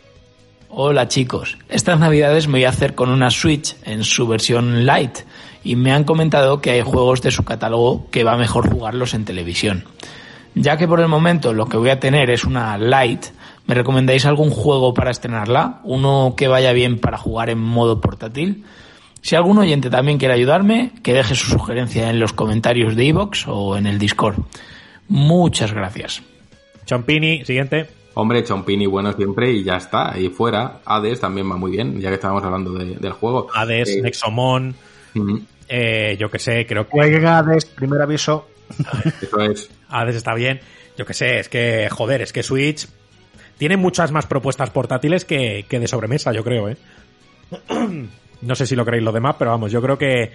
Hola 0.70 1.08
chicos, 1.08 1.56
estas 1.70 1.98
navidades 1.98 2.46
me 2.46 2.58
voy 2.58 2.64
a 2.64 2.68
hacer 2.68 2.94
con 2.94 3.08
una 3.08 3.30
Switch 3.30 3.74
en 3.84 4.04
su 4.04 4.28
versión 4.28 4.84
Lite 4.84 5.24
y 5.64 5.76
me 5.76 5.92
han 5.92 6.04
comentado 6.04 6.60
que 6.60 6.72
hay 6.72 6.82
juegos 6.82 7.22
de 7.22 7.30
su 7.30 7.42
catálogo 7.42 8.06
que 8.10 8.22
va 8.22 8.36
mejor 8.36 8.70
jugarlos 8.70 9.14
en 9.14 9.24
televisión. 9.24 9.84
Ya 10.54 10.76
que 10.76 10.86
por 10.86 11.00
el 11.00 11.08
momento 11.08 11.54
lo 11.54 11.66
que 11.66 11.78
voy 11.78 11.88
a 11.88 12.00
tener 12.00 12.28
es 12.30 12.44
una 12.44 12.76
Lite, 12.76 13.28
¿me 13.66 13.74
recomendáis 13.74 14.26
algún 14.26 14.50
juego 14.50 14.92
para 14.92 15.10
estrenarla? 15.10 15.80
Uno 15.84 16.34
que 16.36 16.48
vaya 16.48 16.72
bien 16.72 16.98
para 16.98 17.16
jugar 17.16 17.48
en 17.48 17.58
modo 17.58 18.00
portátil. 18.00 18.64
Si 19.20 19.34
algún 19.36 19.58
oyente 19.58 19.90
también 19.90 20.18
quiere 20.18 20.34
ayudarme, 20.34 20.92
que 21.02 21.12
deje 21.12 21.34
su 21.34 21.46
sugerencia 21.50 22.08
en 22.10 22.18
los 22.20 22.32
comentarios 22.32 22.96
de 22.96 23.04
iVoox 23.06 23.46
o 23.48 23.76
en 23.76 23.86
el 23.86 23.98
Discord. 23.98 24.36
Muchas 25.08 25.72
gracias. 25.72 26.22
Chompini, 26.86 27.44
siguiente. 27.44 27.88
Hombre, 28.14 28.42
Chompini 28.44 28.86
bueno 28.86 29.12
siempre 29.12 29.52
y 29.52 29.62
ya 29.64 29.76
está, 29.76 30.12
ahí 30.12 30.28
fuera. 30.28 30.80
Hades 30.84 31.20
también 31.20 31.50
va 31.50 31.56
muy 31.56 31.70
bien, 31.70 32.00
ya 32.00 32.08
que 32.08 32.14
estábamos 32.14 32.42
hablando 32.44 32.72
de- 32.72 32.96
del 32.96 33.12
juego. 33.12 33.48
Hades, 33.54 33.88
Eh, 33.90 34.02
Nexomon, 34.02 34.74
eh, 35.68 36.16
yo 36.18 36.30
que 36.30 36.38
sé, 36.38 36.66
creo 36.66 36.84
que 36.86 36.90
Jueguen 36.92 37.26
Hades, 37.26 37.64
primer 37.66 38.00
aviso. 38.02 38.48
eso 39.22 39.40
es. 39.42 39.70
Hades 39.88 40.16
está 40.16 40.34
bien. 40.34 40.60
Yo 40.96 41.06
qué 41.06 41.14
sé, 41.14 41.38
es 41.38 41.48
que, 41.48 41.88
joder, 41.90 42.22
es 42.22 42.32
que 42.32 42.42
Switch 42.42 42.88
tiene 43.56 43.76
muchas 43.76 44.10
más 44.10 44.26
propuestas 44.26 44.70
portátiles 44.70 45.24
que, 45.24 45.64
que 45.68 45.78
de 45.78 45.86
sobremesa, 45.86 46.32
yo 46.32 46.42
creo, 46.42 46.68
¿eh? 46.70 46.76
No 48.42 48.54
sé 48.54 48.66
si 48.66 48.76
lo 48.76 48.84
creéis 48.84 49.04
lo 49.04 49.12
demás, 49.12 49.36
pero 49.38 49.50
vamos, 49.50 49.72
yo 49.72 49.82
creo 49.82 49.98
que, 49.98 50.32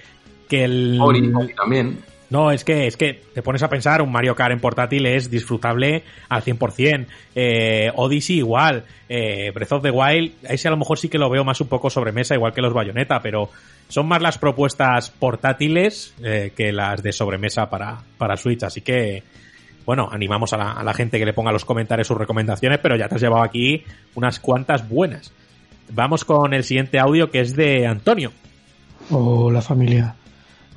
que 0.50 0.64
el... 0.66 1.00
Ori, 1.00 1.32
Ori 1.34 1.54
también. 1.56 2.00
No, 2.34 2.50
es 2.50 2.64
que, 2.64 2.88
es 2.88 2.98
que 2.98 3.22
te 3.32 3.44
pones 3.44 3.62
a 3.62 3.70
pensar, 3.70 4.02
un 4.02 4.12
Mario 4.12 4.34
Kart 4.34 4.52
en 4.52 4.60
portátil 4.60 5.06
es 5.06 5.30
disfrutable 5.30 6.04
al 6.30 6.42
100%. 6.42 7.06
Eh, 7.36 7.92
Odyssey 7.96 8.38
igual. 8.38 8.86
Eh, 9.08 9.52
Breath 9.54 9.74
of 9.74 9.84
the 9.84 9.92
Wild, 9.92 10.32
sí 10.56 10.68
a 10.68 10.72
lo 10.72 10.78
mejor 10.78 10.98
sí 10.98 11.10
que 11.10 11.20
lo 11.20 11.30
veo 11.30 11.44
más 11.44 11.62
un 11.62 11.68
poco 11.68 11.92
sobre 11.92 12.12
mesa, 12.12 12.34
igual 12.34 12.52
que 12.52 12.62
los 12.62 12.74
Bayonetta, 12.74 13.20
pero 13.22 13.52
son 13.88 14.08
más 14.08 14.20
las 14.20 14.40
propuestas 14.40 15.12
portátiles 15.12 16.16
eh, 16.24 16.52
que 16.58 16.72
las 16.72 17.04
de 17.04 17.14
sobremesa 17.14 17.70
para, 17.70 18.00
para 18.18 18.36
Switch. 18.36 18.64
Así 18.64 18.82
que, 18.82 19.22
bueno, 19.86 20.10
animamos 20.12 20.54
a 20.54 20.58
la, 20.58 20.72
a 20.72 20.84
la 20.84 20.96
gente 20.96 21.20
que 21.20 21.26
le 21.28 21.34
ponga 21.34 21.52
en 21.52 21.54
los 21.54 21.66
comentarios 21.66 22.08
sus 22.08 22.18
recomendaciones, 22.18 22.80
pero 22.82 22.96
ya 22.96 23.08
te 23.08 23.14
has 23.14 23.22
llevado 23.22 23.44
aquí 23.44 23.84
unas 24.16 24.40
cuantas 24.40 24.90
buenas. 24.90 25.32
Vamos 25.96 26.26
con 26.26 26.56
el 26.56 26.64
siguiente 26.64 26.98
audio 26.98 27.30
que 27.30 27.40
es 27.40 27.56
de 27.56 27.86
Antonio. 27.86 28.32
Hola 29.12 29.62
familia. 29.62 30.16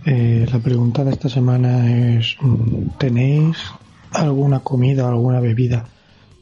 Eh, 0.05 0.47
la 0.53 0.59
pregunta 0.59 1.05
de 1.05 1.13
esta 1.13 1.31
semana 1.31 2.19
es, 2.19 2.37
mm, 2.39 2.99
¿tenéis 2.99 3.57
alguna 4.13 4.61
comida 4.61 5.07
o 5.07 5.09
alguna 5.09 5.41
bebida 5.41 5.87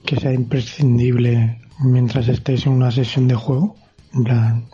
que 0.04 0.16
sea 0.16 0.32
imprescindible 0.32 1.60
mientras 1.84 2.26
estéis 2.26 2.66
en 2.66 2.72
una 2.72 2.90
sesión 2.90 3.28
de 3.28 3.36
juego? 3.36 3.76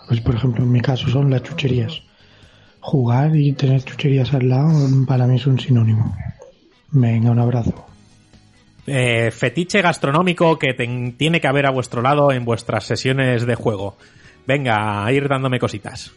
Pues 0.09 0.21
por 0.23 0.35
ejemplo 0.35 0.65
en 0.65 0.73
mi 0.73 0.81
caso 0.81 1.09
son 1.09 1.29
las 1.29 1.43
chucherías. 1.43 2.01
Jugar 2.81 3.37
y 3.37 3.53
tener 3.53 3.85
chucherías 3.85 4.33
al 4.33 4.49
lado 4.49 4.71
para 5.07 5.27
mí 5.27 5.37
es 5.37 5.47
un 5.47 5.61
sinónimo. 5.61 6.17
Venga, 6.91 7.31
un 7.31 7.39
abrazo. 7.39 7.90
Eh, 8.87 9.31
fetiche 9.31 9.83
gastronómico 9.83 10.59
que 10.59 10.75
ten- 10.75 11.17
tiene 11.17 11.41
que 11.41 11.47
haber 11.49 11.67
a 11.67 11.71
vuestro 11.71 12.03
lado 12.03 12.33
en 12.33 12.45
vuestras 12.45 12.85
sesiones 12.85 13.47
de 13.47 13.55
juego. 13.55 13.97
Venga, 14.47 15.05
a 15.05 15.13
ir 15.13 15.29
dándome 15.29 15.59
cositas. 15.59 16.13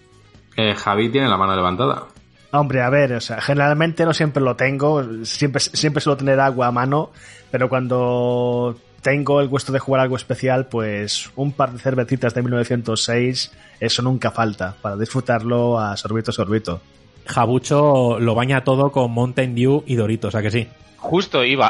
Eh, 0.55 0.73
Javi 0.75 1.09
tiene 1.09 1.27
la 1.27 1.37
mano 1.37 1.55
levantada. 1.55 2.05
Hombre, 2.51 2.81
a 2.81 2.89
ver, 2.89 3.13
o 3.13 3.21
sea, 3.21 3.41
generalmente 3.41 4.05
no 4.05 4.13
siempre 4.13 4.41
lo 4.43 4.55
tengo, 4.55 5.03
siempre, 5.25 5.59
siempre 5.59 6.01
suelo 6.01 6.17
tener 6.17 6.39
agua 6.39 6.67
a 6.67 6.71
mano, 6.71 7.09
pero 7.51 7.67
cuando 7.67 8.75
tengo 9.01 9.41
el 9.41 9.47
gusto 9.47 9.71
de 9.73 9.79
jugar 9.79 10.01
algo 10.01 10.15
especial, 10.15 10.67
pues 10.67 11.31
un 11.35 11.51
par 11.51 11.71
de 11.73 11.79
cervecitas 11.79 12.33
de 12.35 12.43
1906, 12.43 13.51
eso 13.79 14.01
nunca 14.03 14.29
falta, 14.31 14.75
para 14.81 14.95
disfrutarlo 14.95 15.79
a 15.79 15.97
sorbito 15.97 16.31
sorbito. 16.31 16.79
Jabucho 17.25 18.19
lo 18.19 18.35
baña 18.35 18.63
todo 18.63 18.91
con 18.91 19.11
Mountain 19.11 19.55
Dew 19.55 19.83
y 19.87 19.95
Doritos, 19.95 20.35
¿a 20.35 20.41
que 20.41 20.51
sí? 20.51 20.67
Justo 21.03 21.43
iba. 21.43 21.69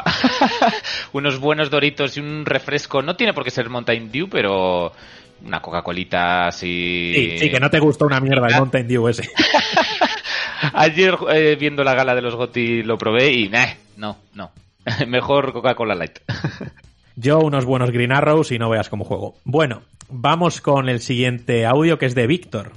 Unos 1.12 1.40
buenos 1.40 1.68
doritos 1.68 2.16
y 2.16 2.20
un 2.20 2.46
refresco. 2.46 3.02
No 3.02 3.16
tiene 3.16 3.34
por 3.34 3.42
qué 3.42 3.50
ser 3.50 3.68
Mountain 3.68 4.10
Dew, 4.12 4.28
pero 4.30 4.92
una 5.44 5.60
Coca-Colita 5.60 6.46
así. 6.46 7.12
Sí, 7.14 7.38
sí, 7.38 7.50
que 7.50 7.58
no 7.58 7.68
te 7.68 7.80
gustó 7.80 8.06
una 8.06 8.20
mierda 8.20 8.46
el 8.46 8.54
Mountain 8.54 8.86
Dew 8.86 9.08
ese. 9.08 9.28
Ayer 10.72 11.18
eh, 11.32 11.56
viendo 11.58 11.82
la 11.82 11.94
gala 11.94 12.14
de 12.14 12.22
los 12.22 12.36
GOTY 12.36 12.84
lo 12.84 12.96
probé 12.96 13.32
y 13.32 13.48
meh, 13.48 13.76
no, 13.96 14.18
no. 14.34 14.52
Mejor 15.08 15.52
Coca-Cola 15.52 15.96
Light. 15.96 16.20
Yo 17.16 17.40
unos 17.40 17.64
buenos 17.64 17.90
Green 17.90 18.12
Arrows 18.12 18.52
y 18.52 18.58
no 18.60 18.70
veas 18.70 18.88
cómo 18.88 19.04
juego. 19.04 19.34
Bueno, 19.44 19.82
vamos 20.08 20.60
con 20.60 20.88
el 20.88 21.00
siguiente 21.00 21.66
audio 21.66 21.98
que 21.98 22.06
es 22.06 22.14
de 22.14 22.28
Víctor. 22.28 22.70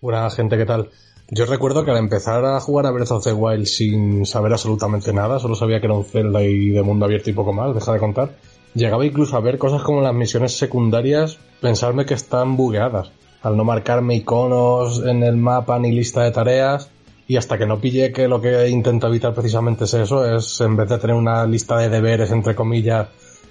Buena 0.00 0.28
gente, 0.28 0.56
¿qué 0.58 0.66
tal? 0.66 0.90
Yo 1.30 1.46
recuerdo 1.46 1.84
que 1.84 1.90
al 1.90 1.96
empezar 1.96 2.44
a 2.44 2.60
jugar 2.60 2.86
a 2.86 2.90
Breath 2.90 3.12
of 3.12 3.24
the 3.24 3.32
Wild 3.32 3.64
sin 3.64 4.26
saber 4.26 4.52
absolutamente 4.52 5.12
nada, 5.14 5.38
solo 5.38 5.54
sabía 5.54 5.80
que 5.80 5.86
era 5.86 5.94
un 5.94 6.04
Zelda 6.04 6.42
y 6.42 6.68
de 6.68 6.82
mundo 6.82 7.06
abierto 7.06 7.30
y 7.30 7.32
poco 7.32 7.54
más, 7.54 7.74
deja 7.74 7.94
de 7.94 7.98
contar, 7.98 8.36
llegaba 8.74 9.06
incluso 9.06 9.36
a 9.36 9.40
ver 9.40 9.56
cosas 9.56 9.82
como 9.82 10.02
las 10.02 10.12
misiones 10.12 10.58
secundarias, 10.58 11.38
pensarme 11.62 12.04
que 12.04 12.12
están 12.12 12.58
bugueadas, 12.58 13.10
al 13.42 13.56
no 13.56 13.64
marcarme 13.64 14.16
iconos 14.16 15.02
en 15.06 15.22
el 15.22 15.36
mapa 15.36 15.78
ni 15.78 15.92
lista 15.92 16.22
de 16.22 16.30
tareas, 16.30 16.90
y 17.26 17.38
hasta 17.38 17.56
que 17.56 17.64
no 17.66 17.80
pillé 17.80 18.12
que 18.12 18.28
lo 18.28 18.42
que 18.42 18.68
intento 18.68 19.06
evitar 19.06 19.32
precisamente 19.32 19.84
es 19.84 19.94
eso, 19.94 20.36
es 20.36 20.60
en 20.60 20.76
vez 20.76 20.90
de 20.90 20.98
tener 20.98 21.16
una 21.16 21.46
lista 21.46 21.78
de 21.78 21.88
deberes, 21.88 22.30
entre 22.32 22.54
comillas, 22.54 23.08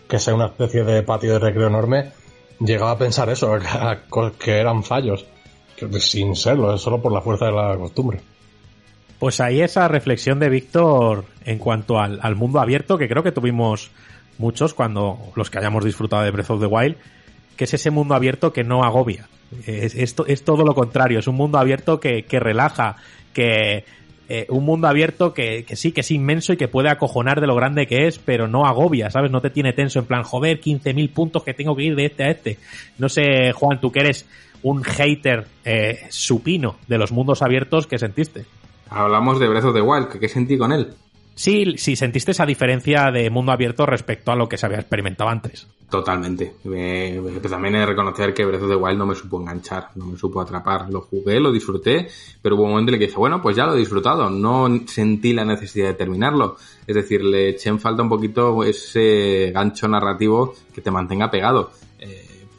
que 0.07 0.19
sea 0.19 0.35
una 0.35 0.45
especie 0.45 0.83
de 0.83 1.01
patio 1.01 1.33
de 1.33 1.39
recreo 1.39 1.69
enorme, 1.69 2.11
llegaba 2.59 2.91
a 2.91 2.97
pensar 2.99 3.29
eso, 3.29 3.51
que 4.39 4.51
eran 4.59 4.83
fallos. 4.83 5.25
Que 5.75 5.99
sin 5.99 6.35
serlo, 6.35 6.73
es 6.73 6.81
solo 6.81 7.01
por 7.01 7.11
la 7.11 7.21
fuerza 7.21 7.45
de 7.45 7.51
la 7.51 7.75
costumbre. 7.77 8.19
Pues 9.19 9.39
ahí 9.39 9.61
esa 9.61 9.87
reflexión 9.87 10.39
de 10.39 10.49
Víctor 10.49 11.25
en 11.45 11.57
cuanto 11.57 11.99
al, 11.99 12.19
al 12.21 12.35
mundo 12.35 12.59
abierto, 12.59 12.97
que 12.97 13.07
creo 13.07 13.23
que 13.23 13.31
tuvimos 13.31 13.91
muchos 14.37 14.73
cuando 14.73 15.17
los 15.35 15.49
que 15.49 15.59
hayamos 15.59 15.85
disfrutado 15.85 16.23
de 16.23 16.31
Breath 16.31 16.51
of 16.51 16.59
the 16.59 16.67
Wild, 16.67 16.95
que 17.55 17.63
es 17.63 17.73
ese 17.73 17.91
mundo 17.91 18.15
abierto 18.15 18.51
que 18.51 18.63
no 18.63 18.83
agobia. 18.83 19.27
Es, 19.67 19.95
es 19.95 20.43
todo 20.43 20.63
lo 20.63 20.73
contrario, 20.73 21.19
es 21.19 21.27
un 21.27 21.35
mundo 21.35 21.59
abierto 21.59 21.99
que, 21.99 22.23
que 22.23 22.39
relaja, 22.39 22.97
que 23.33 23.85
eh, 24.29 24.45
un 24.49 24.63
mundo 24.63 24.87
abierto 24.87 25.33
que, 25.33 25.65
que 25.65 25.75
sí, 25.75 25.91
que 25.91 26.01
es 26.01 26.09
inmenso 26.09 26.53
y 26.53 26.57
que 26.57 26.69
puede 26.69 26.89
acojonar 26.89 27.41
de 27.41 27.47
lo 27.47 27.55
grande 27.55 27.87
que 27.87 28.07
es, 28.07 28.19
pero 28.19 28.47
no 28.47 28.65
agobia, 28.65 29.09
¿sabes? 29.09 29.29
No 29.29 29.41
te 29.41 29.49
tiene 29.49 29.73
tenso 29.73 29.99
en 29.99 30.05
plan, 30.05 30.23
joder, 30.23 30.61
15.000 30.61 31.09
puntos 31.11 31.43
que 31.43 31.53
tengo 31.53 31.75
que 31.75 31.83
ir 31.83 31.95
de 31.95 32.05
este 32.05 32.23
a 32.23 32.29
este. 32.31 32.57
No 32.97 33.09
sé, 33.09 33.51
Juan, 33.53 33.81
tú 33.81 33.91
que 33.91 33.99
eres 33.99 34.25
un 34.63 34.83
hater 34.83 35.47
eh, 35.65 36.07
supino 36.09 36.77
de 36.87 36.97
los 36.97 37.11
mundos 37.11 37.41
abiertos, 37.41 37.87
¿qué 37.87 37.99
sentiste? 37.99 38.45
Hablamos 38.89 39.39
de 39.39 39.47
Breath 39.47 39.65
of 39.65 39.75
the 39.75 39.81
Wild, 39.81 40.07
¿qué, 40.07 40.19
qué 40.19 40.29
sentí 40.29 40.57
con 40.57 40.71
él? 40.71 40.93
Sí, 41.35 41.75
sí, 41.77 41.95
sentiste 41.95 42.31
esa 42.31 42.45
diferencia 42.45 43.11
de 43.11 43.29
mundo 43.29 43.51
abierto 43.51 43.85
respecto 43.85 44.31
a 44.31 44.35
lo 44.35 44.47
que 44.47 44.57
se 44.57 44.65
había 44.65 44.79
experimentado 44.79 45.29
antes. 45.29 45.67
Totalmente. 45.89 46.55
Eh, 46.65 47.19
pues 47.21 47.51
también 47.51 47.75
he 47.75 47.79
de 47.79 47.85
reconocer 47.85 48.33
que 48.33 48.45
Breath 48.45 48.63
of 48.63 48.69
the 48.69 48.75
Wild 48.75 48.97
no 48.97 49.05
me 49.05 49.15
supo 49.15 49.39
enganchar, 49.39 49.89
no 49.95 50.05
me 50.07 50.17
supo 50.17 50.41
atrapar. 50.41 50.89
Lo 50.89 51.01
jugué, 51.01 51.39
lo 51.39 51.51
disfruté, 51.51 52.07
pero 52.41 52.55
hubo 52.55 52.63
un 52.63 52.71
momento 52.71 52.89
en 52.89 52.95
el 52.95 52.99
que 52.99 53.07
dije, 53.07 53.19
bueno, 53.19 53.41
pues 53.41 53.55
ya 53.55 53.65
lo 53.65 53.75
he 53.75 53.79
disfrutado. 53.79 54.29
No 54.29 54.69
sentí 54.87 55.33
la 55.33 55.45
necesidad 55.45 55.87
de 55.87 55.93
terminarlo. 55.93 56.57
Es 56.87 56.95
decir, 56.95 57.23
le 57.23 57.49
eché 57.49 57.69
en 57.69 57.79
falta 57.79 58.01
un 58.01 58.09
poquito 58.09 58.63
ese 58.63 59.51
gancho 59.53 59.87
narrativo 59.87 60.55
que 60.73 60.81
te 60.81 60.89
mantenga 60.89 61.29
pegado. 61.29 61.71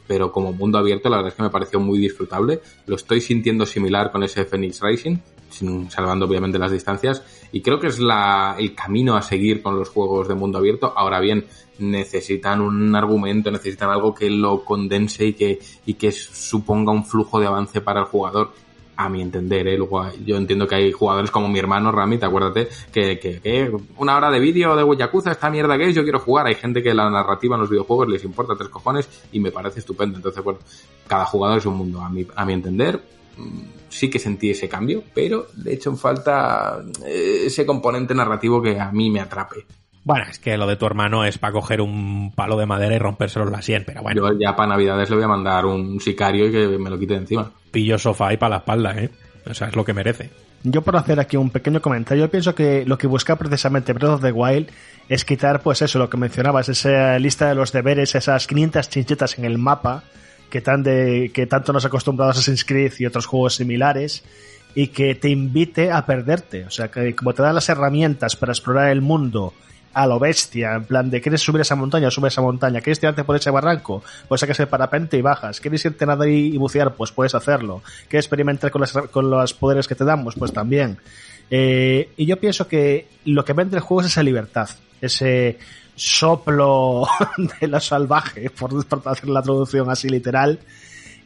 Pero 0.07 0.31
como 0.31 0.53
mundo 0.53 0.77
abierto, 0.77 1.09
la 1.09 1.17
verdad 1.17 1.31
es 1.31 1.35
que 1.35 1.43
me 1.43 1.49
pareció 1.49 1.79
muy 1.79 1.99
disfrutable. 1.99 2.61
Lo 2.85 2.95
estoy 2.95 3.21
sintiendo 3.21 3.65
similar 3.65 4.11
con 4.11 4.23
ese 4.23 4.45
Phoenix 4.45 4.81
Rising, 4.81 5.17
sin, 5.49 5.89
salvando 5.89 6.25
obviamente 6.25 6.59
las 6.59 6.71
distancias. 6.71 7.23
Y 7.51 7.61
creo 7.61 7.79
que 7.79 7.87
es 7.87 7.99
la, 7.99 8.55
el 8.59 8.75
camino 8.75 9.15
a 9.15 9.21
seguir 9.21 9.61
con 9.61 9.77
los 9.77 9.89
juegos 9.89 10.27
de 10.27 10.35
mundo 10.35 10.59
abierto. 10.59 10.93
Ahora 10.95 11.19
bien, 11.19 11.45
necesitan 11.79 12.61
un 12.61 12.95
argumento, 12.95 13.51
necesitan 13.51 13.89
algo 13.89 14.13
que 14.13 14.29
lo 14.29 14.63
condense 14.63 15.25
y 15.25 15.33
que, 15.33 15.59
y 15.85 15.95
que 15.95 16.11
suponga 16.11 16.91
un 16.91 17.05
flujo 17.05 17.39
de 17.39 17.47
avance 17.47 17.81
para 17.81 18.01
el 18.01 18.05
jugador. 18.05 18.51
A 18.97 19.09
mi 19.09 19.21
entender, 19.21 19.67
¿eh? 19.67 19.77
Yo 20.25 20.37
entiendo 20.37 20.67
que 20.67 20.75
hay 20.75 20.91
jugadores 20.91 21.29
como 21.29 21.49
mi 21.49 21.59
hermano 21.59 21.91
Rami, 21.91 22.17
te 22.17 22.25
acuérdate, 22.25 22.69
que, 22.91 23.19
que, 23.19 23.41
que 23.41 23.71
una 23.97 24.15
hora 24.15 24.31
de 24.31 24.39
vídeo 24.39 24.75
de 24.75 24.97
Yakuza, 24.97 25.31
esta 25.31 25.49
mierda 25.49 25.77
que 25.77 25.89
es, 25.89 25.95
yo 25.95 26.03
quiero 26.03 26.19
jugar. 26.19 26.47
Hay 26.47 26.55
gente 26.55 26.81
que 26.81 26.93
la 26.93 27.09
narrativa 27.09 27.55
en 27.55 27.61
los 27.61 27.69
videojuegos 27.69 28.07
les 28.07 28.23
importa 28.23 28.55
tres 28.55 28.69
cojones 28.69 29.09
y 29.31 29.39
me 29.39 29.51
parece 29.51 29.79
estupendo. 29.79 30.17
Entonces, 30.17 30.43
bueno, 30.43 30.59
cada 31.07 31.25
jugador 31.25 31.57
es 31.57 31.65
un 31.65 31.77
mundo. 31.77 32.01
A 32.01 32.09
mi, 32.09 32.25
a 32.35 32.45
mi 32.45 32.53
entender, 32.53 33.01
mm, 33.37 33.59
sí 33.89 34.09
que 34.09 34.19
sentí 34.19 34.49
ese 34.49 34.69
cambio, 34.69 35.03
pero 35.13 35.47
le 35.63 35.73
echo 35.73 35.89
en 35.89 35.97
falta 35.97 36.81
eh, 37.05 37.43
ese 37.45 37.65
componente 37.65 38.15
narrativo 38.15 38.61
que 38.61 38.79
a 38.79 38.91
mí 38.91 39.09
me 39.09 39.19
atrape. 39.19 39.65
Bueno, 40.05 40.25
es 40.29 40.37
que 40.37 40.55
lo 40.55 40.67
de 40.67 40.75
tu 40.75 40.85
hermano 40.85 41.25
es 41.25 41.39
para 41.39 41.51
coger 41.51 41.81
un 41.81 42.31
palo 42.35 42.57
de 42.57 42.67
madera 42.67 42.95
y 42.95 42.99
rompérselo 42.99 43.49
la 43.49 43.63
sien, 43.63 43.83
pero 43.87 44.03
bueno. 44.03 44.29
Yo 44.29 44.39
ya 44.39 44.55
para 44.55 44.69
Navidades 44.69 45.09
le 45.09 45.15
voy 45.15 45.25
a 45.25 45.27
mandar 45.27 45.65
un 45.65 45.99
sicario 45.99 46.45
y 46.45 46.51
que 46.51 46.77
me 46.77 46.91
lo 46.91 46.99
quite 46.99 47.15
de 47.15 47.19
encima. 47.21 47.51
Pillo 47.71 47.97
sofá 47.97 48.31
y 48.31 48.37
para 48.37 48.51
la 48.51 48.57
espalda, 48.57 48.95
¿eh? 48.99 49.09
O 49.49 49.53
sea, 49.55 49.67
es 49.67 49.75
lo 49.75 49.83
que 49.83 49.95
merece. 49.95 50.29
Yo 50.61 50.83
por 50.83 50.95
hacer 50.95 51.19
aquí 51.19 51.37
un 51.37 51.49
pequeño 51.49 51.81
comentario, 51.81 52.25
yo 52.25 52.31
pienso 52.31 52.53
que 52.53 52.85
lo 52.85 52.99
que 52.99 53.07
busca 53.07 53.35
precisamente 53.35 53.93
Breath 53.93 54.13
of 54.13 54.21
the 54.21 54.31
Wild 54.31 54.69
es 55.09 55.25
quitar, 55.25 55.61
pues 55.61 55.81
eso, 55.81 55.97
lo 55.97 56.07
que 56.07 56.17
mencionabas, 56.17 56.69
esa 56.69 57.17
lista 57.17 57.49
de 57.49 57.55
los 57.55 57.71
deberes, 57.71 58.13
esas 58.13 58.45
500 58.45 58.87
chinchetas 58.89 59.39
en 59.39 59.45
el 59.45 59.57
mapa 59.57 60.03
que, 60.51 60.61
tan 60.61 60.83
de, 60.83 61.31
que 61.33 61.47
tanto 61.47 61.73
nos 61.73 61.83
ha 61.83 61.87
acostumbrado 61.87 62.29
a 62.29 62.33
Assassin's 62.33 62.63
Creed 62.63 62.93
y 62.99 63.07
otros 63.07 63.25
juegos 63.25 63.55
similares 63.55 64.23
y 64.75 64.87
que 64.87 65.15
te 65.15 65.29
invite 65.29 65.91
a 65.91 66.05
perderte. 66.05 66.65
O 66.65 66.69
sea, 66.69 66.89
que 66.89 67.15
como 67.15 67.33
te 67.33 67.41
dan 67.41 67.55
las 67.55 67.69
herramientas 67.69 68.35
para 68.35 68.51
explorar 68.51 68.89
el 68.91 69.01
mundo 69.01 69.53
a 69.95 70.05
lo 70.05 70.19
bestia, 70.19 70.75
en 70.75 70.83
plan 70.83 71.09
de 71.09 71.21
quieres 71.21 71.39
subir 71.39 71.61
esa 71.61 71.75
montaña, 71.75 72.11
sube 72.11 72.27
esa 72.27 72.41
montaña, 72.41 72.81
quieres 72.81 72.99
tirarte 72.99 73.23
por 73.23 73.37
ese 73.37 73.49
barranco, 73.49 74.03
pues 74.27 74.41
sacas 74.41 74.59
el 74.59 74.67
parapente 74.67 75.17
y 75.17 75.21
bajas, 75.21 75.61
quieres 75.61 75.85
irte 75.85 76.03
a 76.03 76.07
nadar 76.07 76.27
y 76.27 76.57
bucear, 76.57 76.93
pues 76.95 77.13
puedes 77.13 77.33
hacerlo, 77.33 77.81
quieres 78.09 78.25
experimentar 78.25 78.71
con, 78.71 78.81
las, 78.81 78.91
con 78.91 79.29
los 79.29 79.53
poderes 79.53 79.87
que 79.87 79.95
te 79.95 80.03
damos, 80.03 80.35
pues 80.35 80.51
también. 80.51 80.97
Eh, 81.49 82.09
y 82.17 82.25
yo 82.25 82.37
pienso 82.41 82.67
que 82.67 83.07
lo 83.23 83.45
que 83.45 83.53
vende 83.53 83.77
el 83.77 83.81
juego 83.81 84.01
es 84.01 84.07
esa 84.07 84.21
libertad, 84.21 84.69
ese 84.99 85.59
soplo 85.95 87.07
de 87.61 87.67
lo 87.69 87.79
salvaje, 87.79 88.49
por, 88.49 88.85
por 88.85 89.01
hacer 89.07 89.29
la 89.29 89.41
traducción 89.41 89.89
así 89.89 90.09
literal, 90.09 90.59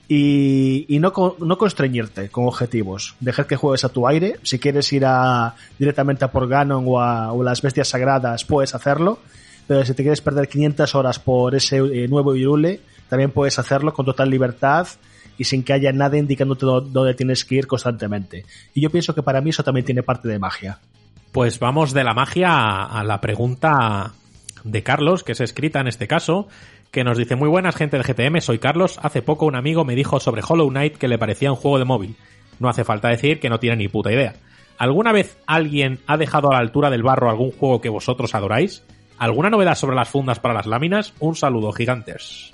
y, 0.10 0.86
y 0.94 1.00
no, 1.00 1.14
no 1.40 1.58
constreñirte 1.58 2.30
con 2.30 2.46
objetivos. 2.48 3.16
Dejar 3.22 3.46
que 3.48 3.56
juegues 3.56 3.86
a 3.86 3.90
tu 3.90 4.08
aire. 4.08 4.40
Si 4.44 4.60
quieres 4.60 4.92
ir 4.92 5.06
a, 5.06 5.56
directamente 5.78 6.26
a 6.26 6.32
por 6.32 6.48
Ganon 6.50 6.84
o 6.88 7.00
a, 7.00 7.32
o 7.32 7.44
las 7.44 7.62
bestias 7.62 7.88
sagradas, 7.90 8.44
puedes 8.44 8.74
hacerlo. 8.76 9.20
pero 9.68 9.86
si 9.86 9.94
te 9.94 10.02
quieres 10.04 10.20
perder 10.22 10.48
500 10.50 10.96
horas 10.96 11.20
por 11.20 11.54
ese 11.56 11.78
eh, 11.78 12.08
nuevo 12.08 12.36
Irule, 12.36 12.82
también 13.08 13.32
puedes 13.32 13.60
hacerlo 13.60 13.94
con 13.94 14.06
total 14.06 14.30
libertad 14.30 14.88
y 15.38 15.44
sin 15.46 15.64
que 15.64 15.74
haya 15.74 15.92
nada 15.94 16.18
indicándote 16.18 16.66
dó- 16.66 16.82
dónde 16.82 17.14
tienes 17.14 17.46
que 17.46 17.56
ir 17.56 17.68
constantemente. 17.68 18.46
Y 18.74 18.82
yo 18.82 18.90
pienso 18.90 19.14
que 19.16 19.22
para 19.24 19.42
mí 19.42 19.52
eso 19.52 19.64
también 19.64 19.86
tiene 19.86 20.02
parte 20.04 20.28
de 20.28 20.40
magia. 20.40 20.80
Pues 21.32 21.60
vamos 21.60 21.94
de 21.94 22.04
la 22.04 22.16
magia 22.16 22.84
a 22.84 23.04
la 23.04 23.22
pregunta 23.22 24.14
de 24.64 24.84
Carlos, 24.84 25.24
que 25.24 25.32
es 25.34 25.40
escrita 25.40 25.80
en 25.80 25.88
este 25.88 26.08
caso, 26.08 26.48
que 26.92 27.03
nos 27.03 27.18
dice, 27.18 27.35
muy 27.35 27.50
buenas 27.50 27.76
gente 27.76 27.98
de 27.98 28.03
GTM, 28.03 28.42
soy 28.42 28.58
Carlos, 28.58 29.00
hace 29.03 29.22
poco 29.22 29.45
un 29.45 29.56
amigo 29.56 29.85
me 29.85 29.95
dijo 29.95 30.19
sobre 30.19 30.42
Hollow 30.48 30.69
Knight 30.69 30.98
que 30.98 31.08
le 31.08 31.19
parecía 31.19 31.51
un 31.51 31.58
juego 31.58 31.77
de 31.77 31.85
móvil. 31.85 32.16
No 32.59 32.68
hace 32.68 32.84
falta 32.84 33.09
decir 33.09 33.40
que 33.40 33.50
no 33.50 33.59
tiene 33.59 33.77
ni 33.77 33.88
puta 33.88 34.11
idea. 34.11 34.34
¿Alguna 34.77 35.11
vez 35.11 35.38
alguien 35.45 36.00
ha 36.08 36.18
dejado 36.18 36.50
a 36.50 36.53
la 36.53 36.59
altura 36.59 36.90
del 36.90 37.03
barro 37.03 37.30
algún 37.30 37.51
juego 37.51 37.80
que 37.82 37.90
vosotros 37.90 38.34
adoráis? 38.34 38.84
¿Alguna 39.18 39.50
novedad 39.50 39.76
sobre 39.76 39.95
las 39.95 40.09
fundas 40.09 40.40
para 40.40 40.53
las 40.53 40.66
láminas? 40.66 41.14
Un 41.19 41.35
saludo, 41.35 41.72
gigantes. 41.74 42.51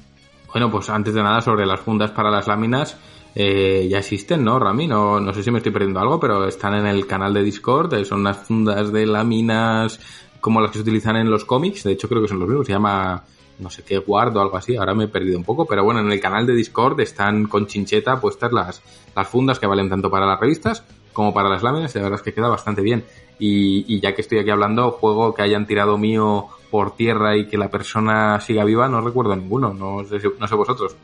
Bueno, 0.51 0.71
pues 0.71 0.89
antes 0.89 1.13
de 1.13 1.21
nada, 1.21 1.41
sobre 1.41 1.65
las 1.65 1.79
fundas 1.79 2.11
para 2.11 2.31
las 2.31 2.47
láminas, 2.47 2.97
eh, 3.35 3.87
ya 3.89 3.99
existen, 3.99 4.43
¿no, 4.43 4.57
Rami? 4.59 4.87
No, 4.87 5.19
no 5.19 5.33
sé 5.33 5.43
si 5.43 5.51
me 5.51 5.59
estoy 5.59 5.71
perdiendo 5.71 5.99
algo, 5.99 6.19
pero 6.19 6.47
están 6.47 6.73
en 6.73 6.87
el 6.87 7.05
canal 7.05 7.33
de 7.33 7.43
Discord. 7.43 7.93
eh, 7.93 8.05
son 8.05 8.21
unas 8.21 8.37
fundas 8.37 8.91
de 8.91 9.05
láminas 9.05 9.99
como 10.41 10.61
las 10.61 10.71
que 10.71 10.79
se 10.79 10.83
utilizan 10.83 11.17
en 11.17 11.29
los 11.29 11.45
cómics. 11.45 11.83
De 11.83 11.91
hecho, 11.91 12.09
creo 12.09 12.21
que 12.21 12.27
son 12.27 12.39
los 12.39 12.47
mismos. 12.47 12.67
Se 12.67 12.73
llama 12.73 13.23
no 13.59 13.69
sé 13.69 13.83
qué 13.83 13.97
guardo 13.99 14.39
o 14.39 14.43
algo 14.43 14.57
así. 14.57 14.75
Ahora 14.75 14.93
me 14.93 15.05
he 15.05 15.07
perdido 15.07 15.37
un 15.37 15.43
poco. 15.43 15.65
Pero 15.65 15.83
bueno, 15.83 15.99
en 16.01 16.11
el 16.11 16.19
canal 16.19 16.45
de 16.45 16.53
Discord 16.53 16.99
están 17.01 17.45
con 17.47 17.67
chincheta 17.67 18.19
puestas 18.19 18.51
las, 18.51 18.81
las 19.15 19.27
fundas 19.27 19.59
que 19.59 19.67
valen 19.67 19.89
tanto 19.89 20.09
para 20.09 20.25
las 20.25 20.39
revistas 20.39 20.83
como 21.13 21.33
para 21.33 21.49
las 21.49 21.63
láminas. 21.63 21.93
Y 21.95 21.99
la 21.99 22.03
verdad 22.05 22.19
es 22.19 22.23
que 22.23 22.33
queda 22.33 22.47
bastante 22.49 22.81
bien. 22.81 23.03
Y, 23.39 23.85
y 23.93 23.99
ya 24.01 24.13
que 24.15 24.21
estoy 24.21 24.39
aquí 24.39 24.49
hablando, 24.49 24.91
juego 24.91 25.33
que 25.33 25.41
hayan 25.41 25.65
tirado 25.67 25.97
mío 25.97 26.47
por 26.71 26.95
tierra 26.95 27.37
y 27.37 27.47
que 27.47 27.57
la 27.57 27.69
persona 27.69 28.39
siga 28.41 28.63
viva, 28.65 28.87
no 28.89 29.01
recuerdo 29.01 29.35
ninguno. 29.35 29.73
No 29.73 30.03
sé, 30.05 30.19
si- 30.19 30.27
no 30.39 30.47
sé 30.47 30.55
vosotros. 30.55 30.95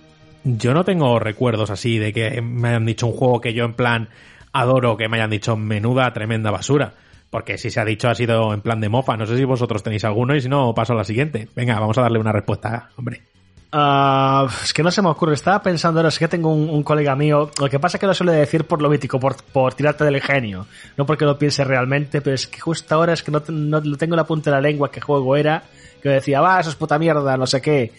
Yo 0.44 0.74
no 0.74 0.84
tengo 0.84 1.20
recuerdos 1.20 1.70
así 1.70 2.00
de 2.00 2.12
que 2.14 2.42
me 2.42 2.70
hayan 2.70 2.86
dicho 2.86 3.06
un 3.08 3.14
juego 3.14 3.40
que 3.40 3.54
yo 3.54 3.64
en 3.64 3.74
plan 3.74 4.10
adoro, 4.54 4.98
que 4.98 5.08
me 5.08 5.18
hayan 5.18 5.30
dicho 5.30 5.56
menuda, 5.56 6.12
tremenda 6.14 6.52
basura. 6.52 6.94
Porque 7.32 7.58
si 7.58 7.72
se 7.72 7.80
ha 7.80 7.86
dicho 7.86 8.10
ha 8.10 8.14
sido 8.14 8.54
en 8.54 8.62
plan 8.62 8.80
de 8.80 8.90
mofa. 8.90 9.18
No 9.18 9.26
sé 9.26 9.38
si 9.38 9.46
vosotros 9.46 9.82
tenéis 9.82 10.04
alguno 10.04 10.36
y 10.36 10.42
si 10.42 10.50
no, 10.50 10.76
paso 10.76 10.94
a 10.94 10.98
la 10.98 11.04
siguiente. 11.04 11.48
Venga, 11.56 11.80
vamos 11.80 11.98
a 11.98 12.02
darle 12.02 12.20
una 12.20 12.34
respuesta, 12.34 12.90
hombre. 12.98 13.24
Ah, 13.72 14.50
es 14.62 14.74
que 14.74 14.84
no 14.84 14.92
se 14.92 15.02
me 15.02 15.08
ocurre. 15.08 15.34
Estaba 15.34 15.62
pensando, 15.64 16.02
ahora, 16.02 16.10
es 16.10 16.20
que 16.20 16.28
tengo 16.28 16.54
un, 16.54 16.84
colega 16.84 17.16
mío. 17.16 17.50
Lo 17.58 17.70
que 17.70 17.80
pasa 17.80 17.96
es 17.96 18.02
que 18.02 18.08
lo 18.08 18.14
suele 18.14 18.34
decir 18.34 18.66
por 18.66 18.82
lo 18.82 18.90
mítico, 18.90 19.18
por, 19.18 19.42
por 19.44 19.74
tirarte 19.74 20.04
del 20.04 20.22
genio. 20.22 20.68
No 20.98 21.06
porque 21.06 21.24
lo 21.24 21.40
piense 21.40 21.64
realmente, 21.64 22.22
pero 22.22 22.36
es 22.36 22.48
que 22.48 22.60
justo 22.60 22.94
ahora 22.94 23.14
es 23.14 23.24
que 23.24 23.32
no, 23.32 23.42
no 23.48 23.80
lo 23.80 23.98
tengo 23.98 24.16
en 24.16 24.18
la 24.18 24.28
punta 24.28 24.50
de 24.52 24.58
la 24.58 24.62
lengua 24.62 24.92
qué 24.92 25.00
juego 25.00 25.38
era. 25.38 25.64
Que 26.04 26.10
decía, 26.10 26.42
va, 26.42 26.60
eso 26.60 26.70
es 26.70 26.76
puta 26.76 27.00
mierda, 27.00 27.38
no 27.38 27.48
sé 27.48 27.62
qué. 27.62 27.94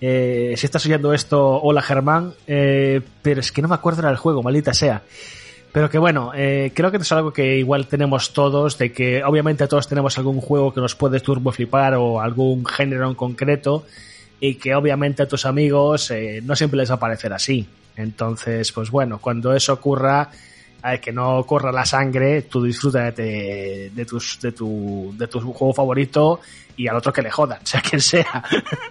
Eh, 0.00 0.54
si 0.56 0.66
estás 0.66 0.84
oyendo 0.86 1.12
esto, 1.12 1.60
hola 1.60 1.82
Germán. 1.82 2.34
Eh, 2.46 3.00
pero 3.22 3.40
es 3.40 3.50
que 3.50 3.60
no 3.60 3.66
me 3.66 3.74
acuerdo 3.74 4.02
del 4.02 4.16
juego, 4.16 4.42
maldita 4.42 4.72
sea. 4.72 5.02
Pero 5.72 5.88
que 5.88 5.98
bueno, 5.98 6.32
eh, 6.34 6.70
creo 6.74 6.90
que 6.90 6.98
es 6.98 7.12
algo 7.12 7.32
que 7.32 7.56
igual 7.56 7.86
tenemos 7.86 8.34
todos, 8.34 8.76
de 8.76 8.92
que 8.92 9.24
obviamente 9.24 9.66
todos 9.66 9.88
tenemos 9.88 10.18
algún 10.18 10.40
juego 10.40 10.74
que 10.74 10.82
nos 10.82 10.94
puede 10.94 11.20
turbo 11.20 11.50
flipar 11.50 11.94
o 11.94 12.20
algún 12.20 12.66
género 12.66 13.08
en 13.08 13.14
concreto 13.14 13.86
y 14.38 14.56
que 14.56 14.74
obviamente 14.74 15.22
a 15.22 15.28
tus 15.28 15.46
amigos 15.46 16.10
eh, 16.10 16.42
no 16.44 16.54
siempre 16.56 16.76
les 16.76 16.90
va 16.90 16.96
a 16.96 17.00
parecer 17.00 17.32
así. 17.32 17.66
Entonces, 17.96 18.70
pues 18.70 18.90
bueno, 18.90 19.18
cuando 19.18 19.54
eso 19.54 19.72
ocurra, 19.72 20.30
eh, 20.84 21.00
que 21.00 21.10
no 21.10 21.42
corra 21.44 21.72
la 21.72 21.86
sangre, 21.86 22.42
tú 22.42 22.62
disfruta 22.62 23.10
de, 23.10 23.90
de, 23.94 24.04
tus, 24.04 24.38
de, 24.42 24.52
tu, 24.52 25.14
de 25.16 25.26
tu 25.26 25.40
juego 25.40 25.72
favorito 25.72 26.40
y 26.76 26.86
al 26.86 26.96
otro 26.96 27.14
que 27.14 27.22
le 27.22 27.30
jodan, 27.30 27.60
sea 27.64 27.80
quien 27.80 28.02
sea. 28.02 28.44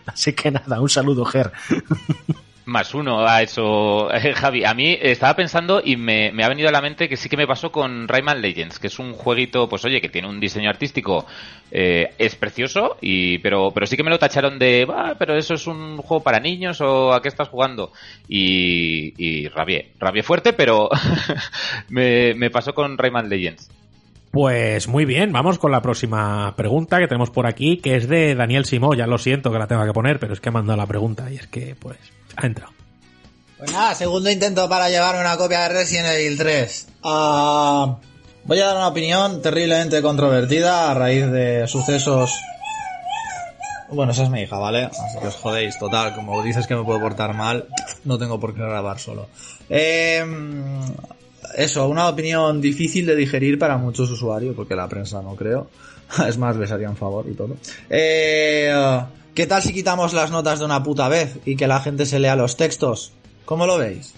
Así 0.08 0.34
que 0.34 0.50
nada, 0.50 0.82
un 0.82 0.90
saludo, 0.90 1.26
Ger. 1.26 1.51
Más 2.72 2.93
uno 2.93 3.27
a 3.27 3.41
eso, 3.41 4.09
eh, 4.14 4.33
Javi. 4.33 4.64
A 4.64 4.74
mí 4.74 4.98
estaba 5.01 5.35
pensando 5.35 5.82
y 5.83 5.98
me, 5.98 6.32
ha 6.41 6.48
venido 6.48 6.69
a 6.69 6.72
la 6.72 6.82
mente 6.82 7.09
que 7.09 7.17
sí 7.17 7.27
que 7.27 7.35
me 7.35 7.45
pasó 7.45 7.69
con 7.69 8.08
Rayman 8.08 8.41
Legends, 8.41 8.80
que 8.80 8.88
es 8.88 8.98
un 8.98 9.11
jueguito, 9.11 9.67
pues 9.67 9.83
oye, 9.83 10.00
que 10.00 10.08
tiene 10.08 10.30
un 10.30 10.40
diseño 10.40 10.69
artístico, 10.69 11.25
eh, 11.69 12.14
es 12.17 12.35
precioso, 12.35 12.95
y 13.01 13.40
pero, 13.40 13.72
pero 13.72 13.85
sí 13.85 13.98
que 13.98 14.03
me 14.03 14.09
lo 14.09 14.19
tacharon 14.19 14.58
de, 14.58 14.85
va, 14.85 15.16
pero 15.19 15.35
eso 15.35 15.56
es 15.56 15.67
un 15.67 15.98
juego 15.98 16.24
para 16.24 16.40
niños 16.40 16.80
o 16.80 17.11
a 17.11 17.22
qué 17.22 17.27
estás 17.27 17.50
jugando. 17.50 17.91
Y, 18.30 19.14
y 19.17 19.50
rabié, 19.50 19.91
rabié 20.00 20.24
fuerte, 20.24 20.53
pero 20.53 20.90
me, 21.90 22.33
me 22.35 22.50
pasó 22.50 22.74
con 22.74 22.98
Rayman 22.98 23.27
Legends. 23.27 23.69
Pues 24.32 24.88
muy 24.88 25.03
bien, 25.03 25.33
vamos 25.33 25.59
con 25.59 25.72
la 25.72 25.82
próxima 25.82 26.56
pregunta 26.56 27.00
que 27.00 27.08
tenemos 27.08 27.30
por 27.32 27.45
aquí, 27.48 27.77
que 27.77 27.98
es 27.98 28.08
de 28.08 28.33
Daniel 28.33 28.64
Simó. 28.64 28.93
Ya 28.93 29.06
lo 29.06 29.17
siento 29.17 29.51
que 29.51 29.59
la 29.59 29.67
tenga 29.67 29.85
que 29.85 29.91
poner, 29.91 30.19
pero 30.19 30.32
es 30.32 30.40
que 30.40 30.48
ha 30.48 30.53
mandado 30.53 30.77
la 30.77 30.88
pregunta 30.88 31.30
y 31.30 31.35
es 31.35 31.48
que, 31.48 31.75
pues, 31.77 31.98
ha 32.35 32.45
entrado. 32.45 32.72
Pues 33.58 33.72
nada, 33.72 33.93
segundo 33.93 34.30
intento 34.32 34.68
para 34.68 34.90
llevarme 34.90 35.22
una 35.22 35.38
copia 35.38 35.61
de 35.61 35.69
Resident 35.69 36.08
Evil 36.08 36.38
3. 36.38 36.88
Ah, 37.03 37.98
voy 38.43 38.60
a 38.60 38.66
dar 38.66 38.77
una 38.77 38.88
opinión 38.88 39.42
terriblemente 39.42 40.01
controvertida 40.01 40.90
a 40.90 40.93
raíz 40.93 41.30
de 41.30 41.68
sucesos... 41.68 42.32
Bueno, 43.90 44.14
esa 44.14 44.24
es 44.24 44.30
mi 44.30 44.42
hija, 44.42 44.58
¿vale? 44.58 44.85
Así 44.85 45.19
que 45.22 45.27
os 45.27 45.35
jodéis, 45.35 45.77
total. 45.77 46.16
Como 46.16 46.42
dices 46.42 46.66
que 46.66 46.76
me 46.76 46.84
puedo 46.84 47.00
portar 47.01 47.34
mal, 47.34 47.68
no 48.06 48.18
tengo 48.18 48.40
por 48.40 48.56
qué 48.56 48.61
grabar 48.61 48.98
solo. 49.00 49.27
Eh, 49.69 50.26
eso, 51.56 51.88
una 51.88 52.08
opinión 52.08 52.61
difícil 52.61 53.06
de 53.06 53.16
digerir 53.16 53.60
para 53.60 53.77
muchos 53.77 54.10
usuarios, 54.10 54.56
porque 54.56 54.76
la 54.76 54.88
prensa 54.88 55.22
no 55.22 55.35
creo. 55.35 55.69
Es 56.27 56.38
más, 56.38 56.56
les 56.56 56.72
haría 56.72 56.90
un 56.90 56.98
favor 56.98 57.26
y 57.30 57.34
todo. 57.34 57.58
Eh, 57.90 58.74
¿Qué 59.34 59.48
tal 59.48 59.61
si 59.61 59.74
quitamos 59.74 60.14
las 60.14 60.30
notas 60.30 60.60
de 60.60 60.66
una 60.66 60.84
puta 60.84 61.08
vez 61.08 61.40
y 61.45 61.56
que 61.56 61.68
la 61.68 61.80
gente 61.80 62.06
se 62.06 62.19
lea 62.19 62.35
los 62.35 62.58
textos? 62.58 63.14
¿Cómo 63.45 63.66
lo 63.66 63.77
veis? 63.77 64.14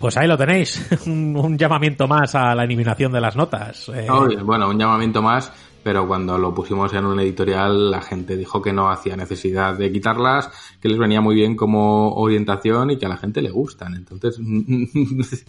Pues 0.00 0.16
ahí 0.16 0.26
lo 0.26 0.36
tenéis, 0.36 0.84
un, 1.06 1.36
un 1.36 1.56
llamamiento 1.56 2.08
más 2.08 2.34
a 2.34 2.54
la 2.54 2.64
eliminación 2.64 3.12
de 3.12 3.20
las 3.20 3.36
notas. 3.36 3.88
Eh, 3.88 4.08
bueno, 4.42 4.68
un 4.68 4.78
llamamiento 4.78 5.22
más, 5.22 5.52
pero 5.86 6.08
cuando 6.08 6.36
lo 6.36 6.52
pusimos 6.52 6.92
en 6.94 7.06
un 7.06 7.20
editorial 7.20 7.92
la 7.92 8.02
gente 8.02 8.36
dijo 8.36 8.60
que 8.60 8.72
no 8.72 8.90
hacía 8.90 9.16
necesidad 9.16 9.78
de 9.78 9.92
quitarlas, 9.92 10.50
que 10.80 10.88
les 10.88 10.98
venía 10.98 11.20
muy 11.20 11.36
bien 11.36 11.54
como 11.54 12.12
orientación 12.14 12.90
y 12.90 12.98
que 12.98 13.06
a 13.06 13.08
la 13.08 13.16
gente 13.16 13.40
le 13.40 13.50
gustan. 13.50 13.94
Entonces, 13.94 14.38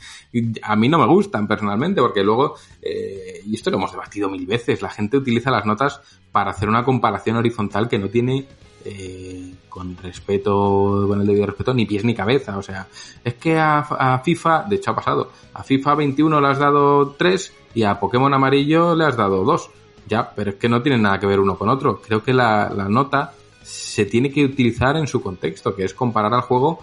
a 0.61 0.75
mí 0.75 0.87
no 0.87 0.99
me 0.99 1.07
gustan 1.07 1.47
personalmente 1.47 1.99
porque 1.99 2.23
luego, 2.23 2.53
eh, 2.79 3.41
y 3.43 3.55
esto 3.55 3.71
lo 3.71 3.77
hemos 3.77 3.91
debatido 3.91 4.29
mil 4.29 4.45
veces, 4.45 4.83
la 4.83 4.91
gente 4.91 5.17
utiliza 5.17 5.49
las 5.49 5.65
notas 5.65 5.99
para 6.31 6.51
hacer 6.51 6.69
una 6.69 6.83
comparación 6.83 7.37
horizontal 7.37 7.89
que 7.89 7.97
no 7.97 8.09
tiene 8.09 8.47
eh, 8.85 9.53
con 9.69 9.97
respeto, 9.97 11.05
con 11.07 11.21
el 11.21 11.27
debido 11.27 11.45
respeto, 11.45 11.73
ni 11.73 11.85
pies 11.85 12.03
ni 12.03 12.15
cabeza. 12.15 12.57
O 12.57 12.61
sea, 12.61 12.87
es 13.23 13.33
que 13.35 13.57
a, 13.57 14.21
FIFA, 14.23 14.65
de 14.69 14.75
hecho 14.77 14.91
ha 14.91 14.95
pasado, 14.95 15.31
a 15.53 15.63
FIFA 15.63 15.95
21 15.95 16.41
le 16.41 16.47
has 16.47 16.59
dado 16.59 17.11
3 17.11 17.53
y 17.75 17.83
a 17.83 17.99
Pokémon 17.99 18.33
amarillo 18.33 18.95
le 18.95 19.05
has 19.05 19.17
dado 19.17 19.43
2. 19.43 19.69
Ya, 20.07 20.31
pero 20.33 20.51
es 20.51 20.55
que 20.55 20.69
no 20.69 20.81
tienen 20.81 21.01
nada 21.01 21.19
que 21.19 21.27
ver 21.27 21.39
uno 21.39 21.57
con 21.57 21.69
otro. 21.69 22.01
Creo 22.01 22.23
que 22.23 22.33
la, 22.33 22.71
la 22.73 22.87
nota 22.87 23.33
se 23.61 24.05
tiene 24.05 24.31
que 24.31 24.45
utilizar 24.45 24.95
en 24.95 25.07
su 25.07 25.21
contexto, 25.21 25.75
que 25.75 25.83
es 25.83 25.93
comparar 25.93 26.33
al 26.33 26.41
juego 26.41 26.79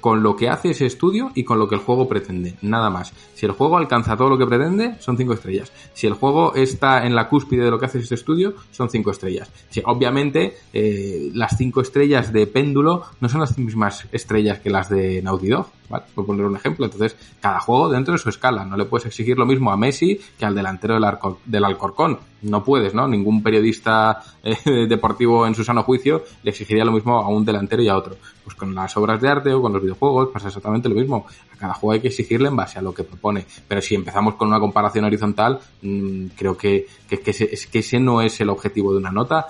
con 0.00 0.22
lo 0.22 0.36
que 0.36 0.48
hace 0.48 0.70
ese 0.70 0.86
estudio 0.86 1.30
y 1.34 1.44
con 1.44 1.58
lo 1.58 1.68
que 1.68 1.74
el 1.74 1.80
juego 1.80 2.08
pretende, 2.08 2.54
nada 2.62 2.90
más. 2.90 3.12
Si 3.34 3.46
el 3.46 3.52
juego 3.52 3.76
alcanza 3.76 4.16
todo 4.16 4.28
lo 4.28 4.38
que 4.38 4.46
pretende, 4.46 4.96
son 5.00 5.16
cinco 5.16 5.32
estrellas. 5.32 5.72
Si 5.92 6.06
el 6.06 6.14
juego 6.14 6.54
está 6.54 7.06
en 7.06 7.14
la 7.14 7.28
cúspide 7.28 7.64
de 7.64 7.70
lo 7.70 7.78
que 7.78 7.86
hace 7.86 7.98
ese 7.98 8.14
estudio, 8.14 8.54
son 8.70 8.90
cinco 8.90 9.10
estrellas. 9.10 9.50
Si, 9.70 9.82
obviamente, 9.84 10.56
eh, 10.72 11.30
las 11.34 11.56
cinco 11.56 11.80
estrellas 11.80 12.32
de 12.32 12.46
péndulo 12.46 13.02
no 13.20 13.28
son 13.28 13.40
las 13.40 13.56
mismas 13.58 14.06
estrellas 14.12 14.60
que 14.60 14.70
las 14.70 14.88
de 14.88 15.22
Naughty 15.22 15.48
Dog, 15.48 15.66
¿vale? 15.88 16.04
Por 16.14 16.26
poner 16.26 16.44
un 16.44 16.56
ejemplo. 16.56 16.84
Entonces, 16.86 17.16
cada 17.40 17.60
juego 17.60 17.88
dentro 17.88 18.12
de 18.12 18.18
su 18.18 18.28
escala. 18.28 18.64
No 18.64 18.76
le 18.76 18.84
puedes 18.84 19.06
exigir 19.06 19.38
lo 19.38 19.46
mismo 19.46 19.70
a 19.70 19.76
Messi 19.76 20.20
que 20.38 20.44
al 20.44 20.54
delantero 20.54 20.94
del, 20.94 21.04
del 21.44 21.64
Alcorcón. 21.64 22.18
No 22.42 22.62
puedes, 22.62 22.94
¿no? 22.94 23.08
Ningún 23.08 23.42
periodista 23.42 24.22
eh, 24.42 24.86
deportivo 24.88 25.46
en 25.46 25.54
su 25.54 25.64
sano 25.64 25.82
juicio 25.82 26.22
le 26.42 26.50
exigiría 26.50 26.84
lo 26.84 26.92
mismo 26.92 27.18
a 27.18 27.28
un 27.28 27.44
delantero 27.44 27.82
y 27.82 27.88
a 27.88 27.96
otro. 27.96 28.16
Pues 28.44 28.54
con 28.54 28.74
las 28.74 28.96
obras 28.96 29.20
de 29.20 29.28
arte 29.28 29.52
o 29.52 29.62
con 29.62 29.72
los 29.72 29.82
videojuegos 29.82 30.28
pasa 30.32 30.48
exactamente 30.48 30.88
lo 30.88 30.94
mismo. 30.94 31.26
A 31.52 31.56
cada 31.56 31.74
juego 31.74 31.92
hay 31.92 32.00
que 32.00 32.08
exigirle 32.08 32.48
en 32.48 32.56
base 32.56 32.78
a 32.78 32.82
lo 32.82 32.94
que 32.94 33.04
propone. 33.04 33.46
Pero 33.66 33.80
si 33.80 33.94
empezamos 33.94 34.34
con 34.34 34.48
una 34.48 34.60
comparación 34.60 35.04
horizontal, 35.04 35.58
mmm, 35.82 36.26
creo 36.36 36.56
que, 36.56 36.86
que, 37.08 37.20
que, 37.20 37.30
ese, 37.30 37.48
es 37.52 37.66
que 37.66 37.80
ese 37.80 37.98
no 37.98 38.20
es 38.20 38.40
el 38.40 38.50
objetivo 38.50 38.92
de 38.92 38.98
una 38.98 39.10
nota. 39.10 39.46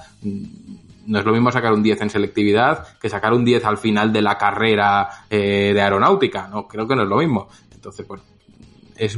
No 1.07 1.19
es 1.19 1.25
lo 1.25 1.33
mismo 1.33 1.51
sacar 1.53 1.73
un 1.73 1.83
10 1.83 2.03
en 2.03 2.11
selectividad 2.11 2.99
que 2.99 3.09
sacar 3.09 3.33
un 3.33 3.45
10 3.45 3.65
al 3.65 3.79
final 3.79 4.13
de 4.13 4.23
la 4.23 4.37
carrera 4.37 5.09
eh, 5.31 5.73
de 5.75 5.81
aeronáutica. 5.81 6.49
No, 6.49 6.67
creo 6.67 6.87
que 6.87 6.97
no 6.97 7.03
es 7.03 7.09
lo 7.09 7.19
mismo. 7.19 7.49
Entonces, 7.73 8.05
pues, 8.07 8.21
es 8.97 9.17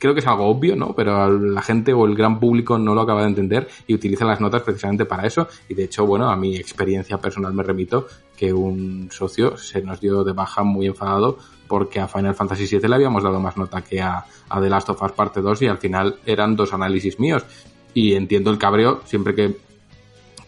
creo 0.00 0.14
que 0.14 0.20
es 0.20 0.26
algo 0.26 0.46
obvio, 0.46 0.74
¿no? 0.74 0.94
Pero 0.94 1.30
la 1.38 1.62
gente 1.62 1.92
o 1.92 2.06
el 2.06 2.16
gran 2.16 2.40
público 2.40 2.78
no 2.78 2.94
lo 2.94 3.02
acaba 3.02 3.20
de 3.22 3.28
entender 3.28 3.68
y 3.86 3.94
utiliza 3.94 4.24
las 4.24 4.40
notas 4.40 4.62
precisamente 4.62 5.04
para 5.04 5.26
eso. 5.26 5.46
Y 5.68 5.74
de 5.74 5.84
hecho, 5.84 6.06
bueno, 6.06 6.28
a 6.28 6.36
mi 6.36 6.56
experiencia 6.56 7.18
personal 7.18 7.52
me 7.52 7.62
remito 7.62 8.06
que 8.36 8.52
un 8.52 9.08
socio 9.12 9.56
se 9.56 9.82
nos 9.82 10.00
dio 10.00 10.24
de 10.24 10.32
baja 10.32 10.64
muy 10.64 10.86
enfadado 10.86 11.38
porque 11.68 12.00
a 12.00 12.08
Final 12.08 12.34
Fantasy 12.34 12.66
VII 12.66 12.88
le 12.88 12.94
habíamos 12.96 13.22
dado 13.22 13.38
más 13.38 13.56
nota 13.56 13.82
que 13.82 14.00
a, 14.00 14.24
a 14.48 14.60
The 14.60 14.68
Last 14.68 14.88
of 14.88 15.02
Us 15.02 15.12
Parte 15.12 15.40
2 15.40 15.62
y 15.62 15.66
al 15.68 15.78
final 15.78 16.16
eran 16.26 16.56
dos 16.56 16.72
análisis 16.72 17.20
míos. 17.20 17.44
Y 17.92 18.14
entiendo 18.14 18.50
el 18.50 18.58
cabreo 18.58 19.02
siempre 19.04 19.34
que 19.34 19.56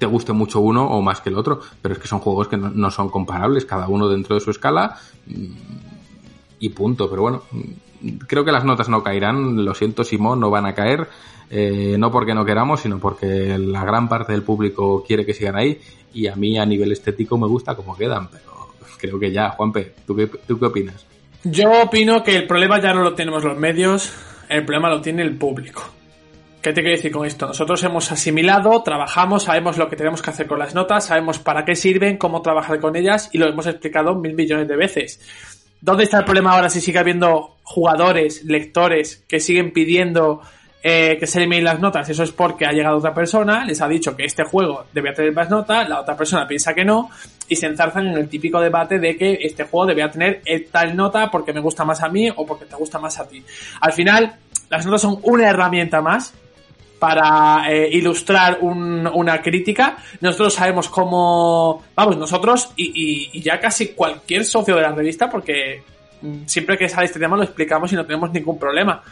te 0.03 0.07
guste 0.07 0.33
mucho 0.33 0.59
uno 0.59 0.85
o 0.85 1.01
más 1.01 1.21
que 1.21 1.29
el 1.29 1.37
otro, 1.37 1.61
pero 1.81 1.95
es 1.95 2.01
que 2.01 2.09
son 2.09 2.19
juegos 2.19 2.49
que 2.49 2.57
no, 2.57 2.91
son 2.91 3.09
comparables, 3.09 3.65
cada 3.65 3.87
uno 3.87 4.09
dentro 4.09 4.35
de 4.35 4.41
su 4.41 4.51
escala 4.51 4.97
mm, 5.29 5.45
y 6.59 6.71
punto. 6.71 7.09
Pero 7.09 7.23
bueno, 7.23 7.43
mm, 7.53 8.17
creo 8.27 8.45
que 8.45 8.51
las 8.51 8.65
notas 8.65 8.89
no 8.89 9.05
caerán, 9.05 9.65
lo 9.65 9.77
siento 9.77 10.03
Simón, 10.03 10.41
no 10.41 10.51
van 10.51 10.67
a 10.67 10.75
caer, 10.75 11.07
eh, 11.51 11.95
no 12.01 12.11
porque 12.11 12.35
no 12.35 12.45
queramos, 12.45 12.81
sino 12.81 12.99
porque 12.99 13.57
la 13.57 13.85
gran 13.85 14.09
parte 14.09 14.33
del 14.33 14.43
público 14.43 15.05
quiere 15.07 15.25
que 15.25 15.35
sigan 15.35 15.55
ahí 15.55 15.79
y 16.13 16.27
a 16.27 16.35
mí 16.35 16.59
a 16.59 16.67
nivel 16.67 16.91
estético 16.91 17.39
me 17.39 17.47
gusta 17.47 17.77
cómo 17.77 17.97
quedan, 17.97 18.27
pero 18.27 18.73
creo 18.99 19.21
que 19.21 19.31
ya, 19.31 19.51
Juanpe, 19.51 19.95
¿tú 20.05 20.17
qué, 20.17 20.27
tú 20.27 20.59
qué 20.59 20.67
opinas? 20.67 21.07
Yo 21.45 21.71
opino 21.81 22.25
que 22.25 22.35
el 22.35 22.49
problema 22.49 22.83
ya 22.83 22.93
no 22.93 23.05
lo 23.05 23.15
tenemos 23.15 23.45
los 23.45 23.57
medios, 23.57 24.13
el 24.49 24.65
problema 24.65 24.91
lo 24.91 25.01
tiene 25.01 25.23
el 25.23 25.37
público. 25.37 25.85
¿Qué 26.63 26.73
te 26.73 26.81
quiero 26.81 26.97
decir 26.97 27.11
con 27.11 27.27
esto? 27.27 27.49
Nosotros 27.49 27.83
hemos 27.83 28.13
asimilado, 28.13 28.85
trabajamos, 28.85 29.43
sabemos 29.43 29.79
lo 29.79 29.89
que 29.89 29.97
tenemos 29.97 30.23
que 30.23 30.31
hacer 30.31 30.47
con 30.47 30.61
las 30.61 30.77
notas, 30.77 31.07
sabemos 31.07 31.41
para 31.41 31.65
qué 31.65 31.75
sirven, 31.75 32.19
cómo 32.19 32.41
trabajar 32.41 32.79
con 32.79 32.95
ellas 32.95 33.31
y 33.33 33.39
lo 33.39 33.49
hemos 33.49 33.67
explicado 33.67 34.15
mil 34.15 34.35
millones 34.35 34.69
de 34.69 34.77
veces. 34.77 35.21
¿Dónde 35.81 36.05
está 36.05 36.21
el 36.21 36.25
problema 36.25 36.53
ahora 36.53 36.71
si 36.71 36.81
sigue 36.81 37.01
habiendo 37.01 37.57
jugadores, 37.65 38.45
lectores 38.45 39.25
que 39.27 39.41
siguen 39.41 39.73
pidiendo 39.73 40.41
eh, 40.85 41.17
que 41.19 41.27
se 41.27 41.39
eliminen 41.39 41.65
las 41.65 41.81
notas? 41.81 42.09
Eso 42.09 42.23
es 42.23 42.31
porque 42.31 42.65
ha 42.65 42.71
llegado 42.71 42.99
otra 42.99 43.13
persona, 43.13 43.65
les 43.65 43.81
ha 43.81 43.89
dicho 43.89 44.15
que 44.15 44.25
este 44.25 44.45
juego 44.45 44.85
debía 44.93 45.13
tener 45.13 45.33
más 45.33 45.51
notas, 45.51 45.89
la 45.89 46.01
otra 46.01 46.17
persona 46.17 46.47
piensa 46.47 46.75
que 46.75 46.85
no 46.85 47.11
y 47.49 47.57
se 47.57 47.67
enzarzan 47.67 48.07
en 48.07 48.19
el 48.19 48.29
típico 48.29 48.61
debate 48.61 49.01
de 49.01 49.17
que 49.17 49.37
este 49.43 49.65
juego 49.65 49.87
debía 49.87 50.13
tener 50.13 50.41
tal 50.71 50.95
nota 50.95 51.29
porque 51.29 51.53
me 51.53 51.59
gusta 51.59 51.85
más 51.85 52.01
a 52.05 52.09
mí 52.09 52.31
o 52.31 52.47
porque 52.47 52.67
te 52.67 52.77
gusta 52.77 53.01
más 53.01 53.19
a 53.19 53.27
ti. 53.27 53.45
Al 53.81 53.93
final, 53.93 54.37
las 54.71 54.87
notas 54.87 55.03
son 55.03 55.19
una 55.25 55.51
herramienta 55.51 56.01
más 56.01 56.33
para 57.03 57.65
eh, 57.69 57.89
ilustrar 57.95 58.59
un- 58.61 59.05
una 59.13 59.43
crítica. 59.43 59.97
Nosotros 60.21 60.55
sabemos 60.55 60.89
cómo, 60.89 61.83
vamos, 61.97 62.17
nosotros 62.17 62.71
y, 62.77 62.85
y- 62.95 63.31
y 63.33 63.43
ya 63.43 63.59
casi 63.59 63.89
cualquier 63.89 64.45
socio 64.45 64.77
de 64.77 64.83
la 64.83 64.93
revista, 64.93 65.29
porque 65.29 65.83
siempre 66.47 66.79
que 66.79 66.89
sale 66.89 67.07
este 67.07 67.19
tema 67.19 67.37
lo 67.37 67.43
explicamos 67.43 67.93
y 67.93 67.97
no 67.97 68.07
tenemos 68.07 68.31
ningún 68.33 68.57
problema. 68.57 69.03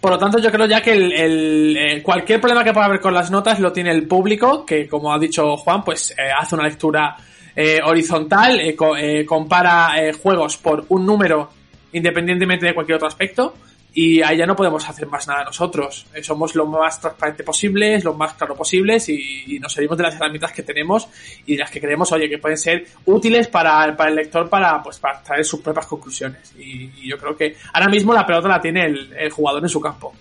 Por 0.00 0.10
lo 0.12 0.18
tanto, 0.18 0.38
yo 0.38 0.50
creo 0.50 0.64
ya 0.64 0.80
que 0.80 0.92
el, 0.92 1.76
eh, 1.76 2.02
cualquier 2.02 2.40
problema 2.40 2.64
que 2.64 2.72
pueda 2.72 2.86
haber 2.86 3.00
con 3.00 3.12
las 3.12 3.30
notas 3.30 3.60
lo 3.60 3.72
tiene 3.72 3.90
el 3.90 4.06
público, 4.08 4.64
que 4.64 4.88
como 4.88 5.12
ha 5.12 5.18
dicho 5.18 5.54
Juan, 5.58 5.84
pues 5.84 6.12
eh, 6.12 6.30
hace 6.34 6.54
una 6.54 6.64
lectura 6.64 7.14
horizontal, 7.84 8.60
co- 8.74 8.94
compara 9.26 9.92
juegos 10.22 10.56
por 10.58 10.84
un 10.88 11.04
número 11.04 11.50
independientemente 11.92 12.64
de 12.66 12.72
cualquier 12.74 12.96
otro 12.96 13.08
aspecto. 13.08 13.54
Y 13.98 14.20
ahí 14.20 14.36
ya 14.36 14.44
no 14.44 14.54
podemos 14.54 14.86
hacer 14.86 15.06
más 15.06 15.26
nada 15.26 15.44
nosotros. 15.44 16.04
Eh, 16.12 16.22
somos 16.22 16.54
lo 16.54 16.66
más 16.66 17.00
transparente 17.00 17.42
posibles, 17.42 18.04
lo 18.04 18.12
más 18.12 18.34
claro 18.34 18.54
posibles 18.54 19.08
y, 19.08 19.58
nos 19.58 19.72
servimos 19.72 19.96
de 19.96 20.02
las 20.02 20.14
herramientas 20.16 20.52
que 20.52 20.62
tenemos 20.62 21.08
y 21.46 21.54
de 21.54 21.60
las 21.60 21.70
que 21.70 21.80
creemos, 21.80 22.12
oye, 22.12 22.28
que 22.28 22.36
pueden 22.36 22.58
ser 22.58 22.84
útiles 23.06 23.48
para, 23.48 23.96
para 23.96 24.10
el 24.10 24.16
lector 24.16 24.50
para, 24.50 24.82
pues, 24.82 24.98
para 24.98 25.22
traer 25.22 25.46
sus 25.46 25.60
propias 25.60 25.86
conclusiones. 25.86 26.52
Y, 26.58 26.90
y 26.94 27.08
yo 27.08 27.16
creo 27.16 27.34
que 27.34 27.56
ahora 27.72 27.88
mismo 27.88 28.12
la 28.12 28.26
pelota 28.26 28.48
la 28.48 28.60
tiene 28.60 28.84
el, 28.84 29.30
jugador 29.30 29.62
en 29.62 29.70
su 29.70 29.80
campo. 29.80 30.12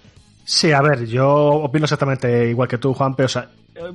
Sí, 0.45 0.71
a 0.71 0.81
ver, 0.81 1.05
yo 1.05 1.27
opino 1.27 1.83
exactamente 1.83 2.47
igual 2.47 2.69
que 2.69 2.77
tú, 2.77 2.93
Juan, 2.93 3.13
pero 3.13 3.27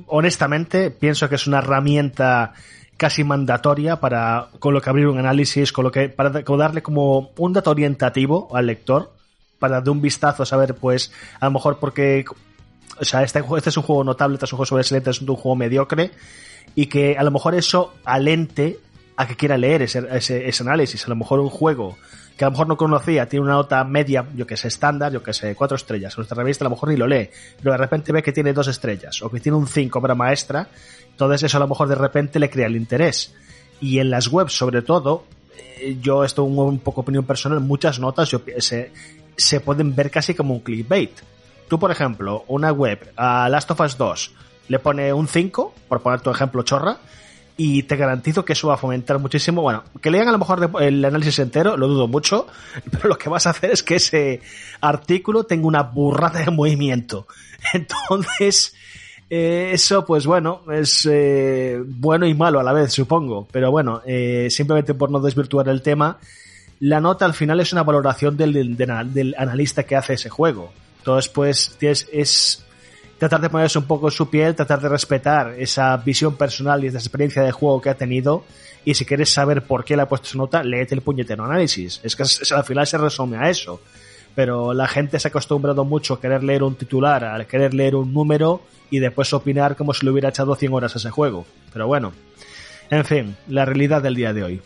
honestamente 0.05 0.91
pienso 0.91 1.27
que 1.27 1.35
es 1.35 1.47
una 1.47 1.57
herramienta 1.57 2.53
casi 2.97 3.23
mandatoria 3.23 3.99
para 3.99 4.49
con 4.59 4.75
lo 4.75 4.79
que 4.81 4.91
abrir 4.91 5.07
un 5.07 5.17
análisis, 5.17 5.73
con 5.73 5.85
lo 5.85 5.91
que 5.91 6.09
para 6.09 6.29
darle 6.29 6.83
como 6.83 7.31
un 7.35 7.51
dato 7.51 7.71
orientativo 7.71 8.55
al 8.55 8.67
lector 8.67 9.20
para 9.61 9.79
de 9.79 9.91
un 9.91 10.01
vistazo 10.01 10.43
saber 10.43 10.73
pues 10.73 11.13
a 11.39 11.45
lo 11.45 11.51
mejor 11.51 11.77
porque 11.79 12.25
o 12.99 13.05
sea, 13.05 13.23
este, 13.23 13.41
este 13.57 13.69
es 13.69 13.77
un 13.77 13.83
juego 13.83 14.03
notable, 14.03 14.35
este 14.35 14.45
es 14.45 14.53
un 14.53 14.57
juego 14.57 14.67
sobresaliente, 14.67 15.11
es 15.11 15.21
un 15.21 15.27
juego 15.27 15.55
mediocre 15.55 16.11
y 16.75 16.87
que 16.87 17.17
a 17.17 17.23
lo 17.23 17.31
mejor 17.31 17.55
eso 17.55 17.93
alente 18.03 18.79
a 19.15 19.27
que 19.27 19.35
quiera 19.35 19.57
leer 19.57 19.83
ese, 19.83 20.07
ese, 20.11 20.63
análisis. 20.63 21.05
A 21.05 21.09
lo 21.09 21.15
mejor 21.15 21.39
un 21.39 21.49
juego 21.49 21.97
que 22.37 22.45
a 22.45 22.47
lo 22.47 22.51
mejor 22.51 22.67
no 22.67 22.77
conocía 22.77 23.27
tiene 23.27 23.45
una 23.45 23.53
nota 23.53 23.83
media, 23.83 24.25
yo 24.35 24.47
que 24.47 24.57
sé, 24.57 24.67
estándar, 24.67 25.11
yo 25.11 25.21
que 25.21 25.33
sé, 25.33 25.55
cuatro 25.55 25.75
estrellas. 25.75 26.17
Nuestra 26.17 26.35
revista 26.35 26.63
a 26.63 26.65
lo 26.65 26.71
mejor 26.71 26.89
ni 26.89 26.97
lo 26.97 27.07
lee, 27.07 27.29
pero 27.57 27.71
de 27.71 27.77
repente 27.77 28.11
ve 28.11 28.23
que 28.23 28.31
tiene 28.31 28.53
dos 28.53 28.67
estrellas 28.67 29.21
o 29.21 29.29
que 29.29 29.39
tiene 29.39 29.57
un 29.57 29.67
cinco 29.67 29.99
obra 29.99 30.15
maestra. 30.15 30.67
Entonces 31.09 31.43
eso 31.43 31.57
a 31.57 31.59
lo 31.59 31.67
mejor 31.67 31.87
de 31.87 31.95
repente 31.95 32.39
le 32.39 32.49
crea 32.49 32.67
el 32.67 32.75
interés. 32.75 33.33
Y 33.79 33.99
en 33.99 34.11
las 34.11 34.27
webs, 34.27 34.53
sobre 34.53 34.81
todo, 34.83 35.25
eh, 35.57 35.97
yo 36.01 36.23
esto 36.23 36.43
un, 36.43 36.79
poco 36.79 37.01
opinión 37.01 37.25
personal, 37.25 37.59
muchas 37.59 37.99
notas 37.99 38.29
yo, 38.29 38.41
se, 38.59 38.91
se 39.37 39.59
pueden 39.59 39.95
ver 39.95 40.11
casi 40.11 40.33
como 40.33 40.53
un 40.53 40.59
clickbait. 40.61 41.11
Tú, 41.67 41.79
por 41.79 41.91
ejemplo, 41.91 42.43
una 42.47 42.71
web 42.71 43.11
a 43.15 43.47
Last 43.49 43.71
of 43.71 43.79
Us 43.79 43.97
2 43.97 44.31
le 44.67 44.79
pone 44.79 45.11
un 45.11 45.27
5, 45.27 45.73
por 45.87 46.01
poner 46.01 46.21
tu 46.21 46.29
ejemplo 46.29 46.63
chorra, 46.63 46.97
y 47.57 47.83
te 47.83 47.95
garantizo 47.95 48.45
que 48.45 48.53
eso 48.53 48.69
va 48.69 48.75
a 48.75 48.77
fomentar 48.77 49.19
muchísimo. 49.19 49.61
Bueno, 49.61 49.83
que 50.01 50.09
lean 50.09 50.27
a 50.27 50.31
lo 50.31 50.37
mejor 50.37 50.71
el 50.79 51.03
análisis 51.03 51.39
entero, 51.39 51.77
lo 51.77 51.87
dudo 51.87 52.07
mucho, 52.07 52.47
pero 52.91 53.09
lo 53.09 53.17
que 53.17 53.29
vas 53.29 53.45
a 53.47 53.51
hacer 53.51 53.71
es 53.71 53.83
que 53.83 53.95
ese 53.95 54.41
artículo 54.79 55.43
tenga 55.43 55.67
una 55.67 55.83
burrada 55.83 56.39
de 56.39 56.51
movimiento. 56.51 57.27
Entonces, 57.73 58.75
eh, 59.29 59.71
eso, 59.73 60.05
pues 60.05 60.25
bueno, 60.25 60.61
es 60.71 61.07
eh, 61.09 61.81
bueno 61.85 62.25
y 62.25 62.33
malo 62.33 62.59
a 62.59 62.63
la 62.63 62.73
vez, 62.73 62.93
supongo. 62.93 63.47
Pero 63.51 63.71
bueno, 63.71 64.01
eh, 64.05 64.47
simplemente 64.49 64.93
por 64.93 65.11
no 65.11 65.19
desvirtuar 65.19 65.69
el 65.69 65.81
tema, 65.81 66.17
la 66.81 66.99
nota 66.99 67.25
al 67.25 67.35
final 67.35 67.59
es 67.59 67.71
una 67.73 67.83
valoración 67.83 68.35
del, 68.35 68.75
del, 68.75 69.35
analista 69.37 69.83
que 69.83 69.95
hace 69.95 70.13
ese 70.13 70.29
juego. 70.29 70.73
Entonces, 70.97 71.31
pues, 71.31 71.75
tienes, 71.77 72.09
es 72.11 72.65
tratar 73.19 73.39
de 73.39 73.51
ponerse 73.51 73.77
un 73.77 73.85
poco 73.85 74.07
en 74.07 74.11
su 74.11 74.31
piel, 74.31 74.55
tratar 74.55 74.81
de 74.81 74.89
respetar 74.89 75.53
esa 75.59 75.95
visión 75.97 76.35
personal 76.35 76.83
y 76.83 76.87
esa 76.87 76.97
experiencia 76.97 77.43
de 77.43 77.51
juego 77.51 77.79
que 77.79 77.91
ha 77.91 77.93
tenido. 77.93 78.43
Y 78.83 78.95
si 78.95 79.05
quieres 79.05 79.31
saber 79.31 79.61
por 79.61 79.85
qué 79.85 79.95
le 79.95 80.01
ha 80.01 80.09
puesto 80.09 80.29
su 80.29 80.39
nota, 80.39 80.63
léete 80.63 80.95
el 80.95 81.01
puñetero 81.01 81.45
análisis. 81.45 81.99
Es 82.01 82.15
que 82.15 82.23
al 82.55 82.63
final 82.63 82.87
se 82.87 82.97
resume 82.97 83.37
a 83.37 83.47
eso. 83.47 83.79
Pero 84.33 84.73
la 84.73 84.87
gente 84.87 85.19
se 85.19 85.27
ha 85.27 85.29
acostumbrado 85.29 85.85
mucho 85.85 86.15
a 86.15 86.21
querer 86.21 86.43
leer 86.43 86.63
un 86.63 86.73
titular, 86.73 87.23
a 87.25 87.45
querer 87.45 87.75
leer 87.75 87.95
un 87.95 88.11
número 88.11 88.61
y 88.89 88.97
después 88.97 89.31
opinar 89.33 89.75
como 89.75 89.93
si 89.93 90.03
le 90.03 90.11
hubiera 90.11 90.29
echado 90.29 90.55
100 90.55 90.73
horas 90.73 90.95
a 90.95 90.97
ese 90.97 91.11
juego. 91.11 91.45
Pero 91.71 91.85
bueno, 91.85 92.11
en 92.89 93.05
fin, 93.05 93.35
la 93.49 93.65
realidad 93.65 94.01
del 94.01 94.15
día 94.15 94.33
de 94.33 94.43
hoy. 94.43 94.61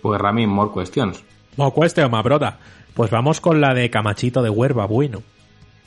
Pues 0.00 0.20
Ramin, 0.20 0.48
more 0.48 0.70
questions. 0.72 1.24
Mo 1.56 1.72
cueste 1.72 2.04
o 2.04 2.10
broda. 2.22 2.58
Pues 2.92 3.10
vamos 3.10 3.40
con 3.40 3.62
la 3.62 3.72
de 3.72 3.88
Camachito 3.88 4.42
de 4.42 4.50
Huerva, 4.50 4.86
bueno. 4.86 5.22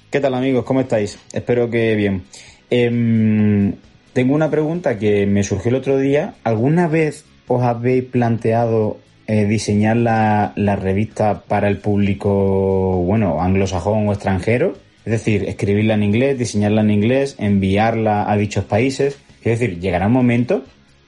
¿Qué 0.10 0.20
tal 0.20 0.34
amigos? 0.34 0.66
¿Cómo 0.66 0.82
estáis? 0.82 1.20
Espero 1.32 1.70
que 1.70 1.96
bien. 1.96 2.24
Em, 2.72 3.76
tengo 4.14 4.34
una 4.34 4.50
pregunta 4.50 4.98
que 4.98 5.28
me 5.28 5.44
surgió 5.44 5.70
el 5.70 5.76
otro 5.76 6.00
día. 6.00 6.34
¿Alguna 6.44 6.88
vez 6.88 7.26
os 7.48 7.62
habéis 7.62 8.06
planteado 8.06 8.98
eh, 9.28 9.46
diseñar 9.46 9.98
la, 9.98 10.54
la 10.56 10.76
revista 10.76 11.44
para 11.48 11.68
el 11.68 11.78
público, 11.78 13.04
bueno, 13.06 13.40
anglosajón 13.40 14.08
o 14.08 14.12
extranjero? 14.14 14.74
Es 15.06 15.12
decir, 15.12 15.44
escribirla 15.48 15.94
en 15.94 16.02
inglés, 16.02 16.40
diseñarla 16.40 16.82
en 16.82 16.90
inglés, 16.90 17.36
enviarla 17.38 18.30
a 18.30 18.36
dichos 18.38 18.66
países. 18.66 19.20
Es 19.44 19.60
decir, 19.60 19.80
llegará 19.80 20.08
un 20.08 20.14
momento 20.14 20.64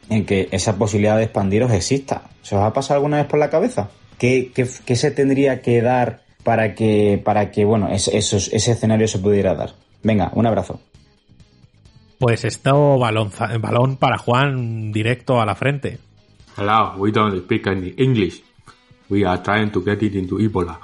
en 0.09 0.23
que 0.25 0.49
esa 0.51 0.77
posibilidad 0.77 1.17
de 1.17 1.23
expandiros 1.23 1.72
exista. 1.72 2.30
¿Se 2.43 2.56
os 2.56 2.61
ha 2.61 2.73
pasado 2.73 2.99
alguna 2.99 3.17
vez 3.17 3.25
por 3.25 3.40
la 3.40 3.49
cabeza? 3.49 3.90
¿Qué, 4.22 4.51
qué, 4.53 4.69
qué 4.85 4.95
se 4.95 5.09
tendría 5.09 5.64
que 5.64 5.82
dar 5.82 6.22
para 6.43 6.75
que, 6.75 7.19
para 7.25 7.50
que 7.50 7.66
bueno, 7.66 7.88
es- 7.90 8.08
esos- 8.08 8.53
ese 8.53 8.74
escenario 8.74 9.08
se 9.08 9.17
pudiera 9.17 9.56
dar? 9.56 9.74
Venga, 10.03 10.32
un 10.35 10.45
abrazo. 10.45 10.80
Pues 12.19 12.45
esto 12.45 13.00
balón, 13.00 13.32
balón 13.59 13.98
para 13.98 14.19
Juan 14.19 14.91
directo 14.91 15.41
a 15.41 15.45
la 15.48 15.56
frente. 15.56 15.98
Hello, 16.56 16.93
we 16.98 17.11
don't 17.11 17.35
speak 17.45 17.66
any 17.66 17.95
English. 17.98 18.43
We 19.09 19.25
are 19.25 19.41
trying 19.41 19.72
to 19.72 19.83
get 19.83 20.03
it 20.03 20.14
into 20.14 20.38
Ebola. 20.40 20.80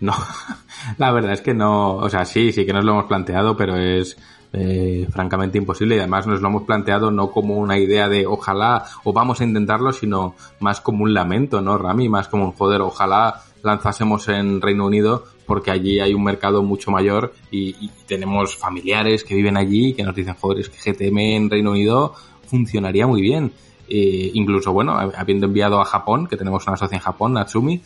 No, 0.00 0.12
la 0.98 1.12
verdad 1.12 1.32
es 1.34 1.42
que 1.42 1.54
no, 1.54 1.94
o 1.96 2.10
sea, 2.10 2.24
sí, 2.24 2.50
sí 2.52 2.66
que 2.66 2.72
nos 2.72 2.84
lo 2.84 2.92
hemos 2.92 3.04
planteado, 3.04 3.56
pero 3.56 3.76
es 3.76 4.16
eh, 4.52 5.06
francamente 5.10 5.58
imposible 5.58 5.96
y 5.96 5.98
además 5.98 6.26
nos 6.26 6.40
lo 6.40 6.48
hemos 6.48 6.62
planteado 6.64 7.10
no 7.10 7.30
como 7.30 7.56
una 7.58 7.78
idea 7.78 8.08
de 8.08 8.26
ojalá 8.26 8.84
o 9.04 9.12
vamos 9.12 9.40
a 9.40 9.44
intentarlo, 9.44 9.92
sino 9.92 10.34
más 10.58 10.80
como 10.80 11.04
un 11.04 11.14
lamento, 11.14 11.60
¿no, 11.60 11.78
Rami? 11.78 12.08
Más 12.08 12.28
como 12.28 12.46
un 12.46 12.52
joder, 12.52 12.80
ojalá 12.80 13.42
lanzásemos 13.62 14.28
en 14.28 14.60
Reino 14.60 14.86
Unido 14.86 15.24
porque 15.46 15.70
allí 15.70 16.00
hay 16.00 16.14
un 16.14 16.24
mercado 16.24 16.62
mucho 16.62 16.90
mayor 16.90 17.34
y, 17.50 17.76
y 17.80 17.90
tenemos 18.06 18.56
familiares 18.56 19.24
que 19.24 19.34
viven 19.34 19.56
allí 19.56 19.94
que 19.94 20.02
nos 20.02 20.14
dicen, 20.14 20.34
joder, 20.34 20.60
es 20.60 20.68
que 20.68 20.92
GTM 20.92 21.18
en 21.18 21.50
Reino 21.50 21.72
Unido 21.72 22.14
funcionaría 22.46 23.06
muy 23.06 23.20
bien. 23.22 23.52
Eh, 23.92 24.30
incluso, 24.34 24.72
bueno, 24.72 24.96
habiendo 24.96 25.46
enviado 25.46 25.80
a 25.80 25.84
Japón, 25.84 26.28
que 26.28 26.36
tenemos 26.36 26.66
una 26.66 26.76
socia 26.76 26.96
en 26.96 27.02
Japón, 27.02 27.32
Natsumi, 27.32 27.82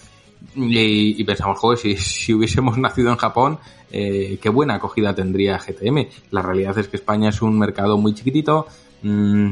y, 0.54 1.20
y 1.20 1.24
pensamos, 1.24 1.58
joder, 1.58 1.78
si, 1.78 1.96
si 1.96 2.34
hubiésemos 2.34 2.78
nacido 2.78 3.10
en 3.10 3.16
Japón, 3.16 3.58
eh, 3.90 4.38
qué 4.42 4.48
buena 4.48 4.74
acogida 4.74 5.14
tendría 5.14 5.58
GTM. 5.58 6.08
La 6.30 6.42
realidad 6.42 6.76
es 6.78 6.88
que 6.88 6.96
España 6.96 7.28
es 7.28 7.42
un 7.42 7.58
mercado 7.58 7.96
muy 7.96 8.12
chiquitito, 8.14 8.66
mm, 9.02 9.50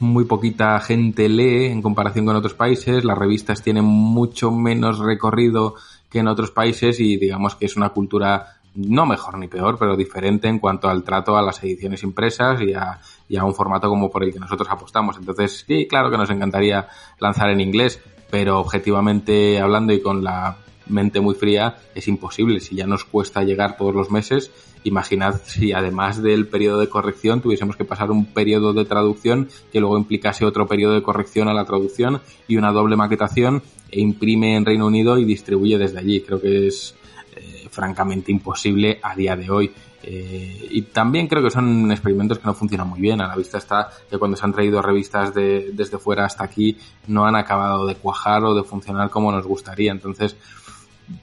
muy 0.00 0.24
poquita 0.24 0.80
gente 0.80 1.28
lee 1.28 1.66
en 1.66 1.82
comparación 1.82 2.24
con 2.24 2.36
otros 2.36 2.54
países, 2.54 3.04
las 3.04 3.18
revistas 3.18 3.62
tienen 3.62 3.84
mucho 3.84 4.50
menos 4.50 4.98
recorrido 5.00 5.74
que 6.08 6.20
en 6.20 6.28
otros 6.28 6.50
países 6.50 7.00
y 7.00 7.16
digamos 7.16 7.56
que 7.56 7.66
es 7.66 7.76
una 7.76 7.90
cultura 7.90 8.58
no 8.74 9.06
mejor 9.06 9.38
ni 9.38 9.48
peor, 9.48 9.76
pero 9.78 9.96
diferente 9.96 10.48
en 10.48 10.60
cuanto 10.60 10.88
al 10.88 11.02
trato 11.02 11.36
a 11.36 11.42
las 11.42 11.62
ediciones 11.62 12.02
impresas 12.04 12.60
y 12.62 12.72
a, 12.72 13.00
y 13.28 13.36
a 13.36 13.44
un 13.44 13.54
formato 13.54 13.88
como 13.88 14.10
por 14.10 14.22
el 14.22 14.32
que 14.32 14.38
nosotros 14.38 14.68
apostamos. 14.70 15.16
Entonces, 15.18 15.64
sí, 15.66 15.86
claro 15.88 16.10
que 16.10 16.16
nos 16.16 16.30
encantaría 16.30 16.88
lanzar 17.18 17.50
en 17.50 17.60
inglés, 17.60 18.00
pero 18.30 18.58
objetivamente 18.60 19.60
hablando 19.60 19.92
y 19.92 20.00
con 20.00 20.22
la 20.22 20.58
mente 20.88 21.20
muy 21.20 21.34
fría 21.34 21.76
es 21.94 22.08
imposible. 22.08 22.60
Si 22.60 22.74
ya 22.74 22.86
nos 22.86 23.04
cuesta 23.04 23.42
llegar 23.42 23.76
todos 23.76 23.94
los 23.94 24.10
meses, 24.10 24.50
imaginad 24.84 25.40
si 25.44 25.72
además 25.72 26.22
del 26.22 26.46
periodo 26.46 26.80
de 26.80 26.88
corrección 26.88 27.40
tuviésemos 27.40 27.76
que 27.76 27.84
pasar 27.84 28.10
un 28.10 28.26
periodo 28.26 28.72
de 28.72 28.84
traducción 28.84 29.48
que 29.72 29.80
luego 29.80 29.98
implicase 29.98 30.44
otro 30.44 30.66
periodo 30.66 30.94
de 30.94 31.02
corrección 31.02 31.48
a 31.48 31.54
la 31.54 31.64
traducción 31.64 32.20
y 32.46 32.56
una 32.56 32.72
doble 32.72 32.96
maquetación 32.96 33.62
e 33.90 34.00
imprime 34.00 34.56
en 34.56 34.64
Reino 34.64 34.86
Unido 34.86 35.18
y 35.18 35.24
distribuye 35.24 35.78
desde 35.78 35.98
allí. 35.98 36.20
Creo 36.20 36.40
que 36.40 36.66
es 36.66 36.94
eh, 37.36 37.68
francamente 37.70 38.32
imposible 38.32 38.98
a 39.02 39.14
día 39.14 39.36
de 39.36 39.50
hoy. 39.50 39.72
Eh, 40.02 40.68
y 40.70 40.82
también 40.82 41.26
creo 41.26 41.42
que 41.42 41.50
son 41.50 41.90
experimentos 41.90 42.38
que 42.38 42.46
no 42.46 42.54
funcionan 42.54 42.88
muy 42.88 43.00
bien. 43.00 43.20
A 43.20 43.28
la 43.28 43.36
vista 43.36 43.58
está 43.58 43.88
que 44.10 44.18
cuando 44.18 44.36
se 44.36 44.44
han 44.44 44.52
traído 44.52 44.80
revistas 44.80 45.34
de, 45.34 45.70
desde 45.72 45.98
fuera 45.98 46.24
hasta 46.24 46.44
aquí 46.44 46.78
no 47.06 47.26
han 47.26 47.36
acabado 47.36 47.86
de 47.86 47.96
cuajar 47.96 48.44
o 48.44 48.54
de 48.54 48.62
funcionar 48.62 49.10
como 49.10 49.32
nos 49.32 49.46
gustaría. 49.46 49.90
Entonces, 49.90 50.36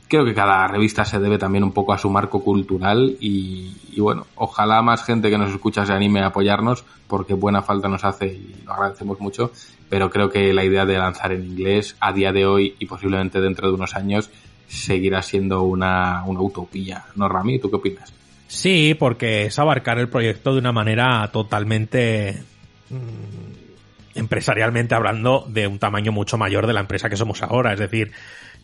creo 0.08 0.26
que 0.26 0.34
cada 0.34 0.68
revista 0.68 1.06
se 1.06 1.20
debe 1.20 1.38
también 1.38 1.64
un 1.64 1.72
poco 1.72 1.94
a 1.94 1.98
su 1.98 2.10
marco 2.10 2.44
cultural 2.44 3.18
y, 3.20 3.76
y, 3.92 4.02
bueno, 4.02 4.26
ojalá 4.36 4.82
más 4.82 5.04
gente 5.04 5.30
que 5.30 5.38
nos 5.38 5.52
escucha 5.52 5.86
se 5.86 5.94
anime 5.94 6.22
a 6.22 6.28
apoyarnos 6.28 6.84
porque 7.08 7.34
buena 7.34 7.62
falta 7.62 7.88
nos 7.88 8.04
hace 8.04 8.28
y 8.28 8.64
lo 8.66 8.74
agradecemos 8.74 9.20
mucho, 9.20 9.52
pero 9.90 10.10
creo 10.10 10.30
que 10.30 10.54
la 10.54 10.64
idea 10.64 10.86
de 10.86 10.98
lanzar 10.98 11.32
en 11.32 11.46
inglés 11.46 11.96
a 12.00 12.12
día 12.12 12.32
de 12.32 12.46
hoy 12.46 12.76
y 12.80 12.86
posiblemente 12.88 13.40
dentro 13.42 13.68
de 13.68 13.76
unos 13.76 13.96
años 13.96 14.30
seguirá 14.68 15.22
siendo 15.22 15.64
una, 15.64 16.24
una 16.26 16.42
utopía. 16.42 17.06
¿No, 17.16 17.30
Rami? 17.30 17.60
¿Tú 17.60 17.70
qué 17.70 17.76
opinas? 17.76 18.12
Sí, 18.48 18.96
porque 18.98 19.46
es 19.46 19.60
abarcar 19.60 20.00
el 20.00 20.10
proyecto 20.10 20.54
de 20.54 20.60
una 20.60 20.72
manera 20.72 21.30
totalmente 21.32 22.44
mm, 22.90 24.16
empresarialmente 24.16 24.96
hablando 24.96 25.46
de 25.48 25.68
un 25.68 25.80
tamaño 25.80 26.12
mucho 26.12 26.38
mayor 26.38 26.68
de 26.68 26.74
la 26.74 26.82
empresa 26.82 27.10
que 27.10 27.18
somos 27.18 27.42
ahora. 27.44 27.74
Es 27.74 27.80
decir, 27.80 28.12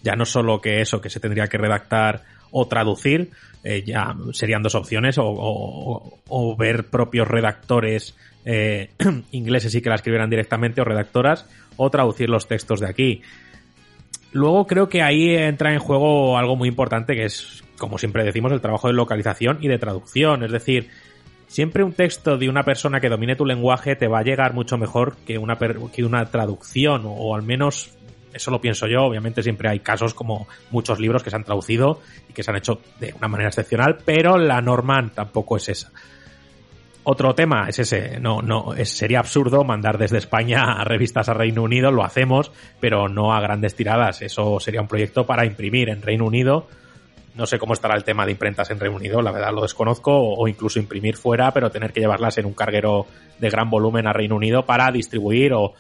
ya 0.04 0.16
no 0.16 0.26
solo 0.26 0.62
que 0.62 0.82
eso 0.82 1.02
que 1.02 1.10
se 1.10 1.20
tendría 1.20 1.48
que 1.48 1.58
redactar 1.58 2.24
o 2.52 2.68
traducir, 2.68 3.32
eh, 3.64 3.84
ya 3.86 4.16
serían 4.34 4.64
dos 4.64 4.76
opciones, 4.76 5.16
o, 5.20 6.56
ver 6.58 6.86
propios 6.86 7.28
redactores 7.28 8.16
eh, 8.46 8.90
ingleses 9.32 9.74
y 9.76 9.82
que 9.82 9.90
la 9.90 9.96
escribieran 9.96 10.30
directamente, 10.30 10.82
o 10.82 10.84
redactoras, 10.84 11.48
o 11.78 11.90
traducir 11.90 12.30
los 12.30 12.48
textos 12.48 12.80
de 12.80 12.88
aquí. 12.88 13.22
Luego 14.34 14.66
creo 14.66 14.90
que 14.90 15.02
ahí 15.02 15.36
entra 15.36 15.74
en 15.74 15.80
juego 15.80 16.38
algo 16.38 16.56
muy 16.56 16.70
importante 16.70 17.16
que 17.16 17.26
es, 17.26 17.64
como 17.82 17.98
siempre 17.98 18.24
decimos, 18.24 18.52
el 18.52 18.62
trabajo 18.62 18.88
de 18.88 18.94
localización 18.94 19.58
y 19.60 19.68
de 19.68 19.80
traducción. 19.80 20.44
Es 20.44 20.52
decir, 20.52 20.92
siempre 21.48 21.84
un 21.84 21.94
texto 21.94 22.38
de 22.38 22.48
una 22.48 22.62
persona 22.62 23.00
que 23.00 23.10
domine 23.10 23.36
tu 23.36 23.44
lenguaje 23.44 23.96
te 23.96 24.08
va 24.08 24.20
a 24.20 24.24
llegar 24.24 24.54
mucho 24.54 24.78
mejor 24.78 25.18
que 25.26 25.40
una, 25.40 25.58
que 25.92 26.04
una 26.04 26.26
traducción, 26.26 27.02
o 27.06 27.34
al 27.34 27.42
menos 27.42 27.98
eso 28.36 28.52
lo 28.52 28.62
pienso 28.62 28.86
yo. 28.86 29.02
Obviamente 29.02 29.42
siempre 29.42 29.68
hay 29.68 29.80
casos 29.80 30.14
como 30.14 30.48
muchos 30.70 31.00
libros 31.00 31.24
que 31.24 31.32
se 31.32 31.36
han 31.38 31.44
traducido 31.44 32.02
y 32.30 32.34
que 32.34 32.44
se 32.44 32.52
han 32.52 32.58
hecho 32.58 32.82
de 33.00 33.16
una 33.18 33.28
manera 33.28 33.50
excepcional, 33.50 33.98
pero 34.06 34.38
la 34.38 34.62
norma 34.62 35.10
tampoco 35.16 35.58
es 35.58 35.70
esa. 35.70 35.92
Otro 37.04 37.34
tema 37.34 37.66
es 37.68 37.80
ese, 37.80 38.20
no, 38.20 38.44
no, 38.44 38.76
sería 38.84 39.18
absurdo 39.18 39.64
mandar 39.64 39.98
desde 39.98 40.20
España 40.20 40.66
a 40.78 40.84
revistas 40.84 41.30
a 41.30 41.34
Reino 41.34 41.64
Unido, 41.64 41.90
lo 41.90 42.04
hacemos, 42.04 42.52
pero 42.80 43.10
no 43.10 43.34
a 43.34 43.42
grandes 43.42 43.74
tiradas. 43.74 44.22
Eso 44.22 44.60
sería 44.60 44.82
un 44.82 44.88
proyecto 44.88 45.26
para 45.26 45.48
imprimir 45.48 45.90
en 45.90 46.04
Reino 46.04 46.28
Unido. 46.28 46.68
No 47.36 47.46
sé 47.46 47.58
cómo 47.60 47.74
estará 47.74 47.96
el 47.96 48.04
tema 48.04 48.26
de 48.26 48.34
imprentas 48.34 48.70
en 48.72 48.80
Reino 48.80 48.98
Unido, 48.98 49.22
la 49.22 49.32
verdad 49.32 49.54
lo 49.54 49.62
desconozco, 49.62 50.12
o 50.12 50.48
incluso 50.48 50.80
imprimir 50.80 51.16
fuera, 51.16 51.52
pero 51.52 51.70
tener 51.72 51.94
que 51.94 52.02
llevarlas 52.02 52.38
en 52.38 52.46
un 52.46 52.54
carguero 52.54 53.08
de 53.40 53.50
gran 53.50 53.70
volumen 53.70 54.08
a 54.08 54.14
Reino 54.14 54.36
Unido 54.36 54.66
para 54.66 54.92
distribuir 54.92 55.54
o, 55.54 55.74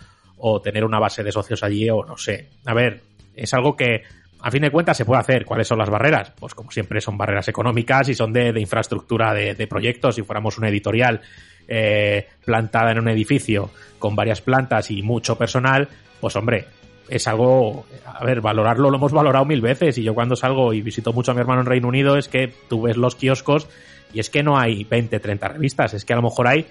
tener 0.64 0.84
una 0.84 0.98
base 0.98 1.24
de 1.24 1.32
socios 1.32 1.62
allí 1.62 1.88
o 1.90 2.04
no 2.04 2.18
sé. 2.18 2.50
A 2.66 2.74
ver, 2.74 3.02
es 3.36 3.54
algo 3.54 3.76
que 3.76 4.02
a 4.40 4.50
fin 4.50 4.64
de 4.64 4.72
cuentas 4.72 4.98
se 4.98 5.06
puede 5.06 5.22
hacer. 5.22 5.46
¿Cuáles 5.46 5.68
son 5.68 5.78
las 5.78 5.90
barreras? 5.90 6.32
Pues 6.40 6.56
como 6.56 6.72
siempre 6.72 7.00
son 7.00 7.16
barreras 7.16 7.48
económicas 7.48 8.10
y 8.10 8.16
son 8.16 8.34
de, 8.34 8.52
de 8.52 8.60
infraestructura 8.60 9.36
de, 9.36 9.54
de, 9.54 9.68
proyectos. 9.68 10.16
Si 10.16 10.24
fuéramos 10.24 10.58
una 10.58 10.70
editorial 10.70 11.22
eh, 11.68 12.28
plantada 12.44 12.92
en 12.92 13.00
un 13.00 13.10
edificio 13.10 13.70
con 14.00 14.16
varias 14.16 14.42
plantas 14.42 14.90
y 14.90 15.04
mucho 15.04 15.38
personal, 15.38 15.88
pues 16.20 16.36
hombre, 16.36 16.66
es 17.12 17.28
algo, 17.28 17.86
a 18.06 18.24
ver, 18.24 18.42
valorarlo 18.42 18.90
lo 18.90 18.98
hemos 18.98 19.12
valorado 19.12 19.46
mil 19.46 19.62
veces 19.62 19.98
y 19.98 20.04
yo 20.04 20.16
cuando 20.16 20.36
salgo 20.36 20.74
y 20.74 20.82
visito 20.82 21.12
mucho 21.12 21.32
a 21.32 21.34
mi 21.34 21.42
hermano 21.42 21.62
en 21.62 21.68
Reino 21.68 21.90
Unido 21.90 22.18
es 22.18 22.30
que 22.30 22.52
tú 22.70 22.84
ves 22.84 22.96
los 22.96 23.16
kioscos 23.16 23.68
y 24.14 24.22
es 24.22 24.30
que 24.30 24.44
no 24.44 24.58
hay 24.58 24.86
20, 24.86 25.20
30 25.20 25.48
revistas, 25.50 25.94
es 25.94 26.06
que 26.06 26.14
a 26.14 26.16
lo 26.16 26.22
mejor 26.22 26.48
hay 26.48 26.66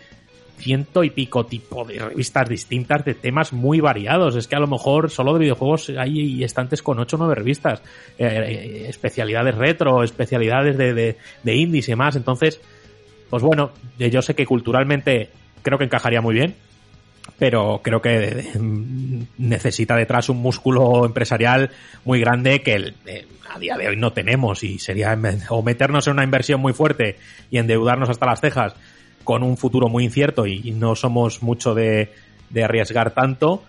ciento 0.56 1.04
y 1.04 1.10
pico 1.10 1.44
tipo 1.46 1.84
de 1.84 1.98
revistas 1.98 2.48
distintas 2.48 3.04
de 3.04 3.14
temas 3.14 3.52
muy 3.52 3.80
variados. 3.80 4.36
Es 4.36 4.46
que 4.46 4.56
a 4.56 4.60
lo 4.60 4.66
mejor 4.66 5.10
solo 5.10 5.32
de 5.32 5.40
videojuegos 5.40 5.90
hay 5.96 6.44
estantes 6.44 6.82
con 6.82 6.98
ocho 6.98 7.16
o 7.16 7.18
nueve 7.18 7.34
revistas. 7.34 7.82
Eh, 8.18 8.26
eh, 8.26 8.86
especialidades 8.88 9.54
retro, 9.54 10.02
especialidades 10.02 10.76
de, 10.76 10.92
de, 10.92 11.16
de 11.42 11.56
indies 11.56 11.88
y 11.88 11.92
demás. 11.92 12.14
Entonces, 12.16 12.60
pues 13.30 13.42
bueno, 13.42 13.70
yo 13.98 14.20
sé 14.20 14.34
que 14.34 14.44
culturalmente 14.44 15.30
creo 15.62 15.78
que 15.78 15.84
encajaría 15.84 16.20
muy 16.20 16.34
bien. 16.34 16.54
Pero 17.40 17.80
creo 17.82 18.02
que 18.02 18.52
necesita 19.38 19.96
detrás 19.96 20.28
un 20.28 20.36
músculo 20.36 21.06
empresarial 21.06 21.70
muy 22.04 22.20
grande 22.20 22.60
que 22.60 22.92
eh, 23.06 23.26
a 23.52 23.58
día 23.58 23.78
de 23.78 23.88
hoy 23.88 23.96
no 23.96 24.12
tenemos 24.12 24.62
y 24.62 24.78
sería 24.78 25.18
o 25.48 25.62
meternos 25.62 26.06
en 26.06 26.12
una 26.12 26.22
inversión 26.22 26.60
muy 26.60 26.74
fuerte 26.74 27.16
y 27.50 27.56
endeudarnos 27.56 28.10
hasta 28.10 28.26
las 28.26 28.42
cejas 28.42 28.74
con 29.24 29.42
un 29.42 29.56
futuro 29.56 29.88
muy 29.88 30.04
incierto 30.04 30.46
y, 30.46 30.70
no 30.72 30.94
somos 30.94 31.42
mucho 31.42 31.74
de, 31.74 32.12
de, 32.50 32.64
arriesgar 32.64 33.12
tanto, 33.12 33.62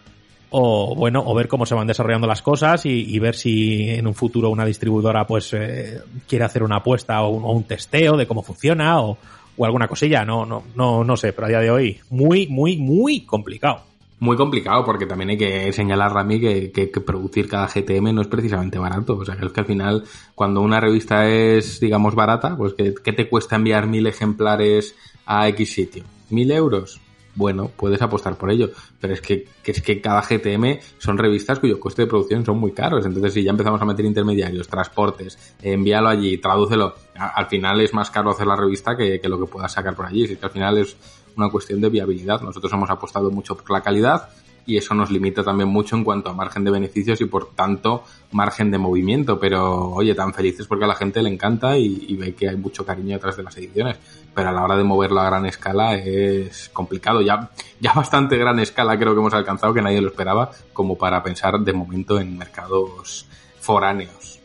o 0.50 0.94
bueno, 0.94 1.24
o 1.26 1.34
ver 1.34 1.48
cómo 1.48 1.66
se 1.66 1.74
van 1.76 1.88
desarrollando 1.88 2.28
las 2.28 2.42
cosas 2.42 2.86
y, 2.86 3.16
y 3.16 3.20
ver 3.20 3.36
si 3.36 3.90
en 3.90 4.06
un 4.06 4.16
futuro 4.16 4.50
una 4.50 4.66
distribuidora 4.66 5.26
pues 5.26 5.54
eh, 5.54 6.02
quiere 6.28 6.44
hacer 6.44 6.64
una 6.64 6.78
apuesta 6.78 7.22
o 7.22 7.30
un, 7.30 7.44
o 7.46 7.52
un, 7.52 7.64
testeo 7.64 8.18
de 8.18 8.28
cómo 8.28 8.44
funciona 8.44 9.00
o, 9.02 9.18
o 9.62 9.66
alguna 9.66 9.88
cosilla, 9.88 10.26
no, 10.26 10.44
no, 10.44 10.64
no, 10.76 11.04
no 11.04 11.16
sé, 11.16 11.34
pero 11.34 11.46
a 11.46 11.50
día 11.50 11.60
de 11.60 11.70
hoy 11.70 12.00
muy, 12.10 12.48
muy, 12.48 12.78
muy 12.78 13.22
complicado 13.22 13.84
muy 14.20 14.38
complicado 14.38 14.86
porque 14.86 15.08
también 15.08 15.32
hay 15.32 15.38
que 15.38 15.74
señalar 15.74 16.16
a 16.16 16.24
mí 16.24 16.40
que, 16.40 16.72
que, 16.72 16.92
que, 16.92 17.02
producir 17.02 17.50
cada 17.50 17.68
GTM 17.68 18.14
no 18.14 18.22
es 18.22 18.28
precisamente 18.28 18.78
barato. 18.78 19.18
O 19.18 19.26
sea, 19.26 19.36
que 19.36 19.48
es 19.48 19.52
que 19.52 19.62
al 19.62 19.66
final, 19.66 20.04
cuando 20.36 20.62
una 20.62 20.80
revista 20.80 21.28
es, 21.28 21.80
digamos, 21.80 22.14
barata, 22.14 22.56
pues 22.56 22.76
que, 22.76 22.94
¿qué 23.04 23.14
te 23.14 23.28
cuesta 23.28 23.56
enviar 23.56 23.88
mil 23.88 24.06
ejemplares 24.06 24.96
a 25.26 25.48
X 25.50 25.74
sitio? 25.74 26.04
¿Mil 26.30 26.52
euros? 26.52 27.02
Bueno, 27.34 27.72
puedes 27.76 28.02
apostar 28.02 28.36
por 28.38 28.52
ello, 28.52 28.72
pero 29.00 29.14
es 29.14 29.22
que, 29.22 29.48
que, 29.64 29.72
es 29.72 29.82
que 29.82 30.02
cada 30.02 30.22
GTM 30.22 30.80
son 30.98 31.18
revistas 31.18 31.60
cuyo 31.60 31.80
coste 31.80 32.02
de 32.02 32.08
producción 32.08 32.46
son 32.46 32.58
muy 32.58 32.74
caros. 32.74 33.06
Entonces, 33.06 33.34
si 33.34 33.44
ya 33.44 33.52
empezamos 33.52 33.82
a 33.82 33.86
meter 33.86 34.06
intermediarios, 34.06 34.68
transportes, 34.68 35.56
envíalo 35.62 36.10
allí, 36.10 36.38
tradúcelo, 36.40 36.94
al 37.16 37.46
final 37.46 37.80
es 37.82 37.94
más 37.94 38.12
caro 38.12 38.32
hacer 38.32 38.48
la 38.48 38.56
revista 38.56 38.98
que, 38.98 39.20
que 39.22 39.30
lo 39.30 39.40
que 39.40 39.46
puedas 39.46 39.72
sacar 39.72 39.96
por 39.96 40.06
allí. 40.06 40.28
Si 40.28 40.36
que 40.36 40.46
al 40.46 40.52
final 40.52 40.78
es 40.78 40.98
una 41.36 41.50
cuestión 41.50 41.82
de 41.82 41.90
viabilidad. 41.90 42.42
Nosotros 42.42 42.72
hemos 42.74 42.90
apostado 42.90 43.32
mucho 43.32 43.56
por 43.56 43.72
la 43.72 43.82
calidad 43.82 44.30
y 44.66 44.78
eso 44.78 44.94
nos 44.94 45.10
limita 45.12 45.44
también 45.44 45.70
mucho 45.70 45.96
en 45.96 46.04
cuanto 46.04 46.30
a 46.30 46.34
margen 46.34 46.64
de 46.64 46.72
beneficios 46.72 47.20
y 47.22 47.26
por 47.26 47.54
tanto 47.54 48.04
margen 48.32 48.72
de 48.72 48.78
movimiento. 48.78 49.40
Pero 49.40 49.92
oye, 49.92 50.16
tan 50.16 50.34
felices 50.34 50.68
porque 50.68 50.86
a 50.86 50.88
la 50.88 50.96
gente 50.96 51.22
le 51.22 51.30
encanta 51.30 51.78
y, 51.78 52.16
ve 52.16 52.36
que 52.36 52.50
hay 52.50 52.58
mucho 52.58 52.86
cariño 52.86 53.16
detrás 53.16 53.38
de 53.38 53.44
las 53.44 53.58
ediciones. 53.58 53.98
Pero 54.34 54.50
a 54.50 54.52
la 54.52 54.64
hora 54.64 54.78
de 54.78 54.84
moverlo 54.84 55.20
a 55.20 55.26
gran 55.26 55.46
escala 55.46 55.96
es 55.96 56.70
complicado. 56.70 57.22
Ya, 57.22 57.50
ya 57.80 57.94
bastante 57.94 58.38
gran 58.38 58.60
escala 58.60 58.98
creo 58.98 59.14
que 59.14 59.20
hemos 59.20 59.34
alcanzado 59.34 59.74
que 59.74 59.82
nadie 59.82 60.02
lo 60.02 60.10
esperaba 60.10 60.52
como 60.74 60.98
para 60.98 61.24
pensar 61.24 61.60
de 61.60 61.74
momento 61.74 62.20
en 62.20 62.38
mercados 62.38 63.26
foráneos. 63.60 64.40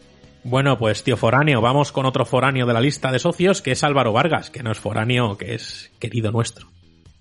Bueno, 0.48 0.78
pues 0.78 1.02
tío 1.02 1.16
foráneo, 1.16 1.60
vamos 1.60 1.90
con 1.90 2.06
otro 2.06 2.24
foráneo 2.24 2.66
de 2.66 2.72
la 2.72 2.80
lista 2.80 3.10
de 3.10 3.18
socios 3.18 3.62
que 3.62 3.72
es 3.72 3.82
Álvaro 3.82 4.12
Vargas, 4.12 4.48
que 4.48 4.62
no 4.62 4.70
es 4.70 4.78
foráneo, 4.78 5.36
que 5.36 5.54
es 5.54 5.90
querido 5.98 6.30
nuestro. 6.30 6.68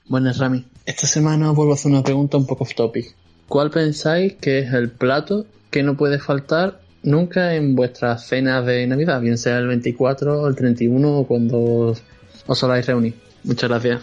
Buenas, 0.07 0.37
Rami. 0.37 0.63
Esta 0.85 1.07
semana 1.07 1.49
vuelvo 1.51 1.71
a 1.71 1.75
hacer 1.75 1.91
una 1.91 2.03
pregunta 2.03 2.37
un 2.37 2.45
poco 2.45 2.63
off 2.63 2.75
topic. 2.75 3.15
¿Cuál 3.47 3.71
pensáis 3.71 4.33
que 4.35 4.59
es 4.59 4.71
el 4.71 4.91
plato 4.91 5.47
que 5.71 5.81
no 5.81 5.97
puede 5.97 6.19
faltar 6.19 6.79
nunca 7.01 7.55
en 7.55 7.75
vuestras 7.75 8.27
cenas 8.27 8.65
de 8.67 8.85
Navidad, 8.85 9.19
bien 9.19 9.39
sea 9.39 9.57
el 9.57 9.67
24 9.67 10.41
o 10.41 10.47
el 10.47 10.55
31 10.55 11.19
o 11.19 11.27
cuando 11.27 11.95
os 12.45 12.59
soláis 12.59 12.85
reunir? 12.85 13.15
Muchas 13.43 13.67
gracias. 13.67 14.01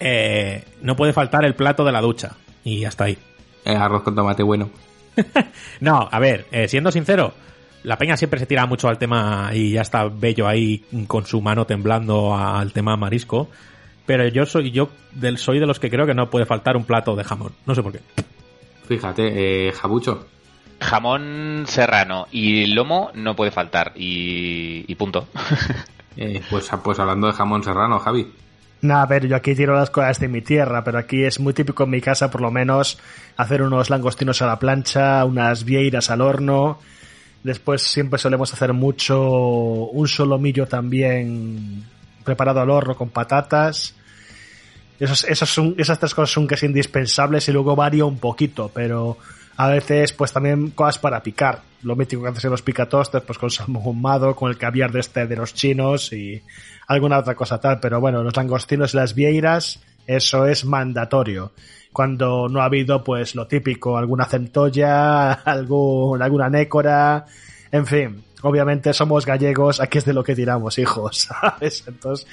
Eh, 0.00 0.64
no 0.80 0.96
puede 0.96 1.12
faltar 1.12 1.44
el 1.44 1.54
plato 1.54 1.84
de 1.84 1.92
la 1.92 2.00
ducha. 2.00 2.36
Y 2.64 2.84
hasta 2.84 3.04
ahí. 3.04 3.18
Eh, 3.66 3.74
arroz 3.74 4.02
con 4.02 4.14
tomate 4.14 4.42
bueno. 4.42 4.70
no, 5.80 6.08
a 6.10 6.18
ver, 6.18 6.46
eh, 6.52 6.68
siendo 6.68 6.90
sincero, 6.90 7.34
la 7.82 7.98
peña 7.98 8.16
siempre 8.16 8.40
se 8.40 8.46
tira 8.46 8.64
mucho 8.64 8.88
al 8.88 8.98
tema 8.98 9.50
y 9.52 9.72
ya 9.72 9.82
está 9.82 10.08
bello 10.08 10.48
ahí 10.48 10.84
con 11.06 11.26
su 11.26 11.42
mano 11.42 11.66
temblando 11.66 12.34
al 12.34 12.72
tema 12.72 12.96
marisco. 12.96 13.48
Pero 14.06 14.28
yo 14.28 14.46
soy 14.46 14.70
yo 14.70 14.88
del 15.12 15.38
soy 15.38 15.58
de 15.58 15.66
los 15.66 15.80
que 15.80 15.90
creo 15.90 16.06
que 16.06 16.14
no 16.14 16.30
puede 16.30 16.46
faltar 16.46 16.76
un 16.76 16.84
plato 16.84 17.16
de 17.16 17.24
jamón. 17.24 17.52
No 17.66 17.74
sé 17.74 17.82
por 17.82 17.92
qué. 17.92 18.00
Fíjate, 18.86 19.68
eh, 19.68 19.72
Jabucho. 19.72 20.26
Jamón 20.80 21.64
serrano 21.66 22.28
y 22.30 22.66
lomo 22.66 23.10
no 23.14 23.34
puede 23.34 23.50
faltar. 23.50 23.92
Y, 23.96 24.84
y 24.86 24.94
punto. 24.94 25.28
Eh, 26.18 26.40
pues, 26.48 26.70
pues 26.82 26.98
hablando 26.98 27.26
de 27.26 27.34
jamón 27.34 27.62
serrano, 27.62 27.98
Javi. 27.98 28.26
Nah, 28.80 29.02
a 29.02 29.06
ver, 29.06 29.26
yo 29.26 29.36
aquí 29.36 29.54
tiro 29.54 29.74
las 29.74 29.90
cosas 29.90 30.18
de 30.18 30.28
mi 30.28 30.40
tierra, 30.40 30.82
pero 30.82 30.98
aquí 30.98 31.24
es 31.24 31.38
muy 31.40 31.52
típico 31.52 31.84
en 31.84 31.90
mi 31.90 32.00
casa, 32.00 32.30
por 32.30 32.40
lo 32.40 32.50
menos, 32.50 32.98
hacer 33.36 33.60
unos 33.60 33.90
langostinos 33.90 34.40
a 34.40 34.46
la 34.46 34.58
plancha, 34.58 35.22
unas 35.26 35.64
vieiras 35.64 36.10
al 36.10 36.22
horno. 36.22 36.78
Después 37.42 37.82
siempre 37.82 38.18
solemos 38.18 38.50
hacer 38.52 38.72
mucho 38.72 39.20
un 39.20 40.08
solomillo 40.08 40.66
también 40.66 41.84
preparado 42.26 42.60
al 42.60 42.68
horno 42.68 42.94
con 42.94 43.08
patatas. 43.08 43.94
Esas 44.98 45.98
tres 45.98 46.14
cosas 46.14 46.30
son 46.30 46.46
casi 46.46 46.66
indispensables 46.66 47.48
y 47.48 47.52
luego 47.52 47.74
varía 47.74 48.04
un 48.04 48.18
poquito, 48.18 48.70
pero 48.72 49.16
a 49.56 49.68
veces 49.68 50.12
pues 50.12 50.32
también 50.32 50.70
cosas 50.70 50.98
para 50.98 51.22
picar. 51.22 51.60
Lo 51.82 51.96
mítico 51.96 52.22
que 52.22 52.28
haces 52.28 52.44
en 52.44 52.50
los 52.50 52.62
picatostes, 52.62 53.22
pues 53.22 53.38
con 53.38 53.50
salmón 53.50 53.82
ahumado, 53.84 54.34
con 54.34 54.50
el 54.50 54.58
caviar 54.58 54.92
de 54.92 55.00
este 55.00 55.26
de 55.26 55.36
los 55.36 55.54
chinos 55.54 56.12
y 56.12 56.42
alguna 56.88 57.18
otra 57.18 57.34
cosa 57.34 57.60
tal, 57.60 57.80
pero 57.80 58.00
bueno, 58.00 58.22
los 58.22 58.36
langostinos 58.36 58.94
y 58.94 58.96
las 58.96 59.14
vieiras, 59.14 59.80
eso 60.06 60.46
es 60.46 60.64
mandatorio. 60.64 61.52
Cuando 61.92 62.48
no 62.48 62.60
ha 62.60 62.66
habido, 62.66 63.02
pues 63.02 63.34
lo 63.34 63.46
típico, 63.46 63.96
alguna 63.96 64.26
centolla, 64.26 65.32
algún, 65.44 66.22
alguna 66.22 66.48
nécora, 66.48 67.24
en 67.72 67.86
fin, 67.86 68.24
obviamente 68.46 68.92
somos 68.92 69.26
gallegos, 69.26 69.80
aquí 69.80 69.98
es 69.98 70.04
de 70.04 70.12
lo 70.12 70.24
que 70.24 70.34
tiramos, 70.34 70.78
hijos, 70.78 71.28
¿sabes? 71.42 71.84
Entonces, 71.86 72.26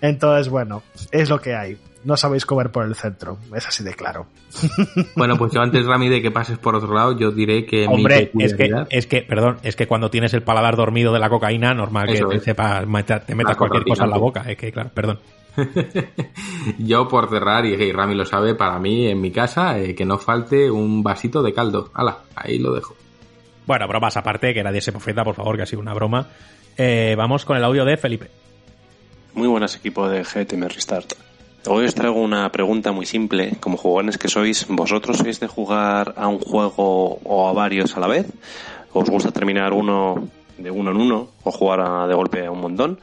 entonces 0.00 0.48
bueno, 0.48 0.82
es 1.10 1.28
lo 1.30 1.40
que 1.40 1.54
hay. 1.54 1.78
No 2.04 2.16
sabéis 2.16 2.46
comer 2.46 2.70
por 2.70 2.84
el 2.86 2.94
centro, 2.94 3.38
es 3.54 3.66
así 3.66 3.82
de 3.82 3.92
claro. 3.94 4.26
Bueno, 5.16 5.36
pues 5.36 5.52
yo 5.52 5.60
antes, 5.60 5.84
Rami, 5.84 6.08
de 6.08 6.22
que 6.22 6.30
pases 6.30 6.56
por 6.58 6.76
otro 6.76 6.94
lado, 6.94 7.18
yo 7.18 7.32
diré 7.32 7.66
que 7.66 7.86
Hombre, 7.86 8.30
mi 8.32 8.44
es 8.44 8.54
que, 8.54 8.70
es 8.90 9.06
que, 9.06 9.22
perdón, 9.22 9.58
es 9.62 9.74
que 9.74 9.88
cuando 9.88 10.08
tienes 10.08 10.32
el 10.34 10.42
paladar 10.42 10.76
dormido 10.76 11.12
de 11.12 11.18
la 11.18 11.28
cocaína, 11.28 11.74
normal 11.74 12.06
que 12.06 12.20
te, 12.20 12.40
sepas 12.40 12.84
te 13.26 13.34
metas 13.34 13.52
La 13.52 13.54
cualquier 13.56 13.84
cosa 13.84 14.04
en 14.04 14.10
la 14.10 14.18
boca. 14.18 14.44
Es 14.46 14.56
que, 14.56 14.70
claro, 14.70 14.90
perdón. 14.94 15.18
Yo, 16.78 17.08
por 17.08 17.28
cerrar, 17.28 17.64
y 17.64 17.74
y 17.74 17.92
Rami 17.92 18.14
lo 18.14 18.24
sabe, 18.24 18.54
para 18.54 18.78
mí, 18.78 19.08
en 19.08 19.20
mi 19.20 19.30
casa, 19.30 19.78
eh, 19.78 19.94
que 19.94 20.04
no 20.04 20.18
falte 20.18 20.70
un 20.70 21.02
vasito 21.02 21.42
de 21.42 21.52
caldo. 21.52 21.90
Hala, 21.94 22.18
ahí 22.34 22.58
lo 22.58 22.72
dejo. 22.72 22.94
Bueno, 23.66 23.88
bromas 23.88 24.16
aparte, 24.16 24.54
que 24.54 24.62
nadie 24.62 24.80
se 24.80 24.92
profeta, 24.92 25.24
por 25.24 25.34
favor, 25.34 25.56
que 25.56 25.62
ha 25.62 25.66
sido 25.66 25.82
una 25.82 25.94
broma. 25.94 26.28
Eh, 26.76 27.14
vamos 27.16 27.44
con 27.44 27.56
el 27.56 27.64
audio 27.64 27.84
de 27.84 27.96
Felipe. 27.96 28.30
Muy 29.34 29.48
buenas 29.48 29.74
equipo 29.76 30.08
de 30.08 30.24
GTM 30.24 30.68
Restart. 30.68 31.12
Hoy 31.68 31.84
os 31.84 31.94
traigo 31.94 32.20
una 32.22 32.50
pregunta 32.52 32.92
muy 32.92 33.06
simple. 33.06 33.56
Como 33.60 33.76
jugones 33.76 34.18
que 34.18 34.28
sois, 34.28 34.66
¿vosotros 34.68 35.16
sois 35.18 35.40
de 35.40 35.48
jugar 35.48 36.14
a 36.16 36.28
un 36.28 36.38
juego 36.38 37.18
o 37.24 37.48
a 37.48 37.52
varios 37.52 37.96
a 37.96 38.00
la 38.00 38.06
vez? 38.06 38.26
¿Os 38.92 39.10
gusta 39.10 39.32
terminar 39.32 39.72
uno 39.72 40.28
de 40.58 40.70
uno 40.70 40.92
en 40.92 40.96
uno 40.98 41.28
o 41.42 41.50
jugar 41.50 41.80
a- 41.80 42.06
de 42.06 42.14
golpe 42.14 42.46
a 42.46 42.50
un 42.52 42.60
montón? 42.60 43.00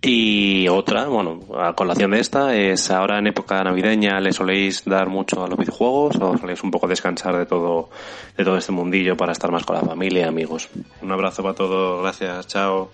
Y 0.00 0.68
otra, 0.68 1.06
bueno, 1.06 1.40
a 1.58 1.72
colación 1.72 2.12
de 2.12 2.20
esta, 2.20 2.54
es 2.54 2.88
ahora 2.90 3.18
en 3.18 3.26
época 3.26 3.64
navideña 3.64 4.20
le 4.20 4.32
soléis 4.32 4.84
dar 4.84 5.08
mucho 5.08 5.44
a 5.44 5.48
los 5.48 5.58
videojuegos 5.58 6.16
o 6.16 6.38
soléis 6.38 6.62
un 6.62 6.70
poco 6.70 6.86
descansar 6.86 7.36
de 7.36 7.46
todo, 7.46 7.90
de 8.36 8.44
todo 8.44 8.56
este 8.56 8.70
mundillo 8.70 9.16
para 9.16 9.32
estar 9.32 9.50
más 9.50 9.64
con 9.64 9.74
la 9.74 9.82
familia 9.82 10.20
y 10.20 10.28
amigos. 10.28 10.68
Un 11.02 11.10
abrazo 11.10 11.42
para 11.42 11.54
todos, 11.54 12.00
gracias, 12.02 12.46
chao. 12.46 12.92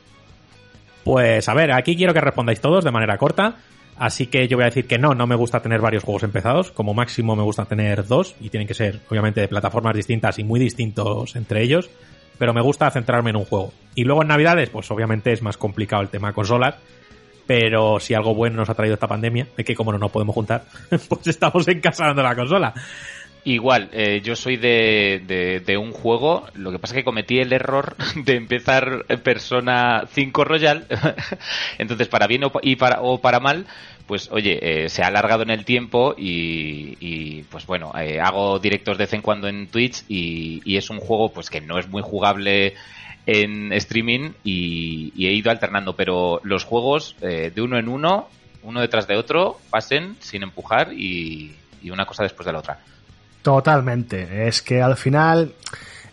Pues 1.05 1.47
a 1.51 1.55
ver, 1.55 1.73
aquí 1.73 1.95
quiero 1.95 2.15
que 2.15 2.23
respondáis 2.23 2.61
todos 2.61 2.85
de 2.85 2.91
manera 2.91 3.19
corta. 3.19 3.57
Así 3.97 4.27
que 4.27 4.49
yo 4.49 4.57
voy 4.57 4.63
a 4.63 4.67
decir 4.67 4.87
que 4.87 4.99
no, 4.99 5.15
no 5.15 5.27
me 5.27 5.37
gusta 5.37 5.61
tener 5.61 5.81
varios 5.81 6.03
juegos 6.03 6.23
empezados. 6.23 6.73
Como 6.73 6.95
máximo 6.95 7.37
me 7.37 7.43
gusta 7.43 7.67
tener 7.67 8.07
dos 8.07 8.35
y 8.41 8.49
tienen 8.49 8.67
que 8.67 8.75
ser, 8.75 9.01
obviamente, 9.11 9.43
de 9.43 9.49
plataformas 9.49 9.95
distintas 9.95 10.39
y 10.39 10.45
muy 10.45 10.59
distintos 10.59 11.37
entre 11.37 11.63
ellos. 11.63 11.91
Pero 12.39 12.53
me 12.53 12.61
gusta 12.61 12.91
centrarme 12.91 13.31
en 13.31 13.37
un 13.37 13.45
juego. 13.45 13.73
Y 13.95 14.05
luego 14.05 14.23
en 14.23 14.29
Navidades, 14.29 14.71
pues 14.71 14.91
obviamente 14.91 15.33
es 15.33 15.43
más 15.43 15.57
complicado 15.57 16.03
el 16.03 16.09
tema 16.09 16.33
consolas. 16.33 16.77
Pero 17.47 18.01
si 18.01 18.15
algo 18.15 18.35
bueno 18.35 18.57
nos 18.57 18.71
ha 18.71 18.75
traído 18.75 18.95
esta 18.95 19.07
pandemia, 19.07 19.47
es 19.57 19.65
que 19.67 19.75
como 19.75 19.93
no 19.93 19.99
nos 19.99 20.11
podemos 20.11 20.35
juntar, 20.35 20.65
pues 21.09 21.27
estamos 21.27 21.69
en 21.69 21.81
casa 21.81 22.07
dando 22.07 22.23
la 22.23 22.35
consola. 22.35 22.75
Igual, 23.47 23.91
eh, 23.93 24.23
yo 24.25 24.37
soy 24.37 24.57
de, 24.57 25.23
de, 25.27 25.61
de 25.61 25.77
un 25.77 25.93
juego, 25.93 26.47
lo 26.55 26.73
que 26.73 26.79
pasa 26.79 26.95
es 26.95 27.01
que 27.01 27.05
cometí 27.05 27.41
el 27.41 27.53
error 27.53 27.95
de 28.17 28.37
empezar 28.37 29.05
Persona 29.23 30.05
5 30.11 30.45
Royal, 30.45 30.87
entonces 31.79 32.09
para 32.09 32.27
bien 32.27 32.45
o, 32.45 32.53
y 32.63 32.77
para, 32.77 33.03
o 33.03 33.21
para 33.21 33.41
mal, 33.41 33.67
pues 34.07 34.31
oye, 34.31 34.59
eh, 34.85 34.89
se 34.89 35.03
ha 35.03 35.07
alargado 35.07 35.43
en 35.43 35.51
el 35.51 35.65
tiempo 35.65 36.15
y, 36.17 36.97
y, 37.01 37.43
pues 37.45 37.67
bueno, 37.67 37.93
eh, 37.99 38.21
hago 38.21 38.59
directos 38.59 38.99
de 38.99 39.05
vez 39.05 39.13
en 39.15 39.23
cuando 39.23 39.49
en 39.49 39.69
Twitch 39.69 40.05
y, 40.09 40.77
es 40.77 40.91
un 40.91 41.01
juego 41.01 41.31
pues 41.31 41.51
que 41.51 41.61
no 41.61 41.79
es 41.79 41.89
muy 41.89 42.03
jugable 42.03 42.75
en 43.27 43.73
streaming 43.73 44.33
y, 44.43 45.13
y 45.17 45.27
he 45.27 45.33
ido 45.33 45.51
alternando, 45.51 45.95
pero 45.97 46.41
los 46.43 46.65
juegos 46.65 47.17
eh, 47.23 47.51
de 47.55 47.63
uno 47.63 47.79
en 47.79 47.89
uno, 47.89 48.29
uno 48.63 48.81
detrás 48.81 49.07
de 49.07 49.17
otro, 49.17 49.59
pasen 49.71 50.17
sin 50.21 50.43
empujar 50.43 50.93
y, 50.93 51.55
y 51.83 51.91
una 51.91 52.05
cosa 52.05 52.25
después 52.25 52.45
de 52.45 52.53
la 52.53 52.59
otra. 52.59 52.79
Totalmente. 53.43 54.49
Es 54.49 54.63
que 54.63 54.83
al 54.83 54.97
final. 54.97 55.53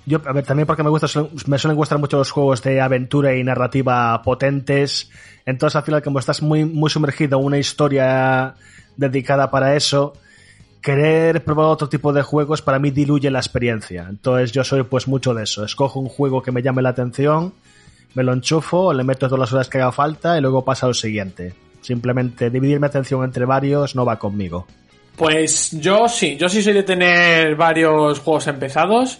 Yo, 0.06 0.20
a 0.26 0.34
ver, 0.34 0.46
también 0.46 0.66
porque 0.66 0.84
me 0.84 0.90
gusta, 0.90 1.08
me 1.46 1.60
suelen 1.60 1.78
gustar 1.78 2.00
mucho 2.00 2.18
los 2.18 2.32
juegos 2.32 2.64
de 2.64 2.82
aventura 2.82 3.36
y 3.36 3.44
narrativa 3.44 4.22
potentes. 4.24 5.12
Entonces, 5.46 5.76
al 5.76 5.84
final, 5.84 6.02
como 6.02 6.20
estás 6.20 6.42
muy, 6.42 6.66
muy 6.66 6.90
sumergido 6.90 7.40
en 7.40 7.46
una 7.46 7.58
historia 7.60 8.56
dedicada 8.98 9.52
para 9.52 9.76
eso, 9.76 10.14
querer 10.82 11.44
probar 11.44 11.68
otro 11.68 11.88
tipo 11.88 12.12
de 12.14 12.24
juegos 12.24 12.62
para 12.62 12.80
mí 12.80 12.90
diluye 12.90 13.30
la 13.30 13.40
experiencia. 13.40 14.08
Entonces, 14.10 14.52
yo 14.52 14.64
soy 14.64 14.84
pues 14.84 15.08
mucho 15.08 15.34
de 15.34 15.44
eso. 15.44 15.64
Escojo 15.64 16.00
un 16.00 16.10
juego 16.10 16.42
que 16.42 16.52
me 16.52 16.64
llame 16.64 16.82
la 16.82 16.90
atención, 16.90 17.54
me 18.16 18.24
lo 18.24 18.34
enchufo, 18.34 18.94
le 18.94 19.04
meto 19.04 19.28
todas 19.28 19.40
las 19.40 19.54
horas 19.54 19.70
que 19.70 19.78
haga 19.80 19.92
falta 19.92 20.38
y 20.38 20.42
luego 20.42 20.66
paso 20.66 20.88
al 20.88 20.96
siguiente. 20.96 21.54
Simplemente 21.82 22.50
dividir 22.50 22.80
mi 22.80 22.88
atención 22.88 23.24
entre 23.24 23.46
varios 23.46 23.96
no 23.96 24.06
va 24.06 24.18
conmigo. 24.18 24.66
Pues 25.16 25.72
yo 25.80 26.08
sí, 26.08 26.38
yo 26.38 26.50
sí 26.50 26.62
soy 26.64 26.74
de 26.74 26.84
tener 26.84 27.56
varios 27.56 28.20
juegos 28.20 28.48
empezados. 28.48 29.20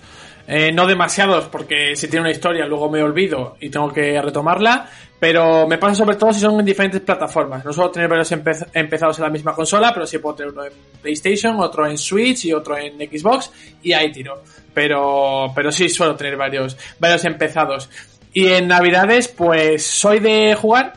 Eh, 0.54 0.70
no 0.74 0.86
demasiados, 0.86 1.46
porque 1.46 1.96
si 1.96 2.10
tiene 2.10 2.24
una 2.24 2.32
historia 2.32 2.66
luego 2.66 2.90
me 2.90 3.02
olvido 3.02 3.56
y 3.62 3.70
tengo 3.70 3.90
que 3.94 4.22
retomarla. 4.22 4.90
Pero 5.18 5.68
me 5.68 5.78
pasa 5.78 5.94
sobre 5.96 6.16
todo 6.18 6.34
si 6.34 6.40
son 6.40 6.60
en 6.60 6.66
diferentes 6.66 7.00
plataformas. 7.02 7.64
No 7.64 7.72
suelo 7.72 7.92
tener 7.92 8.10
varios 8.10 8.32
empe- 8.32 8.68
empezados 8.74 9.18
en 9.20 9.24
la 9.26 9.30
misma 9.30 9.54
consola, 9.54 9.92
pero 9.94 10.06
sí 10.08 10.18
puedo 10.18 10.36
tener 10.36 10.52
uno 10.52 10.66
en 10.66 10.74
PlayStation, 11.02 11.58
otro 11.60 11.86
en 11.88 11.96
Switch 11.98 12.46
y 12.46 12.54
otro 12.54 12.76
en 12.78 12.98
Xbox. 12.98 13.52
Y 13.84 13.94
ahí 13.94 14.12
tiro. 14.12 14.42
Pero, 14.74 15.52
pero 15.56 15.72
sí 15.72 15.88
suelo 15.90 16.16
tener 16.16 16.36
varios, 16.38 16.76
varios 17.00 17.24
empezados. 17.26 17.88
Y 18.34 18.48
en 18.48 18.68
Navidades, 18.68 19.28
pues 19.28 19.86
soy 19.86 20.20
de 20.20 20.56
jugar, 20.56 20.94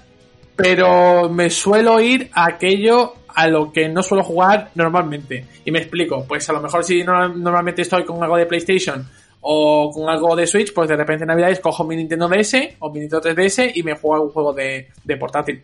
pero 0.57 1.28
me 1.28 1.50
suelo 1.50 2.00
ir 2.00 2.31
a 2.33 2.47
aquello 2.47 3.15
a 3.28 3.47
lo 3.49 3.73
que 3.73 3.89
no 3.89 4.02
suelo 4.02 4.24
jugar 4.24 4.70
normalmente. 4.74 5.44
Y 5.65 5.70
me 5.70 5.81
explico, 5.81 6.24
pues 6.26 6.49
a 6.49 6.52
lo 6.55 6.60
mejor 6.60 6.83
si 6.83 7.05
no- 7.05 7.28
normalmente 7.28 7.83
estoy 7.83 8.05
con 8.05 8.23
algo 8.23 8.36
de 8.36 8.47
PlayStation 8.47 9.07
o 9.47 9.90
con 9.92 10.08
algo 10.08 10.34
de 10.34 10.47
Switch, 10.47 10.73
pues 10.73 10.89
de 10.89 10.97
repente 10.97 11.24
en 11.24 11.28
Navidades 11.28 11.60
cojo 11.60 11.84
mi 11.84 11.97
Nintendo 11.97 12.28
DS 12.28 12.76
o 12.78 12.90
mi 12.90 13.00
Nintendo 13.00 13.28
3DS 13.28 13.73
y 13.74 13.82
me 13.82 13.94
juego 13.94 14.24
un 14.24 14.31
juego 14.31 14.55
de, 14.55 14.89
de 15.05 15.16
portátil. 15.18 15.62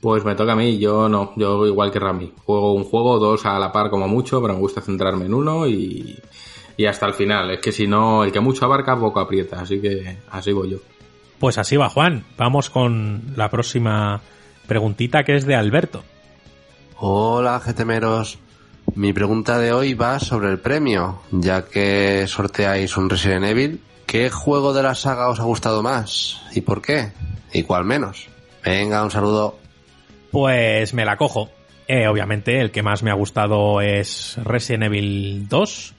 Pues 0.00 0.24
me 0.24 0.34
toca 0.34 0.52
a 0.52 0.56
mí, 0.56 0.78
yo 0.78 1.06
no, 1.06 1.34
yo 1.36 1.66
igual 1.66 1.92
que 1.92 1.98
Rami. 1.98 2.32
Juego 2.46 2.72
un 2.72 2.84
juego, 2.84 3.18
dos 3.18 3.44
a 3.44 3.58
la 3.58 3.70
par 3.70 3.90
como 3.90 4.08
mucho, 4.08 4.40
pero 4.40 4.54
me 4.54 4.60
gusta 4.60 4.80
centrarme 4.80 5.26
en 5.26 5.34
uno 5.34 5.66
y, 5.66 6.18
y 6.78 6.86
hasta 6.86 7.04
el 7.04 7.12
final. 7.12 7.50
Es 7.50 7.60
que 7.60 7.72
si 7.72 7.86
no, 7.86 8.24
el 8.24 8.32
que 8.32 8.40
mucho 8.40 8.64
abarca, 8.64 8.98
poco 8.98 9.20
aprieta, 9.20 9.60
así 9.60 9.82
que 9.82 10.16
así 10.30 10.52
voy 10.52 10.70
yo. 10.70 10.78
Pues 11.38 11.58
así 11.58 11.76
va, 11.76 11.90
Juan. 11.90 12.24
Vamos 12.38 12.70
con 12.70 13.34
la 13.36 13.50
próxima 13.50 14.22
preguntita 14.66 15.24
que 15.24 15.36
es 15.36 15.44
de 15.44 15.56
Alberto. 15.56 16.02
Hola, 16.96 17.60
GTMeros. 17.60 18.38
Mi 18.94 19.12
pregunta 19.12 19.58
de 19.58 19.72
hoy 19.72 19.94
va 19.94 20.18
sobre 20.18 20.48
el 20.50 20.58
premio, 20.58 21.20
ya 21.30 21.66
que 21.66 22.26
sorteáis 22.26 22.96
un 22.96 23.08
Resident 23.08 23.44
Evil. 23.44 23.80
¿Qué 24.06 24.30
juego 24.30 24.72
de 24.72 24.82
la 24.82 24.94
saga 24.94 25.28
os 25.28 25.40
ha 25.40 25.44
gustado 25.44 25.82
más? 25.82 26.42
¿Y 26.52 26.62
por 26.62 26.82
qué? 26.82 27.12
¿Y 27.52 27.62
cuál 27.62 27.84
menos? 27.84 28.28
Venga, 28.64 29.02
un 29.02 29.10
saludo. 29.10 29.58
Pues 30.30 30.94
me 30.94 31.04
la 31.04 31.16
cojo. 31.16 31.50
Eh, 31.86 32.06
obviamente 32.08 32.60
el 32.60 32.70
que 32.70 32.82
más 32.82 33.02
me 33.02 33.10
ha 33.10 33.14
gustado 33.14 33.80
es 33.80 34.38
Resident 34.42 34.84
Evil 34.84 35.48
2. 35.48 35.94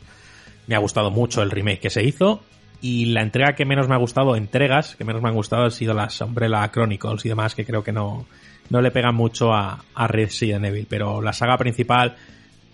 Me 0.68 0.76
ha 0.76 0.80
gustado 0.80 1.12
mucho 1.12 1.42
el 1.42 1.52
remake 1.52 1.80
que 1.80 1.90
se 1.90 2.04
hizo. 2.04 2.42
Y 2.82 3.06
la 3.06 3.22
entrega 3.22 3.54
que 3.54 3.66
menos 3.66 3.88
me 3.88 3.96
ha 3.96 4.00
gustado, 4.00 4.36
entregas 4.36 4.96
que 4.96 5.06
menos 5.06 5.22
me 5.22 5.30
han 5.30 5.36
gustado, 5.36 5.64
han 5.64 5.72
sido 5.72 5.94
las 5.94 6.20
Umbrella 6.22 6.70
Chronicles 6.72 7.26
y 7.26 7.30
demás, 7.30 7.54
que 7.56 7.66
creo 7.66 7.84
que 7.84 7.92
no, 7.92 8.26
no 8.70 8.82
le 8.82 8.92
pegan 8.92 9.16
mucho 9.16 9.54
a, 9.54 9.84
a 9.94 10.08
Resident 10.08 10.66
Evil. 10.66 10.88
Pero 10.90 11.22
la 11.22 11.34
saga 11.34 11.58
principal, 11.58 12.16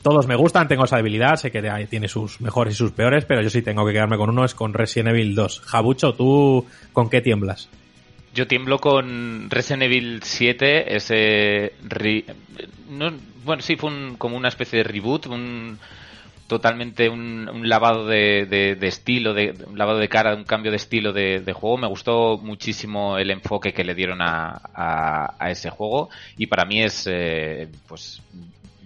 todos 0.09 0.25
me 0.25 0.35
gustan, 0.35 0.69
tengo 0.69 0.85
esa 0.85 0.95
debilidad, 0.95 1.35
sé 1.35 1.51
que 1.51 1.61
tiene 1.89 2.07
sus 2.07 2.39
mejores 2.39 2.73
y 2.75 2.77
sus 2.77 2.91
peores, 2.91 3.25
pero 3.25 3.41
yo 3.41 3.49
sí 3.49 3.61
tengo 3.61 3.85
que 3.85 3.91
quedarme 3.91 4.15
con 4.15 4.29
uno, 4.29 4.45
es 4.45 4.53
con 4.55 4.73
Resident 4.73 5.09
Evil 5.09 5.35
2. 5.35 5.61
Jabucho, 5.65 6.13
¿tú 6.13 6.65
con 6.93 7.09
qué 7.09 7.19
tiemblas? 7.19 7.67
Yo 8.33 8.47
tiemblo 8.47 8.79
con 8.79 9.49
Resident 9.49 9.83
Evil 9.83 10.21
7, 10.23 10.95
ese... 10.95 11.73
bueno, 13.43 13.61
sí, 13.61 13.75
fue 13.75 13.91
como 14.17 14.37
una 14.37 14.47
especie 14.47 14.77
de 14.77 14.83
reboot, 14.83 15.25
un, 15.27 15.77
totalmente 16.47 17.09
un, 17.09 17.49
un 17.53 17.67
lavado 17.67 18.05
de, 18.07 18.45
de- 18.45 18.87
estilo, 18.87 19.33
de, 19.33 19.55
un 19.67 19.77
lavado 19.77 19.99
de 19.99 20.07
cara, 20.07 20.35
un 20.35 20.45
cambio 20.45 20.71
de 20.71 20.77
estilo 20.77 21.11
de, 21.11 21.41
juego. 21.53 21.77
Me 21.77 21.87
gustó 21.87 22.37
muchísimo 22.37 23.17
el 23.17 23.31
enfoque 23.31 23.73
que 23.73 23.83
le 23.83 23.93
dieron 23.93 24.21
a, 24.21 24.61
a- 24.73 25.33
a 25.37 25.51
ese 25.51 25.69
juego 25.69 26.09
y 26.37 26.47
para 26.47 26.63
mí 26.63 26.81
es, 26.81 27.07
eh, 27.11 27.67
pues, 27.87 28.21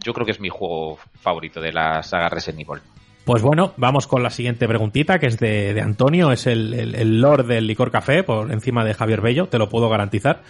yo 0.04 0.14
creo 0.14 0.26
que 0.26 0.32
es 0.32 0.40
mi 0.40 0.50
juego 0.50 0.98
favorito 1.20 1.62
de 1.62 1.72
la 1.72 2.04
saga 2.04 2.30
Resident 2.30 2.62
Evil. 2.62 2.82
Pues 3.26 3.44
bueno, 3.44 3.74
vamos 3.78 4.08
con 4.08 4.24
la 4.24 4.32
siguiente 4.32 4.68
preguntita, 4.68 5.20
que 5.20 5.28
es 5.28 5.38
de, 5.38 5.80
Antonio, 5.80 6.32
es 6.32 6.48
el, 6.48 6.74
el, 6.74 7.22
lord 7.22 7.46
del 7.46 7.68
licor 7.68 7.92
café, 7.92 8.24
por 8.24 8.52
encima 8.52 8.84
de 8.84 8.96
Javier 8.96 9.22
Bello, 9.22 9.48
te 9.48 9.60
lo 9.60 9.70
puedo 9.70 9.90
garantizar. 9.90 10.42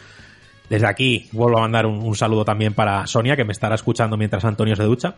Desde 0.70 0.88
aquí 0.88 1.28
vuelvo 1.34 1.58
a 1.58 1.62
mandar 1.62 1.86
un, 1.86 2.02
un 2.02 2.16
saludo 2.16 2.46
también 2.46 2.74
para 2.74 3.06
Sonia, 3.08 3.36
que 3.36 3.44
me 3.44 3.52
estará 3.52 3.76
escuchando 3.76 4.16
mientras 4.16 4.46
Antonio 4.46 4.78
se 4.78 4.84
ducha, 4.84 5.16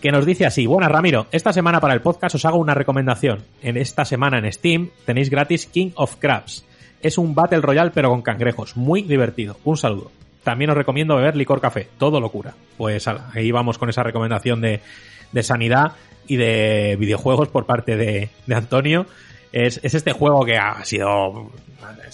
que 0.00 0.10
nos 0.10 0.26
dice 0.26 0.44
así, 0.44 0.66
buenas 0.66 0.90
Ramiro, 0.90 1.28
esta 1.30 1.52
semana 1.52 1.80
para 1.80 1.94
el 1.94 2.00
podcast 2.00 2.34
os 2.34 2.44
hago 2.44 2.58
una 2.58 2.74
recomendación. 2.74 3.44
En 3.62 3.76
esta 3.76 4.04
semana 4.04 4.38
en 4.38 4.52
Steam 4.52 4.90
tenéis 5.06 5.30
gratis 5.30 5.66
King 5.66 5.92
of 5.94 6.16
Crabs. 6.16 6.66
Es 7.00 7.16
un 7.16 7.36
Battle 7.36 7.60
Royale 7.60 7.92
pero 7.94 8.10
con 8.10 8.22
cangrejos, 8.22 8.76
muy 8.76 9.02
divertido. 9.02 9.56
Un 9.62 9.76
saludo. 9.76 10.10
También 10.42 10.70
os 10.70 10.76
recomiendo 10.76 11.16
beber 11.16 11.36
licor 11.36 11.60
café, 11.60 11.88
todo 11.98 12.20
locura. 12.20 12.54
Pues 12.76 13.06
ahí 13.06 13.50
vamos 13.52 13.78
con 13.78 13.88
esa 13.88 14.02
recomendación 14.02 14.60
de, 14.60 14.80
de 15.30 15.42
sanidad 15.42 15.92
y 16.26 16.36
de 16.36 16.96
videojuegos 16.98 17.48
por 17.48 17.66
parte 17.66 17.96
de, 17.96 18.30
de 18.46 18.54
Antonio. 18.54 19.06
Es, 19.52 19.80
es 19.82 19.94
este 19.94 20.12
juego 20.12 20.44
que 20.44 20.56
ha 20.56 20.84
sido. 20.84 21.50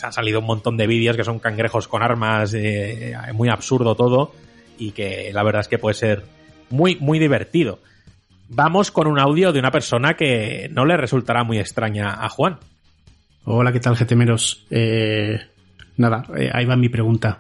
Han 0.03 0.13
salido 0.13 0.41
un 0.41 0.47
montón 0.47 0.77
de 0.77 0.87
vídeos 0.87 1.17
que 1.17 1.25
son 1.25 1.39
cangrejos 1.39 1.89
con 1.89 2.03
armas, 2.03 2.53
eh, 2.55 3.15
muy 3.33 3.49
absurdo 3.49 3.95
todo. 3.95 4.33
Y 4.79 4.93
que 4.93 5.31
la 5.33 5.43
verdad 5.43 5.61
es 5.61 5.69
que 5.69 5.79
puede 5.79 5.95
ser 5.95 6.25
muy, 6.71 6.97
muy 6.97 7.19
divertido. 7.19 7.81
Vamos 8.49 8.91
con 8.91 9.07
un 9.07 9.19
audio 9.19 9.53
de 9.53 9.59
una 9.59 9.71
persona 9.71 10.15
que 10.15 10.69
no 10.73 10.85
le 10.85 10.97
resultará 10.97 11.45
muy 11.45 11.59
extraña 11.59 12.25
a 12.25 12.29
Juan. 12.29 12.59
Hola, 13.45 13.73
¿qué 13.73 13.81
tal, 13.81 13.95
GTMeros? 13.95 14.67
Eh, 14.71 15.39
nada, 15.97 16.25
eh, 16.37 16.51
ahí 16.53 16.65
va 16.65 16.77
mi 16.77 16.89
pregunta. 16.89 17.39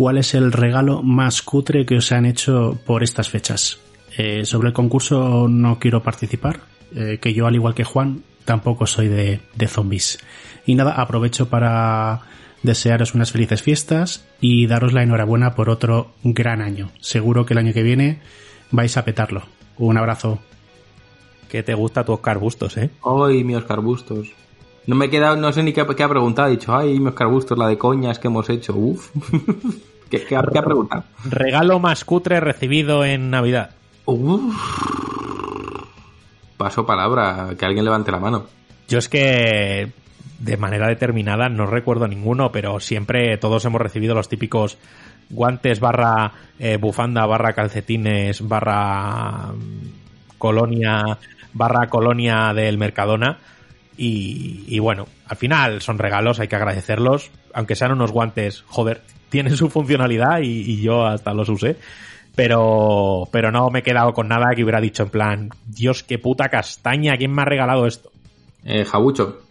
¿Cuál 0.00 0.16
es 0.16 0.32
el 0.32 0.50
regalo 0.50 1.02
más 1.02 1.42
cutre 1.42 1.84
que 1.84 1.98
os 1.98 2.10
han 2.10 2.24
hecho 2.24 2.78
por 2.86 3.02
estas 3.02 3.28
fechas? 3.28 3.80
Eh, 4.16 4.46
sobre 4.46 4.68
el 4.68 4.72
concurso 4.72 5.46
no 5.46 5.78
quiero 5.78 6.02
participar, 6.02 6.60
eh, 6.96 7.18
que 7.20 7.34
yo, 7.34 7.46
al 7.46 7.54
igual 7.54 7.74
que 7.74 7.84
Juan, 7.84 8.22
tampoco 8.46 8.86
soy 8.86 9.08
de, 9.08 9.42
de 9.54 9.68
zombies. 9.68 10.18
Y 10.64 10.74
nada, 10.74 10.92
aprovecho 10.92 11.50
para 11.50 12.22
desearos 12.62 13.14
unas 13.14 13.30
felices 13.30 13.60
fiestas 13.60 14.24
y 14.40 14.66
daros 14.66 14.94
la 14.94 15.02
enhorabuena 15.02 15.54
por 15.54 15.68
otro 15.68 16.12
gran 16.24 16.62
año. 16.62 16.92
Seguro 17.00 17.44
que 17.44 17.52
el 17.52 17.58
año 17.58 17.74
que 17.74 17.82
viene 17.82 18.22
vais 18.70 18.96
a 18.96 19.04
petarlo. 19.04 19.42
Un 19.76 19.98
abrazo. 19.98 20.38
Que 21.50 21.62
te 21.62 21.74
gusta 21.74 22.06
tu 22.06 22.14
Oscar 22.14 22.38
Bustos, 22.38 22.78
¿eh? 22.78 22.88
Ay, 23.04 23.44
mi 23.44 23.54
Oscar 23.54 23.82
Bustos. 23.82 24.32
No 24.86 24.96
me 24.96 25.04
he 25.04 25.10
quedado, 25.10 25.36
no 25.36 25.52
sé 25.52 25.62
ni 25.62 25.74
qué, 25.74 25.86
qué 25.94 26.02
ha 26.02 26.08
preguntado. 26.08 26.48
He 26.48 26.52
dicho, 26.52 26.74
ay, 26.74 26.98
mi 26.98 27.08
Oscar 27.08 27.28
Bustos, 27.28 27.58
la 27.58 27.68
de 27.68 27.76
coñas 27.76 28.18
que 28.18 28.28
hemos 28.28 28.48
hecho. 28.48 28.74
Uf. 28.74 29.10
¿Qué, 30.10 30.24
qué, 30.24 30.36
qué 30.52 30.58
ha 30.58 30.62
preguntado? 30.62 31.04
Regalo 31.24 31.78
más 31.78 32.04
cutre 32.04 32.40
recibido 32.40 33.04
en 33.04 33.30
Navidad. 33.30 33.70
Paso 36.56 36.84
palabra, 36.84 37.50
que 37.58 37.64
alguien 37.64 37.84
levante 37.84 38.10
la 38.10 38.18
mano. 38.18 38.46
Yo 38.88 38.98
es 38.98 39.08
que 39.08 39.92
de 40.40 40.56
manera 40.56 40.88
determinada 40.88 41.48
no 41.48 41.66
recuerdo 41.66 42.08
ninguno, 42.08 42.50
pero 42.50 42.80
siempre 42.80 43.36
todos 43.38 43.64
hemos 43.64 43.80
recibido 43.80 44.14
los 44.14 44.28
típicos 44.28 44.78
guantes 45.28 45.78
barra 45.78 46.32
eh, 46.58 46.76
bufanda 46.76 47.24
barra 47.24 47.52
calcetines 47.52 48.46
barra 48.46 49.52
mm, 49.52 50.38
colonia 50.38 51.18
barra 51.52 51.88
colonia 51.88 52.52
del 52.52 52.78
Mercadona 52.78 53.38
y, 53.96 54.64
y 54.66 54.78
bueno, 54.80 55.06
al 55.30 55.36
final 55.36 55.80
son 55.80 55.98
regalos, 55.98 56.40
hay 56.40 56.48
que 56.48 56.56
agradecerlos, 56.56 57.30
aunque 57.54 57.76
sean 57.76 57.92
unos 57.92 58.10
guantes, 58.10 58.64
joder, 58.66 59.00
tienen 59.28 59.56
su 59.56 59.70
funcionalidad 59.70 60.40
y, 60.40 60.48
y 60.48 60.82
yo 60.82 61.06
hasta 61.06 61.32
los 61.32 61.48
usé. 61.48 61.76
Pero, 62.34 63.28
pero 63.30 63.52
no 63.52 63.70
me 63.70 63.78
he 63.78 63.82
quedado 63.84 64.12
con 64.12 64.26
nada 64.26 64.52
que 64.56 64.64
hubiera 64.64 64.80
dicho 64.80 65.04
en 65.04 65.10
plan, 65.10 65.50
Dios, 65.66 66.02
qué 66.02 66.18
puta 66.18 66.48
castaña, 66.48 67.16
¿quién 67.16 67.32
me 67.32 67.42
ha 67.42 67.44
regalado 67.44 67.86
esto? 67.86 68.10
Eh, 68.64 68.84
Jabucho. 68.84 69.42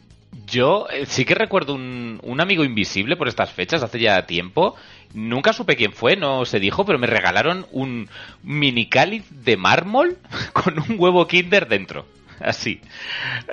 Yo 0.48 0.86
eh, 0.90 1.06
sí 1.06 1.24
que 1.24 1.34
recuerdo 1.34 1.76
un, 1.76 2.20
un 2.24 2.42
amigo 2.42 2.66
invisible 2.66 3.16
por 3.16 3.30
estas 3.30 3.54
fechas, 3.54 3.82
hace 3.82 4.02
ya 4.02 4.26
tiempo. 4.26 4.76
Nunca 5.14 5.54
supe 5.54 5.78
quién 5.78 5.94
fue, 5.94 6.18
no 6.18 6.44
se 6.44 6.60
dijo, 6.60 6.86
pero 6.86 7.00
me 7.00 7.08
regalaron 7.08 7.68
un 7.72 8.10
mini 8.44 8.90
cáliz 8.90 9.24
de 9.30 9.56
mármol 9.56 10.18
con 10.52 10.78
un 10.78 11.00
huevo 11.00 11.26
kinder 11.26 11.70
dentro. 11.70 12.06
Así. 12.44 12.82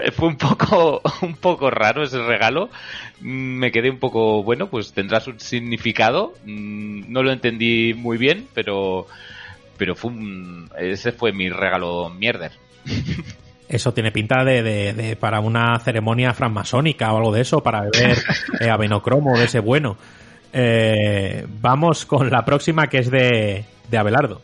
Eh, 0.03 0.11
Fue 0.13 0.29
un 0.29 0.37
poco, 0.37 1.01
un 1.23 1.35
poco 1.37 1.71
raro 1.71 2.03
ese 2.05 2.23
regalo. 2.23 2.71
Mm, 3.21 3.59
Me 3.59 3.73
quedé 3.73 3.91
un 3.91 3.99
poco, 3.99 4.43
bueno, 4.43 4.69
pues 4.69 4.93
tendrá 4.93 5.21
su 5.21 5.33
significado. 5.39 6.35
Mm, 6.45 7.11
No 7.13 7.23
lo 7.23 7.33
entendí 7.33 7.95
muy 7.95 8.19
bien, 8.19 8.47
pero, 8.55 9.07
pero 9.77 9.95
fue 9.95 10.11
un- 10.11 10.71
ese 10.79 11.13
fue 11.13 11.33
mi 11.33 11.49
regalo 11.49 12.11
mierder. 12.11 12.53
Eso 13.69 13.93
tiene 13.93 14.13
pinta 14.13 14.45
de, 14.45 14.63
de- 14.63 14.93
de 14.93 15.17
para 15.17 15.41
una 15.41 15.77
ceremonia 15.81 16.33
francmasónica 16.33 17.13
o 17.13 17.17
algo 17.17 17.33
de 17.35 17.41
eso, 17.41 17.65
para 17.65 17.81
beber 17.81 18.17
eh, 18.61 18.71
avenocromo 18.71 19.37
de 19.37 19.47
ese 19.47 19.59
bueno. 19.59 19.97
Eh, 20.53 21.45
vamos 21.61 22.07
con 22.07 22.31
la 22.31 22.45
próxima 22.45 22.87
que 22.87 22.99
es 22.99 23.11
de, 23.11 23.65
de 23.91 23.99
Abelardo. 23.99 24.41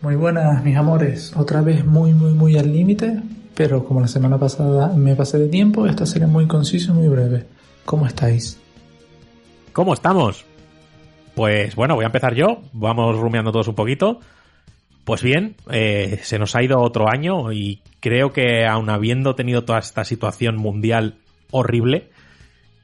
Muy 0.00 0.16
buenas, 0.16 0.64
mis 0.64 0.76
amores. 0.76 1.32
Otra 1.36 1.60
vez 1.62 1.84
muy, 1.84 2.12
muy, 2.14 2.32
muy 2.32 2.58
al 2.58 2.72
límite, 2.72 3.20
pero 3.58 3.84
como 3.84 4.00
la 4.00 4.06
semana 4.06 4.38
pasada 4.38 4.94
me 4.94 5.16
pasé 5.16 5.36
de 5.36 5.48
tiempo, 5.48 5.84
esta 5.88 6.06
será 6.06 6.28
muy 6.28 6.46
conciso 6.46 6.92
y 6.92 6.94
muy 6.94 7.08
breve. 7.08 7.44
¿Cómo 7.84 8.06
estáis? 8.06 8.56
¿Cómo 9.72 9.94
estamos? 9.94 10.44
Pues 11.34 11.74
bueno, 11.74 11.96
voy 11.96 12.04
a 12.04 12.06
empezar 12.06 12.36
yo. 12.36 12.62
Vamos 12.72 13.18
rumiando 13.18 13.50
todos 13.50 13.66
un 13.66 13.74
poquito. 13.74 14.20
Pues 15.04 15.24
bien, 15.24 15.56
eh, 15.72 16.20
se 16.22 16.38
nos 16.38 16.54
ha 16.54 16.62
ido 16.62 16.78
otro 16.80 17.10
año 17.10 17.50
y 17.50 17.82
creo 17.98 18.32
que 18.32 18.64
aun 18.64 18.90
habiendo 18.90 19.34
tenido 19.34 19.64
toda 19.64 19.80
esta 19.80 20.04
situación 20.04 20.56
mundial 20.56 21.16
horrible, 21.50 22.10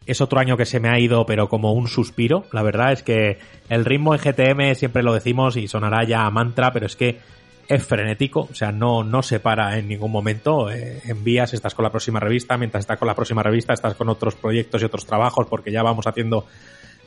es 0.07 0.20
otro 0.20 0.41
año 0.41 0.57
que 0.57 0.67
se 0.67 0.81
me 0.81 0.89
ha 0.89 0.99
ido 0.99 1.25
pero 1.25 1.49
como 1.49 1.73
un 1.73 1.86
suspiro. 1.86 2.47
La 2.51 2.65
verdad 2.65 2.91
es 2.91 3.05
que 3.05 3.39
el 3.69 3.85
ritmo 3.85 4.12
en 4.12 4.20
GTM 4.20 4.75
siempre 4.75 5.05
lo 5.05 5.15
decimos 5.15 5.57
y 5.57 5.69
sonará 5.69 6.03
ya 6.03 6.27
a 6.27 6.31
mantra, 6.33 6.73
pero 6.73 6.86
es 6.86 6.97
que 6.97 7.20
es 7.68 7.84
frenético, 7.84 8.49
o 8.51 8.55
sea, 8.55 8.73
no, 8.73 9.02
no 9.05 9.23
se 9.23 9.41
para 9.41 9.78
en 9.78 9.89
ningún 9.89 10.12
momento. 10.12 10.70
Eh, 10.70 11.01
envías, 11.07 11.55
estás 11.55 11.75
con 11.75 11.84
la 11.84 11.91
próxima 11.91 12.20
revista, 12.20 12.57
mientras 12.57 12.83
estás 12.83 12.99
con 12.99 13.09
la 13.09 13.15
próxima 13.15 13.43
revista 13.43 13.73
estás 13.73 13.94
con 13.94 14.09
otros 14.09 14.34
proyectos 14.34 14.83
y 14.83 14.84
otros 14.84 15.07
trabajos 15.07 15.47
porque 15.49 15.73
ya 15.73 15.83
vamos 15.83 16.07
haciendo 16.07 16.47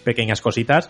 pequeñas 0.03 0.42
cositas. 0.42 0.90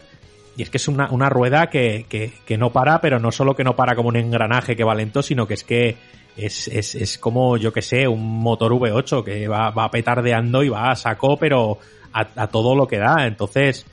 Y 0.55 0.63
es 0.63 0.69
que 0.69 0.77
es 0.77 0.87
una, 0.87 1.11
una 1.11 1.29
rueda 1.29 1.69
que, 1.69 2.05
que, 2.09 2.33
que 2.45 2.57
no 2.57 2.71
para, 2.71 2.99
pero 2.99 3.19
no 3.19 3.31
solo 3.31 3.55
que 3.55 3.63
no 3.63 3.75
para 3.75 3.95
como 3.95 4.09
un 4.09 4.15
engranaje 4.15 4.75
que 4.75 4.83
va 4.83 4.95
lento, 4.95 5.21
sino 5.21 5.47
que 5.47 5.53
es 5.53 5.63
que 5.63 5.97
es, 6.35 6.67
es, 6.67 6.95
es 6.95 7.17
como, 7.17 7.57
yo 7.57 7.71
que 7.71 7.81
sé, 7.81 8.07
un 8.07 8.39
motor 8.39 8.71
V8 8.71 9.23
que 9.23 9.47
va, 9.47 9.69
va 9.69 9.91
petardeando 9.91 10.63
y 10.63 10.69
va 10.69 10.91
a 10.91 10.95
saco, 10.95 11.37
pero 11.37 11.77
a, 12.11 12.27
a 12.35 12.47
todo 12.47 12.75
lo 12.75 12.87
que 12.87 12.97
da. 12.97 13.27
Entonces, 13.27 13.85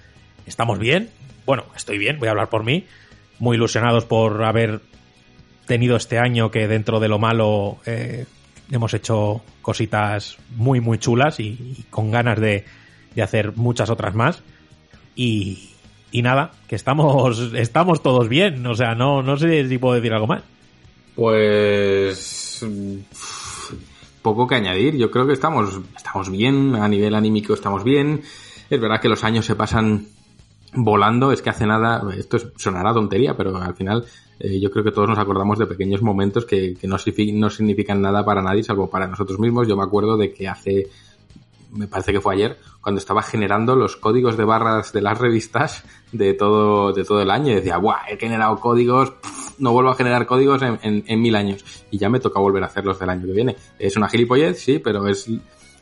estamos 0.47 0.79
bien. 0.79 1.11
Bueno, 1.45 1.65
estoy 1.77 1.99
bien, 1.99 2.19
voy 2.19 2.29
a 2.29 2.31
hablar 2.31 2.49
por 2.49 2.65
mí. 2.65 2.87
Muy 3.39 3.57
ilusionados 3.57 4.07
por 4.07 4.43
haber 4.45 4.81
tenido 5.67 5.97
este 5.97 6.19
año 6.19 6.51
que 6.51 6.69
dentro 6.69 7.01
de 7.01 7.09
lo 7.09 7.19
malo 7.19 7.79
eh, 7.87 8.27
hemos 8.71 8.95
hecho 8.95 9.43
cositas 9.63 10.37
muy, 10.57 10.81
muy 10.81 10.99
chulas 10.99 11.41
y, 11.41 11.85
con 11.91 12.11
ganas 12.11 12.39
de, 12.41 12.65
de 13.15 13.23
hacer 13.23 13.57
muchas 13.57 13.91
otras 13.91 14.15
más. 14.15 14.43
Y, 15.17 15.71
y 16.11 16.23
nada, 16.23 16.53
que 16.69 16.77
estamos, 16.77 17.39
estamos 17.55 18.03
todos 18.03 18.29
bien. 18.29 18.67
O 18.67 18.75
sea, 18.75 18.95
no, 18.95 19.23
no 19.23 19.37
sé 19.37 19.69
si 19.69 19.79
puedo 19.79 19.95
decir 19.95 20.13
algo 20.13 20.27
más. 20.27 20.43
Pues 21.15 22.65
poco 24.23 24.47
que 24.47 24.55
añadir. 24.55 24.97
Yo 24.97 25.11
creo 25.11 25.27
que 25.27 25.33
estamos, 25.35 25.81
estamos 25.97 26.31
bien, 26.31 26.75
a 26.77 26.89
nivel 26.89 27.15
anímico 27.15 27.55
estamos 27.55 27.85
bien. 27.85 28.23
Es 28.71 28.81
verdad 28.81 29.01
que 29.01 29.09
los 29.09 29.25
años 29.25 29.45
se 29.45 29.55
pasan 29.55 30.07
volando, 30.73 31.31
es 31.31 31.43
que 31.43 31.51
hace 31.51 31.67
nada, 31.67 32.03
esto 32.17 32.37
es- 32.39 32.49
sonará 32.57 32.93
tontería, 32.93 33.37
pero 33.37 33.57
al 33.57 33.75
final 33.75 34.05
eh, 34.41 34.61
yo 34.61 34.71
creo 34.71 34.85
que 34.85 34.91
todos 34.93 35.09
nos 35.09 35.19
acordamos 35.19 35.59
de 35.59 35.67
pequeños 35.67 36.03
momentos 36.03 36.45
que, 36.45 36.75
que 36.75 36.87
no, 36.89 36.97
no 37.35 37.51
significan 37.51 38.01
nada 38.03 38.25
para 38.25 38.43
nadie, 38.43 38.63
salvo 38.63 38.91
para 38.91 39.07
nosotros 39.07 39.39
mismos. 39.39 39.69
Yo 39.69 39.77
me 39.77 39.83
acuerdo 39.85 40.17
de 40.17 40.33
que 40.33 40.49
hace, 40.49 40.89
me 41.73 41.87
parece 41.87 42.13
que 42.13 42.21
fue 42.21 42.35
ayer, 42.35 42.59
cuando 42.81 42.99
estaba 42.99 43.23
generando 43.23 43.77
los 43.77 43.97
códigos 43.97 44.37
de 44.37 44.45
barras 44.45 44.93
de 44.93 45.01
las 45.03 45.19
revistas 45.19 45.85
de 46.13 46.35
todo, 46.35 46.93
de 46.93 47.05
todo 47.05 47.21
el 47.23 47.31
año, 47.31 47.53
y 47.53 47.55
decía, 47.57 47.79
¡buah! 47.79 48.09
He 48.11 48.17
generado 48.19 48.57
códigos, 48.61 49.13
no 49.59 49.73
vuelvo 49.73 49.91
a 49.91 49.95
generar 49.95 50.27
códigos 50.27 50.63
en, 50.63 50.79
en- 50.83 51.05
en 51.07 51.21
mil 51.23 51.35
años. 51.37 51.65
Y 51.91 51.99
ya 51.99 52.09
me 52.11 52.21
toca 52.21 52.41
volver 52.41 52.63
a 52.63 52.67
hacerlos 52.67 52.99
del 52.99 53.11
año 53.11 53.27
que 53.27 53.33
viene. 53.33 53.57
Es 53.79 53.97
una 53.97 54.09
gilipollez, 54.09 54.59
sí, 54.61 54.79
pero 54.81 55.07
es 55.09 55.29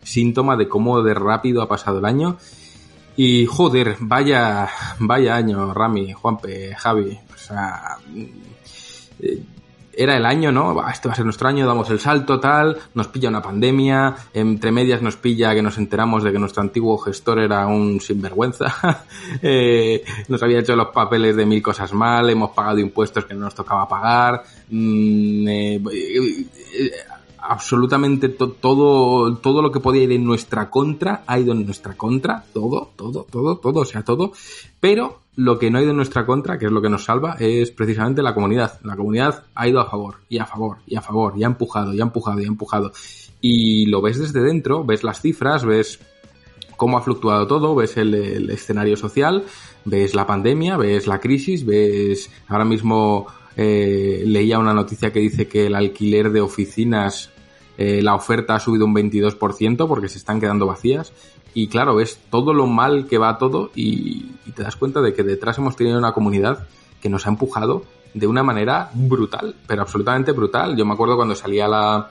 síntoma 0.03 0.57
de 0.57 0.69
cómo 0.69 1.03
de 1.03 1.15
rápido 1.15 1.63
ha 1.63 1.69
pasado 1.69 1.99
el 1.99 2.05
año. 2.05 2.37
Y 3.17 3.47
joder, 3.47 3.97
vaya, 4.01 4.69
vaya 4.99 5.37
año, 5.37 5.75
Rami, 5.75 6.13
Juanpe, 6.13 6.75
Javi. 6.75 7.19
O 7.35 7.39
sea, 7.39 7.97
eh, 9.21 9.43
era 9.95 10.17
el 10.17 10.25
año, 10.25 10.51
¿no? 10.53 10.89
Este 10.89 11.09
va 11.09 11.13
a 11.13 11.17
ser 11.17 11.25
nuestro 11.25 11.49
año, 11.49 11.67
damos 11.67 11.91
el 11.91 12.01
salto, 12.01 12.41
tal, 12.41 12.79
nos 12.95 13.09
pilla 13.09 13.29
una 13.29 13.43
pandemia, 13.43 14.17
entre 14.33 14.73
medias 14.73 15.03
nos 15.03 15.17
pilla 15.17 15.55
que 15.55 15.63
nos 15.63 15.77
enteramos 15.79 16.25
de 16.25 16.33
que 16.33 16.39
nuestro 16.39 16.63
antiguo 16.63 16.97
gestor 16.99 17.41
era 17.41 17.67
un 17.67 18.01
sinvergüenza, 18.01 19.05
eh, 19.43 20.03
nos 20.29 20.43
había 20.43 20.61
hecho 20.61 20.77
los 20.77 20.89
papeles 20.89 21.37
de 21.37 21.47
mil 21.47 21.63
cosas 21.63 21.93
mal, 21.93 22.31
hemos 22.31 22.51
pagado 22.53 22.79
impuestos 22.79 23.25
que 23.25 23.35
no 23.35 23.41
nos 23.41 23.55
tocaba 23.55 23.89
pagar, 23.89 24.43
mm, 24.71 25.49
eh, 25.49 25.83
absolutamente 27.43 28.29
to- 28.29 28.51
todo, 28.53 29.37
todo 29.37 29.63
lo 29.63 29.73
que 29.73 29.81
podía 29.81 30.05
ir 30.05 30.13
en 30.13 30.25
nuestra 30.25 30.71
contra 30.71 31.25
ha 31.27 31.39
ido 31.39 31.53
en 31.53 31.65
nuestra 31.67 31.95
contra, 31.95 32.45
todo, 32.53 32.91
todo, 32.97 33.27
todo, 33.31 33.57
todo, 33.57 33.81
o 33.81 33.85
sea, 33.85 34.03
todo, 34.05 34.33
pero 34.81 35.19
lo 35.35 35.59
que 35.59 35.71
no 35.71 35.79
ha 35.79 35.83
ido 35.83 35.91
en 35.91 35.97
nuestra 35.97 36.25
contra, 36.27 36.59
que 36.59 36.67
es 36.67 36.73
lo 36.73 36.83
que 36.83 36.91
nos 36.91 37.05
salva, 37.05 37.37
es 37.39 37.71
precisamente 37.71 38.23
la 38.23 38.35
comunidad. 38.35 38.79
La 38.85 38.97
comunidad 38.97 39.45
ha 39.55 39.67
ido 39.67 39.81
a 39.81 39.89
favor, 39.89 40.17
y 40.29 40.39
a 40.39 40.47
favor, 40.47 40.79
y 40.87 40.95
a 40.97 41.01
favor, 41.01 41.35
y 41.37 41.43
ha 41.45 41.47
empujado, 41.47 41.95
y 41.95 42.01
ha 42.01 42.05
empujado, 42.05 42.41
y 42.41 42.45
ha 42.45 42.49
empujado. 42.49 42.93
Y 43.41 43.87
lo 43.87 44.03
ves 44.03 44.19
desde 44.19 44.43
dentro, 44.43 44.85
ves 44.85 45.03
las 45.03 45.21
cifras, 45.21 45.65
ves 45.65 45.99
cómo 46.77 46.99
ha 46.99 47.03
fluctuado 47.03 47.47
todo, 47.47 47.75
ves 47.75 47.97
el, 47.97 48.15
el 48.15 48.51
escenario 48.51 48.97
social, 48.97 49.45
ves 49.85 50.15
la 50.15 50.27
pandemia, 50.27 50.77
ves 50.77 51.07
la 51.07 51.19
crisis, 51.19 51.65
ves 51.65 52.31
ahora 52.49 52.65
mismo 52.65 53.27
eh, 53.57 54.23
leía 54.27 54.59
una 54.59 54.75
noticia 54.75 55.13
que 55.13 55.21
dice 55.21 55.49
que 55.49 55.67
el 55.67 55.75
alquiler 55.75 56.31
de 56.31 56.41
oficinas, 56.41 57.31
eh, 57.79 58.03
la 58.03 58.15
oferta 58.15 58.55
ha 58.55 58.61
subido 58.61 58.87
un 58.87 58.95
22% 58.95 59.89
porque 59.89 60.09
se 60.09 60.19
están 60.19 60.41
quedando 60.41 60.67
vacías. 60.67 61.13
Y 61.55 61.69
claro, 61.69 61.97
ves 61.97 62.19
todo 62.31 62.55
lo 62.55 62.67
mal 62.67 63.07
que 63.07 63.19
va 63.19 63.39
todo 63.39 63.71
y, 63.75 64.33
y 64.47 64.53
te 64.55 64.63
das 64.63 64.77
cuenta 64.77 65.03
de 65.03 65.13
que 65.13 65.23
detrás 65.23 65.59
hemos 65.59 65.77
tenido 65.77 65.99
una 65.99 66.13
comunidad 66.13 66.67
que 67.01 67.11
nos 67.11 67.27
ha 67.27 67.31
empujado 67.31 67.85
de 68.15 68.27
una 68.27 68.43
manera 68.43 68.91
brutal, 68.95 69.55
pero 69.67 69.83
absolutamente 69.83 70.33
brutal. 70.33 70.77
Yo 70.77 70.87
me 70.87 70.95
acuerdo 70.95 71.17
cuando 71.17 71.35
salía 71.35 71.69
la, 71.69 72.11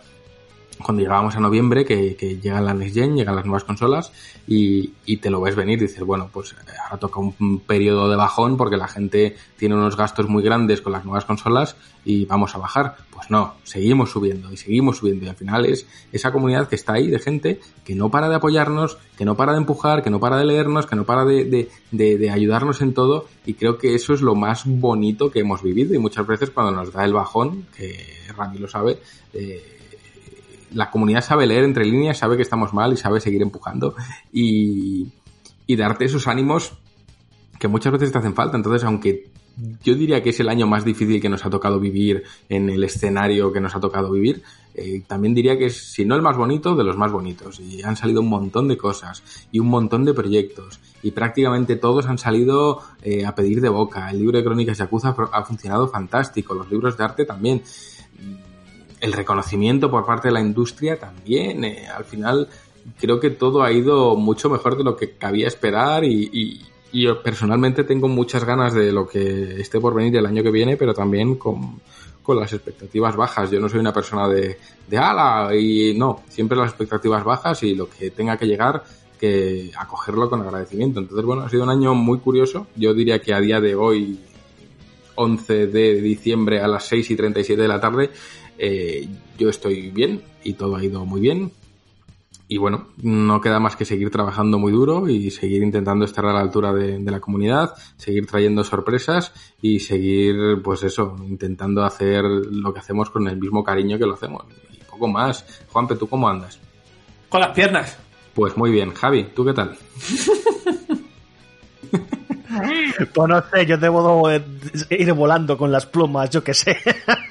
cuando 0.83 1.01
llegábamos 1.01 1.35
a 1.35 1.39
noviembre, 1.39 1.85
que, 1.85 2.15
que 2.15 2.37
llegan 2.37 2.65
las 2.65 2.75
Next 2.75 2.95
Gen, 2.95 3.15
llegan 3.15 3.35
las 3.35 3.45
nuevas 3.45 3.63
consolas, 3.63 4.11
y, 4.47 4.93
y 5.05 5.17
te 5.17 5.29
lo 5.29 5.41
ves 5.41 5.55
venir, 5.55 5.79
dices, 5.79 6.03
bueno, 6.03 6.29
pues 6.31 6.53
eh, 6.53 6.55
ahora 6.83 6.99
toca 6.99 7.19
un 7.19 7.59
periodo 7.59 8.09
de 8.09 8.15
bajón 8.15 8.57
porque 8.57 8.77
la 8.77 8.87
gente 8.87 9.35
tiene 9.57 9.75
unos 9.75 9.95
gastos 9.95 10.27
muy 10.27 10.43
grandes 10.43 10.81
con 10.81 10.93
las 10.93 11.05
nuevas 11.05 11.25
consolas 11.25 11.75
y 12.03 12.25
vamos 12.25 12.55
a 12.55 12.57
bajar. 12.57 12.95
Pues 13.11 13.29
no, 13.29 13.53
seguimos 13.63 14.09
subiendo 14.09 14.51
y 14.51 14.57
seguimos 14.57 14.97
subiendo, 14.97 15.25
y 15.25 15.29
al 15.29 15.35
final 15.35 15.65
es 15.65 15.85
esa 16.11 16.31
comunidad 16.31 16.67
que 16.67 16.75
está 16.75 16.93
ahí 16.93 17.07
de 17.07 17.19
gente 17.19 17.59
que 17.85 17.93
no 17.93 18.09
para 18.09 18.29
de 18.29 18.35
apoyarnos, 18.35 18.97
que 19.17 19.25
no 19.25 19.37
para 19.37 19.51
de 19.51 19.59
empujar, 19.59 20.01
que 20.01 20.09
no 20.09 20.19
para 20.19 20.37
de 20.37 20.45
leernos, 20.45 20.87
que 20.87 20.95
no 20.95 21.05
para 21.05 21.25
de, 21.25 21.45
de, 21.45 21.69
de, 21.91 22.17
de 22.17 22.29
ayudarnos 22.31 22.81
en 22.81 22.95
todo, 22.95 23.27
y 23.45 23.53
creo 23.53 23.77
que 23.77 23.93
eso 23.93 24.13
es 24.15 24.21
lo 24.21 24.33
más 24.33 24.63
bonito 24.65 25.29
que 25.29 25.41
hemos 25.41 25.61
vivido, 25.61 25.93
y 25.93 25.99
muchas 25.99 26.25
veces 26.25 26.49
cuando 26.49 26.71
nos 26.71 26.91
da 26.91 27.05
el 27.05 27.13
bajón, 27.13 27.67
que 27.77 28.03
Rami 28.35 28.57
lo 28.57 28.67
sabe, 28.67 28.99
eh, 29.33 29.77
la 30.73 30.89
comunidad 30.89 31.23
sabe 31.23 31.47
leer 31.47 31.63
entre 31.63 31.85
líneas, 31.85 32.17
sabe 32.17 32.35
que 32.35 32.43
estamos 32.43 32.73
mal 32.73 32.93
y 32.93 32.97
sabe 32.97 33.19
seguir 33.19 33.41
empujando 33.41 33.95
y, 34.31 35.09
y 35.67 35.75
darte 35.75 36.05
esos 36.05 36.27
ánimos 36.27 36.73
que 37.59 37.67
muchas 37.67 37.93
veces 37.93 38.11
te 38.11 38.17
hacen 38.17 38.33
falta. 38.33 38.57
Entonces, 38.57 38.83
aunque 38.83 39.29
yo 39.83 39.95
diría 39.95 40.23
que 40.23 40.29
es 40.29 40.39
el 40.39 40.49
año 40.49 40.65
más 40.65 40.85
difícil 40.85 41.21
que 41.21 41.29
nos 41.29 41.45
ha 41.45 41.49
tocado 41.49 41.79
vivir 41.79 42.23
en 42.49 42.69
el 42.69 42.83
escenario 42.83 43.51
que 43.51 43.59
nos 43.59 43.75
ha 43.75 43.79
tocado 43.79 44.11
vivir, 44.11 44.41
eh, 44.73 45.03
también 45.05 45.33
diría 45.33 45.57
que 45.57 45.65
es, 45.65 45.91
si 45.91 46.05
no 46.05 46.15
el 46.15 46.21
más 46.21 46.37
bonito, 46.37 46.75
de 46.75 46.83
los 46.83 46.97
más 46.97 47.11
bonitos. 47.11 47.59
Y 47.59 47.83
han 47.83 47.95
salido 47.95 48.21
un 48.21 48.29
montón 48.29 48.67
de 48.67 48.77
cosas 48.77 49.23
y 49.51 49.59
un 49.59 49.67
montón 49.67 50.05
de 50.05 50.13
proyectos. 50.13 50.79
Y 51.03 51.11
prácticamente 51.11 51.75
todos 51.75 52.07
han 52.07 52.17
salido 52.17 52.79
eh, 53.03 53.25
a 53.25 53.35
pedir 53.35 53.61
de 53.61 53.69
boca. 53.69 54.09
El 54.09 54.19
libro 54.19 54.37
de 54.37 54.43
crónicas 54.43 54.77
Yakuza 54.77 55.09
ha, 55.09 55.39
ha 55.39 55.43
funcionado 55.43 55.87
fantástico. 55.87 56.53
Los 56.53 56.71
libros 56.71 56.97
de 56.97 57.03
arte 57.03 57.25
también 57.25 57.61
el 59.01 59.11
reconocimiento 59.13 59.91
por 59.91 60.05
parte 60.05 60.29
de 60.29 60.33
la 60.33 60.41
industria 60.41 60.97
también. 60.99 61.63
eh, 61.65 61.87
al 61.93 62.05
final 62.05 62.47
creo 62.99 63.19
que 63.19 63.29
todo 63.31 63.61
ha 63.63 63.71
ido 63.71 64.15
mucho 64.15 64.49
mejor 64.49 64.77
de 64.77 64.83
lo 64.83 64.95
que 64.95 65.11
cabía 65.17 65.47
esperar 65.47 66.03
y, 66.03 66.29
y- 66.31 66.61
y 66.93 67.03
yo 67.03 67.21
personalmente 67.23 67.83
tengo 67.85 68.07
muchas 68.09 68.43
ganas 68.43 68.73
de 68.73 68.91
lo 68.91 69.07
que 69.07 69.61
esté 69.61 69.79
por 69.79 69.93
venir 69.93 70.17
el 70.17 70.25
año 70.25 70.43
que 70.43 70.51
viene, 70.51 70.75
pero 70.75 70.93
también 70.93 71.35
con, 71.35 71.79
con 72.21 72.37
las 72.37 72.51
expectativas 72.51 73.15
bajas. 73.15 73.49
Yo 73.49 73.61
no 73.61 73.69
soy 73.69 73.79
una 73.79 73.93
persona 73.93 74.27
de, 74.27 74.57
de 74.89 74.97
ala 74.97 75.55
y 75.55 75.93
no, 75.97 76.23
siempre 76.27 76.57
las 76.57 76.67
expectativas 76.71 77.23
bajas 77.23 77.63
y 77.63 77.75
lo 77.75 77.89
que 77.89 78.11
tenga 78.11 78.35
que 78.37 78.45
llegar 78.45 78.83
que 79.17 79.71
acogerlo 79.77 80.29
con 80.29 80.41
agradecimiento. 80.41 80.99
Entonces, 80.99 81.23
bueno, 81.25 81.43
ha 81.43 81.49
sido 81.49 81.63
un 81.63 81.69
año 81.69 81.93
muy 81.95 82.17
curioso. 82.19 82.67
Yo 82.75 82.93
diría 82.93 83.21
que 83.21 83.33
a 83.33 83.39
día 83.39 83.61
de 83.61 83.73
hoy 83.73 84.19
11 85.15 85.67
de 85.67 86.01
diciembre 86.01 86.59
a 86.61 86.67
las 86.67 86.85
6 86.87 87.11
y 87.11 87.15
37 87.15 87.61
de 87.61 87.67
la 87.67 87.79
tarde, 87.79 88.09
eh, 88.63 89.09
yo 89.39 89.49
estoy 89.49 89.89
bien 89.89 90.21
y 90.43 90.53
todo 90.53 90.75
ha 90.75 90.83
ido 90.83 91.03
muy 91.03 91.19
bien. 91.19 91.51
Y 92.47 92.57
bueno, 92.57 92.89
no 93.01 93.41
queda 93.41 93.59
más 93.59 93.75
que 93.75 93.85
seguir 93.85 94.11
trabajando 94.11 94.59
muy 94.59 94.71
duro 94.71 95.09
y 95.09 95.31
seguir 95.31 95.63
intentando 95.63 96.05
estar 96.05 96.25
a 96.27 96.33
la 96.33 96.41
altura 96.41 96.71
de, 96.71 96.99
de 96.99 97.11
la 97.11 97.19
comunidad, 97.19 97.73
seguir 97.97 98.27
trayendo 98.27 98.63
sorpresas 98.63 99.33
y 99.61 99.79
seguir, 99.79 100.61
pues 100.61 100.83
eso, 100.83 101.15
intentando 101.27 101.83
hacer 101.83 102.23
lo 102.23 102.71
que 102.71 102.81
hacemos 102.81 103.09
con 103.09 103.27
el 103.27 103.37
mismo 103.37 103.63
cariño 103.63 103.97
que 103.97 104.05
lo 104.05 104.13
hacemos. 104.13 104.43
Y 104.71 104.77
poco 104.83 105.07
más. 105.07 105.63
Juanpe, 105.69 105.95
¿tú 105.95 106.07
cómo 106.07 106.29
andas? 106.29 106.59
Con 107.29 107.41
las 107.41 107.55
piernas. 107.55 107.97
Pues 108.35 108.55
muy 108.57 108.69
bien. 108.69 108.93
Javi, 108.93 109.29
¿tú 109.33 109.43
qué 109.43 109.53
tal? 109.53 109.75
Pues 113.13 113.29
no 113.29 113.43
sé, 113.51 113.65
yo 113.65 113.77
debo 113.77 114.29
eh, 114.29 114.41
ir 114.89 115.13
volando 115.13 115.57
con 115.57 115.71
las 115.71 115.85
plumas, 115.85 116.29
yo 116.29 116.43
qué 116.43 116.53
sé. 116.53 116.77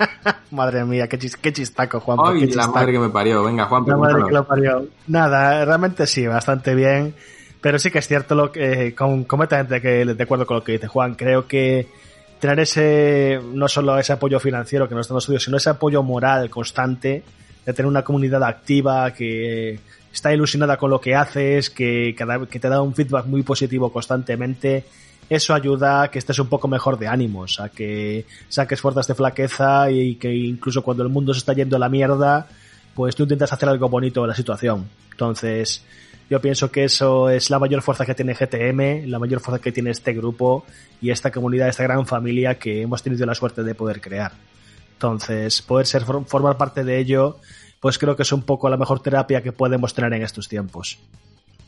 madre 0.51 0.85
mía, 0.85 1.09
qué, 1.09 1.19
chis- 1.19 1.37
qué 1.41 1.53
chistaco, 1.53 2.01
Juan. 2.01 2.19
Ay, 2.25 2.47
la 2.49 2.67
madre 2.69 2.93
que 2.93 2.99
me 2.99 3.11
parió. 3.11 3.45
Venga, 3.45 3.67
Juanpe, 3.67 3.91
La 3.91 3.97
madre 3.97 4.25
que 4.27 4.33
lo 4.33 4.47
parió. 4.47 4.87
Nada, 5.07 5.65
realmente 5.65 6.07
sí, 6.07 6.27
bastante 6.27 6.75
bien. 6.75 7.15
Pero 7.61 7.79
sí 7.79 7.91
que 7.91 7.99
es 7.99 8.09
cierto 8.09 8.35
lo 8.35 8.51
que, 8.51 8.95
con, 8.95 9.25
completamente 9.25 9.81
que 9.81 10.05
de 10.07 10.23
acuerdo 10.23 10.47
con 10.47 10.57
lo 10.59 10.65
que 10.65 10.73
dice 10.73 10.87
Juan. 10.87 11.15
Creo 11.15 11.47
que 11.47 11.87
tener 12.41 12.59
ese, 12.61 13.39
no 13.53 13.69
solo 13.69 13.99
ese 13.99 14.15
apoyo 14.15 14.41
financiero 14.41 14.89
que 14.89 14.95
nos 14.95 15.07
da 15.09 15.15
los 15.15 15.25
estudios, 15.25 15.45
sino 15.45 15.59
ese 15.59 15.69
apoyo 15.71 16.03
moral 16.03 16.49
constante, 16.49 17.23
de 17.67 17.73
tener 17.75 17.87
una 17.87 18.03
comunidad 18.03 18.43
activa 18.45 19.13
que 19.13 19.79
está 20.11 20.33
ilusionada 20.33 20.79
con 20.79 20.91
lo 20.91 21.01
que 21.01 21.15
haces, 21.15 21.69
que, 21.69 22.17
que 22.51 22.59
te 22.59 22.69
da 22.69 22.81
un 22.81 22.95
feedback 22.95 23.27
muy 23.27 23.43
positivo 23.43 23.93
constantemente, 23.93 24.85
eso 25.31 25.55
ayuda 25.55 26.03
a 26.03 26.11
que 26.11 26.19
estés 26.19 26.39
un 26.41 26.49
poco 26.49 26.69
mejor 26.69 26.99
de 26.99 27.09
ánimos, 27.09 27.59
a 27.61 27.71
que 27.71 28.27
saques 28.51 28.81
fuerzas 28.83 29.07
de 29.07 29.15
flaqueza 29.15 29.91
y 29.91 30.17
que 30.17 30.35
incluso 30.35 30.83
cuando 30.83 31.03
el 31.03 31.09
mundo 31.09 31.33
se 31.33 31.39
está 31.39 31.55
yendo 31.55 31.77
a 31.77 31.79
la 31.79 31.89
mierda, 31.89 32.47
pues 32.95 33.15
tú 33.17 33.23
intentas 33.23 33.53
hacer 33.53 33.69
algo 33.69 33.89
bonito 33.89 34.21
en 34.23 34.29
la 34.29 34.35
situación. 34.35 34.89
Entonces, 35.13 35.85
yo 36.29 36.41
pienso 36.41 36.71
que 36.71 36.85
eso 36.85 37.31
es 37.31 37.49
la 37.51 37.59
mayor 37.59 37.81
fuerza 37.83 38.05
que 38.05 38.15
tiene 38.15 38.35
GTM, 38.35 39.09
la 39.09 39.19
mayor 39.19 39.41
fuerza 39.41 39.63
que 39.63 39.73
tiene 39.73 39.91
este 39.91 40.13
grupo 40.13 40.65
y 41.01 41.11
esta 41.11 41.31
comunidad, 41.31 41.69
esta 41.69 41.85
gran 41.85 42.07
familia 42.07 42.59
que 42.59 42.83
hemos 42.83 43.03
tenido 43.03 43.25
la 43.27 43.35
suerte 43.35 43.63
de 43.63 43.75
poder 43.75 44.01
crear. 44.01 44.33
Entonces, 44.95 45.63
poder 45.63 45.87
ser, 45.87 46.05
for- 46.05 46.25
formar 46.27 46.57
parte 46.57 46.85
de 46.85 46.99
ello, 46.99 47.39
pues 47.81 47.99
creo 47.99 48.17
que 48.17 48.23
es 48.23 48.33
un 48.33 48.43
poco 48.43 48.69
la 48.69 48.77
mejor 48.77 49.01
terapia 49.01 49.43
que 49.43 49.53
podemos 49.53 49.95
tener 49.95 50.13
en 50.13 50.23
estos 50.23 50.49
tiempos. 50.49 50.99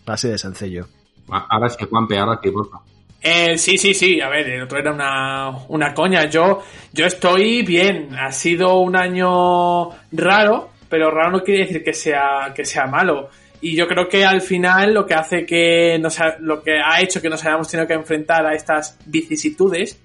Así 0.06 0.28
de 0.28 0.36
sencillo. 0.38 0.86
A- 1.30 1.46
Ahora 1.48 1.68
sí, 1.70 1.84
Juanpe, 1.88 2.18
ahora 2.18 2.38
sí, 2.42 2.50
porfa. 2.50 2.78
Eh, 3.22 3.56
sí, 3.56 3.78
sí, 3.78 3.94
sí, 3.94 4.20
a 4.20 4.28
ver, 4.28 4.48
el 4.48 4.62
otro 4.62 4.78
era 4.78 4.92
una, 4.92 5.50
una 5.68 5.94
coña. 5.94 6.24
Yo, 6.28 6.62
yo 6.92 7.06
estoy 7.06 7.62
bien. 7.62 8.08
Ha 8.18 8.32
sido 8.32 8.78
un 8.80 8.96
año 8.96 9.90
raro, 10.10 10.70
pero 10.88 11.10
raro 11.10 11.30
no 11.30 11.42
quiere 11.44 11.66
decir 11.66 11.84
que 11.84 11.92
sea, 11.94 12.52
que 12.54 12.64
sea 12.64 12.86
malo. 12.86 13.28
Y 13.60 13.76
yo 13.76 13.86
creo 13.86 14.08
que 14.08 14.24
al 14.24 14.40
final 14.40 14.92
lo 14.92 15.06
que 15.06 15.14
hace 15.14 15.46
que 15.46 15.96
nos 16.00 16.18
ha- 16.18 16.36
lo 16.40 16.62
que 16.64 16.72
ha 16.84 17.00
hecho 17.00 17.22
que 17.22 17.28
nos 17.28 17.44
hayamos 17.44 17.68
tenido 17.68 17.86
que 17.86 17.94
enfrentar 17.94 18.44
a 18.44 18.54
estas 18.54 18.98
vicisitudes, 19.06 20.00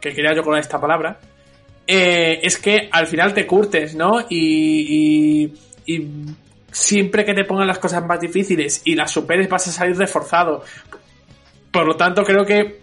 que 0.00 0.14
quería 0.14 0.34
yo 0.34 0.42
con 0.42 0.56
esta 0.58 0.80
palabra, 0.80 1.20
eh, 1.86 2.40
es 2.42 2.56
que 2.58 2.88
al 2.90 3.06
final 3.06 3.34
te 3.34 3.46
curtes, 3.46 3.94
¿no? 3.94 4.20
Y, 4.30 5.44
y, 5.84 5.94
y 5.94 6.08
siempre 6.70 7.26
que 7.26 7.34
te 7.34 7.44
pongan 7.44 7.66
las 7.66 7.78
cosas 7.78 8.02
más 8.06 8.18
difíciles 8.18 8.80
y 8.86 8.94
las 8.94 9.10
superes 9.10 9.46
vas 9.50 9.68
a 9.68 9.72
salir 9.72 9.96
reforzado. 9.98 10.64
Por 11.72 11.86
lo 11.86 11.96
tanto, 11.96 12.22
creo 12.22 12.44
que 12.44 12.80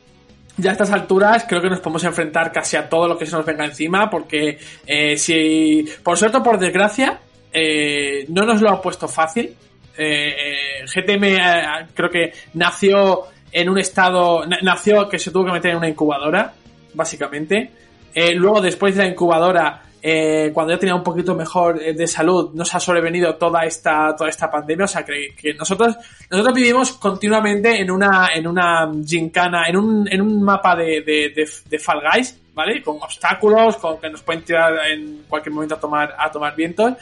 ya 0.57 0.71
a 0.71 0.73
estas 0.73 0.91
alturas 0.91 1.45
creo 1.47 1.61
que 1.61 1.69
nos 1.69 1.79
podemos 1.79 2.03
enfrentar 2.03 2.51
casi 2.51 2.75
a 2.75 2.89
todo 2.89 3.07
lo 3.07 3.17
que 3.17 3.25
se 3.25 3.31
nos 3.35 3.45
venga 3.45 3.63
encima, 3.65 4.09
porque 4.09 4.57
eh, 4.85 5.15
si, 5.17 5.85
por 6.03 6.17
suerte 6.17 6.41
por 6.41 6.59
desgracia, 6.59 7.19
eh, 7.53 8.25
no 8.29 8.43
nos 8.45 8.61
lo 8.61 8.69
ha 8.69 8.81
puesto 8.81 9.07
fácil. 9.07 9.55
Eh, 9.97 10.35
eh, 10.37 10.85
GTM 10.85 11.23
eh, 11.25 11.63
creo 11.93 12.09
que 12.09 12.33
nació 12.55 13.23
en 13.51 13.69
un 13.69 13.77
estado, 13.79 14.45
na- 14.45 14.59
nació 14.61 15.07
que 15.07 15.19
se 15.19 15.31
tuvo 15.31 15.45
que 15.45 15.51
meter 15.53 15.71
en 15.71 15.77
una 15.77 15.89
incubadora, 15.89 16.53
básicamente. 16.93 17.71
Eh, 18.13 18.33
luego, 18.35 18.59
después 18.61 18.95
de 18.95 19.03
la 19.03 19.09
incubadora, 19.09 19.83
eh, 20.01 20.51
cuando 20.53 20.73
yo 20.73 20.79
tenía 20.79 20.95
un 20.95 21.03
poquito 21.03 21.35
mejor 21.35 21.81
eh, 21.81 21.93
de 21.93 22.07
salud, 22.07 22.51
nos 22.53 22.73
ha 22.73 22.79
sobrevenido 22.79 23.35
toda 23.35 23.63
esta, 23.63 24.15
toda 24.15 24.29
esta 24.29 24.49
pandemia. 24.49 24.85
O 24.85 24.87
sea, 24.87 25.03
que, 25.03 25.33
nosotros, 25.57 25.95
nosotros 26.29 26.55
vivimos 26.55 26.93
continuamente 26.93 27.81
en 27.81 27.91
una, 27.91 28.29
en 28.33 28.47
una 28.47 28.89
gincana, 29.05 29.67
en 29.67 29.77
un, 29.77 30.07
en 30.11 30.21
un 30.21 30.41
mapa 30.41 30.75
de, 30.75 31.01
de, 31.01 31.49
de, 31.65 31.79
Fall 31.79 32.01
Guys, 32.13 32.39
¿vale? 32.53 32.81
Con 32.81 32.97
obstáculos, 33.01 33.77
con 33.77 33.99
que 33.99 34.09
nos 34.09 34.21
pueden 34.21 34.43
tirar 34.43 34.73
en 34.89 35.23
cualquier 35.27 35.53
momento 35.53 35.75
a 35.75 35.79
tomar, 35.79 36.15
a 36.17 36.31
tomar 36.31 36.55
vientos. 36.55 36.93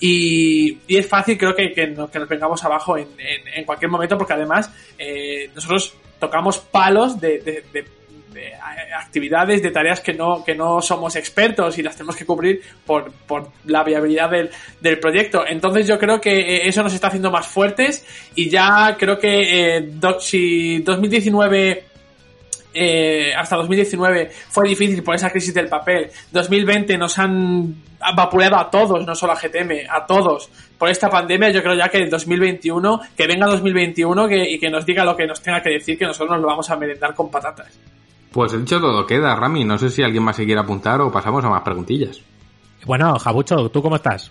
Y, 0.00 0.78
y 0.86 0.96
es 0.96 1.08
fácil, 1.08 1.38
creo 1.38 1.54
que, 1.54 1.72
que, 1.72 1.86
nos, 1.86 2.10
que 2.10 2.18
nos 2.18 2.28
vengamos 2.28 2.62
abajo 2.64 2.96
en, 2.98 3.08
en, 3.18 3.64
cualquier 3.64 3.90
momento, 3.90 4.18
porque 4.18 4.34
además 4.34 4.70
eh, 4.98 5.50
nosotros 5.54 5.94
tocamos 6.18 6.58
palos 6.58 7.20
de, 7.20 7.64
de 8.36 8.54
actividades, 8.96 9.62
de 9.62 9.70
tareas 9.70 10.00
que 10.00 10.12
no, 10.12 10.44
que 10.44 10.54
no 10.54 10.80
somos 10.80 11.16
expertos 11.16 11.78
y 11.78 11.82
las 11.82 11.96
tenemos 11.96 12.14
que 12.14 12.26
cubrir 12.26 12.60
por, 12.84 13.10
por 13.26 13.50
la 13.64 13.82
viabilidad 13.82 14.30
del, 14.30 14.50
del 14.80 15.00
proyecto. 15.00 15.44
Entonces 15.46 15.86
yo 15.88 15.98
creo 15.98 16.20
que 16.20 16.38
eh, 16.38 16.68
eso 16.68 16.82
nos 16.82 16.94
está 16.94 17.08
haciendo 17.08 17.30
más 17.30 17.46
fuertes 17.46 18.06
y 18.34 18.48
ya 18.48 18.96
creo 18.98 19.18
que 19.18 19.76
eh, 19.76 19.80
do, 19.80 20.20
si 20.20 20.78
2019 20.82 21.84
eh, 22.78 23.32
hasta 23.34 23.56
2019 23.56 24.30
fue 24.50 24.68
difícil 24.68 25.02
por 25.02 25.14
esa 25.14 25.30
crisis 25.30 25.54
del 25.54 25.68
papel. 25.68 26.10
2020 26.30 26.98
nos 26.98 27.18
han 27.18 27.74
vapuleado 28.14 28.56
a 28.56 28.70
todos, 28.70 29.04
no 29.06 29.14
solo 29.14 29.32
a 29.32 29.36
GTM, 29.36 29.88
a 29.88 30.04
todos. 30.04 30.50
Por 30.76 30.90
esta 30.90 31.08
pandemia, 31.08 31.50
yo 31.50 31.62
creo 31.62 31.74
ya 31.74 31.88
que 31.88 31.98
el 31.98 32.10
2021, 32.10 33.00
que 33.16 33.26
venga 33.26 33.46
2021 33.46 34.28
que, 34.28 34.50
y 34.50 34.58
que 34.58 34.68
nos 34.68 34.84
diga 34.84 35.06
lo 35.06 35.16
que 35.16 35.26
nos 35.26 35.40
tenga 35.40 35.62
que 35.62 35.70
decir, 35.70 35.98
que 35.98 36.04
nosotros 36.04 36.32
nos 36.32 36.42
lo 36.42 36.48
vamos 36.48 36.68
a 36.68 36.76
merendar 36.76 37.14
con 37.14 37.30
patatas. 37.30 37.68
Pues 38.36 38.52
he 38.52 38.58
dicho 38.58 38.78
todo 38.78 39.06
queda, 39.06 39.34
Rami. 39.34 39.64
No 39.64 39.78
sé 39.78 39.88
si 39.88 40.02
alguien 40.02 40.22
más 40.22 40.36
se 40.36 40.44
quiere 40.44 40.60
apuntar 40.60 41.00
o 41.00 41.10
pasamos 41.10 41.42
a 41.46 41.48
más 41.48 41.62
preguntillas. 41.62 42.20
Bueno, 42.84 43.18
Jabucho, 43.18 43.70
¿tú 43.70 43.80
cómo 43.80 43.96
estás? 43.96 44.30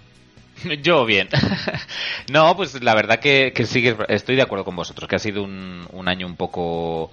Yo 0.83 1.05
bien. 1.05 1.27
no, 2.31 2.55
pues 2.55 2.83
la 2.83 2.93
verdad 2.93 3.19
que, 3.19 3.51
que 3.51 3.65
sí 3.65 3.81
que 3.81 3.97
estoy 4.09 4.35
de 4.35 4.43
acuerdo 4.43 4.63
con 4.63 4.75
vosotros, 4.75 5.09
que 5.09 5.15
ha 5.15 5.19
sido 5.19 5.41
un, 5.41 5.87
un 5.91 6.07
año 6.07 6.27
un 6.27 6.35
poco 6.35 7.09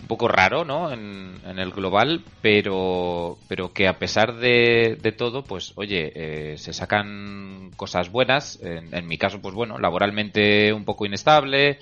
un 0.00 0.06
poco 0.06 0.28
raro, 0.28 0.64
¿no? 0.64 0.90
En, 0.90 1.34
en, 1.44 1.58
el 1.58 1.72
global, 1.72 2.24
pero, 2.40 3.36
pero 3.46 3.74
que 3.74 3.86
a 3.86 3.98
pesar 3.98 4.36
de, 4.36 4.96
de 4.98 5.12
todo, 5.12 5.44
pues, 5.44 5.74
oye, 5.76 6.10
eh, 6.14 6.56
se 6.56 6.72
sacan 6.72 7.70
cosas 7.76 8.10
buenas. 8.10 8.58
En, 8.62 8.94
en, 8.94 9.06
mi 9.06 9.18
caso, 9.18 9.42
pues 9.42 9.54
bueno, 9.54 9.76
laboralmente 9.76 10.72
un 10.72 10.86
poco 10.86 11.04
inestable 11.04 11.80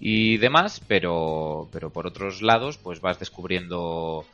y 0.00 0.36
demás, 0.38 0.80
pero, 0.86 1.68
pero 1.72 1.90
por 1.90 2.06
otros 2.06 2.42
lados, 2.42 2.78
pues 2.78 3.00
vas 3.00 3.18
descubriendo 3.18 4.24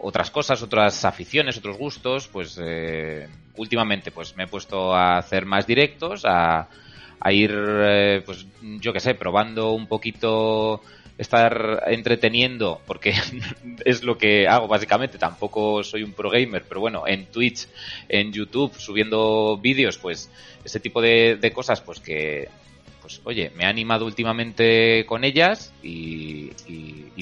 otras 0.00 0.30
cosas, 0.30 0.62
otras 0.62 1.04
aficiones, 1.04 1.58
otros 1.58 1.76
gustos, 1.76 2.28
pues 2.28 2.58
eh, 2.62 3.28
últimamente 3.56 4.10
pues 4.10 4.36
me 4.36 4.44
he 4.44 4.46
puesto 4.46 4.94
a 4.94 5.18
hacer 5.18 5.44
más 5.44 5.66
directos, 5.66 6.22
a, 6.24 6.68
ir, 7.30 7.52
eh, 7.52 8.22
pues 8.24 8.46
yo 8.60 8.92
qué 8.92 9.00
sé, 9.00 9.14
probando 9.14 9.72
un 9.72 9.86
poquito 9.86 10.80
estar 11.18 11.82
entreteniendo, 11.88 12.80
porque 12.86 13.12
es 13.84 14.04
lo 14.04 14.16
que 14.16 14.46
hago 14.46 14.68
básicamente, 14.68 15.18
tampoco 15.18 15.82
soy 15.82 16.04
un 16.04 16.12
pro 16.12 16.30
gamer, 16.30 16.64
pero 16.68 16.80
bueno, 16.80 17.02
en 17.06 17.26
Twitch, 17.26 17.66
en 18.08 18.32
YouTube, 18.32 18.72
subiendo 18.78 19.58
vídeos, 19.60 19.98
pues 19.98 20.30
ese 20.64 20.78
tipo 20.78 21.02
de 21.02 21.52
cosas, 21.52 21.80
pues 21.80 21.98
que, 21.98 22.48
pues 23.08 23.22
oye, 23.24 23.50
me 23.56 23.64
ha 23.64 23.70
animado 23.70 24.04
últimamente 24.04 25.06
con 25.06 25.24
ellas 25.24 25.72
y, 25.82 26.50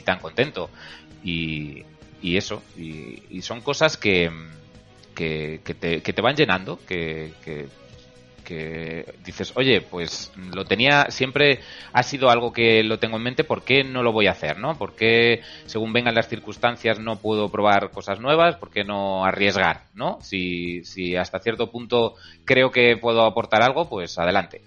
tan 0.05 0.19
contento. 0.19 0.69
Y, 1.23 1.85
eso, 2.23 2.63
y, 2.77 3.23
y, 3.31 3.43
son 3.43 3.61
cosas 3.61 3.97
que, 3.97 4.31
que, 5.15 5.61
que, 5.65 5.75
te, 5.75 6.03
que 6.03 6.13
te 6.13 6.23
van 6.23 6.35
llenando, 6.35 6.81
que, 6.87 7.33
que 7.45 7.67
que 8.47 9.15
dices, 9.25 9.53
oye, 9.57 9.81
pues 9.81 10.33
lo 10.55 10.65
tenía, 10.65 11.07
siempre 11.11 11.61
ha 11.93 12.03
sido 12.05 12.31
algo 12.31 12.53
que 12.53 12.85
lo 12.85 12.99
tengo 12.99 13.17
en 13.17 13.25
mente, 13.25 13.43
¿por 13.43 13.65
qué 13.65 13.83
no 13.83 14.05
lo 14.05 14.13
voy 14.13 14.29
a 14.29 14.31
hacer, 14.31 14.59
no? 14.59 14.79
¿Por 14.79 14.95
qué, 14.95 15.43
según 15.67 15.93
vengan 15.93 16.15
las 16.15 16.29
circunstancias, 16.29 17.01
no 17.01 17.17
puedo 17.17 17.49
probar 17.49 17.91
cosas 17.91 18.21
nuevas? 18.21 18.57
¿Por 18.57 18.71
qué 18.71 18.85
no 18.85 19.25
arriesgar, 19.25 19.87
no? 19.95 20.19
Si, 20.23 20.85
si 20.85 21.17
hasta 21.17 21.41
cierto 21.41 21.73
punto 21.73 22.15
creo 22.45 22.71
que 22.71 22.97
puedo 22.97 23.25
aportar 23.25 23.63
algo, 23.63 23.89
pues 23.89 24.17
adelante. 24.17 24.63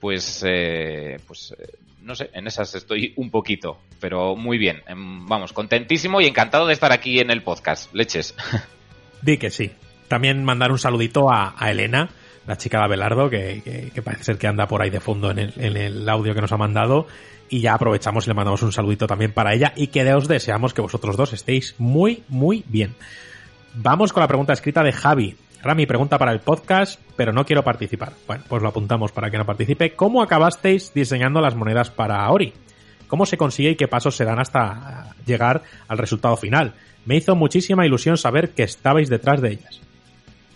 Pues, 0.00 0.42
eh, 0.46 1.18
pues, 1.26 1.54
no 2.02 2.14
sé, 2.14 2.30
en 2.32 2.46
esas 2.46 2.74
estoy 2.74 3.12
un 3.16 3.30
poquito, 3.30 3.78
pero 4.00 4.36
muy 4.36 4.58
bien. 4.58 4.82
Vamos, 5.28 5.52
contentísimo 5.52 6.20
y 6.20 6.26
encantado 6.26 6.66
de 6.66 6.72
estar 6.72 6.92
aquí 6.92 7.20
en 7.20 7.30
el 7.30 7.42
podcast. 7.42 7.92
Leches. 7.94 8.34
Di 9.22 9.36
que 9.36 9.50
sí. 9.50 9.70
También 10.08 10.42
mandar 10.42 10.72
un 10.72 10.78
saludito 10.78 11.30
a, 11.30 11.54
Elena, 11.68 12.08
la 12.46 12.56
chica 12.56 12.78
de 12.78 12.84
Abelardo, 12.84 13.28
que, 13.28 13.92
parece 14.02 14.24
ser 14.24 14.38
que 14.38 14.46
anda 14.46 14.66
por 14.66 14.80
ahí 14.80 14.88
de 14.88 15.00
fondo 15.00 15.30
en 15.30 15.38
el, 15.38 15.52
en 15.58 15.76
el, 15.76 16.08
audio 16.08 16.34
que 16.34 16.40
nos 16.40 16.52
ha 16.52 16.56
mandado. 16.56 17.06
Y 17.50 17.60
ya 17.60 17.74
aprovechamos 17.74 18.26
y 18.26 18.30
le 18.30 18.34
mandamos 18.34 18.62
un 18.62 18.72
saludito 18.72 19.06
también 19.06 19.32
para 19.32 19.52
ella 19.52 19.72
y 19.76 19.88
que 19.88 20.10
os 20.14 20.28
deseamos 20.28 20.72
que 20.72 20.80
vosotros 20.80 21.16
dos 21.16 21.32
estéis 21.32 21.74
muy, 21.78 22.22
muy 22.28 22.64
bien. 22.68 22.94
Vamos 23.74 24.12
con 24.12 24.22
la 24.22 24.28
pregunta 24.28 24.52
escrita 24.54 24.82
de 24.82 24.92
Javi. 24.92 25.36
Rami, 25.62 25.86
pregunta 25.86 26.18
para 26.18 26.32
el 26.32 26.40
podcast, 26.40 27.00
pero 27.16 27.32
no 27.32 27.44
quiero 27.44 27.64
participar. 27.64 28.12
Bueno, 28.26 28.44
pues 28.48 28.62
lo 28.62 28.68
apuntamos 28.68 29.10
para 29.12 29.30
que 29.30 29.38
no 29.38 29.44
participe. 29.44 29.94
¿Cómo 29.94 30.22
acabasteis 30.22 30.94
diseñando 30.94 31.40
las 31.40 31.56
monedas 31.56 31.90
para 31.90 32.30
Ori? 32.30 32.52
¿Cómo 33.08 33.26
se 33.26 33.36
consigue 33.36 33.70
y 33.70 33.76
qué 33.76 33.88
pasos 33.88 34.16
se 34.16 34.24
dan 34.24 34.38
hasta 34.38 35.14
llegar 35.26 35.62
al 35.88 35.98
resultado 35.98 36.36
final? 36.36 36.74
Me 37.06 37.16
hizo 37.16 37.34
muchísima 37.34 37.86
ilusión 37.86 38.16
saber 38.16 38.50
que 38.50 38.62
estabais 38.62 39.08
detrás 39.08 39.40
de 39.40 39.52
ellas. 39.52 39.80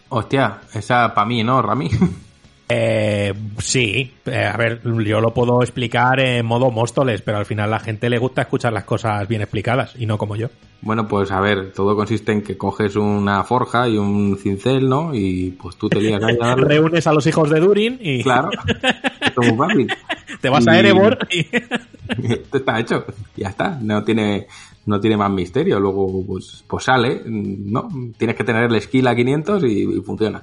Hostia, 0.09 0.61
esa 0.75 1.15
para 1.15 1.27
mí, 1.27 1.43
¿no, 1.43 1.63
Rami? 1.63 1.91
Eh, 2.69 3.35
sí, 3.59 4.13
eh, 4.27 4.45
a 4.45 4.57
ver, 4.57 4.81
yo 5.05 5.21
lo 5.21 5.35
puedo 5.35 5.63
explicar 5.63 6.21
en 6.21 6.47
modo 6.47 6.71
Móstoles, 6.71 7.21
pero 7.23 7.39
al 7.39 7.47
final 7.47 7.67
a 7.67 7.77
la 7.77 7.81
gente 7.81 8.09
le 8.09 8.19
gusta 8.19 8.43
escuchar 8.43 8.73
las 8.73 8.85
cosas 8.85 9.27
bien 9.29 9.43
explicadas 9.43 9.95
y 9.99 10.07
no 10.07 10.17
como 10.17 10.37
yo. 10.37 10.49
Bueno, 10.81 11.07
pues 11.07 11.31
a 11.31 11.41
ver, 11.41 11.73
todo 11.73 11.95
consiste 11.95 12.33
en 12.33 12.43
que 12.43 12.57
coges 12.57 12.97
una 12.97 13.45
forja 13.45 13.89
y 13.89 13.99
un 13.99 14.37
cincel, 14.37 14.89
¿no? 14.89 15.15
Y 15.15 15.51
pues 15.61 15.77
tú 15.77 15.89
te 15.89 16.01
lías 16.01 16.23
a. 16.23 16.55
Reúnes 16.57 17.07
a 17.07 17.13
los 17.13 17.27
hijos 17.27 17.51
de 17.51 17.61
Durin 17.61 17.99
y. 18.01 18.23
Claro, 18.23 18.51
esto 19.21 19.43
es 19.43 19.49
muy 19.53 19.57
fácil. 19.57 19.93
Te 20.41 20.49
vas 20.49 20.67
y... 20.67 20.71
a 20.71 20.79
Erebor 20.79 21.19
y. 21.31 21.41
esto 22.33 22.57
está 22.57 22.81
hecho, 22.81 23.05
ya 23.37 23.51
está, 23.51 23.79
no 23.81 24.03
tiene 24.03 24.47
no 24.87 25.01
tiene 25.01 25.17
más 25.17 25.31
misterio. 25.31 25.79
Luego, 25.79 26.25
pues, 26.27 26.65
pues 26.67 26.85
sale, 26.85 27.23
¿no? 27.27 27.89
Tienes 28.17 28.37
que 28.37 28.45
tener 28.45 28.65
el 28.65 28.81
skill 28.81 29.07
a 29.07 29.15
500 29.15 29.63
y, 29.65 29.99
y 29.99 30.01
funciona. 30.01 30.43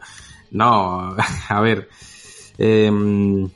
No, 0.52 1.16
a 1.50 1.62
ver, 1.62 1.90
eh, 2.60 3.50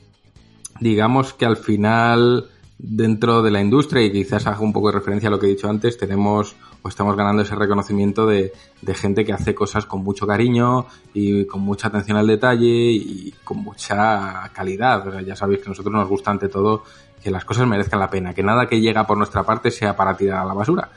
digamos 0.80 1.34
que 1.34 1.44
al 1.44 1.56
final, 1.56 2.48
dentro 2.78 3.42
de 3.42 3.50
la 3.50 3.60
industria, 3.60 4.02
y 4.02 4.10
quizás 4.10 4.46
haga 4.46 4.60
un 4.60 4.72
poco 4.72 4.88
de 4.88 4.98
referencia 4.98 5.28
a 5.28 5.30
lo 5.30 5.38
que 5.38 5.46
he 5.46 5.50
dicho 5.50 5.68
antes, 5.68 5.96
tenemos 5.96 6.56
o 6.82 6.88
estamos 6.88 7.16
ganando 7.16 7.42
ese 7.42 7.54
reconocimiento 7.54 8.26
de, 8.26 8.52
gente 8.94 9.24
que 9.24 9.32
hace 9.32 9.54
cosas 9.54 9.86
con 9.86 10.02
mucho 10.02 10.26
cariño 10.26 10.86
y 11.14 11.46
con 11.46 11.62
mucha 11.62 11.88
atención 11.88 12.18
al 12.18 12.26
detalle 12.26 12.66
y 12.66 13.34
con 13.42 13.58
mucha 13.58 14.50
calidad. 14.52 15.20
Ya 15.20 15.34
sabéis 15.34 15.60
que 15.60 15.66
a 15.66 15.70
nosotros 15.70 15.94
nos 15.94 16.08
gusta 16.08 16.30
ante 16.30 16.48
todo 16.48 16.82
que 17.22 17.30
las 17.30 17.46
cosas 17.46 17.66
merezcan 17.66 18.00
la 18.00 18.10
pena, 18.10 18.34
que 18.34 18.42
nada 18.42 18.66
que 18.66 18.82
llega 18.82 19.06
por 19.06 19.16
nuestra 19.16 19.44
parte 19.44 19.70
sea 19.70 19.96
para 19.96 20.14
tirar 20.14 20.42
a 20.42 20.44
la 20.44 20.52
basura. 20.52 20.90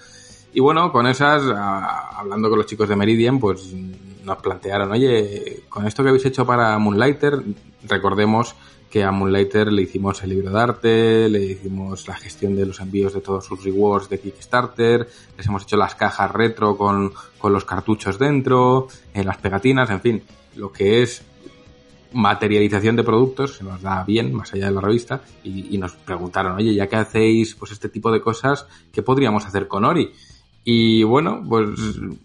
Y 0.53 0.59
bueno, 0.59 0.91
con 0.91 1.07
esas, 1.07 1.43
hablando 1.43 2.49
con 2.49 2.57
los 2.57 2.67
chicos 2.67 2.89
de 2.89 2.97
Meridian, 2.97 3.39
pues 3.39 3.73
nos 4.25 4.37
plantearon, 4.39 4.91
oye, 4.91 5.63
con 5.69 5.87
esto 5.87 6.03
que 6.03 6.09
habéis 6.09 6.25
hecho 6.25 6.45
para 6.45 6.77
Moonlighter, 6.77 7.41
recordemos 7.83 8.55
que 8.89 9.03
a 9.03 9.11
Moonlighter 9.11 9.71
le 9.71 9.81
hicimos 9.81 10.23
el 10.23 10.29
libro 10.29 10.51
de 10.51 10.59
arte, 10.59 11.29
le 11.29 11.43
hicimos 11.43 12.07
la 12.07 12.15
gestión 12.15 12.55
de 12.55 12.65
los 12.65 12.79
envíos 12.79 13.13
de 13.13 13.21
todos 13.21 13.45
sus 13.45 13.63
rewards 13.63 14.09
de 14.09 14.19
Kickstarter, 14.19 15.07
les 15.35 15.45
hemos 15.45 15.63
hecho 15.63 15.77
las 15.77 15.95
cajas 15.95 16.31
retro 16.31 16.77
con, 16.77 17.13
con 17.37 17.51
los 17.51 17.65
cartuchos 17.65 18.17
dentro, 18.17 18.87
eh, 19.13 19.23
las 19.23 19.37
pegatinas, 19.37 19.89
en 19.89 20.01
fin, 20.01 20.23
lo 20.55 20.71
que 20.71 21.01
es 21.03 21.21
materialización 22.13 22.95
de 22.95 23.03
productos, 23.03 23.57
se 23.57 23.65
nos 23.65 23.81
da 23.81 24.03
bien, 24.05 24.33
más 24.33 24.53
allá 24.53 24.67
de 24.67 24.71
la 24.71 24.81
revista, 24.81 25.21
y, 25.43 25.75
y, 25.75 25.77
nos 25.77 25.93
preguntaron, 25.93 26.53
oye, 26.53 26.73
ya 26.73 26.87
que 26.87 26.95
hacéis 26.95 27.55
pues 27.55 27.71
este 27.71 27.89
tipo 27.89 28.11
de 28.11 28.21
cosas, 28.21 28.65
¿qué 28.93 29.03
podríamos 29.03 29.45
hacer 29.45 29.67
con 29.67 29.83
Ori? 29.83 30.13
Y 30.69 31.01
bueno, 31.03 31.45
pues 31.47 31.69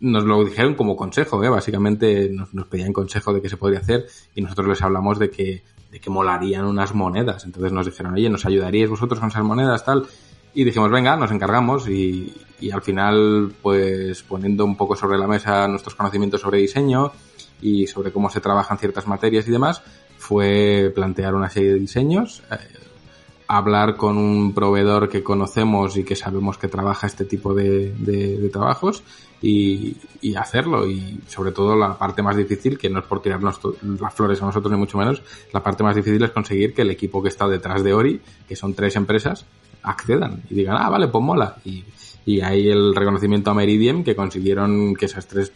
nos 0.01 0.25
lo 0.25 0.45
dijeron 0.45 0.75
como 0.75 0.97
consejo, 0.97 1.45
¿eh? 1.45 1.49
básicamente 1.49 2.29
nos, 2.29 2.67
pedían 2.67 2.93
consejo 2.93 3.33
de 3.33 3.41
qué 3.41 3.49
se 3.49 3.57
podría 3.57 3.79
hacer 3.79 4.09
y 4.35 4.43
nosotros 4.43 4.67
les 4.67 4.83
hablamos 4.83 5.21
de 5.21 5.31
que, 5.31 5.62
de 5.93 6.01
que 6.01 6.11
molarían 6.11 6.65
unas 6.65 6.93
monedas. 6.93 7.45
Entonces 7.45 7.71
nos 7.71 7.87
dijeron, 7.87 8.15
oye, 8.15 8.29
¿nos 8.29 8.45
ayudaríais 8.45 8.91
vosotros 8.91 9.21
con 9.21 9.29
esas 9.29 9.45
monedas 9.45 9.85
tal? 9.85 10.09
Y 10.55 10.65
dijimos, 10.65 10.91
venga, 10.91 11.17
nos 11.17 11.31
encargamos 11.31 11.89
y, 11.89 12.35
y 12.61 12.73
al 12.73 12.83
final, 12.83 13.53
pues 13.62 14.25
poniendo 14.25 14.65
un 14.65 14.77
poco 14.77 14.97
sobre 14.97 15.19
la 15.19 15.29
mesa 15.29 15.69
nuestros 15.69 15.95
conocimientos 15.95 16.41
sobre 16.41 16.59
diseño 16.59 17.12
y 17.61 17.87
sobre 17.87 18.11
cómo 18.11 18.29
se 18.29 18.41
trabajan 18.41 18.77
ciertas 18.77 19.07
materias 19.07 19.47
y 19.47 19.53
demás, 19.53 19.83
fue 20.19 20.91
plantear 20.93 21.37
una 21.37 21.49
serie 21.49 21.75
de 21.75 21.79
diseños. 21.79 22.43
Eh, 22.51 22.57
hablar 23.49 23.97
con 23.97 24.17
un 24.19 24.55
proveedor 24.55 25.09
que 25.09 25.23
conocemos 25.23 25.97
y 25.97 26.05
que 26.05 26.17
sabemos 26.17 26.59
que 26.59 26.69
trabaja 26.69 27.07
este 27.07 27.25
tipo 27.25 27.53
de, 27.55 27.93
de- 27.93 28.39
de 28.39 28.49
trabajos 28.49 29.03
y, 29.43 29.97
y 30.21 30.35
hacerlo. 30.37 30.87
Y 30.89 31.21
sobre 31.29 31.53
todo 31.53 31.77
la 31.77 31.99
parte 31.99 32.23
más 32.23 32.37
difícil, 32.37 32.79
que 32.79 32.89
no 32.89 33.01
es 33.01 33.05
por 33.07 33.21
tirarnos 33.21 33.61
las 34.01 34.15
flores 34.15 34.41
a 34.43 34.47
nosotros 34.47 34.73
ni 34.73 34.79
mucho 34.79 34.99
menos, 34.99 35.23
la 35.53 35.62
parte 35.62 35.83
más 35.83 35.97
difícil 35.97 36.23
es 36.23 36.31
conseguir 36.31 36.73
que 36.75 36.83
el 36.83 36.91
equipo 36.91 37.23
que 37.23 37.29
está 37.29 37.47
detrás 37.49 37.83
de 37.83 37.93
Ori, 37.93 38.21
que 38.49 38.57
son 38.57 38.75
tres 38.75 38.97
empresas, 38.97 39.45
accedan 39.83 40.43
y 40.49 40.55
digan, 40.55 40.77
ah, 40.79 40.89
vale, 40.89 41.09
pues 41.09 41.25
mola. 41.25 41.57
Y, 41.65 41.85
y 42.25 42.41
hay 42.41 42.69
el 42.69 42.95
reconocimiento 42.95 43.51
a 43.51 43.55
Meridian 43.55 44.05
que 44.05 44.15
consiguieron 44.15 44.95
que 44.95 45.07
esas 45.07 45.27
tres 45.27 45.53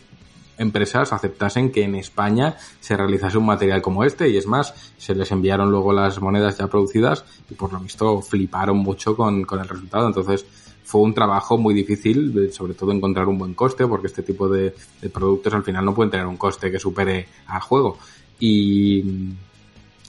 empresas 0.58 1.12
aceptasen 1.12 1.70
que 1.70 1.84
en 1.84 1.94
España 1.94 2.56
se 2.80 2.96
realizase 2.96 3.38
un 3.38 3.46
material 3.46 3.82
como 3.82 4.04
este 4.04 4.28
y 4.28 4.36
es 4.36 4.46
más, 4.46 4.92
se 4.96 5.14
les 5.14 5.30
enviaron 5.30 5.70
luego 5.70 5.92
las 5.92 6.20
monedas 6.20 6.58
ya 6.58 6.66
producidas 6.68 7.24
y 7.50 7.54
por 7.54 7.72
lo 7.72 7.80
visto 7.80 8.20
fliparon 8.22 8.78
mucho 8.78 9.16
con, 9.16 9.44
con 9.44 9.60
el 9.60 9.68
resultado. 9.68 10.06
Entonces 10.06 10.46
fue 10.84 11.00
un 11.00 11.14
trabajo 11.14 11.58
muy 11.58 11.74
difícil, 11.74 12.50
sobre 12.52 12.74
todo 12.74 12.92
encontrar 12.92 13.26
un 13.26 13.38
buen 13.38 13.54
coste 13.54 13.86
porque 13.86 14.06
este 14.06 14.22
tipo 14.22 14.48
de, 14.48 14.74
de 15.02 15.10
productos 15.10 15.52
al 15.52 15.64
final 15.64 15.84
no 15.84 15.94
pueden 15.94 16.10
tener 16.10 16.26
un 16.26 16.36
coste 16.36 16.70
que 16.70 16.78
supere 16.78 17.26
al 17.48 17.60
juego. 17.60 17.98
Y 18.38 19.02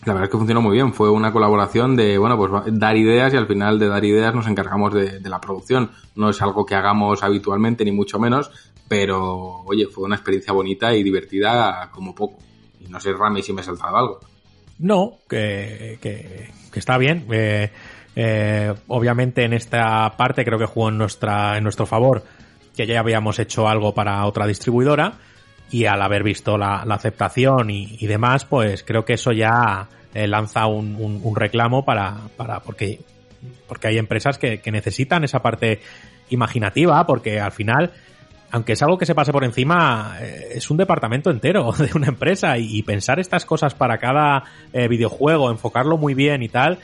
la 0.06 0.14
verdad 0.14 0.26
es 0.26 0.30
que 0.30 0.38
funcionó 0.38 0.62
muy 0.62 0.74
bien. 0.74 0.94
Fue 0.94 1.10
una 1.10 1.34
colaboración 1.34 1.96
de, 1.96 2.18
bueno, 2.18 2.38
pues 2.38 2.52
dar 2.68 2.96
ideas 2.96 3.34
y 3.34 3.38
al 3.38 3.48
final 3.48 3.80
de 3.80 3.88
dar 3.88 4.06
ideas 4.06 4.36
nos 4.36 4.48
encargamos 4.48 4.94
de, 4.94 5.20
de 5.20 5.30
la 5.30 5.42
producción. 5.42 5.90
No 6.16 6.30
es 6.30 6.42
algo 6.42 6.66
que 6.66 6.76
hagamos 6.76 7.24
habitualmente, 7.24 7.84
ni 7.84 7.92
mucho 7.92 8.20
menos, 8.20 8.52
pero, 8.88 9.62
oye, 9.66 9.86
fue 9.88 10.06
una 10.06 10.16
experiencia 10.16 10.54
bonita 10.54 10.94
y 10.96 11.04
divertida 11.04 11.90
como 11.92 12.14
poco. 12.16 12.40
Y 12.80 12.90
no 12.90 13.00
sé, 13.00 13.14
Rami, 13.14 13.42
si 13.42 13.54
me 13.54 13.62
he 13.62 13.64
saltado 13.64 13.98
algo. 13.98 14.20
No, 14.80 15.18
que, 15.30 15.98
que, 16.02 16.50
que 16.72 16.80
está 16.80 16.98
bien. 16.98 17.26
Eh, 17.32 17.72
eh, 18.16 18.74
obviamente 18.88 19.44
en 19.44 19.54
esta 19.54 20.16
parte 20.18 20.44
creo 20.46 20.58
que 20.60 20.66
jugó 20.66 20.90
en, 20.90 20.98
nuestra, 20.98 21.58
en 21.58 21.64
nuestro 21.64 21.86
favor 21.86 22.24
que 22.76 22.86
ya 22.88 23.00
habíamos 23.00 23.40
hecho 23.40 23.68
algo 23.68 23.94
para 23.94 24.24
otra 24.26 24.46
distribuidora 24.48 25.14
y 25.72 25.86
al 25.86 26.02
haber 26.02 26.24
visto 26.24 26.58
la, 26.58 26.78
aceptación 26.82 27.70
y, 27.72 27.98
y 28.00 28.08
demás, 28.08 28.46
pues 28.46 28.84
creo 28.84 29.04
que 29.04 29.14
eso 29.14 29.32
ya 29.32 29.88
eh, 30.14 30.28
lanza 30.28 30.68
un, 30.68 30.96
un- 30.96 31.20
un 31.24 31.36
reclamo 31.36 31.84
para, 31.86 32.16
para 32.38 32.60
porque, 32.62 33.00
porque 33.68 33.88
hay 33.88 33.98
empresas 33.98 34.38
que, 34.38 34.60
que 34.62 34.72
necesitan 34.72 35.24
esa 35.24 35.42
parte 35.42 35.82
imaginativa 36.30 37.06
porque 37.08 37.40
al 37.40 37.52
final 37.52 37.92
aunque 38.52 38.74
es 38.74 38.82
algo 38.82 38.98
que 38.98 39.06
se 39.06 39.16
pase 39.16 39.32
por 39.32 39.44
encima, 39.44 40.18
eh, 40.22 40.54
es 40.56 40.70
un 40.70 40.78
departamento 40.78 41.30
entero 41.30 41.72
de 41.78 41.90
una 41.96 42.08
empresa 42.08 42.58
y, 42.58 42.82
pensar 42.84 43.20
estas 43.20 43.46
cosas 43.46 43.74
para 43.76 43.98
cada 43.98 44.44
eh, 44.74 44.88
videojuego, 44.88 45.52
enfocarlo 45.52 45.98
muy 45.98 46.14
bien 46.14 46.44
y 46.44 46.50
tal, 46.50 46.80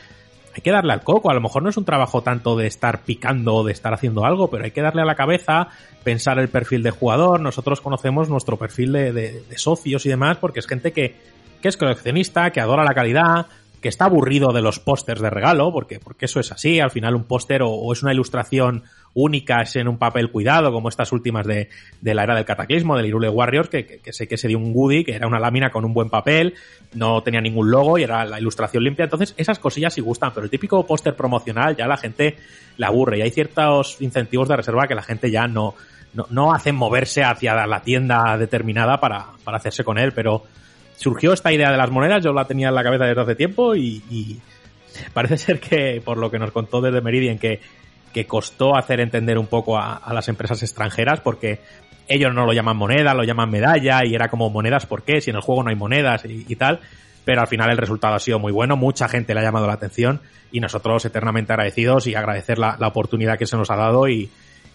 hay 0.55 0.61
que 0.61 0.71
darle 0.71 0.93
al 0.93 1.01
coco. 1.03 1.31
A 1.31 1.33
lo 1.33 1.41
mejor 1.41 1.63
no 1.63 1.69
es 1.69 1.77
un 1.77 1.85
trabajo 1.85 2.21
tanto 2.21 2.55
de 2.55 2.67
estar 2.67 3.01
picando 3.03 3.55
o 3.55 3.63
de 3.63 3.71
estar 3.71 3.93
haciendo 3.93 4.25
algo, 4.25 4.49
pero 4.49 4.65
hay 4.65 4.71
que 4.71 4.81
darle 4.81 5.01
a 5.01 5.05
la 5.05 5.15
cabeza, 5.15 5.69
pensar 6.03 6.37
el 6.37 6.49
perfil 6.49 6.83
de 6.83 6.91
jugador. 6.91 7.39
Nosotros 7.39 7.81
conocemos 7.81 8.29
nuestro 8.29 8.57
perfil 8.57 8.91
de, 8.91 9.13
de- 9.13 9.41
de 9.49 9.57
socios 9.57 10.05
y 10.05 10.09
demás 10.09 10.37
porque 10.37 10.59
es 10.59 10.67
gente 10.67 10.91
que, 10.91 11.15
que 11.61 11.69
es 11.69 11.77
coleccionista, 11.77 12.51
que 12.51 12.61
adora 12.61 12.83
la 12.83 12.93
calidad, 12.93 13.47
que 13.83 13.89
está 13.89 14.05
aburrido 14.05 14.53
de 14.53 14.61
los 14.61 14.79
pósters 14.79 15.21
de 15.21 15.29
regalo, 15.29 15.71
porque, 15.73 15.99
porque 15.99 16.25
eso 16.25 16.39
es 16.39 16.53
así. 16.53 16.79
Al 16.79 16.89
final 16.89 17.15
un 17.15 17.25
póster 17.25 17.61
o, 17.63 17.91
es 17.91 18.01
una 18.01 18.13
ilustración 18.13 18.83
única, 19.13 19.61
es 19.61 19.75
en 19.75 19.89
un 19.89 19.97
papel 19.97 20.31
cuidado, 20.31 20.71
como 20.71 20.87
estas 20.87 21.11
últimas 21.11 21.45
de, 21.45 21.67
de 21.99 22.13
la 22.15 22.23
era 22.23 22.33
del 22.33 22.45
cataclismo, 22.45 22.95
del 22.95 23.07
Irule 23.07 23.27
Warriors, 23.27 23.67
que, 23.67 23.85
que, 23.85 24.13
sé 24.13 24.27
que 24.27 24.37
se 24.37 24.47
dio 24.47 24.57
un 24.57 24.71
goodie, 24.71 25.03
que 25.03 25.13
era 25.13 25.27
una 25.27 25.37
lámina 25.37 25.69
con 25.69 25.83
un 25.83 25.93
buen 25.93 26.09
papel, 26.09 26.55
no 26.93 27.21
tenía 27.23 27.41
ningún 27.41 27.69
logo 27.69 27.97
y 27.97 28.03
era 28.03 28.23
la 28.23 28.39
ilustración 28.39 28.85
limpia. 28.85 29.03
Entonces, 29.03 29.35
esas 29.35 29.59
cosillas 29.59 29.93
sí 29.93 29.99
gustan, 29.99 30.31
pero 30.33 30.45
el 30.45 30.49
típico 30.49 30.83
póster 30.87 31.13
promocional 31.13 31.75
ya 31.75 31.85
la 31.85 31.97
gente 31.97 32.37
le 32.77 32.85
aburre 32.85 33.19
y 33.19 33.21
hay 33.21 33.31
ciertos 33.31 34.01
incentivos 34.01 34.47
de 34.47 34.55
reserva 34.55 34.87
que 34.87 34.95
la 34.95 35.03
gente 35.03 35.29
ya 35.29 35.45
no, 35.45 35.75
no, 36.13 36.25
no 36.29 36.53
moverse 36.73 37.21
hacia 37.21 37.67
la 37.67 37.81
tienda 37.81 38.37
determinada 38.37 39.01
para, 39.01 39.25
para 39.43 39.57
hacerse 39.57 39.83
con 39.83 39.97
él, 39.97 40.13
pero 40.13 40.43
surgió 40.95 41.33
esta 41.33 41.51
idea 41.51 41.71
de 41.71 41.77
las 41.77 41.89
monedas, 41.89 42.23
yo 42.23 42.33
la 42.33 42.45
tenía 42.45 42.69
en 42.69 42.75
la 42.75 42.83
cabeza 42.83 43.05
desde 43.05 43.21
hace 43.21 43.35
tiempo 43.35 43.75
y, 43.75 44.01
y 44.09 44.39
parece 45.13 45.37
ser 45.37 45.59
que, 45.59 46.01
por 46.03 46.17
lo 46.17 46.29
que 46.31 46.39
nos 46.39 46.51
contó 46.51 46.81
desde 46.81 47.01
Meridian, 47.01 47.37
que, 47.37 47.59
que 48.13 48.25
costó 48.25 48.75
hacer 48.75 48.99
entender 48.99 49.37
un 49.37 49.47
poco 49.47 49.77
a, 49.77 49.95
a 49.95 50.13
las 50.13 50.27
empresas 50.27 50.61
extranjeras 50.63 51.19
porque 51.19 51.59
ellos 52.07 52.33
no 52.33 52.45
lo 52.45 52.53
llaman 52.53 52.77
moneda, 52.77 53.13
lo 53.13 53.23
llaman 53.23 53.49
medalla 53.49 54.01
y 54.05 54.13
era 54.13 54.27
como 54.27 54.49
monedas, 54.49 54.85
¿por 54.85 55.03
qué? 55.03 55.21
Si 55.21 55.29
en 55.29 55.37
el 55.37 55.41
juego 55.41 55.63
no 55.63 55.69
hay 55.69 55.75
monedas 55.75 56.25
y, 56.25 56.45
y 56.47 56.55
tal. 56.55 56.79
Pero 57.25 57.39
al 57.39 57.47
final 57.47 57.69
el 57.69 57.77
resultado 57.77 58.15
ha 58.15 58.19
sido 58.19 58.37
muy 58.37 58.51
bueno, 58.51 58.75
mucha 58.75 59.07
gente 59.07 59.33
le 59.33 59.39
ha 59.39 59.43
llamado 59.43 59.65
la 59.65 59.73
atención 59.73 60.19
y 60.51 60.59
nosotros 60.59 61.05
eternamente 61.05 61.53
agradecidos 61.53 62.05
y 62.07 62.15
agradecer 62.15 62.59
la, 62.59 62.75
la 62.77 62.87
oportunidad 62.87 63.37
que 63.37 63.45
se 63.45 63.55
nos 63.55 63.71
ha 63.71 63.77
dado 63.77 64.09
y, 64.09 64.29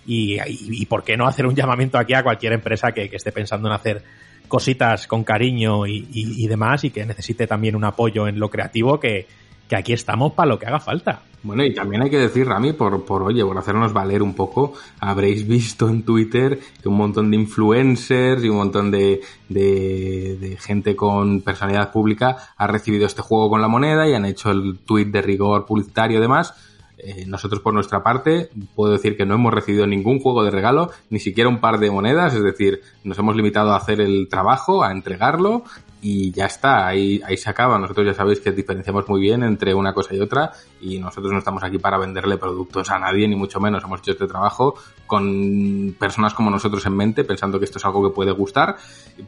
y, 0.06 0.36
y, 0.40 0.40
y 0.46 0.86
por 0.86 1.04
qué 1.04 1.18
no 1.18 1.28
hacer 1.28 1.46
un 1.46 1.54
llamamiento 1.54 1.98
aquí 1.98 2.14
a 2.14 2.22
cualquier 2.22 2.54
empresa 2.54 2.92
que, 2.92 3.10
que 3.10 3.16
esté 3.16 3.32
pensando 3.32 3.68
en 3.68 3.74
hacer 3.74 4.02
cositas 4.48 5.06
con 5.06 5.22
cariño 5.24 5.86
y, 5.86 6.06
y- 6.12 6.46
demás 6.48 6.82
y 6.84 6.90
que 6.90 7.04
necesite 7.06 7.46
también 7.46 7.76
un 7.76 7.84
apoyo 7.84 8.26
en 8.26 8.38
lo 8.40 8.48
creativo 8.50 8.98
que, 8.98 9.26
que 9.68 9.76
aquí 9.76 9.92
estamos 9.92 10.32
para 10.32 10.48
lo 10.48 10.58
que 10.58 10.66
haga 10.66 10.80
falta. 10.80 11.20
Bueno, 11.42 11.64
y 11.64 11.72
también 11.72 12.02
hay 12.02 12.10
que 12.10 12.18
decir, 12.18 12.48
Rami, 12.48 12.72
por, 12.72 13.04
por, 13.04 13.22
oye, 13.22 13.44
por 13.44 13.56
hacernos 13.56 13.92
valer 13.92 14.22
un 14.22 14.34
poco, 14.34 14.72
habréis 14.98 15.46
visto 15.46 15.88
en 15.88 16.02
Twitter 16.02 16.58
que 16.82 16.88
un 16.88 16.96
montón 16.96 17.30
de 17.30 17.36
influencers 17.36 18.42
y 18.42 18.48
un 18.48 18.56
montón 18.56 18.90
de, 18.90 19.20
de, 19.48 20.36
de 20.40 20.56
gente 20.56 20.96
con 20.96 21.42
personalidad 21.42 21.92
pública 21.92 22.36
ha 22.56 22.66
recibido 22.66 23.06
este 23.06 23.22
juego 23.22 23.50
con 23.50 23.60
la 23.60 23.68
moneda 23.68 24.08
y 24.08 24.14
han 24.14 24.24
hecho 24.24 24.50
el 24.50 24.78
tweet 24.84 25.06
de 25.06 25.22
rigor 25.22 25.64
publicitario 25.64 26.18
y 26.18 26.20
demás. 26.20 26.54
Eh, 26.98 27.24
nosotros 27.26 27.60
por 27.60 27.72
nuestra 27.72 28.02
parte 28.02 28.50
puedo 28.74 28.92
decir 28.92 29.16
que 29.16 29.24
no 29.24 29.34
hemos 29.34 29.54
recibido 29.54 29.86
ningún 29.86 30.18
juego 30.18 30.42
de 30.42 30.50
regalo, 30.50 30.90
ni 31.10 31.20
siquiera 31.20 31.48
un 31.48 31.60
par 31.60 31.78
de 31.78 31.90
monedas, 31.92 32.34
es 32.34 32.42
decir, 32.42 32.80
nos 33.04 33.18
hemos 33.18 33.36
limitado 33.36 33.72
a 33.72 33.76
hacer 33.76 34.00
el 34.00 34.28
trabajo, 34.28 34.82
a 34.82 34.90
entregarlo 34.90 35.62
y 36.00 36.32
ya 36.32 36.46
está, 36.46 36.86
ahí, 36.86 37.20
ahí 37.24 37.36
se 37.36 37.50
acaba. 37.50 37.78
Nosotros 37.78 38.06
ya 38.06 38.14
sabéis 38.14 38.40
que 38.40 38.50
diferenciamos 38.50 39.08
muy 39.08 39.20
bien 39.20 39.44
entre 39.44 39.74
una 39.74 39.92
cosa 39.92 40.14
y 40.14 40.20
otra 40.20 40.52
y 40.80 40.98
nosotros 40.98 41.32
no 41.32 41.38
estamos 41.38 41.62
aquí 41.62 41.78
para 41.78 41.98
venderle 41.98 42.36
productos 42.36 42.90
a 42.90 42.98
nadie, 42.98 43.28
ni 43.28 43.36
mucho 43.36 43.60
menos. 43.60 43.84
Hemos 43.84 44.00
hecho 44.00 44.12
este 44.12 44.26
trabajo 44.26 44.74
con 45.06 45.94
personas 45.98 46.34
como 46.34 46.50
nosotros 46.50 46.84
en 46.86 46.96
mente, 46.96 47.22
pensando 47.22 47.60
que 47.60 47.64
esto 47.64 47.78
es 47.78 47.84
algo 47.84 48.08
que 48.08 48.14
puede 48.14 48.32
gustar, 48.32 48.76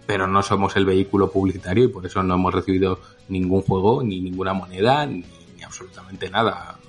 pero 0.06 0.26
no 0.26 0.42
somos 0.42 0.76
el 0.76 0.86
vehículo 0.86 1.30
publicitario 1.30 1.84
y 1.84 1.88
por 1.88 2.04
eso 2.04 2.22
no 2.22 2.34
hemos 2.34 2.52
recibido 2.52 2.98
ningún 3.28 3.62
juego, 3.62 4.02
ni 4.02 4.20
ninguna 4.20 4.54
moneda, 4.54 5.06
ni, 5.06 5.24
ni 5.56 5.62
absolutamente 5.62 6.30
nada 6.30 6.79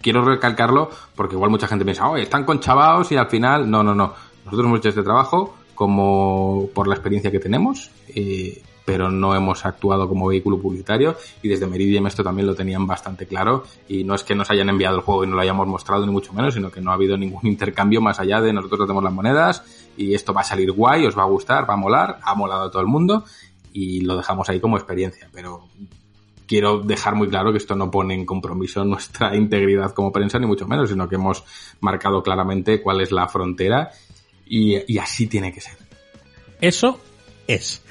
quiero 0.00 0.24
recalcarlo 0.24 0.90
porque 1.14 1.34
igual 1.34 1.50
mucha 1.50 1.66
gente 1.66 1.84
piensa, 1.84 2.08
oh, 2.08 2.16
están 2.16 2.44
conchavados 2.44 3.10
y 3.12 3.16
al 3.16 3.28
final, 3.28 3.70
no, 3.70 3.82
no, 3.82 3.94
no. 3.94 4.14
Nosotros 4.44 4.66
hemos 4.66 4.78
hecho 4.80 4.88
este 4.90 5.02
trabajo 5.02 5.56
como 5.74 6.68
por 6.74 6.86
la 6.86 6.94
experiencia 6.94 7.30
que 7.30 7.40
tenemos, 7.40 7.90
eh, 8.08 8.62
pero 8.84 9.10
no 9.10 9.34
hemos 9.34 9.64
actuado 9.64 10.08
como 10.08 10.28
vehículo 10.28 10.60
publicitario 10.60 11.16
y 11.42 11.48
desde 11.48 11.66
Meridian 11.66 12.06
esto 12.06 12.22
también 12.22 12.46
lo 12.46 12.54
tenían 12.54 12.86
bastante 12.86 13.26
claro 13.26 13.64
y 13.88 14.04
no 14.04 14.14
es 14.14 14.24
que 14.24 14.34
nos 14.34 14.50
hayan 14.50 14.68
enviado 14.68 14.96
el 14.96 15.02
juego 15.02 15.24
y 15.24 15.26
no 15.26 15.36
lo 15.36 15.42
hayamos 15.42 15.66
mostrado 15.66 16.04
ni 16.04 16.12
mucho 16.12 16.32
menos, 16.32 16.54
sino 16.54 16.70
que 16.70 16.80
no 16.80 16.90
ha 16.90 16.94
habido 16.94 17.16
ningún 17.16 17.40
intercambio 17.46 18.00
más 18.00 18.20
allá 18.20 18.40
de 18.40 18.52
nosotros 18.52 18.80
tenemos 18.80 19.02
las 19.02 19.12
monedas 19.12 19.64
y 19.96 20.14
esto 20.14 20.34
va 20.34 20.42
a 20.42 20.44
salir 20.44 20.72
guay, 20.72 21.06
os 21.06 21.16
va 21.16 21.22
a 21.22 21.26
gustar, 21.26 21.68
va 21.68 21.74
a 21.74 21.78
molar, 21.78 22.18
ha 22.22 22.34
molado 22.34 22.64
a 22.64 22.70
todo 22.70 22.82
el 22.82 22.88
mundo 22.88 23.24
y 23.72 24.02
lo 24.02 24.16
dejamos 24.16 24.48
ahí 24.48 24.60
como 24.60 24.76
experiencia, 24.76 25.28
pero 25.32 25.64
quiero 26.46 26.80
dejar 26.80 27.14
muy 27.14 27.28
claro 27.28 27.52
que 27.52 27.58
esto 27.58 27.74
no 27.74 27.90
pone 27.90 28.14
en 28.14 28.26
compromiso 28.26 28.84
nuestra 28.84 29.34
integridad 29.36 29.92
como 29.92 30.12
prensa, 30.12 30.38
ni 30.38 30.46
mucho 30.46 30.66
menos, 30.66 30.90
sino 30.90 31.08
que 31.08 31.16
hemos 31.16 31.44
marcado 31.80 32.22
claramente 32.22 32.82
cuál 32.82 33.00
es 33.00 33.12
la 33.12 33.28
frontera 33.28 33.90
y, 34.46 34.98
así 34.98 35.26
tiene 35.26 35.52
que 35.52 35.60
ser. 35.60 35.76
Eso 36.60 37.00
es. 37.46 37.82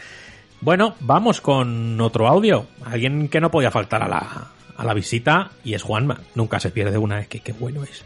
Bueno, 0.61 0.95
vamos 0.99 1.41
con 1.41 1.99
otro 1.99 2.27
audio. 2.27 2.67
Alguien 2.85 3.27
que 3.27 3.41
no 3.41 3.51
podía 3.51 3.71
faltar 3.71 4.03
a 4.03 4.07
la, 4.07 4.51
a 4.77 4.85
la 4.85 4.93
visita 4.93 5.51
y 5.63 5.73
es 5.73 5.83
Juanma. 5.83 6.21
Nunca 6.35 6.59
se 6.59 6.69
pierde 6.69 6.97
una, 6.97 7.19
es 7.19 7.27
que 7.27 7.41
qué 7.41 7.53
bueno 7.53 7.83
es. 7.83 8.05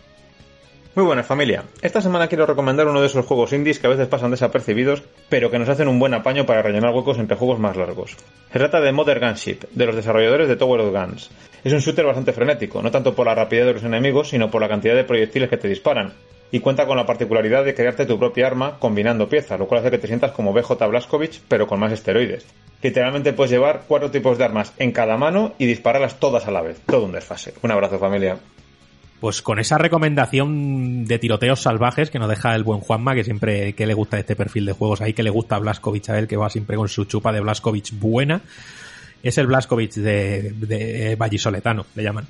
Muy 0.98 1.06
buenas 1.06 1.28
familia. 1.28 1.64
Esta 1.84 2.02
semana 2.02 2.28
quiero 2.28 2.48
recomendar 2.48 2.88
uno 2.88 3.02
de 3.02 3.06
esos 3.06 3.24
juegos 3.24 3.54
indies 3.54 3.78
que 3.78 3.86
a 3.86 3.92
veces 3.92 4.08
pasan 4.08 4.32
desapercibidos, 4.32 5.04
pero 5.30 5.52
que 5.52 5.60
nos 5.60 5.70
hacen 5.70 5.88
un 5.88 6.00
buen 6.00 6.16
apaño 6.16 6.48
para 6.48 6.64
rellenar 6.64 6.92
huecos 6.92 7.20
entre 7.20 7.38
juegos 7.38 7.60
más 7.60 7.78
largos. 7.78 8.18
Se 8.52 8.58
trata 8.58 8.82
de 8.82 8.92
Modern 8.92 9.22
Gunship, 9.22 9.66
de 9.70 9.86
los 9.86 9.96
desarrolladores 9.96 10.48
de 10.48 10.56
Tower 10.56 10.82
of 10.82 10.92
Guns. 10.92 11.30
Es 11.64 11.72
un 11.72 11.82
shooter 11.82 12.04
bastante 12.04 12.34
frenético, 12.34 12.82
no 12.82 12.90
tanto 12.90 13.14
por 13.14 13.28
la 13.28 13.36
rapidez 13.36 13.68
de 13.68 13.74
los 13.74 13.84
enemigos, 13.84 14.30
sino 14.30 14.50
por 14.50 14.60
la 14.60 14.68
cantidad 14.68 14.96
de 14.96 15.04
proyectiles 15.04 15.52
que 15.52 15.58
te 15.58 15.68
disparan. 15.68 16.14
Y 16.52 16.62
cuenta 16.62 16.88
con 16.88 16.98
la 16.98 17.06
particularidad 17.06 17.64
de 17.64 17.76
crearte 17.76 18.08
tu 18.08 18.18
propia 18.18 18.48
arma 18.48 18.80
combinando 18.80 19.30
piezas, 19.30 19.60
lo 19.60 19.68
cual 19.68 19.82
hace 19.82 19.92
que 19.92 20.00
te 20.00 20.08
sientas 20.08 20.32
como 20.32 20.52
BJ 20.52 20.84
Blazkowicz, 20.88 21.42
pero 21.48 21.68
con 21.68 21.80
más 21.80 21.92
esteroides. 21.92 22.48
Literalmente 22.82 23.34
puedes 23.34 23.52
llevar 23.52 23.84
cuatro 23.88 24.10
tipos 24.10 24.40
de 24.40 24.46
armas 24.46 24.74
en 24.80 24.92
cada 24.92 25.16
mano 25.16 25.54
y 25.60 25.68
dispararlas 25.68 26.20
todas 26.20 26.48
a 26.48 26.52
la 26.52 26.64
vez. 26.64 26.82
Todo 26.88 27.06
un 27.06 27.12
desfase. 27.12 27.54
Un 27.62 27.70
abrazo 27.70 28.00
familia. 28.00 28.40
Pues 29.20 29.42
con 29.42 29.58
esa 29.58 29.78
recomendación 29.80 31.06
de 31.06 31.18
tiroteos 31.18 31.62
salvajes 31.62 32.12
que 32.12 32.20
nos 32.20 32.30
deja 32.30 32.54
el 32.54 32.64
buen 32.64 32.82
Juanma, 32.82 33.16
que 33.16 33.24
siempre 33.24 33.74
que 33.74 33.88
le 33.88 33.96
gusta 33.96 34.20
este 34.20 34.36
perfil 34.36 34.66
de 34.66 34.74
juegos 34.74 35.02
ahí, 35.02 35.14
que 35.14 35.24
le 35.24 35.32
gusta 35.32 35.58
Blaskovich 35.58 36.10
a 36.10 36.20
él, 36.20 36.28
que 36.28 36.38
va 36.38 36.50
siempre 36.50 36.78
con 36.78 36.88
su 36.88 37.06
chupa 37.06 37.32
de 37.32 37.42
Blaskovich 37.42 37.98
buena, 37.98 38.42
es 39.24 39.38
el 39.40 39.48
Blaskovich 39.48 39.96
de, 39.96 40.54
de 40.56 41.16
vallisoletano, 41.16 41.88
le 41.96 42.04
llaman. 42.04 42.28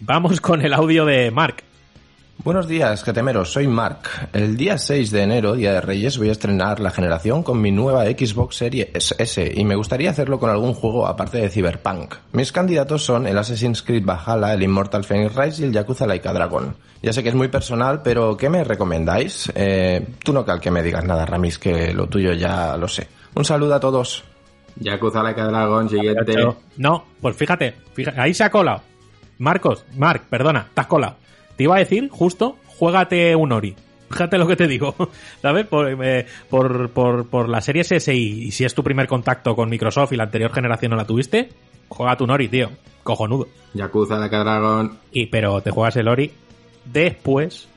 Vamos 0.00 0.40
con 0.40 0.60
el 0.62 0.72
audio 0.72 1.04
de 1.04 1.30
Mark. 1.30 1.62
Buenos 2.44 2.68
días, 2.68 3.02
getemeros, 3.02 3.52
soy 3.52 3.66
Mark. 3.66 3.98
El 4.32 4.56
día 4.56 4.78
6 4.78 5.10
de 5.10 5.22
enero, 5.22 5.54
Día 5.54 5.72
de 5.72 5.80
Reyes, 5.80 6.18
voy 6.18 6.28
a 6.28 6.32
estrenar 6.32 6.78
la 6.78 6.92
generación 6.92 7.42
con 7.42 7.60
mi 7.60 7.72
nueva 7.72 8.04
Xbox 8.04 8.56
Series 8.56 9.14
S 9.18 9.52
y 9.54 9.64
me 9.64 9.74
gustaría 9.74 10.10
hacerlo 10.10 10.38
con 10.38 10.48
algún 10.48 10.72
juego 10.72 11.08
aparte 11.08 11.38
de 11.38 11.50
Cyberpunk. 11.50 12.14
Mis 12.32 12.52
candidatos 12.52 13.04
son 13.04 13.26
el 13.26 13.36
Assassin's 13.36 13.82
Creed 13.82 14.04
Valhalla, 14.04 14.54
el 14.54 14.62
Immortal 14.62 15.04
Phoenix 15.04 15.34
Rise 15.34 15.62
y 15.62 15.64
el 15.66 15.72
Yakuza 15.72 16.06
Laika 16.06 16.32
Dragon. 16.32 16.76
Ya 17.02 17.12
sé 17.12 17.24
que 17.24 17.30
es 17.30 17.34
muy 17.34 17.48
personal, 17.48 18.02
pero 18.02 18.36
¿qué 18.36 18.48
me 18.48 18.62
recomendáis? 18.62 19.50
Eh, 19.56 20.06
tú 20.22 20.32
no 20.32 20.44
cal 20.44 20.60
que 20.60 20.70
me 20.70 20.82
digas 20.84 21.04
nada, 21.04 21.26
Ramis, 21.26 21.58
que 21.58 21.92
lo 21.92 22.06
tuyo 22.06 22.32
ya 22.34 22.76
lo 22.76 22.86
sé. 22.86 23.08
Un 23.34 23.44
saludo 23.44 23.74
a 23.74 23.80
todos. 23.80 24.22
Yakuza 24.76 25.24
Laika 25.24 25.44
Dragon, 25.44 25.88
siguiente. 25.88 26.34
No, 26.76 27.04
pues 27.20 27.36
fíjate, 27.36 27.74
fíjate, 27.94 28.20
ahí 28.20 28.32
se 28.32 28.44
ha 28.44 28.50
colado. 28.50 28.80
Marcos, 29.38 29.84
Mark, 29.96 30.22
perdona, 30.30 30.68
te 30.72 30.80
has 30.80 30.86
colado. 30.86 31.16
Te 31.58 31.64
iba 31.64 31.74
a 31.74 31.80
decir, 31.80 32.08
justo, 32.08 32.56
juégate 32.66 33.34
un 33.34 33.50
Ori. 33.50 33.74
Fíjate 34.08 34.38
lo 34.38 34.46
que 34.46 34.54
te 34.54 34.68
digo, 34.68 34.94
¿sabes? 35.42 35.66
Por, 35.66 36.04
eh, 36.04 36.24
por, 36.48 36.90
por, 36.90 37.26
por 37.26 37.48
la 37.48 37.60
serie 37.60 37.82
S 37.82 38.14
y, 38.14 38.44
y 38.44 38.50
si 38.52 38.64
es 38.64 38.74
tu 38.74 38.84
primer 38.84 39.08
contacto 39.08 39.56
con 39.56 39.68
Microsoft 39.68 40.12
y 40.12 40.16
la 40.16 40.22
anterior 40.22 40.52
generación 40.52 40.90
no 40.90 40.96
la 40.96 41.04
tuviste, 41.04 41.48
juega 41.88 42.16
tu 42.16 42.24
Ori, 42.24 42.46
tío. 42.46 42.70
Cojonudo. 43.02 43.48
Yakuza 43.74 44.18
Laika 44.18 44.38
Dragon. 44.38 44.98
Y 45.10 45.26
pero 45.26 45.60
te 45.60 45.72
juegas 45.72 45.96
el 45.96 46.06
Ori 46.06 46.30
después 46.84 47.68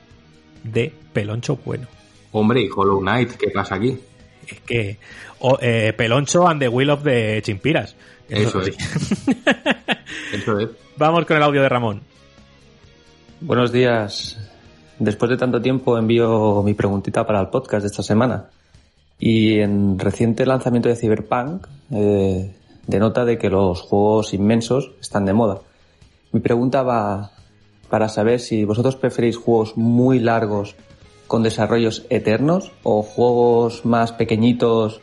de 0.62 0.94
Peloncho 1.12 1.56
Bueno. 1.64 1.88
Hombre, 2.30 2.62
y 2.62 2.68
Hollow 2.74 3.00
Knight, 3.00 3.32
¿qué 3.32 3.50
pasa 3.50 3.74
aquí? 3.74 3.98
Es 4.46 4.60
que 4.60 4.98
o, 5.40 5.58
eh, 5.60 5.92
Peloncho 5.92 6.46
and 6.46 6.60
the 6.60 6.68
Will 6.68 6.90
of 6.90 7.02
the 7.02 7.42
Chimpiras. 7.42 7.96
Eso 8.28 8.60
es. 8.60 8.76
Eso 10.32 10.58
es. 10.60 10.68
Vamos 10.96 11.26
con 11.26 11.36
el 11.36 11.42
audio 11.42 11.62
de 11.62 11.68
Ramón. 11.68 12.11
Buenos 13.44 13.72
días. 13.72 14.38
Después 15.00 15.28
de 15.28 15.36
tanto 15.36 15.60
tiempo 15.60 15.98
envío 15.98 16.62
mi 16.62 16.74
preguntita 16.74 17.26
para 17.26 17.40
el 17.40 17.48
podcast 17.48 17.82
de 17.82 17.88
esta 17.88 18.04
semana. 18.04 18.50
Y 19.18 19.58
en 19.58 19.98
reciente 19.98 20.46
lanzamiento 20.46 20.88
de 20.88 20.94
Cyberpunk 20.94 21.66
eh, 21.90 22.54
denota 22.86 23.24
de 23.24 23.38
que 23.38 23.50
los 23.50 23.80
juegos 23.80 24.32
inmensos 24.32 24.92
están 25.00 25.24
de 25.24 25.32
moda. 25.32 25.58
Mi 26.30 26.38
pregunta 26.38 26.84
va 26.84 27.32
para 27.90 28.08
saber 28.08 28.38
si 28.38 28.64
vosotros 28.64 28.94
preferís 28.94 29.36
juegos 29.38 29.76
muy 29.76 30.20
largos 30.20 30.76
con 31.26 31.42
desarrollos 31.42 32.06
eternos 32.10 32.70
o 32.84 33.02
juegos 33.02 33.84
más 33.84 34.12
pequeñitos, 34.12 35.00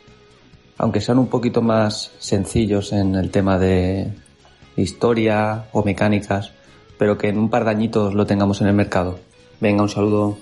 aunque 0.77 1.01
sean 1.01 1.19
un 1.19 1.27
poquito 1.27 1.61
más 1.61 2.13
sencillos 2.19 2.93
en 2.93 3.15
el 3.15 3.31
tema 3.31 3.59
de 3.59 4.13
historia 4.77 5.65
o 5.73 5.83
mecánicas, 5.83 6.53
pero 6.99 7.17
que 7.17 7.29
en 7.29 7.39
un 7.39 7.49
par 7.49 7.63
de 7.63 7.71
añitos 7.71 8.13
lo 8.13 8.27
tengamos 8.27 8.61
en 8.61 8.67
el 8.67 8.73
mercado. 8.73 9.19
Venga, 9.61 9.81
un 9.81 9.89
saludo. 9.89 10.37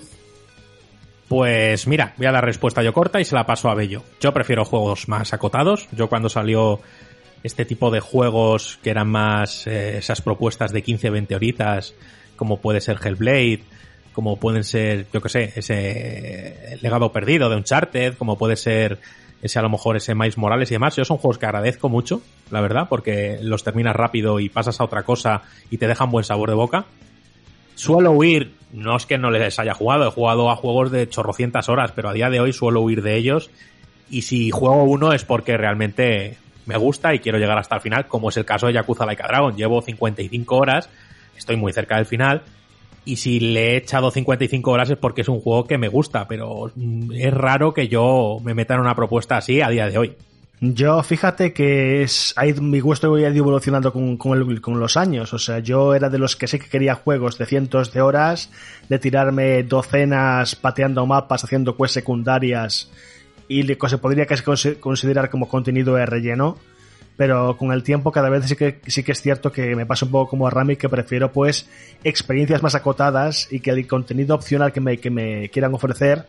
Pues 1.28 1.86
mira, 1.86 2.14
voy 2.16 2.26
a 2.26 2.32
dar 2.32 2.44
respuesta 2.44 2.82
yo 2.82 2.92
corta 2.92 3.20
y 3.20 3.24
se 3.24 3.36
la 3.36 3.46
paso 3.46 3.70
a 3.70 3.74
Bello. 3.74 4.02
Yo 4.20 4.34
prefiero 4.34 4.64
juegos 4.64 5.08
más 5.08 5.32
acotados. 5.32 5.88
Yo 5.92 6.08
cuando 6.08 6.28
salió 6.28 6.80
este 7.44 7.64
tipo 7.64 7.92
de 7.92 8.00
juegos 8.00 8.80
que 8.82 8.90
eran 8.90 9.08
más 9.08 9.68
eh, 9.68 9.98
esas 9.98 10.20
propuestas 10.20 10.72
de 10.72 10.82
15-20 10.82 11.34
horitas, 11.36 11.94
como 12.36 12.56
puede 12.58 12.80
ser 12.80 12.98
Hellblade, 13.02 13.62
como 14.12 14.36
pueden 14.36 14.64
ser, 14.64 15.06
yo 15.12 15.22
que 15.22 15.28
sé, 15.28 15.52
ese 15.54 16.76
legado 16.82 17.12
perdido 17.12 17.48
de 17.48 17.56
Uncharted, 17.56 18.14
como 18.14 18.36
puede 18.36 18.56
ser 18.56 18.98
ese 19.42 19.58
a 19.58 19.62
lo 19.62 19.68
mejor 19.68 19.96
ese 19.96 20.14
Miles 20.14 20.38
Morales 20.38 20.70
y 20.70 20.74
demás. 20.74 20.96
Yo 20.96 21.04
son 21.04 21.18
juegos 21.18 21.38
que 21.38 21.46
agradezco 21.46 21.88
mucho, 21.88 22.22
la 22.50 22.60
verdad, 22.60 22.86
porque 22.88 23.38
los 23.42 23.64
terminas 23.64 23.94
rápido 23.94 24.40
y 24.40 24.48
pasas 24.48 24.80
a 24.80 24.84
otra 24.84 25.02
cosa 25.02 25.42
y 25.70 25.78
te 25.78 25.86
dejan 25.86 26.10
buen 26.10 26.24
sabor 26.24 26.48
de 26.48 26.56
boca. 26.56 26.86
Suelo 27.74 28.10
huir, 28.10 28.54
no 28.72 28.96
es 28.96 29.06
que 29.06 29.18
no 29.18 29.30
les 29.30 29.58
haya 29.58 29.74
jugado, 29.74 30.08
he 30.08 30.10
jugado 30.10 30.50
a 30.50 30.56
juegos 30.56 30.90
de 30.90 31.08
chorrocientas 31.08 31.68
horas, 31.68 31.92
pero 31.94 32.08
a 32.08 32.12
día 32.12 32.28
de 32.28 32.40
hoy 32.40 32.52
suelo 32.52 32.80
huir 32.80 33.02
de 33.02 33.16
ellos. 33.16 33.50
Y 34.10 34.22
si 34.22 34.50
juego 34.50 34.82
uno 34.82 35.12
es 35.12 35.24
porque 35.24 35.56
realmente 35.56 36.38
me 36.66 36.76
gusta 36.76 37.14
y 37.14 37.20
quiero 37.20 37.38
llegar 37.38 37.56
hasta 37.58 37.76
el 37.76 37.80
final, 37.80 38.08
como 38.08 38.30
es 38.30 38.36
el 38.36 38.44
caso 38.44 38.66
de 38.66 38.72
Yakuza 38.72 39.06
Laika 39.06 39.28
Dragon. 39.28 39.56
Llevo 39.56 39.80
55 39.80 40.56
horas, 40.56 40.90
estoy 41.36 41.56
muy 41.56 41.72
cerca 41.72 41.96
del 41.96 42.06
final. 42.06 42.42
Y 43.08 43.16
si 43.16 43.40
le 43.40 43.72
he 43.72 43.76
echado 43.78 44.10
55 44.10 44.70
horas 44.70 44.90
es 44.90 44.98
porque 44.98 45.22
es 45.22 45.28
un 45.28 45.40
juego 45.40 45.64
que 45.66 45.78
me 45.78 45.88
gusta, 45.88 46.28
pero 46.28 46.70
mm, 46.74 47.12
es 47.12 47.32
raro 47.32 47.72
que 47.72 47.88
yo 47.88 48.38
me 48.44 48.54
meta 48.54 48.74
en 48.74 48.80
una 48.80 48.94
propuesta 48.94 49.36
así 49.38 49.60
a 49.62 49.68
día 49.70 49.88
de 49.88 49.96
hoy. 49.98 50.12
Yo, 50.60 51.00
fíjate 51.04 51.52
que 51.52 52.02
es, 52.02 52.34
ahí 52.36 52.52
mi 52.54 52.80
gusto 52.80 53.14
ha 53.14 53.20
ido 53.20 53.28
evolucionando 53.30 53.92
con, 53.92 54.16
con, 54.16 54.36
el- 54.36 54.60
con 54.60 54.80
los 54.80 54.96
años. 54.96 55.32
O 55.32 55.38
sea, 55.38 55.60
yo 55.60 55.94
era 55.94 56.10
de 56.10 56.18
los 56.18 56.34
que 56.36 56.48
sí 56.48 56.58
que 56.58 56.68
quería 56.68 56.96
juegos 56.96 57.38
de 57.38 57.46
cientos 57.46 57.92
de 57.92 58.00
horas, 58.02 58.50
de 58.88 58.98
tirarme 58.98 59.62
docenas 59.62 60.56
pateando 60.56 61.06
mapas, 61.06 61.44
haciendo 61.44 61.76
quests 61.76 61.94
secundarias 61.94 62.90
y 63.46 63.64
que 63.76 63.88
se 63.88 63.98
podría 63.98 64.26
consi- 64.26 64.78
considerar 64.80 65.30
como 65.30 65.48
contenido 65.48 65.94
de 65.94 66.04
relleno. 66.06 66.58
Pero 67.18 67.56
con 67.56 67.72
el 67.72 67.82
tiempo 67.82 68.12
cada 68.12 68.30
vez 68.30 68.46
sí 68.46 68.56
que, 68.56 68.80
sí 68.86 69.02
que 69.02 69.12
es 69.12 69.20
cierto 69.20 69.52
que 69.52 69.76
me 69.76 69.84
pasa 69.84 70.06
un 70.06 70.12
poco 70.12 70.30
como 70.30 70.46
a 70.46 70.50
Rami 70.50 70.76
que 70.76 70.88
prefiero 70.88 71.32
pues 71.32 71.68
experiencias 72.04 72.62
más 72.62 72.74
acotadas 72.74 73.48
y 73.50 73.60
que 73.60 73.70
el 73.70 73.86
contenido 73.86 74.34
opcional 74.36 74.72
que 74.72 74.80
me, 74.80 74.98
que 74.98 75.10
me 75.10 75.50
quieran 75.50 75.74
ofrecer 75.74 76.24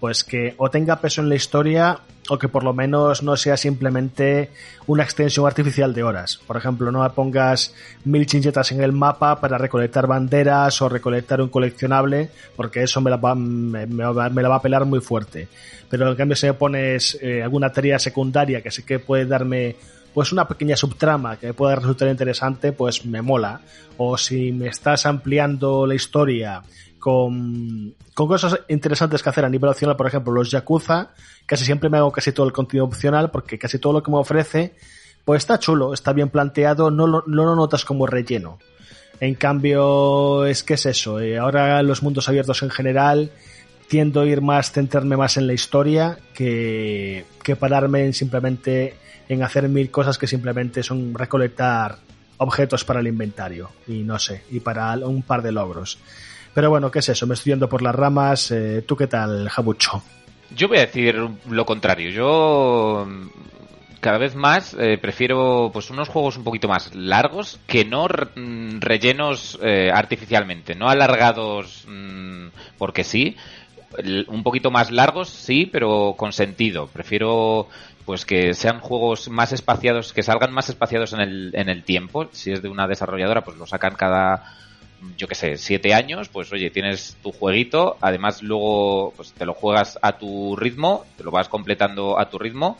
pues 0.00 0.22
que 0.22 0.54
o 0.58 0.70
tenga 0.70 1.00
peso 1.00 1.22
en 1.22 1.30
la 1.30 1.34
historia 1.34 1.98
o 2.28 2.38
que 2.38 2.48
por 2.48 2.62
lo 2.62 2.74
menos 2.74 3.22
no 3.22 3.38
sea 3.38 3.56
simplemente 3.56 4.50
una 4.86 5.02
extensión 5.02 5.46
artificial 5.46 5.94
de 5.94 6.02
horas. 6.02 6.40
Por 6.46 6.58
ejemplo, 6.58 6.92
no 6.92 7.02
me 7.02 7.08
pongas 7.08 7.74
mil 8.04 8.26
chinchetas 8.26 8.70
en 8.72 8.82
el 8.82 8.92
mapa 8.92 9.40
para 9.40 9.56
recolectar 9.56 10.06
banderas 10.06 10.82
o 10.82 10.90
recolectar 10.90 11.40
un 11.40 11.48
coleccionable, 11.48 12.28
porque 12.54 12.82
eso 12.82 13.00
me 13.00 13.10
la 13.10 13.16
va, 13.16 13.34
me, 13.34 13.86
me 13.86 14.42
la 14.42 14.48
va 14.48 14.56
a 14.56 14.62
pelar 14.62 14.84
muy 14.84 15.00
fuerte. 15.00 15.48
Pero 15.88 16.10
en 16.10 16.16
cambio 16.16 16.36
si 16.36 16.46
me 16.46 16.54
pones 16.54 17.18
eh, 17.22 17.42
alguna 17.42 17.70
tarea 17.70 17.98
secundaria 17.98 18.60
que 18.60 18.70
sé 18.70 18.84
que 18.84 18.98
puede 18.98 19.26
darme 19.26 19.76
pues 20.14 20.32
una 20.32 20.46
pequeña 20.46 20.76
subtrama 20.76 21.36
que 21.36 21.52
pueda 21.52 21.74
resultar 21.74 22.08
interesante, 22.08 22.72
pues 22.72 23.04
me 23.04 23.20
mola. 23.20 23.60
O 23.98 24.16
si 24.16 24.52
me 24.52 24.68
estás 24.68 25.06
ampliando 25.06 25.86
la 25.86 25.94
historia 25.94 26.62
con, 27.00 27.94
con 28.14 28.28
cosas 28.28 28.60
interesantes 28.68 29.22
que 29.22 29.28
hacer 29.28 29.44
a 29.44 29.48
nivel 29.48 29.68
opcional, 29.68 29.96
por 29.96 30.06
ejemplo, 30.06 30.32
los 30.32 30.50
Yakuza, 30.50 31.10
casi 31.44 31.64
siempre 31.64 31.90
me 31.90 31.98
hago 31.98 32.12
casi 32.12 32.32
todo 32.32 32.46
el 32.46 32.52
contenido 32.52 32.86
opcional 32.86 33.30
porque 33.30 33.58
casi 33.58 33.78
todo 33.80 33.92
lo 33.92 34.02
que 34.02 34.10
me 34.10 34.18
ofrece, 34.18 34.74
pues 35.24 35.42
está 35.42 35.58
chulo, 35.58 35.92
está 35.92 36.12
bien 36.12 36.30
planteado, 36.30 36.90
no 36.90 37.06
lo, 37.06 37.24
no 37.26 37.44
lo 37.44 37.56
notas 37.56 37.84
como 37.84 38.06
relleno. 38.06 38.58
En 39.20 39.34
cambio, 39.34 40.44
es 40.46 40.62
que 40.62 40.74
es 40.74 40.86
eso, 40.86 41.20
eh, 41.20 41.38
ahora 41.38 41.82
los 41.82 42.02
mundos 42.02 42.28
abiertos 42.28 42.62
en 42.62 42.70
general 42.70 43.30
tiendo 43.88 44.22
a 44.22 44.26
ir 44.26 44.40
más, 44.40 44.72
centrarme 44.72 45.16
más 45.16 45.36
en 45.36 45.46
la 45.46 45.52
historia 45.52 46.18
que, 46.32 47.24
que 47.42 47.56
pararme 47.56 48.04
en 48.04 48.12
simplemente 48.12 48.94
en 49.28 49.42
hacer 49.42 49.68
mil 49.68 49.90
cosas 49.90 50.18
que 50.18 50.26
simplemente 50.26 50.82
son 50.82 51.14
recolectar 51.14 51.96
objetos 52.38 52.84
para 52.84 53.00
el 53.00 53.06
inventario 53.06 53.70
y 53.86 54.02
no 54.02 54.18
sé, 54.18 54.42
y 54.50 54.60
para 54.60 54.92
un 54.98 55.22
par 55.22 55.42
de 55.42 55.52
logros. 55.52 55.98
Pero 56.52 56.70
bueno, 56.70 56.90
¿qué 56.90 57.00
es 57.00 57.08
eso? 57.08 57.26
Me 57.26 57.34
estoy 57.34 57.52
yendo 57.52 57.68
por 57.68 57.82
las 57.82 57.94
ramas. 57.94 58.50
Eh, 58.52 58.84
¿Tú 58.86 58.96
qué 58.96 59.08
tal, 59.08 59.48
Jabucho? 59.48 60.02
Yo 60.54 60.68
voy 60.68 60.78
a 60.78 60.82
decir 60.82 61.16
lo 61.48 61.66
contrario. 61.66 62.10
Yo 62.10 63.06
mm, 63.08 63.28
cada 64.00 64.18
vez 64.18 64.36
más 64.36 64.76
eh, 64.78 64.96
prefiero 64.98 65.70
pues 65.72 65.90
unos 65.90 66.08
juegos 66.08 66.36
un 66.36 66.44
poquito 66.44 66.68
más 66.68 66.94
largos 66.94 67.58
que 67.66 67.84
no 67.84 68.06
mm, 68.06 68.78
rellenos 68.78 69.58
eh, 69.62 69.90
artificialmente, 69.92 70.76
no 70.76 70.88
alargados 70.88 71.86
mm, 71.88 72.48
porque 72.78 73.02
sí. 73.02 73.36
Un 74.28 74.42
poquito 74.42 74.70
más 74.70 74.90
largos, 74.90 75.28
sí, 75.28 75.66
pero 75.66 76.14
con 76.16 76.32
sentido. 76.32 76.86
Prefiero 76.88 77.68
pues 78.04 78.26
que 78.26 78.52
sean 78.54 78.80
juegos 78.80 79.28
más 79.28 79.52
espaciados, 79.52 80.12
que 80.12 80.22
salgan 80.22 80.52
más 80.52 80.68
espaciados 80.68 81.12
en 81.14 81.20
el, 81.20 81.50
en 81.54 81.68
el 81.68 81.84
tiempo. 81.84 82.28
Si 82.32 82.52
es 82.52 82.60
de 82.62 82.68
una 82.68 82.86
desarrolladora, 82.86 83.42
pues 83.44 83.56
lo 83.56 83.66
sacan 83.66 83.94
cada 83.94 84.42
yo 85.16 85.28
qué 85.28 85.34
sé, 85.34 85.56
siete 85.58 85.92
años, 85.94 86.28
pues 86.28 86.52
oye, 86.52 86.70
tienes 86.70 87.16
tu 87.22 87.32
jueguito, 87.32 87.96
además 88.00 88.42
luego 88.42 89.12
pues 89.16 89.32
te 89.32 89.44
lo 89.44 89.54
juegas 89.54 89.98
a 90.02 90.16
tu 90.18 90.56
ritmo, 90.56 91.04
te 91.16 91.24
lo 91.24 91.30
vas 91.30 91.48
completando 91.48 92.18
a 92.18 92.30
tu 92.30 92.38
ritmo 92.38 92.78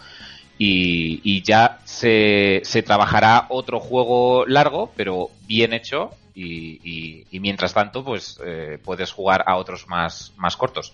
y, 0.56 1.42
ya 1.42 1.80
se, 1.84 2.60
se 2.64 2.82
trabajará 2.82 3.46
otro 3.48 3.80
juego 3.80 4.46
largo, 4.46 4.92
pero 4.96 5.30
bien 5.46 5.72
hecho 5.72 6.10
y, 6.34 6.80
y- 6.82 7.26
y 7.30 7.40
mientras 7.40 7.74
tanto 7.74 8.04
pues 8.04 8.40
eh, 8.44 8.78
puedes 8.84 9.12
jugar 9.12 9.44
a 9.46 9.56
otros 9.56 9.86
más, 9.88 10.32
más 10.36 10.56
cortos. 10.56 10.92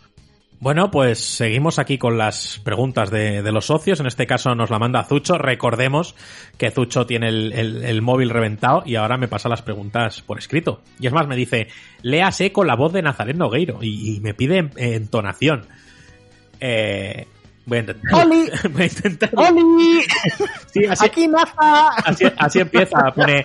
Bueno, 0.60 0.90
pues 0.90 1.18
seguimos 1.18 1.78
aquí 1.78 1.96
con 1.96 2.18
las 2.18 2.60
preguntas 2.62 3.10
de, 3.10 3.40
de 3.42 3.50
los 3.50 3.64
socios. 3.64 3.98
En 4.00 4.06
este 4.06 4.26
caso 4.26 4.54
nos 4.54 4.68
la 4.68 4.78
manda 4.78 5.02
Zucho. 5.04 5.38
Recordemos 5.38 6.14
que 6.58 6.70
Zucho 6.70 7.06
tiene 7.06 7.28
el, 7.28 7.52
el- 7.54 7.84
el 7.84 8.02
móvil 8.02 8.28
reventado 8.28 8.82
y 8.84 8.96
ahora 8.96 9.16
me 9.16 9.26
pasa 9.26 9.48
las 9.48 9.62
preguntas 9.62 10.20
por 10.20 10.38
escrito. 10.38 10.82
Y 10.98 11.06
es 11.06 11.14
más, 11.14 11.26
me 11.26 11.34
dice, 11.34 11.68
léase 12.02 12.52
con 12.52 12.66
la 12.66 12.76
voz 12.76 12.92
de 12.92 13.00
Nazaret 13.00 13.36
Nogueiro 13.36 13.78
y, 13.80 14.16
y 14.16 14.20
me 14.20 14.34
pide 14.34 14.58
en- 14.58 14.70
entonación. 14.76 15.66
Eh, 16.60 17.26
voy 17.64 17.78
a 17.78 17.80
intentar. 17.80 18.26
¡Oli! 18.26 18.50
voy 18.70 18.82
a 18.82 18.84
intentar. 18.84 19.30
¡Oli! 19.34 20.02
Sí, 20.74 20.80
así, 20.90 21.06
¡Aquí 21.06 21.26
Naza! 21.26 21.88
así, 22.04 22.24
así 22.36 22.58
empieza. 22.60 22.98
Pone, 23.14 23.42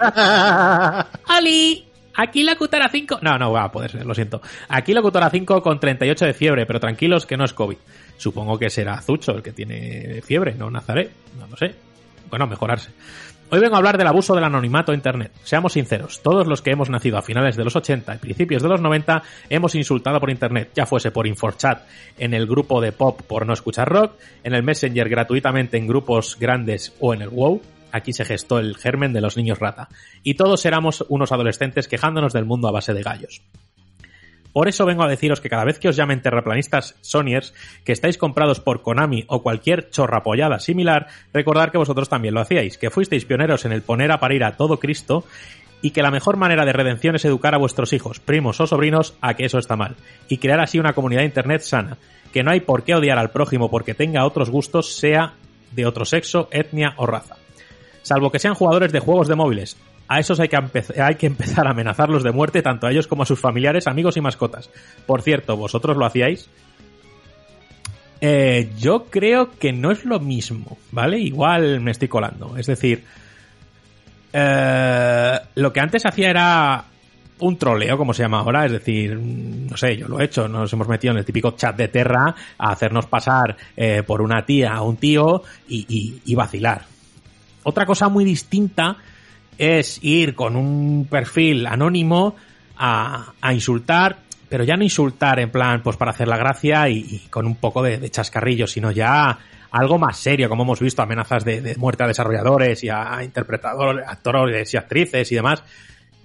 ¡Oli! 1.40 1.86
Aquí 2.16 2.44
locutora 2.44 2.90
5. 2.90 3.20
No, 3.22 3.38
no 3.38 3.52
va 3.52 3.66
a 3.66 3.72
poder 3.72 3.92
ser, 3.92 4.06
lo 4.06 4.14
siento. 4.14 4.42
Aquí 4.70 4.94
locutora 4.94 5.30
5 5.30 5.62
con 5.62 5.80
38 5.80 6.26
de 6.26 6.34
fiebre, 6.34 6.66
pero 6.66 6.80
tranquilos 6.80 7.26
que 7.26 7.38
no 7.38 7.46
es 7.46 7.54
COVID. 7.54 7.78
Supongo 8.18 8.58
que 8.58 8.70
será 8.70 9.02
Zucho 9.02 9.34
el 9.34 9.44
que 9.44 9.52
tiene 9.52 10.22
fiebre, 10.22 10.56
no 10.56 10.70
Nazaret. 10.70 11.12
No 11.38 11.48
lo 11.48 11.58
sé. 11.58 11.76
Bueno, 12.30 12.48
mejorarse. 12.48 12.92
Hoy 13.52 13.60
vengo 13.60 13.76
a 13.76 13.78
hablar 13.78 13.98
del 13.98 14.08
abuso 14.08 14.34
del 14.34 14.44
anonimato 14.44 14.92
a 14.92 14.96
Internet. 14.96 15.32
Seamos 15.44 15.74
sinceros, 15.74 16.24
todos 16.24 16.48
los 16.48 16.64
que 16.64 16.72
hemos 16.72 16.90
nacido 16.90 17.20
a 17.20 17.22
finales 17.22 17.56
de 17.56 17.64
los 17.64 17.76
80 17.76 18.16
y 18.16 18.18
principios 18.18 18.64
de 18.64 18.70
los 18.70 18.82
90 18.82 19.22
hemos 19.50 19.76
insultado 19.76 20.20
por 20.20 20.32
Internet, 20.32 20.72
ya 20.74 20.88
fuese 20.88 21.12
por 21.12 21.28
Inforchat 21.28 21.84
en 22.18 22.34
el 22.34 22.48
grupo 22.48 22.82
de 22.82 22.92
pop 22.92 23.22
por 23.22 23.46
no 23.46 23.54
escuchar 23.54 23.88
rock, 23.88 24.14
en 24.44 24.56
el 24.56 24.64
Messenger 24.64 25.08
gratuitamente 25.08 25.78
en 25.78 25.86
grupos 25.86 26.38
grandes 26.40 26.96
o 27.00 27.14
en 27.14 27.22
el 27.22 27.30
WoW. 27.30 27.62
Aquí 27.96 28.12
se 28.12 28.26
gestó 28.26 28.60
el 28.60 28.76
germen 28.76 29.14
de 29.14 29.22
los 29.22 29.38
niños 29.38 29.60
rata. 29.60 29.88
Y 30.22 30.34
todos 30.34 30.66
éramos 30.66 31.06
unos 31.08 31.32
adolescentes 31.32 31.88
quejándonos 31.88 32.34
del 32.34 32.44
mundo 32.44 32.68
a 32.68 32.72
base 32.74 32.94
de 32.94 33.02
gallos. 33.02 33.42
Por 34.52 34.68
eso 34.68 34.86
vengo 34.86 35.04
a 35.04 35.08
deciros 35.08 35.40
que 35.40 35.48
cada 35.48 35.64
vez 35.64 35.80
que 35.80 35.88
os 35.88 35.96
llamen 35.96 36.22
terraplanistas 36.22 36.98
Sonyers, 37.00 37.54
que 37.86 37.94
estáis 37.94 38.18
comprados 38.18 38.60
por 38.60 38.82
Konami 38.82 39.24
o 39.28 39.42
cualquier 39.42 39.90
chorrapollada 39.92 40.60
similar, 40.60 41.08
recordad 41.34 41.72
que 41.72 41.78
vosotros 41.78 42.10
también 42.10 42.34
lo 42.34 42.42
hacíais, 42.42 42.78
que 42.78 42.90
fuisteis 42.90 43.24
pioneros 43.24 43.64
en 43.64 43.72
el 43.72 43.82
poner 43.82 44.12
a 44.12 44.20
parir 44.20 44.44
a 44.44 44.58
todo 44.58 44.78
Cristo 44.78 45.24
y 45.82 45.92
que 45.92 46.04
la 46.04 46.12
mejor 46.12 46.36
manera 46.36 46.66
de 46.66 46.74
redención 46.74 47.16
es 47.16 47.24
educar 47.24 47.56
a 47.56 47.60
vuestros 47.60 47.94
hijos, 47.94 48.20
primos 48.20 48.60
o 48.60 48.68
sobrinos 48.68 49.16
a 49.22 49.36
que 49.36 49.46
eso 49.46 49.58
está 49.58 49.78
mal 49.78 49.96
y 50.28 50.40
crear 50.40 50.60
así 50.60 50.80
una 50.80 50.92
comunidad 50.92 51.24
Internet 51.24 51.62
sana, 51.62 51.98
que 52.34 52.44
no 52.44 52.52
hay 52.52 52.60
por 52.60 52.84
qué 52.84 52.94
odiar 52.94 53.18
al 53.18 53.32
prójimo 53.32 53.72
porque 53.72 53.94
tenga 53.94 54.26
otros 54.26 54.50
gustos, 54.50 54.98
sea 54.98 55.36
de 55.72 55.86
otro 55.86 56.04
sexo, 56.04 56.50
etnia 56.52 56.94
o 56.98 57.06
raza. 57.06 57.38
Salvo 58.06 58.32
que 58.32 58.38
sean 58.38 58.54
jugadores 58.54 58.92
de 58.92 59.00
juegos 59.00 59.28
de 59.28 59.34
móviles, 59.34 59.78
a 60.08 60.20
esos 60.20 60.40
hay 60.40 60.48
que, 60.48 60.58
hay 61.02 61.16
que, 61.16 61.26
empezar 61.26 61.66
a 61.66 61.72
amenazarlos 61.72 62.22
de 62.22 62.32
muerte 62.32 62.62
tanto 62.62 62.86
a 62.86 62.92
ellos 62.92 63.08
como 63.08 63.24
a 63.24 63.26
sus 63.26 63.40
familiares, 63.40 63.88
amigos 63.88 64.16
y 64.16 64.22
mascotas. 64.22 64.70
Por 65.08 65.24
cierto, 65.24 65.58
¿vosotros 65.58 65.98
lo 65.98 66.06
hacíais? 66.06 66.48
Eh, 68.22 68.70
yo 68.78 69.06
creo 69.06 69.58
que 69.58 69.74
no 69.74 69.90
es 69.90 70.06
lo 70.06 70.20
mismo, 70.20 70.78
¿vale? 70.92 71.18
Igual 71.18 71.82
me 71.82 71.90
estoy 71.90 72.08
colando. 72.08 72.56
Es 72.58 72.68
decir, 72.68 73.04
eh, 74.32 75.40
lo 75.56 75.74
que 75.74 75.80
antes 75.80 76.06
hacía 76.06 76.30
era 76.30 76.86
un 77.40 77.58
troleo, 77.58 77.98
como 77.98 78.14
se 78.14 78.22
llama 78.22 78.42
ahora, 78.42 78.68
es 78.68 78.72
decir, 78.72 79.18
no 79.18 79.76
sé, 79.78 79.98
yo 79.98 80.08
lo 80.08 80.20
he 80.20 80.26
hecho, 80.26 80.48
nos 80.48 80.72
hemos 80.72 80.88
metido 80.88 81.12
en 81.12 81.18
el 81.18 81.26
típico 81.26 81.56
chat 81.58 81.76
de 81.76 81.88
Terra 81.88 82.36
a 82.60 82.70
hacernos 82.70 83.08
pasar 83.08 83.58
eh, 83.76 84.04
por 84.06 84.22
una 84.22 84.46
tía 84.46 84.80
o 84.80 84.90
un 84.90 84.98
tío 84.98 85.42
y 85.68 86.36
vacilar. 86.36 86.95
Otra 87.68 87.88
cosa 87.88 88.10
muy 88.10 88.24
distinta 88.24 88.98
es 89.58 89.98
ir 90.04 90.36
con 90.36 90.56
un 90.56 91.08
perfil 91.10 91.66
anónimo 91.66 92.36
a, 92.78 93.34
a, 93.42 93.54
insultar, 93.54 94.18
pero 94.48 94.64
ya 94.64 94.78
no 94.78 94.84
insultar 94.84 95.40
en 95.40 95.50
plan, 95.50 95.82
pues 95.82 95.98
para 95.98 96.12
hacer 96.12 96.28
la 96.28 96.38
gracia 96.38 96.88
y, 96.90 97.26
con 97.32 97.48
un 97.48 97.56
poco 97.56 97.82
de, 97.82 97.98
de, 97.98 98.12
chascarrillo, 98.12 98.68
sino 98.68 98.92
ya 98.92 99.40
algo 99.72 99.98
más 99.98 100.18
serio, 100.18 100.48
como 100.48 100.62
hemos 100.62 100.80
visto, 100.80 101.02
amenazas 101.02 101.44
de, 101.44 101.62
de 101.62 101.76
muerte 101.76 102.04
a 102.04 102.08
desarrolladores 102.08 102.84
y 102.84 102.90
a 102.90 103.24
interpretadores, 103.24 104.06
actores 104.08 104.72
y 104.72 104.78
actrices 104.78 105.32
y 105.32 105.36
demás. 105.36 105.64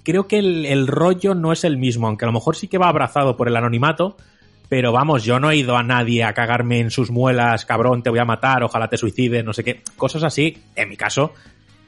Creo 0.05 0.29
que 0.29 0.41
el, 0.41 0.67
el 0.67 0.87
rollo 0.87 1.35
no 1.35 1.53
es 1.53 1.65
el 1.65 1.79
mismo, 1.79 2.07
aunque 2.07 2.27
a 2.27 2.29
lo 2.29 2.35
mejor 2.35 2.55
sí 2.55 2.69
que 2.69 2.77
va 2.77 2.89
abrazado 2.89 3.39
por 3.39 3.49
el 3.49 3.57
anonimato, 3.57 4.19
pero 4.71 4.93
vamos, 4.93 5.25
yo 5.25 5.41
no 5.41 5.51
he 5.51 5.57
ido 5.57 5.77
a 5.77 5.83
nadie 5.83 6.23
a 6.23 6.33
cagarme 6.33 6.79
en 6.79 6.93
sus 6.93 7.11
muelas, 7.11 7.67
cabrón, 7.67 8.05
te 8.05 8.09
voy 8.09 8.21
a 8.21 8.25
matar, 8.25 8.63
ojalá 8.63 8.89
te 8.89 8.97
suicides, 8.97 9.45
no 9.45 9.53
sé 9.53 9.65
qué, 9.65 9.83
cosas 9.97 10.23
así, 10.23 10.57
en 10.77 10.89
mi 10.89 10.97
caso, 10.97 11.33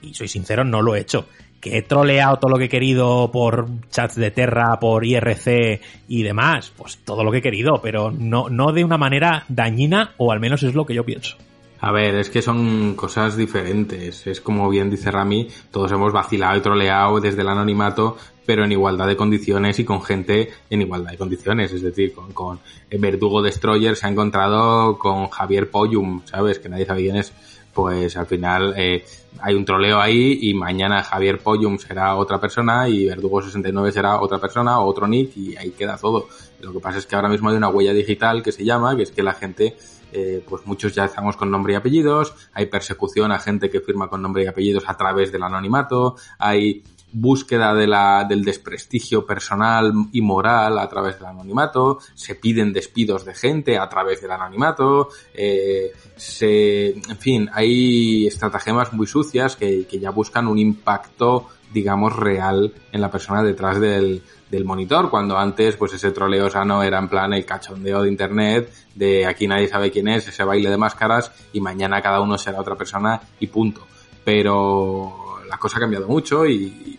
y 0.02 0.12
soy 0.14 0.26
sincero, 0.26 0.64
no 0.64 0.82
lo 0.82 0.96
he 0.96 1.00
hecho. 1.00 1.26
Que 1.60 1.78
he 1.78 1.82
troleado 1.82 2.38
todo 2.38 2.50
lo 2.50 2.58
que 2.58 2.64
he 2.64 2.68
querido 2.68 3.30
por 3.30 3.68
chats 3.88 4.16
de 4.16 4.32
Terra, 4.32 4.80
por 4.80 5.04
IRC 5.04 5.80
y 6.08 6.24
demás, 6.24 6.72
pues 6.76 6.98
todo 7.04 7.22
lo 7.22 7.30
que 7.30 7.38
he 7.38 7.42
querido, 7.42 7.80
pero 7.80 8.10
no, 8.10 8.48
no 8.48 8.72
de 8.72 8.82
una 8.82 8.98
manera 8.98 9.44
dañina, 9.48 10.10
o 10.16 10.32
al 10.32 10.40
menos 10.40 10.64
es 10.64 10.74
lo 10.74 10.84
que 10.84 10.94
yo 10.94 11.04
pienso. 11.04 11.36
A 11.78 11.90
ver, 11.90 12.14
es 12.16 12.30
que 12.30 12.42
son 12.42 12.94
cosas 12.94 13.36
diferentes. 13.36 14.26
Es 14.28 14.40
como 14.40 14.68
bien 14.68 14.88
dice 14.88 15.10
Rami, 15.10 15.48
todos 15.72 15.90
hemos 15.90 16.12
vacilado 16.12 16.56
y 16.56 16.60
troleado 16.60 17.20
desde 17.20 17.42
el 17.42 17.48
anonimato, 17.48 18.16
pero 18.44 18.64
en 18.64 18.72
igualdad 18.72 19.06
de 19.06 19.16
condiciones 19.16 19.78
y 19.78 19.84
con 19.84 20.02
gente 20.02 20.50
en 20.70 20.82
igualdad 20.82 21.12
de 21.12 21.18
condiciones. 21.18 21.72
Es 21.72 21.82
decir, 21.82 22.12
con, 22.12 22.32
con 22.32 22.60
Verdugo 22.90 23.42
Destroyer 23.42 23.96
se 23.96 24.06
ha 24.06 24.10
encontrado 24.10 24.98
con 24.98 25.28
Javier 25.28 25.70
Poyum, 25.70 26.22
¿sabes? 26.24 26.58
Que 26.58 26.68
nadie 26.68 26.86
sabe 26.86 27.02
quién 27.02 27.16
es. 27.16 27.32
Pues 27.72 28.16
al 28.18 28.26
final 28.26 28.74
eh, 28.76 29.04
hay 29.40 29.54
un 29.54 29.64
troleo 29.64 29.98
ahí 29.98 30.38
y 30.42 30.52
mañana 30.52 31.02
Javier 31.02 31.38
Poyum 31.38 31.78
será 31.78 32.16
otra 32.16 32.38
persona 32.38 32.86
y 32.88 33.06
Verdugo69 33.06 33.90
será 33.90 34.20
otra 34.20 34.38
persona 34.38 34.78
o 34.78 34.86
otro 34.86 35.08
nick 35.08 35.36
y 35.36 35.56
ahí 35.56 35.70
queda 35.70 35.96
todo. 35.96 36.28
Lo 36.60 36.72
que 36.72 36.80
pasa 36.80 36.98
es 36.98 37.06
que 37.06 37.16
ahora 37.16 37.28
mismo 37.28 37.48
hay 37.48 37.56
una 37.56 37.70
huella 37.70 37.94
digital 37.94 38.42
que 38.42 38.52
se 38.52 38.64
llama, 38.64 38.94
que 38.94 39.04
es 39.04 39.10
que 39.10 39.22
la 39.22 39.32
gente 39.32 39.74
eh, 40.12 40.44
pues 40.46 40.66
muchos 40.66 40.94
ya 40.94 41.06
estamos 41.06 41.38
con 41.38 41.50
nombre 41.50 41.72
y 41.72 41.76
apellidos, 41.76 42.34
hay 42.52 42.66
persecución 42.66 43.32
a 43.32 43.38
gente 43.38 43.70
que 43.70 43.80
firma 43.80 44.08
con 44.08 44.20
nombre 44.20 44.44
y 44.44 44.46
apellidos 44.46 44.84
a 44.86 44.94
través 44.94 45.32
del 45.32 45.42
anonimato, 45.42 46.16
hay 46.38 46.82
búsqueda 47.12 47.74
de 47.74 47.86
la, 47.86 48.24
del 48.28 48.42
desprestigio 48.44 49.26
personal 49.26 49.92
y 50.12 50.20
moral 50.20 50.78
a 50.78 50.88
través 50.88 51.18
del 51.18 51.26
anonimato, 51.26 51.98
se 52.14 52.34
piden 52.34 52.72
despidos 52.72 53.24
de 53.24 53.34
gente 53.34 53.78
a 53.78 53.88
través 53.88 54.20
del 54.20 54.30
anonimato, 54.30 55.08
eh, 55.34 55.92
se, 56.16 56.90
en 56.90 57.18
fin, 57.18 57.50
hay 57.52 58.26
estratagemas 58.26 58.92
muy 58.92 59.06
sucias 59.06 59.56
que, 59.56 59.86
que 59.86 59.98
ya 59.98 60.10
buscan 60.10 60.48
un 60.48 60.58
impacto 60.58 61.48
digamos 61.72 62.14
real 62.14 62.74
en 62.92 63.00
la 63.00 63.10
persona 63.10 63.42
detrás 63.42 63.80
del, 63.80 64.22
del 64.50 64.64
monitor, 64.66 65.08
cuando 65.08 65.38
antes 65.38 65.76
pues 65.76 65.94
ese 65.94 66.10
troleo 66.10 66.50
sano 66.50 66.82
era 66.82 66.98
en 66.98 67.08
plan 67.08 67.32
el 67.32 67.46
cachondeo 67.46 68.02
de 68.02 68.08
internet, 68.08 68.70
de 68.94 69.26
aquí 69.26 69.46
nadie 69.46 69.68
sabe 69.68 69.90
quién 69.90 70.08
es, 70.08 70.28
ese 70.28 70.44
baile 70.44 70.68
de 70.68 70.76
máscaras 70.76 71.32
y 71.54 71.60
mañana 71.60 72.02
cada 72.02 72.20
uno 72.20 72.36
será 72.36 72.60
otra 72.60 72.76
persona 72.76 73.20
y 73.40 73.46
punto. 73.46 73.86
Pero 74.24 75.40
la 75.48 75.56
cosa 75.56 75.78
ha 75.78 75.80
cambiado 75.80 76.06
mucho 76.06 76.46
y, 76.46 76.98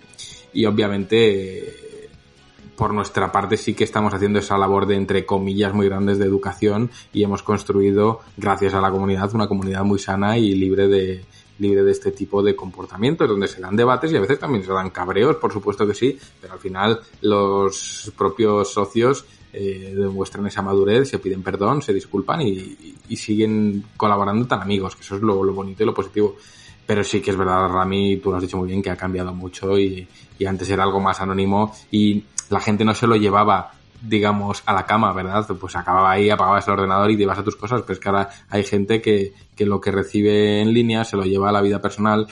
y 0.53 0.65
obviamente 0.65 2.09
por 2.75 2.93
nuestra 2.93 3.31
parte 3.31 3.57
sí 3.57 3.73
que 3.73 3.83
estamos 3.83 4.13
haciendo 4.13 4.39
esa 4.39 4.57
labor 4.57 4.87
de 4.87 4.95
entre 4.95 5.25
comillas 5.25 5.73
muy 5.73 5.87
grandes 5.87 6.17
de 6.17 6.25
educación 6.25 6.89
y 7.13 7.23
hemos 7.23 7.43
construido 7.43 8.21
gracias 8.37 8.73
a 8.73 8.81
la 8.81 8.91
comunidad 8.91 9.33
una 9.35 9.47
comunidad 9.47 9.83
muy 9.83 9.99
sana 9.99 10.37
y 10.37 10.55
libre 10.55 10.87
de, 10.87 11.23
libre 11.59 11.83
de 11.83 11.91
este 11.91 12.11
tipo 12.11 12.41
de 12.41 12.55
comportamientos, 12.55 13.27
donde 13.27 13.47
se 13.47 13.61
dan 13.61 13.75
debates 13.75 14.11
y 14.11 14.17
a 14.17 14.21
veces 14.21 14.39
también 14.39 14.63
se 14.63 14.71
dan 14.71 14.89
cabreos, 14.89 15.35
por 15.37 15.51
supuesto 15.51 15.85
que 15.87 15.93
sí, 15.93 16.17
pero 16.41 16.53
al 16.53 16.59
final 16.59 16.99
los 17.21 18.11
propios 18.17 18.73
socios 18.73 19.25
eh, 19.51 19.93
demuestran 19.95 20.47
esa 20.47 20.61
madurez, 20.61 21.09
se 21.09 21.19
piden 21.19 21.43
perdón, 21.43 21.81
se 21.81 21.93
disculpan 21.93 22.41
y, 22.41 22.95
y 23.07 23.15
siguen 23.17 23.85
colaborando 23.95 24.47
tan 24.47 24.61
amigos, 24.61 24.95
que 24.95 25.03
eso 25.03 25.15
es 25.15 25.21
lo, 25.21 25.43
lo, 25.43 25.53
bonito 25.53 25.83
y 25.83 25.85
lo 25.85 25.93
positivo. 25.93 26.35
Pero 26.85 27.03
sí 27.03 27.21
que 27.21 27.31
es 27.31 27.37
verdad, 27.37 27.69
Rami, 27.69 28.17
tú 28.17 28.31
lo 28.31 28.37
has 28.37 28.43
dicho 28.43 28.57
muy 28.57 28.67
bien, 28.67 28.81
que 28.81 28.89
ha 28.89 28.97
cambiado 28.97 29.33
mucho 29.33 29.77
y, 29.79 30.07
y 30.37 30.45
antes 30.45 30.69
era 30.69 30.83
algo 30.83 30.99
más 30.99 31.21
anónimo 31.21 31.73
y 31.91 32.23
la 32.49 32.59
gente 32.59 32.83
no 32.83 32.93
se 32.93 33.07
lo 33.07 33.15
llevaba 33.15 33.71
digamos, 34.03 34.63
a 34.65 34.73
la 34.73 34.85
cama, 34.85 35.13
¿verdad? 35.13 35.47
Pues 35.59 35.75
acababa 35.75 36.11
ahí, 36.11 36.29
apagabas 36.29 36.67
el 36.67 36.73
ordenador 36.73 37.09
y 37.11 37.17
te 37.17 37.29
a 37.29 37.43
tus 37.43 37.55
cosas, 37.55 37.81
pero 37.81 37.93
es 37.93 37.99
que 37.99 38.09
ahora 38.09 38.29
hay 38.49 38.63
gente 38.63 39.01
que, 39.01 39.33
que 39.55 39.65
lo 39.65 39.79
que 39.79 39.91
recibe 39.91 40.61
en 40.61 40.73
línea 40.73 41.05
se 41.05 41.15
lo 41.15 41.23
lleva 41.23 41.49
a 41.49 41.51
la 41.53 41.61
vida 41.61 41.81
personal 41.81 42.27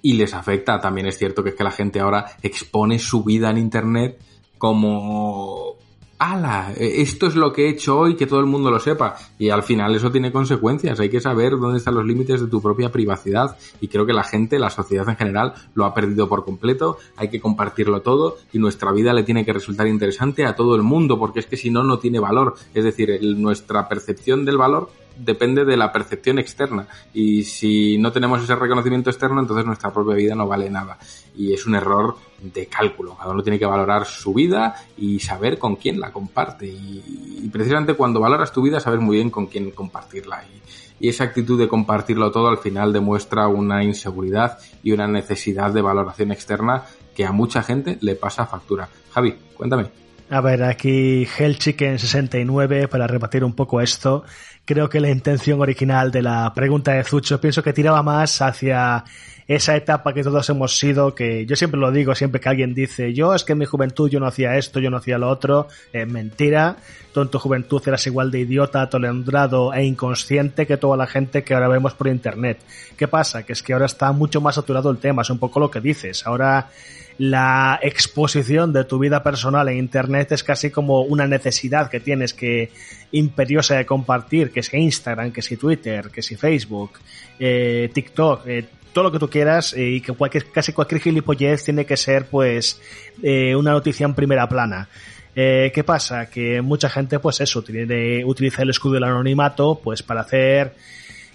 y 0.00 0.14
les 0.14 0.32
afecta. 0.32 0.80
También 0.80 1.06
es 1.06 1.18
cierto 1.18 1.44
que 1.44 1.50
es 1.50 1.54
que 1.54 1.64
la 1.64 1.70
gente 1.70 2.00
ahora 2.00 2.26
expone 2.42 2.98
su 2.98 3.22
vida 3.22 3.50
en 3.50 3.58
Internet 3.58 4.18
como 4.56 5.76
ala, 6.18 6.72
esto 6.76 7.26
es 7.26 7.34
lo 7.34 7.52
que 7.52 7.66
he 7.66 7.70
hecho 7.70 7.98
hoy, 7.98 8.16
que 8.16 8.26
todo 8.26 8.40
el 8.40 8.46
mundo 8.46 8.70
lo 8.70 8.80
sepa. 8.80 9.16
Y 9.38 9.50
al 9.50 9.62
final 9.62 9.94
eso 9.94 10.10
tiene 10.10 10.32
consecuencias. 10.32 11.00
Hay 11.00 11.10
que 11.10 11.20
saber 11.20 11.52
dónde 11.52 11.78
están 11.78 11.94
los 11.94 12.04
límites 12.04 12.40
de 12.40 12.46
tu 12.46 12.62
propia 12.62 12.90
privacidad. 12.90 13.56
Y 13.80 13.88
creo 13.88 14.06
que 14.06 14.12
la 14.12 14.24
gente, 14.24 14.58
la 14.58 14.70
sociedad 14.70 15.08
en 15.08 15.16
general, 15.16 15.54
lo 15.74 15.84
ha 15.84 15.94
perdido 15.94 16.28
por 16.28 16.44
completo. 16.44 16.98
Hay 17.16 17.28
que 17.28 17.40
compartirlo 17.40 18.02
todo 18.02 18.38
y 18.52 18.58
nuestra 18.58 18.92
vida 18.92 19.12
le 19.12 19.22
tiene 19.22 19.44
que 19.44 19.52
resultar 19.52 19.86
interesante 19.86 20.44
a 20.44 20.54
todo 20.54 20.76
el 20.76 20.82
mundo, 20.82 21.18
porque 21.18 21.40
es 21.40 21.46
que 21.46 21.56
si 21.56 21.70
no, 21.70 21.82
no 21.82 21.98
tiene 21.98 22.18
valor. 22.18 22.54
Es 22.74 22.84
decir, 22.84 23.10
el, 23.10 23.40
nuestra 23.40 23.88
percepción 23.88 24.44
del 24.44 24.56
valor 24.56 24.90
depende 25.16 25.64
de 25.64 25.76
la 25.76 25.92
percepción 25.92 26.38
externa. 26.38 26.86
Y 27.12 27.44
si 27.44 27.98
no 27.98 28.12
tenemos 28.12 28.42
ese 28.42 28.54
reconocimiento 28.54 29.10
externo 29.10 29.40
entonces 29.40 29.66
nuestra 29.66 29.92
propia 29.92 30.14
vida 30.14 30.34
no 30.34 30.46
vale 30.46 30.70
nada. 30.70 30.98
Y 31.36 31.52
es 31.52 31.66
un 31.66 31.74
error 31.74 32.16
de 32.42 32.66
cálculo. 32.66 33.16
Cada 33.16 33.32
uno 33.32 33.42
tiene 33.42 33.58
que 33.58 33.66
valorar 33.66 34.04
su 34.06 34.34
vida 34.34 34.74
y 34.96 35.20
saber 35.20 35.58
con 35.58 35.76
quién 35.76 36.00
la 36.00 36.12
comparte. 36.12 36.66
Y, 36.66 37.48
precisamente 37.52 37.94
cuando 37.94 38.20
valoras 38.20 38.52
tu 38.52 38.62
vida 38.62 38.80
sabes 38.80 39.00
muy 39.00 39.16
bien 39.16 39.30
con 39.30 39.46
quién 39.46 39.70
compartirla. 39.70 40.44
Y, 40.44 41.08
esa 41.08 41.24
actitud 41.24 41.58
de 41.58 41.68
compartirlo 41.68 42.30
todo 42.30 42.48
al 42.48 42.58
final 42.58 42.92
demuestra 42.92 43.46
una 43.48 43.84
inseguridad 43.84 44.58
y 44.82 44.92
una 44.92 45.06
necesidad 45.06 45.70
de 45.70 45.82
valoración 45.82 46.32
externa 46.32 46.84
que 47.14 47.26
a 47.26 47.32
mucha 47.32 47.62
gente 47.62 47.98
le 48.00 48.14
pasa 48.14 48.46
factura. 48.46 48.88
Javi 49.10 49.34
cuéntame. 49.54 49.90
A 50.30 50.40
ver, 50.40 50.62
aquí 50.62 51.28
Hell 51.38 51.58
Chicken 51.58 51.98
69 51.98 52.88
para 52.88 53.06
rebatir 53.06 53.44
un 53.44 53.54
poco 53.54 53.80
esto 53.80 54.24
creo 54.64 54.88
que 54.88 55.00
la 55.00 55.10
intención 55.10 55.60
original 55.60 56.10
de 56.10 56.22
la 56.22 56.52
pregunta 56.54 56.92
de 56.92 57.04
Zucho 57.04 57.40
pienso 57.40 57.62
que 57.62 57.72
tiraba 57.72 58.02
más 58.02 58.40
hacia 58.40 59.04
esa 59.46 59.76
etapa 59.76 60.14
que 60.14 60.22
todos 60.22 60.48
hemos 60.48 60.78
sido, 60.78 61.14
que 61.14 61.44
yo 61.46 61.56
siempre 61.56 61.78
lo 61.78 61.92
digo, 61.92 62.14
siempre 62.14 62.40
que 62.40 62.48
alguien 62.48 62.74
dice, 62.74 63.12
yo 63.12 63.34
es 63.34 63.44
que 63.44 63.52
en 63.52 63.58
mi 63.58 63.66
juventud 63.66 64.08
yo 64.08 64.20
no 64.20 64.26
hacía 64.26 64.56
esto, 64.56 64.80
yo 64.80 64.90
no 64.90 64.96
hacía 64.96 65.18
lo 65.18 65.28
otro, 65.28 65.68
es 65.92 66.08
mentira, 66.08 66.76
tú 67.12 67.20
en 67.20 67.28
tu 67.28 67.38
juventud 67.38 67.82
eras 67.86 68.06
igual 68.06 68.30
de 68.30 68.40
idiota, 68.40 68.82
atolondrado 68.82 69.74
e 69.74 69.84
inconsciente 69.84 70.66
que 70.66 70.78
toda 70.78 70.96
la 70.96 71.06
gente 71.06 71.42
que 71.42 71.54
ahora 71.54 71.68
vemos 71.68 71.94
por 71.94 72.08
internet. 72.08 72.58
¿Qué 72.96 73.06
pasa? 73.06 73.42
Que 73.42 73.52
es 73.52 73.62
que 73.62 73.74
ahora 73.74 73.86
está 73.86 74.12
mucho 74.12 74.40
más 74.40 74.54
saturado 74.54 74.90
el 74.90 74.98
tema, 74.98 75.22
es 75.22 75.30
un 75.30 75.38
poco 75.38 75.60
lo 75.60 75.70
que 75.70 75.80
dices, 75.80 76.26
ahora 76.26 76.70
la 77.18 77.78
exposición 77.80 78.72
de 78.72 78.84
tu 78.84 78.98
vida 78.98 79.22
personal 79.22 79.68
en 79.68 79.78
internet 79.78 80.32
es 80.32 80.42
casi 80.42 80.70
como 80.70 81.02
una 81.02 81.28
necesidad 81.28 81.88
que 81.88 82.00
tienes 82.00 82.34
que 82.34 82.72
imperiosa 83.12 83.76
de 83.76 83.86
compartir, 83.86 84.50
que 84.50 84.62
si 84.62 84.76
Instagram, 84.76 85.30
que 85.30 85.42
si 85.42 85.56
Twitter, 85.56 86.10
que 86.10 86.22
si 86.22 86.34
Facebook, 86.34 86.98
eh, 87.38 87.88
TikTok, 87.92 88.46
eh, 88.46 88.64
todo 88.94 89.04
lo 89.04 89.12
que 89.12 89.18
tú 89.18 89.28
quieras 89.28 89.74
eh, 89.74 89.90
y 89.90 90.00
que 90.00 90.12
cualquier, 90.12 90.46
casi 90.46 90.72
cualquier 90.72 91.02
gilipollez 91.02 91.64
tiene 91.64 91.84
que 91.84 91.98
ser 91.98 92.26
pues 92.26 92.80
eh, 93.22 93.54
una 93.54 93.72
noticia 93.72 94.06
en 94.06 94.14
primera 94.14 94.48
plana. 94.48 94.88
Eh, 95.36 95.72
¿Qué 95.74 95.84
pasa? 95.84 96.30
Que 96.30 96.62
mucha 96.62 96.88
gente 96.88 97.18
pues 97.18 97.40
eso, 97.42 97.62
tiene, 97.62 98.24
utiliza 98.24 98.62
el 98.62 98.70
escudo 98.70 98.94
del 98.94 99.04
anonimato 99.04 99.80
pues 99.82 100.02
para 100.02 100.22
hacer 100.22 100.74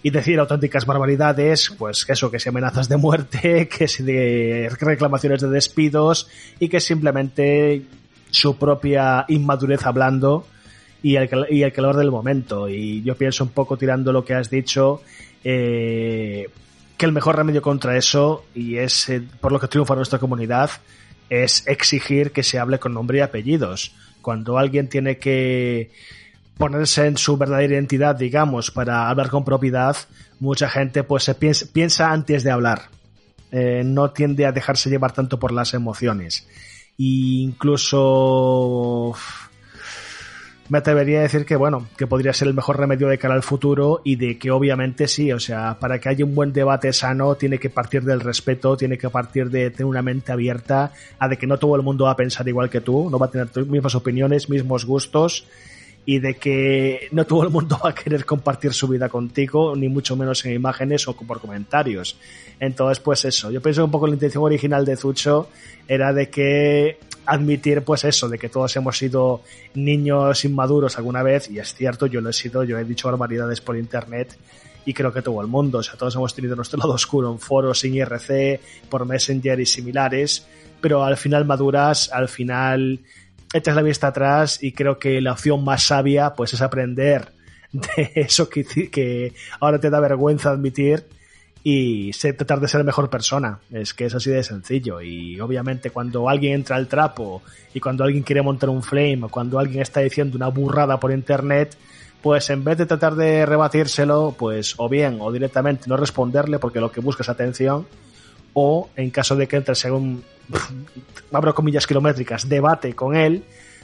y 0.01 0.09
decir 0.09 0.39
auténticas 0.39 0.85
barbaridades, 0.85 1.73
pues 1.77 2.05
que 2.05 2.13
eso, 2.13 2.31
que 2.31 2.39
si 2.39 2.47
amenazas 2.49 2.87
de 2.87 2.97
muerte, 2.97 3.67
que 3.77 3.87
si 3.87 4.03
de 4.03 4.71
reclamaciones 4.79 5.41
de 5.41 5.49
despidos 5.49 6.29
y 6.59 6.69
que 6.69 6.79
simplemente 6.79 7.83
su 8.31 8.57
propia 8.57 9.25
inmadurez 9.27 9.85
hablando 9.85 10.47
y 11.03 11.15
el, 11.17 11.29
y 11.49 11.63
el 11.63 11.73
calor 11.73 11.97
del 11.97 12.11
momento. 12.11 12.69
Y 12.69 13.03
yo 13.03 13.15
pienso 13.15 13.43
un 13.43 13.49
poco 13.49 13.75
tirando 13.75 14.13
lo 14.13 14.23
que 14.23 14.33
has 14.33 14.49
dicho, 14.49 15.01
eh, 15.43 16.47
que 16.99 17.05
el 17.05 17.13
mejor 17.13 17.37
remedio 17.37 17.61
contra 17.61 17.97
eso, 17.97 18.43
y 18.53 18.75
es 18.75 19.07
eh, 19.07 19.23
por 19.39 19.53
lo 19.53 19.59
que 19.59 19.69
triunfa 19.69 19.95
nuestra 19.95 20.19
comunidad, 20.19 20.69
es 21.29 21.65
exigir 21.65 22.33
que 22.33 22.43
se 22.43 22.59
hable 22.59 22.77
con 22.77 22.93
nombre 22.93 23.19
y 23.19 23.21
apellidos. 23.21 23.95
Cuando 24.21 24.57
alguien 24.57 24.89
tiene 24.89 25.17
que 25.17 25.91
ponerse 26.57 27.07
en 27.07 27.15
su 27.15 27.37
verdadera 27.37 27.75
identidad, 27.75 28.17
digamos, 28.17 28.69
para 28.69 29.09
hablar 29.09 29.29
con 29.29 29.45
propiedad, 29.45 29.95
mucha 30.41 30.69
gente 30.69 31.03
pues 31.03 31.23
se 31.23 31.35
piensa, 31.35 31.67
piensa 31.71 32.11
antes 32.11 32.43
de 32.43 32.51
hablar. 32.51 32.89
Eh, 33.53 33.81
no 33.85 34.11
tiende 34.11 34.45
a 34.45 34.51
dejarse 34.51 34.89
llevar 34.89 35.13
tanto 35.13 35.39
por 35.39 35.53
las 35.53 35.73
emociones. 35.73 36.49
Y 36.97 37.43
incluso 37.43 39.15
me 40.69 40.77
atrevería 40.77 41.19
a 41.19 41.23
decir 41.23 41.45
que 41.45 41.55
bueno, 41.55 41.87
que 41.97 42.07
podría 42.07 42.31
ser 42.31 42.47
el 42.47 42.53
mejor 42.53 42.77
remedio 42.77 43.07
de 43.07 43.17
cara 43.17 43.33
al 43.33 43.43
futuro 43.43 44.01
y 44.03 44.15
de 44.15 44.37
que 44.37 44.51
obviamente 44.51 45.07
sí, 45.07 45.31
o 45.31 45.39
sea, 45.39 45.77
para 45.79 45.99
que 45.99 46.09
haya 46.09 46.23
un 46.23 46.35
buen 46.35 46.53
debate 46.53 46.93
sano 46.93 47.35
tiene 47.35 47.57
que 47.57 47.69
partir 47.69 48.03
del 48.03 48.21
respeto, 48.21 48.77
tiene 48.77 48.97
que 48.97 49.09
partir 49.09 49.49
de 49.49 49.71
tener 49.71 49.85
una 49.85 50.01
mente 50.01 50.31
abierta 50.31 50.93
a 51.17 51.27
de 51.27 51.37
que 51.37 51.47
no 51.47 51.57
todo 51.57 51.75
el 51.75 51.81
mundo 51.81 52.05
va 52.05 52.11
a 52.11 52.15
pensar 52.15 52.47
igual 52.47 52.69
que 52.69 52.81
tú, 52.81 53.09
no 53.09 53.17
va 53.17 53.25
a 53.25 53.31
tener 53.31 53.49
tus 53.49 53.67
mismas 53.67 53.95
opiniones, 53.95 54.49
mismos 54.49 54.85
gustos 54.85 55.45
y 56.05 56.19
de 56.19 56.35
que 56.35 57.07
no 57.11 57.25
todo 57.25 57.43
el 57.43 57.49
mundo 57.49 57.79
va 57.85 57.91
a 57.91 57.95
querer 57.95 58.25
compartir 58.25 58.73
su 58.73 58.87
vida 58.87 59.09
contigo, 59.09 59.75
ni 59.75 59.89
mucho 59.89 60.15
menos 60.15 60.43
en 60.45 60.53
imágenes 60.53 61.07
o 61.07 61.13
por 61.13 61.39
comentarios. 61.39 62.17
Entonces, 62.59 62.99
pues 62.99 63.25
eso, 63.25 63.51
yo 63.51 63.61
pienso 63.61 63.81
que 63.81 63.85
un 63.85 63.91
poco 63.91 64.07
la 64.07 64.13
intención 64.13 64.43
original 64.43 64.85
de 64.85 64.97
Zucho 64.97 65.49
era 65.87 66.11
de 66.13 66.29
que 66.29 66.97
admitir 67.25 67.83
pues 67.83 68.03
eso, 68.03 68.27
de 68.27 68.39
que 68.39 68.49
todos 68.49 68.75
hemos 68.75 68.97
sido 68.97 69.41
niños 69.75 70.43
inmaduros 70.45 70.97
alguna 70.97 71.21
vez, 71.21 71.49
y 71.49 71.59
es 71.59 71.73
cierto, 71.75 72.07
yo 72.07 72.21
lo 72.21 72.29
he 72.29 72.33
sido, 72.33 72.63
yo 72.63 72.77
he 72.79 72.83
dicho 72.83 73.07
barbaridades 73.07 73.61
por 73.61 73.77
internet, 73.77 74.35
y 74.85 74.93
creo 74.93 75.13
que 75.13 75.21
todo 75.21 75.41
el 75.41 75.47
mundo, 75.47 75.79
o 75.79 75.83
sea, 75.83 75.95
todos 75.95 76.15
hemos 76.15 76.33
tenido 76.33 76.55
nuestro 76.55 76.79
lado 76.79 76.93
oscuro 76.93 77.31
en 77.31 77.39
foros, 77.39 77.83
en 77.83 77.95
IRC, 77.95 78.59
por 78.89 79.05
Messenger 79.05 79.59
y 79.59 79.65
similares, 79.65 80.47
pero 80.81 81.03
al 81.03 81.17
final 81.17 81.45
maduras, 81.45 82.09
al 82.11 82.29
final 82.29 82.99
echas 83.53 83.75
la 83.75 83.81
vista 83.81 84.07
atrás 84.07 84.61
y 84.61 84.71
creo 84.71 84.99
que 84.99 85.21
la 85.21 85.33
opción 85.33 85.63
más 85.63 85.83
sabia 85.83 86.33
pues 86.33 86.53
es 86.53 86.61
aprender 86.61 87.31
de 87.71 88.11
eso 88.15 88.49
que, 88.49 89.33
ahora 89.59 89.79
te 89.79 89.89
da 89.89 89.99
vergüenza 89.99 90.51
admitir 90.51 91.05
y 91.61 92.11
tratar 92.11 92.59
de 92.59 92.67
ser 92.67 92.83
mejor 92.83 93.09
persona. 93.09 93.59
Es 93.71 93.93
que 93.93 94.05
es 94.05 94.15
así 94.15 94.29
de 94.29 94.43
sencillo. 94.43 95.01
Y 95.01 95.39
obviamente 95.39 95.91
cuando 95.91 96.29
alguien 96.29 96.53
entra 96.53 96.77
al 96.77 96.87
trapo 96.87 97.41
y 97.73 97.79
cuando 97.79 98.03
alguien 98.03 98.23
quiere 98.23 98.41
montar 98.41 98.69
un 98.69 98.81
flame 98.81 99.23
o 99.23 99.29
cuando 99.29 99.59
alguien 99.59 99.81
está 99.81 99.99
diciendo 99.99 100.37
una 100.37 100.47
burrada 100.47 100.99
por 100.99 101.11
internet, 101.11 101.75
pues 102.21 102.49
en 102.49 102.63
vez 102.63 102.77
de 102.77 102.85
tratar 102.85 103.15
de 103.15 103.45
rebatírselo, 103.45 104.35
pues 104.37 104.75
o 104.77 104.89
bien 104.89 105.17
o 105.21 105.31
directamente 105.31 105.85
no 105.87 105.97
responderle 105.97 106.59
porque 106.59 106.79
lo 106.79 106.91
que 106.91 107.01
busca 107.01 107.23
es 107.23 107.29
atención, 107.29 107.87
o 108.53 108.89
en 108.95 109.09
caso 109.09 109.35
de 109.35 109.47
que 109.47 109.57
entres 109.57 109.85
en 109.85 109.93
un, 109.93 110.23
abro 111.31 111.53
comillas 111.53 111.87
kilométricas, 111.87 112.47
debate 112.47 112.95
con 112.95 113.15
él, 113.15 113.43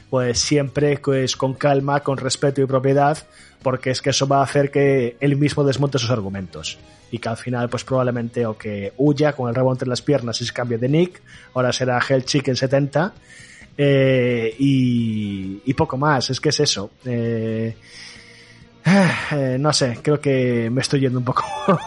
pues 0.10 0.40
siempre 0.40 0.98
pues, 0.98 1.35
con 1.35 1.53
calma, 1.53 2.02
con 2.02 2.18
respeto 2.18 2.61
y 2.61 2.66
propiedad, 2.66 3.18
porque 3.61 3.92
es 3.92 4.02
que 4.02 4.11
eso 4.11 4.27
va 4.27 4.40
a 4.40 4.44
hacer 4.44 4.72
que 4.72 5.18
él 5.19 5.35
mismo 5.38 5.64
desmonte 5.64 6.00
sus 6.00 6.11
argumentos. 6.11 6.77
Y 7.11 7.19
que 7.19 7.30
al 7.30 7.38
final, 7.38 7.69
pues 7.69 7.84
probablemente 7.84 8.45
o 8.45 8.58
que 8.58 8.94
huya 8.98 9.34
con 9.34 9.48
el 9.50 9.56
rabo 9.56 9.72
entre 9.72 9.88
las 9.88 10.02
piernas 10.02 10.42
y 10.42 10.45
se 10.45 10.53
cambie 10.53 10.77
de 10.77 10.90
nick, 10.90 11.22
ahora 11.53 11.72
será 11.72 12.00
Hell 12.08 12.26
Chicken 12.26 12.56
70, 12.56 13.14
eh, 13.77 14.56
y, 14.58 15.61
y 15.66 15.74
poco 15.74 15.98
más, 15.98 16.30
es 16.30 16.40
que 16.40 16.50
es 16.50 16.60
eso. 16.60 16.92
Eh, 17.06 17.76
no 19.59 19.73
sé, 19.73 19.99
creo 20.01 20.19
que 20.19 20.69
me 20.69 20.81
estoy 20.81 21.01
yendo 21.01 21.19
un 21.19 21.25
poco 21.25 21.43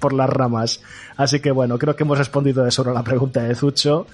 por 0.00 0.12
las 0.12 0.30
ramas. 0.30 0.82
Así 1.16 1.40
que 1.40 1.50
bueno, 1.50 1.78
creo 1.78 1.94
que 1.94 2.04
hemos 2.04 2.18
respondido 2.18 2.64
de 2.64 2.70
sobre 2.70 2.92
la 2.92 3.02
pregunta 3.02 3.42
de 3.42 3.54
Zucho 3.54 4.06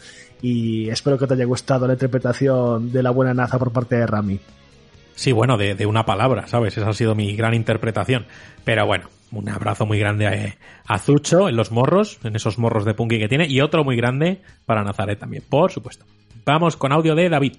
y 0.42 0.88
espero 0.88 1.18
que 1.18 1.26
te 1.26 1.34
haya 1.34 1.44
gustado 1.44 1.86
la 1.86 1.94
interpretación 1.94 2.92
de 2.92 3.02
la 3.02 3.10
buena 3.10 3.34
naza 3.34 3.58
por 3.58 3.72
parte 3.72 3.96
de 3.96 4.06
Rami. 4.06 4.40
Sí, 5.14 5.30
bueno, 5.32 5.56
de, 5.56 5.74
de 5.74 5.86
una 5.86 6.04
palabra, 6.04 6.48
¿sabes? 6.48 6.76
Esa 6.76 6.88
ha 6.88 6.92
sido 6.92 7.14
mi 7.14 7.36
gran 7.36 7.54
interpretación. 7.54 8.26
Pero 8.64 8.84
bueno, 8.84 9.08
un 9.30 9.48
abrazo 9.48 9.86
muy 9.86 9.98
grande 9.98 10.26
a, 10.26 10.92
a 10.92 10.98
Zucho 10.98 11.48
en 11.48 11.56
los 11.56 11.70
morros, 11.70 12.18
en 12.24 12.34
esos 12.34 12.58
morros 12.58 12.84
de 12.84 12.94
Punky 12.94 13.18
que 13.18 13.28
tiene, 13.28 13.46
y 13.46 13.60
otro 13.60 13.84
muy 13.84 13.96
grande 13.96 14.42
para 14.66 14.82
Nazaret 14.82 15.18
también, 15.18 15.44
por 15.48 15.70
supuesto. 15.70 16.04
Vamos 16.44 16.76
con 16.76 16.92
audio 16.92 17.14
de 17.14 17.28
David. 17.28 17.54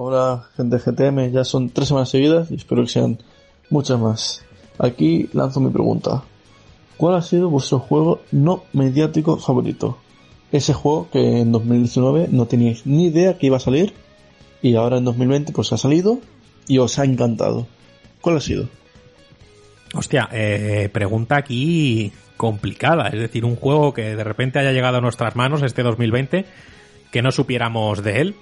Hola, 0.00 0.44
gente 0.56 0.76
de 0.76 0.92
GTM, 0.92 1.32
ya 1.32 1.42
son 1.42 1.70
tres 1.70 1.88
semanas 1.88 2.10
seguidas 2.10 2.52
y 2.52 2.54
espero 2.54 2.82
que 2.82 2.88
sean 2.88 3.18
muchas 3.68 3.98
más. 3.98 4.44
Aquí 4.78 5.28
lanzo 5.32 5.58
mi 5.58 5.70
pregunta. 5.70 6.22
¿Cuál 6.96 7.16
ha 7.16 7.22
sido 7.22 7.50
vuestro 7.50 7.80
juego 7.80 8.20
no 8.30 8.62
mediático 8.72 9.38
favorito? 9.38 9.98
Ese 10.52 10.72
juego 10.72 11.08
que 11.10 11.40
en 11.40 11.50
2019 11.50 12.28
no 12.30 12.46
teníais 12.46 12.86
ni 12.86 13.06
idea 13.06 13.38
que 13.38 13.46
iba 13.46 13.56
a 13.56 13.60
salir 13.60 13.92
y 14.62 14.76
ahora 14.76 14.98
en 14.98 15.04
2020 15.04 15.52
pues 15.52 15.72
ha 15.72 15.76
salido 15.76 16.20
y 16.68 16.78
os 16.78 16.96
ha 17.00 17.04
encantado. 17.04 17.66
¿Cuál 18.20 18.36
ha 18.36 18.40
sido? 18.40 18.68
Hostia, 19.94 20.28
eh, 20.30 20.90
pregunta 20.92 21.38
aquí 21.38 22.12
complicada. 22.36 23.08
Es 23.08 23.18
decir, 23.18 23.44
un 23.44 23.56
juego 23.56 23.92
que 23.92 24.14
de 24.14 24.22
repente 24.22 24.60
haya 24.60 24.70
llegado 24.70 24.98
a 24.98 25.00
nuestras 25.00 25.34
manos 25.34 25.64
este 25.64 25.82
2020, 25.82 26.44
que 27.10 27.20
no 27.20 27.32
supiéramos 27.32 28.04
de 28.04 28.20
él 28.20 28.36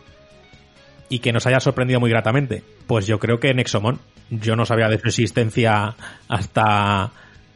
y 1.09 1.21
que 1.21 1.33
nos 1.33 1.47
haya 1.47 1.61
sorprendido 1.61 2.01
muy 2.01 2.11
gratamente. 2.11 2.63
Pues 2.87 3.07
yo 3.07 3.19
creo 3.19 3.39
que 3.41 3.55
Nexomon. 3.55 3.99
Yo 4.31 4.57
no 4.57 4.67
sabía 4.67 4.89
de 4.89 4.99
su 4.99 5.07
existencia 5.07 5.95
hasta 6.29 7.13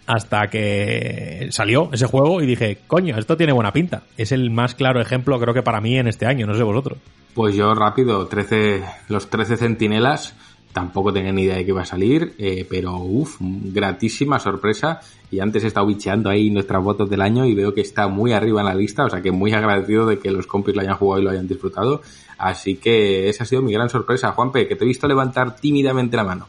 hasta 0.06 0.48
que 0.48 1.48
salió 1.50 1.88
ese 1.92 2.06
juego 2.06 2.42
y 2.42 2.46
dije, 2.46 2.78
coño, 2.88 3.16
esto 3.16 3.36
tiene 3.36 3.52
buena 3.52 3.72
pinta. 3.72 4.02
Es 4.16 4.32
el 4.32 4.50
más 4.50 4.74
claro 4.74 5.00
ejemplo, 5.00 5.38
creo 5.38 5.54
que 5.54 5.62
para 5.62 5.80
mí 5.80 5.98
en 5.98 6.08
este 6.08 6.26
año, 6.26 6.46
no 6.46 6.54
sé 6.54 6.64
vosotros. 6.64 6.98
Pues 7.32 7.54
yo 7.54 7.72
rápido, 7.74 8.26
13, 8.26 8.82
los 9.08 9.30
13 9.30 9.56
centinelas, 9.56 10.34
tampoco 10.72 11.12
tenía 11.12 11.32
ni 11.32 11.42
idea 11.42 11.56
de 11.56 11.64
que 11.64 11.70
iba 11.70 11.82
a 11.82 11.86
salir, 11.86 12.34
eh, 12.38 12.66
pero 12.68 12.96
uff, 12.96 13.36
gratísima 13.40 14.38
sorpresa. 14.38 15.00
Y 15.30 15.40
antes 15.40 15.64
he 15.64 15.68
estado 15.68 15.86
bicheando 15.86 16.30
ahí 16.30 16.50
nuestras 16.50 16.82
votos 16.82 17.08
del 17.08 17.22
año 17.22 17.44
y 17.46 17.54
veo 17.54 17.74
que 17.74 17.80
está 17.80 18.08
muy 18.08 18.32
arriba 18.32 18.60
en 18.60 18.66
la 18.66 18.74
lista, 18.74 19.04
o 19.04 19.10
sea 19.10 19.22
que 19.22 19.30
muy 19.30 19.52
agradecido 19.52 20.06
de 20.06 20.18
que 20.18 20.30
los 20.30 20.46
compis 20.46 20.74
lo 20.74 20.82
hayan 20.82 20.96
jugado 20.96 21.20
y 21.20 21.24
lo 21.24 21.30
hayan 21.30 21.48
disfrutado. 21.48 22.02
Así 22.38 22.76
que 22.76 23.28
esa 23.28 23.44
ha 23.44 23.46
sido 23.46 23.62
mi 23.62 23.72
gran 23.72 23.90
sorpresa. 23.90 24.32
Juanpe, 24.32 24.66
que 24.66 24.76
te 24.76 24.84
he 24.84 24.88
visto 24.88 25.06
levantar 25.06 25.56
tímidamente 25.56 26.16
la 26.16 26.24
mano. 26.24 26.48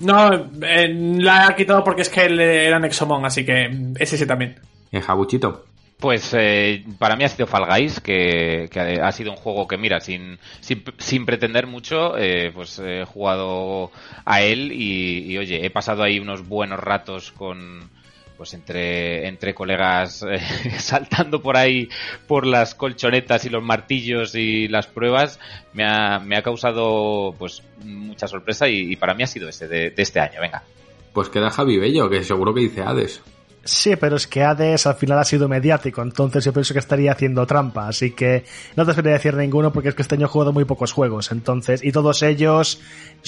No, 0.00 0.32
eh, 0.62 1.16
la 1.18 1.48
he 1.48 1.54
quitado 1.56 1.84
porque 1.84 2.02
es 2.02 2.08
que 2.08 2.26
él 2.26 2.40
era 2.40 2.78
Nexomon, 2.78 3.24
así 3.24 3.44
que 3.44 3.92
es 3.98 4.12
ese 4.12 4.26
también. 4.26 4.56
Eh, 4.90 5.00
Jabuchito. 5.00 5.64
Pues 6.02 6.34
eh, 6.36 6.84
para 6.98 7.14
mí 7.14 7.22
ha 7.22 7.28
sido 7.28 7.46
Fall 7.46 7.64
Guys, 7.64 8.00
que, 8.00 8.68
que 8.72 8.80
ha 8.80 9.12
sido 9.12 9.30
un 9.30 9.36
juego 9.36 9.68
que, 9.68 9.78
mira, 9.78 10.00
sin, 10.00 10.36
sin, 10.58 10.82
sin 10.98 11.24
pretender 11.24 11.68
mucho, 11.68 12.18
eh, 12.18 12.50
pues 12.52 12.80
he 12.80 13.04
jugado 13.04 13.92
a 14.24 14.42
él 14.42 14.72
y, 14.72 15.38
oye, 15.38 15.64
he 15.64 15.70
pasado 15.70 16.02
ahí 16.02 16.18
unos 16.18 16.48
buenos 16.48 16.80
ratos 16.80 17.30
con, 17.30 17.88
pues 18.36 18.52
entre, 18.52 19.28
entre 19.28 19.54
colegas 19.54 20.24
eh, 20.28 20.40
saltando 20.80 21.40
por 21.40 21.56
ahí 21.56 21.88
por 22.26 22.48
las 22.48 22.74
colchonetas 22.74 23.44
y 23.44 23.50
los 23.50 23.62
martillos 23.62 24.34
y 24.34 24.66
las 24.66 24.88
pruebas, 24.88 25.38
me 25.72 25.84
ha, 25.84 26.18
me 26.18 26.36
ha 26.36 26.42
causado 26.42 27.32
pues 27.38 27.62
mucha 27.84 28.26
sorpresa 28.26 28.68
y, 28.68 28.92
y 28.92 28.96
para 28.96 29.14
mí 29.14 29.22
ha 29.22 29.28
sido 29.28 29.48
ese 29.48 29.68
de, 29.68 29.90
de 29.90 30.02
este 30.02 30.18
año, 30.18 30.40
venga. 30.40 30.64
Pues 31.12 31.28
queda 31.28 31.48
Javi 31.48 31.78
Bello, 31.78 32.10
que 32.10 32.24
seguro 32.24 32.52
que 32.52 32.62
dice 32.62 32.82
Hades. 32.82 33.22
Sí, 33.64 33.94
pero 33.94 34.16
es 34.16 34.26
que 34.26 34.42
Hades 34.42 34.86
al 34.86 34.96
final 34.96 35.20
ha 35.20 35.24
sido 35.24 35.48
mediático, 35.48 36.02
entonces 36.02 36.44
yo 36.44 36.52
pienso 36.52 36.74
que 36.74 36.80
estaría 36.80 37.12
haciendo 37.12 37.46
trampa, 37.46 37.86
así 37.86 38.10
que 38.10 38.44
no 38.74 38.84
te 38.84 38.90
debería 38.90 39.12
decir 39.12 39.34
ninguno 39.34 39.72
porque 39.72 39.90
es 39.90 39.94
que 39.94 40.02
este 40.02 40.16
año 40.16 40.26
he 40.26 40.28
jugado 40.28 40.52
muy 40.52 40.64
pocos 40.64 40.90
juegos, 40.90 41.30
entonces, 41.30 41.84
y 41.84 41.92
todos 41.92 42.24
ellos 42.24 42.80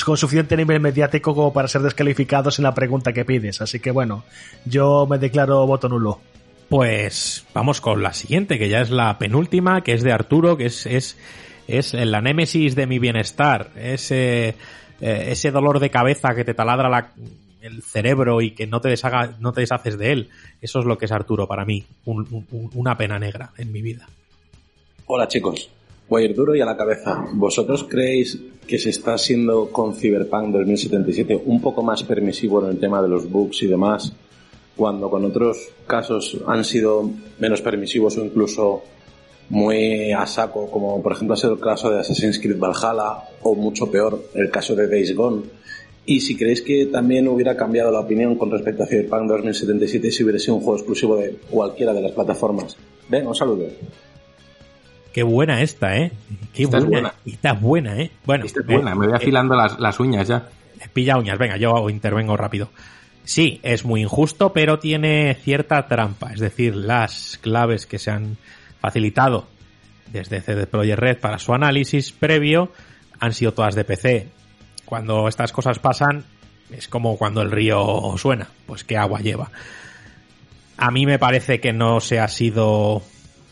con 0.05 0.17
suficiente 0.17 0.57
nivel 0.57 0.81
mediático 0.81 1.37
como 1.37 1.53
para 1.53 1.69
ser 1.69 1.83
descalificados 1.83 2.59
en 2.59 2.65
la 2.65 2.75
pregunta 2.75 3.13
que 3.13 3.25
pides, 3.25 3.61
así 3.61 3.79
que 3.79 3.93
bueno, 3.93 4.25
yo 4.65 5.07
me 5.09 5.19
declaro 5.19 5.65
voto 5.69 5.89
nulo. 5.89 6.21
Pues 6.69 7.47
vamos 7.55 7.81
con 7.81 8.03
la 8.03 8.13
siguiente, 8.13 8.59
que 8.59 8.69
ya 8.69 8.81
es 8.81 8.91
la 8.91 9.17
penúltima, 9.19 9.83
que 9.83 9.93
es 9.93 10.03
de 10.03 10.13
Arturo, 10.13 10.57
que 10.57 10.67
es, 10.67 10.87
es, 10.87 11.17
es 11.69 11.95
la 11.95 12.21
némesis 12.21 12.75
de 12.75 12.89
mi 12.89 12.99
bienestar, 12.99 13.71
ese, 13.77 14.49
eh, 14.49 14.55
ese 15.29 15.53
dolor 15.53 15.79
de 15.79 15.91
cabeza 15.91 16.35
que 16.35 16.45
te 16.45 16.55
taladra 16.55 16.89
la, 16.89 17.13
el 17.65 17.83
cerebro 17.83 18.43
y 18.43 18.53
que 18.53 18.67
no 18.67 18.81
te 18.81 18.89
deshaga, 18.89 19.37
no 19.41 19.53
te 19.53 19.63
deshaces 19.63 19.99
de 19.99 20.13
él. 20.13 20.29
Eso 20.61 20.81
es 20.81 20.85
lo 20.85 20.99
que 20.99 21.07
es 21.07 21.13
Arturo 21.13 21.49
para 21.49 21.65
mí, 21.65 21.85
un, 22.05 22.27
un, 22.31 22.71
una 22.75 22.97
pena 22.97 23.19
negra 23.19 23.53
en 23.57 23.73
mi 23.73 23.81
vida. 23.81 24.07
Hola 25.07 25.27
chicos, 25.29 25.71
voy 26.09 26.23
a 26.23 26.25
ir 26.27 26.35
duro 26.35 26.55
y 26.55 26.61
a 26.61 26.67
la 26.67 26.77
cabeza. 26.77 27.27
¿Vosotros 27.33 27.85
creéis 27.85 28.39
que 28.67 28.79
se 28.79 28.91
está 28.91 29.17
siendo 29.19 29.71
con 29.71 29.95
Cyberpunk 29.95 30.53
2077 30.53 31.43
un 31.47 31.61
poco 31.61 31.83
más 31.83 32.03
permisivo 32.03 32.63
en 32.65 32.73
el 32.73 32.81
tema 32.81 33.03
de 33.03 33.09
los 33.09 33.31
bugs 33.31 33.63
y 33.63 33.67
demás, 33.67 34.13
cuando 34.77 35.09
con 35.09 35.25
otros 35.25 35.69
casos 35.87 36.39
han 36.47 36.65
sido 36.65 37.11
menos 37.39 37.63
permisivos 37.63 38.17
o 38.19 38.25
incluso 38.25 38.83
muy 39.51 40.13
a 40.13 40.27
saco, 40.27 40.71
como 40.71 41.03
por 41.03 41.13
ejemplo 41.13 41.35
ha 41.35 41.37
sido 41.37 41.55
el 41.55 41.61
caso 41.61 41.91
de 41.91 42.01
Assassin's 42.01 42.39
Creed 42.39 42.59
Valhalla 42.59 43.25
o 43.43 43.55
mucho 43.55 43.91
peor 43.91 44.23
el 44.35 44.51
caso 44.51 44.75
de 44.75 44.89
Days 44.89 45.15
Gone? 45.15 45.43
Y 46.07 46.21
si 46.21 46.37
creéis 46.37 46.61
que 46.63 46.87
también 46.87 47.27
hubiera 47.29 47.57
cambiado 47.57 47.91
la 47.91 48.01
opinión 48.01 48.37
con 48.37 48.51
respecto 48.51 48.83
a 48.83 48.87
Cyberpunk 48.87 49.27
2077 49.29 50.11
si 50.11 50.23
hubiera 50.23 50.39
sido 50.39 50.57
un 50.57 50.61
juego 50.61 50.77
exclusivo 50.77 51.17
de 51.17 51.37
cualquiera 51.51 51.95
de 51.95 52.03
las 52.03 52.13
plataformas. 52.13 52.77
Venga, 53.09 53.29
un 53.29 53.35
saludo. 53.35 53.67
Qué 55.13 55.23
buena 55.23 55.63
esta, 55.63 55.97
¿eh? 55.97 56.11
Qué 56.53 56.65
Esta 56.65 56.79
es 56.79 56.85
buena. 56.85 57.01
buena. 57.01 57.15
Esta 57.25 57.51
es 57.53 57.61
buena, 57.61 58.01
¿eh? 58.01 58.11
Bueno, 58.27 58.45
Esta 58.45 58.61
es 58.61 58.67
buena, 58.67 58.95
me 58.95 59.07
voy 59.07 59.17
afilando 59.17 59.55
las, 59.55 59.79
las 59.79 59.99
uñas 60.01 60.29
ya. 60.29 60.49
Pilla 60.93 61.17
uñas, 61.17 61.39
venga, 61.39 61.57
yo 61.57 61.89
intervengo 61.89 62.37
rápido. 62.37 62.69
Sí, 63.25 63.59
es 63.63 63.85
muy 63.85 64.03
injusto, 64.03 64.53
pero 64.53 64.79
tiene 64.79 65.35
cierta 65.35 65.87
trampa. 65.89 66.33
Es 66.33 66.41
decir, 66.41 66.77
las 66.77 67.39
claves 67.41 67.87
que 67.87 67.99
se 67.99 68.11
han 68.11 68.37
facilitado 68.81 69.47
desde 70.13 70.41
CD 70.43 70.67
Projekt 70.67 70.99
Red 70.99 71.19
para 71.19 71.39
su 71.39 71.55
análisis 71.55 72.13
previo 72.13 72.71
han 73.19 73.33
sido 73.33 73.53
todas 73.53 73.75
de 73.75 73.85
PC. 73.85 74.29
Cuando 74.95 75.27
estas 75.27 75.51
cosas 75.51 75.81
pasan, 75.81 76.23
es 76.71 76.87
como 76.87 77.19
cuando 77.19 77.43
el 77.43 77.51
río 77.51 78.15
suena, 78.17 78.47
pues 78.65 78.85
qué 78.85 78.97
agua 78.97 79.19
lleva. 79.19 79.51
A 80.77 80.93
mí 80.93 81.05
me 81.05 81.19
parece 81.19 81.59
que 81.59 81.73
no 81.73 81.99
se 81.99 82.21
ha 82.21 82.29
sido, 82.29 83.03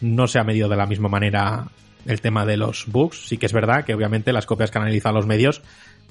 no 0.00 0.28
se 0.28 0.38
ha 0.38 0.44
medido 0.44 0.68
de 0.68 0.76
la 0.76 0.86
misma 0.86 1.08
manera 1.08 1.66
el 2.06 2.20
tema 2.20 2.46
de 2.46 2.56
los 2.56 2.84
bugs. 2.86 3.26
Sí 3.26 3.38
que 3.38 3.46
es 3.46 3.52
verdad 3.52 3.84
que 3.84 3.92
obviamente 3.92 4.32
las 4.32 4.46
copias 4.46 4.70
que 4.70 4.78
han 4.78 4.82
analizado 4.82 5.16
los 5.16 5.26
medios 5.26 5.62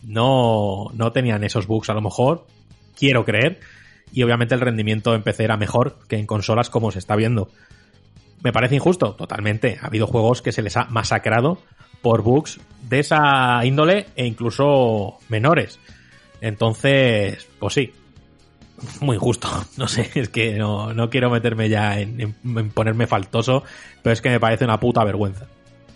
no, 0.04 0.88
no 0.96 1.14
tenían 1.14 1.46
esos 1.46 1.66
bugs 1.66 1.90
a 1.90 1.94
lo 1.94 2.02
mejor, 2.02 2.46
quiero 2.98 3.24
creer, 3.24 3.62
y 4.12 4.24
obviamente 4.24 4.54
el 4.54 4.60
rendimiento 4.60 5.16
en 5.16 5.24
PC 5.24 5.46
era 5.46 5.56
mejor 5.56 5.98
que 6.10 6.18
en 6.18 6.26
consolas 6.26 6.70
como 6.70 6.92
se 6.92 7.00
está 7.00 7.16
viendo. 7.16 7.48
¿Me 8.44 8.52
parece 8.52 8.76
injusto? 8.76 9.14
Totalmente. 9.14 9.80
Ha 9.82 9.88
habido 9.88 10.08
juegos 10.08 10.42
que 10.42 10.52
se 10.52 10.62
les 10.62 10.76
ha 10.76 10.88
masacrado 10.88 11.60
por 12.02 12.22
bugs 12.24 12.60
de 12.90 13.00
esa 13.00 13.64
índole 13.66 14.08
e 14.16 14.26
incluso 14.26 15.18
menores. 15.30 15.80
Entonces, 16.42 17.48
pues 17.60 17.74
sí. 17.74 17.92
Muy 19.00 19.16
injusto. 19.16 19.48
No 19.78 19.88
sé, 19.88 20.10
es 20.16 20.30
que 20.30 20.54
no, 20.58 20.94
no 20.94 21.10
quiero 21.10 21.30
meterme 21.30 21.70
ya 21.70 22.00
en, 22.00 22.20
en- 22.20 22.70
ponerme 22.72 23.08
faltoso, 23.08 23.64
pero 24.02 24.14
es 24.14 24.22
que 24.22 24.30
me 24.30 24.40
parece 24.40 24.66
una 24.66 24.80
puta 24.80 25.04
vergüenza. 25.04 25.46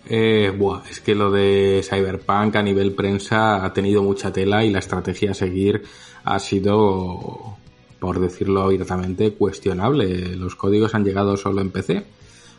Eh, 0.08 0.52
buah, 0.56 0.82
es 0.88 1.00
que 1.00 1.16
lo 1.16 1.32
de 1.32 1.84
Cyberpunk 1.88 2.54
a 2.54 2.62
nivel 2.62 2.92
prensa 2.94 3.64
ha 3.64 3.72
tenido 3.72 4.04
mucha 4.04 4.32
tela 4.32 4.64
y 4.64 4.70
la 4.70 4.78
estrategia 4.78 5.32
a 5.32 5.34
seguir 5.34 5.82
ha 6.22 6.38
sido, 6.38 7.56
por 7.98 8.20
decirlo 8.20 8.62
abiertamente, 8.62 9.32
cuestionable. 9.32 10.36
Los 10.36 10.54
códigos 10.54 10.94
han 10.94 11.04
llegado 11.04 11.36
solo 11.36 11.60
en 11.60 11.70
PC, 11.70 12.04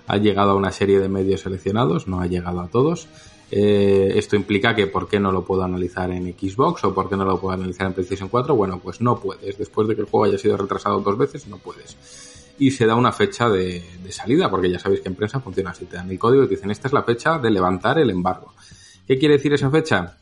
ha 0.07 0.17
llegado 0.17 0.51
a 0.51 0.55
una 0.55 0.73
serie 0.73 0.99
de 0.99 1.07
medios 1.07 1.39
seleccionados, 1.41 2.09
no 2.09 2.19
ha 2.19 2.27
llegado 2.27 2.59
a 2.59 2.67
todos. 2.67 3.07
Eh, 3.49 4.13
esto 4.15 4.35
implica 4.35 4.75
que 4.75 4.87
por 4.87 5.07
qué 5.07 5.19
no 5.19 5.31
lo 5.31 5.45
puedo 5.45 5.63
analizar 5.63 6.11
en 6.11 6.25
Xbox 6.37 6.83
o 6.83 6.93
por 6.93 7.09
qué 7.09 7.15
no 7.15 7.25
lo 7.25 7.39
puedo 7.39 7.53
analizar 7.53 7.87
en 7.87 7.93
PlayStation 7.93 8.29
4. 8.29 8.55
Bueno, 8.55 8.79
pues 8.79 9.01
no 9.01 9.19
puedes. 9.19 9.57
Después 9.57 9.87
de 9.87 9.95
que 9.95 10.01
el 10.01 10.07
juego 10.07 10.25
haya 10.25 10.37
sido 10.37 10.57
retrasado 10.57 10.99
dos 10.99 11.17
veces, 11.17 11.47
no 11.47 11.57
puedes 11.57 11.97
y 12.59 12.71
se 12.71 12.85
da 12.85 12.95
una 12.95 13.11
fecha 13.11 13.49
de, 13.49 13.83
de 14.03 14.11
salida, 14.11 14.49
porque 14.49 14.69
ya 14.69 14.79
sabéis 14.79 15.01
que 15.01 15.09
en 15.09 15.15
prensa 15.15 15.39
funciona 15.39 15.71
así. 15.71 15.85
Te 15.85 15.97
dan 15.97 16.09
el 16.09 16.17
código 16.17 16.43
y 16.43 16.47
te 16.47 16.55
dicen, 16.55 16.71
esta 16.71 16.87
es 16.87 16.93
la 16.93 17.03
fecha 17.03 17.37
de 17.37 17.51
levantar 17.51 17.99
el 17.99 18.09
embargo. 18.09 18.53
¿Qué 19.07 19.17
quiere 19.17 19.35
decir 19.35 19.53
esa 19.53 19.69
fecha? 19.69 20.17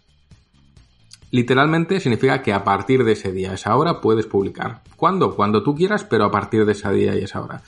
Literalmente 1.31 1.99
significa 1.99 2.41
que 2.41 2.53
a 2.53 2.63
partir 2.63 3.03
de 3.03 3.13
ese 3.13 3.31
día, 3.31 3.53
esa 3.53 3.75
hora, 3.75 4.01
puedes 4.01 4.25
publicar. 4.25 4.81
¿Cuándo? 4.95 5.35
Cuando 5.35 5.63
tú 5.63 5.75
quieras, 5.75 6.03
pero 6.03 6.25
a 6.25 6.31
partir 6.31 6.65
de 6.65 6.73
ese 6.73 6.91
día 6.91 7.15
y 7.15 7.23
esa 7.23 7.41
hora. 7.41 7.61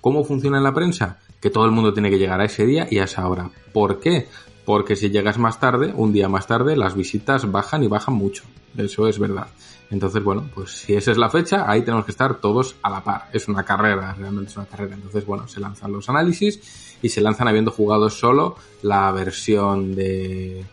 ¿Cómo 0.00 0.24
funciona 0.24 0.58
en 0.58 0.64
la 0.64 0.74
prensa? 0.74 1.18
Que 1.44 1.50
todo 1.50 1.66
el 1.66 1.72
mundo 1.72 1.92
tiene 1.92 2.08
que 2.08 2.16
llegar 2.16 2.40
a 2.40 2.46
ese 2.46 2.64
día 2.64 2.88
y 2.90 3.00
a 3.00 3.04
esa 3.04 3.28
hora. 3.28 3.50
¿Por 3.74 4.00
qué? 4.00 4.28
Porque 4.64 4.96
si 4.96 5.10
llegas 5.10 5.36
más 5.36 5.60
tarde, 5.60 5.92
un 5.94 6.10
día 6.10 6.26
más 6.26 6.46
tarde, 6.46 6.74
las 6.74 6.96
visitas 6.96 7.52
bajan 7.52 7.82
y 7.82 7.86
bajan 7.86 8.14
mucho. 8.14 8.44
Eso 8.78 9.06
es 9.08 9.18
verdad. 9.18 9.48
Entonces, 9.90 10.24
bueno, 10.24 10.48
pues 10.54 10.70
si 10.70 10.94
esa 10.94 11.10
es 11.10 11.18
la 11.18 11.28
fecha, 11.28 11.70
ahí 11.70 11.82
tenemos 11.82 12.06
que 12.06 12.12
estar 12.12 12.40
todos 12.40 12.76
a 12.80 12.88
la 12.88 13.04
par. 13.04 13.28
Es 13.30 13.46
una 13.46 13.62
carrera, 13.62 14.14
realmente 14.14 14.52
es 14.52 14.56
una 14.56 14.64
carrera. 14.64 14.94
Entonces, 14.94 15.26
bueno, 15.26 15.46
se 15.46 15.60
lanzan 15.60 15.92
los 15.92 16.08
análisis 16.08 16.96
y 17.02 17.10
se 17.10 17.20
lanzan 17.20 17.46
habiendo 17.46 17.70
jugado 17.70 18.08
solo 18.08 18.56
la 18.80 19.12
versión 19.12 19.94
de, 19.94 20.64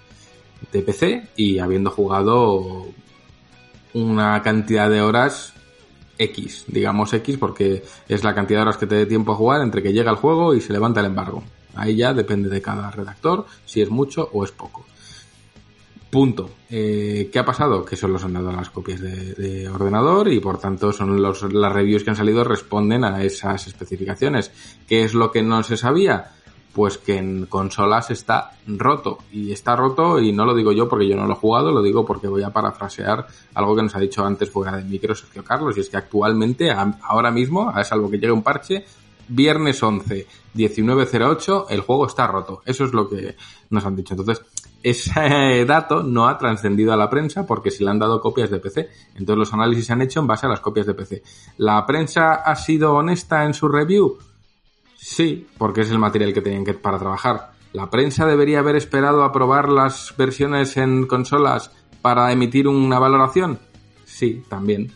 de 0.72 0.82
PC 0.84 1.32
y 1.36 1.60
habiendo 1.60 1.92
jugado 1.92 2.86
una 3.94 4.42
cantidad 4.42 4.90
de 4.90 5.02
horas 5.02 5.54
X, 6.22 6.66
digamos 6.68 7.14
X, 7.14 7.38
porque 7.38 7.84
es 8.08 8.24
la 8.24 8.36
cantidad 8.36 8.60
de 8.60 8.64
horas 8.64 8.78
que 8.78 8.88
te 8.88 8.96
dé 8.96 9.06
tiempo 9.06 9.32
a 9.32 9.36
jugar 9.36 9.62
entre 9.62 9.82
que 9.82 9.94
llega 9.94 10.12
el 10.12 10.18
juego 10.18 10.54
y 10.54 10.62
se 10.62 10.74
levanta 10.74 11.00
el 11.00 11.08
embargo. 11.08 11.44
Ahí 11.76 11.96
ya 11.96 12.14
depende 12.14 12.50
de 12.50 12.62
cada 12.62 12.92
redactor 12.92 13.46
si 13.66 13.82
es 13.82 13.90
mucho 13.90 14.30
o 14.34 14.44
es 14.44 14.52
poco. 14.52 14.86
Punto. 16.10 16.50
Eh, 16.70 17.30
¿Qué 17.32 17.40
ha 17.40 17.46
pasado? 17.46 17.86
Que 17.86 17.96
solo 17.96 18.20
se 18.20 18.26
han 18.26 18.34
dado 18.34 18.52
las 18.52 18.70
copias 18.70 19.00
de, 19.00 19.34
de 19.34 19.70
ordenador 19.70 20.28
y 20.28 20.42
por 20.42 20.60
tanto 20.60 20.92
son 20.92 21.22
los, 21.22 21.42
las 21.54 21.72
reviews 21.72 22.04
que 22.04 22.10
han 22.10 22.18
salido 22.18 22.44
responden 22.44 23.06
a 23.06 23.24
esas 23.24 23.68
especificaciones. 23.68 24.52
¿Qué 24.88 25.04
es 25.04 25.14
lo 25.14 25.32
que 25.32 25.42
no 25.42 25.64
se 25.64 25.78
sabía? 25.78 26.32
Pues 26.74 26.98
que 26.98 27.18
en 27.18 27.48
consolas 27.48 28.12
está 28.12 28.52
roto. 28.66 29.20
Y 29.32 29.52
está 29.52 29.76
roto, 29.76 30.20
y 30.20 30.32
no 30.32 30.46
lo 30.46 30.56
digo 30.56 30.72
yo 30.72 30.88
porque 30.88 31.08
yo 31.08 31.16
no 31.16 31.28
lo 31.28 31.34
he 31.34 31.38
jugado, 31.38 31.72
lo 31.72 31.82
digo 31.82 32.06
porque 32.06 32.28
voy 32.28 32.44
a 32.44 32.52
parafrasear 32.52 33.28
algo 33.54 33.76
que 33.76 33.84
nos 33.84 33.96
ha 33.96 34.00
dicho 34.00 34.26
antes 34.26 34.50
fuera 34.50 34.78
de 34.78 34.84
micro 34.84 35.14
Sergio 35.14 35.44
Carlos, 35.44 35.76
y 35.78 35.82
es 35.82 35.90
que 35.90 35.98
actualmente, 35.98 36.72
ahora 36.72 37.32
mismo, 37.32 37.70
a 37.70 37.84
salvo 37.84 38.10
que 38.10 38.18
llegue 38.18 38.32
un 38.32 38.44
parche, 38.44 38.86
viernes 39.28 39.82
11, 39.82 40.28
19.08, 40.56 41.66
el 41.70 41.82
juego 41.82 42.08
está 42.08 42.28
roto. 42.28 42.62
Eso 42.66 42.86
es 42.86 42.94
lo 42.94 43.10
que 43.10 43.36
nos 43.70 43.86
han 43.86 43.96
dicho. 43.96 44.14
Entonces, 44.14 44.42
ese 44.84 45.66
dato 45.68 46.04
no 46.04 46.28
ha 46.28 46.38
trascendido 46.38 46.94
a 46.94 46.98
la 46.98 47.10
prensa 47.10 47.46
porque 47.46 47.72
se 47.72 47.84
le 47.84 47.90
han 47.90 48.00
dado 48.00 48.22
copias 48.22 48.50
de 48.50 48.60
PC. 48.60 48.90
Entonces 49.16 49.38
los 49.38 49.54
análisis 49.54 49.86
se 49.86 49.94
han 49.94 50.02
hecho 50.02 50.20
en 50.20 50.28
base 50.28 50.46
a 50.46 50.50
las 50.50 50.60
copias 50.60 50.86
de 50.86 50.94
PC. 50.94 51.24
¿La 51.58 51.86
prensa 51.86 52.36
ha 52.36 52.56
sido 52.56 52.94
honesta 52.94 53.46
en 53.46 53.54
su 53.54 53.68
review? 53.68 54.18
Sí, 55.02 55.48
porque 55.58 55.82
es 55.82 55.90
el 55.90 55.98
material 55.98 56.32
que 56.32 56.42
tenían 56.42 56.64
que 56.64 56.76
para 56.76 57.00
trabajar. 57.00 57.54
¿La 57.74 57.90
prensa 57.90 58.28
debería 58.28 58.60
haber 58.60 58.76
esperado 58.76 59.24
a 59.24 59.32
probar 59.32 59.68
las 59.68 60.14
versiones 60.16 60.78
en 60.78 61.08
consolas 61.08 61.72
para 62.04 62.32
emitir 62.32 62.68
una 62.68 63.00
valoración? 63.00 63.58
Sí, 64.06 64.44
también. 64.48 64.92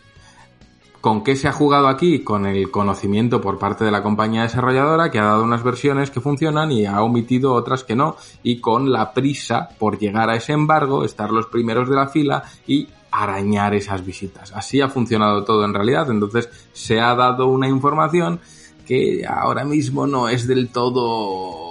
¿Con 1.00 1.24
qué 1.24 1.34
se 1.34 1.48
ha 1.48 1.52
jugado 1.52 1.88
aquí? 1.88 2.20
Con 2.20 2.46
el 2.46 2.70
conocimiento 2.70 3.40
por 3.40 3.58
parte 3.58 3.84
de 3.84 3.90
la 3.90 4.04
compañía 4.04 4.42
desarrolladora 4.42 5.10
que 5.10 5.18
ha 5.18 5.24
dado 5.24 5.42
unas 5.42 5.64
versiones 5.64 6.12
que 6.12 6.20
funcionan 6.20 6.70
y 6.70 6.86
ha 6.86 7.02
omitido 7.02 7.52
otras 7.52 7.82
que 7.82 7.96
no. 7.96 8.16
Y 8.44 8.60
con 8.60 8.92
la 8.92 9.12
prisa 9.12 9.70
por 9.76 9.98
llegar 9.98 10.30
a 10.30 10.36
ese 10.36 10.52
embargo, 10.52 11.04
estar 11.04 11.32
los 11.32 11.46
primeros 11.46 11.88
de 11.88 11.96
la 11.96 12.06
fila 12.06 12.44
y 12.64 12.88
arañar 13.10 13.74
esas 13.74 14.06
visitas. 14.06 14.52
Así 14.52 14.80
ha 14.80 14.88
funcionado 14.88 15.42
todo 15.42 15.64
en 15.64 15.74
realidad. 15.74 16.08
Entonces 16.12 16.48
se 16.72 17.00
ha 17.00 17.12
dado 17.16 17.48
una 17.48 17.68
información 17.68 18.40
que 18.86 19.24
ahora 19.26 19.64
mismo 19.64 20.06
no 20.06 20.28
es 20.28 20.46
del 20.46 20.68
todo 20.68 21.66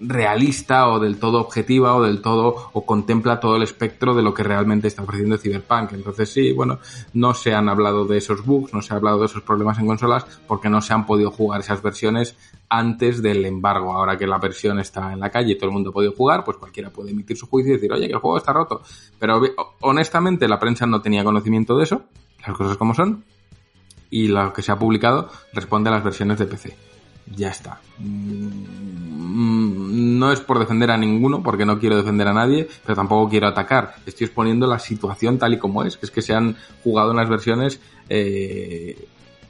realista 0.00 0.88
o 0.88 1.00
del 1.00 1.18
todo 1.18 1.40
objetiva 1.40 1.94
o 1.96 2.02
del 2.02 2.22
todo 2.22 2.70
o 2.72 2.86
contempla 2.86 3.40
todo 3.40 3.56
el 3.56 3.62
espectro 3.62 4.14
de 4.14 4.22
lo 4.22 4.32
que 4.34 4.42
realmente 4.42 4.88
está 4.88 5.02
ofreciendo 5.02 5.38
Cyberpunk. 5.38 5.92
Entonces 5.92 6.30
sí, 6.30 6.52
bueno, 6.52 6.78
no 7.14 7.34
se 7.34 7.54
han 7.54 7.68
hablado 7.68 8.04
de 8.04 8.18
esos 8.18 8.44
bugs, 8.44 8.72
no 8.72 8.82
se 8.82 8.92
ha 8.92 8.96
hablado 8.96 9.20
de 9.20 9.26
esos 9.26 9.42
problemas 9.42 9.78
en 9.78 9.86
consolas 9.86 10.24
porque 10.46 10.68
no 10.68 10.80
se 10.80 10.92
han 10.92 11.06
podido 11.06 11.30
jugar 11.30 11.60
esas 11.60 11.82
versiones 11.82 12.36
antes 12.68 13.22
del 13.22 13.44
embargo. 13.44 13.92
Ahora 13.92 14.16
que 14.16 14.26
la 14.26 14.38
versión 14.38 14.78
está 14.78 15.12
en 15.12 15.20
la 15.20 15.30
calle 15.30 15.52
y 15.52 15.56
todo 15.56 15.66
el 15.66 15.74
mundo 15.74 15.90
ha 15.90 15.94
podido 15.94 16.12
jugar, 16.12 16.44
pues 16.44 16.56
cualquiera 16.56 16.90
puede 16.90 17.10
emitir 17.10 17.36
su 17.36 17.46
juicio 17.46 17.72
y 17.72 17.76
decir, 17.76 17.92
oye, 17.92 18.06
que 18.06 18.14
el 18.14 18.20
juego 18.20 18.38
está 18.38 18.52
roto. 18.52 18.82
Pero 19.18 19.40
honestamente 19.80 20.48
la 20.48 20.58
prensa 20.58 20.86
no 20.86 21.00
tenía 21.00 21.24
conocimiento 21.24 21.76
de 21.76 21.84
eso, 21.84 22.02
las 22.46 22.56
cosas 22.56 22.76
como 22.76 22.94
son, 22.94 23.24
y 24.10 24.28
lo 24.28 24.52
que 24.52 24.62
se 24.62 24.72
ha 24.72 24.78
publicado 24.78 25.30
responde 25.52 25.90
a 25.90 25.92
las 25.92 26.04
versiones 26.04 26.38
de 26.38 26.46
PC. 26.46 26.76
Ya 27.36 27.50
está. 27.50 27.80
Mm, 27.98 30.18
no 30.18 30.32
es 30.32 30.40
por 30.40 30.58
defender 30.58 30.90
a 30.90 30.96
ninguno, 30.96 31.42
porque 31.42 31.66
no 31.66 31.78
quiero 31.78 31.96
defender 31.96 32.28
a 32.28 32.32
nadie, 32.32 32.68
pero 32.84 32.96
tampoco 32.96 33.28
quiero 33.28 33.46
atacar. 33.46 33.96
Estoy 34.06 34.26
exponiendo 34.26 34.66
la 34.66 34.78
situación 34.78 35.38
tal 35.38 35.54
y 35.54 35.58
como 35.58 35.84
es, 35.84 35.96
que 35.96 36.06
es 36.06 36.12
que 36.12 36.22
se 36.22 36.34
han 36.34 36.56
jugado 36.82 37.10
unas 37.10 37.28
versiones 37.28 37.80
eh, 38.08 39.06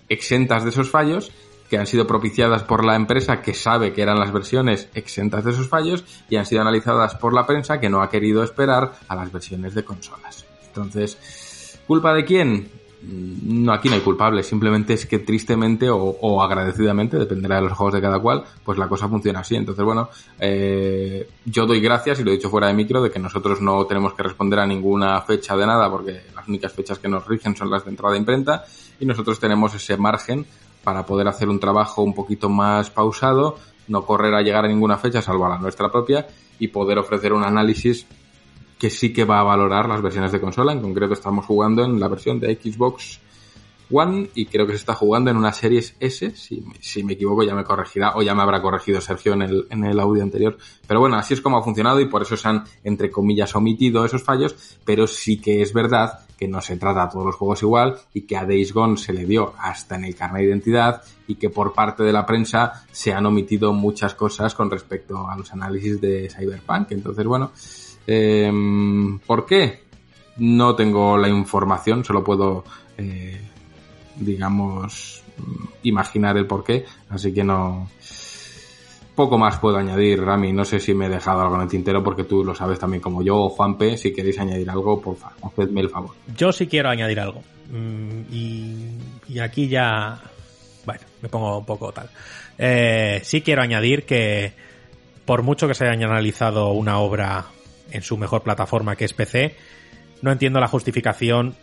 exentas 0.09 0.65
de 0.65 0.71
esos 0.71 0.91
fallos 0.91 1.31
que 1.69 1.79
han 1.79 1.87
sido 1.87 2.07
propiciadas 2.07 2.63
por 2.63 2.85
la 2.85 2.97
empresa 2.97 3.43
que 3.43 3.55
sabe 3.55 3.93
que 3.93 4.03
eran 4.03 4.19
las 4.19 4.33
versiones 4.33 4.89
exentas 4.95 5.45
de 5.45 5.51
esos 5.51 5.69
fallos 5.69 6.05
y 6.31 6.37
han 6.37 6.47
sido 6.47 6.63
analizadas 6.63 7.15
por 7.17 7.35
la 7.35 7.47
prensa 7.47 7.79
que 7.79 7.91
no 7.91 8.03
ha 8.03 8.09
querido 8.09 8.43
esperar 8.43 8.93
a 9.07 9.15
las 9.15 9.31
versiones 9.31 9.75
de 9.75 9.85
consolas. 9.85 10.47
Entonces, 10.67 11.79
¿culpa 11.87 12.15
de 12.15 12.25
quién? 12.25 12.71
Mm, 13.01 13.65
no, 13.65 13.73
aquí 13.73 13.89
no 13.89 13.95
hay 13.95 14.01
culpables, 14.01 14.47
simplemente 14.47 14.95
es 14.95 15.07
que 15.07 15.21
tristemente 15.21 15.89
o, 15.91 16.43
agradecidamente, 16.43 17.17
dependerá 17.17 17.57
de 17.57 17.63
los 17.63 17.73
juegos 17.73 17.95
de 17.95 18.01
cada 18.01 18.19
cual, 18.19 18.45
pues 18.65 18.79
la 18.79 18.89
cosa 18.89 19.09
funciona 19.09 19.41
así. 19.41 19.57
Entonces, 19.57 19.85
bueno, 19.85 20.09
eh, 20.39 21.29
yo 21.45 21.67
doy 21.67 21.81
gracias, 21.81 22.21
y 22.21 22.25
lo 22.25 22.31
he 22.31 22.35
dicho 22.35 22.51
fuera 22.51 22.67
de 22.67 22.75
micro, 22.75 23.03
de 23.03 23.11
que 23.11 23.19
nosotros 23.19 23.61
no 23.61 23.85
tenemos 23.87 24.15
que 24.15 24.23
responder 24.23 24.59
a 24.59 24.67
ninguna 24.67 25.21
fecha 25.23 25.57
de 25.57 25.67
nada, 25.67 25.91
porque 25.91 26.23
las 26.35 26.49
únicas 26.49 26.73
fechas 26.73 26.99
que 26.99 27.09
nos 27.09 27.27
rigen 27.27 27.57
son 27.57 27.71
las 27.71 27.85
de 27.85 27.91
entrada 27.91 28.13
de 28.13 28.19
imprenta, 28.19 28.65
y 28.99 29.07
nosotros 29.07 29.39
tenemos 29.39 29.75
ese 29.75 29.97
margen 29.97 30.47
para 30.83 31.07
poder 31.07 31.29
hacer 31.29 31.49
un 31.49 31.61
trabajo 31.61 32.03
un 32.03 32.15
poquito 32.15 32.49
más 32.49 32.91
pausado, 32.91 33.59
no 33.87 34.05
correr 34.05 34.35
a 34.35 34.43
llegar 34.43 34.65
a 34.65 34.69
ninguna 34.69 34.99
fecha, 34.99 35.23
salvo 35.23 35.47
a 35.47 35.51
la 35.51 35.59
nuestra 35.59 35.91
propia, 35.91 36.27
y 36.59 36.69
poder 36.69 36.99
ofrecer 36.99 37.33
un 37.33 37.45
análisis 37.45 38.07
que 38.79 38.91
sí 38.91 39.13
que 39.13 39.25
va 39.25 39.41
a 39.41 39.45
valorar 39.45 39.89
las 39.89 40.03
versiones 40.03 40.33
de 40.33 40.41
consola. 40.41 40.73
En 40.73 40.81
concreto 40.81 41.15
estamos 41.15 41.45
jugando 41.45 41.85
en 41.85 41.99
la 41.99 42.09
versión 42.09 42.39
de 42.41 42.55
Xbox 42.55 43.21
One 43.91 44.29
y 44.35 44.47
creo 44.47 44.67
que 44.67 44.73
se 44.73 44.79
está 44.79 44.95
jugando 44.95 45.31
en 45.31 45.37
una 45.37 45.53
Series 45.53 45.97
S. 45.99 46.37
Si, 46.37 46.63
si 46.81 47.03
me 47.03 47.15
equivoco 47.15 47.43
ya 47.43 47.55
me 47.55 47.65
corregirá 47.65 48.15
o 48.17 48.23
ya 48.23 48.35
me 48.35 48.43
habrá 48.43 48.61
corregido 48.61 49.01
Sergio 49.01 49.33
en 49.33 49.43
el, 49.43 49.67
en 49.71 49.85
el 49.85 49.99
audio 49.99 50.23
anterior. 50.23 50.59
Pero 50.87 51.01
bueno, 51.01 51.17
así 51.17 51.35
es 51.35 51.41
como 51.41 51.59
ha 51.59 51.63
funcionado 51.63 52.01
y 52.01 52.07
por 52.07 52.23
eso 52.23 52.37
se 52.37 52.49
han, 52.49 52.65
entre 52.85 53.11
comillas, 53.11 53.55
omitido 53.57 54.05
esos 54.05 54.23
fallos. 54.23 54.79
Pero 54.85 55.07
sí 55.07 55.41
que 55.41 55.63
es 55.63 55.73
verdad 55.73 56.21
que 56.39 56.47
no 56.47 56.61
se 56.61 56.77
trata 56.77 57.05
a 57.05 57.09
todos 57.09 57.27
los 57.27 57.35
juegos 57.35 57.63
igual 57.63 57.97
y 58.15 58.23
que 58.23 58.37
a 58.37 58.45
Days 58.45 58.73
Gone 58.73 58.97
se 58.97 59.13
le 59.13 59.25
dio 59.25 59.55
hasta 59.59 59.97
en 59.97 60.05
el 60.05 60.15
carnet 60.15 60.43
de 60.43 60.49
identidad 60.49 61.03
y 61.27 61.35
que 61.35 61.51
por 61.51 61.73
parte 61.73 62.05
de 62.05 62.13
la 62.13 62.25
prensa 62.25 62.85
se 62.93 63.13
han 63.13 63.27
omitido 63.27 63.73
muchas 63.73 64.15
cosas 64.15 64.55
con 64.55 64.71
respecto 64.71 65.29
a 65.29 65.37
los 65.37 65.53
análisis 65.53 66.01
de 66.01 66.31
Cyberpunk. 66.31 66.93
Entonces, 66.93 67.27
bueno, 67.27 67.51
eh, 68.09 68.51
¿Por 69.27 69.45
qué? 69.45 69.81
No 70.39 70.75
tengo 70.75 71.19
la 71.19 71.29
información, 71.29 72.05
solo 72.05 72.25
puedo, 72.25 72.65
eh, 72.97 73.39
digamos, 74.17 75.23
imaginar 75.83 76.37
el 76.39 76.47
por 76.47 76.65
qué, 76.65 76.85
así 77.11 77.33
que 77.33 77.45
no... 77.45 77.89
Poco 79.15 79.37
más 79.37 79.59
puedo 79.59 79.77
añadir, 79.79 80.23
Rami. 80.23 80.53
No 80.53 80.65
sé 80.65 80.79
si 80.79 80.95
me 80.95 81.07
he 81.07 81.09
dejado 81.09 81.41
algo 81.41 81.57
en 81.57 81.63
el 81.63 81.69
tintero 81.69 82.05
porque 82.05 82.23
tú 82.23 82.45
lo 82.45 82.55
sabes 82.55 82.79
también 82.79 83.01
como 83.03 83.21
yo 83.21 83.37
o 83.37 83.49
Juanpe. 83.49 83.97
Si 83.97 84.13
queréis 84.13 84.39
añadir 84.39 84.71
algo, 84.71 85.03
por 85.03 85.17
favor, 85.17 85.37
hacedme 85.43 85.81
el 85.81 85.91
favor. 85.91 86.15
Yo 86.37 86.53
sí 86.53 86.69
quiero 86.69 86.89
añadir 86.89 87.19
algo. 87.19 87.43
Mm, 87.69 88.21
y, 88.31 89.39
aquí 89.41 89.67
ya. 89.67 90.21
Bueno, 90.87 91.03
me 91.21 91.29
pongo 91.29 91.59
un 91.59 91.67
poco 91.67 91.91
tal. 91.91 92.09
Eh, 92.57 93.21
sí 93.25 93.43
quiero 93.43 93.63
añadir 93.63 94.07
que 94.07 94.53
por 95.25 95.43
mucho 95.43 95.67
que 95.67 95.75
se 95.75 95.85
haya 95.85 96.07
analizado 96.07 96.71
una 96.71 97.01
obra 97.01 97.45
en 97.91 98.03
su 98.03 98.17
mejor 98.17 98.43
plataforma 98.43 98.97
que 98.97 99.05
es 99.05 99.13
PC, 99.13 99.55
no 100.23 100.33
entiendo 100.33 100.61
la 100.61 100.69
justificación 100.69 101.55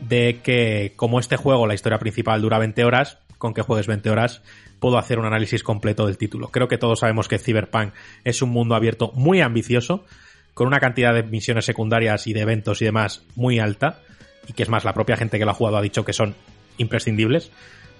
de 0.00 0.40
que 0.42 0.92
como 0.96 1.20
este 1.20 1.36
juego, 1.36 1.66
la 1.66 1.74
historia 1.74 1.98
principal 1.98 2.42
dura 2.42 2.58
20 2.58 2.84
horas, 2.84 3.18
con 3.38 3.54
que 3.54 3.62
juegues 3.62 3.86
20 3.86 4.10
horas, 4.10 4.42
puedo 4.80 4.98
hacer 4.98 5.18
un 5.18 5.26
análisis 5.26 5.62
completo 5.62 6.06
del 6.06 6.18
título. 6.18 6.48
Creo 6.48 6.68
que 6.68 6.78
todos 6.78 7.00
sabemos 7.00 7.28
que 7.28 7.38
Cyberpunk 7.38 7.92
es 8.24 8.42
un 8.42 8.50
mundo 8.50 8.74
abierto 8.74 9.12
muy 9.14 9.40
ambicioso, 9.40 10.04
con 10.52 10.66
una 10.66 10.80
cantidad 10.80 11.14
de 11.14 11.22
misiones 11.22 11.64
secundarias 11.64 12.26
y 12.26 12.32
de 12.32 12.40
eventos 12.40 12.80
y 12.80 12.84
demás 12.84 13.22
muy 13.34 13.58
alta, 13.58 14.00
y 14.46 14.52
que 14.52 14.62
es 14.62 14.68
más, 14.68 14.84
la 14.84 14.92
propia 14.92 15.16
gente 15.16 15.38
que 15.38 15.44
lo 15.44 15.50
ha 15.50 15.54
jugado 15.54 15.78
ha 15.78 15.82
dicho 15.82 16.04
que 16.04 16.12
son 16.12 16.34
imprescindibles. 16.78 17.50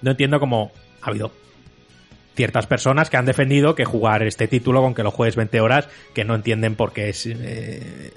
No 0.02 0.10
entiendo 0.10 0.40
cómo 0.40 0.72
ha 1.00 1.10
habido 1.10 1.32
ciertas 2.34 2.66
personas 2.66 3.10
que 3.10 3.16
han 3.16 3.26
defendido 3.26 3.74
que 3.74 3.84
jugar 3.84 4.22
este 4.22 4.48
título 4.48 4.82
con 4.82 4.94
que 4.94 5.02
lo 5.02 5.10
juegues 5.10 5.36
20 5.36 5.60
horas, 5.60 5.88
que 6.14 6.24
no 6.24 6.34
entienden 6.34 6.74
por 6.74 6.92
qué 6.92 7.08
es... 7.08 7.26
Eh, 7.26 8.12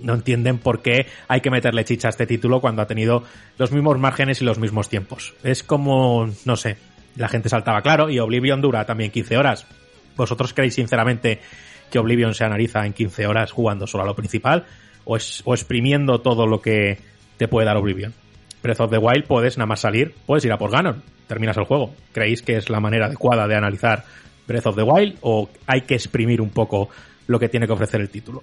no 0.00 0.14
entienden 0.14 0.58
por 0.58 0.82
qué 0.82 1.06
hay 1.28 1.40
que 1.40 1.50
meterle 1.50 1.84
chicha 1.84 2.08
a 2.08 2.10
este 2.10 2.26
título 2.26 2.60
cuando 2.60 2.82
ha 2.82 2.86
tenido 2.86 3.24
los 3.58 3.72
mismos 3.72 3.98
márgenes 3.98 4.40
y 4.40 4.44
los 4.44 4.58
mismos 4.58 4.88
tiempos. 4.88 5.34
Es 5.42 5.62
como, 5.62 6.30
no 6.44 6.56
sé, 6.56 6.76
la 7.16 7.28
gente 7.28 7.48
saltaba 7.48 7.82
claro 7.82 8.08
y 8.08 8.18
Oblivion 8.18 8.60
dura 8.60 8.86
también 8.86 9.10
15 9.10 9.36
horas. 9.36 9.66
¿Vosotros 10.16 10.54
creéis 10.54 10.74
sinceramente 10.74 11.40
que 11.90 11.98
Oblivion 11.98 12.34
se 12.34 12.44
analiza 12.44 12.86
en 12.86 12.92
15 12.92 13.26
horas 13.26 13.52
jugando 13.52 13.86
solo 13.86 14.04
a 14.04 14.06
lo 14.06 14.16
principal 14.16 14.64
o, 15.04 15.16
es, 15.16 15.42
o 15.44 15.54
exprimiendo 15.54 16.20
todo 16.20 16.46
lo 16.46 16.60
que 16.60 16.98
te 17.36 17.48
puede 17.48 17.66
dar 17.66 17.76
Oblivion? 17.76 18.14
Breath 18.66 18.80
of 18.80 18.90
the 18.90 18.98
Wild 18.98 19.26
puedes 19.26 19.56
nada 19.56 19.66
más 19.66 19.78
salir, 19.78 20.12
puedes 20.26 20.44
ir 20.44 20.50
a 20.50 20.58
por 20.58 20.72
Ganon, 20.72 21.00
terminas 21.28 21.56
el 21.56 21.64
juego. 21.64 21.94
¿Creéis 22.12 22.42
que 22.42 22.56
es 22.56 22.68
la 22.68 22.80
manera 22.80 23.06
adecuada 23.06 23.46
de 23.46 23.54
analizar 23.54 24.04
Breath 24.48 24.66
of 24.66 24.74
the 24.74 24.82
Wild 24.82 25.18
o 25.20 25.48
hay 25.68 25.82
que 25.82 25.94
exprimir 25.94 26.40
un 26.40 26.50
poco 26.50 26.88
lo 27.28 27.38
que 27.38 27.48
tiene 27.48 27.68
que 27.68 27.72
ofrecer 27.72 28.00
el 28.00 28.10
título? 28.10 28.42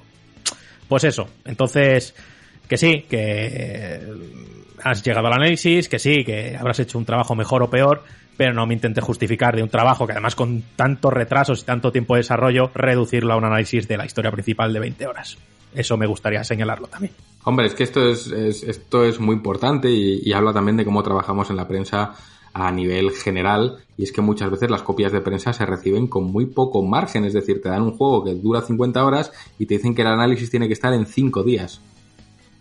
Pues 0.87 1.03
eso, 1.03 1.27
entonces, 1.43 2.15
que 2.69 2.77
sí, 2.77 3.05
que 3.09 3.99
has 4.81 5.03
llegado 5.03 5.27
al 5.27 5.33
análisis, 5.33 5.89
que 5.89 5.99
sí, 5.99 6.23
que 6.23 6.55
habrás 6.55 6.79
hecho 6.79 6.97
un 6.97 7.03
trabajo 7.03 7.35
mejor 7.35 7.61
o 7.61 7.69
peor, 7.69 8.05
pero 8.37 8.53
no 8.53 8.65
me 8.65 8.75
intente 8.75 9.01
justificar 9.01 9.57
de 9.57 9.63
un 9.63 9.69
trabajo 9.69 10.07
que 10.07 10.13
además 10.13 10.35
con 10.35 10.63
tantos 10.77 11.11
retrasos 11.11 11.63
y 11.63 11.65
tanto 11.65 11.91
tiempo 11.91 12.15
de 12.15 12.21
desarrollo, 12.21 12.71
reducirlo 12.73 13.33
a 13.33 13.35
un 13.35 13.43
análisis 13.43 13.89
de 13.89 13.97
la 13.97 14.05
historia 14.05 14.31
principal 14.31 14.71
de 14.71 14.79
20 14.79 15.05
horas. 15.05 15.37
Eso 15.75 15.97
me 15.97 16.07
gustaría 16.07 16.43
señalarlo 16.43 16.87
también. 16.87 17.13
Hombre, 17.43 17.67
es 17.67 17.73
que 17.73 17.83
esto 17.83 18.07
es, 18.07 18.27
esto 18.27 19.03
es 19.03 19.19
muy 19.19 19.35
importante 19.35 19.89
y, 19.89 20.31
habla 20.31 20.53
también 20.53 20.77
de 20.77 20.85
cómo 20.85 21.03
trabajamos 21.03 21.49
en 21.49 21.57
la 21.57 21.67
prensa 21.67 22.13
a 22.53 22.71
nivel 22.71 23.11
general 23.11 23.79
y 23.97 24.03
es 24.03 24.11
que 24.11 24.21
muchas 24.21 24.51
veces 24.51 24.69
las 24.69 24.83
copias 24.83 25.11
de 25.11 25.21
prensa 25.21 25.53
se 25.53 25.65
reciben 25.65 26.07
con 26.07 26.25
muy 26.25 26.45
poco 26.45 26.83
margen, 26.83 27.25
es 27.25 27.33
decir, 27.33 27.61
te 27.61 27.69
dan 27.69 27.81
un 27.81 27.97
juego 27.97 28.23
que 28.23 28.35
dura 28.35 28.61
50 28.61 29.03
horas 29.03 29.31
y 29.57 29.65
te 29.65 29.75
dicen 29.75 29.95
que 29.95 30.03
el 30.03 30.07
análisis 30.07 30.49
tiene 30.49 30.67
que 30.67 30.73
estar 30.73 30.93
en 30.93 31.05
5 31.05 31.43
días. 31.43 31.81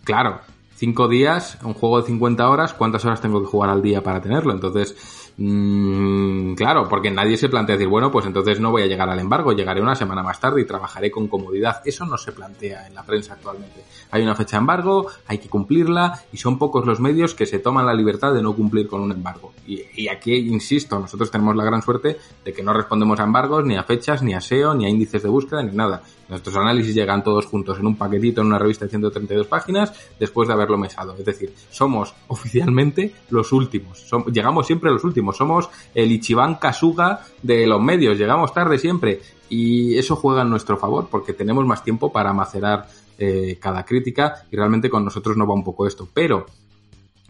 Claro, 0.04 0.40
5 0.76 1.08
días, 1.08 1.58
un 1.62 1.74
juego 1.74 2.00
de 2.00 2.06
50 2.08 2.48
horas, 2.48 2.74
¿cuántas 2.74 3.04
horas 3.04 3.20
tengo 3.20 3.40
que 3.40 3.46
jugar 3.46 3.70
al 3.70 3.82
día 3.82 4.02
para 4.02 4.20
tenerlo? 4.20 4.52
Entonces, 4.52 4.96
Mm, 5.36 6.54
claro, 6.54 6.88
porque 6.88 7.10
nadie 7.10 7.36
se 7.36 7.48
plantea 7.48 7.76
decir, 7.76 7.88
bueno, 7.88 8.10
pues 8.10 8.26
entonces 8.26 8.60
no 8.60 8.70
voy 8.70 8.82
a 8.82 8.86
llegar 8.86 9.08
al 9.08 9.18
embargo, 9.18 9.52
llegaré 9.52 9.80
una 9.80 9.94
semana 9.94 10.22
más 10.22 10.40
tarde 10.40 10.60
y 10.60 10.66
trabajaré 10.66 11.10
con 11.10 11.28
comodidad. 11.28 11.80
Eso 11.84 12.04
no 12.04 12.18
se 12.18 12.32
plantea 12.32 12.86
en 12.86 12.94
la 12.94 13.02
prensa 13.02 13.34
actualmente. 13.34 13.84
Hay 14.10 14.22
una 14.22 14.34
fecha 14.34 14.56
de 14.56 14.60
embargo, 14.60 15.06
hay 15.26 15.38
que 15.38 15.48
cumplirla 15.48 16.20
y 16.32 16.36
son 16.36 16.58
pocos 16.58 16.86
los 16.86 17.00
medios 17.00 17.34
que 17.34 17.46
se 17.46 17.58
toman 17.58 17.86
la 17.86 17.94
libertad 17.94 18.34
de 18.34 18.42
no 18.42 18.54
cumplir 18.54 18.86
con 18.86 19.00
un 19.00 19.12
embargo. 19.12 19.52
Y, 19.66 19.82
y 19.94 20.08
aquí, 20.08 20.34
insisto, 20.34 20.98
nosotros 20.98 21.30
tenemos 21.30 21.56
la 21.56 21.64
gran 21.64 21.82
suerte 21.82 22.18
de 22.44 22.52
que 22.52 22.62
no 22.62 22.72
respondemos 22.72 23.18
a 23.20 23.24
embargos, 23.24 23.64
ni 23.64 23.76
a 23.76 23.84
fechas, 23.84 24.22
ni 24.22 24.34
a 24.34 24.40
SEO, 24.40 24.74
ni 24.74 24.84
a 24.84 24.88
índices 24.88 25.22
de 25.22 25.28
búsqueda, 25.28 25.62
ni 25.62 25.74
nada. 25.74 26.02
Nuestros 26.28 26.56
análisis 26.56 26.94
llegan 26.94 27.22
todos 27.22 27.46
juntos 27.46 27.78
en 27.78 27.86
un 27.86 27.96
paquetito 27.96 28.40
en 28.40 28.48
una 28.48 28.58
revista 28.58 28.84
de 28.84 28.90
132 28.90 29.46
páginas 29.46 29.92
después 30.18 30.48
de 30.48 30.54
haberlo 30.54 30.78
mesado. 30.78 31.14
Es 31.18 31.24
decir, 31.24 31.52
somos 31.70 32.14
oficialmente 32.28 33.14
los 33.30 33.52
últimos. 33.52 34.08
llegamos 34.32 34.66
siempre 34.66 34.90
los 34.90 35.04
últimos. 35.04 35.36
Somos 35.36 35.68
el 35.94 36.10
Ichiban 36.12 36.56
Kasuga 36.56 37.20
de 37.42 37.66
los 37.66 37.80
medios. 37.80 38.18
Llegamos 38.18 38.54
tarde 38.54 38.78
siempre. 38.78 39.20
Y 39.48 39.98
eso 39.98 40.16
juega 40.16 40.42
en 40.42 40.50
nuestro 40.50 40.78
favor 40.78 41.08
porque 41.10 41.34
tenemos 41.34 41.66
más 41.66 41.84
tiempo 41.84 42.10
para 42.10 42.32
macerar 42.32 42.88
eh, 43.18 43.58
cada 43.60 43.84
crítica 43.84 44.46
y 44.50 44.56
realmente 44.56 44.88
con 44.88 45.04
nosotros 45.04 45.36
no 45.36 45.46
va 45.46 45.54
un 45.54 45.64
poco 45.64 45.86
esto. 45.86 46.08
Pero 46.12 46.46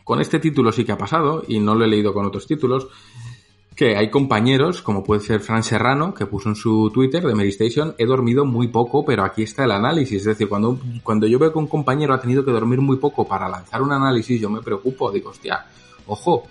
con 0.04 0.20
este 0.20 0.38
título 0.38 0.72
sí 0.72 0.84
que 0.84 0.92
ha 0.92 0.98
pasado 0.98 1.42
y 1.46 1.58
no 1.58 1.74
lo 1.74 1.84
he 1.84 1.88
leído 1.88 2.12
con 2.14 2.24
otros 2.24 2.46
títulos 2.46 2.88
que 3.74 3.96
hay 3.96 4.10
compañeros, 4.10 4.82
como 4.82 5.02
puede 5.02 5.20
ser 5.22 5.40
Fran 5.40 5.62
Serrano, 5.62 6.12
que 6.12 6.26
puso 6.26 6.48
en 6.50 6.54
su 6.56 6.90
Twitter 6.92 7.24
de 7.24 7.34
Mary 7.34 7.48
Station, 7.48 7.94
he 7.98 8.04
dormido 8.04 8.44
muy 8.44 8.68
poco, 8.68 9.04
pero 9.04 9.24
aquí 9.24 9.44
está 9.44 9.64
el 9.64 9.70
análisis. 9.72 10.18
Es 10.18 10.24
decir, 10.26 10.48
cuando, 10.48 10.78
cuando 11.02 11.26
yo 11.26 11.38
veo 11.38 11.52
que 11.52 11.58
un 11.58 11.66
compañero 11.68 12.12
ha 12.12 12.20
tenido 12.20 12.44
que 12.44 12.50
dormir 12.50 12.80
muy 12.80 12.96
poco 12.98 13.26
para 13.26 13.48
lanzar 13.48 13.80
un 13.82 13.92
análisis, 13.92 14.40
yo 14.40 14.50
me 14.50 14.60
preocupo, 14.60 15.10
digo, 15.10 15.30
hostia, 15.30 15.64
ojo, 16.06 16.44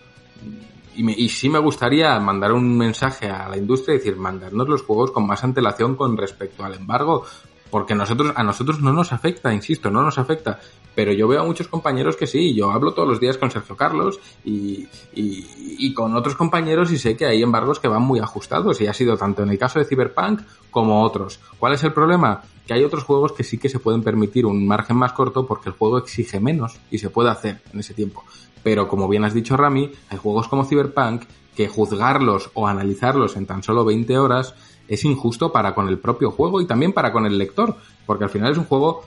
y, 0.95 1.03
me- 1.03 1.13
y 1.17 1.29
sí 1.29 1.47
me 1.47 1.59
gustaría 1.59 2.19
mandar 2.19 2.51
un 2.53 2.77
mensaje 2.77 3.29
a 3.29 3.47
la 3.47 3.57
industria 3.57 3.95
y 3.95 3.97
decir, 3.99 4.17
mandarnos 4.17 4.67
los 4.67 4.81
juegos 4.81 5.11
con 5.11 5.25
más 5.27 5.43
antelación 5.43 5.95
con 5.95 6.17
respecto 6.17 6.63
al 6.63 6.73
embargo, 6.73 7.23
porque 7.71 7.95
nosotros, 7.95 8.33
a 8.35 8.43
nosotros 8.43 8.81
no 8.81 8.93
nos 8.93 9.13
afecta, 9.13 9.53
insisto, 9.53 9.89
no 9.89 10.03
nos 10.03 10.17
afecta. 10.19 10.59
Pero 10.93 11.13
yo 11.13 11.27
veo 11.27 11.41
a 11.41 11.45
muchos 11.45 11.69
compañeros 11.69 12.17
que 12.17 12.27
sí, 12.27 12.53
yo 12.53 12.69
hablo 12.69 12.93
todos 12.93 13.07
los 13.07 13.19
días 13.19 13.37
con 13.37 13.49
Sergio 13.49 13.77
Carlos 13.77 14.19
y, 14.43 14.87
y, 15.15 15.47
y 15.55 15.93
con 15.93 16.15
otros 16.15 16.35
compañeros 16.35 16.91
y 16.91 16.97
sé 16.97 17.15
que 17.15 17.25
hay 17.25 17.41
embargos 17.41 17.79
que 17.79 17.87
van 17.87 18.01
muy 18.01 18.19
ajustados 18.19 18.81
y 18.81 18.87
ha 18.87 18.93
sido 18.93 19.15
tanto 19.17 19.41
en 19.41 19.49
el 19.49 19.57
caso 19.57 19.79
de 19.79 19.85
Cyberpunk 19.85 20.41
como 20.69 21.01
otros. 21.01 21.39
¿Cuál 21.57 21.73
es 21.73 21.83
el 21.83 21.93
problema? 21.93 22.41
Que 22.67 22.73
hay 22.73 22.83
otros 22.83 23.03
juegos 23.05 23.31
que 23.31 23.45
sí 23.45 23.57
que 23.57 23.69
se 23.69 23.79
pueden 23.79 24.03
permitir 24.03 24.45
un 24.45 24.67
margen 24.67 24.97
más 24.97 25.13
corto 25.13 25.47
porque 25.47 25.69
el 25.69 25.75
juego 25.75 25.97
exige 25.97 26.41
menos 26.41 26.77
y 26.91 26.97
se 26.97 27.09
puede 27.09 27.29
hacer 27.29 27.61
en 27.73 27.79
ese 27.79 27.93
tiempo. 27.93 28.25
Pero 28.61 28.89
como 28.89 29.07
bien 29.07 29.23
has 29.23 29.33
dicho 29.33 29.55
Rami, 29.55 29.91
hay 30.09 30.17
juegos 30.17 30.49
como 30.49 30.65
Cyberpunk 30.65 31.23
que 31.55 31.67
juzgarlos 31.67 32.49
o 32.53 32.67
analizarlos 32.67 33.35
en 33.35 33.45
tan 33.45 33.63
solo 33.63 33.85
20 33.85 34.17
horas 34.17 34.55
es 34.91 35.05
injusto 35.05 35.51
para 35.51 35.73
con 35.73 35.87
el 35.87 35.97
propio 35.97 36.31
juego 36.31 36.59
y 36.61 36.67
también 36.67 36.91
para 36.93 37.11
con 37.13 37.25
el 37.25 37.37
lector, 37.37 37.75
porque 38.05 38.25
al 38.25 38.29
final 38.29 38.51
es 38.51 38.57
un 38.57 38.65
juego 38.65 39.03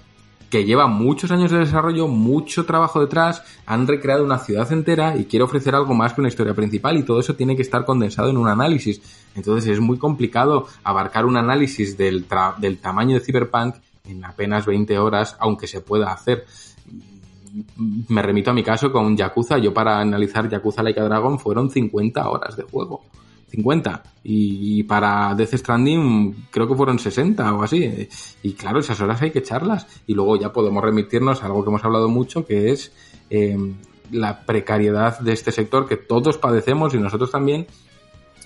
que 0.51 0.65
lleva 0.65 0.87
muchos 0.87 1.31
años 1.31 1.51
de 1.51 1.59
desarrollo, 1.59 2.07
mucho 2.07 2.65
trabajo 2.65 3.01
detrás, 3.01 3.43
han 3.67 3.87
recreado 3.89 4.25
una 4.25 4.39
ciudad 4.39 4.71
entera 4.73 5.17
y 5.17 5.25
quiere 5.25 5.43
ofrecer 5.43 5.75
algo 5.75 5.95
más 5.95 6.13
que 6.13 6.21
una 6.21 6.29
historia 6.29 6.55
principal 6.55 6.97
y 6.97 7.03
todo 7.03 7.19
eso 7.21 7.35
tiene 7.35 7.57
que 7.57 7.63
estar 7.63 7.85
condensado 7.85 8.31
en 8.31 8.37
un 8.37 8.49
análisis. 8.49 9.03
Entonces 9.35 9.69
es 9.73 9.81
muy 9.81 9.99
complicado 9.99 10.69
abarcar 10.85 11.27
un 11.27 11.37
análisis 11.37 11.97
del, 11.99 12.29
tra- 12.29 12.57
del 12.57 12.79
tamaño 12.79 13.15
de 13.19 13.21
Cyberpunk 13.25 13.75
en 14.09 14.25
apenas 14.25 14.65
20 14.65 14.97
horas, 14.99 15.37
aunque 15.41 15.67
se 15.67 15.81
pueda 15.81 16.13
hacer. 16.13 16.45
Me 18.09 18.23
remito 18.23 18.51
a 18.51 18.55
mi 18.55 18.63
caso 18.63 18.91
con 18.93 19.17
Yakuza. 19.17 19.59
Yo 19.59 19.73
para 19.75 19.99
analizar 20.01 20.49
Yakuza 20.49 20.83
Like 20.83 21.01
a 21.01 21.05
Dragon 21.05 21.39
fueron 21.39 21.71
50 21.71 22.29
horas 22.29 22.57
de 22.57 22.63
juego. 22.65 23.03
50. 23.55 24.03
Y, 24.25 24.83
para 24.85 25.35
Death 25.35 25.55
Stranding 25.55 26.47
creo 26.51 26.69
que 26.69 26.75
fueron 26.75 26.99
60 26.99 27.55
o 27.55 27.63
así. 27.63 28.09
Y 28.43 28.53
claro, 28.53 28.81
esas 28.81 29.01
horas 29.01 29.21
hay 29.23 29.31
que 29.31 29.41
echarlas. 29.41 29.87
Y 30.07 30.15
luego 30.15 30.37
ya 30.37 30.53
podemos 30.53 30.83
remitirnos 30.83 31.43
a 31.43 31.47
algo 31.47 31.63
que 31.63 31.71
hemos 31.71 31.85
hablado 31.85 32.09
mucho, 32.09 32.47
que 32.47 32.71
es 32.73 32.93
eh, 33.31 33.57
la 34.11 34.41
precariedad 34.43 35.19
de 35.21 35.33
este 35.33 35.53
sector 35.53 35.87
que 35.89 35.97
todos 35.97 36.39
padecemos 36.39 36.95
y 36.95 36.99
nosotros 36.99 37.31
también, 37.31 37.67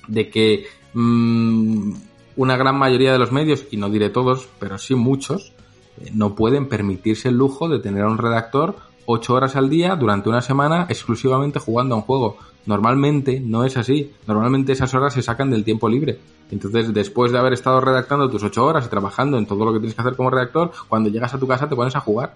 de 0.06 0.30
que 0.30 0.66
mm, 0.94 1.92
una 2.36 2.56
gran 2.56 2.76
mayoría 2.76 3.12
de 3.12 3.18
los 3.18 3.32
medios, 3.32 3.64
y 3.70 3.76
no 3.76 3.90
diré 3.90 4.10
todos, 4.10 4.48
pero 4.58 4.78
sí 4.78 4.94
muchos, 4.94 5.52
eh, 6.00 6.10
no 6.14 6.34
pueden 6.34 6.68
permitirse 6.68 7.28
el 7.28 7.36
lujo 7.36 7.68
de 7.68 7.80
tener 7.80 8.02
a 8.02 8.08
un 8.08 8.18
redactor 8.18 8.76
ocho 9.06 9.34
horas 9.34 9.56
al 9.56 9.70
día 9.70 9.96
durante 9.96 10.28
una 10.28 10.42
semana 10.42 10.86
exclusivamente 10.88 11.58
jugando 11.58 11.94
a 11.94 11.98
un 11.98 12.04
juego. 12.04 12.36
Normalmente 12.68 13.40
no 13.40 13.64
es 13.64 13.78
así. 13.78 14.12
Normalmente 14.26 14.72
esas 14.72 14.92
horas 14.92 15.14
se 15.14 15.22
sacan 15.22 15.48
del 15.50 15.64
tiempo 15.64 15.88
libre. 15.88 16.18
Entonces, 16.50 16.92
después 16.92 17.32
de 17.32 17.38
haber 17.38 17.54
estado 17.54 17.80
redactando 17.80 18.28
tus 18.28 18.42
ocho 18.42 18.66
horas 18.66 18.84
y 18.84 18.90
trabajando 18.90 19.38
en 19.38 19.46
todo 19.46 19.64
lo 19.64 19.72
que 19.72 19.78
tienes 19.78 19.94
que 19.94 20.02
hacer 20.02 20.16
como 20.16 20.28
redactor, 20.28 20.72
cuando 20.86 21.08
llegas 21.08 21.32
a 21.32 21.38
tu 21.38 21.48
casa 21.48 21.66
te 21.66 21.74
pones 21.74 21.96
a 21.96 22.00
jugar. 22.00 22.34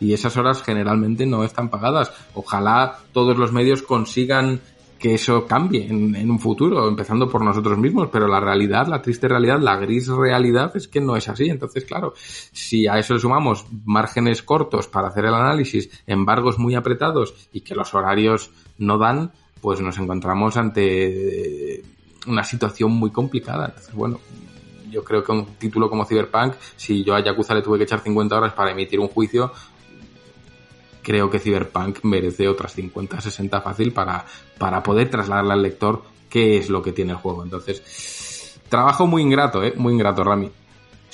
Y 0.00 0.14
esas 0.14 0.34
horas 0.38 0.62
generalmente 0.62 1.26
no 1.26 1.44
están 1.44 1.68
pagadas. 1.68 2.10
Ojalá 2.32 2.96
todos 3.12 3.36
los 3.36 3.52
medios 3.52 3.82
consigan 3.82 4.62
que 4.98 5.12
eso 5.12 5.46
cambie 5.46 5.86
en, 5.86 6.30
un 6.30 6.38
futuro, 6.38 6.88
empezando 6.88 7.28
por 7.28 7.44
nosotros 7.44 7.76
mismos, 7.76 8.08
pero 8.10 8.26
la 8.26 8.40
realidad, 8.40 8.86
la 8.86 9.02
triste 9.02 9.28
realidad, 9.28 9.60
la 9.60 9.76
gris 9.76 10.08
realidad 10.08 10.74
es 10.78 10.88
que 10.88 11.02
no 11.02 11.14
es 11.14 11.28
así. 11.28 11.50
Entonces, 11.50 11.84
claro, 11.84 12.14
si 12.16 12.86
a 12.86 12.98
eso 12.98 13.12
le 13.12 13.20
sumamos 13.20 13.66
márgenes 13.84 14.42
cortos 14.42 14.88
para 14.88 15.08
hacer 15.08 15.26
el 15.26 15.34
análisis, 15.34 15.90
embargos 16.06 16.58
muy 16.58 16.74
apretados 16.74 17.34
y 17.52 17.60
que 17.60 17.74
los 17.74 17.92
horarios 17.92 18.50
no 18.78 18.96
dan, 18.96 19.32
pues 19.64 19.80
nos 19.80 19.96
encontramos 19.96 20.58
ante 20.58 21.82
una 22.26 22.44
situación 22.44 22.92
muy 22.92 23.10
complicada. 23.10 23.68
Entonces, 23.68 23.94
bueno, 23.94 24.20
yo 24.90 25.02
creo 25.02 25.24
que 25.24 25.32
un 25.32 25.46
título 25.56 25.88
como 25.88 26.04
Cyberpunk, 26.04 26.52
si 26.76 27.02
yo 27.02 27.14
a 27.14 27.24
Yakuza 27.24 27.54
le 27.54 27.62
tuve 27.62 27.78
que 27.78 27.84
echar 27.84 28.00
50 28.00 28.36
horas 28.36 28.52
para 28.52 28.72
emitir 28.72 29.00
un 29.00 29.08
juicio, 29.08 29.50
creo 31.00 31.30
que 31.30 31.38
Cyberpunk 31.38 32.00
merece 32.02 32.46
otras 32.46 32.74
50, 32.74 33.22
60 33.22 33.62
fácil 33.62 33.94
para, 33.94 34.26
para 34.58 34.82
poder 34.82 35.08
trasladarle 35.08 35.54
al 35.54 35.62
lector 35.62 36.02
qué 36.28 36.58
es 36.58 36.68
lo 36.68 36.82
que 36.82 36.92
tiene 36.92 37.12
el 37.12 37.18
juego. 37.18 37.42
Entonces, 37.42 38.60
trabajo 38.68 39.06
muy 39.06 39.22
ingrato, 39.22 39.62
¿eh? 39.62 39.72
Muy 39.78 39.94
ingrato, 39.94 40.24
Rami. 40.24 40.50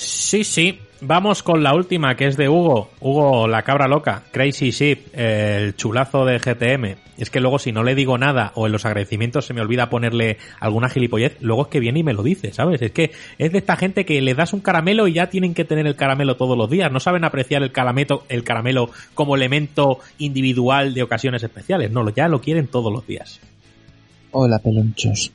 Sí, 0.01 0.45
sí. 0.45 0.79
Vamos 1.03 1.43
con 1.43 1.63
la 1.63 1.75
última, 1.75 2.15
que 2.17 2.27
es 2.27 2.37
de 2.39 2.49
Hugo. 2.49 2.91
Hugo, 3.01 3.47
la 3.47 3.63
cabra 3.63 3.87
loca. 3.87 4.23
Crazy 4.33 4.71
Ship, 4.71 4.99
el 5.13 5.77
chulazo 5.77 6.25
de 6.25 6.39
GTM. 6.39 6.97
Es 7.19 7.29
que 7.29 7.41
luego 7.41 7.59
si 7.59 7.71
no 7.71 7.83
le 7.83 7.95
digo 7.95 8.17
nada 8.17 8.53
o 8.55 8.65
en 8.65 8.73
los 8.73 8.87
agradecimientos 8.87 9.45
se 9.45 9.53
me 9.53 9.61
olvida 9.61 9.91
ponerle 9.91 10.39
alguna 10.59 10.89
gilipollez, 10.89 11.37
luego 11.41 11.63
es 11.63 11.69
que 11.69 11.81
viene 11.81 12.01
y 12.01 12.03
me 12.03 12.15
lo 12.15 12.23
dice, 12.23 12.53
¿sabes? 12.53 12.81
Es 12.81 12.93
que 12.93 13.13
es 13.37 13.53
de 13.53 13.59
esta 13.59 13.77
gente 13.77 14.07
que 14.07 14.23
le 14.23 14.35
das 14.35 14.55
un 14.55 14.61
caramelo 14.61 15.07
y 15.07 15.13
ya 15.13 15.29
tienen 15.29 15.53
que 15.53 15.67
tener 15.67 15.87
el 15.87 15.97
caramelo 15.97 16.37
todos 16.37 16.57
los 16.57 16.71
días. 16.71 16.91
No 16.91 17.01
saben 17.01 17.25
apreciar 17.25 17.63
el 17.63 17.73
caramelo, 17.73 18.25
el 18.31 18.43
caramelo 18.43 18.91
como 19.13 19.37
elemento 19.37 19.99
individual 20.17 20.95
de 20.95 21.03
ocasiones 21.03 21.43
especiales. 21.43 21.91
No, 21.91 22.09
ya 22.09 22.29
lo 22.29 22.41
quieren 22.41 22.69
todos 22.69 22.91
los 22.91 23.07
días. 23.07 23.39
Hola, 24.31 24.59
pelonchos. 24.61 25.31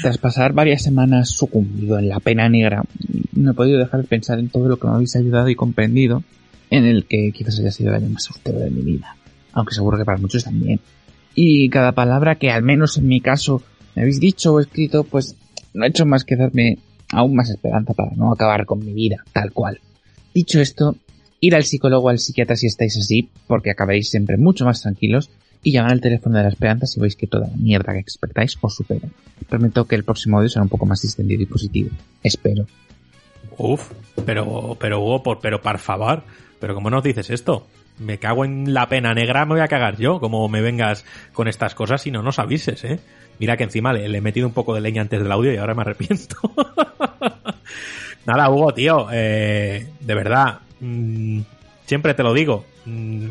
Tras 0.00 0.18
pasar 0.18 0.52
varias 0.52 0.82
semanas 0.82 1.30
sucumbido 1.30 1.98
en 1.98 2.08
la 2.08 2.20
pena 2.20 2.48
negra, 2.48 2.82
no 3.32 3.50
he 3.50 3.54
podido 3.54 3.78
dejar 3.78 4.02
de 4.02 4.08
pensar 4.08 4.38
en 4.38 4.48
todo 4.48 4.68
lo 4.68 4.78
que 4.78 4.86
me 4.86 4.94
habéis 4.94 5.16
ayudado 5.16 5.48
y 5.48 5.54
comprendido, 5.54 6.22
en 6.70 6.84
el 6.84 7.04
que 7.06 7.32
quizás 7.32 7.58
haya 7.58 7.70
sido 7.70 7.90
el 7.90 7.96
año 7.96 8.10
más 8.10 8.28
austero 8.28 8.58
de 8.58 8.70
mi 8.70 8.82
vida, 8.82 9.16
aunque 9.52 9.74
seguro 9.74 9.98
que 9.98 10.04
para 10.04 10.18
muchos 10.18 10.44
también. 10.44 10.80
Y 11.34 11.68
cada 11.68 11.92
palabra 11.92 12.36
que 12.36 12.50
al 12.50 12.62
menos 12.62 12.96
en 12.98 13.08
mi 13.08 13.20
caso 13.20 13.62
me 13.94 14.02
habéis 14.02 14.20
dicho 14.20 14.54
o 14.54 14.60
escrito, 14.60 15.04
pues 15.04 15.36
no 15.74 15.84
ha 15.84 15.88
hecho 15.88 16.06
más 16.06 16.24
que 16.24 16.36
darme 16.36 16.78
aún 17.10 17.34
más 17.34 17.50
esperanza 17.50 17.94
para 17.94 18.12
no 18.16 18.32
acabar 18.32 18.66
con 18.66 18.84
mi 18.84 18.92
vida, 18.92 19.24
tal 19.32 19.52
cual. 19.52 19.80
Dicho 20.34 20.60
esto, 20.60 20.96
ir 21.40 21.54
al 21.54 21.64
psicólogo 21.64 22.06
o 22.06 22.08
al 22.08 22.18
psiquiatra 22.18 22.56
si 22.56 22.66
estáis 22.66 22.96
así, 22.96 23.28
porque 23.46 23.70
acabaréis 23.70 24.08
siempre 24.08 24.36
mucho 24.38 24.64
más 24.64 24.82
tranquilos, 24.82 25.30
y 25.62 25.72
llamar 25.72 25.92
al 25.92 26.00
teléfono 26.00 26.36
de 26.36 26.44
la 26.44 26.48
esperanza 26.48 26.86
si 26.86 27.00
veis 27.00 27.16
que 27.16 27.26
toda 27.26 27.48
la 27.48 27.56
mierda 27.56 27.92
que 27.92 28.00
expectáis 28.00 28.58
os 28.60 28.74
supera. 28.74 29.08
Prometo 29.48 29.86
que 29.86 29.94
el 29.94 30.04
próximo 30.04 30.38
audio 30.38 30.48
será 30.48 30.62
un 30.62 30.68
poco 30.68 30.86
más 30.86 31.02
distendido 31.02 31.42
y 31.42 31.46
positivo. 31.46 31.90
Espero. 32.22 32.66
Uf, 33.58 33.92
pero, 34.24 34.76
pero 34.80 35.00
Hugo, 35.00 35.22
por, 35.22 35.40
pero 35.40 35.60
por 35.60 35.78
favor, 35.78 36.22
pero 36.58 36.74
¿cómo 36.74 36.90
nos 36.90 37.04
dices 37.04 37.30
esto? 37.30 37.66
Me 37.98 38.18
cago 38.18 38.44
en 38.44 38.72
la 38.72 38.88
pena 38.88 39.14
negra, 39.14 39.44
me 39.44 39.54
voy 39.54 39.60
a 39.60 39.68
cagar 39.68 39.98
yo, 39.98 40.18
como 40.18 40.48
me 40.48 40.62
vengas 40.62 41.04
con 41.32 41.46
estas 41.46 41.74
cosas 41.74 42.06
y 42.06 42.10
no 42.10 42.22
nos 42.22 42.38
avises, 42.38 42.82
¿eh? 42.84 42.98
Mira 43.38 43.56
que 43.56 43.64
encima 43.64 43.92
le, 43.92 44.04
he 44.06 44.20
metido 44.20 44.46
un 44.46 44.52
poco 44.52 44.74
de 44.74 44.80
leña 44.80 45.02
antes 45.02 45.22
del 45.22 45.30
audio 45.30 45.52
y 45.52 45.56
ahora 45.56 45.74
me 45.74 45.82
arrepiento. 45.82 46.36
Nada, 48.26 48.50
Hugo, 48.50 48.72
tío, 48.72 49.08
eh, 49.12 49.86
de 50.00 50.14
verdad, 50.14 50.60
mmm, 50.80 51.40
siempre 51.86 52.14
te 52.14 52.22
lo 52.22 52.32
digo, 52.32 52.64
mmm, 52.86 53.28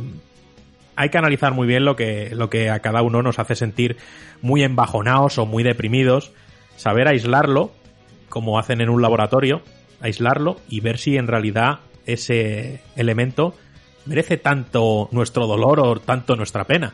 hay 0.95 1.09
que 1.09 1.17
analizar 1.17 1.53
muy 1.53 1.67
bien 1.67 1.85
lo 1.85 1.95
que, 1.95 2.31
lo 2.35 2.49
que 2.49 2.69
a 2.69 2.79
cada 2.79 3.01
uno 3.01 3.21
nos 3.21 3.39
hace 3.39 3.55
sentir 3.55 3.97
muy 4.41 4.63
embajonados 4.63 5.37
o 5.37 5.45
muy 5.45 5.63
deprimidos, 5.63 6.31
saber 6.75 7.07
aislarlo, 7.07 7.71
como 8.29 8.59
hacen 8.59 8.81
en 8.81 8.89
un 8.89 9.01
laboratorio, 9.01 9.61
aislarlo 9.99 10.59
y 10.69 10.79
ver 10.79 10.97
si 10.97 11.17
en 11.17 11.27
realidad 11.27 11.79
ese 12.05 12.81
elemento 12.95 13.55
merece 14.05 14.37
tanto 14.37 15.09
nuestro 15.11 15.47
dolor 15.47 15.79
o 15.79 15.99
tanto 15.99 16.35
nuestra 16.35 16.65
pena. 16.65 16.93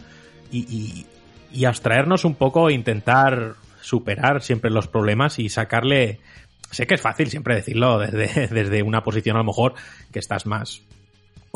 Y, 0.51 0.59
y, 0.59 1.05
y 1.51 1.65
abstraernos 1.65 2.25
un 2.25 2.35
poco 2.35 2.69
e 2.69 2.73
intentar 2.73 3.55
superar 3.81 4.41
siempre 4.41 4.71
los 4.71 4.87
problemas 4.87 5.39
y 5.39 5.49
sacarle... 5.49 6.19
Sé 6.69 6.85
que 6.85 6.95
es 6.95 7.01
fácil 7.01 7.29
siempre 7.29 7.55
decirlo 7.55 7.97
desde, 7.99 8.47
desde 8.51 8.83
una 8.83 9.03
posición 9.03 9.37
a 9.37 9.39
lo 9.39 9.45
mejor 9.45 9.73
que 10.11 10.19
estás 10.19 10.45
más 10.45 10.83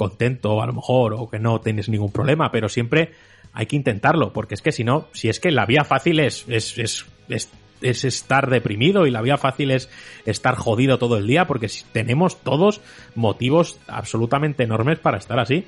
contento 0.02 0.64
a 0.64 0.66
lo 0.66 0.74
mejor 0.74 1.14
o 1.14 1.30
que 1.30 1.38
no 1.38 1.62
tienes 1.62 1.88
ningún 1.88 2.12
problema, 2.12 2.52
pero 2.52 2.70
siempre 2.70 3.12
hay 3.54 3.68
que 3.68 3.76
intentarlo, 3.76 4.34
porque 4.34 4.56
es 4.56 4.64
que 4.64 4.72
si 4.72 4.84
no, 4.84 5.08
si 5.12 5.30
es 5.30 5.40
que 5.40 5.52
la 5.52 5.68
vía 5.68 5.84
fácil 5.84 6.20
es, 6.20 6.46
es, 6.48 6.76
es, 6.80 7.06
es 7.30 7.50
es 7.82 8.04
estar 8.04 8.50
deprimido 8.50 9.08
y 9.08 9.12
la 9.12 9.22
vía 9.22 9.38
fácil 9.38 9.72
es 9.72 9.90
estar 10.26 10.56
jodido 10.56 10.98
todo 10.98 11.18
el 11.18 11.28
día 11.28 11.46
porque 11.46 11.68
tenemos 11.92 12.42
todos 12.44 12.82
motivos 13.16 13.80
absolutamente 13.88 14.64
enormes 14.64 15.00
para 15.00 15.18
estar 15.18 15.40
así. 15.40 15.66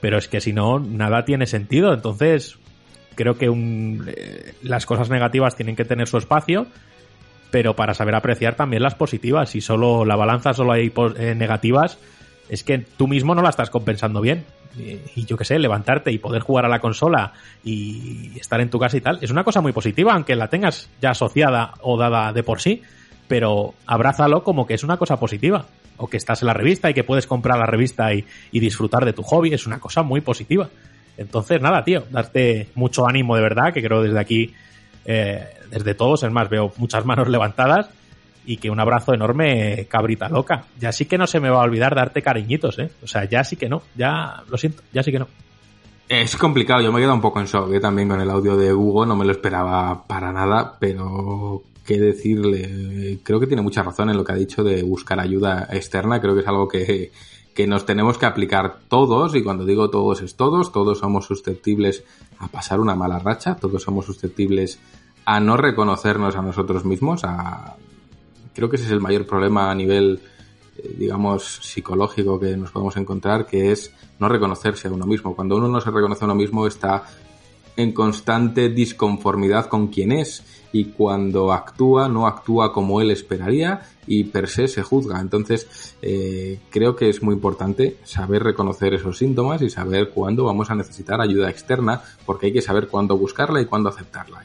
Pero 0.00 0.18
es 0.18 0.28
que 0.28 0.40
si 0.40 0.52
no, 0.52 0.78
nada 0.78 1.24
tiene 1.24 1.46
sentido. 1.46 1.92
Entonces, 1.92 2.58
creo 3.16 3.36
que 3.36 3.48
un, 3.48 4.04
eh, 4.06 4.54
las 4.62 4.86
cosas 4.86 5.10
negativas 5.10 5.56
tienen 5.56 5.74
que 5.74 5.84
tener 5.84 6.06
su 6.06 6.18
espacio, 6.18 6.68
pero 7.50 7.74
para 7.74 7.94
saber 7.94 8.14
apreciar 8.14 8.54
también 8.54 8.84
las 8.84 8.94
positivas. 8.94 9.50
Si 9.50 9.60
solo 9.60 10.04
la 10.04 10.14
balanza 10.14 10.54
solo 10.54 10.70
hay 10.70 10.92
eh, 11.16 11.34
negativas, 11.34 11.98
es 12.48 12.64
que 12.64 12.78
tú 12.78 13.08
mismo 13.08 13.34
no 13.34 13.42
la 13.42 13.50
estás 13.50 13.70
compensando 13.70 14.20
bien. 14.20 14.44
Y, 14.76 15.24
yo 15.24 15.36
qué 15.36 15.44
sé, 15.44 15.58
levantarte 15.58 16.12
y 16.12 16.18
poder 16.18 16.42
jugar 16.42 16.64
a 16.64 16.68
la 16.68 16.78
consola 16.78 17.32
y 17.64 18.38
estar 18.38 18.60
en 18.60 18.70
tu 18.70 18.78
casa 18.78 18.96
y 18.96 19.00
tal, 19.00 19.18
es 19.22 19.30
una 19.30 19.42
cosa 19.42 19.60
muy 19.60 19.72
positiva, 19.72 20.12
aunque 20.12 20.36
la 20.36 20.48
tengas 20.48 20.88
ya 21.00 21.10
asociada 21.10 21.74
o 21.80 21.98
dada 21.98 22.32
de 22.32 22.44
por 22.44 22.60
sí, 22.60 22.82
pero 23.26 23.74
abrázalo 23.86 24.44
como 24.44 24.66
que 24.66 24.74
es 24.74 24.84
una 24.84 24.96
cosa 24.96 25.16
positiva. 25.18 25.66
O 26.00 26.06
que 26.06 26.16
estás 26.16 26.42
en 26.42 26.46
la 26.46 26.54
revista 26.54 26.88
y 26.88 26.94
que 26.94 27.02
puedes 27.02 27.26
comprar 27.26 27.58
la 27.58 27.66
revista 27.66 28.14
y, 28.14 28.24
y 28.52 28.60
disfrutar 28.60 29.04
de 29.04 29.12
tu 29.12 29.24
hobby, 29.24 29.52
es 29.52 29.66
una 29.66 29.80
cosa 29.80 30.04
muy 30.04 30.20
positiva. 30.20 30.68
Entonces, 31.16 31.60
nada, 31.60 31.82
tío, 31.82 32.04
darte 32.10 32.68
mucho 32.76 33.08
ánimo 33.08 33.34
de 33.34 33.42
verdad, 33.42 33.72
que 33.74 33.82
creo 33.82 34.00
desde 34.00 34.20
aquí 34.20 34.54
eh, 35.10 35.42
desde 35.70 35.94
todos, 35.94 36.22
es 36.22 36.30
más, 36.30 36.50
veo 36.50 36.70
muchas 36.76 37.04
manos 37.06 37.28
levantadas 37.28 37.88
y 38.46 38.56
que 38.56 38.70
un 38.70 38.80
abrazo 38.80 39.14
enorme, 39.14 39.86
cabrita 39.90 40.28
loca. 40.28 40.64
Ya 40.78 40.92
sí 40.92 41.04
que 41.04 41.18
no 41.18 41.26
se 41.26 41.40
me 41.40 41.50
va 41.50 41.60
a 41.60 41.64
olvidar 41.64 41.94
darte 41.94 42.22
cariñitos, 42.22 42.78
¿eh? 42.78 42.90
O 43.02 43.06
sea, 43.06 43.24
ya 43.24 43.44
sí 43.44 43.56
que 43.56 43.68
no, 43.68 43.82
ya 43.94 44.42
lo 44.48 44.56
siento, 44.56 44.82
ya 44.92 45.02
sí 45.02 45.12
que 45.12 45.18
no. 45.18 45.28
Es 46.08 46.36
complicado, 46.36 46.80
yo 46.80 46.90
me 46.90 47.00
quedo 47.00 47.12
un 47.12 47.20
poco 47.20 47.38
en 47.38 47.46
shock 47.46 47.70
¿eh? 47.74 47.80
también 47.80 48.08
con 48.08 48.18
el 48.18 48.30
audio 48.30 48.56
de 48.56 48.72
Hugo, 48.72 49.04
no 49.04 49.14
me 49.14 49.26
lo 49.26 49.32
esperaba 49.32 50.06
para 50.06 50.32
nada, 50.32 50.76
pero 50.80 51.62
qué 51.84 51.98
decirle, 51.98 53.18
creo 53.22 53.38
que 53.38 53.46
tiene 53.46 53.60
mucha 53.60 53.82
razón 53.82 54.08
en 54.08 54.16
lo 54.16 54.24
que 54.24 54.32
ha 54.32 54.36
dicho 54.36 54.64
de 54.64 54.82
buscar 54.82 55.20
ayuda 55.20 55.68
externa, 55.70 56.20
creo 56.20 56.34
que 56.34 56.40
es 56.40 56.48
algo 56.48 56.66
que, 56.66 57.12
que 57.54 57.66
nos 57.66 57.84
tenemos 57.84 58.16
que 58.16 58.24
aplicar 58.24 58.78
todos, 58.88 59.34
y 59.34 59.42
cuando 59.42 59.66
digo 59.66 59.90
todos 59.90 60.22
es 60.22 60.36
todos, 60.36 60.72
todos 60.72 60.98
somos 60.98 61.26
susceptibles 61.26 62.04
a 62.38 62.48
pasar 62.48 62.80
una 62.80 62.94
mala 62.94 63.18
racha, 63.18 63.56
todos 63.56 63.82
somos 63.82 64.06
susceptibles 64.06 64.78
a 65.26 65.40
no 65.40 65.58
reconocernos 65.58 66.36
a 66.36 66.42
nosotros 66.42 66.86
mismos, 66.86 67.24
a... 67.24 67.76
creo 68.58 68.68
que 68.68 68.74
ese 68.74 68.86
es 68.86 68.90
el 68.90 69.00
mayor 69.00 69.24
problema 69.24 69.70
a 69.70 69.74
nivel 69.76 70.20
eh, 70.78 70.96
digamos, 70.98 71.60
psicológico 71.62 72.40
que 72.40 72.56
nos 72.56 72.72
podemos 72.72 72.96
encontrar, 72.96 73.46
que 73.46 73.70
es 73.70 73.92
no 74.18 74.28
reconocerse 74.28 74.88
a 74.88 74.90
uno 74.90 75.06
mismo. 75.06 75.36
Cuando 75.36 75.56
uno 75.56 75.68
no 75.68 75.80
se 75.80 75.92
reconoce 75.92 76.24
a 76.24 76.26
uno 76.26 76.34
mismo 76.34 76.66
está 76.66 77.04
en 77.76 77.92
constante 77.92 78.68
disconformidad 78.68 79.66
con 79.66 79.86
quien 79.86 80.10
es 80.10 80.42
y 80.72 80.86
cuando 80.86 81.52
actúa 81.52 82.08
no 82.08 82.26
actúa 82.26 82.72
como 82.72 83.00
él 83.00 83.12
esperaría 83.12 83.82
y 84.08 84.24
per 84.24 84.48
se 84.48 84.66
se 84.66 84.82
juzga. 84.82 85.20
Entonces 85.20 85.94
eh, 86.02 86.58
creo 86.70 86.96
que 86.96 87.08
es 87.08 87.22
muy 87.22 87.34
importante 87.36 87.98
saber 88.02 88.42
reconocer 88.42 88.94
esos 88.94 89.18
síntomas 89.18 89.62
y 89.62 89.70
saber 89.70 90.10
cuándo 90.10 90.42
vamos 90.42 90.68
a 90.72 90.74
necesitar 90.74 91.20
ayuda 91.20 91.48
externa 91.48 92.02
porque 92.26 92.46
hay 92.46 92.52
que 92.52 92.62
saber 92.62 92.88
cuándo 92.88 93.16
buscarla 93.16 93.60
y 93.60 93.66
cuándo 93.66 93.88
aceptarla. 93.88 94.42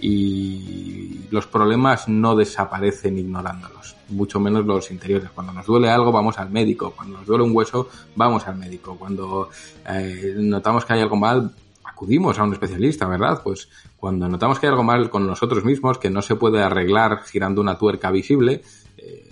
Y 0.00 1.26
los 1.30 1.46
problemas 1.46 2.08
no 2.08 2.34
desaparecen 2.34 3.18
ignorándolos, 3.18 3.96
mucho 4.08 4.40
menos 4.40 4.66
los 4.66 4.90
interiores. 4.90 5.30
Cuando 5.30 5.52
nos 5.52 5.66
duele 5.66 5.90
algo 5.90 6.12
vamos 6.12 6.38
al 6.38 6.50
médico, 6.50 6.92
cuando 6.96 7.18
nos 7.18 7.26
duele 7.26 7.44
un 7.44 7.54
hueso 7.54 7.88
vamos 8.16 8.46
al 8.46 8.56
médico, 8.56 8.96
cuando 8.98 9.50
eh, 9.88 10.34
notamos 10.36 10.84
que 10.84 10.94
hay 10.94 11.00
algo 11.00 11.16
mal 11.16 11.52
acudimos 12.00 12.38
a 12.38 12.44
un 12.44 12.54
especialista, 12.54 13.06
¿verdad? 13.06 13.42
Pues 13.44 13.68
cuando 13.98 14.26
notamos 14.26 14.58
que 14.58 14.66
hay 14.66 14.70
algo 14.70 14.82
mal 14.82 15.10
con 15.10 15.26
nosotros 15.26 15.64
mismos, 15.64 15.98
que 15.98 16.08
no 16.08 16.22
se 16.22 16.34
puede 16.34 16.62
arreglar 16.62 17.24
girando 17.24 17.60
una 17.60 17.76
tuerca 17.76 18.10
visible, 18.10 18.62
eh, 18.96 19.30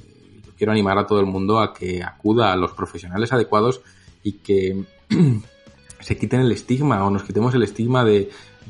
quiero 0.54 0.72
animar 0.72 0.98
a 0.98 1.06
todo 1.06 1.20
el 1.20 1.26
mundo 1.26 1.60
a 1.60 1.72
que 1.72 2.02
acuda 2.02 2.52
a 2.52 2.56
los 2.56 2.72
profesionales 2.72 3.32
adecuados 3.32 3.80
y 4.22 4.32
que 4.32 4.84
se 6.00 6.18
quiten 6.18 6.40
el 6.40 6.52
estigma 6.52 7.04
o 7.06 7.10
nos 7.10 7.22
quitemos 7.22 7.54
el 7.54 7.62
estigma 7.62 8.04
de 8.04 8.28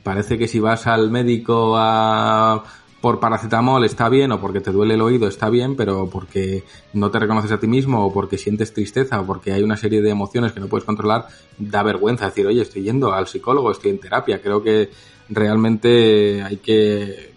parece 0.09 0.39
que 0.39 0.49
si 0.49 0.59
vas 0.59 0.87
al 0.87 1.11
médico 1.11 1.75
a 1.77 2.65
por 3.03 3.20
paracetamol 3.20 3.85
está 3.85 4.09
bien 4.09 4.33
o 4.33 4.41
porque 4.41 4.62
te 4.62 4.73
duele 4.73 4.95
el 4.95 5.03
oído 5.03 5.28
está 5.28 5.51
bien, 5.51 5.77
pero 5.77 6.09
porque 6.09 6.65
no 6.95 7.11
te 7.11 7.19
reconoces 7.19 7.53
a 7.53 7.61
ti 7.61 7.67
mismo 7.67 8.07
o 8.07 8.11
porque 8.11 8.39
sientes 8.39 8.73
tristeza 8.73 9.20
o 9.20 9.27
porque 9.27 9.53
hay 9.53 9.62
una 9.62 9.77
serie 9.77 10.01
de 10.01 10.09
emociones 10.09 10.53
que 10.53 10.61
no 10.61 10.67
puedes 10.67 10.87
controlar, 10.87 11.27
da 11.59 11.83
vergüenza 11.83 12.25
decir, 12.25 12.47
oye, 12.47 12.62
estoy 12.62 12.85
yendo 12.85 13.12
al 13.12 13.27
psicólogo, 13.27 13.70
estoy 13.70 13.91
en 13.91 14.01
terapia. 14.01 14.41
Creo 14.41 14.62
que 14.62 14.89
realmente 15.28 16.43
hay 16.43 16.57
que 16.57 17.35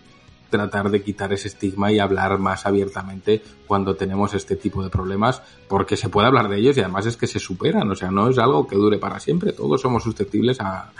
tratar 0.50 0.92
de 0.92 1.04
quitar 1.04 1.34
ese 1.34 1.50
estigma 1.50 1.92
y 1.92 2.00
hablar 2.00 2.40
más 2.40 2.66
abiertamente 2.66 3.42
cuando 3.68 3.98
tenemos 3.98 4.34
este 4.34 4.56
tipo 4.56 4.82
de 4.82 4.90
problemas, 4.90 5.42
porque 5.68 5.98
se 5.98 6.08
puede 6.08 6.28
hablar 6.28 6.48
de 6.48 6.58
ellos 6.58 6.78
y 6.78 6.80
además 6.80 7.06
es 7.06 7.18
que 7.18 7.28
se 7.28 7.40
superan, 7.40 7.92
o 7.92 7.96
sea, 7.96 8.12
no 8.12 8.30
es 8.30 8.38
algo 8.38 8.66
que 8.66 8.78
dure 8.78 8.98
para 8.98 9.20
siempre, 9.20 9.52
todos 9.52 9.82
somos 9.82 10.04
susceptibles 10.04 10.62
a, 10.62 10.92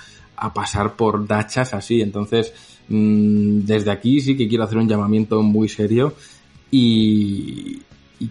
a 0.42 0.54
pasar 0.54 0.96
por 0.96 1.26
dachas 1.28 1.74
así, 1.74 2.02
entonces 2.02 2.54
Mm, 2.92 3.62
desde 3.66 3.90
aquí 3.90 4.20
sí 4.20 4.36
que 4.36 4.50
quiero 4.50 4.66
hacer 4.66 4.78
un 4.78 4.90
llamamiento 4.90 5.42
muy 5.42 5.70
serio 5.70 6.14
y, 6.70 7.82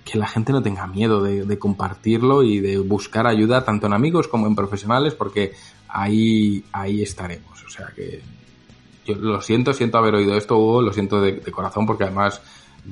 que 0.04 0.18
la 0.18 0.28
gente 0.28 0.52
no 0.52 0.62
tenga 0.62 0.86
miedo 0.86 1.22
de, 1.22 1.58
compartirlo 1.58 2.42
y 2.44 2.60
de 2.60 2.78
buscar 2.78 3.26
ayuda 3.26 3.64
tanto 3.64 3.86
en 3.86 3.92
amigos 3.92 4.28
como 4.28 4.46
en 4.46 4.54
profesionales 4.54 5.14
porque 5.14 5.52
ahí, 5.88 6.62
ahí 6.72 7.02
estaremos. 7.02 7.64
O 7.64 7.70
sea 7.70 7.88
que 7.96 8.20
yo 9.06 9.14
lo 9.16 9.40
siento, 9.40 9.72
siento 9.72 9.98
haber 9.98 10.14
oído 10.14 10.36
esto, 10.36 10.58
Hugo, 10.58 10.82
lo 10.82 10.92
siento 10.92 11.20
de 11.20 11.40
corazón 11.50 11.86
porque 11.86 12.04
además 12.04 12.40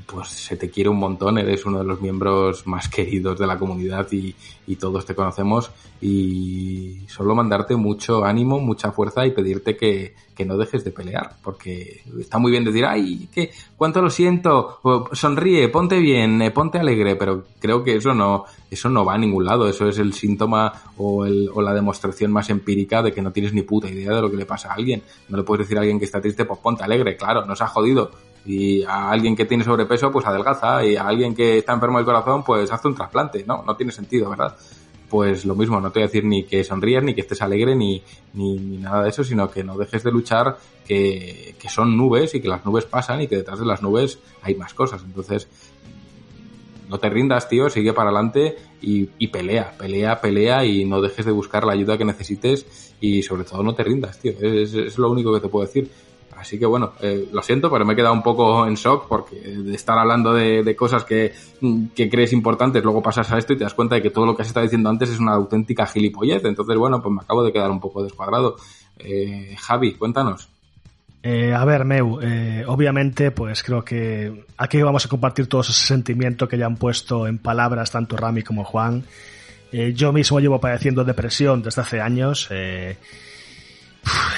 pues 0.06 0.28
se 0.28 0.56
te 0.56 0.70
quiere 0.70 0.90
un 0.90 0.98
montón, 0.98 1.38
eres 1.38 1.64
uno 1.66 1.78
de 1.78 1.84
los 1.84 2.00
miembros 2.00 2.66
más 2.66 2.88
queridos 2.94 3.38
de 3.38 3.46
la 3.46 3.58
comunidad 3.58 4.06
y, 4.12 4.34
todos 4.78 5.06
te 5.06 5.14
conocemos. 5.14 5.70
Y 6.00 7.00
solo 7.08 7.34
mandarte 7.34 7.74
mucho 7.74 8.24
ánimo, 8.24 8.60
mucha 8.60 8.92
fuerza 8.92 9.26
y 9.26 9.32
pedirte 9.32 9.76
que, 9.76 10.14
no 10.46 10.56
dejes 10.56 10.84
de 10.84 10.92
pelear, 10.92 11.34
porque 11.42 12.02
está 12.20 12.38
muy 12.38 12.52
bien 12.52 12.62
decir, 12.62 12.84
ay, 12.84 13.28
que 13.32 13.50
cuánto 13.76 14.00
lo 14.00 14.08
siento, 14.08 14.78
sonríe, 15.12 15.68
ponte 15.68 15.98
bien, 15.98 16.40
eh, 16.42 16.52
ponte 16.52 16.78
alegre, 16.78 17.16
pero 17.16 17.44
creo 17.58 17.82
que 17.82 17.96
eso 17.96 18.14
no, 18.14 18.44
eso 18.70 18.88
no 18.88 19.04
va 19.04 19.14
a 19.14 19.18
ningún 19.18 19.44
lado, 19.44 19.68
eso 19.68 19.88
es 19.88 19.98
el 19.98 20.12
síntoma 20.12 20.72
o, 20.96 21.26
el, 21.26 21.50
o 21.52 21.60
la 21.60 21.74
demostración 21.74 22.30
más 22.30 22.50
empírica 22.50 23.02
de 23.02 23.12
que 23.12 23.20
no 23.20 23.32
tienes 23.32 23.52
ni 23.52 23.62
puta 23.62 23.90
idea 23.90 24.14
de 24.14 24.22
lo 24.22 24.30
que 24.30 24.36
le 24.36 24.46
pasa 24.46 24.70
a 24.70 24.74
alguien. 24.74 25.02
No 25.28 25.38
le 25.38 25.42
puedes 25.42 25.66
decir 25.66 25.76
a 25.76 25.80
alguien 25.80 25.98
que 25.98 26.04
está 26.04 26.20
triste, 26.20 26.44
pues 26.44 26.60
ponte 26.60 26.84
alegre, 26.84 27.16
claro, 27.16 27.44
nos 27.44 27.60
ha 27.60 27.66
jodido, 27.66 28.12
y 28.48 28.82
a 28.82 29.10
alguien 29.10 29.36
que 29.36 29.44
tiene 29.44 29.62
sobrepeso, 29.62 30.10
pues 30.10 30.24
adelgaza. 30.24 30.82
Y 30.82 30.96
a 30.96 31.06
alguien 31.06 31.34
que 31.34 31.58
está 31.58 31.74
enfermo 31.74 31.98
del 31.98 32.06
corazón, 32.06 32.42
pues 32.42 32.72
hace 32.72 32.88
un 32.88 32.94
trasplante. 32.94 33.44
No, 33.46 33.62
no 33.62 33.76
tiene 33.76 33.92
sentido, 33.92 34.30
¿verdad? 34.30 34.56
Pues 35.10 35.44
lo 35.44 35.54
mismo, 35.54 35.78
no 35.82 35.90
te 35.92 35.98
voy 35.98 36.04
a 36.04 36.06
decir 36.06 36.24
ni 36.24 36.44
que 36.44 36.64
sonríes, 36.64 37.02
ni 37.02 37.14
que 37.14 37.20
estés 37.20 37.42
alegre, 37.42 37.76
ni, 37.76 38.02
ni, 38.32 38.78
nada 38.78 39.02
de 39.02 39.10
eso, 39.10 39.22
sino 39.22 39.50
que 39.50 39.62
no 39.62 39.76
dejes 39.76 40.02
de 40.02 40.10
luchar, 40.10 40.56
que, 40.86 41.56
que 41.58 41.68
son 41.68 41.94
nubes 41.94 42.34
y 42.34 42.40
que 42.40 42.48
las 42.48 42.64
nubes 42.64 42.86
pasan 42.86 43.20
y 43.20 43.28
que 43.28 43.36
detrás 43.36 43.58
de 43.58 43.66
las 43.66 43.82
nubes 43.82 44.18
hay 44.40 44.54
más 44.54 44.72
cosas. 44.72 45.02
Entonces, 45.04 45.46
no 46.88 46.98
te 46.98 47.10
rindas, 47.10 47.50
tío, 47.50 47.68
sigue 47.68 47.92
para 47.92 48.08
adelante 48.08 48.56
y, 48.80 49.10
y, 49.18 49.28
pelea, 49.28 49.74
pelea, 49.76 50.22
pelea 50.22 50.64
y 50.64 50.86
no 50.86 51.02
dejes 51.02 51.26
de 51.26 51.32
buscar 51.32 51.64
la 51.64 51.74
ayuda 51.74 51.98
que 51.98 52.06
necesites 52.06 52.94
y 52.98 53.22
sobre 53.22 53.44
todo 53.44 53.62
no 53.62 53.74
te 53.74 53.84
rindas, 53.84 54.18
tío. 54.18 54.32
Es, 54.40 54.72
es 54.72 54.96
lo 54.96 55.10
único 55.10 55.34
que 55.34 55.40
te 55.40 55.48
puedo 55.48 55.66
decir. 55.66 55.90
Así 56.38 56.58
que 56.58 56.66
bueno, 56.66 56.92
eh, 57.00 57.28
lo 57.32 57.42
siento, 57.42 57.70
pero 57.70 57.84
me 57.84 57.94
he 57.94 57.96
quedado 57.96 58.14
un 58.14 58.22
poco 58.22 58.66
en 58.66 58.74
shock 58.74 59.08
porque 59.08 59.36
de 59.36 59.74
estar 59.74 59.98
hablando 59.98 60.32
de, 60.32 60.76
cosas 60.76 61.04
que, 61.04 61.32
crees 61.96 62.32
importantes, 62.32 62.82
luego 62.84 63.02
pasas 63.02 63.30
a 63.32 63.38
esto 63.38 63.52
y 63.54 63.56
te 63.56 63.64
das 63.64 63.74
cuenta 63.74 63.96
de 63.96 64.02
que 64.02 64.10
todo 64.10 64.24
lo 64.24 64.36
que 64.36 64.42
has 64.42 64.48
estado 64.48 64.64
diciendo 64.64 64.88
antes 64.88 65.10
es 65.10 65.18
una 65.18 65.32
auténtica 65.32 65.86
gilipollez. 65.86 66.44
Entonces, 66.44 66.76
bueno, 66.76 67.02
pues 67.02 67.12
me 67.12 67.20
acabo 67.22 67.42
de 67.42 67.52
quedar 67.52 67.70
un 67.70 67.80
poco 67.80 68.04
descuadrado. 68.04 68.56
Eh, 68.98 69.56
Javi, 69.58 69.94
cuéntanos. 69.94 70.48
Eh, 71.24 71.52
a 71.52 71.64
ver, 71.64 71.84
Meu, 71.84 72.20
obviamente, 72.68 73.32
pues 73.32 73.64
creo 73.64 73.84
que 73.84 74.44
aquí 74.56 74.80
vamos 74.80 75.04
a 75.04 75.08
compartir 75.08 75.48
todos 75.48 75.70
esos 75.70 75.86
sentimientos 75.86 76.48
que 76.48 76.56
ya 76.56 76.66
han 76.66 76.76
puesto 76.76 77.26
en 77.26 77.38
palabras 77.38 77.90
tanto 77.90 78.16
Rami 78.16 78.42
como 78.42 78.62
Juan. 78.62 79.02
yo 79.72 80.12
mismo 80.12 80.38
llevo 80.38 80.60
padeciendo 80.60 81.04
depresión 81.04 81.62
desde 81.62 81.82
hace 81.82 82.00
años 82.00 82.48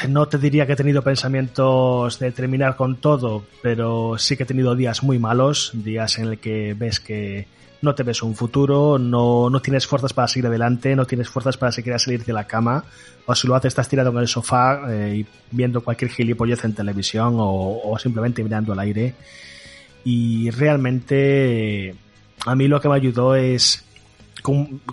no 0.08 0.26
te 0.26 0.38
diría 0.38 0.66
que 0.66 0.72
he 0.72 0.76
tenido 0.76 1.02
pensamientos 1.02 2.18
de 2.18 2.32
terminar 2.32 2.76
con 2.76 2.96
todo, 2.96 3.44
pero 3.62 4.18
sí 4.18 4.36
que 4.36 4.44
he 4.44 4.46
tenido 4.46 4.74
días 4.74 5.02
muy 5.02 5.18
malos, 5.18 5.72
días 5.74 6.18
en 6.18 6.26
el 6.26 6.38
que 6.38 6.74
ves 6.74 7.00
que 7.00 7.46
no 7.82 7.94
te 7.94 8.02
ves 8.02 8.22
un 8.22 8.34
futuro, 8.34 8.98
no, 8.98 9.48
no 9.48 9.60
tienes 9.62 9.86
fuerzas 9.86 10.12
para 10.12 10.28
seguir 10.28 10.46
adelante, 10.46 10.94
no 10.94 11.06
tienes 11.06 11.28
fuerzas 11.28 11.56
para 11.56 11.72
siquiera 11.72 11.98
salir 11.98 12.24
de 12.24 12.32
la 12.32 12.46
cama, 12.46 12.84
o 13.26 13.34
si 13.34 13.48
lo 13.48 13.54
haces 13.54 13.68
estás 13.68 13.88
tirado 13.88 14.10
en 14.10 14.18
el 14.18 14.28
sofá 14.28 14.82
eh, 14.90 15.16
y 15.18 15.26
viendo 15.50 15.82
cualquier 15.82 16.10
gilipollez 16.10 16.64
en 16.64 16.74
televisión 16.74 17.36
o, 17.38 17.80
o 17.84 17.98
simplemente 17.98 18.42
mirando 18.42 18.72
al 18.72 18.80
aire. 18.80 19.14
Y 20.04 20.50
realmente 20.50 21.94
a 22.46 22.54
mí 22.54 22.68
lo 22.68 22.80
que 22.80 22.88
me 22.88 22.96
ayudó 22.96 23.34
es, 23.34 23.84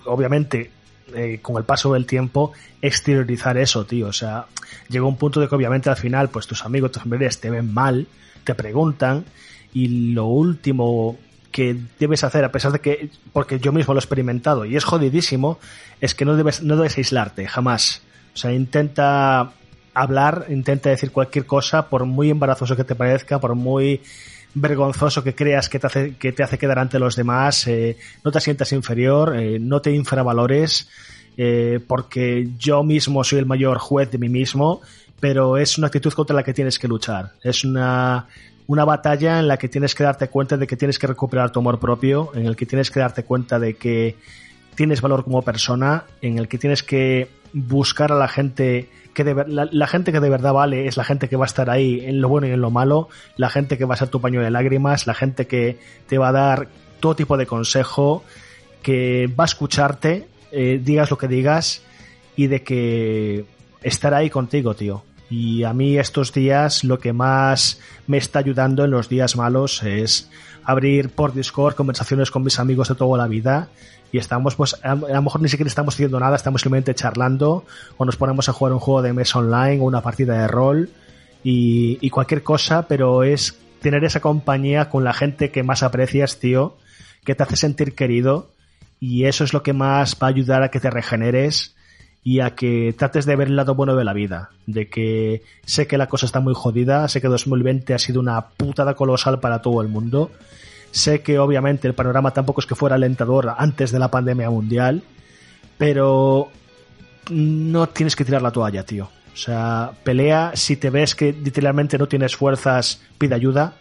obviamente, 0.06 0.72
eh, 1.16 1.40
con 1.42 1.58
el 1.58 1.64
paso 1.64 1.94
del 1.94 2.06
tiempo, 2.06 2.54
exteriorizar 2.82 3.58
eso, 3.58 3.86
tío. 3.86 4.08
O 4.08 4.14
sea, 4.14 4.46
llegó 4.90 5.08
un 5.08 5.18
punto 5.18 5.40
de 5.40 5.48
que 5.48 5.56
obviamente 5.56 5.90
al 5.90 5.98
final, 5.98 6.30
pues 6.30 6.48
tus 6.48 6.66
amigos, 6.66 6.92
tus 6.92 7.04
familiares 7.04 7.40
te 7.40 7.50
ven 7.50 7.74
mal, 7.74 8.08
te 8.44 8.56
preguntan, 8.56 9.26
y 9.74 10.14
lo 10.14 10.26
último 10.26 11.18
que 11.52 11.76
debes 12.00 12.24
hacer, 12.24 12.44
a 12.44 12.52
pesar 12.52 12.72
de 12.72 12.80
que, 12.80 13.10
porque 13.34 13.60
yo 13.60 13.72
mismo 13.72 13.94
lo 13.94 14.00
he 14.00 14.02
experimentado 14.02 14.66
y 14.66 14.76
es 14.76 14.84
jodidísimo, 14.84 15.60
es 16.02 16.14
que 16.14 16.26
no 16.26 16.36
debes, 16.36 16.62
no 16.62 16.76
debes 16.76 16.98
aislarte, 16.98 17.48
jamás. 17.48 18.02
O 18.34 18.38
sea, 18.38 18.54
intenta 18.54 19.52
hablar, 19.94 20.46
intenta 20.50 20.90
decir 20.90 21.12
cualquier 21.12 21.46
cosa, 21.46 21.90
por 21.90 22.06
muy 22.06 22.30
embarazoso 22.30 22.76
que 22.76 22.84
te 22.84 22.96
parezca, 22.96 23.40
por 23.40 23.56
muy 23.56 24.02
vergonzoso 24.62 25.24
que 25.24 25.36
creas 25.36 25.70
que 25.70 25.80
te 25.80 25.88
hace, 25.88 26.16
que 26.16 26.32
te 26.32 26.44
hace 26.44 26.58
quedar 26.58 26.80
ante 26.80 27.00
los 27.00 27.16
demás, 27.16 27.68
eh, 27.68 27.98
no 28.24 28.32
te 28.32 28.40
sientas 28.40 28.72
inferior, 28.74 29.36
eh, 29.38 29.60
no 29.60 29.82
te 29.82 29.92
infravalores, 29.92 30.90
eh, 31.38 31.80
porque 31.86 32.50
yo 32.58 32.84
mismo 32.84 33.24
soy 33.24 33.40
el 33.40 33.46
mayor 33.46 33.78
juez 33.78 34.12
de 34.12 34.18
mí 34.18 34.30
mismo, 34.30 34.82
pero 35.20 35.58
es 35.58 35.78
una 35.78 35.88
actitud 35.88 36.14
contra 36.14 36.36
la 36.36 36.44
que 36.44 36.54
tienes 36.54 36.80
que 36.80 36.88
luchar. 36.88 37.34
Es 37.42 37.64
una, 37.64 38.28
una 38.68 38.86
batalla 38.86 39.40
en 39.40 39.48
la 39.48 39.58
que 39.58 39.70
tienes 39.70 39.96
que 39.96 40.04
darte 40.04 40.30
cuenta 40.30 40.58
de 40.58 40.68
que 40.68 40.76
tienes 40.76 41.00
que 41.00 41.08
recuperar 41.08 41.52
tu 41.52 41.60
amor 41.60 41.80
propio, 41.80 42.32
en 42.36 42.46
el 42.46 42.56
que 42.56 42.66
tienes 42.66 42.92
que 42.92 43.00
darte 43.00 43.24
cuenta 43.24 43.60
de 43.60 43.76
que 43.76 44.16
tienes 44.76 45.02
valor 45.02 45.24
como 45.24 45.42
persona, 45.42 46.06
en 46.22 46.38
el 46.38 46.48
que 46.48 46.58
tienes 46.58 46.84
que 46.84 47.30
buscar 47.54 48.12
a 48.12 48.16
la 48.16 48.28
gente 48.28 48.90
que 49.24 49.34
la, 49.48 49.88
gente 49.88 50.12
que 50.12 50.20
de 50.20 50.30
verdad 50.30 50.54
vale 50.54 50.88
es 50.88 50.96
la 50.96 51.04
gente 51.04 51.28
que 51.28 51.38
va 51.38 51.46
a 51.46 51.48
estar 51.48 51.72
ahí 51.72 52.02
en 52.06 52.22
lo 52.22 52.30
bueno 52.30 52.46
y 52.46 52.52
en 52.52 52.62
lo 52.62 52.70
malo, 52.70 53.10
la 53.36 53.50
gente 53.50 53.76
que 53.80 53.86
va 53.86 53.96
a 53.96 53.98
ser 53.98 54.10
tu 54.10 54.22
paño 54.22 54.42
de 54.42 54.52
lágrimas, 54.52 55.08
la 55.08 55.16
gente 55.16 55.48
que 55.48 55.80
te 56.06 56.20
va 56.20 56.28
a 56.28 56.32
dar 56.32 56.68
todo 57.00 57.16
tipo 57.16 57.36
de 57.36 57.48
consejo, 57.48 58.24
que 58.84 59.28
va 59.28 59.46
a 59.46 59.48
escucharte, 59.48 60.28
eh, 60.52 60.80
digas 60.84 61.10
lo 61.10 61.18
que 61.18 61.28
digas 61.28 61.82
y 62.36 62.46
de 62.46 62.62
que 62.62 63.46
estará 63.82 64.18
ahí 64.18 64.30
contigo, 64.30 64.76
tío. 64.76 65.04
Y 65.32 65.64
a 65.64 65.74
mí 65.74 65.98
estos 65.98 66.32
días 66.32 66.84
lo 66.84 67.00
que 67.00 67.12
más 67.12 67.80
me 68.06 68.18
está 68.18 68.38
ayudando 68.38 68.86
en 68.86 68.92
los 68.92 69.10
días 69.10 69.36
malos 69.36 69.82
es 69.82 70.30
abrir 70.64 71.10
por 71.10 71.34
Discord 71.34 71.74
conversaciones 71.74 72.30
con 72.30 72.44
mis 72.44 72.60
amigos 72.60 72.90
de 72.90 72.96
toda 72.96 73.18
la 73.18 73.28
vida 73.28 73.70
y 74.12 74.18
estamos 74.18 74.56
pues 74.56 74.76
a, 74.84 74.92
a 74.92 74.96
lo 74.96 75.22
mejor 75.22 75.42
ni 75.42 75.50
siquiera 75.50 75.68
estamos 75.68 75.96
haciendo 75.96 76.20
nada, 76.20 76.36
estamos 76.36 76.62
simplemente 76.62 76.96
charlando 76.96 77.66
o 77.98 78.06
nos 78.06 78.16
ponemos 78.16 78.50
a 78.50 78.54
jugar 78.54 78.74
un 78.74 78.80
juego 78.80 79.02
de 79.02 79.14
mesa 79.14 79.40
online 79.40 79.80
o 79.82 79.86
una 79.86 80.02
partida 80.02 80.42
de 80.42 80.48
rol 80.48 80.90
y, 81.44 81.98
y 82.02 82.10
cualquier 82.10 82.44
cosa, 82.44 82.88
pero 82.88 83.24
es 83.24 83.60
tener 83.82 84.04
esa 84.04 84.20
compañía 84.20 84.90
con 84.90 85.04
la 85.04 85.14
gente 85.14 85.52
que 85.52 85.64
más 85.64 85.84
aprecias, 85.84 86.40
tío, 86.40 86.78
que 87.24 87.36
te 87.36 87.44
hace 87.44 87.56
sentir 87.56 87.96
querido 87.96 88.50
y 89.00 89.26
eso 89.26 89.44
es 89.44 89.54
lo 89.54 89.64
que 89.64 89.74
más 89.74 90.18
va 90.22 90.28
a 90.28 90.30
ayudar 90.32 90.64
a 90.64 90.70
que 90.70 90.80
te 90.80 90.90
regeneres 90.90 91.76
y 92.24 92.42
a 92.42 92.56
que 92.56 92.94
trates 92.98 93.26
de 93.26 93.36
ver 93.38 93.48
el 93.48 93.56
lado 93.56 93.76
bueno 93.76 93.96
de 93.96 94.04
la 94.04 94.14
vida. 94.14 94.50
De 94.66 94.90
que 94.90 95.44
sé 95.66 95.88
que 95.88 95.98
la 95.98 96.08
cosa 96.08 96.26
está 96.26 96.42
muy 96.42 96.54
jodida, 96.54 97.08
sé 97.08 97.22
que 97.22 97.28
2020 97.30 97.94
ha 97.94 98.00
sido 98.00 98.20
una 98.20 98.50
putada 98.50 98.96
colosal 98.96 99.40
para 99.40 99.62
todo 99.62 99.82
el 99.82 99.88
mundo. 99.88 100.32
Sé 100.98 101.22
que 101.22 101.38
obviamente 101.38 101.88
el 101.88 101.94
panorama 101.94 102.32
tampoco 102.32 102.60
es 102.60 102.66
que 102.66 102.74
fuera 102.74 102.96
alentador 102.96 103.54
antes 103.56 103.92
de 103.92 104.00
la 104.00 104.10
pandemia 104.10 104.50
mundial, 104.50 105.04
pero 105.78 106.50
no 107.30 107.88
tienes 107.90 108.16
que 108.16 108.26
tirar 108.26 108.42
la 108.42 108.50
toalla, 108.50 108.84
tío. 108.84 109.08
O 109.32 109.38
sea, 109.38 109.92
pelea 110.04 110.54
si 110.56 110.76
te 110.76 110.90
ves 110.90 111.14
que 111.14 111.34
literalmente 111.34 112.00
no 112.00 112.08
tienes 112.08 112.36
fuerzas, 112.36 113.00
pide 113.20 113.36
ayuda, 113.36 113.76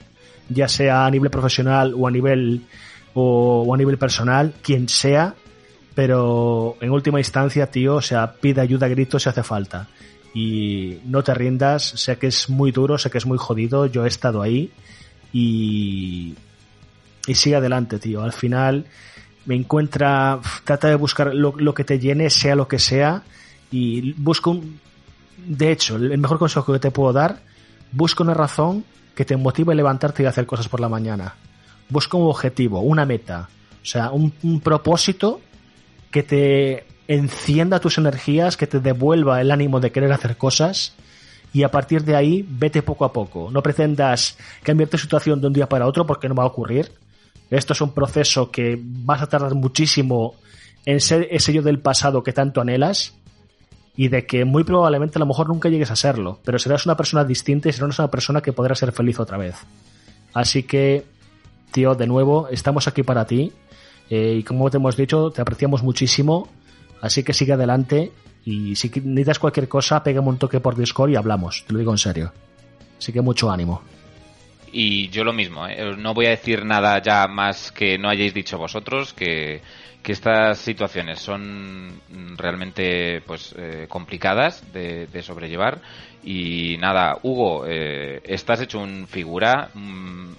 ya 0.51 0.69
sea 0.69 1.07
a 1.07 1.11
nivel 1.11 1.31
profesional 1.31 1.95
o 1.97 2.07
a 2.07 2.11
nivel 2.11 2.67
o, 3.15 3.73
a 3.73 3.79
nivel 3.79 3.97
personal, 3.97 4.53
quien 4.61 4.87
sea, 4.87 5.37
pero 5.95 6.77
en 6.83 6.91
última 6.91 7.19
instancia, 7.19 7.71
tío, 7.71 7.95
o 7.95 8.03
sea, 8.03 8.35
pide 8.35 8.61
ayuda 8.61 8.85
a 8.85 8.91
gritos 8.91 9.23
si 9.23 9.31
hace 9.31 9.43
falta. 9.43 9.89
Y 10.35 10.99
no 11.07 11.25
te 11.25 11.33
rindas, 11.33 11.83
sé 11.83 12.19
que 12.19 12.27
es 12.27 12.51
muy 12.51 12.73
duro, 12.73 12.99
sé 12.99 13.09
que 13.09 13.17
es 13.17 13.25
muy 13.25 13.39
jodido, 13.39 13.87
yo 13.87 14.05
he 14.05 14.09
estado 14.09 14.43
ahí 14.43 14.71
y, 15.33 16.35
y 17.27 17.35
sigue 17.35 17.57
adelante, 17.57 17.99
tío. 17.99 18.23
Al 18.23 18.33
final 18.33 18.87
me 19.45 19.55
encuentra, 19.55 20.41
trata 20.65 20.89
de 20.89 20.95
buscar 20.97 21.35
lo, 21.35 21.75
que 21.75 21.85
te 21.85 21.99
llene, 21.99 22.31
sea 22.31 22.55
lo 22.55 22.69
que 22.69 22.79
sea, 22.79 23.23
y 23.71 24.13
busca 24.15 24.51
un, 24.51 24.81
de 25.37 25.73
hecho, 25.73 25.97
el 25.97 26.19
mejor 26.19 26.39
consejo 26.39 26.73
que 26.73 26.79
te 26.79 26.91
puedo 26.91 27.13
dar, 27.13 27.41
busca 27.93 28.23
una 28.23 28.35
razón 28.35 28.85
que 29.15 29.25
te 29.25 29.37
motive 29.37 29.73
a 29.73 29.77
levantarte 29.77 30.23
y 30.23 30.27
a 30.27 30.31
hacer 30.31 30.47
cosas 30.47 30.69
por 30.69 30.81
la 30.81 30.89
mañana. 30.89 31.35
Busca 31.89 32.17
un 32.17 32.29
objetivo, 32.29 32.81
una 32.81 33.07
meta, 33.07 33.49
o 33.83 33.87
sea, 33.87 34.11
un, 34.11 34.33
un 34.43 34.61
propósito 34.61 35.41
que 36.11 36.23
te 36.23 36.87
encienda 37.09 37.81
tus 37.81 37.99
energías, 37.99 38.57
que 38.57 38.67
te 38.67 38.81
devuelva 38.81 39.41
el 39.41 39.51
ánimo 39.51 39.81
de 39.81 39.93
querer 39.93 40.13
hacer 40.13 40.37
cosas 40.37 40.95
y 41.53 41.63
a 41.63 41.71
partir 41.71 42.05
de 42.05 42.17
ahí 42.17 42.45
vete 42.47 42.83
poco 42.83 43.05
a 43.05 43.13
poco. 43.13 43.49
No 43.51 43.63
pretendas 43.63 44.37
cambiar 44.63 44.91
tu 44.91 44.99
situación 44.99 45.41
de 45.41 45.47
un 45.47 45.53
día 45.53 45.69
para 45.69 45.87
otro 45.87 46.05
porque 46.05 46.29
no 46.29 46.35
va 46.35 46.43
a 46.43 46.47
ocurrir. 46.47 46.93
Esto 47.51 47.73
es 47.73 47.81
un 47.81 47.93
proceso 47.93 48.51
que 48.51 48.79
vas 48.81 49.23
a 49.23 49.29
tardar 49.29 49.55
muchísimo 49.55 50.35
en 50.85 51.01
ser 51.01 51.29
ese 51.31 51.53
yo 51.53 51.63
del 51.63 51.81
pasado 51.81 52.23
que 52.23 52.33
tanto 52.33 52.61
anhelas 52.61 53.15
y 53.97 54.09
de 54.09 54.27
que 54.27 54.45
muy 54.45 54.65
probablemente 54.65 55.19
a 55.19 55.21
lo 55.21 55.27
mejor 55.27 55.49
nunca 55.49 55.69
llegues 55.69 55.91
a 55.91 55.97
serlo, 55.97 56.39
pero 56.45 56.59
serás 56.59 56.85
una 56.87 56.97
persona 56.97 57.25
distinta 57.25 57.69
y 57.69 57.73
serás 57.73 57.99
una 57.99 58.11
persona 58.11 58.41
que 58.41 58.53
podrá 58.53 58.75
ser 58.75 58.93
feliz 58.93 59.19
otra 59.19 59.39
vez. 59.39 59.57
Así 60.35 60.65
que, 60.65 61.05
tío, 61.73 61.95
de 61.95 62.07
nuevo, 62.07 62.49
estamos 62.51 62.87
aquí 62.89 63.03
para 63.03 63.25
ti 63.25 63.53
eh, 64.11 64.37
y 64.39 64.43
como 64.43 64.71
te 64.71 64.77
hemos 64.77 64.97
dicho, 64.97 65.31
te 65.31 65.41
apreciamos 65.41 65.83
muchísimo, 65.83 66.49
así 67.01 67.23
que 67.23 67.33
sigue 67.33 67.55
adelante 67.55 68.13
y 68.45 68.77
si 68.77 68.89
necesitas 68.89 69.39
cualquier 69.39 69.69
cosa, 69.69 70.03
pégame 70.03 70.29
un 70.29 70.39
toque 70.39 70.61
por 70.61 70.77
Discord 70.77 71.11
y 71.11 71.17
hablamos, 71.17 71.65
te 71.67 71.73
lo 71.73 71.79
digo 71.79 71.93
en 71.93 71.99
serio. 71.99 72.33
Así 72.99 73.13
que 73.13 73.21
mucho 73.21 73.51
ánimo. 73.51 73.83
Y 74.73 75.09
yo 75.09 75.25
lo 75.25 75.33
mismo, 75.33 75.67
¿eh? 75.67 75.95
no 75.97 76.13
voy 76.13 76.27
a 76.27 76.31
decir 76.31 76.65
nada 76.65 77.01
ya 77.01 77.27
más 77.29 77.73
que 77.73 77.99
no 77.99 78.09
hayáis 78.09 78.35
dicho 78.35 78.59
vosotros, 78.59 79.13
que, 79.13 79.63
que 80.03 80.13
estas 80.13 80.59
situaciones 80.59 81.21
son 81.21 82.01
realmente 82.37 83.23
pues 83.23 83.55
eh, 83.59 83.87
complicadas 83.89 84.73
de, 84.73 85.07
de, 85.07 85.23
sobrellevar. 85.23 85.81
Y 86.23 86.77
nada, 86.79 87.19
Hugo, 87.23 87.65
eh, 87.67 88.21
estás 88.25 88.61
hecho 88.61 88.81
un 88.81 89.07
figura. 89.07 89.71
Mm, 89.75 90.33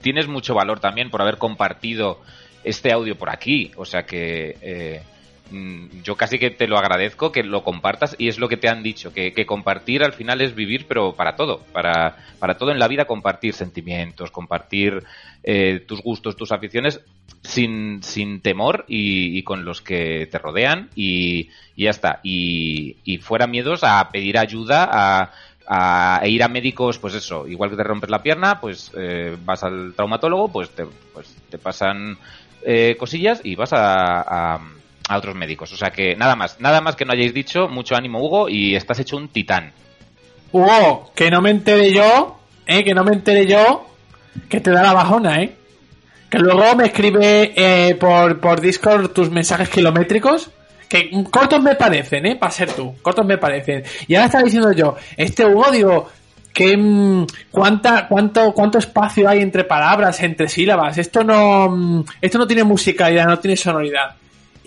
tienes 0.00 0.26
mucho 0.26 0.54
valor 0.54 0.80
también 0.80 1.10
por 1.10 1.22
haber 1.22 1.38
compartido 1.38 2.20
este 2.64 2.92
audio 2.92 3.16
por 3.16 3.30
aquí. 3.30 3.70
O 3.76 3.84
sea 3.84 4.02
que 4.02 4.56
eh, 4.60 5.02
yo 6.02 6.16
casi 6.16 6.38
que 6.38 6.50
te 6.50 6.66
lo 6.66 6.78
agradezco 6.78 7.32
que 7.32 7.42
lo 7.42 7.62
compartas 7.62 8.14
y 8.18 8.28
es 8.28 8.38
lo 8.38 8.48
que 8.48 8.56
te 8.56 8.68
han 8.68 8.82
dicho, 8.82 9.12
que, 9.12 9.46
compartir 9.46 10.02
al 10.02 10.12
final 10.12 10.40
es 10.40 10.54
vivir, 10.54 10.86
pero 10.86 11.14
para 11.14 11.36
todo, 11.36 11.60
para, 11.72 12.16
para 12.38 12.58
todo 12.58 12.70
en 12.70 12.78
la 12.78 12.88
vida 12.88 13.06
compartir 13.06 13.54
sentimientos, 13.54 14.30
compartir 14.30 15.02
eh, 15.42 15.84
tus 15.86 16.02
gustos, 16.02 16.36
tus 16.36 16.52
aficiones 16.52 17.00
sin, 17.42 18.02
sin 18.02 18.40
temor 18.40 18.84
y, 18.88 19.42
con 19.42 19.64
los 19.64 19.80
que 19.80 20.28
te 20.30 20.38
rodean 20.38 20.90
y, 20.94 21.48
ya 21.76 21.90
está. 21.90 22.20
Y, 22.22 23.18
fuera 23.22 23.46
miedos 23.46 23.84
a 23.84 24.08
pedir 24.10 24.38
ayuda, 24.38 25.30
a, 25.70 26.26
ir 26.26 26.42
a 26.42 26.48
médicos, 26.48 26.98
pues 26.98 27.14
eso, 27.14 27.46
igual 27.46 27.70
que 27.70 27.76
te 27.76 27.84
rompes 27.84 28.10
la 28.10 28.22
pierna, 28.22 28.60
pues 28.60 28.90
eh, 28.96 29.36
vas 29.44 29.62
al 29.62 29.94
traumatólogo, 29.94 30.48
pues 30.48 30.70
te, 30.70 30.86
pues 31.12 31.34
te 31.50 31.58
pasan 31.58 32.18
eh, 32.62 32.96
cosillas 32.98 33.40
y 33.44 33.54
vas 33.54 33.70
a 33.72 34.58
a 35.08 35.16
otros 35.16 35.34
médicos. 35.34 35.72
O 35.72 35.76
sea 35.76 35.90
que 35.90 36.14
nada 36.14 36.36
más, 36.36 36.60
nada 36.60 36.80
más 36.80 36.94
que 36.94 37.04
no 37.04 37.12
hayáis 37.12 37.34
dicho, 37.34 37.68
mucho 37.68 37.96
ánimo 37.96 38.22
Hugo 38.22 38.48
y 38.48 38.76
estás 38.76 39.00
hecho 39.00 39.16
un 39.16 39.28
titán. 39.28 39.72
Hugo, 40.52 41.10
que 41.14 41.30
no 41.30 41.40
me 41.40 41.50
entere 41.50 41.92
yo, 41.92 42.38
eh, 42.66 42.84
que 42.84 42.94
no 42.94 43.04
me 43.04 43.12
entere 43.12 43.46
yo, 43.46 43.86
que 44.48 44.60
te 44.60 44.70
da 44.70 44.82
la 44.82 44.92
bajona, 44.92 45.42
eh. 45.42 45.54
Que 46.30 46.38
luego 46.38 46.76
me 46.76 46.86
escribe 46.86 47.52
eh, 47.56 47.94
por, 47.94 48.38
por 48.38 48.60
Discord 48.60 49.10
tus 49.12 49.30
mensajes 49.30 49.68
kilométricos. 49.68 50.50
Que 50.88 51.10
cortos 51.30 51.62
me 51.62 51.74
parecen, 51.74 52.24
eh, 52.26 52.36
para 52.36 52.52
ser 52.52 52.72
tú. 52.72 52.94
Cortos 53.02 53.24
me 53.24 53.36
parecen. 53.36 53.82
Y 54.06 54.14
ahora 54.14 54.26
estaba 54.26 54.44
diciendo 54.44 54.72
yo, 54.72 54.96
este 55.16 55.44
Hugo, 55.44 55.70
digo, 55.70 56.08
que 56.52 56.76
mm, 56.76 57.26
cuánta, 57.50 58.08
cuánto, 58.08 58.52
cuánto 58.52 58.78
espacio 58.78 59.28
hay 59.28 59.40
entre 59.40 59.64
palabras, 59.64 60.20
entre 60.22 60.48
sílabas. 60.48 60.98
Esto 60.98 61.24
no, 61.24 62.04
esto 62.20 62.38
no 62.38 62.46
tiene 62.46 62.64
musicalidad, 62.64 63.26
no 63.26 63.38
tiene 63.38 63.56
sonoridad. 63.56 64.16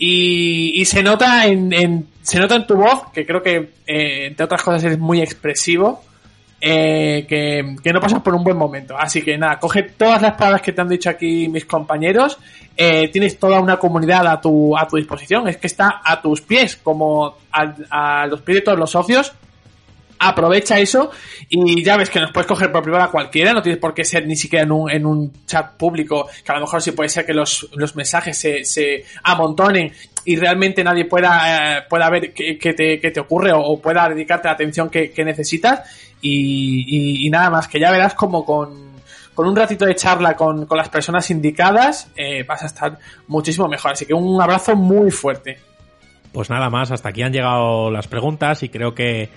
Y, 0.04 0.84
se 0.86 1.04
nota 1.04 1.46
en, 1.46 1.72
en, 1.72 2.08
se 2.24 2.40
nota 2.40 2.56
en 2.56 2.66
tu 2.66 2.76
voz 2.76 3.12
que 3.14 3.24
creo 3.24 3.44
que 3.44 3.70
eh, 3.86 4.26
entre 4.26 4.46
otras 4.46 4.64
cosas 4.64 4.84
eres 4.84 4.98
muy 4.98 5.22
expresivo 5.22 6.02
eh, 6.60 7.24
que, 7.30 7.76
que, 7.84 7.94
no 7.94 8.00
pasas 8.00 8.20
por 8.24 8.34
un 8.34 8.44
buen 8.44 8.58
momento. 8.58 8.98
Así 8.98 9.22
que 9.22 9.38
nada 9.38 9.60
coge 9.60 9.84
todas 9.84 10.20
las 10.20 10.34
palabras 10.34 10.64
que 10.64 10.72
te 10.72 10.82
han 10.82 10.90
dicho 10.90 11.08
aquí 11.08 11.48
mis 11.50 11.66
compañeros 11.66 12.40
eh, 12.76 13.10
tienes 13.10 13.38
toda 13.38 13.60
una 13.60 13.78
comunidad 13.78 14.26
a 14.26 14.42
tu 14.42 14.76
a 14.76 14.88
tu 14.88 14.98
disposición. 14.98 15.48
Es 15.48 15.58
que 15.58 15.68
está 15.68 16.02
a 16.04 16.20
tus 16.20 16.42
pies 16.42 16.78
como 16.78 17.36
a, 17.52 18.22
a 18.24 18.26
los 18.26 18.42
pies 18.42 18.56
de 18.56 18.62
todos 18.62 18.80
los 18.80 18.90
socios 18.90 19.34
aprovecha 20.22 20.80
eso 20.80 21.10
y 21.50 21.84
ya 21.84 21.98
ves 21.98 22.10
que 22.10 22.20
nos 22.20 22.32
puedes 22.32 22.48
coger 22.48 22.72
por 22.72 22.84
privada 22.84 23.10
cualquiera, 23.10 23.54
no 23.54 23.62
tienes 23.62 23.80
por 23.80 23.94
qué 23.94 24.06
ser 24.06 24.28
ni 24.28 24.36
siquiera 24.36 24.64
en 24.64 24.72
un, 24.72 24.92
en 24.92 25.06
un 25.06 25.46
chat 25.46 25.76
público, 25.76 26.30
que 26.46 26.52
a 26.52 26.56
lo 26.56 26.62
mejor 26.62 26.82
sí 26.82 26.92
puede 26.92 27.10
ser 27.10 27.26
que 27.26 27.34
los, 27.34 27.68
los 27.74 27.96
mensajes 27.96 28.38
se, 28.38 28.64
se 28.64 29.04
amontonen 29.24 29.92
y 30.24 30.36
realmente 30.36 30.84
nadie 30.84 31.06
pueda, 31.06 31.80
eh, 31.80 31.84
pueda 31.90 32.08
ver 32.12 32.34
qué, 32.34 32.74
te, 32.74 32.98
te 32.98 33.20
ocurre 33.20 33.52
o, 33.52 33.82
pueda 33.82 34.08
dedicarte 34.10 34.48
la 34.48 34.54
atención 34.54 34.90
que, 34.90 35.12
necesitas 35.26 35.90
y, 36.22 37.28
nada 37.32 37.50
más, 37.50 37.68
que 37.68 37.80
ya 37.80 37.90
verás 37.90 38.14
como 38.14 38.46
con, 38.46 38.92
con 39.34 39.48
un 39.48 39.56
ratito 39.56 39.86
de 39.86 39.96
charla 39.96 40.36
con, 40.36 40.68
con 40.68 40.78
las 40.78 40.90
personas 40.90 41.32
indicadas 41.32 42.12
eh, 42.16 42.44
vas 42.44 42.62
a 42.62 42.68
estar 42.68 43.00
muchísimo 43.28 43.68
mejor, 43.68 43.94
así 43.94 44.06
que 44.06 44.14
un 44.14 44.40
abrazo 44.40 44.76
muy 44.76 45.10
fuerte. 45.10 45.58
Pues 46.32 46.52
nada 46.52 46.70
más, 46.70 46.92
hasta 46.92 47.10
aquí 47.10 47.24
han 47.24 47.34
llegado 47.34 47.90
las 47.90 48.08
preguntas 48.08 48.62
y 48.62 48.70
creo 48.70 48.94
que 48.94 49.30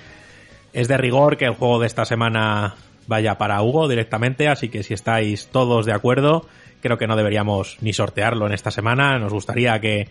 es 0.74 0.88
de 0.88 0.96
rigor 0.98 1.36
que 1.38 1.46
el 1.46 1.54
juego 1.54 1.78
de 1.78 1.86
esta 1.86 2.04
semana 2.04 2.74
vaya 3.06 3.38
para 3.38 3.62
Hugo 3.62 3.88
directamente, 3.88 4.48
así 4.48 4.68
que 4.68 4.82
si 4.82 4.92
estáis 4.92 5.46
todos 5.46 5.86
de 5.86 5.92
acuerdo, 5.92 6.46
creo 6.82 6.98
que 6.98 7.06
no 7.06 7.16
deberíamos 7.16 7.78
ni 7.80 7.92
sortearlo 7.92 8.46
en 8.46 8.52
esta 8.52 8.72
semana. 8.72 9.18
Nos 9.18 9.32
gustaría 9.32 9.80
que, 9.80 10.08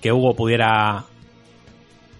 que 0.00 0.10
Hugo 0.10 0.34
pudiera 0.34 1.04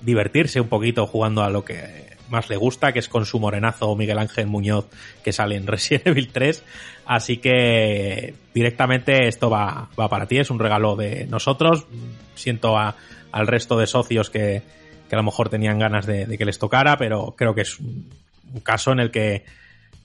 divertirse 0.03 0.61
un 0.61 0.69
poquito 0.69 1.07
jugando 1.07 1.43
a 1.43 1.51
lo 1.51 1.65
que 1.65 2.07
más 2.29 2.51
le 2.51 2.59
gusta, 2.59 2.93
que 2.93 2.99
es 2.99 3.09
con 3.09 3.25
su 3.25 3.41
morenazo 3.41 3.97
Miguel 3.97 4.19
Ángel 4.19 4.47
Muñoz 4.47 4.87
que 5.25 5.33
sale 5.33 5.57
en 5.57 5.67
Resident 5.67 6.09
Evil 6.09 6.29
3. 6.29 6.63
Así 7.07 7.39
que 7.39 8.35
directamente 8.53 9.29
esto 9.29 9.49
va, 9.49 9.89
va 9.99 10.11
para 10.11 10.27
ti, 10.27 10.37
es 10.37 10.51
un 10.51 10.59
regalo 10.59 10.95
de 10.95 11.27
nosotros. 11.27 11.87
Siento 12.35 12.77
a, 12.77 12.97
al 13.33 13.47
resto 13.47 13.79
de 13.79 13.87
socios 13.87 14.29
que, 14.29 14.63
que 15.09 15.15
a 15.15 15.19
lo 15.19 15.25
mejor 15.25 15.49
tenían 15.49 15.79
ganas 15.79 16.07
de, 16.07 16.27
de 16.27 16.39
que 16.39 16.45
les 16.45 16.59
tocara, 16.59 16.97
pero 16.97 17.35
creo 17.37 17.55
que 17.55 17.63
es 17.63 17.79
un, 17.81 18.09
un 18.55 18.61
caso 18.61 18.93
en 18.93 19.01
el 19.01 19.11
que 19.11 19.45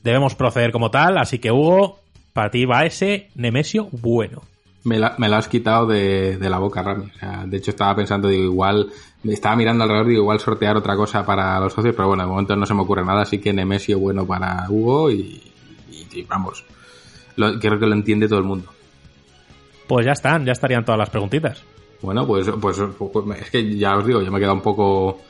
debemos 0.04 0.36
proceder 0.36 0.72
como 0.72 0.90
tal. 0.92 1.18
Así 1.18 1.40
que, 1.40 1.52
Hugo, 1.52 2.00
para 2.34 2.50
ti 2.52 2.66
va 2.66 2.86
ese 2.86 3.30
Nemesio 3.36 3.90
bueno. 3.92 4.42
Me 4.86 4.98
la, 5.00 5.16
me 5.18 5.30
la 5.30 5.38
has 5.38 5.48
quitado 5.48 5.88
de, 5.88 6.38
de 6.38 6.50
la 6.50 6.58
boca, 6.58 6.82
Rami. 6.84 7.06
O 7.16 7.20
sea, 7.20 7.44
de 7.46 7.58
hecho, 7.58 7.72
estaba 7.72 7.96
pensando, 7.96 8.28
digo, 8.28 8.44
igual, 8.44 8.90
estaba 9.24 9.56
mirando 9.56 9.84
alrededor, 9.84 10.08
digo, 10.08 10.22
igual 10.24 10.40
sortear 10.42 10.76
otra 10.76 10.96
cosa 10.98 11.26
para 11.26 11.58
los 11.62 11.72
socios, 11.72 11.96
pero 11.96 12.10
bueno, 12.10 12.24
de 12.24 12.30
momento 12.30 12.56
no 12.58 12.66
se 12.66 12.74
me 12.74 12.82
ocurre 12.82 13.06
nada, 13.06 13.22
así 13.22 13.38
que 13.40 13.54
Nemesio 13.54 13.98
bueno 14.00 14.26
para 14.26 14.66
Hugo 14.70 15.10
y, 15.10 15.42
y- 15.90 16.08
y 16.20 16.24
vamos, 16.24 16.66
lo- 17.38 17.58
creo 17.60 17.80
que 17.80 17.86
lo 17.86 17.94
entiende 17.94 18.28
todo 18.28 18.40
el 18.40 18.46
mundo. 18.46 18.68
Pues 19.88 20.06
ya 20.06 20.12
están, 20.12 20.46
ya 20.46 20.52
estarían 20.52 20.84
todas 20.84 21.00
las 21.00 21.10
preguntitas. 21.10 21.64
Bueno, 22.04 22.28
pues, 22.28 22.50
pues, 22.60 22.82
pues, 22.98 23.42
es 23.42 23.50
que 23.50 23.78
ya 23.78 23.96
os 23.96 24.06
digo, 24.06 24.22
yo 24.22 24.30
me 24.30 24.38
he 24.38 24.42
quedado 24.42 24.56
un 24.56 24.62
poco 24.62 25.22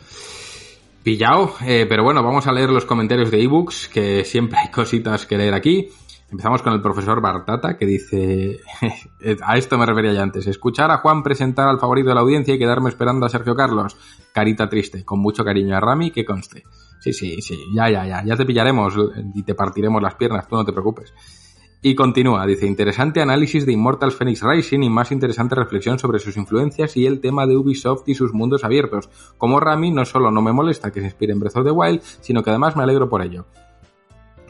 pillado, 1.03 1.53
eh, 1.64 1.85
pero 1.88 2.03
bueno, 2.03 2.24
vamos 2.24 2.48
a 2.48 2.52
leer 2.52 2.72
los 2.72 2.84
comentarios 2.84 3.30
de 3.30 3.43
ebooks, 3.43 3.90
que 3.90 4.26
siempre 4.26 4.58
hay 4.58 4.72
cositas 4.72 5.27
que 5.27 5.38
leer 5.38 5.53
aquí. 5.53 5.90
Empezamos 6.32 6.64
con 6.64 6.74
el 6.74 6.82
profesor 6.82 7.22
Bartata, 7.22 7.77
que 7.77 7.85
dice, 7.85 8.60
a 9.43 9.56
esto 9.56 9.77
me 9.77 9.85
refería 9.85 10.14
ya 10.14 10.24
antes, 10.24 10.48
escuchar 10.48 10.90
a 10.90 10.98
Juan 10.98 11.22
presentar 11.22 11.68
al 11.68 11.80
favorito 11.80 12.10
de 12.10 12.16
la 12.16 12.22
audiencia 12.22 12.56
y 12.56 12.58
quedarme 12.58 12.90
esperando 12.90 13.27
a 13.27 13.30
Sergio 13.30 13.56
Carlos. 13.56 13.95
Carita 14.34 14.68
triste, 14.68 15.06
con 15.06 15.19
mucho 15.19 15.45
cariño 15.45 15.77
a 15.77 15.80
Rami, 15.80 16.10
que 16.10 16.26
conste. 16.26 16.64
Sí, 17.00 17.14
sí, 17.14 17.40
sí, 17.40 17.56
ya, 17.76 17.88
ya, 17.92 18.08
ya, 18.08 18.24
ya 18.26 18.35
te 18.35 18.45
pillaremos 18.45 18.95
y 19.35 19.43
te 19.43 19.53
partiremos 19.53 20.02
las 20.02 20.16
piernas, 20.16 20.48
tú 20.48 20.56
no 20.56 20.66
te 20.66 20.72
preocupes. 20.72 21.14
Y 21.86 21.95
continúa, 21.95 22.45
dice, 22.45 22.66
interesante 22.66 23.22
análisis 23.22 23.66
de 23.66 23.74
Immortal 23.74 24.14
Phoenix 24.14 24.42
Rising 24.42 24.84
y 24.84 24.90
más 24.90 25.12
interesante 25.12 25.53
reflexión 25.53 26.00
sobre 26.00 26.20
sus 26.20 26.38
influencias 26.38 26.95
y 26.95 27.06
el 27.06 27.20
tema 27.20 27.45
de 27.45 27.58
Ubisoft 27.58 28.08
y 28.08 28.16
sus 28.16 28.34
mundos 28.34 28.64
abiertos. 28.64 29.10
Como 29.38 29.60
Rami, 29.60 29.92
no 29.92 30.06
solo 30.06 30.32
no 30.32 30.42
me 30.42 30.53
molesta 30.53 30.94
que 30.94 31.02
se 31.02 31.08
inspire 31.08 31.34
en 31.34 31.42
Breath 31.42 31.58
of 31.58 31.66
the 31.66 31.72
Wild, 31.72 32.02
sino 32.22 32.42
que 32.42 32.52
además 32.52 32.78
me 32.78 32.84
alegro 32.84 33.10
por 33.10 33.22
ello. 33.22 33.45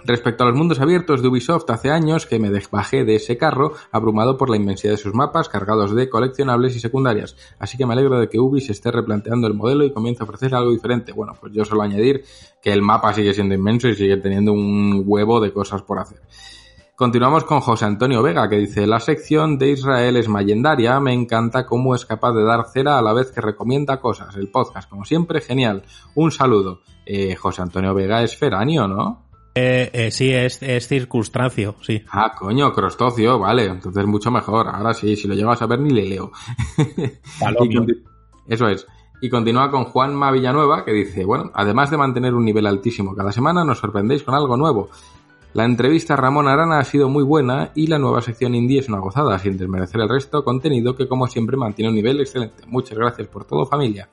Respecto 0.05 0.43
a 0.43 0.47
los 0.47 0.55
mundos 0.55 0.81
abiertos 0.81 1.21
de 1.21 1.29
Ubisoft, 1.29 1.69
hace 1.69 1.89
años 1.89 2.25
que 2.25 2.37
me 2.37 2.51
bajé 2.69 3.05
de 3.05 3.15
ese 3.15 3.37
carro, 3.37 3.71
abrumado 3.91 4.37
por 4.37 4.49
la 4.49 4.57
inmensidad 4.57 4.91
de 4.91 4.97
sus 4.97 5.13
mapas, 5.13 5.47
cargados 5.47 5.95
de 5.95 6.09
coleccionables 6.09 6.75
y 6.75 6.81
secundarias. 6.81 7.37
Así 7.57 7.77
que 7.77 7.85
me 7.85 7.93
alegro 7.93 8.19
de 8.19 8.27
que 8.27 8.37
Ubi 8.37 8.59
se 8.59 8.73
esté 8.73 8.91
replanteando 8.91 9.47
el 9.47 9.53
modelo 9.53 9.85
y 9.85 9.93
comience 9.93 10.21
a 10.21 10.25
ofrecer 10.25 10.53
algo 10.53 10.71
diferente. 10.71 11.13
Bueno, 11.13 11.33
pues 11.39 11.53
yo 11.53 11.63
solo 11.63 11.81
añadir 11.81 12.25
que 12.61 12.73
el 12.73 12.81
mapa 12.81 13.13
sigue 13.13 13.33
siendo 13.33 13.55
inmenso 13.55 13.87
y 13.87 13.95
sigue 13.95 14.17
teniendo 14.17 14.51
un 14.51 15.03
huevo 15.05 15.39
de 15.39 15.53
cosas 15.53 15.81
por 15.83 15.99
hacer. 15.99 16.19
Continuamos 16.95 17.43
con 17.43 17.59
José 17.59 17.85
Antonio 17.85 18.21
Vega, 18.21 18.47
que 18.47 18.57
dice, 18.57 18.85
la 18.85 18.99
sección 18.99 19.57
de 19.57 19.71
Israel 19.71 20.15
es 20.15 20.29
mayendaria, 20.29 20.99
me 20.99 21.11
encanta 21.11 21.65
cómo 21.65 21.95
es 21.95 22.05
capaz 22.05 22.33
de 22.33 22.43
dar 22.43 22.65
cera 22.71 22.99
a 22.99 23.01
la 23.01 23.13
vez 23.13 23.31
que 23.31 23.41
recomienda 23.41 23.99
cosas. 23.99 24.35
El 24.35 24.49
podcast, 24.49 24.87
como 24.87 25.03
siempre, 25.03 25.41
genial. 25.41 25.83
Un 26.13 26.31
saludo. 26.31 26.81
Eh, 27.03 27.35
José 27.35 27.63
Antonio 27.63 27.95
Vega 27.95 28.21
es 28.21 28.37
feranio, 28.37 28.87
¿no? 28.87 29.23
Eh, 29.55 29.89
eh, 29.91 30.11
sí, 30.11 30.31
es, 30.31 30.61
es 30.61 30.87
circunstancio, 30.87 31.75
sí. 31.81 32.03
Ah, 32.11 32.31
coño, 32.37 32.71
crostocio, 32.71 33.39
vale, 33.39 33.65
entonces 33.65 34.05
mucho 34.05 34.29
mejor. 34.29 34.67
Ahora 34.67 34.93
sí, 34.93 35.15
si 35.15 35.27
lo 35.27 35.33
llego 35.33 35.51
a 35.51 35.55
saber 35.55 35.79
ni 35.79 35.89
le 35.89 36.05
leo. 36.05 36.31
Eso 38.47 38.67
es. 38.67 38.85
Y 39.19 39.29
continúa 39.29 39.71
con 39.71 39.85
Juanma 39.85 40.31
Villanueva, 40.31 40.85
que 40.85 40.91
dice, 40.91 41.25
bueno, 41.25 41.49
además 41.55 41.89
de 41.89 41.97
mantener 41.97 42.35
un 42.35 42.45
nivel 42.45 42.67
altísimo 42.67 43.15
cada 43.15 43.31
semana, 43.31 43.63
nos 43.63 43.79
sorprendéis 43.79 44.21
con 44.21 44.35
algo 44.35 44.57
nuevo. 44.57 44.89
La 45.53 45.65
entrevista 45.65 46.15
a 46.15 46.17
Ramón 46.17 46.47
Arana 46.47 46.79
ha 46.79 46.83
sido 46.83 47.09
muy 47.09 47.23
buena 47.23 47.71
y 47.75 47.85
la 47.85 47.99
nueva 47.99 48.23
sección 48.23 48.55
indie 48.55 48.79
es 48.79 48.89
una 48.89 48.97
gozada, 48.97 49.37
sin 49.37 49.55
desmerecer 49.55 50.01
el 50.01 50.09
resto, 50.09 50.43
contenido 50.43 50.95
que 50.95 51.07
como 51.07 51.27
siempre 51.27 51.57
mantiene 51.57 51.89
un 51.89 51.95
nivel 51.95 52.19
excelente. 52.21 52.63
Muchas 52.65 52.97
gracias 52.97 53.27
por 53.27 53.45
todo, 53.45 53.67
familia. 53.67 54.09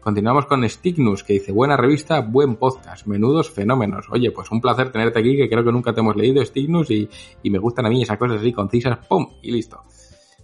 Continuamos 0.00 0.46
con 0.46 0.62
Stignus, 0.68 1.24
que 1.24 1.32
dice, 1.32 1.50
buena 1.50 1.76
revista, 1.76 2.20
buen 2.20 2.54
podcast, 2.54 3.04
menudos 3.08 3.50
fenómenos. 3.50 4.06
Oye, 4.12 4.30
pues 4.30 4.48
un 4.52 4.60
placer 4.60 4.92
tenerte 4.92 5.18
aquí, 5.18 5.36
que 5.36 5.48
creo 5.48 5.64
que 5.64 5.72
nunca 5.72 5.92
te 5.92 5.98
hemos 5.98 6.14
leído, 6.14 6.44
Stignus, 6.44 6.88
y, 6.92 7.10
y 7.42 7.50
me 7.50 7.58
gustan 7.58 7.86
a 7.86 7.88
mí 7.88 8.02
esas 8.02 8.16
cosas 8.16 8.38
así 8.38 8.52
concisas, 8.52 9.04
¡pum! 9.08 9.26
Y 9.42 9.50
listo. 9.50 9.82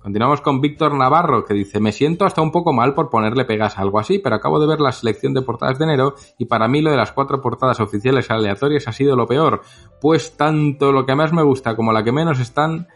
Continuamos 0.02 0.40
con 0.40 0.60
Víctor 0.60 0.94
Navarro, 0.94 1.44
que 1.44 1.54
dice, 1.54 1.78
me 1.78 1.92
siento 1.92 2.24
hasta 2.24 2.42
un 2.42 2.50
poco 2.50 2.72
mal 2.72 2.92
por 2.92 3.08
ponerle 3.08 3.44
pegas 3.44 3.78
a 3.78 3.82
algo 3.82 4.00
así, 4.00 4.18
pero 4.18 4.34
acabo 4.34 4.58
de 4.58 4.66
ver 4.66 4.80
la 4.80 4.90
selección 4.90 5.32
de 5.32 5.42
portadas 5.42 5.78
de 5.78 5.84
enero 5.84 6.16
y 6.38 6.46
para 6.46 6.66
mí 6.66 6.82
lo 6.82 6.90
de 6.90 6.96
las 6.96 7.12
cuatro 7.12 7.40
portadas 7.40 7.78
oficiales 7.78 8.28
aleatorias 8.28 8.88
ha 8.88 8.92
sido 8.92 9.14
lo 9.14 9.28
peor, 9.28 9.62
pues 10.00 10.36
tanto 10.36 10.90
lo 10.90 11.06
que 11.06 11.14
más 11.14 11.32
me 11.32 11.44
gusta 11.44 11.76
como 11.76 11.92
la 11.92 12.02
que 12.02 12.10
menos 12.10 12.40
están, 12.40 12.88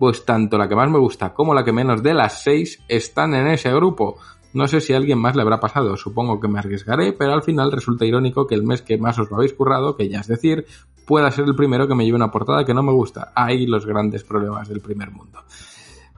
pues 0.00 0.24
tanto 0.24 0.58
la 0.58 0.68
que 0.68 0.74
más 0.74 0.90
me 0.90 0.98
gusta 0.98 1.34
como 1.34 1.54
la 1.54 1.64
que 1.64 1.72
menos 1.72 2.02
de 2.02 2.14
las 2.14 2.42
seis 2.42 2.82
están 2.88 3.32
en 3.34 3.46
ese 3.46 3.72
grupo. 3.72 4.16
No 4.52 4.66
sé 4.66 4.80
si 4.80 4.92
a 4.92 4.96
alguien 4.96 5.20
más 5.20 5.36
le 5.36 5.42
habrá 5.42 5.60
pasado, 5.60 5.96
supongo 5.96 6.40
que 6.40 6.48
me 6.48 6.58
arriesgaré, 6.58 7.12
pero 7.12 7.32
al 7.32 7.44
final 7.44 7.70
resulta 7.70 8.04
irónico 8.04 8.48
que 8.48 8.56
el 8.56 8.64
mes 8.64 8.82
que 8.82 8.98
más 8.98 9.16
os 9.20 9.30
lo 9.30 9.36
habéis 9.36 9.54
currado, 9.54 9.96
que 9.96 10.08
ya 10.08 10.18
es 10.18 10.26
decir, 10.26 10.66
pueda 11.06 11.30
ser 11.30 11.44
el 11.44 11.54
primero 11.54 11.86
que 11.86 11.94
me 11.94 12.04
lleve 12.04 12.16
una 12.16 12.32
portada 12.32 12.64
que 12.64 12.74
no 12.74 12.82
me 12.82 12.92
gusta. 12.92 13.30
Ahí 13.36 13.68
los 13.68 13.86
grandes 13.86 14.24
problemas 14.24 14.68
del 14.68 14.80
primer 14.80 15.12
mundo. 15.12 15.44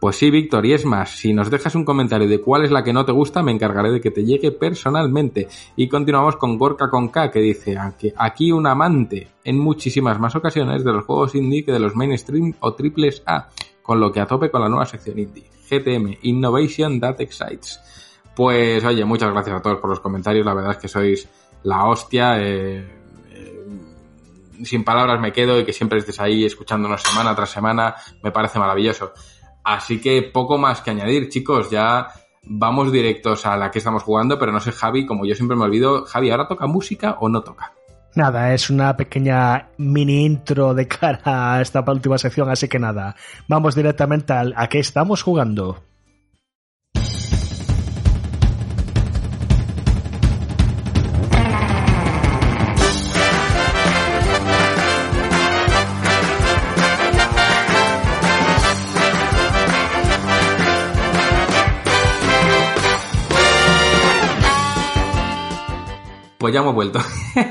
Pues 0.03 0.17
sí, 0.17 0.33
Víctor, 0.33 0.67
y 0.67 0.73
es 0.73 0.85
más, 0.85 1.11
si 1.11 1.33
nos 1.33 1.49
dejas 1.49 1.77
un 1.77 1.85
comentario 1.85 2.27
de 2.27 2.41
cuál 2.41 2.65
es 2.65 2.73
la 2.73 2.83
que 2.83 2.93
no 2.93 3.05
te 3.05 3.13
gusta, 3.13 3.41
me 3.41 3.53
encargaré 3.53 3.93
de 3.93 4.01
que 4.01 4.11
te 4.11 4.25
llegue 4.25 4.51
personalmente. 4.51 5.47
Y 5.77 5.87
continuamos 5.87 6.35
con 6.35 6.59
Gorka 6.59 6.91
con 6.91 7.09
K, 7.09 7.31
que 7.31 7.39
dice, 7.39 7.79
"Aquí- 7.79 8.13
aquí 8.17 8.51
un 8.51 8.67
amante 8.67 9.29
en 9.45 9.61
muchísimas 9.61 10.19
más 10.19 10.35
ocasiones 10.35 10.83
de 10.83 10.93
los 10.93 11.05
juegos 11.05 11.37
indie 11.37 11.65
que 11.65 11.71
de 11.71 11.79
los 11.79 11.95
mainstream 11.95 12.53
o 12.59 12.75
triples 12.75 13.23
A, 13.27 13.51
con 13.81 14.01
lo 14.01 14.11
que 14.11 14.19
a 14.19 14.27
tope 14.27 14.51
con 14.51 14.61
la 14.61 14.69
nueva 14.69 14.87
sección 14.87 15.21
indie. 15.21 15.45
GTM, 15.71 16.19
Innovation 16.23 16.99
That 16.99 17.21
Excites. 17.21 17.79
Pues 18.35 18.85
oye, 18.85 19.05
muchas 19.05 19.31
gracias 19.33 19.55
a 19.57 19.63
todos 19.63 19.79
por 19.79 19.89
los 19.89 20.01
comentarios, 20.01 20.45
la 20.45 20.55
verdad 20.55 20.73
es 20.73 20.79
que 20.79 20.89
sois 20.89 21.29
la 21.63 21.85
hostia. 21.87 22.41
eh, 22.43 22.85
eh, 23.31 23.67
sin 24.65 24.83
palabras 24.83 25.21
me 25.21 25.33
quedo 25.33 25.61
y 25.61 25.65
que 25.65 25.73
siempre 25.73 26.01
estés 26.01 26.19
ahí 26.19 26.45
escuchándonos 26.45 27.03
semana 27.03 27.37
tras 27.37 27.51
semana, 27.51 27.95
me 28.21 28.33
parece 28.33 28.59
maravilloso. 28.59 29.13
Así 29.65 30.01
que 30.01 30.23
poco 30.23 30.59
más 30.59 30.81
que 30.81 30.91
añadir, 30.91 31.29
chicos, 31.29 31.71
ya 31.71 32.09
vamos 32.45 32.91
directos 32.91 33.47
a 33.47 33.57
la 33.57 33.71
que 33.71 33.79
estamos 33.79 34.03
jugando, 34.03 34.39
pero 34.39 34.53
no 34.53 34.61
sé, 34.61 34.73
Javi, 34.73 35.07
como 35.07 35.25
yo 35.25 35.35
siempre 35.35 35.57
me 35.57 35.65
olvido, 35.65 36.05
Javi, 36.05 36.31
¿ahora 36.31 36.49
toca 36.49 36.67
música 36.67 37.17
o 37.21 37.29
no 37.29 37.43
toca? 37.43 37.73
Nada, 38.15 38.53
es 38.53 38.69
una 38.69 38.95
pequeña 38.97 39.69
mini 39.79 40.25
intro 40.25 40.75
de 40.75 40.87
cara 40.87 41.55
a 41.55 41.63
esta 41.63 41.83
última 41.87 42.19
sección, 42.19 42.51
así 42.51 42.69
que 42.69 42.79
nada, 42.79 43.17
vamos 43.49 43.75
directamente 43.75 44.33
al 44.35 44.53
a 44.57 44.69
qué 44.69 44.81
estamos 44.81 45.23
jugando. 45.23 45.83
Pues 66.43 66.53
ya 66.53 66.59
hemos 66.59 66.75
vuelto. 66.75 66.99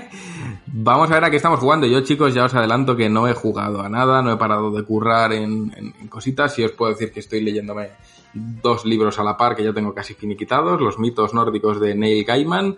Vamos 0.68 1.10
a 1.10 1.14
ver 1.14 1.24
a 1.24 1.30
qué 1.30 1.38
estamos 1.38 1.62
jugando. 1.62 1.88
Yo, 1.88 2.02
chicos, 2.02 2.34
ya 2.34 2.44
os 2.44 2.54
adelanto 2.54 2.94
que 2.98 3.08
no 3.08 3.26
he 3.26 3.34
jugado 3.34 3.80
a 3.80 3.88
nada, 3.88 4.22
no 4.22 4.34
he 4.34 4.36
parado 4.36 4.70
de 4.70 4.84
currar 4.84 5.32
en, 5.32 5.94
cositas 6.10 6.60
y 6.60 6.66
os 6.66 6.74
puedo 6.74 6.92
decir 6.92 7.10
que 7.14 7.22
estoy 7.22 7.40
leyéndome 7.40 7.92
dos 8.34 8.84
libros 8.84 9.18
a 9.18 9.24
la 9.24 9.38
par 9.38 9.56
que 9.56 9.64
ya 9.64 9.72
tengo 9.72 9.94
casi 9.94 10.14
finiquitados, 10.14 10.82
Los 10.82 11.00
mitos 11.00 11.34
nórdicos 11.34 11.80
de 11.80 11.96
Neil 11.96 12.26
Gaiman 12.26 12.76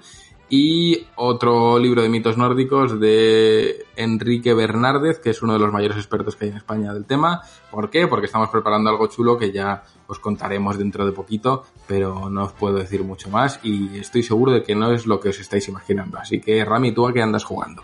y 0.55 1.07
otro 1.15 1.79
libro 1.79 2.03
de 2.03 2.09
mitos 2.09 2.37
nórdicos 2.37 2.99
de 2.99 3.87
Enrique 3.95 4.53
Bernárdez, 4.53 5.17
que 5.17 5.31
es 5.31 5.41
uno 5.41 5.53
de 5.53 5.57
los 5.57 5.73
mayores 5.73 5.97
expertos 5.97 6.35
que 6.35 6.45
hay 6.45 6.51
en 6.51 6.57
España 6.57 6.93
del 6.93 7.05
tema. 7.05 7.41
¿Por 7.71 7.89
qué? 7.89 8.05
Porque 8.05 8.27
estamos 8.27 8.49
preparando 8.49 8.91
algo 8.91 9.07
chulo 9.07 9.35
que 9.35 9.51
ya 9.51 9.83
os 10.05 10.19
contaremos 10.19 10.77
dentro 10.77 11.07
de 11.07 11.11
poquito, 11.11 11.63
pero 11.87 12.29
no 12.29 12.43
os 12.43 12.51
puedo 12.51 12.77
decir 12.77 13.03
mucho 13.03 13.31
más 13.31 13.61
y 13.63 13.97
estoy 13.97 14.21
seguro 14.21 14.51
de 14.51 14.61
que 14.61 14.75
no 14.75 14.91
es 14.91 15.07
lo 15.07 15.19
que 15.19 15.29
os 15.29 15.39
estáis 15.39 15.67
imaginando. 15.69 16.19
Así 16.19 16.39
que, 16.39 16.63
Rami, 16.63 16.91
¿tú 16.91 17.07
a 17.07 17.13
qué 17.13 17.23
andas 17.23 17.43
jugando? 17.43 17.81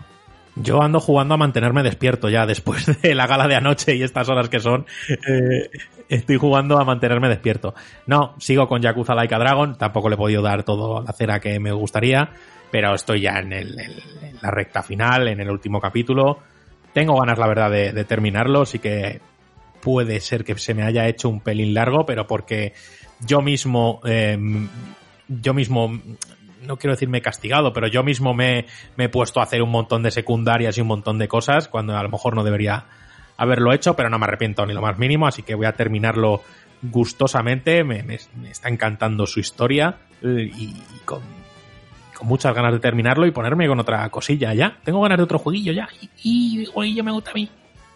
Yo 0.54 0.80
ando 0.80 1.00
jugando 1.00 1.34
a 1.34 1.38
mantenerme 1.38 1.82
despierto 1.82 2.28
ya 2.28 2.46
después 2.46 2.86
de 3.02 3.16
la 3.16 3.26
gala 3.26 3.48
de 3.48 3.56
anoche 3.56 3.96
y 3.96 4.04
estas 4.04 4.28
horas 4.28 4.48
que 4.48 4.60
son. 4.60 4.86
eh, 5.08 5.70
estoy 6.08 6.36
jugando 6.36 6.78
a 6.78 6.84
mantenerme 6.84 7.28
despierto. 7.28 7.74
No, 8.06 8.34
sigo 8.38 8.68
con 8.68 8.80
Yakuza 8.80 9.16
Like 9.16 9.34
a 9.34 9.38
Dragon. 9.40 9.76
Tampoco 9.76 10.08
le 10.08 10.14
he 10.14 10.18
podido 10.18 10.42
dar 10.42 10.62
todo 10.62 11.02
la 11.02 11.12
cera 11.12 11.40
que 11.40 11.58
me 11.58 11.72
gustaría. 11.72 12.30
Pero 12.70 12.94
estoy 12.94 13.22
ya 13.22 13.38
en, 13.38 13.52
el- 13.52 13.78
en- 13.78 14.36
la 14.42 14.50
recta 14.50 14.82
final, 14.82 15.28
en 15.28 15.40
el 15.40 15.50
último 15.50 15.80
capítulo. 15.80 16.38
Tengo 16.94 17.18
ganas, 17.20 17.38
la 17.38 17.46
verdad, 17.46 17.70
de, 17.70 17.92
de 17.92 18.04
terminarlo. 18.04 18.64
Sí 18.64 18.78
que 18.78 19.20
puede 19.82 20.20
ser 20.20 20.44
que 20.44 20.56
se 20.58 20.72
me 20.74 20.82
haya 20.82 21.06
hecho 21.08 21.28
un 21.28 21.40
pelín 21.40 21.74
largo, 21.74 22.06
pero 22.06 22.26
porque 22.26 22.72
yo 23.20 23.40
mismo. 23.42 24.00
eh, 24.04 24.38
yo 25.28 25.54
mismo 25.54 26.00
no 26.62 26.76
quiero 26.76 26.94
decirme 26.94 27.22
castigado, 27.22 27.72
pero 27.72 27.86
yo 27.86 28.02
mismo 28.02 28.34
me, 28.34 28.66
he 28.98 29.08
puesto 29.08 29.40
a 29.40 29.44
hacer 29.44 29.62
un 29.62 29.70
montón 29.70 30.02
de 30.02 30.10
secundarias 30.10 30.76
y 30.76 30.80
un 30.80 30.88
montón 30.88 31.18
de 31.18 31.28
cosas 31.28 31.68
cuando 31.68 31.96
a 31.96 32.02
lo 32.02 32.08
mejor 32.10 32.34
no 32.34 32.44
debería 32.44 32.84
haberlo 33.38 33.72
hecho, 33.72 33.94
pero 33.96 34.10
no 34.10 34.18
me 34.18 34.24
arrepiento 34.26 34.66
ni 34.66 34.74
lo 34.74 34.82
más 34.82 34.98
mínimo, 34.98 35.26
así 35.26 35.42
que 35.42 35.54
voy 35.54 35.66
a 35.66 35.72
terminarlo 35.72 36.42
gustosamente. 36.82 37.82
Me, 37.84 38.02
me- 38.02 38.18
me 38.36 38.50
está 38.50 38.68
encantando 38.68 39.26
su 39.26 39.40
historia 39.40 39.96
eh, 40.22 40.50
y, 40.54 40.64
y 40.64 40.98
con, 41.04 41.22
con 42.20 42.28
muchas 42.28 42.54
ganas 42.54 42.72
de 42.72 42.80
terminarlo 42.80 43.26
y 43.26 43.30
ponerme 43.30 43.66
con 43.66 43.80
otra 43.80 44.08
cosilla 44.10 44.52
ya. 44.52 44.76
Tengo 44.84 45.00
ganas 45.00 45.16
de 45.16 45.24
otro 45.24 45.38
jueguillo 45.38 45.72
ya. 45.72 45.88
Y, 46.22 46.60
y 46.60 46.66
jueguillo 46.66 47.02
me 47.02 47.12
gusta 47.12 47.30
a 47.30 47.34
mí. 47.34 47.48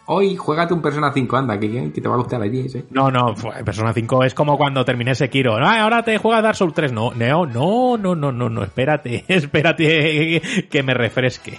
Hoy, 0.07 0.37
juégate 0.37 0.73
un 0.73 0.81
Persona 0.83 1.13
5, 1.13 1.37
anda, 1.37 1.61
que, 1.61 1.93
que 1.93 2.01
te 2.01 2.09
va 2.09 2.15
a 2.15 2.19
gustar 2.19 2.41
allí, 2.41 2.69
¿sí? 2.69 2.85
No, 2.91 3.11
no, 3.11 3.35
Persona 3.65 3.93
5 3.93 4.25
es 4.25 4.35
como 4.35 4.57
cuando 4.57 4.85
terminé 4.85 5.15
Sekiro. 5.15 5.61
No, 5.61 5.67
ahora 5.67 6.03
te 6.03 6.17
juegas 6.17 6.43
Dark 6.43 6.57
Souls 6.57 6.75
3. 6.75 6.93
No, 6.93 7.13
no, 7.13 7.47
no, 7.47 7.97
no, 7.99 8.15
no, 8.15 8.33
no, 8.33 8.49
no, 8.49 8.63
espérate, 8.63 9.25
espérate 9.29 10.67
que 10.71 10.83
me 10.83 10.95
refresque. 10.95 11.59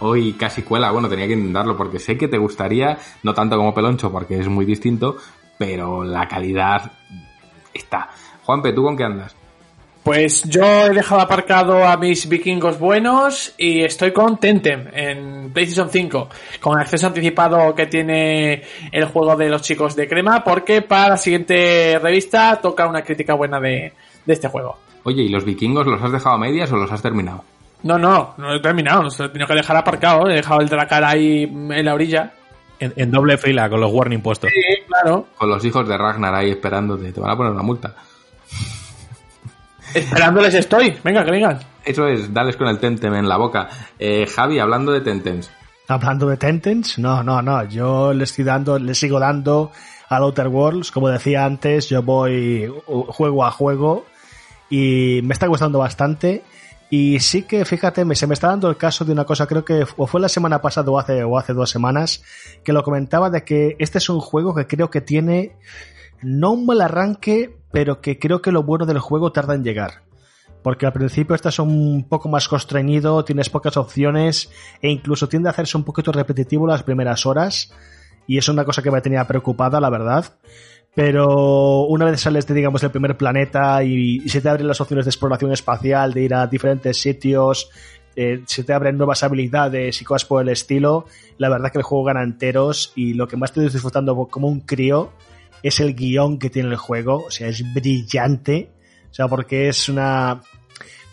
Hoy 0.00 0.34
casi 0.34 0.62
cuela, 0.62 0.92
bueno, 0.92 1.08
tenía 1.08 1.26
que 1.26 1.32
intentarlo 1.32 1.76
porque 1.76 1.98
sé 1.98 2.16
que 2.18 2.28
te 2.28 2.38
gustaría, 2.38 2.98
no 3.22 3.32
tanto 3.32 3.56
como 3.56 3.74
Peloncho 3.74 4.12
porque 4.12 4.38
es 4.38 4.48
muy 4.48 4.64
distinto, 4.66 5.16
pero 5.58 6.04
la 6.04 6.28
calidad 6.28 6.92
está. 7.72 8.10
Juanpe, 8.44 8.72
¿tú 8.72 8.82
con 8.82 8.96
qué 8.96 9.04
andas? 9.04 9.37
Pues 10.02 10.44
yo 10.44 10.86
he 10.86 10.94
dejado 10.94 11.20
aparcado 11.20 11.86
a 11.86 11.96
mis 11.98 12.28
vikingos 12.28 12.78
buenos 12.78 13.54
y 13.58 13.82
estoy 13.82 14.12
con 14.12 14.38
Tentem 14.38 14.88
en 14.92 15.52
PlayStation 15.52 15.90
5, 15.90 16.28
con 16.60 16.78
acceso 16.80 17.08
anticipado 17.08 17.74
que 17.74 17.86
tiene 17.86 18.62
el 18.90 19.04
juego 19.06 19.36
de 19.36 19.50
los 19.50 19.60
chicos 19.60 19.94
de 19.96 20.08
crema, 20.08 20.42
porque 20.42 20.80
para 20.80 21.10
la 21.10 21.16
siguiente 21.18 21.98
revista 22.02 22.58
toca 22.60 22.86
una 22.86 23.02
crítica 23.02 23.34
buena 23.34 23.60
de, 23.60 23.92
de 24.24 24.32
este 24.32 24.48
juego. 24.48 24.78
Oye, 25.04 25.24
¿y 25.24 25.28
los 25.28 25.44
vikingos 25.44 25.86
los 25.86 26.02
has 26.02 26.12
dejado 26.12 26.36
a 26.36 26.38
medias 26.38 26.72
o 26.72 26.76
los 26.76 26.90
has 26.90 27.02
terminado? 27.02 27.44
No, 27.82 27.98
no, 27.98 28.34
no 28.38 28.54
he 28.54 28.60
terminado, 28.60 29.02
los 29.04 29.20
he 29.20 29.28
tenido 29.28 29.46
que 29.46 29.54
dejar 29.54 29.76
aparcado, 29.76 30.28
he 30.28 30.34
dejado 30.34 30.60
el 30.60 30.68
Dracar 30.68 31.04
ahí 31.04 31.42
en 31.44 31.84
la 31.84 31.94
orilla. 31.94 32.32
En, 32.80 32.92
en 32.96 33.10
doble 33.10 33.36
fila, 33.36 33.68
con 33.68 33.80
los 33.80 33.92
warning 33.92 34.20
puestos. 34.20 34.50
Sí, 34.54 34.82
claro. 34.86 35.26
Con 35.36 35.48
los 35.48 35.64
hijos 35.64 35.88
de 35.88 35.98
Ragnar 35.98 36.32
ahí 36.34 36.50
esperándote, 36.50 37.12
te 37.12 37.20
van 37.20 37.30
a 37.32 37.36
poner 37.36 37.52
una 37.52 37.62
multa. 37.62 37.94
Esperándoles 39.94 40.54
estoy. 40.54 40.96
Venga, 41.02 41.24
que 41.24 41.30
vengan. 41.30 41.60
Eso 41.84 42.06
es, 42.06 42.32
dales 42.32 42.56
con 42.56 42.68
el 42.68 42.78
Tentem 42.78 43.14
en 43.14 43.28
la 43.28 43.36
boca. 43.36 43.68
Eh, 43.98 44.26
Javi, 44.26 44.58
hablando 44.58 44.92
de 44.92 45.00
Tentems. 45.00 45.50
Hablando 45.88 46.28
de 46.28 46.36
Tentens, 46.36 46.98
no, 46.98 47.22
no, 47.22 47.40
no. 47.40 47.64
Yo 47.64 48.12
le 48.12 48.24
estoy 48.24 48.44
dando, 48.44 48.78
le 48.78 48.94
sigo 48.94 49.18
dando 49.18 49.72
al 50.08 50.22
Outer 50.22 50.48
Worlds. 50.48 50.90
Como 50.90 51.08
decía 51.08 51.44
antes, 51.44 51.88
yo 51.88 52.02
voy 52.02 52.70
juego 52.86 53.44
a 53.44 53.50
juego 53.50 54.04
y 54.68 55.20
me 55.22 55.32
está 55.32 55.46
gustando 55.46 55.78
bastante. 55.78 56.42
Y 56.90 57.20
sí 57.20 57.42
que, 57.42 57.64
fíjate, 57.64 58.04
me, 58.04 58.14
se 58.14 58.26
me 58.26 58.34
está 58.34 58.48
dando 58.48 58.68
el 58.70 58.76
caso 58.76 59.04
de 59.04 59.12
una 59.12 59.24
cosa, 59.24 59.46
creo 59.46 59.64
que 59.64 59.84
o 59.96 60.06
fue 60.06 60.20
la 60.20 60.28
semana 60.28 60.60
pasada 60.62 60.90
o 60.90 60.98
hace, 60.98 61.22
o 61.22 61.36
hace 61.36 61.52
dos 61.52 61.70
semanas, 61.70 62.22
que 62.64 62.72
lo 62.72 62.82
comentaba 62.82 63.28
de 63.28 63.44
que 63.44 63.76
este 63.78 63.98
es 63.98 64.08
un 64.08 64.20
juego 64.20 64.54
que 64.54 64.66
creo 64.66 64.90
que 64.90 65.02
tiene 65.02 65.56
no 66.22 66.52
un 66.52 66.64
mal 66.64 66.80
arranque, 66.80 67.57
pero 67.70 68.00
que 68.00 68.18
creo 68.18 68.42
que 68.42 68.52
lo 68.52 68.62
bueno 68.62 68.86
del 68.86 68.98
juego 68.98 69.32
tarda 69.32 69.54
en 69.54 69.64
llegar. 69.64 70.02
Porque 70.62 70.86
al 70.86 70.92
principio 70.92 71.34
estás 71.34 71.58
un 71.58 72.06
poco 72.08 72.28
más 72.28 72.48
constreñido, 72.48 73.24
tienes 73.24 73.48
pocas 73.48 73.76
opciones 73.76 74.50
e 74.82 74.90
incluso 74.90 75.28
tiende 75.28 75.48
a 75.48 75.52
hacerse 75.52 75.76
un 75.76 75.84
poquito 75.84 76.10
repetitivo 76.12 76.66
las 76.66 76.82
primeras 76.82 77.26
horas. 77.26 77.72
Y 78.26 78.38
es 78.38 78.48
una 78.48 78.64
cosa 78.64 78.82
que 78.82 78.90
me 78.90 79.00
tenía 79.00 79.26
preocupada, 79.26 79.80
la 79.80 79.88
verdad. 79.88 80.24
Pero 80.94 81.84
una 81.84 82.06
vez 82.06 82.20
sales 82.20 82.46
de, 82.46 82.54
digamos, 82.54 82.80
del 82.80 82.90
primer 82.90 83.16
planeta 83.16 83.84
y, 83.84 84.20
y 84.24 84.28
se 84.28 84.40
te 84.40 84.48
abren 84.48 84.66
las 84.66 84.80
opciones 84.80 85.04
de 85.04 85.10
exploración 85.10 85.52
espacial, 85.52 86.12
de 86.12 86.22
ir 86.22 86.34
a 86.34 86.46
diferentes 86.46 87.00
sitios, 87.00 87.70
eh, 88.20 88.42
se 88.46 88.64
te 88.64 88.72
abren 88.72 88.96
nuevas 88.96 89.22
habilidades 89.22 90.02
y 90.02 90.04
cosas 90.04 90.26
por 90.26 90.42
el 90.42 90.48
estilo, 90.48 91.04
la 91.36 91.48
verdad 91.48 91.70
que 91.70 91.78
el 91.78 91.84
juego 91.84 92.02
gana 92.02 92.24
enteros 92.24 92.92
y 92.96 93.14
lo 93.14 93.28
que 93.28 93.36
más 93.36 93.50
estoy 93.50 93.68
disfrutando 93.68 94.26
como 94.26 94.48
un 94.48 94.58
crío 94.58 95.12
es 95.62 95.80
el 95.80 95.94
guion 95.94 96.38
que 96.38 96.50
tiene 96.50 96.70
el 96.70 96.76
juego, 96.76 97.24
o 97.26 97.30
sea, 97.30 97.48
es 97.48 97.62
brillante, 97.74 98.70
o 99.10 99.14
sea, 99.14 99.28
porque 99.28 99.68
es 99.68 99.88
una 99.88 100.40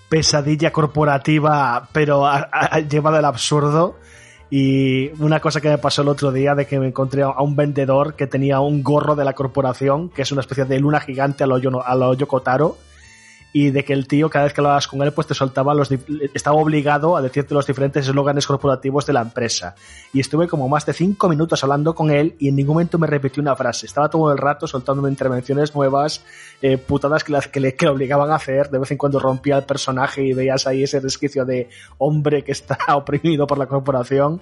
pesadilla 0.10 0.72
corporativa, 0.72 1.90
pero 1.92 2.26
a, 2.26 2.50
a, 2.52 2.80
llevada 2.80 3.20
al 3.20 3.26
absurdo. 3.26 3.98
Y 4.50 5.10
una 5.22 5.40
cosa 5.40 5.60
que 5.60 5.70
me 5.70 5.80
pasó 5.80 6.04
el 6.04 6.08
otro 6.08 6.32
día 6.32 6.54
de 6.54 6.68
que 6.68 6.80
me 6.80 6.88
encontré 6.88 7.24
a 7.24 7.42
un 7.42 7.56
vendedor 7.56 8.16
que 8.16 8.28
tenía 8.28 8.60
un 8.60 8.84
gorro 8.84 9.16
de 9.16 9.26
la 9.26 9.34
corporación, 9.34 10.10
que 10.10 10.22
es 10.22 10.32
una 10.32 10.42
especie 10.42 10.66
de 10.66 10.80
luna 10.80 11.00
gigante 11.00 11.44
a 11.44 11.48
lo, 11.48 11.56
a 11.84 11.96
y 13.58 13.72
de 13.72 13.86
que 13.86 13.94
el 13.94 14.06
tío 14.06 14.30
cada 14.30 14.44
vez 14.44 14.54
que 14.54 14.60
hablabas 14.60 14.86
con 14.86 15.02
él 15.02 15.14
pues 15.14 15.28
te 15.28 15.34
soltaba 15.34 15.74
los 15.74 15.90
estaba 16.34 16.58
obligado 16.58 17.16
a 17.16 17.22
decirte 17.22 17.54
los 17.54 17.66
diferentes 17.66 18.06
eslóganes 18.06 18.46
corporativos 18.46 19.06
de 19.06 19.14
la 19.14 19.22
empresa. 19.22 19.76
Y 20.12 20.20
estuve 20.20 20.50
como 20.50 20.68
más 20.68 20.86
de 20.86 20.92
cinco 20.92 21.30
minutos 21.30 21.64
hablando 21.64 21.96
con 21.96 22.12
él 22.12 22.36
y 22.38 22.50
en 22.50 22.58
ningún 22.58 22.74
momento 22.74 23.00
me 23.00 23.08
repitió 23.08 23.40
una 23.40 23.56
frase. 23.56 23.86
Estaba 23.86 24.10
todo 24.10 24.30
el 24.30 24.40
rato 24.40 24.68
soltándome 24.68 25.08
intervenciones 25.08 25.74
nuevas 25.74 26.26
eh, 26.62 26.78
putadas 26.78 27.24
que, 27.24 27.34
que, 27.50 27.62
le, 27.62 27.76
que 27.76 27.88
obligaban 27.88 28.30
a 28.30 28.36
hacer. 28.36 28.70
De 28.70 28.78
vez 28.78 28.92
en 28.92 28.98
cuando 28.98 29.20
rompía 29.20 29.56
el 29.56 29.64
personaje 29.64 30.22
y 30.22 30.34
veías 30.34 30.68
ahí 30.68 30.84
ese 30.84 31.00
resquicio 31.00 31.46
de 31.46 31.70
hombre 31.98 32.44
que 32.44 32.52
está 32.52 32.78
oprimido 32.94 33.48
por 33.48 33.58
la 33.58 33.68
corporación 33.68 34.42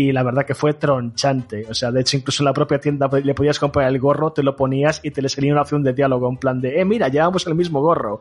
y 0.00 0.12
la 0.12 0.22
verdad 0.22 0.46
que 0.46 0.54
fue 0.54 0.74
tronchante. 0.74 1.66
O 1.68 1.74
sea, 1.74 1.90
de 1.90 2.02
hecho, 2.02 2.16
incluso 2.16 2.44
en 2.44 2.44
la 2.44 2.52
propia 2.52 2.78
tienda 2.78 3.10
le 3.20 3.34
podías 3.34 3.58
comprar 3.58 3.88
el 3.88 3.98
gorro, 3.98 4.32
te 4.32 4.44
lo 4.44 4.54
ponías 4.54 5.00
y 5.02 5.10
te 5.10 5.20
le 5.20 5.28
salía 5.28 5.50
una 5.50 5.62
opción 5.62 5.82
de 5.82 5.92
diálogo 5.92 6.28
en 6.28 6.36
plan 6.36 6.60
de, 6.60 6.80
eh, 6.80 6.84
mira, 6.84 7.08
llevamos 7.08 7.44
el 7.48 7.56
mismo 7.56 7.80
gorro. 7.80 8.20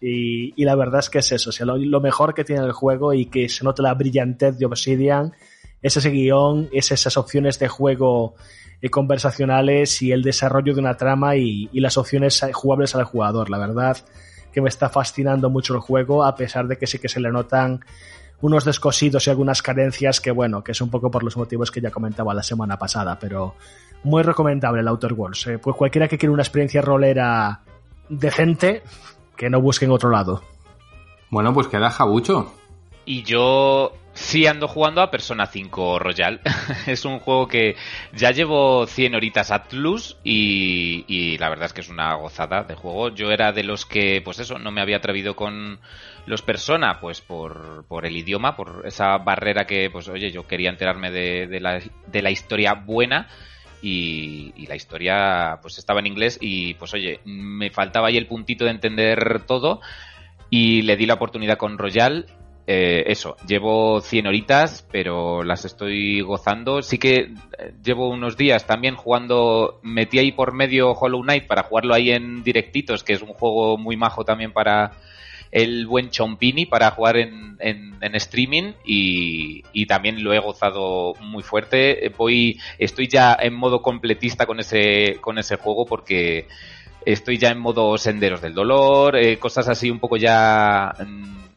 Y, 0.00 0.54
y 0.56 0.64
la 0.64 0.74
verdad 0.74 1.00
es 1.00 1.10
que 1.10 1.18
es 1.18 1.30
eso, 1.30 1.50
o 1.50 1.52
sea, 1.52 1.66
lo, 1.66 2.00
mejor 2.00 2.32
que 2.32 2.44
tiene 2.44 2.64
el 2.64 2.72
juego 2.72 3.12
y 3.12 3.26
que 3.26 3.50
se 3.50 3.62
nota 3.62 3.82
la 3.82 3.92
brillantez 3.92 4.56
de 4.56 4.64
Obsidian 4.64 5.34
es 5.82 5.98
ese 5.98 6.08
guion, 6.08 6.70
es 6.72 6.92
esas 6.92 7.18
opciones 7.18 7.58
de 7.58 7.68
juego 7.68 8.34
eh, 8.80 8.88
conversacionales 8.88 10.00
y 10.00 10.12
el 10.12 10.22
desarrollo 10.22 10.72
de 10.72 10.80
una 10.80 10.96
trama 10.96 11.36
y, 11.36 11.68
y 11.70 11.80
las 11.80 11.98
opciones 11.98 12.42
jugables 12.54 12.94
al 12.94 13.04
jugador. 13.04 13.50
La 13.50 13.58
verdad 13.58 13.98
que 14.50 14.62
me 14.62 14.70
está 14.70 14.88
fascinando 14.88 15.50
mucho 15.50 15.74
el 15.74 15.80
juego, 15.80 16.24
a 16.24 16.34
pesar 16.34 16.68
de 16.68 16.78
que 16.78 16.86
sí 16.86 16.98
que 16.98 17.10
se 17.10 17.20
le 17.20 17.30
notan 17.30 17.80
unos 18.40 18.64
descosidos 18.64 19.26
y 19.26 19.30
algunas 19.30 19.62
carencias 19.62 20.20
que, 20.20 20.30
bueno, 20.30 20.62
que 20.62 20.72
es 20.72 20.80
un 20.80 20.90
poco 20.90 21.10
por 21.10 21.24
los 21.24 21.36
motivos 21.36 21.70
que 21.70 21.80
ya 21.80 21.90
comentaba 21.90 22.34
la 22.34 22.42
semana 22.42 22.78
pasada, 22.78 23.18
pero 23.18 23.54
muy 24.04 24.22
recomendable 24.22 24.80
el 24.80 24.88
Outer 24.88 25.12
Worlds. 25.12 25.46
Eh, 25.48 25.58
pues 25.58 25.76
cualquiera 25.76 26.08
que 26.08 26.18
quiera 26.18 26.32
una 26.32 26.42
experiencia 26.42 26.80
rolera 26.80 27.60
decente, 28.08 28.82
que 29.36 29.50
no 29.50 29.60
busque 29.60 29.84
en 29.84 29.92
otro 29.92 30.10
lado. 30.10 30.42
Bueno, 31.30 31.52
pues 31.52 31.66
queda 31.68 31.90
jabucho. 31.90 32.52
Y 33.04 33.22
yo 33.22 33.92
sí 34.18 34.46
ando 34.46 34.66
jugando 34.66 35.00
a 35.00 35.10
Persona 35.10 35.46
5 35.46 35.98
Royal. 36.00 36.40
es 36.86 37.04
un 37.04 37.20
juego 37.20 37.46
que 37.46 37.76
ya 38.12 38.32
llevo 38.32 38.86
100 38.86 39.14
horitas 39.14 39.50
Atlus 39.50 40.18
y, 40.24 41.04
y, 41.06 41.38
la 41.38 41.48
verdad 41.48 41.66
es 41.66 41.72
que 41.72 41.80
es 41.80 41.88
una 41.88 42.14
gozada 42.14 42.64
de 42.64 42.74
juego. 42.74 43.10
Yo 43.10 43.30
era 43.30 43.52
de 43.52 43.62
los 43.62 43.86
que, 43.86 44.20
pues 44.22 44.40
eso, 44.40 44.58
no 44.58 44.70
me 44.70 44.80
había 44.80 44.98
atrevido 44.98 45.36
con 45.36 45.78
los 46.26 46.42
Persona, 46.42 47.00
pues 47.00 47.20
por, 47.20 47.86
por 47.86 48.04
el 48.04 48.16
idioma, 48.16 48.56
por 48.56 48.82
esa 48.86 49.16
barrera 49.18 49.66
que, 49.66 49.88
pues 49.90 50.08
oye, 50.08 50.30
yo 50.30 50.46
quería 50.46 50.70
enterarme 50.70 51.10
de, 51.10 51.60
la, 51.60 51.80
de 52.06 52.22
la 52.22 52.30
historia 52.30 52.74
buena. 52.74 53.28
Y, 53.80 54.52
y, 54.56 54.66
la 54.66 54.74
historia 54.74 55.60
pues 55.62 55.78
estaba 55.78 56.00
en 56.00 56.08
inglés 56.08 56.36
y 56.40 56.74
pues 56.74 56.92
oye, 56.94 57.20
me 57.24 57.70
faltaba 57.70 58.08
ahí 58.08 58.16
el 58.16 58.26
puntito 58.26 58.64
de 58.64 58.72
entender 58.72 59.44
todo 59.46 59.80
y 60.50 60.82
le 60.82 60.96
di 60.96 61.06
la 61.06 61.14
oportunidad 61.14 61.58
con 61.58 61.78
Royal 61.78 62.26
eh, 62.70 63.10
eso, 63.10 63.38
llevo 63.46 64.02
100 64.02 64.26
horitas, 64.26 64.86
pero 64.92 65.42
las 65.42 65.64
estoy 65.64 66.20
gozando. 66.20 66.82
Sí 66.82 66.98
que 66.98 67.32
llevo 67.82 68.10
unos 68.10 68.36
días 68.36 68.66
también 68.66 68.94
jugando, 68.94 69.80
metí 69.82 70.18
ahí 70.18 70.32
por 70.32 70.52
medio 70.52 70.92
Hollow 70.92 71.22
Knight 71.22 71.46
para 71.46 71.62
jugarlo 71.62 71.94
ahí 71.94 72.10
en 72.10 72.42
directitos, 72.42 73.04
que 73.04 73.14
es 73.14 73.22
un 73.22 73.32
juego 73.32 73.78
muy 73.78 73.96
majo 73.96 74.22
también 74.22 74.52
para 74.52 74.92
el 75.50 75.86
buen 75.86 76.10
Chompini, 76.10 76.66
para 76.66 76.90
jugar 76.90 77.16
en, 77.16 77.56
en, 77.58 78.14
streaming 78.16 78.74
y, 78.84 79.62
y, 79.72 79.86
también 79.86 80.22
lo 80.22 80.34
he 80.34 80.38
gozado 80.38 81.14
muy 81.22 81.42
fuerte. 81.42 82.12
Voy, 82.18 82.60
estoy 82.78 83.08
ya 83.08 83.34
en 83.40 83.54
modo 83.54 83.80
completista 83.80 84.44
con 84.44 84.60
ese, 84.60 85.16
con 85.22 85.38
ese 85.38 85.56
juego 85.56 85.86
porque 85.86 86.46
estoy 87.06 87.38
ya 87.38 87.48
en 87.48 87.60
modo 87.60 87.96
senderos 87.96 88.42
del 88.42 88.52
dolor, 88.52 89.16
eh, 89.16 89.38
cosas 89.38 89.70
así 89.70 89.90
un 89.90 90.00
poco 90.00 90.18
ya 90.18 90.92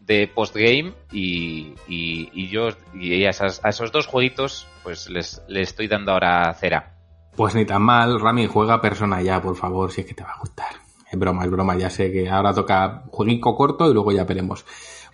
de 0.05 0.27
postgame 0.27 0.93
y, 1.11 1.73
y, 1.87 2.29
y 2.33 2.47
yo 2.49 2.69
y 2.93 3.25
a, 3.25 3.29
a, 3.29 3.69
esos 3.69 3.91
dos 3.91 4.07
jueguitos 4.07 4.67
pues 4.83 5.09
les, 5.09 5.41
les, 5.47 5.69
estoy 5.69 5.87
dando 5.87 6.11
ahora 6.11 6.53
cera. 6.53 6.97
Pues 7.35 7.55
ni 7.55 7.65
tan 7.65 7.83
mal, 7.83 8.19
Rami, 8.19 8.47
juega 8.47 8.81
persona 8.81 9.21
ya, 9.21 9.41
por 9.41 9.55
favor, 9.55 9.91
si 9.91 10.01
es 10.01 10.07
que 10.07 10.13
te 10.13 10.23
va 10.23 10.31
a 10.31 10.39
gustar. 10.39 10.73
Es 11.09 11.17
broma, 11.17 11.43
es 11.45 11.51
broma, 11.51 11.77
ya 11.77 11.89
sé 11.89 12.11
que 12.11 12.29
ahora 12.29 12.53
toca 12.53 13.03
jueguico 13.09 13.55
corto 13.55 13.89
y 13.89 13.93
luego 13.93 14.11
ya 14.11 14.25
veremos. 14.25 14.65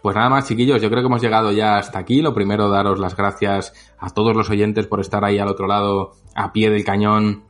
Pues 0.01 0.15
nada 0.15 0.29
más, 0.29 0.47
chiquillos, 0.47 0.81
yo 0.81 0.89
creo 0.89 1.01
que 1.01 1.07
hemos 1.07 1.21
llegado 1.21 1.51
ya 1.51 1.77
hasta 1.77 1.99
aquí. 1.99 2.21
Lo 2.21 2.33
primero, 2.33 2.69
daros 2.69 2.99
las 2.99 3.15
gracias 3.15 3.73
a 3.97 4.11
todos 4.11 4.35
los 4.35 4.49
oyentes 4.49 4.85
por 4.87 4.99
estar 4.99 5.25
ahí 5.25 5.39
al 5.39 5.47
otro 5.47 5.67
lado, 5.67 6.13
a 6.35 6.53
pie 6.53 6.69
del 6.69 6.85
cañón, 6.85 7.46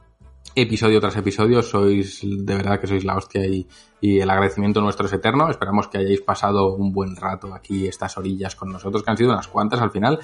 episodio 0.55 0.99
tras 0.99 1.15
episodio. 1.17 1.61
Sois, 1.61 2.21
de 2.23 2.55
verdad 2.55 2.79
que 2.79 2.87
sois 2.87 3.03
la 3.03 3.15
hostia 3.15 3.45
y, 3.45 3.67
y, 4.01 4.19
el 4.19 4.29
agradecimiento 4.29 4.81
nuestro 4.81 5.07
es 5.07 5.13
eterno. 5.13 5.49
Esperamos 5.49 5.87
que 5.87 5.99
hayáis 5.99 6.21
pasado 6.21 6.75
un 6.75 6.91
buen 6.91 7.15
rato 7.15 7.53
aquí, 7.53 7.87
estas 7.87 8.17
orillas 8.17 8.55
con 8.55 8.71
nosotros, 8.71 9.03
que 9.03 9.11
han 9.11 9.17
sido 9.17 9.31
unas 9.31 9.47
cuantas 9.47 9.81
al 9.81 9.91
final. 9.91 10.19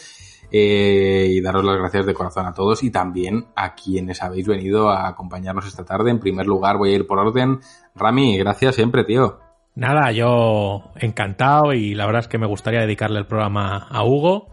Eh, 0.52 1.30
y 1.32 1.42
daros 1.42 1.66
las 1.66 1.77
gracias 1.77 2.06
de 2.06 2.14
corazón 2.14 2.45
a 2.45 2.53
todos 2.53 2.84
y 2.84 2.92
también 2.92 3.48
a 3.56 3.74
quienes 3.74 4.22
habéis 4.22 4.48
venido 4.48 4.90
a 4.90 5.08
acompañarnos 5.08 5.66
esta 5.66 5.84
tarde. 5.84 6.11
En 6.11 6.19
primer 6.19 6.45
lugar, 6.45 6.77
voy 6.77 6.92
a 6.92 6.95
ir 6.95 7.08
por 7.08 7.18
orden. 7.18 7.60
Rami, 7.95 8.38
gracias 8.38 8.76
siempre, 8.76 9.03
tío. 9.03 9.40
Nada, 9.76 10.11
yo 10.11 10.92
encantado 10.95 11.74
y 11.74 11.95
la 11.95 12.06
verdad 12.06 12.22
es 12.22 12.27
que 12.27 12.38
me 12.38 12.45
gustaría 12.45 12.82
dedicarle 12.82 13.18
el 13.18 13.26
programa 13.26 13.88
a 13.90 14.03
Hugo 14.03 14.52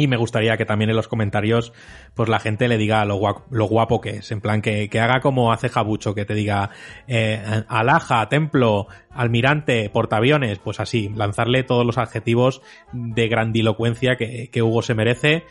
y 0.00 0.06
me 0.06 0.16
gustaría 0.16 0.56
que 0.56 0.64
también 0.64 0.88
en 0.88 0.96
los 0.96 1.08
comentarios 1.08 1.74
pues 2.14 2.30
la 2.30 2.40
gente 2.40 2.68
le 2.68 2.78
diga 2.78 3.04
lo 3.04 3.16
guapo, 3.16 3.44
lo 3.50 3.66
guapo 3.66 4.00
que 4.00 4.16
es, 4.16 4.32
en 4.32 4.40
plan 4.40 4.62
que, 4.62 4.88
que 4.88 4.98
haga 4.98 5.20
como 5.20 5.52
hace 5.52 5.68
Jabucho, 5.68 6.14
que 6.14 6.24
te 6.24 6.32
diga 6.32 6.70
eh, 7.06 7.64
alhaja, 7.68 8.26
templo, 8.30 8.86
almirante, 9.10 9.90
portaaviones, 9.90 10.58
pues 10.58 10.80
así, 10.80 11.10
lanzarle 11.14 11.64
todos 11.64 11.84
los 11.84 11.98
adjetivos 11.98 12.62
de 12.94 13.28
grandilocuencia 13.28 14.16
que, 14.16 14.48
que 14.50 14.62
Hugo 14.62 14.80
se 14.80 14.94
merece 14.94 15.44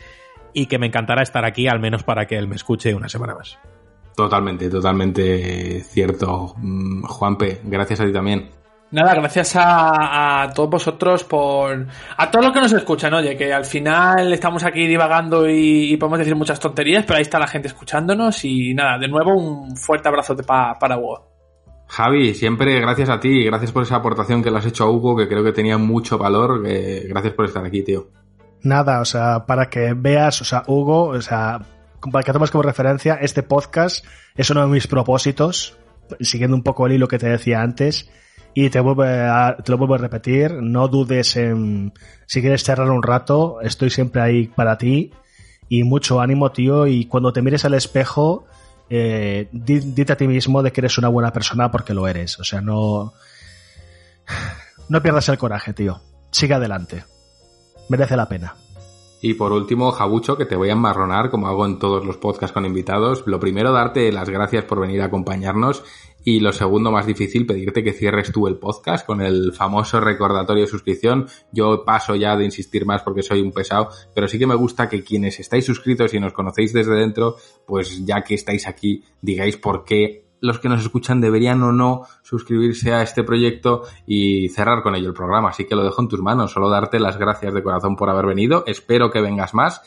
y 0.51 0.65
que 0.65 0.79
me 0.79 0.87
encantará 0.87 1.21
estar 1.21 1.45
aquí 1.45 1.67
al 1.67 1.79
menos 1.79 2.01
para 2.01 2.25
que 2.25 2.35
él 2.35 2.47
me 2.47 2.55
escuche 2.55 2.95
una 2.95 3.07
semana 3.07 3.35
más. 3.35 3.59
Totalmente, 4.15 4.67
totalmente 4.67 5.81
cierto. 5.81 6.55
Mm, 6.57 7.03
Juanpe, 7.03 7.61
gracias 7.65 7.99
a 7.99 8.05
ti 8.07 8.11
también. 8.11 8.49
Nada, 8.91 9.13
gracias 9.13 9.55
a, 9.55 10.43
a, 10.43 10.49
todos 10.51 10.69
vosotros 10.69 11.23
por... 11.23 11.85
A 12.17 12.31
todos 12.31 12.45
los 12.45 12.53
que 12.53 12.59
nos 12.59 12.73
escuchan, 12.73 13.13
oye, 13.13 13.37
que 13.37 13.53
al 13.53 13.65
final 13.65 14.33
estamos 14.33 14.63
aquí 14.63 14.87
divagando 14.87 15.47
y, 15.47 15.93
y, 15.93 15.97
podemos 15.97 16.19
decir 16.19 16.35
muchas 16.35 16.59
tonterías, 16.59 17.05
pero 17.05 17.17
ahí 17.17 17.21
está 17.21 17.37
la 17.37 17.47
gente 17.47 17.67
escuchándonos 17.67 18.43
y 18.45 18.73
nada, 18.73 18.97
de 18.97 19.07
nuevo 19.07 19.35
un 19.35 19.77
fuerte 19.77 20.07
abrazo 20.07 20.35
pa, 20.37 20.73
para 20.79 20.97
Hugo. 20.97 21.29
Javi, 21.87 22.33
siempre 22.33 22.79
gracias 22.79 23.09
a 23.09 23.19
ti, 23.19 23.43
gracias 23.43 23.71
por 23.71 23.83
esa 23.83 23.97
aportación 23.97 24.43
que 24.43 24.49
le 24.51 24.57
has 24.57 24.65
hecho 24.65 24.83
a 24.85 24.89
Hugo, 24.91 25.15
que 25.15 25.27
creo 25.27 25.43
que 25.43 25.51
tenía 25.51 25.77
mucho 25.77 26.17
valor, 26.17 26.63
eh, 26.65 27.05
gracias 27.07 27.33
por 27.33 27.45
estar 27.45 27.65
aquí, 27.65 27.83
tío. 27.83 28.09
Nada, 28.61 29.01
o 29.01 29.05
sea, 29.05 29.45
para 29.45 29.69
que 29.69 29.93
veas, 29.95 30.41
o 30.41 30.45
sea, 30.45 30.63
Hugo, 30.67 31.09
o 31.09 31.21
sea, 31.21 31.61
para 32.11 32.23
que 32.23 32.33
tomes 32.33 32.51
como 32.51 32.63
referencia, 32.63 33.15
este 33.15 33.43
podcast 33.43 34.05
es 34.35 34.49
uno 34.49 34.61
de 34.61 34.67
mis 34.67 34.87
propósitos, 34.87 35.77
siguiendo 36.21 36.55
un 36.55 36.63
poco 36.63 36.85
el 36.85 36.93
hilo 36.93 37.07
que 37.07 37.17
te 37.17 37.29
decía 37.29 37.61
antes, 37.61 38.09
y 38.65 38.69
te, 38.69 38.81
vuelvo 38.81 39.03
a, 39.03 39.55
te 39.55 39.71
lo 39.71 39.77
vuelvo 39.77 39.95
a 39.95 39.99
repetir, 39.99 40.51
no 40.51 40.89
dudes 40.89 41.37
en, 41.37 41.93
si 42.25 42.41
quieres 42.41 42.61
cerrar 42.61 42.89
un 42.91 43.01
rato, 43.01 43.61
estoy 43.61 43.89
siempre 43.89 44.21
ahí 44.21 44.47
para 44.47 44.77
ti 44.77 45.13
y 45.69 45.83
mucho 45.83 46.19
ánimo, 46.19 46.51
tío, 46.51 46.85
y 46.85 47.05
cuando 47.05 47.31
te 47.31 47.41
mires 47.41 47.63
al 47.63 47.75
espejo, 47.75 48.47
eh, 48.89 49.47
dite 49.53 50.11
a 50.11 50.17
ti 50.17 50.27
mismo 50.27 50.61
de 50.61 50.73
que 50.73 50.81
eres 50.81 50.97
una 50.97 51.07
buena 51.07 51.31
persona 51.31 51.71
porque 51.71 51.93
lo 51.93 52.05
eres, 52.05 52.37
o 52.37 52.43
sea, 52.43 52.59
no, 52.59 53.13
no 54.89 55.01
pierdas 55.01 55.29
el 55.29 55.37
coraje, 55.37 55.73
tío, 55.73 56.01
sigue 56.29 56.55
adelante, 56.55 57.05
merece 57.87 58.17
la 58.17 58.27
pena. 58.27 58.55
Y 59.21 59.35
por 59.35 59.53
último, 59.53 59.91
Jabucho, 59.91 60.37
que 60.37 60.45
te 60.45 60.55
voy 60.55 60.69
a 60.69 60.73
enmarronar 60.73 61.29
como 61.29 61.47
hago 61.47 61.65
en 61.65 61.77
todos 61.77 62.05
los 62.05 62.15
podcasts 62.17 62.53
con 62.53 62.65
invitados. 62.65 63.23
Lo 63.25 63.37
primero, 63.37 63.73
darte 63.73 64.13
las 64.13 64.29
gracias 64.29 64.63
por 64.63 64.79
venir 64.79 65.01
a 65.01 65.05
acompañarnos 65.05 65.83
y 66.23 66.39
lo 66.39 66.51
segundo, 66.51 66.91
más 66.91 67.05
difícil, 67.05 67.45
pedirte 67.45 67.83
que 67.83 67.93
cierres 67.93 68.31
tú 68.31 68.47
el 68.47 68.57
podcast 68.57 69.05
con 69.05 69.21
el 69.21 69.53
famoso 69.53 69.99
recordatorio 69.99 70.63
de 70.63 70.69
suscripción. 70.69 71.27
Yo 71.51 71.83
paso 71.85 72.15
ya 72.15 72.35
de 72.35 72.45
insistir 72.45 72.85
más 72.85 73.03
porque 73.03 73.23
soy 73.23 73.41
un 73.41 73.51
pesado, 73.51 73.89
pero 74.13 74.27
sí 74.27 74.37
que 74.37 74.47
me 74.47 74.55
gusta 74.55 74.89
que 74.89 75.03
quienes 75.03 75.39
estáis 75.39 75.65
suscritos 75.65 76.13
y 76.13 76.19
nos 76.19 76.33
conocéis 76.33 76.73
desde 76.73 76.95
dentro, 76.95 77.37
pues 77.65 78.05
ya 78.05 78.23
que 78.23 78.35
estáis 78.35 78.67
aquí, 78.67 79.03
digáis 79.21 79.57
por 79.57 79.85
qué 79.85 80.29
los 80.41 80.59
que 80.59 80.69
nos 80.69 80.81
escuchan 80.81 81.21
deberían 81.21 81.61
o 81.63 81.71
no 81.71 82.03
suscribirse 82.21 82.93
a 82.93 83.01
este 83.01 83.23
proyecto 83.23 83.83
y 84.05 84.49
cerrar 84.49 84.83
con 84.83 84.95
ello 84.95 85.09
el 85.09 85.13
programa. 85.13 85.49
Así 85.49 85.65
que 85.65 85.75
lo 85.75 85.83
dejo 85.83 86.01
en 86.01 86.07
tus 86.07 86.21
manos. 86.21 86.51
Solo 86.51 86.69
darte 86.69 86.99
las 86.99 87.17
gracias 87.17 87.53
de 87.53 87.63
corazón 87.63 87.95
por 87.95 88.09
haber 88.09 88.25
venido. 88.25 88.63
Espero 88.65 89.11
que 89.11 89.21
vengas 89.21 89.53
más. 89.53 89.81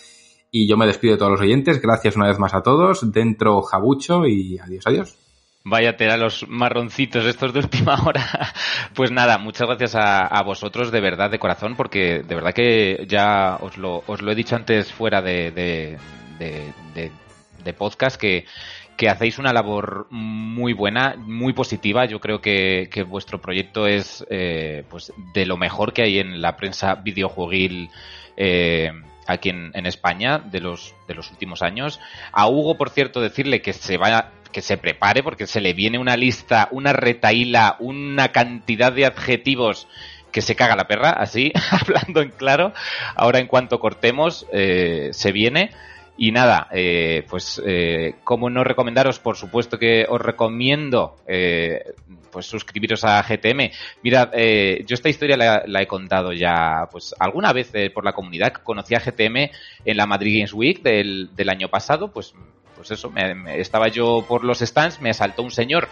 Y 0.51 0.69
yo 0.69 0.77
me 0.77 0.87
despido 0.87 1.15
de 1.15 1.19
todos 1.19 1.33
los 1.33 1.41
oyentes. 1.41 1.81
Gracias 1.81 2.17
una 2.17 2.29
vez 2.29 2.39
más 2.39 2.53
a 2.53 2.63
todos. 2.63 3.11
Dentro 3.11 3.63
Jabucho 3.63 4.27
y 4.27 4.59
adiós, 4.59 4.87
adiós. 4.87 5.32
Vaya 5.65 5.95
a 5.97 6.17
los 6.17 6.49
marroncitos 6.49 7.25
estos 7.25 7.53
de 7.53 7.61
última 7.61 7.95
hora. 8.07 8.53
Pues 8.95 9.13
nada, 9.13 9.39
muchas 9.39 9.69
gracias 9.69 9.95
a, 9.95 10.27
a, 10.27 10.43
vosotros 10.43 10.91
de 10.91 11.01
verdad, 11.01 11.31
de 11.31 11.39
corazón, 11.39 11.77
porque 11.77 12.23
de 12.23 12.35
verdad 12.35 12.53
que 12.53 13.05
ya 13.09 13.59
os 13.61 13.79
lo, 13.79 14.03
os 14.07 14.23
lo 14.23 14.33
he 14.33 14.35
dicho 14.35 14.57
antes 14.57 14.93
fuera 14.93 15.23
de, 15.23 15.53
de, 15.53 15.99
de, 17.65 17.73
podcast 17.75 18.21
que, 18.21 18.45
que 18.97 19.09
hacéis 19.09 19.39
una 19.39 19.53
labor 19.53 20.09
muy 20.11 20.73
buena, 20.73 21.15
muy 21.17 21.53
positiva. 21.53 22.07
Yo 22.07 22.19
creo 22.19 22.41
que, 22.41 22.89
que 22.91 23.05
vuestro 23.05 23.41
proyecto 23.41 23.87
es 23.87 24.27
eh, 24.31 24.85
pues 24.91 25.13
de 25.33 25.47
lo 25.47 25.57
mejor 25.57 25.93
que 25.93 26.03
hay 26.03 26.19
en 26.19 26.43
la 26.43 26.57
prensa 26.57 26.97
videojueguil 26.97 27.89
eh, 28.37 28.91
aquí 29.29 29.51
en, 29.51 29.71
en, 29.75 29.87
España 29.87 30.39
de 30.39 30.61
los, 30.61 30.93
de 31.07 31.15
los 31.15 31.31
últimos 31.31 31.63
años. 31.63 32.01
A 32.33 32.49
Hugo, 32.49 32.77
por 32.77 32.91
cierto, 32.91 33.21
decirle 33.21 33.63
que 33.63 33.73
se 33.73 33.97
vaya 33.97 34.33
que 34.53 34.63
se 34.63 34.77
prepare 34.77 35.23
porque 35.23 35.47
se 35.47 35.61
le 35.61 35.73
viene 35.73 35.99
una 35.99 36.17
lista, 36.17 36.69
una 36.71 36.93
retaíla, 36.93 37.77
una 37.81 38.31
cantidad 38.31 38.93
de 38.93 39.07
adjetivos 39.07 39.89
que 40.31 40.43
se 40.43 40.57
caga 40.57 40.77
la 40.77 40.89
perra, 40.89 41.11
así, 41.11 41.53
hablando 41.71 42.23
en 42.23 42.31
claro. 42.31 42.73
Ahora 43.15 43.39
en 43.39 43.47
cuanto 43.47 43.81
cortemos, 43.81 44.47
eh, 44.53 45.11
se 45.13 45.33
viene. 45.33 45.71
Y 46.15 46.31
nada, 46.31 46.69
eh, 46.73 47.25
pues 47.29 47.61
eh, 47.67 48.17
como 48.23 48.51
no 48.51 48.63
recomendaros, 48.65 49.19
por 49.19 49.37
supuesto 49.37 49.79
que 49.79 50.05
os 50.07 50.21
recomiendo 50.21 51.17
eh, 51.27 51.95
pues 52.31 52.47
suscribiros 52.47 53.05
a 53.05 53.23
GTM. 53.23 53.71
Mirad, 54.03 54.31
eh, 54.35 54.85
yo 54.87 54.95
esta 54.95 55.09
historia 55.09 55.37
la, 55.37 55.83
he 55.83 55.87
contado 55.87 56.33
ya 56.33 56.89
pues 56.91 57.15
alguna 57.19 57.53
vez 57.53 57.71
eh, 57.75 57.91
por 57.91 58.05
la 58.05 58.13
comunidad. 58.13 58.53
Conocí 58.53 58.95
a 58.95 59.01
GTM 59.01 59.51
en 59.85 59.97
la 59.97 60.07
Madrid 60.07 60.39
Games 60.39 60.53
Week 60.53 60.83
del, 60.83 61.31
del 61.35 61.49
año 61.49 61.69
pasado, 61.69 62.13
pues 62.13 62.35
pues 62.83 62.99
eso, 62.99 63.11
me, 63.11 63.61
estaba 63.61 63.87
yo 63.87 64.25
por 64.27 64.43
los 64.43 64.59
stands, 64.59 65.01
me 65.01 65.11
asaltó 65.11 65.45
un 65.45 65.53
señor 65.53 65.87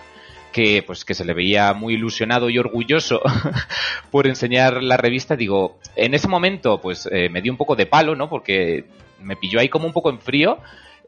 que 0.51 0.83
pues 0.85 1.05
que 1.05 1.15
se 1.15 1.25
le 1.25 1.35
veía 1.35 1.73
muy 1.73 1.95
ilusionado 1.95 2.51
y 2.51 2.59
orgulloso 2.59 3.23
por 4.11 4.27
enseñar 4.27 4.83
la 4.83 4.97
revista. 4.97 5.37
Digo 5.37 5.79
en 5.95 6.15
ese 6.15 6.27
momento 6.27 6.81
pues 6.81 7.09
eh, 7.13 7.29
me 7.29 7.43
dio 7.43 7.53
un 7.53 7.59
poco 7.59 7.77
de 7.77 7.87
palo 7.87 8.17
no 8.17 8.29
porque 8.29 8.87
me 9.21 9.37
pilló 9.37 9.61
ahí 9.61 9.69
como 9.69 9.87
un 9.87 9.93
poco 9.93 10.11
en 10.11 10.19
frío. 10.19 10.59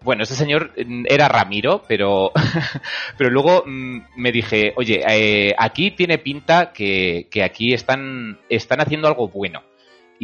Bueno, 0.02 0.22
ese 0.22 0.36
señor 0.36 0.72
era 0.76 1.26
Ramiro, 1.26 1.82
pero, 1.88 2.30
pero 3.18 3.30
luego 3.30 3.64
mmm, 3.66 4.02
me 4.16 4.30
dije, 4.30 4.74
oye, 4.76 5.02
eh, 5.08 5.52
aquí 5.58 5.90
tiene 5.90 6.18
pinta 6.18 6.72
que, 6.72 7.26
que 7.28 7.42
aquí 7.42 7.74
están, 7.74 8.38
están 8.48 8.80
haciendo 8.80 9.08
algo 9.08 9.26
bueno. 9.26 9.62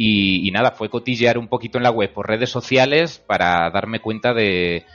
Y, 0.01 0.49
nada, 0.51 0.71
fue 0.71 0.89
cotillear 0.89 1.37
un 1.37 1.49
poquito 1.49 1.77
en 1.77 1.83
la 1.83 1.91
web 1.91 2.13
por 2.13 2.25
redes 2.25 2.49
sociales 2.49 3.19
para 3.19 3.69
darme 3.69 3.99
cuenta 3.99 4.33
de, 4.33 4.85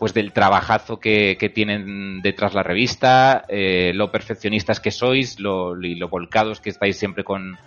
pues 0.00 0.14
del 0.14 0.32
trabajazo 0.32 0.98
que, 0.98 1.36
que 1.38 1.50
tienen 1.50 2.22
detrás 2.22 2.54
la 2.54 2.62
revista, 2.62 3.44
eh, 3.50 3.92
lo 3.94 4.10
perfeccionistas 4.10 4.80
que 4.80 4.90
sois, 4.90 5.38
lo, 5.38 5.78
y 5.78 5.94
lo 5.94 6.08
volcados 6.08 6.62
que 6.62 6.70
estáis 6.70 6.96
siempre 6.96 7.22
con, 7.22 7.58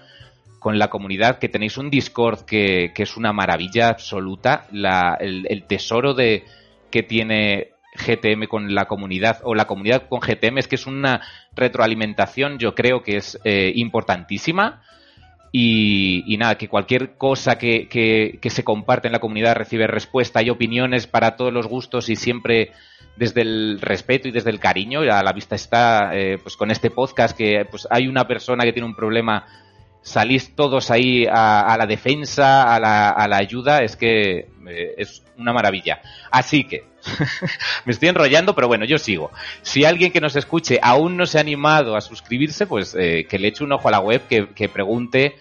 con 0.57 0.79
la 0.79 0.89
comunidad, 0.89 1.37
que 1.37 1.47
tenéis 1.47 1.77
un 1.77 1.91
Discord 1.91 2.39
que, 2.41 2.91
que 2.95 3.03
es 3.03 3.17
una 3.17 3.33
maravilla 3.33 3.89
absoluta, 3.89 4.65
la, 4.71 5.15
el, 5.19 5.45
el, 5.47 5.65
tesoro 5.65 6.15
de 6.15 6.43
que 6.89 7.03
tiene 7.03 7.73
GTM 8.03 8.47
con 8.47 8.73
la 8.73 8.85
comunidad 8.85 9.41
o 9.43 9.53
la 9.53 9.67
comunidad 9.67 10.07
con 10.09 10.19
GTM 10.19 10.57
es 10.57 10.67
que 10.67 10.77
es 10.77 10.87
una 10.87 11.21
retroalimentación, 11.55 12.57
yo 12.57 12.73
creo 12.73 13.03
que 13.03 13.17
es 13.17 13.39
eh, 13.43 13.73
importantísima. 13.75 14.81
Y, 15.55 16.23
y, 16.25 16.37
nada, 16.37 16.57
que 16.57 16.67
cualquier 16.67 17.15
cosa 17.15 17.59
que, 17.59 17.87
que, 17.87 18.39
que, 18.41 18.49
se 18.49 18.63
comparte 18.63 19.07
en 19.07 19.11
la 19.11 19.19
comunidad 19.19 19.55
recibe 19.55 19.85
respuesta, 19.85 20.39
hay 20.39 20.49
opiniones 20.49 21.05
para 21.05 21.35
todos 21.35 21.53
los 21.53 21.67
gustos 21.67 22.09
y 22.09 22.15
siempre 22.15 22.71
desde 23.15 23.41
el 23.41 23.79
respeto 23.79 24.27
y 24.27 24.31
desde 24.31 24.49
el 24.49 24.59
cariño. 24.59 25.01
A 25.01 25.23
la 25.23 25.31
vista 25.31 25.55
está, 25.55 26.11
eh, 26.13 26.39
pues 26.41 26.57
con 26.57 26.71
este 26.71 26.89
podcast, 26.89 27.37
que 27.37 27.65
pues 27.69 27.87
hay 27.89 28.07
una 28.07 28.27
persona 28.27 28.63
que 28.63 28.73
tiene 28.73 28.87
un 28.87 28.95
problema, 28.95 29.45
salís 30.03 30.53
todos 30.53 30.91
ahí 30.91 31.25
a, 31.25 31.61
a 31.61 31.77
la 31.77 31.87
defensa, 31.87 32.75
a 32.75 32.79
la, 32.79 33.37
ayuda, 33.37 33.79
es 33.79 33.95
que 33.95 34.49
eh, 34.67 34.95
es 34.97 35.23
una 35.37 35.53
maravilla. 35.53 36.01
Así 36.29 36.65
que, 36.65 36.83
me 37.85 37.93
estoy 37.93 38.09
enrollando, 38.09 38.53
pero 38.53 38.67
bueno, 38.67 38.85
yo 38.85 38.97
sigo. 38.97 39.31
Si 39.61 39.85
alguien 39.85 40.11
que 40.11 40.21
nos 40.21 40.35
escuche 40.35 40.79
aún 40.83 41.17
no 41.17 41.25
se 41.25 41.37
ha 41.37 41.41
animado 41.41 41.95
a 41.95 42.01
suscribirse, 42.01 42.67
pues 42.67 42.95
eh, 42.99 43.25
que 43.27 43.39
le 43.39 43.47
eche 43.47 43.63
un 43.63 43.71
ojo 43.71 43.87
a 43.87 43.91
la 43.91 43.99
web, 43.99 44.21
que, 44.27 44.49
que 44.49 44.69
pregunte 44.69 45.35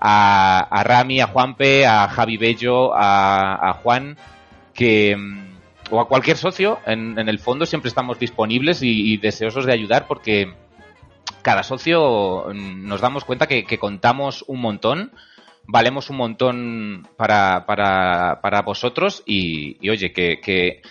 a, 0.00 0.60
a, 0.60 0.82
Rami, 0.82 1.20
a 1.20 1.26
Juanpe, 1.26 1.86
a 1.86 2.08
Javi 2.08 2.38
Bello, 2.38 2.92
a, 2.94 3.78
Juan, 3.82 4.16
que 4.72 5.16
o 5.90 6.00
a 6.00 6.08
cualquier 6.08 6.36
socio, 6.36 6.80
en, 6.86 7.18
en, 7.18 7.28
el 7.28 7.38
fondo 7.38 7.64
siempre 7.64 7.88
estamos 7.88 8.18
disponibles 8.18 8.82
y, 8.82 9.12
y, 9.12 9.18
deseosos 9.18 9.66
de 9.66 9.72
ayudar 9.72 10.08
porque 10.08 10.52
cada 11.46 11.62
socio 11.62 12.48
nos 12.52 13.00
damos 13.00 13.24
cuenta 13.24 13.46
que, 13.46 13.78
contamos 13.78 14.44
un 14.48 14.60
montón 14.60 15.12
valemos 15.68 16.10
un 16.10 16.16
montón 16.16 17.08
para, 17.16 17.66
para, 17.66 18.40
para 18.42 18.62
vosotros 18.62 19.22
y, 19.26 19.88
oye, 19.88 20.12
que, 20.12 20.82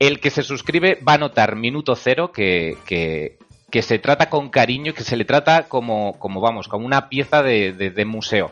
el 0.00 0.18
que 0.18 0.30
se 0.30 0.42
suscribe 0.42 0.98
va 1.08 1.12
a 1.12 1.18
notar 1.18 1.54
minuto 1.54 1.94
cero 1.94 2.32
que, 2.32 2.76
que, 2.86 3.82
se 3.82 4.00
trata 4.00 4.28
con 4.28 4.48
cariño, 4.48 4.94
que 4.94 5.04
se 5.04 5.16
le 5.16 5.24
trata 5.24 5.68
como, 5.68 6.18
como 6.18 6.40
vamos, 6.40 6.66
como 6.66 6.86
una 6.86 7.08
pieza 7.08 7.44
de, 7.44 7.72
de, 7.72 7.90
de 7.90 8.04
museo. 8.04 8.50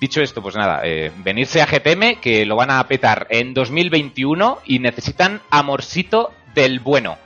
Dicho 0.00 0.22
esto, 0.22 0.40
pues 0.40 0.56
nada, 0.56 0.80
eh, 0.84 1.12
venirse 1.18 1.60
a 1.60 1.66
GTM, 1.66 2.18
que 2.18 2.46
lo 2.46 2.56
van 2.56 2.70
a 2.70 2.82
petar 2.88 3.26
en 3.28 3.52
2021 3.52 4.60
y 4.64 4.78
necesitan 4.78 5.42
amorcito 5.50 6.32
del 6.54 6.80
bueno. 6.80 7.18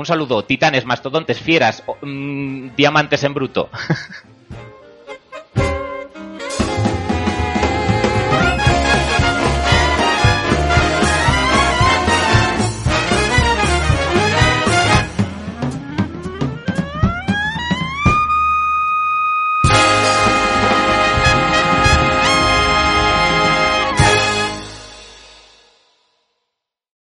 Un 0.00 0.06
saludo, 0.06 0.42
titanes, 0.42 0.86
mastodontes, 0.86 1.38
fieras, 1.38 1.82
mmm, 2.00 2.68
diamantes 2.74 3.22
en 3.22 3.34
bruto. 3.34 3.68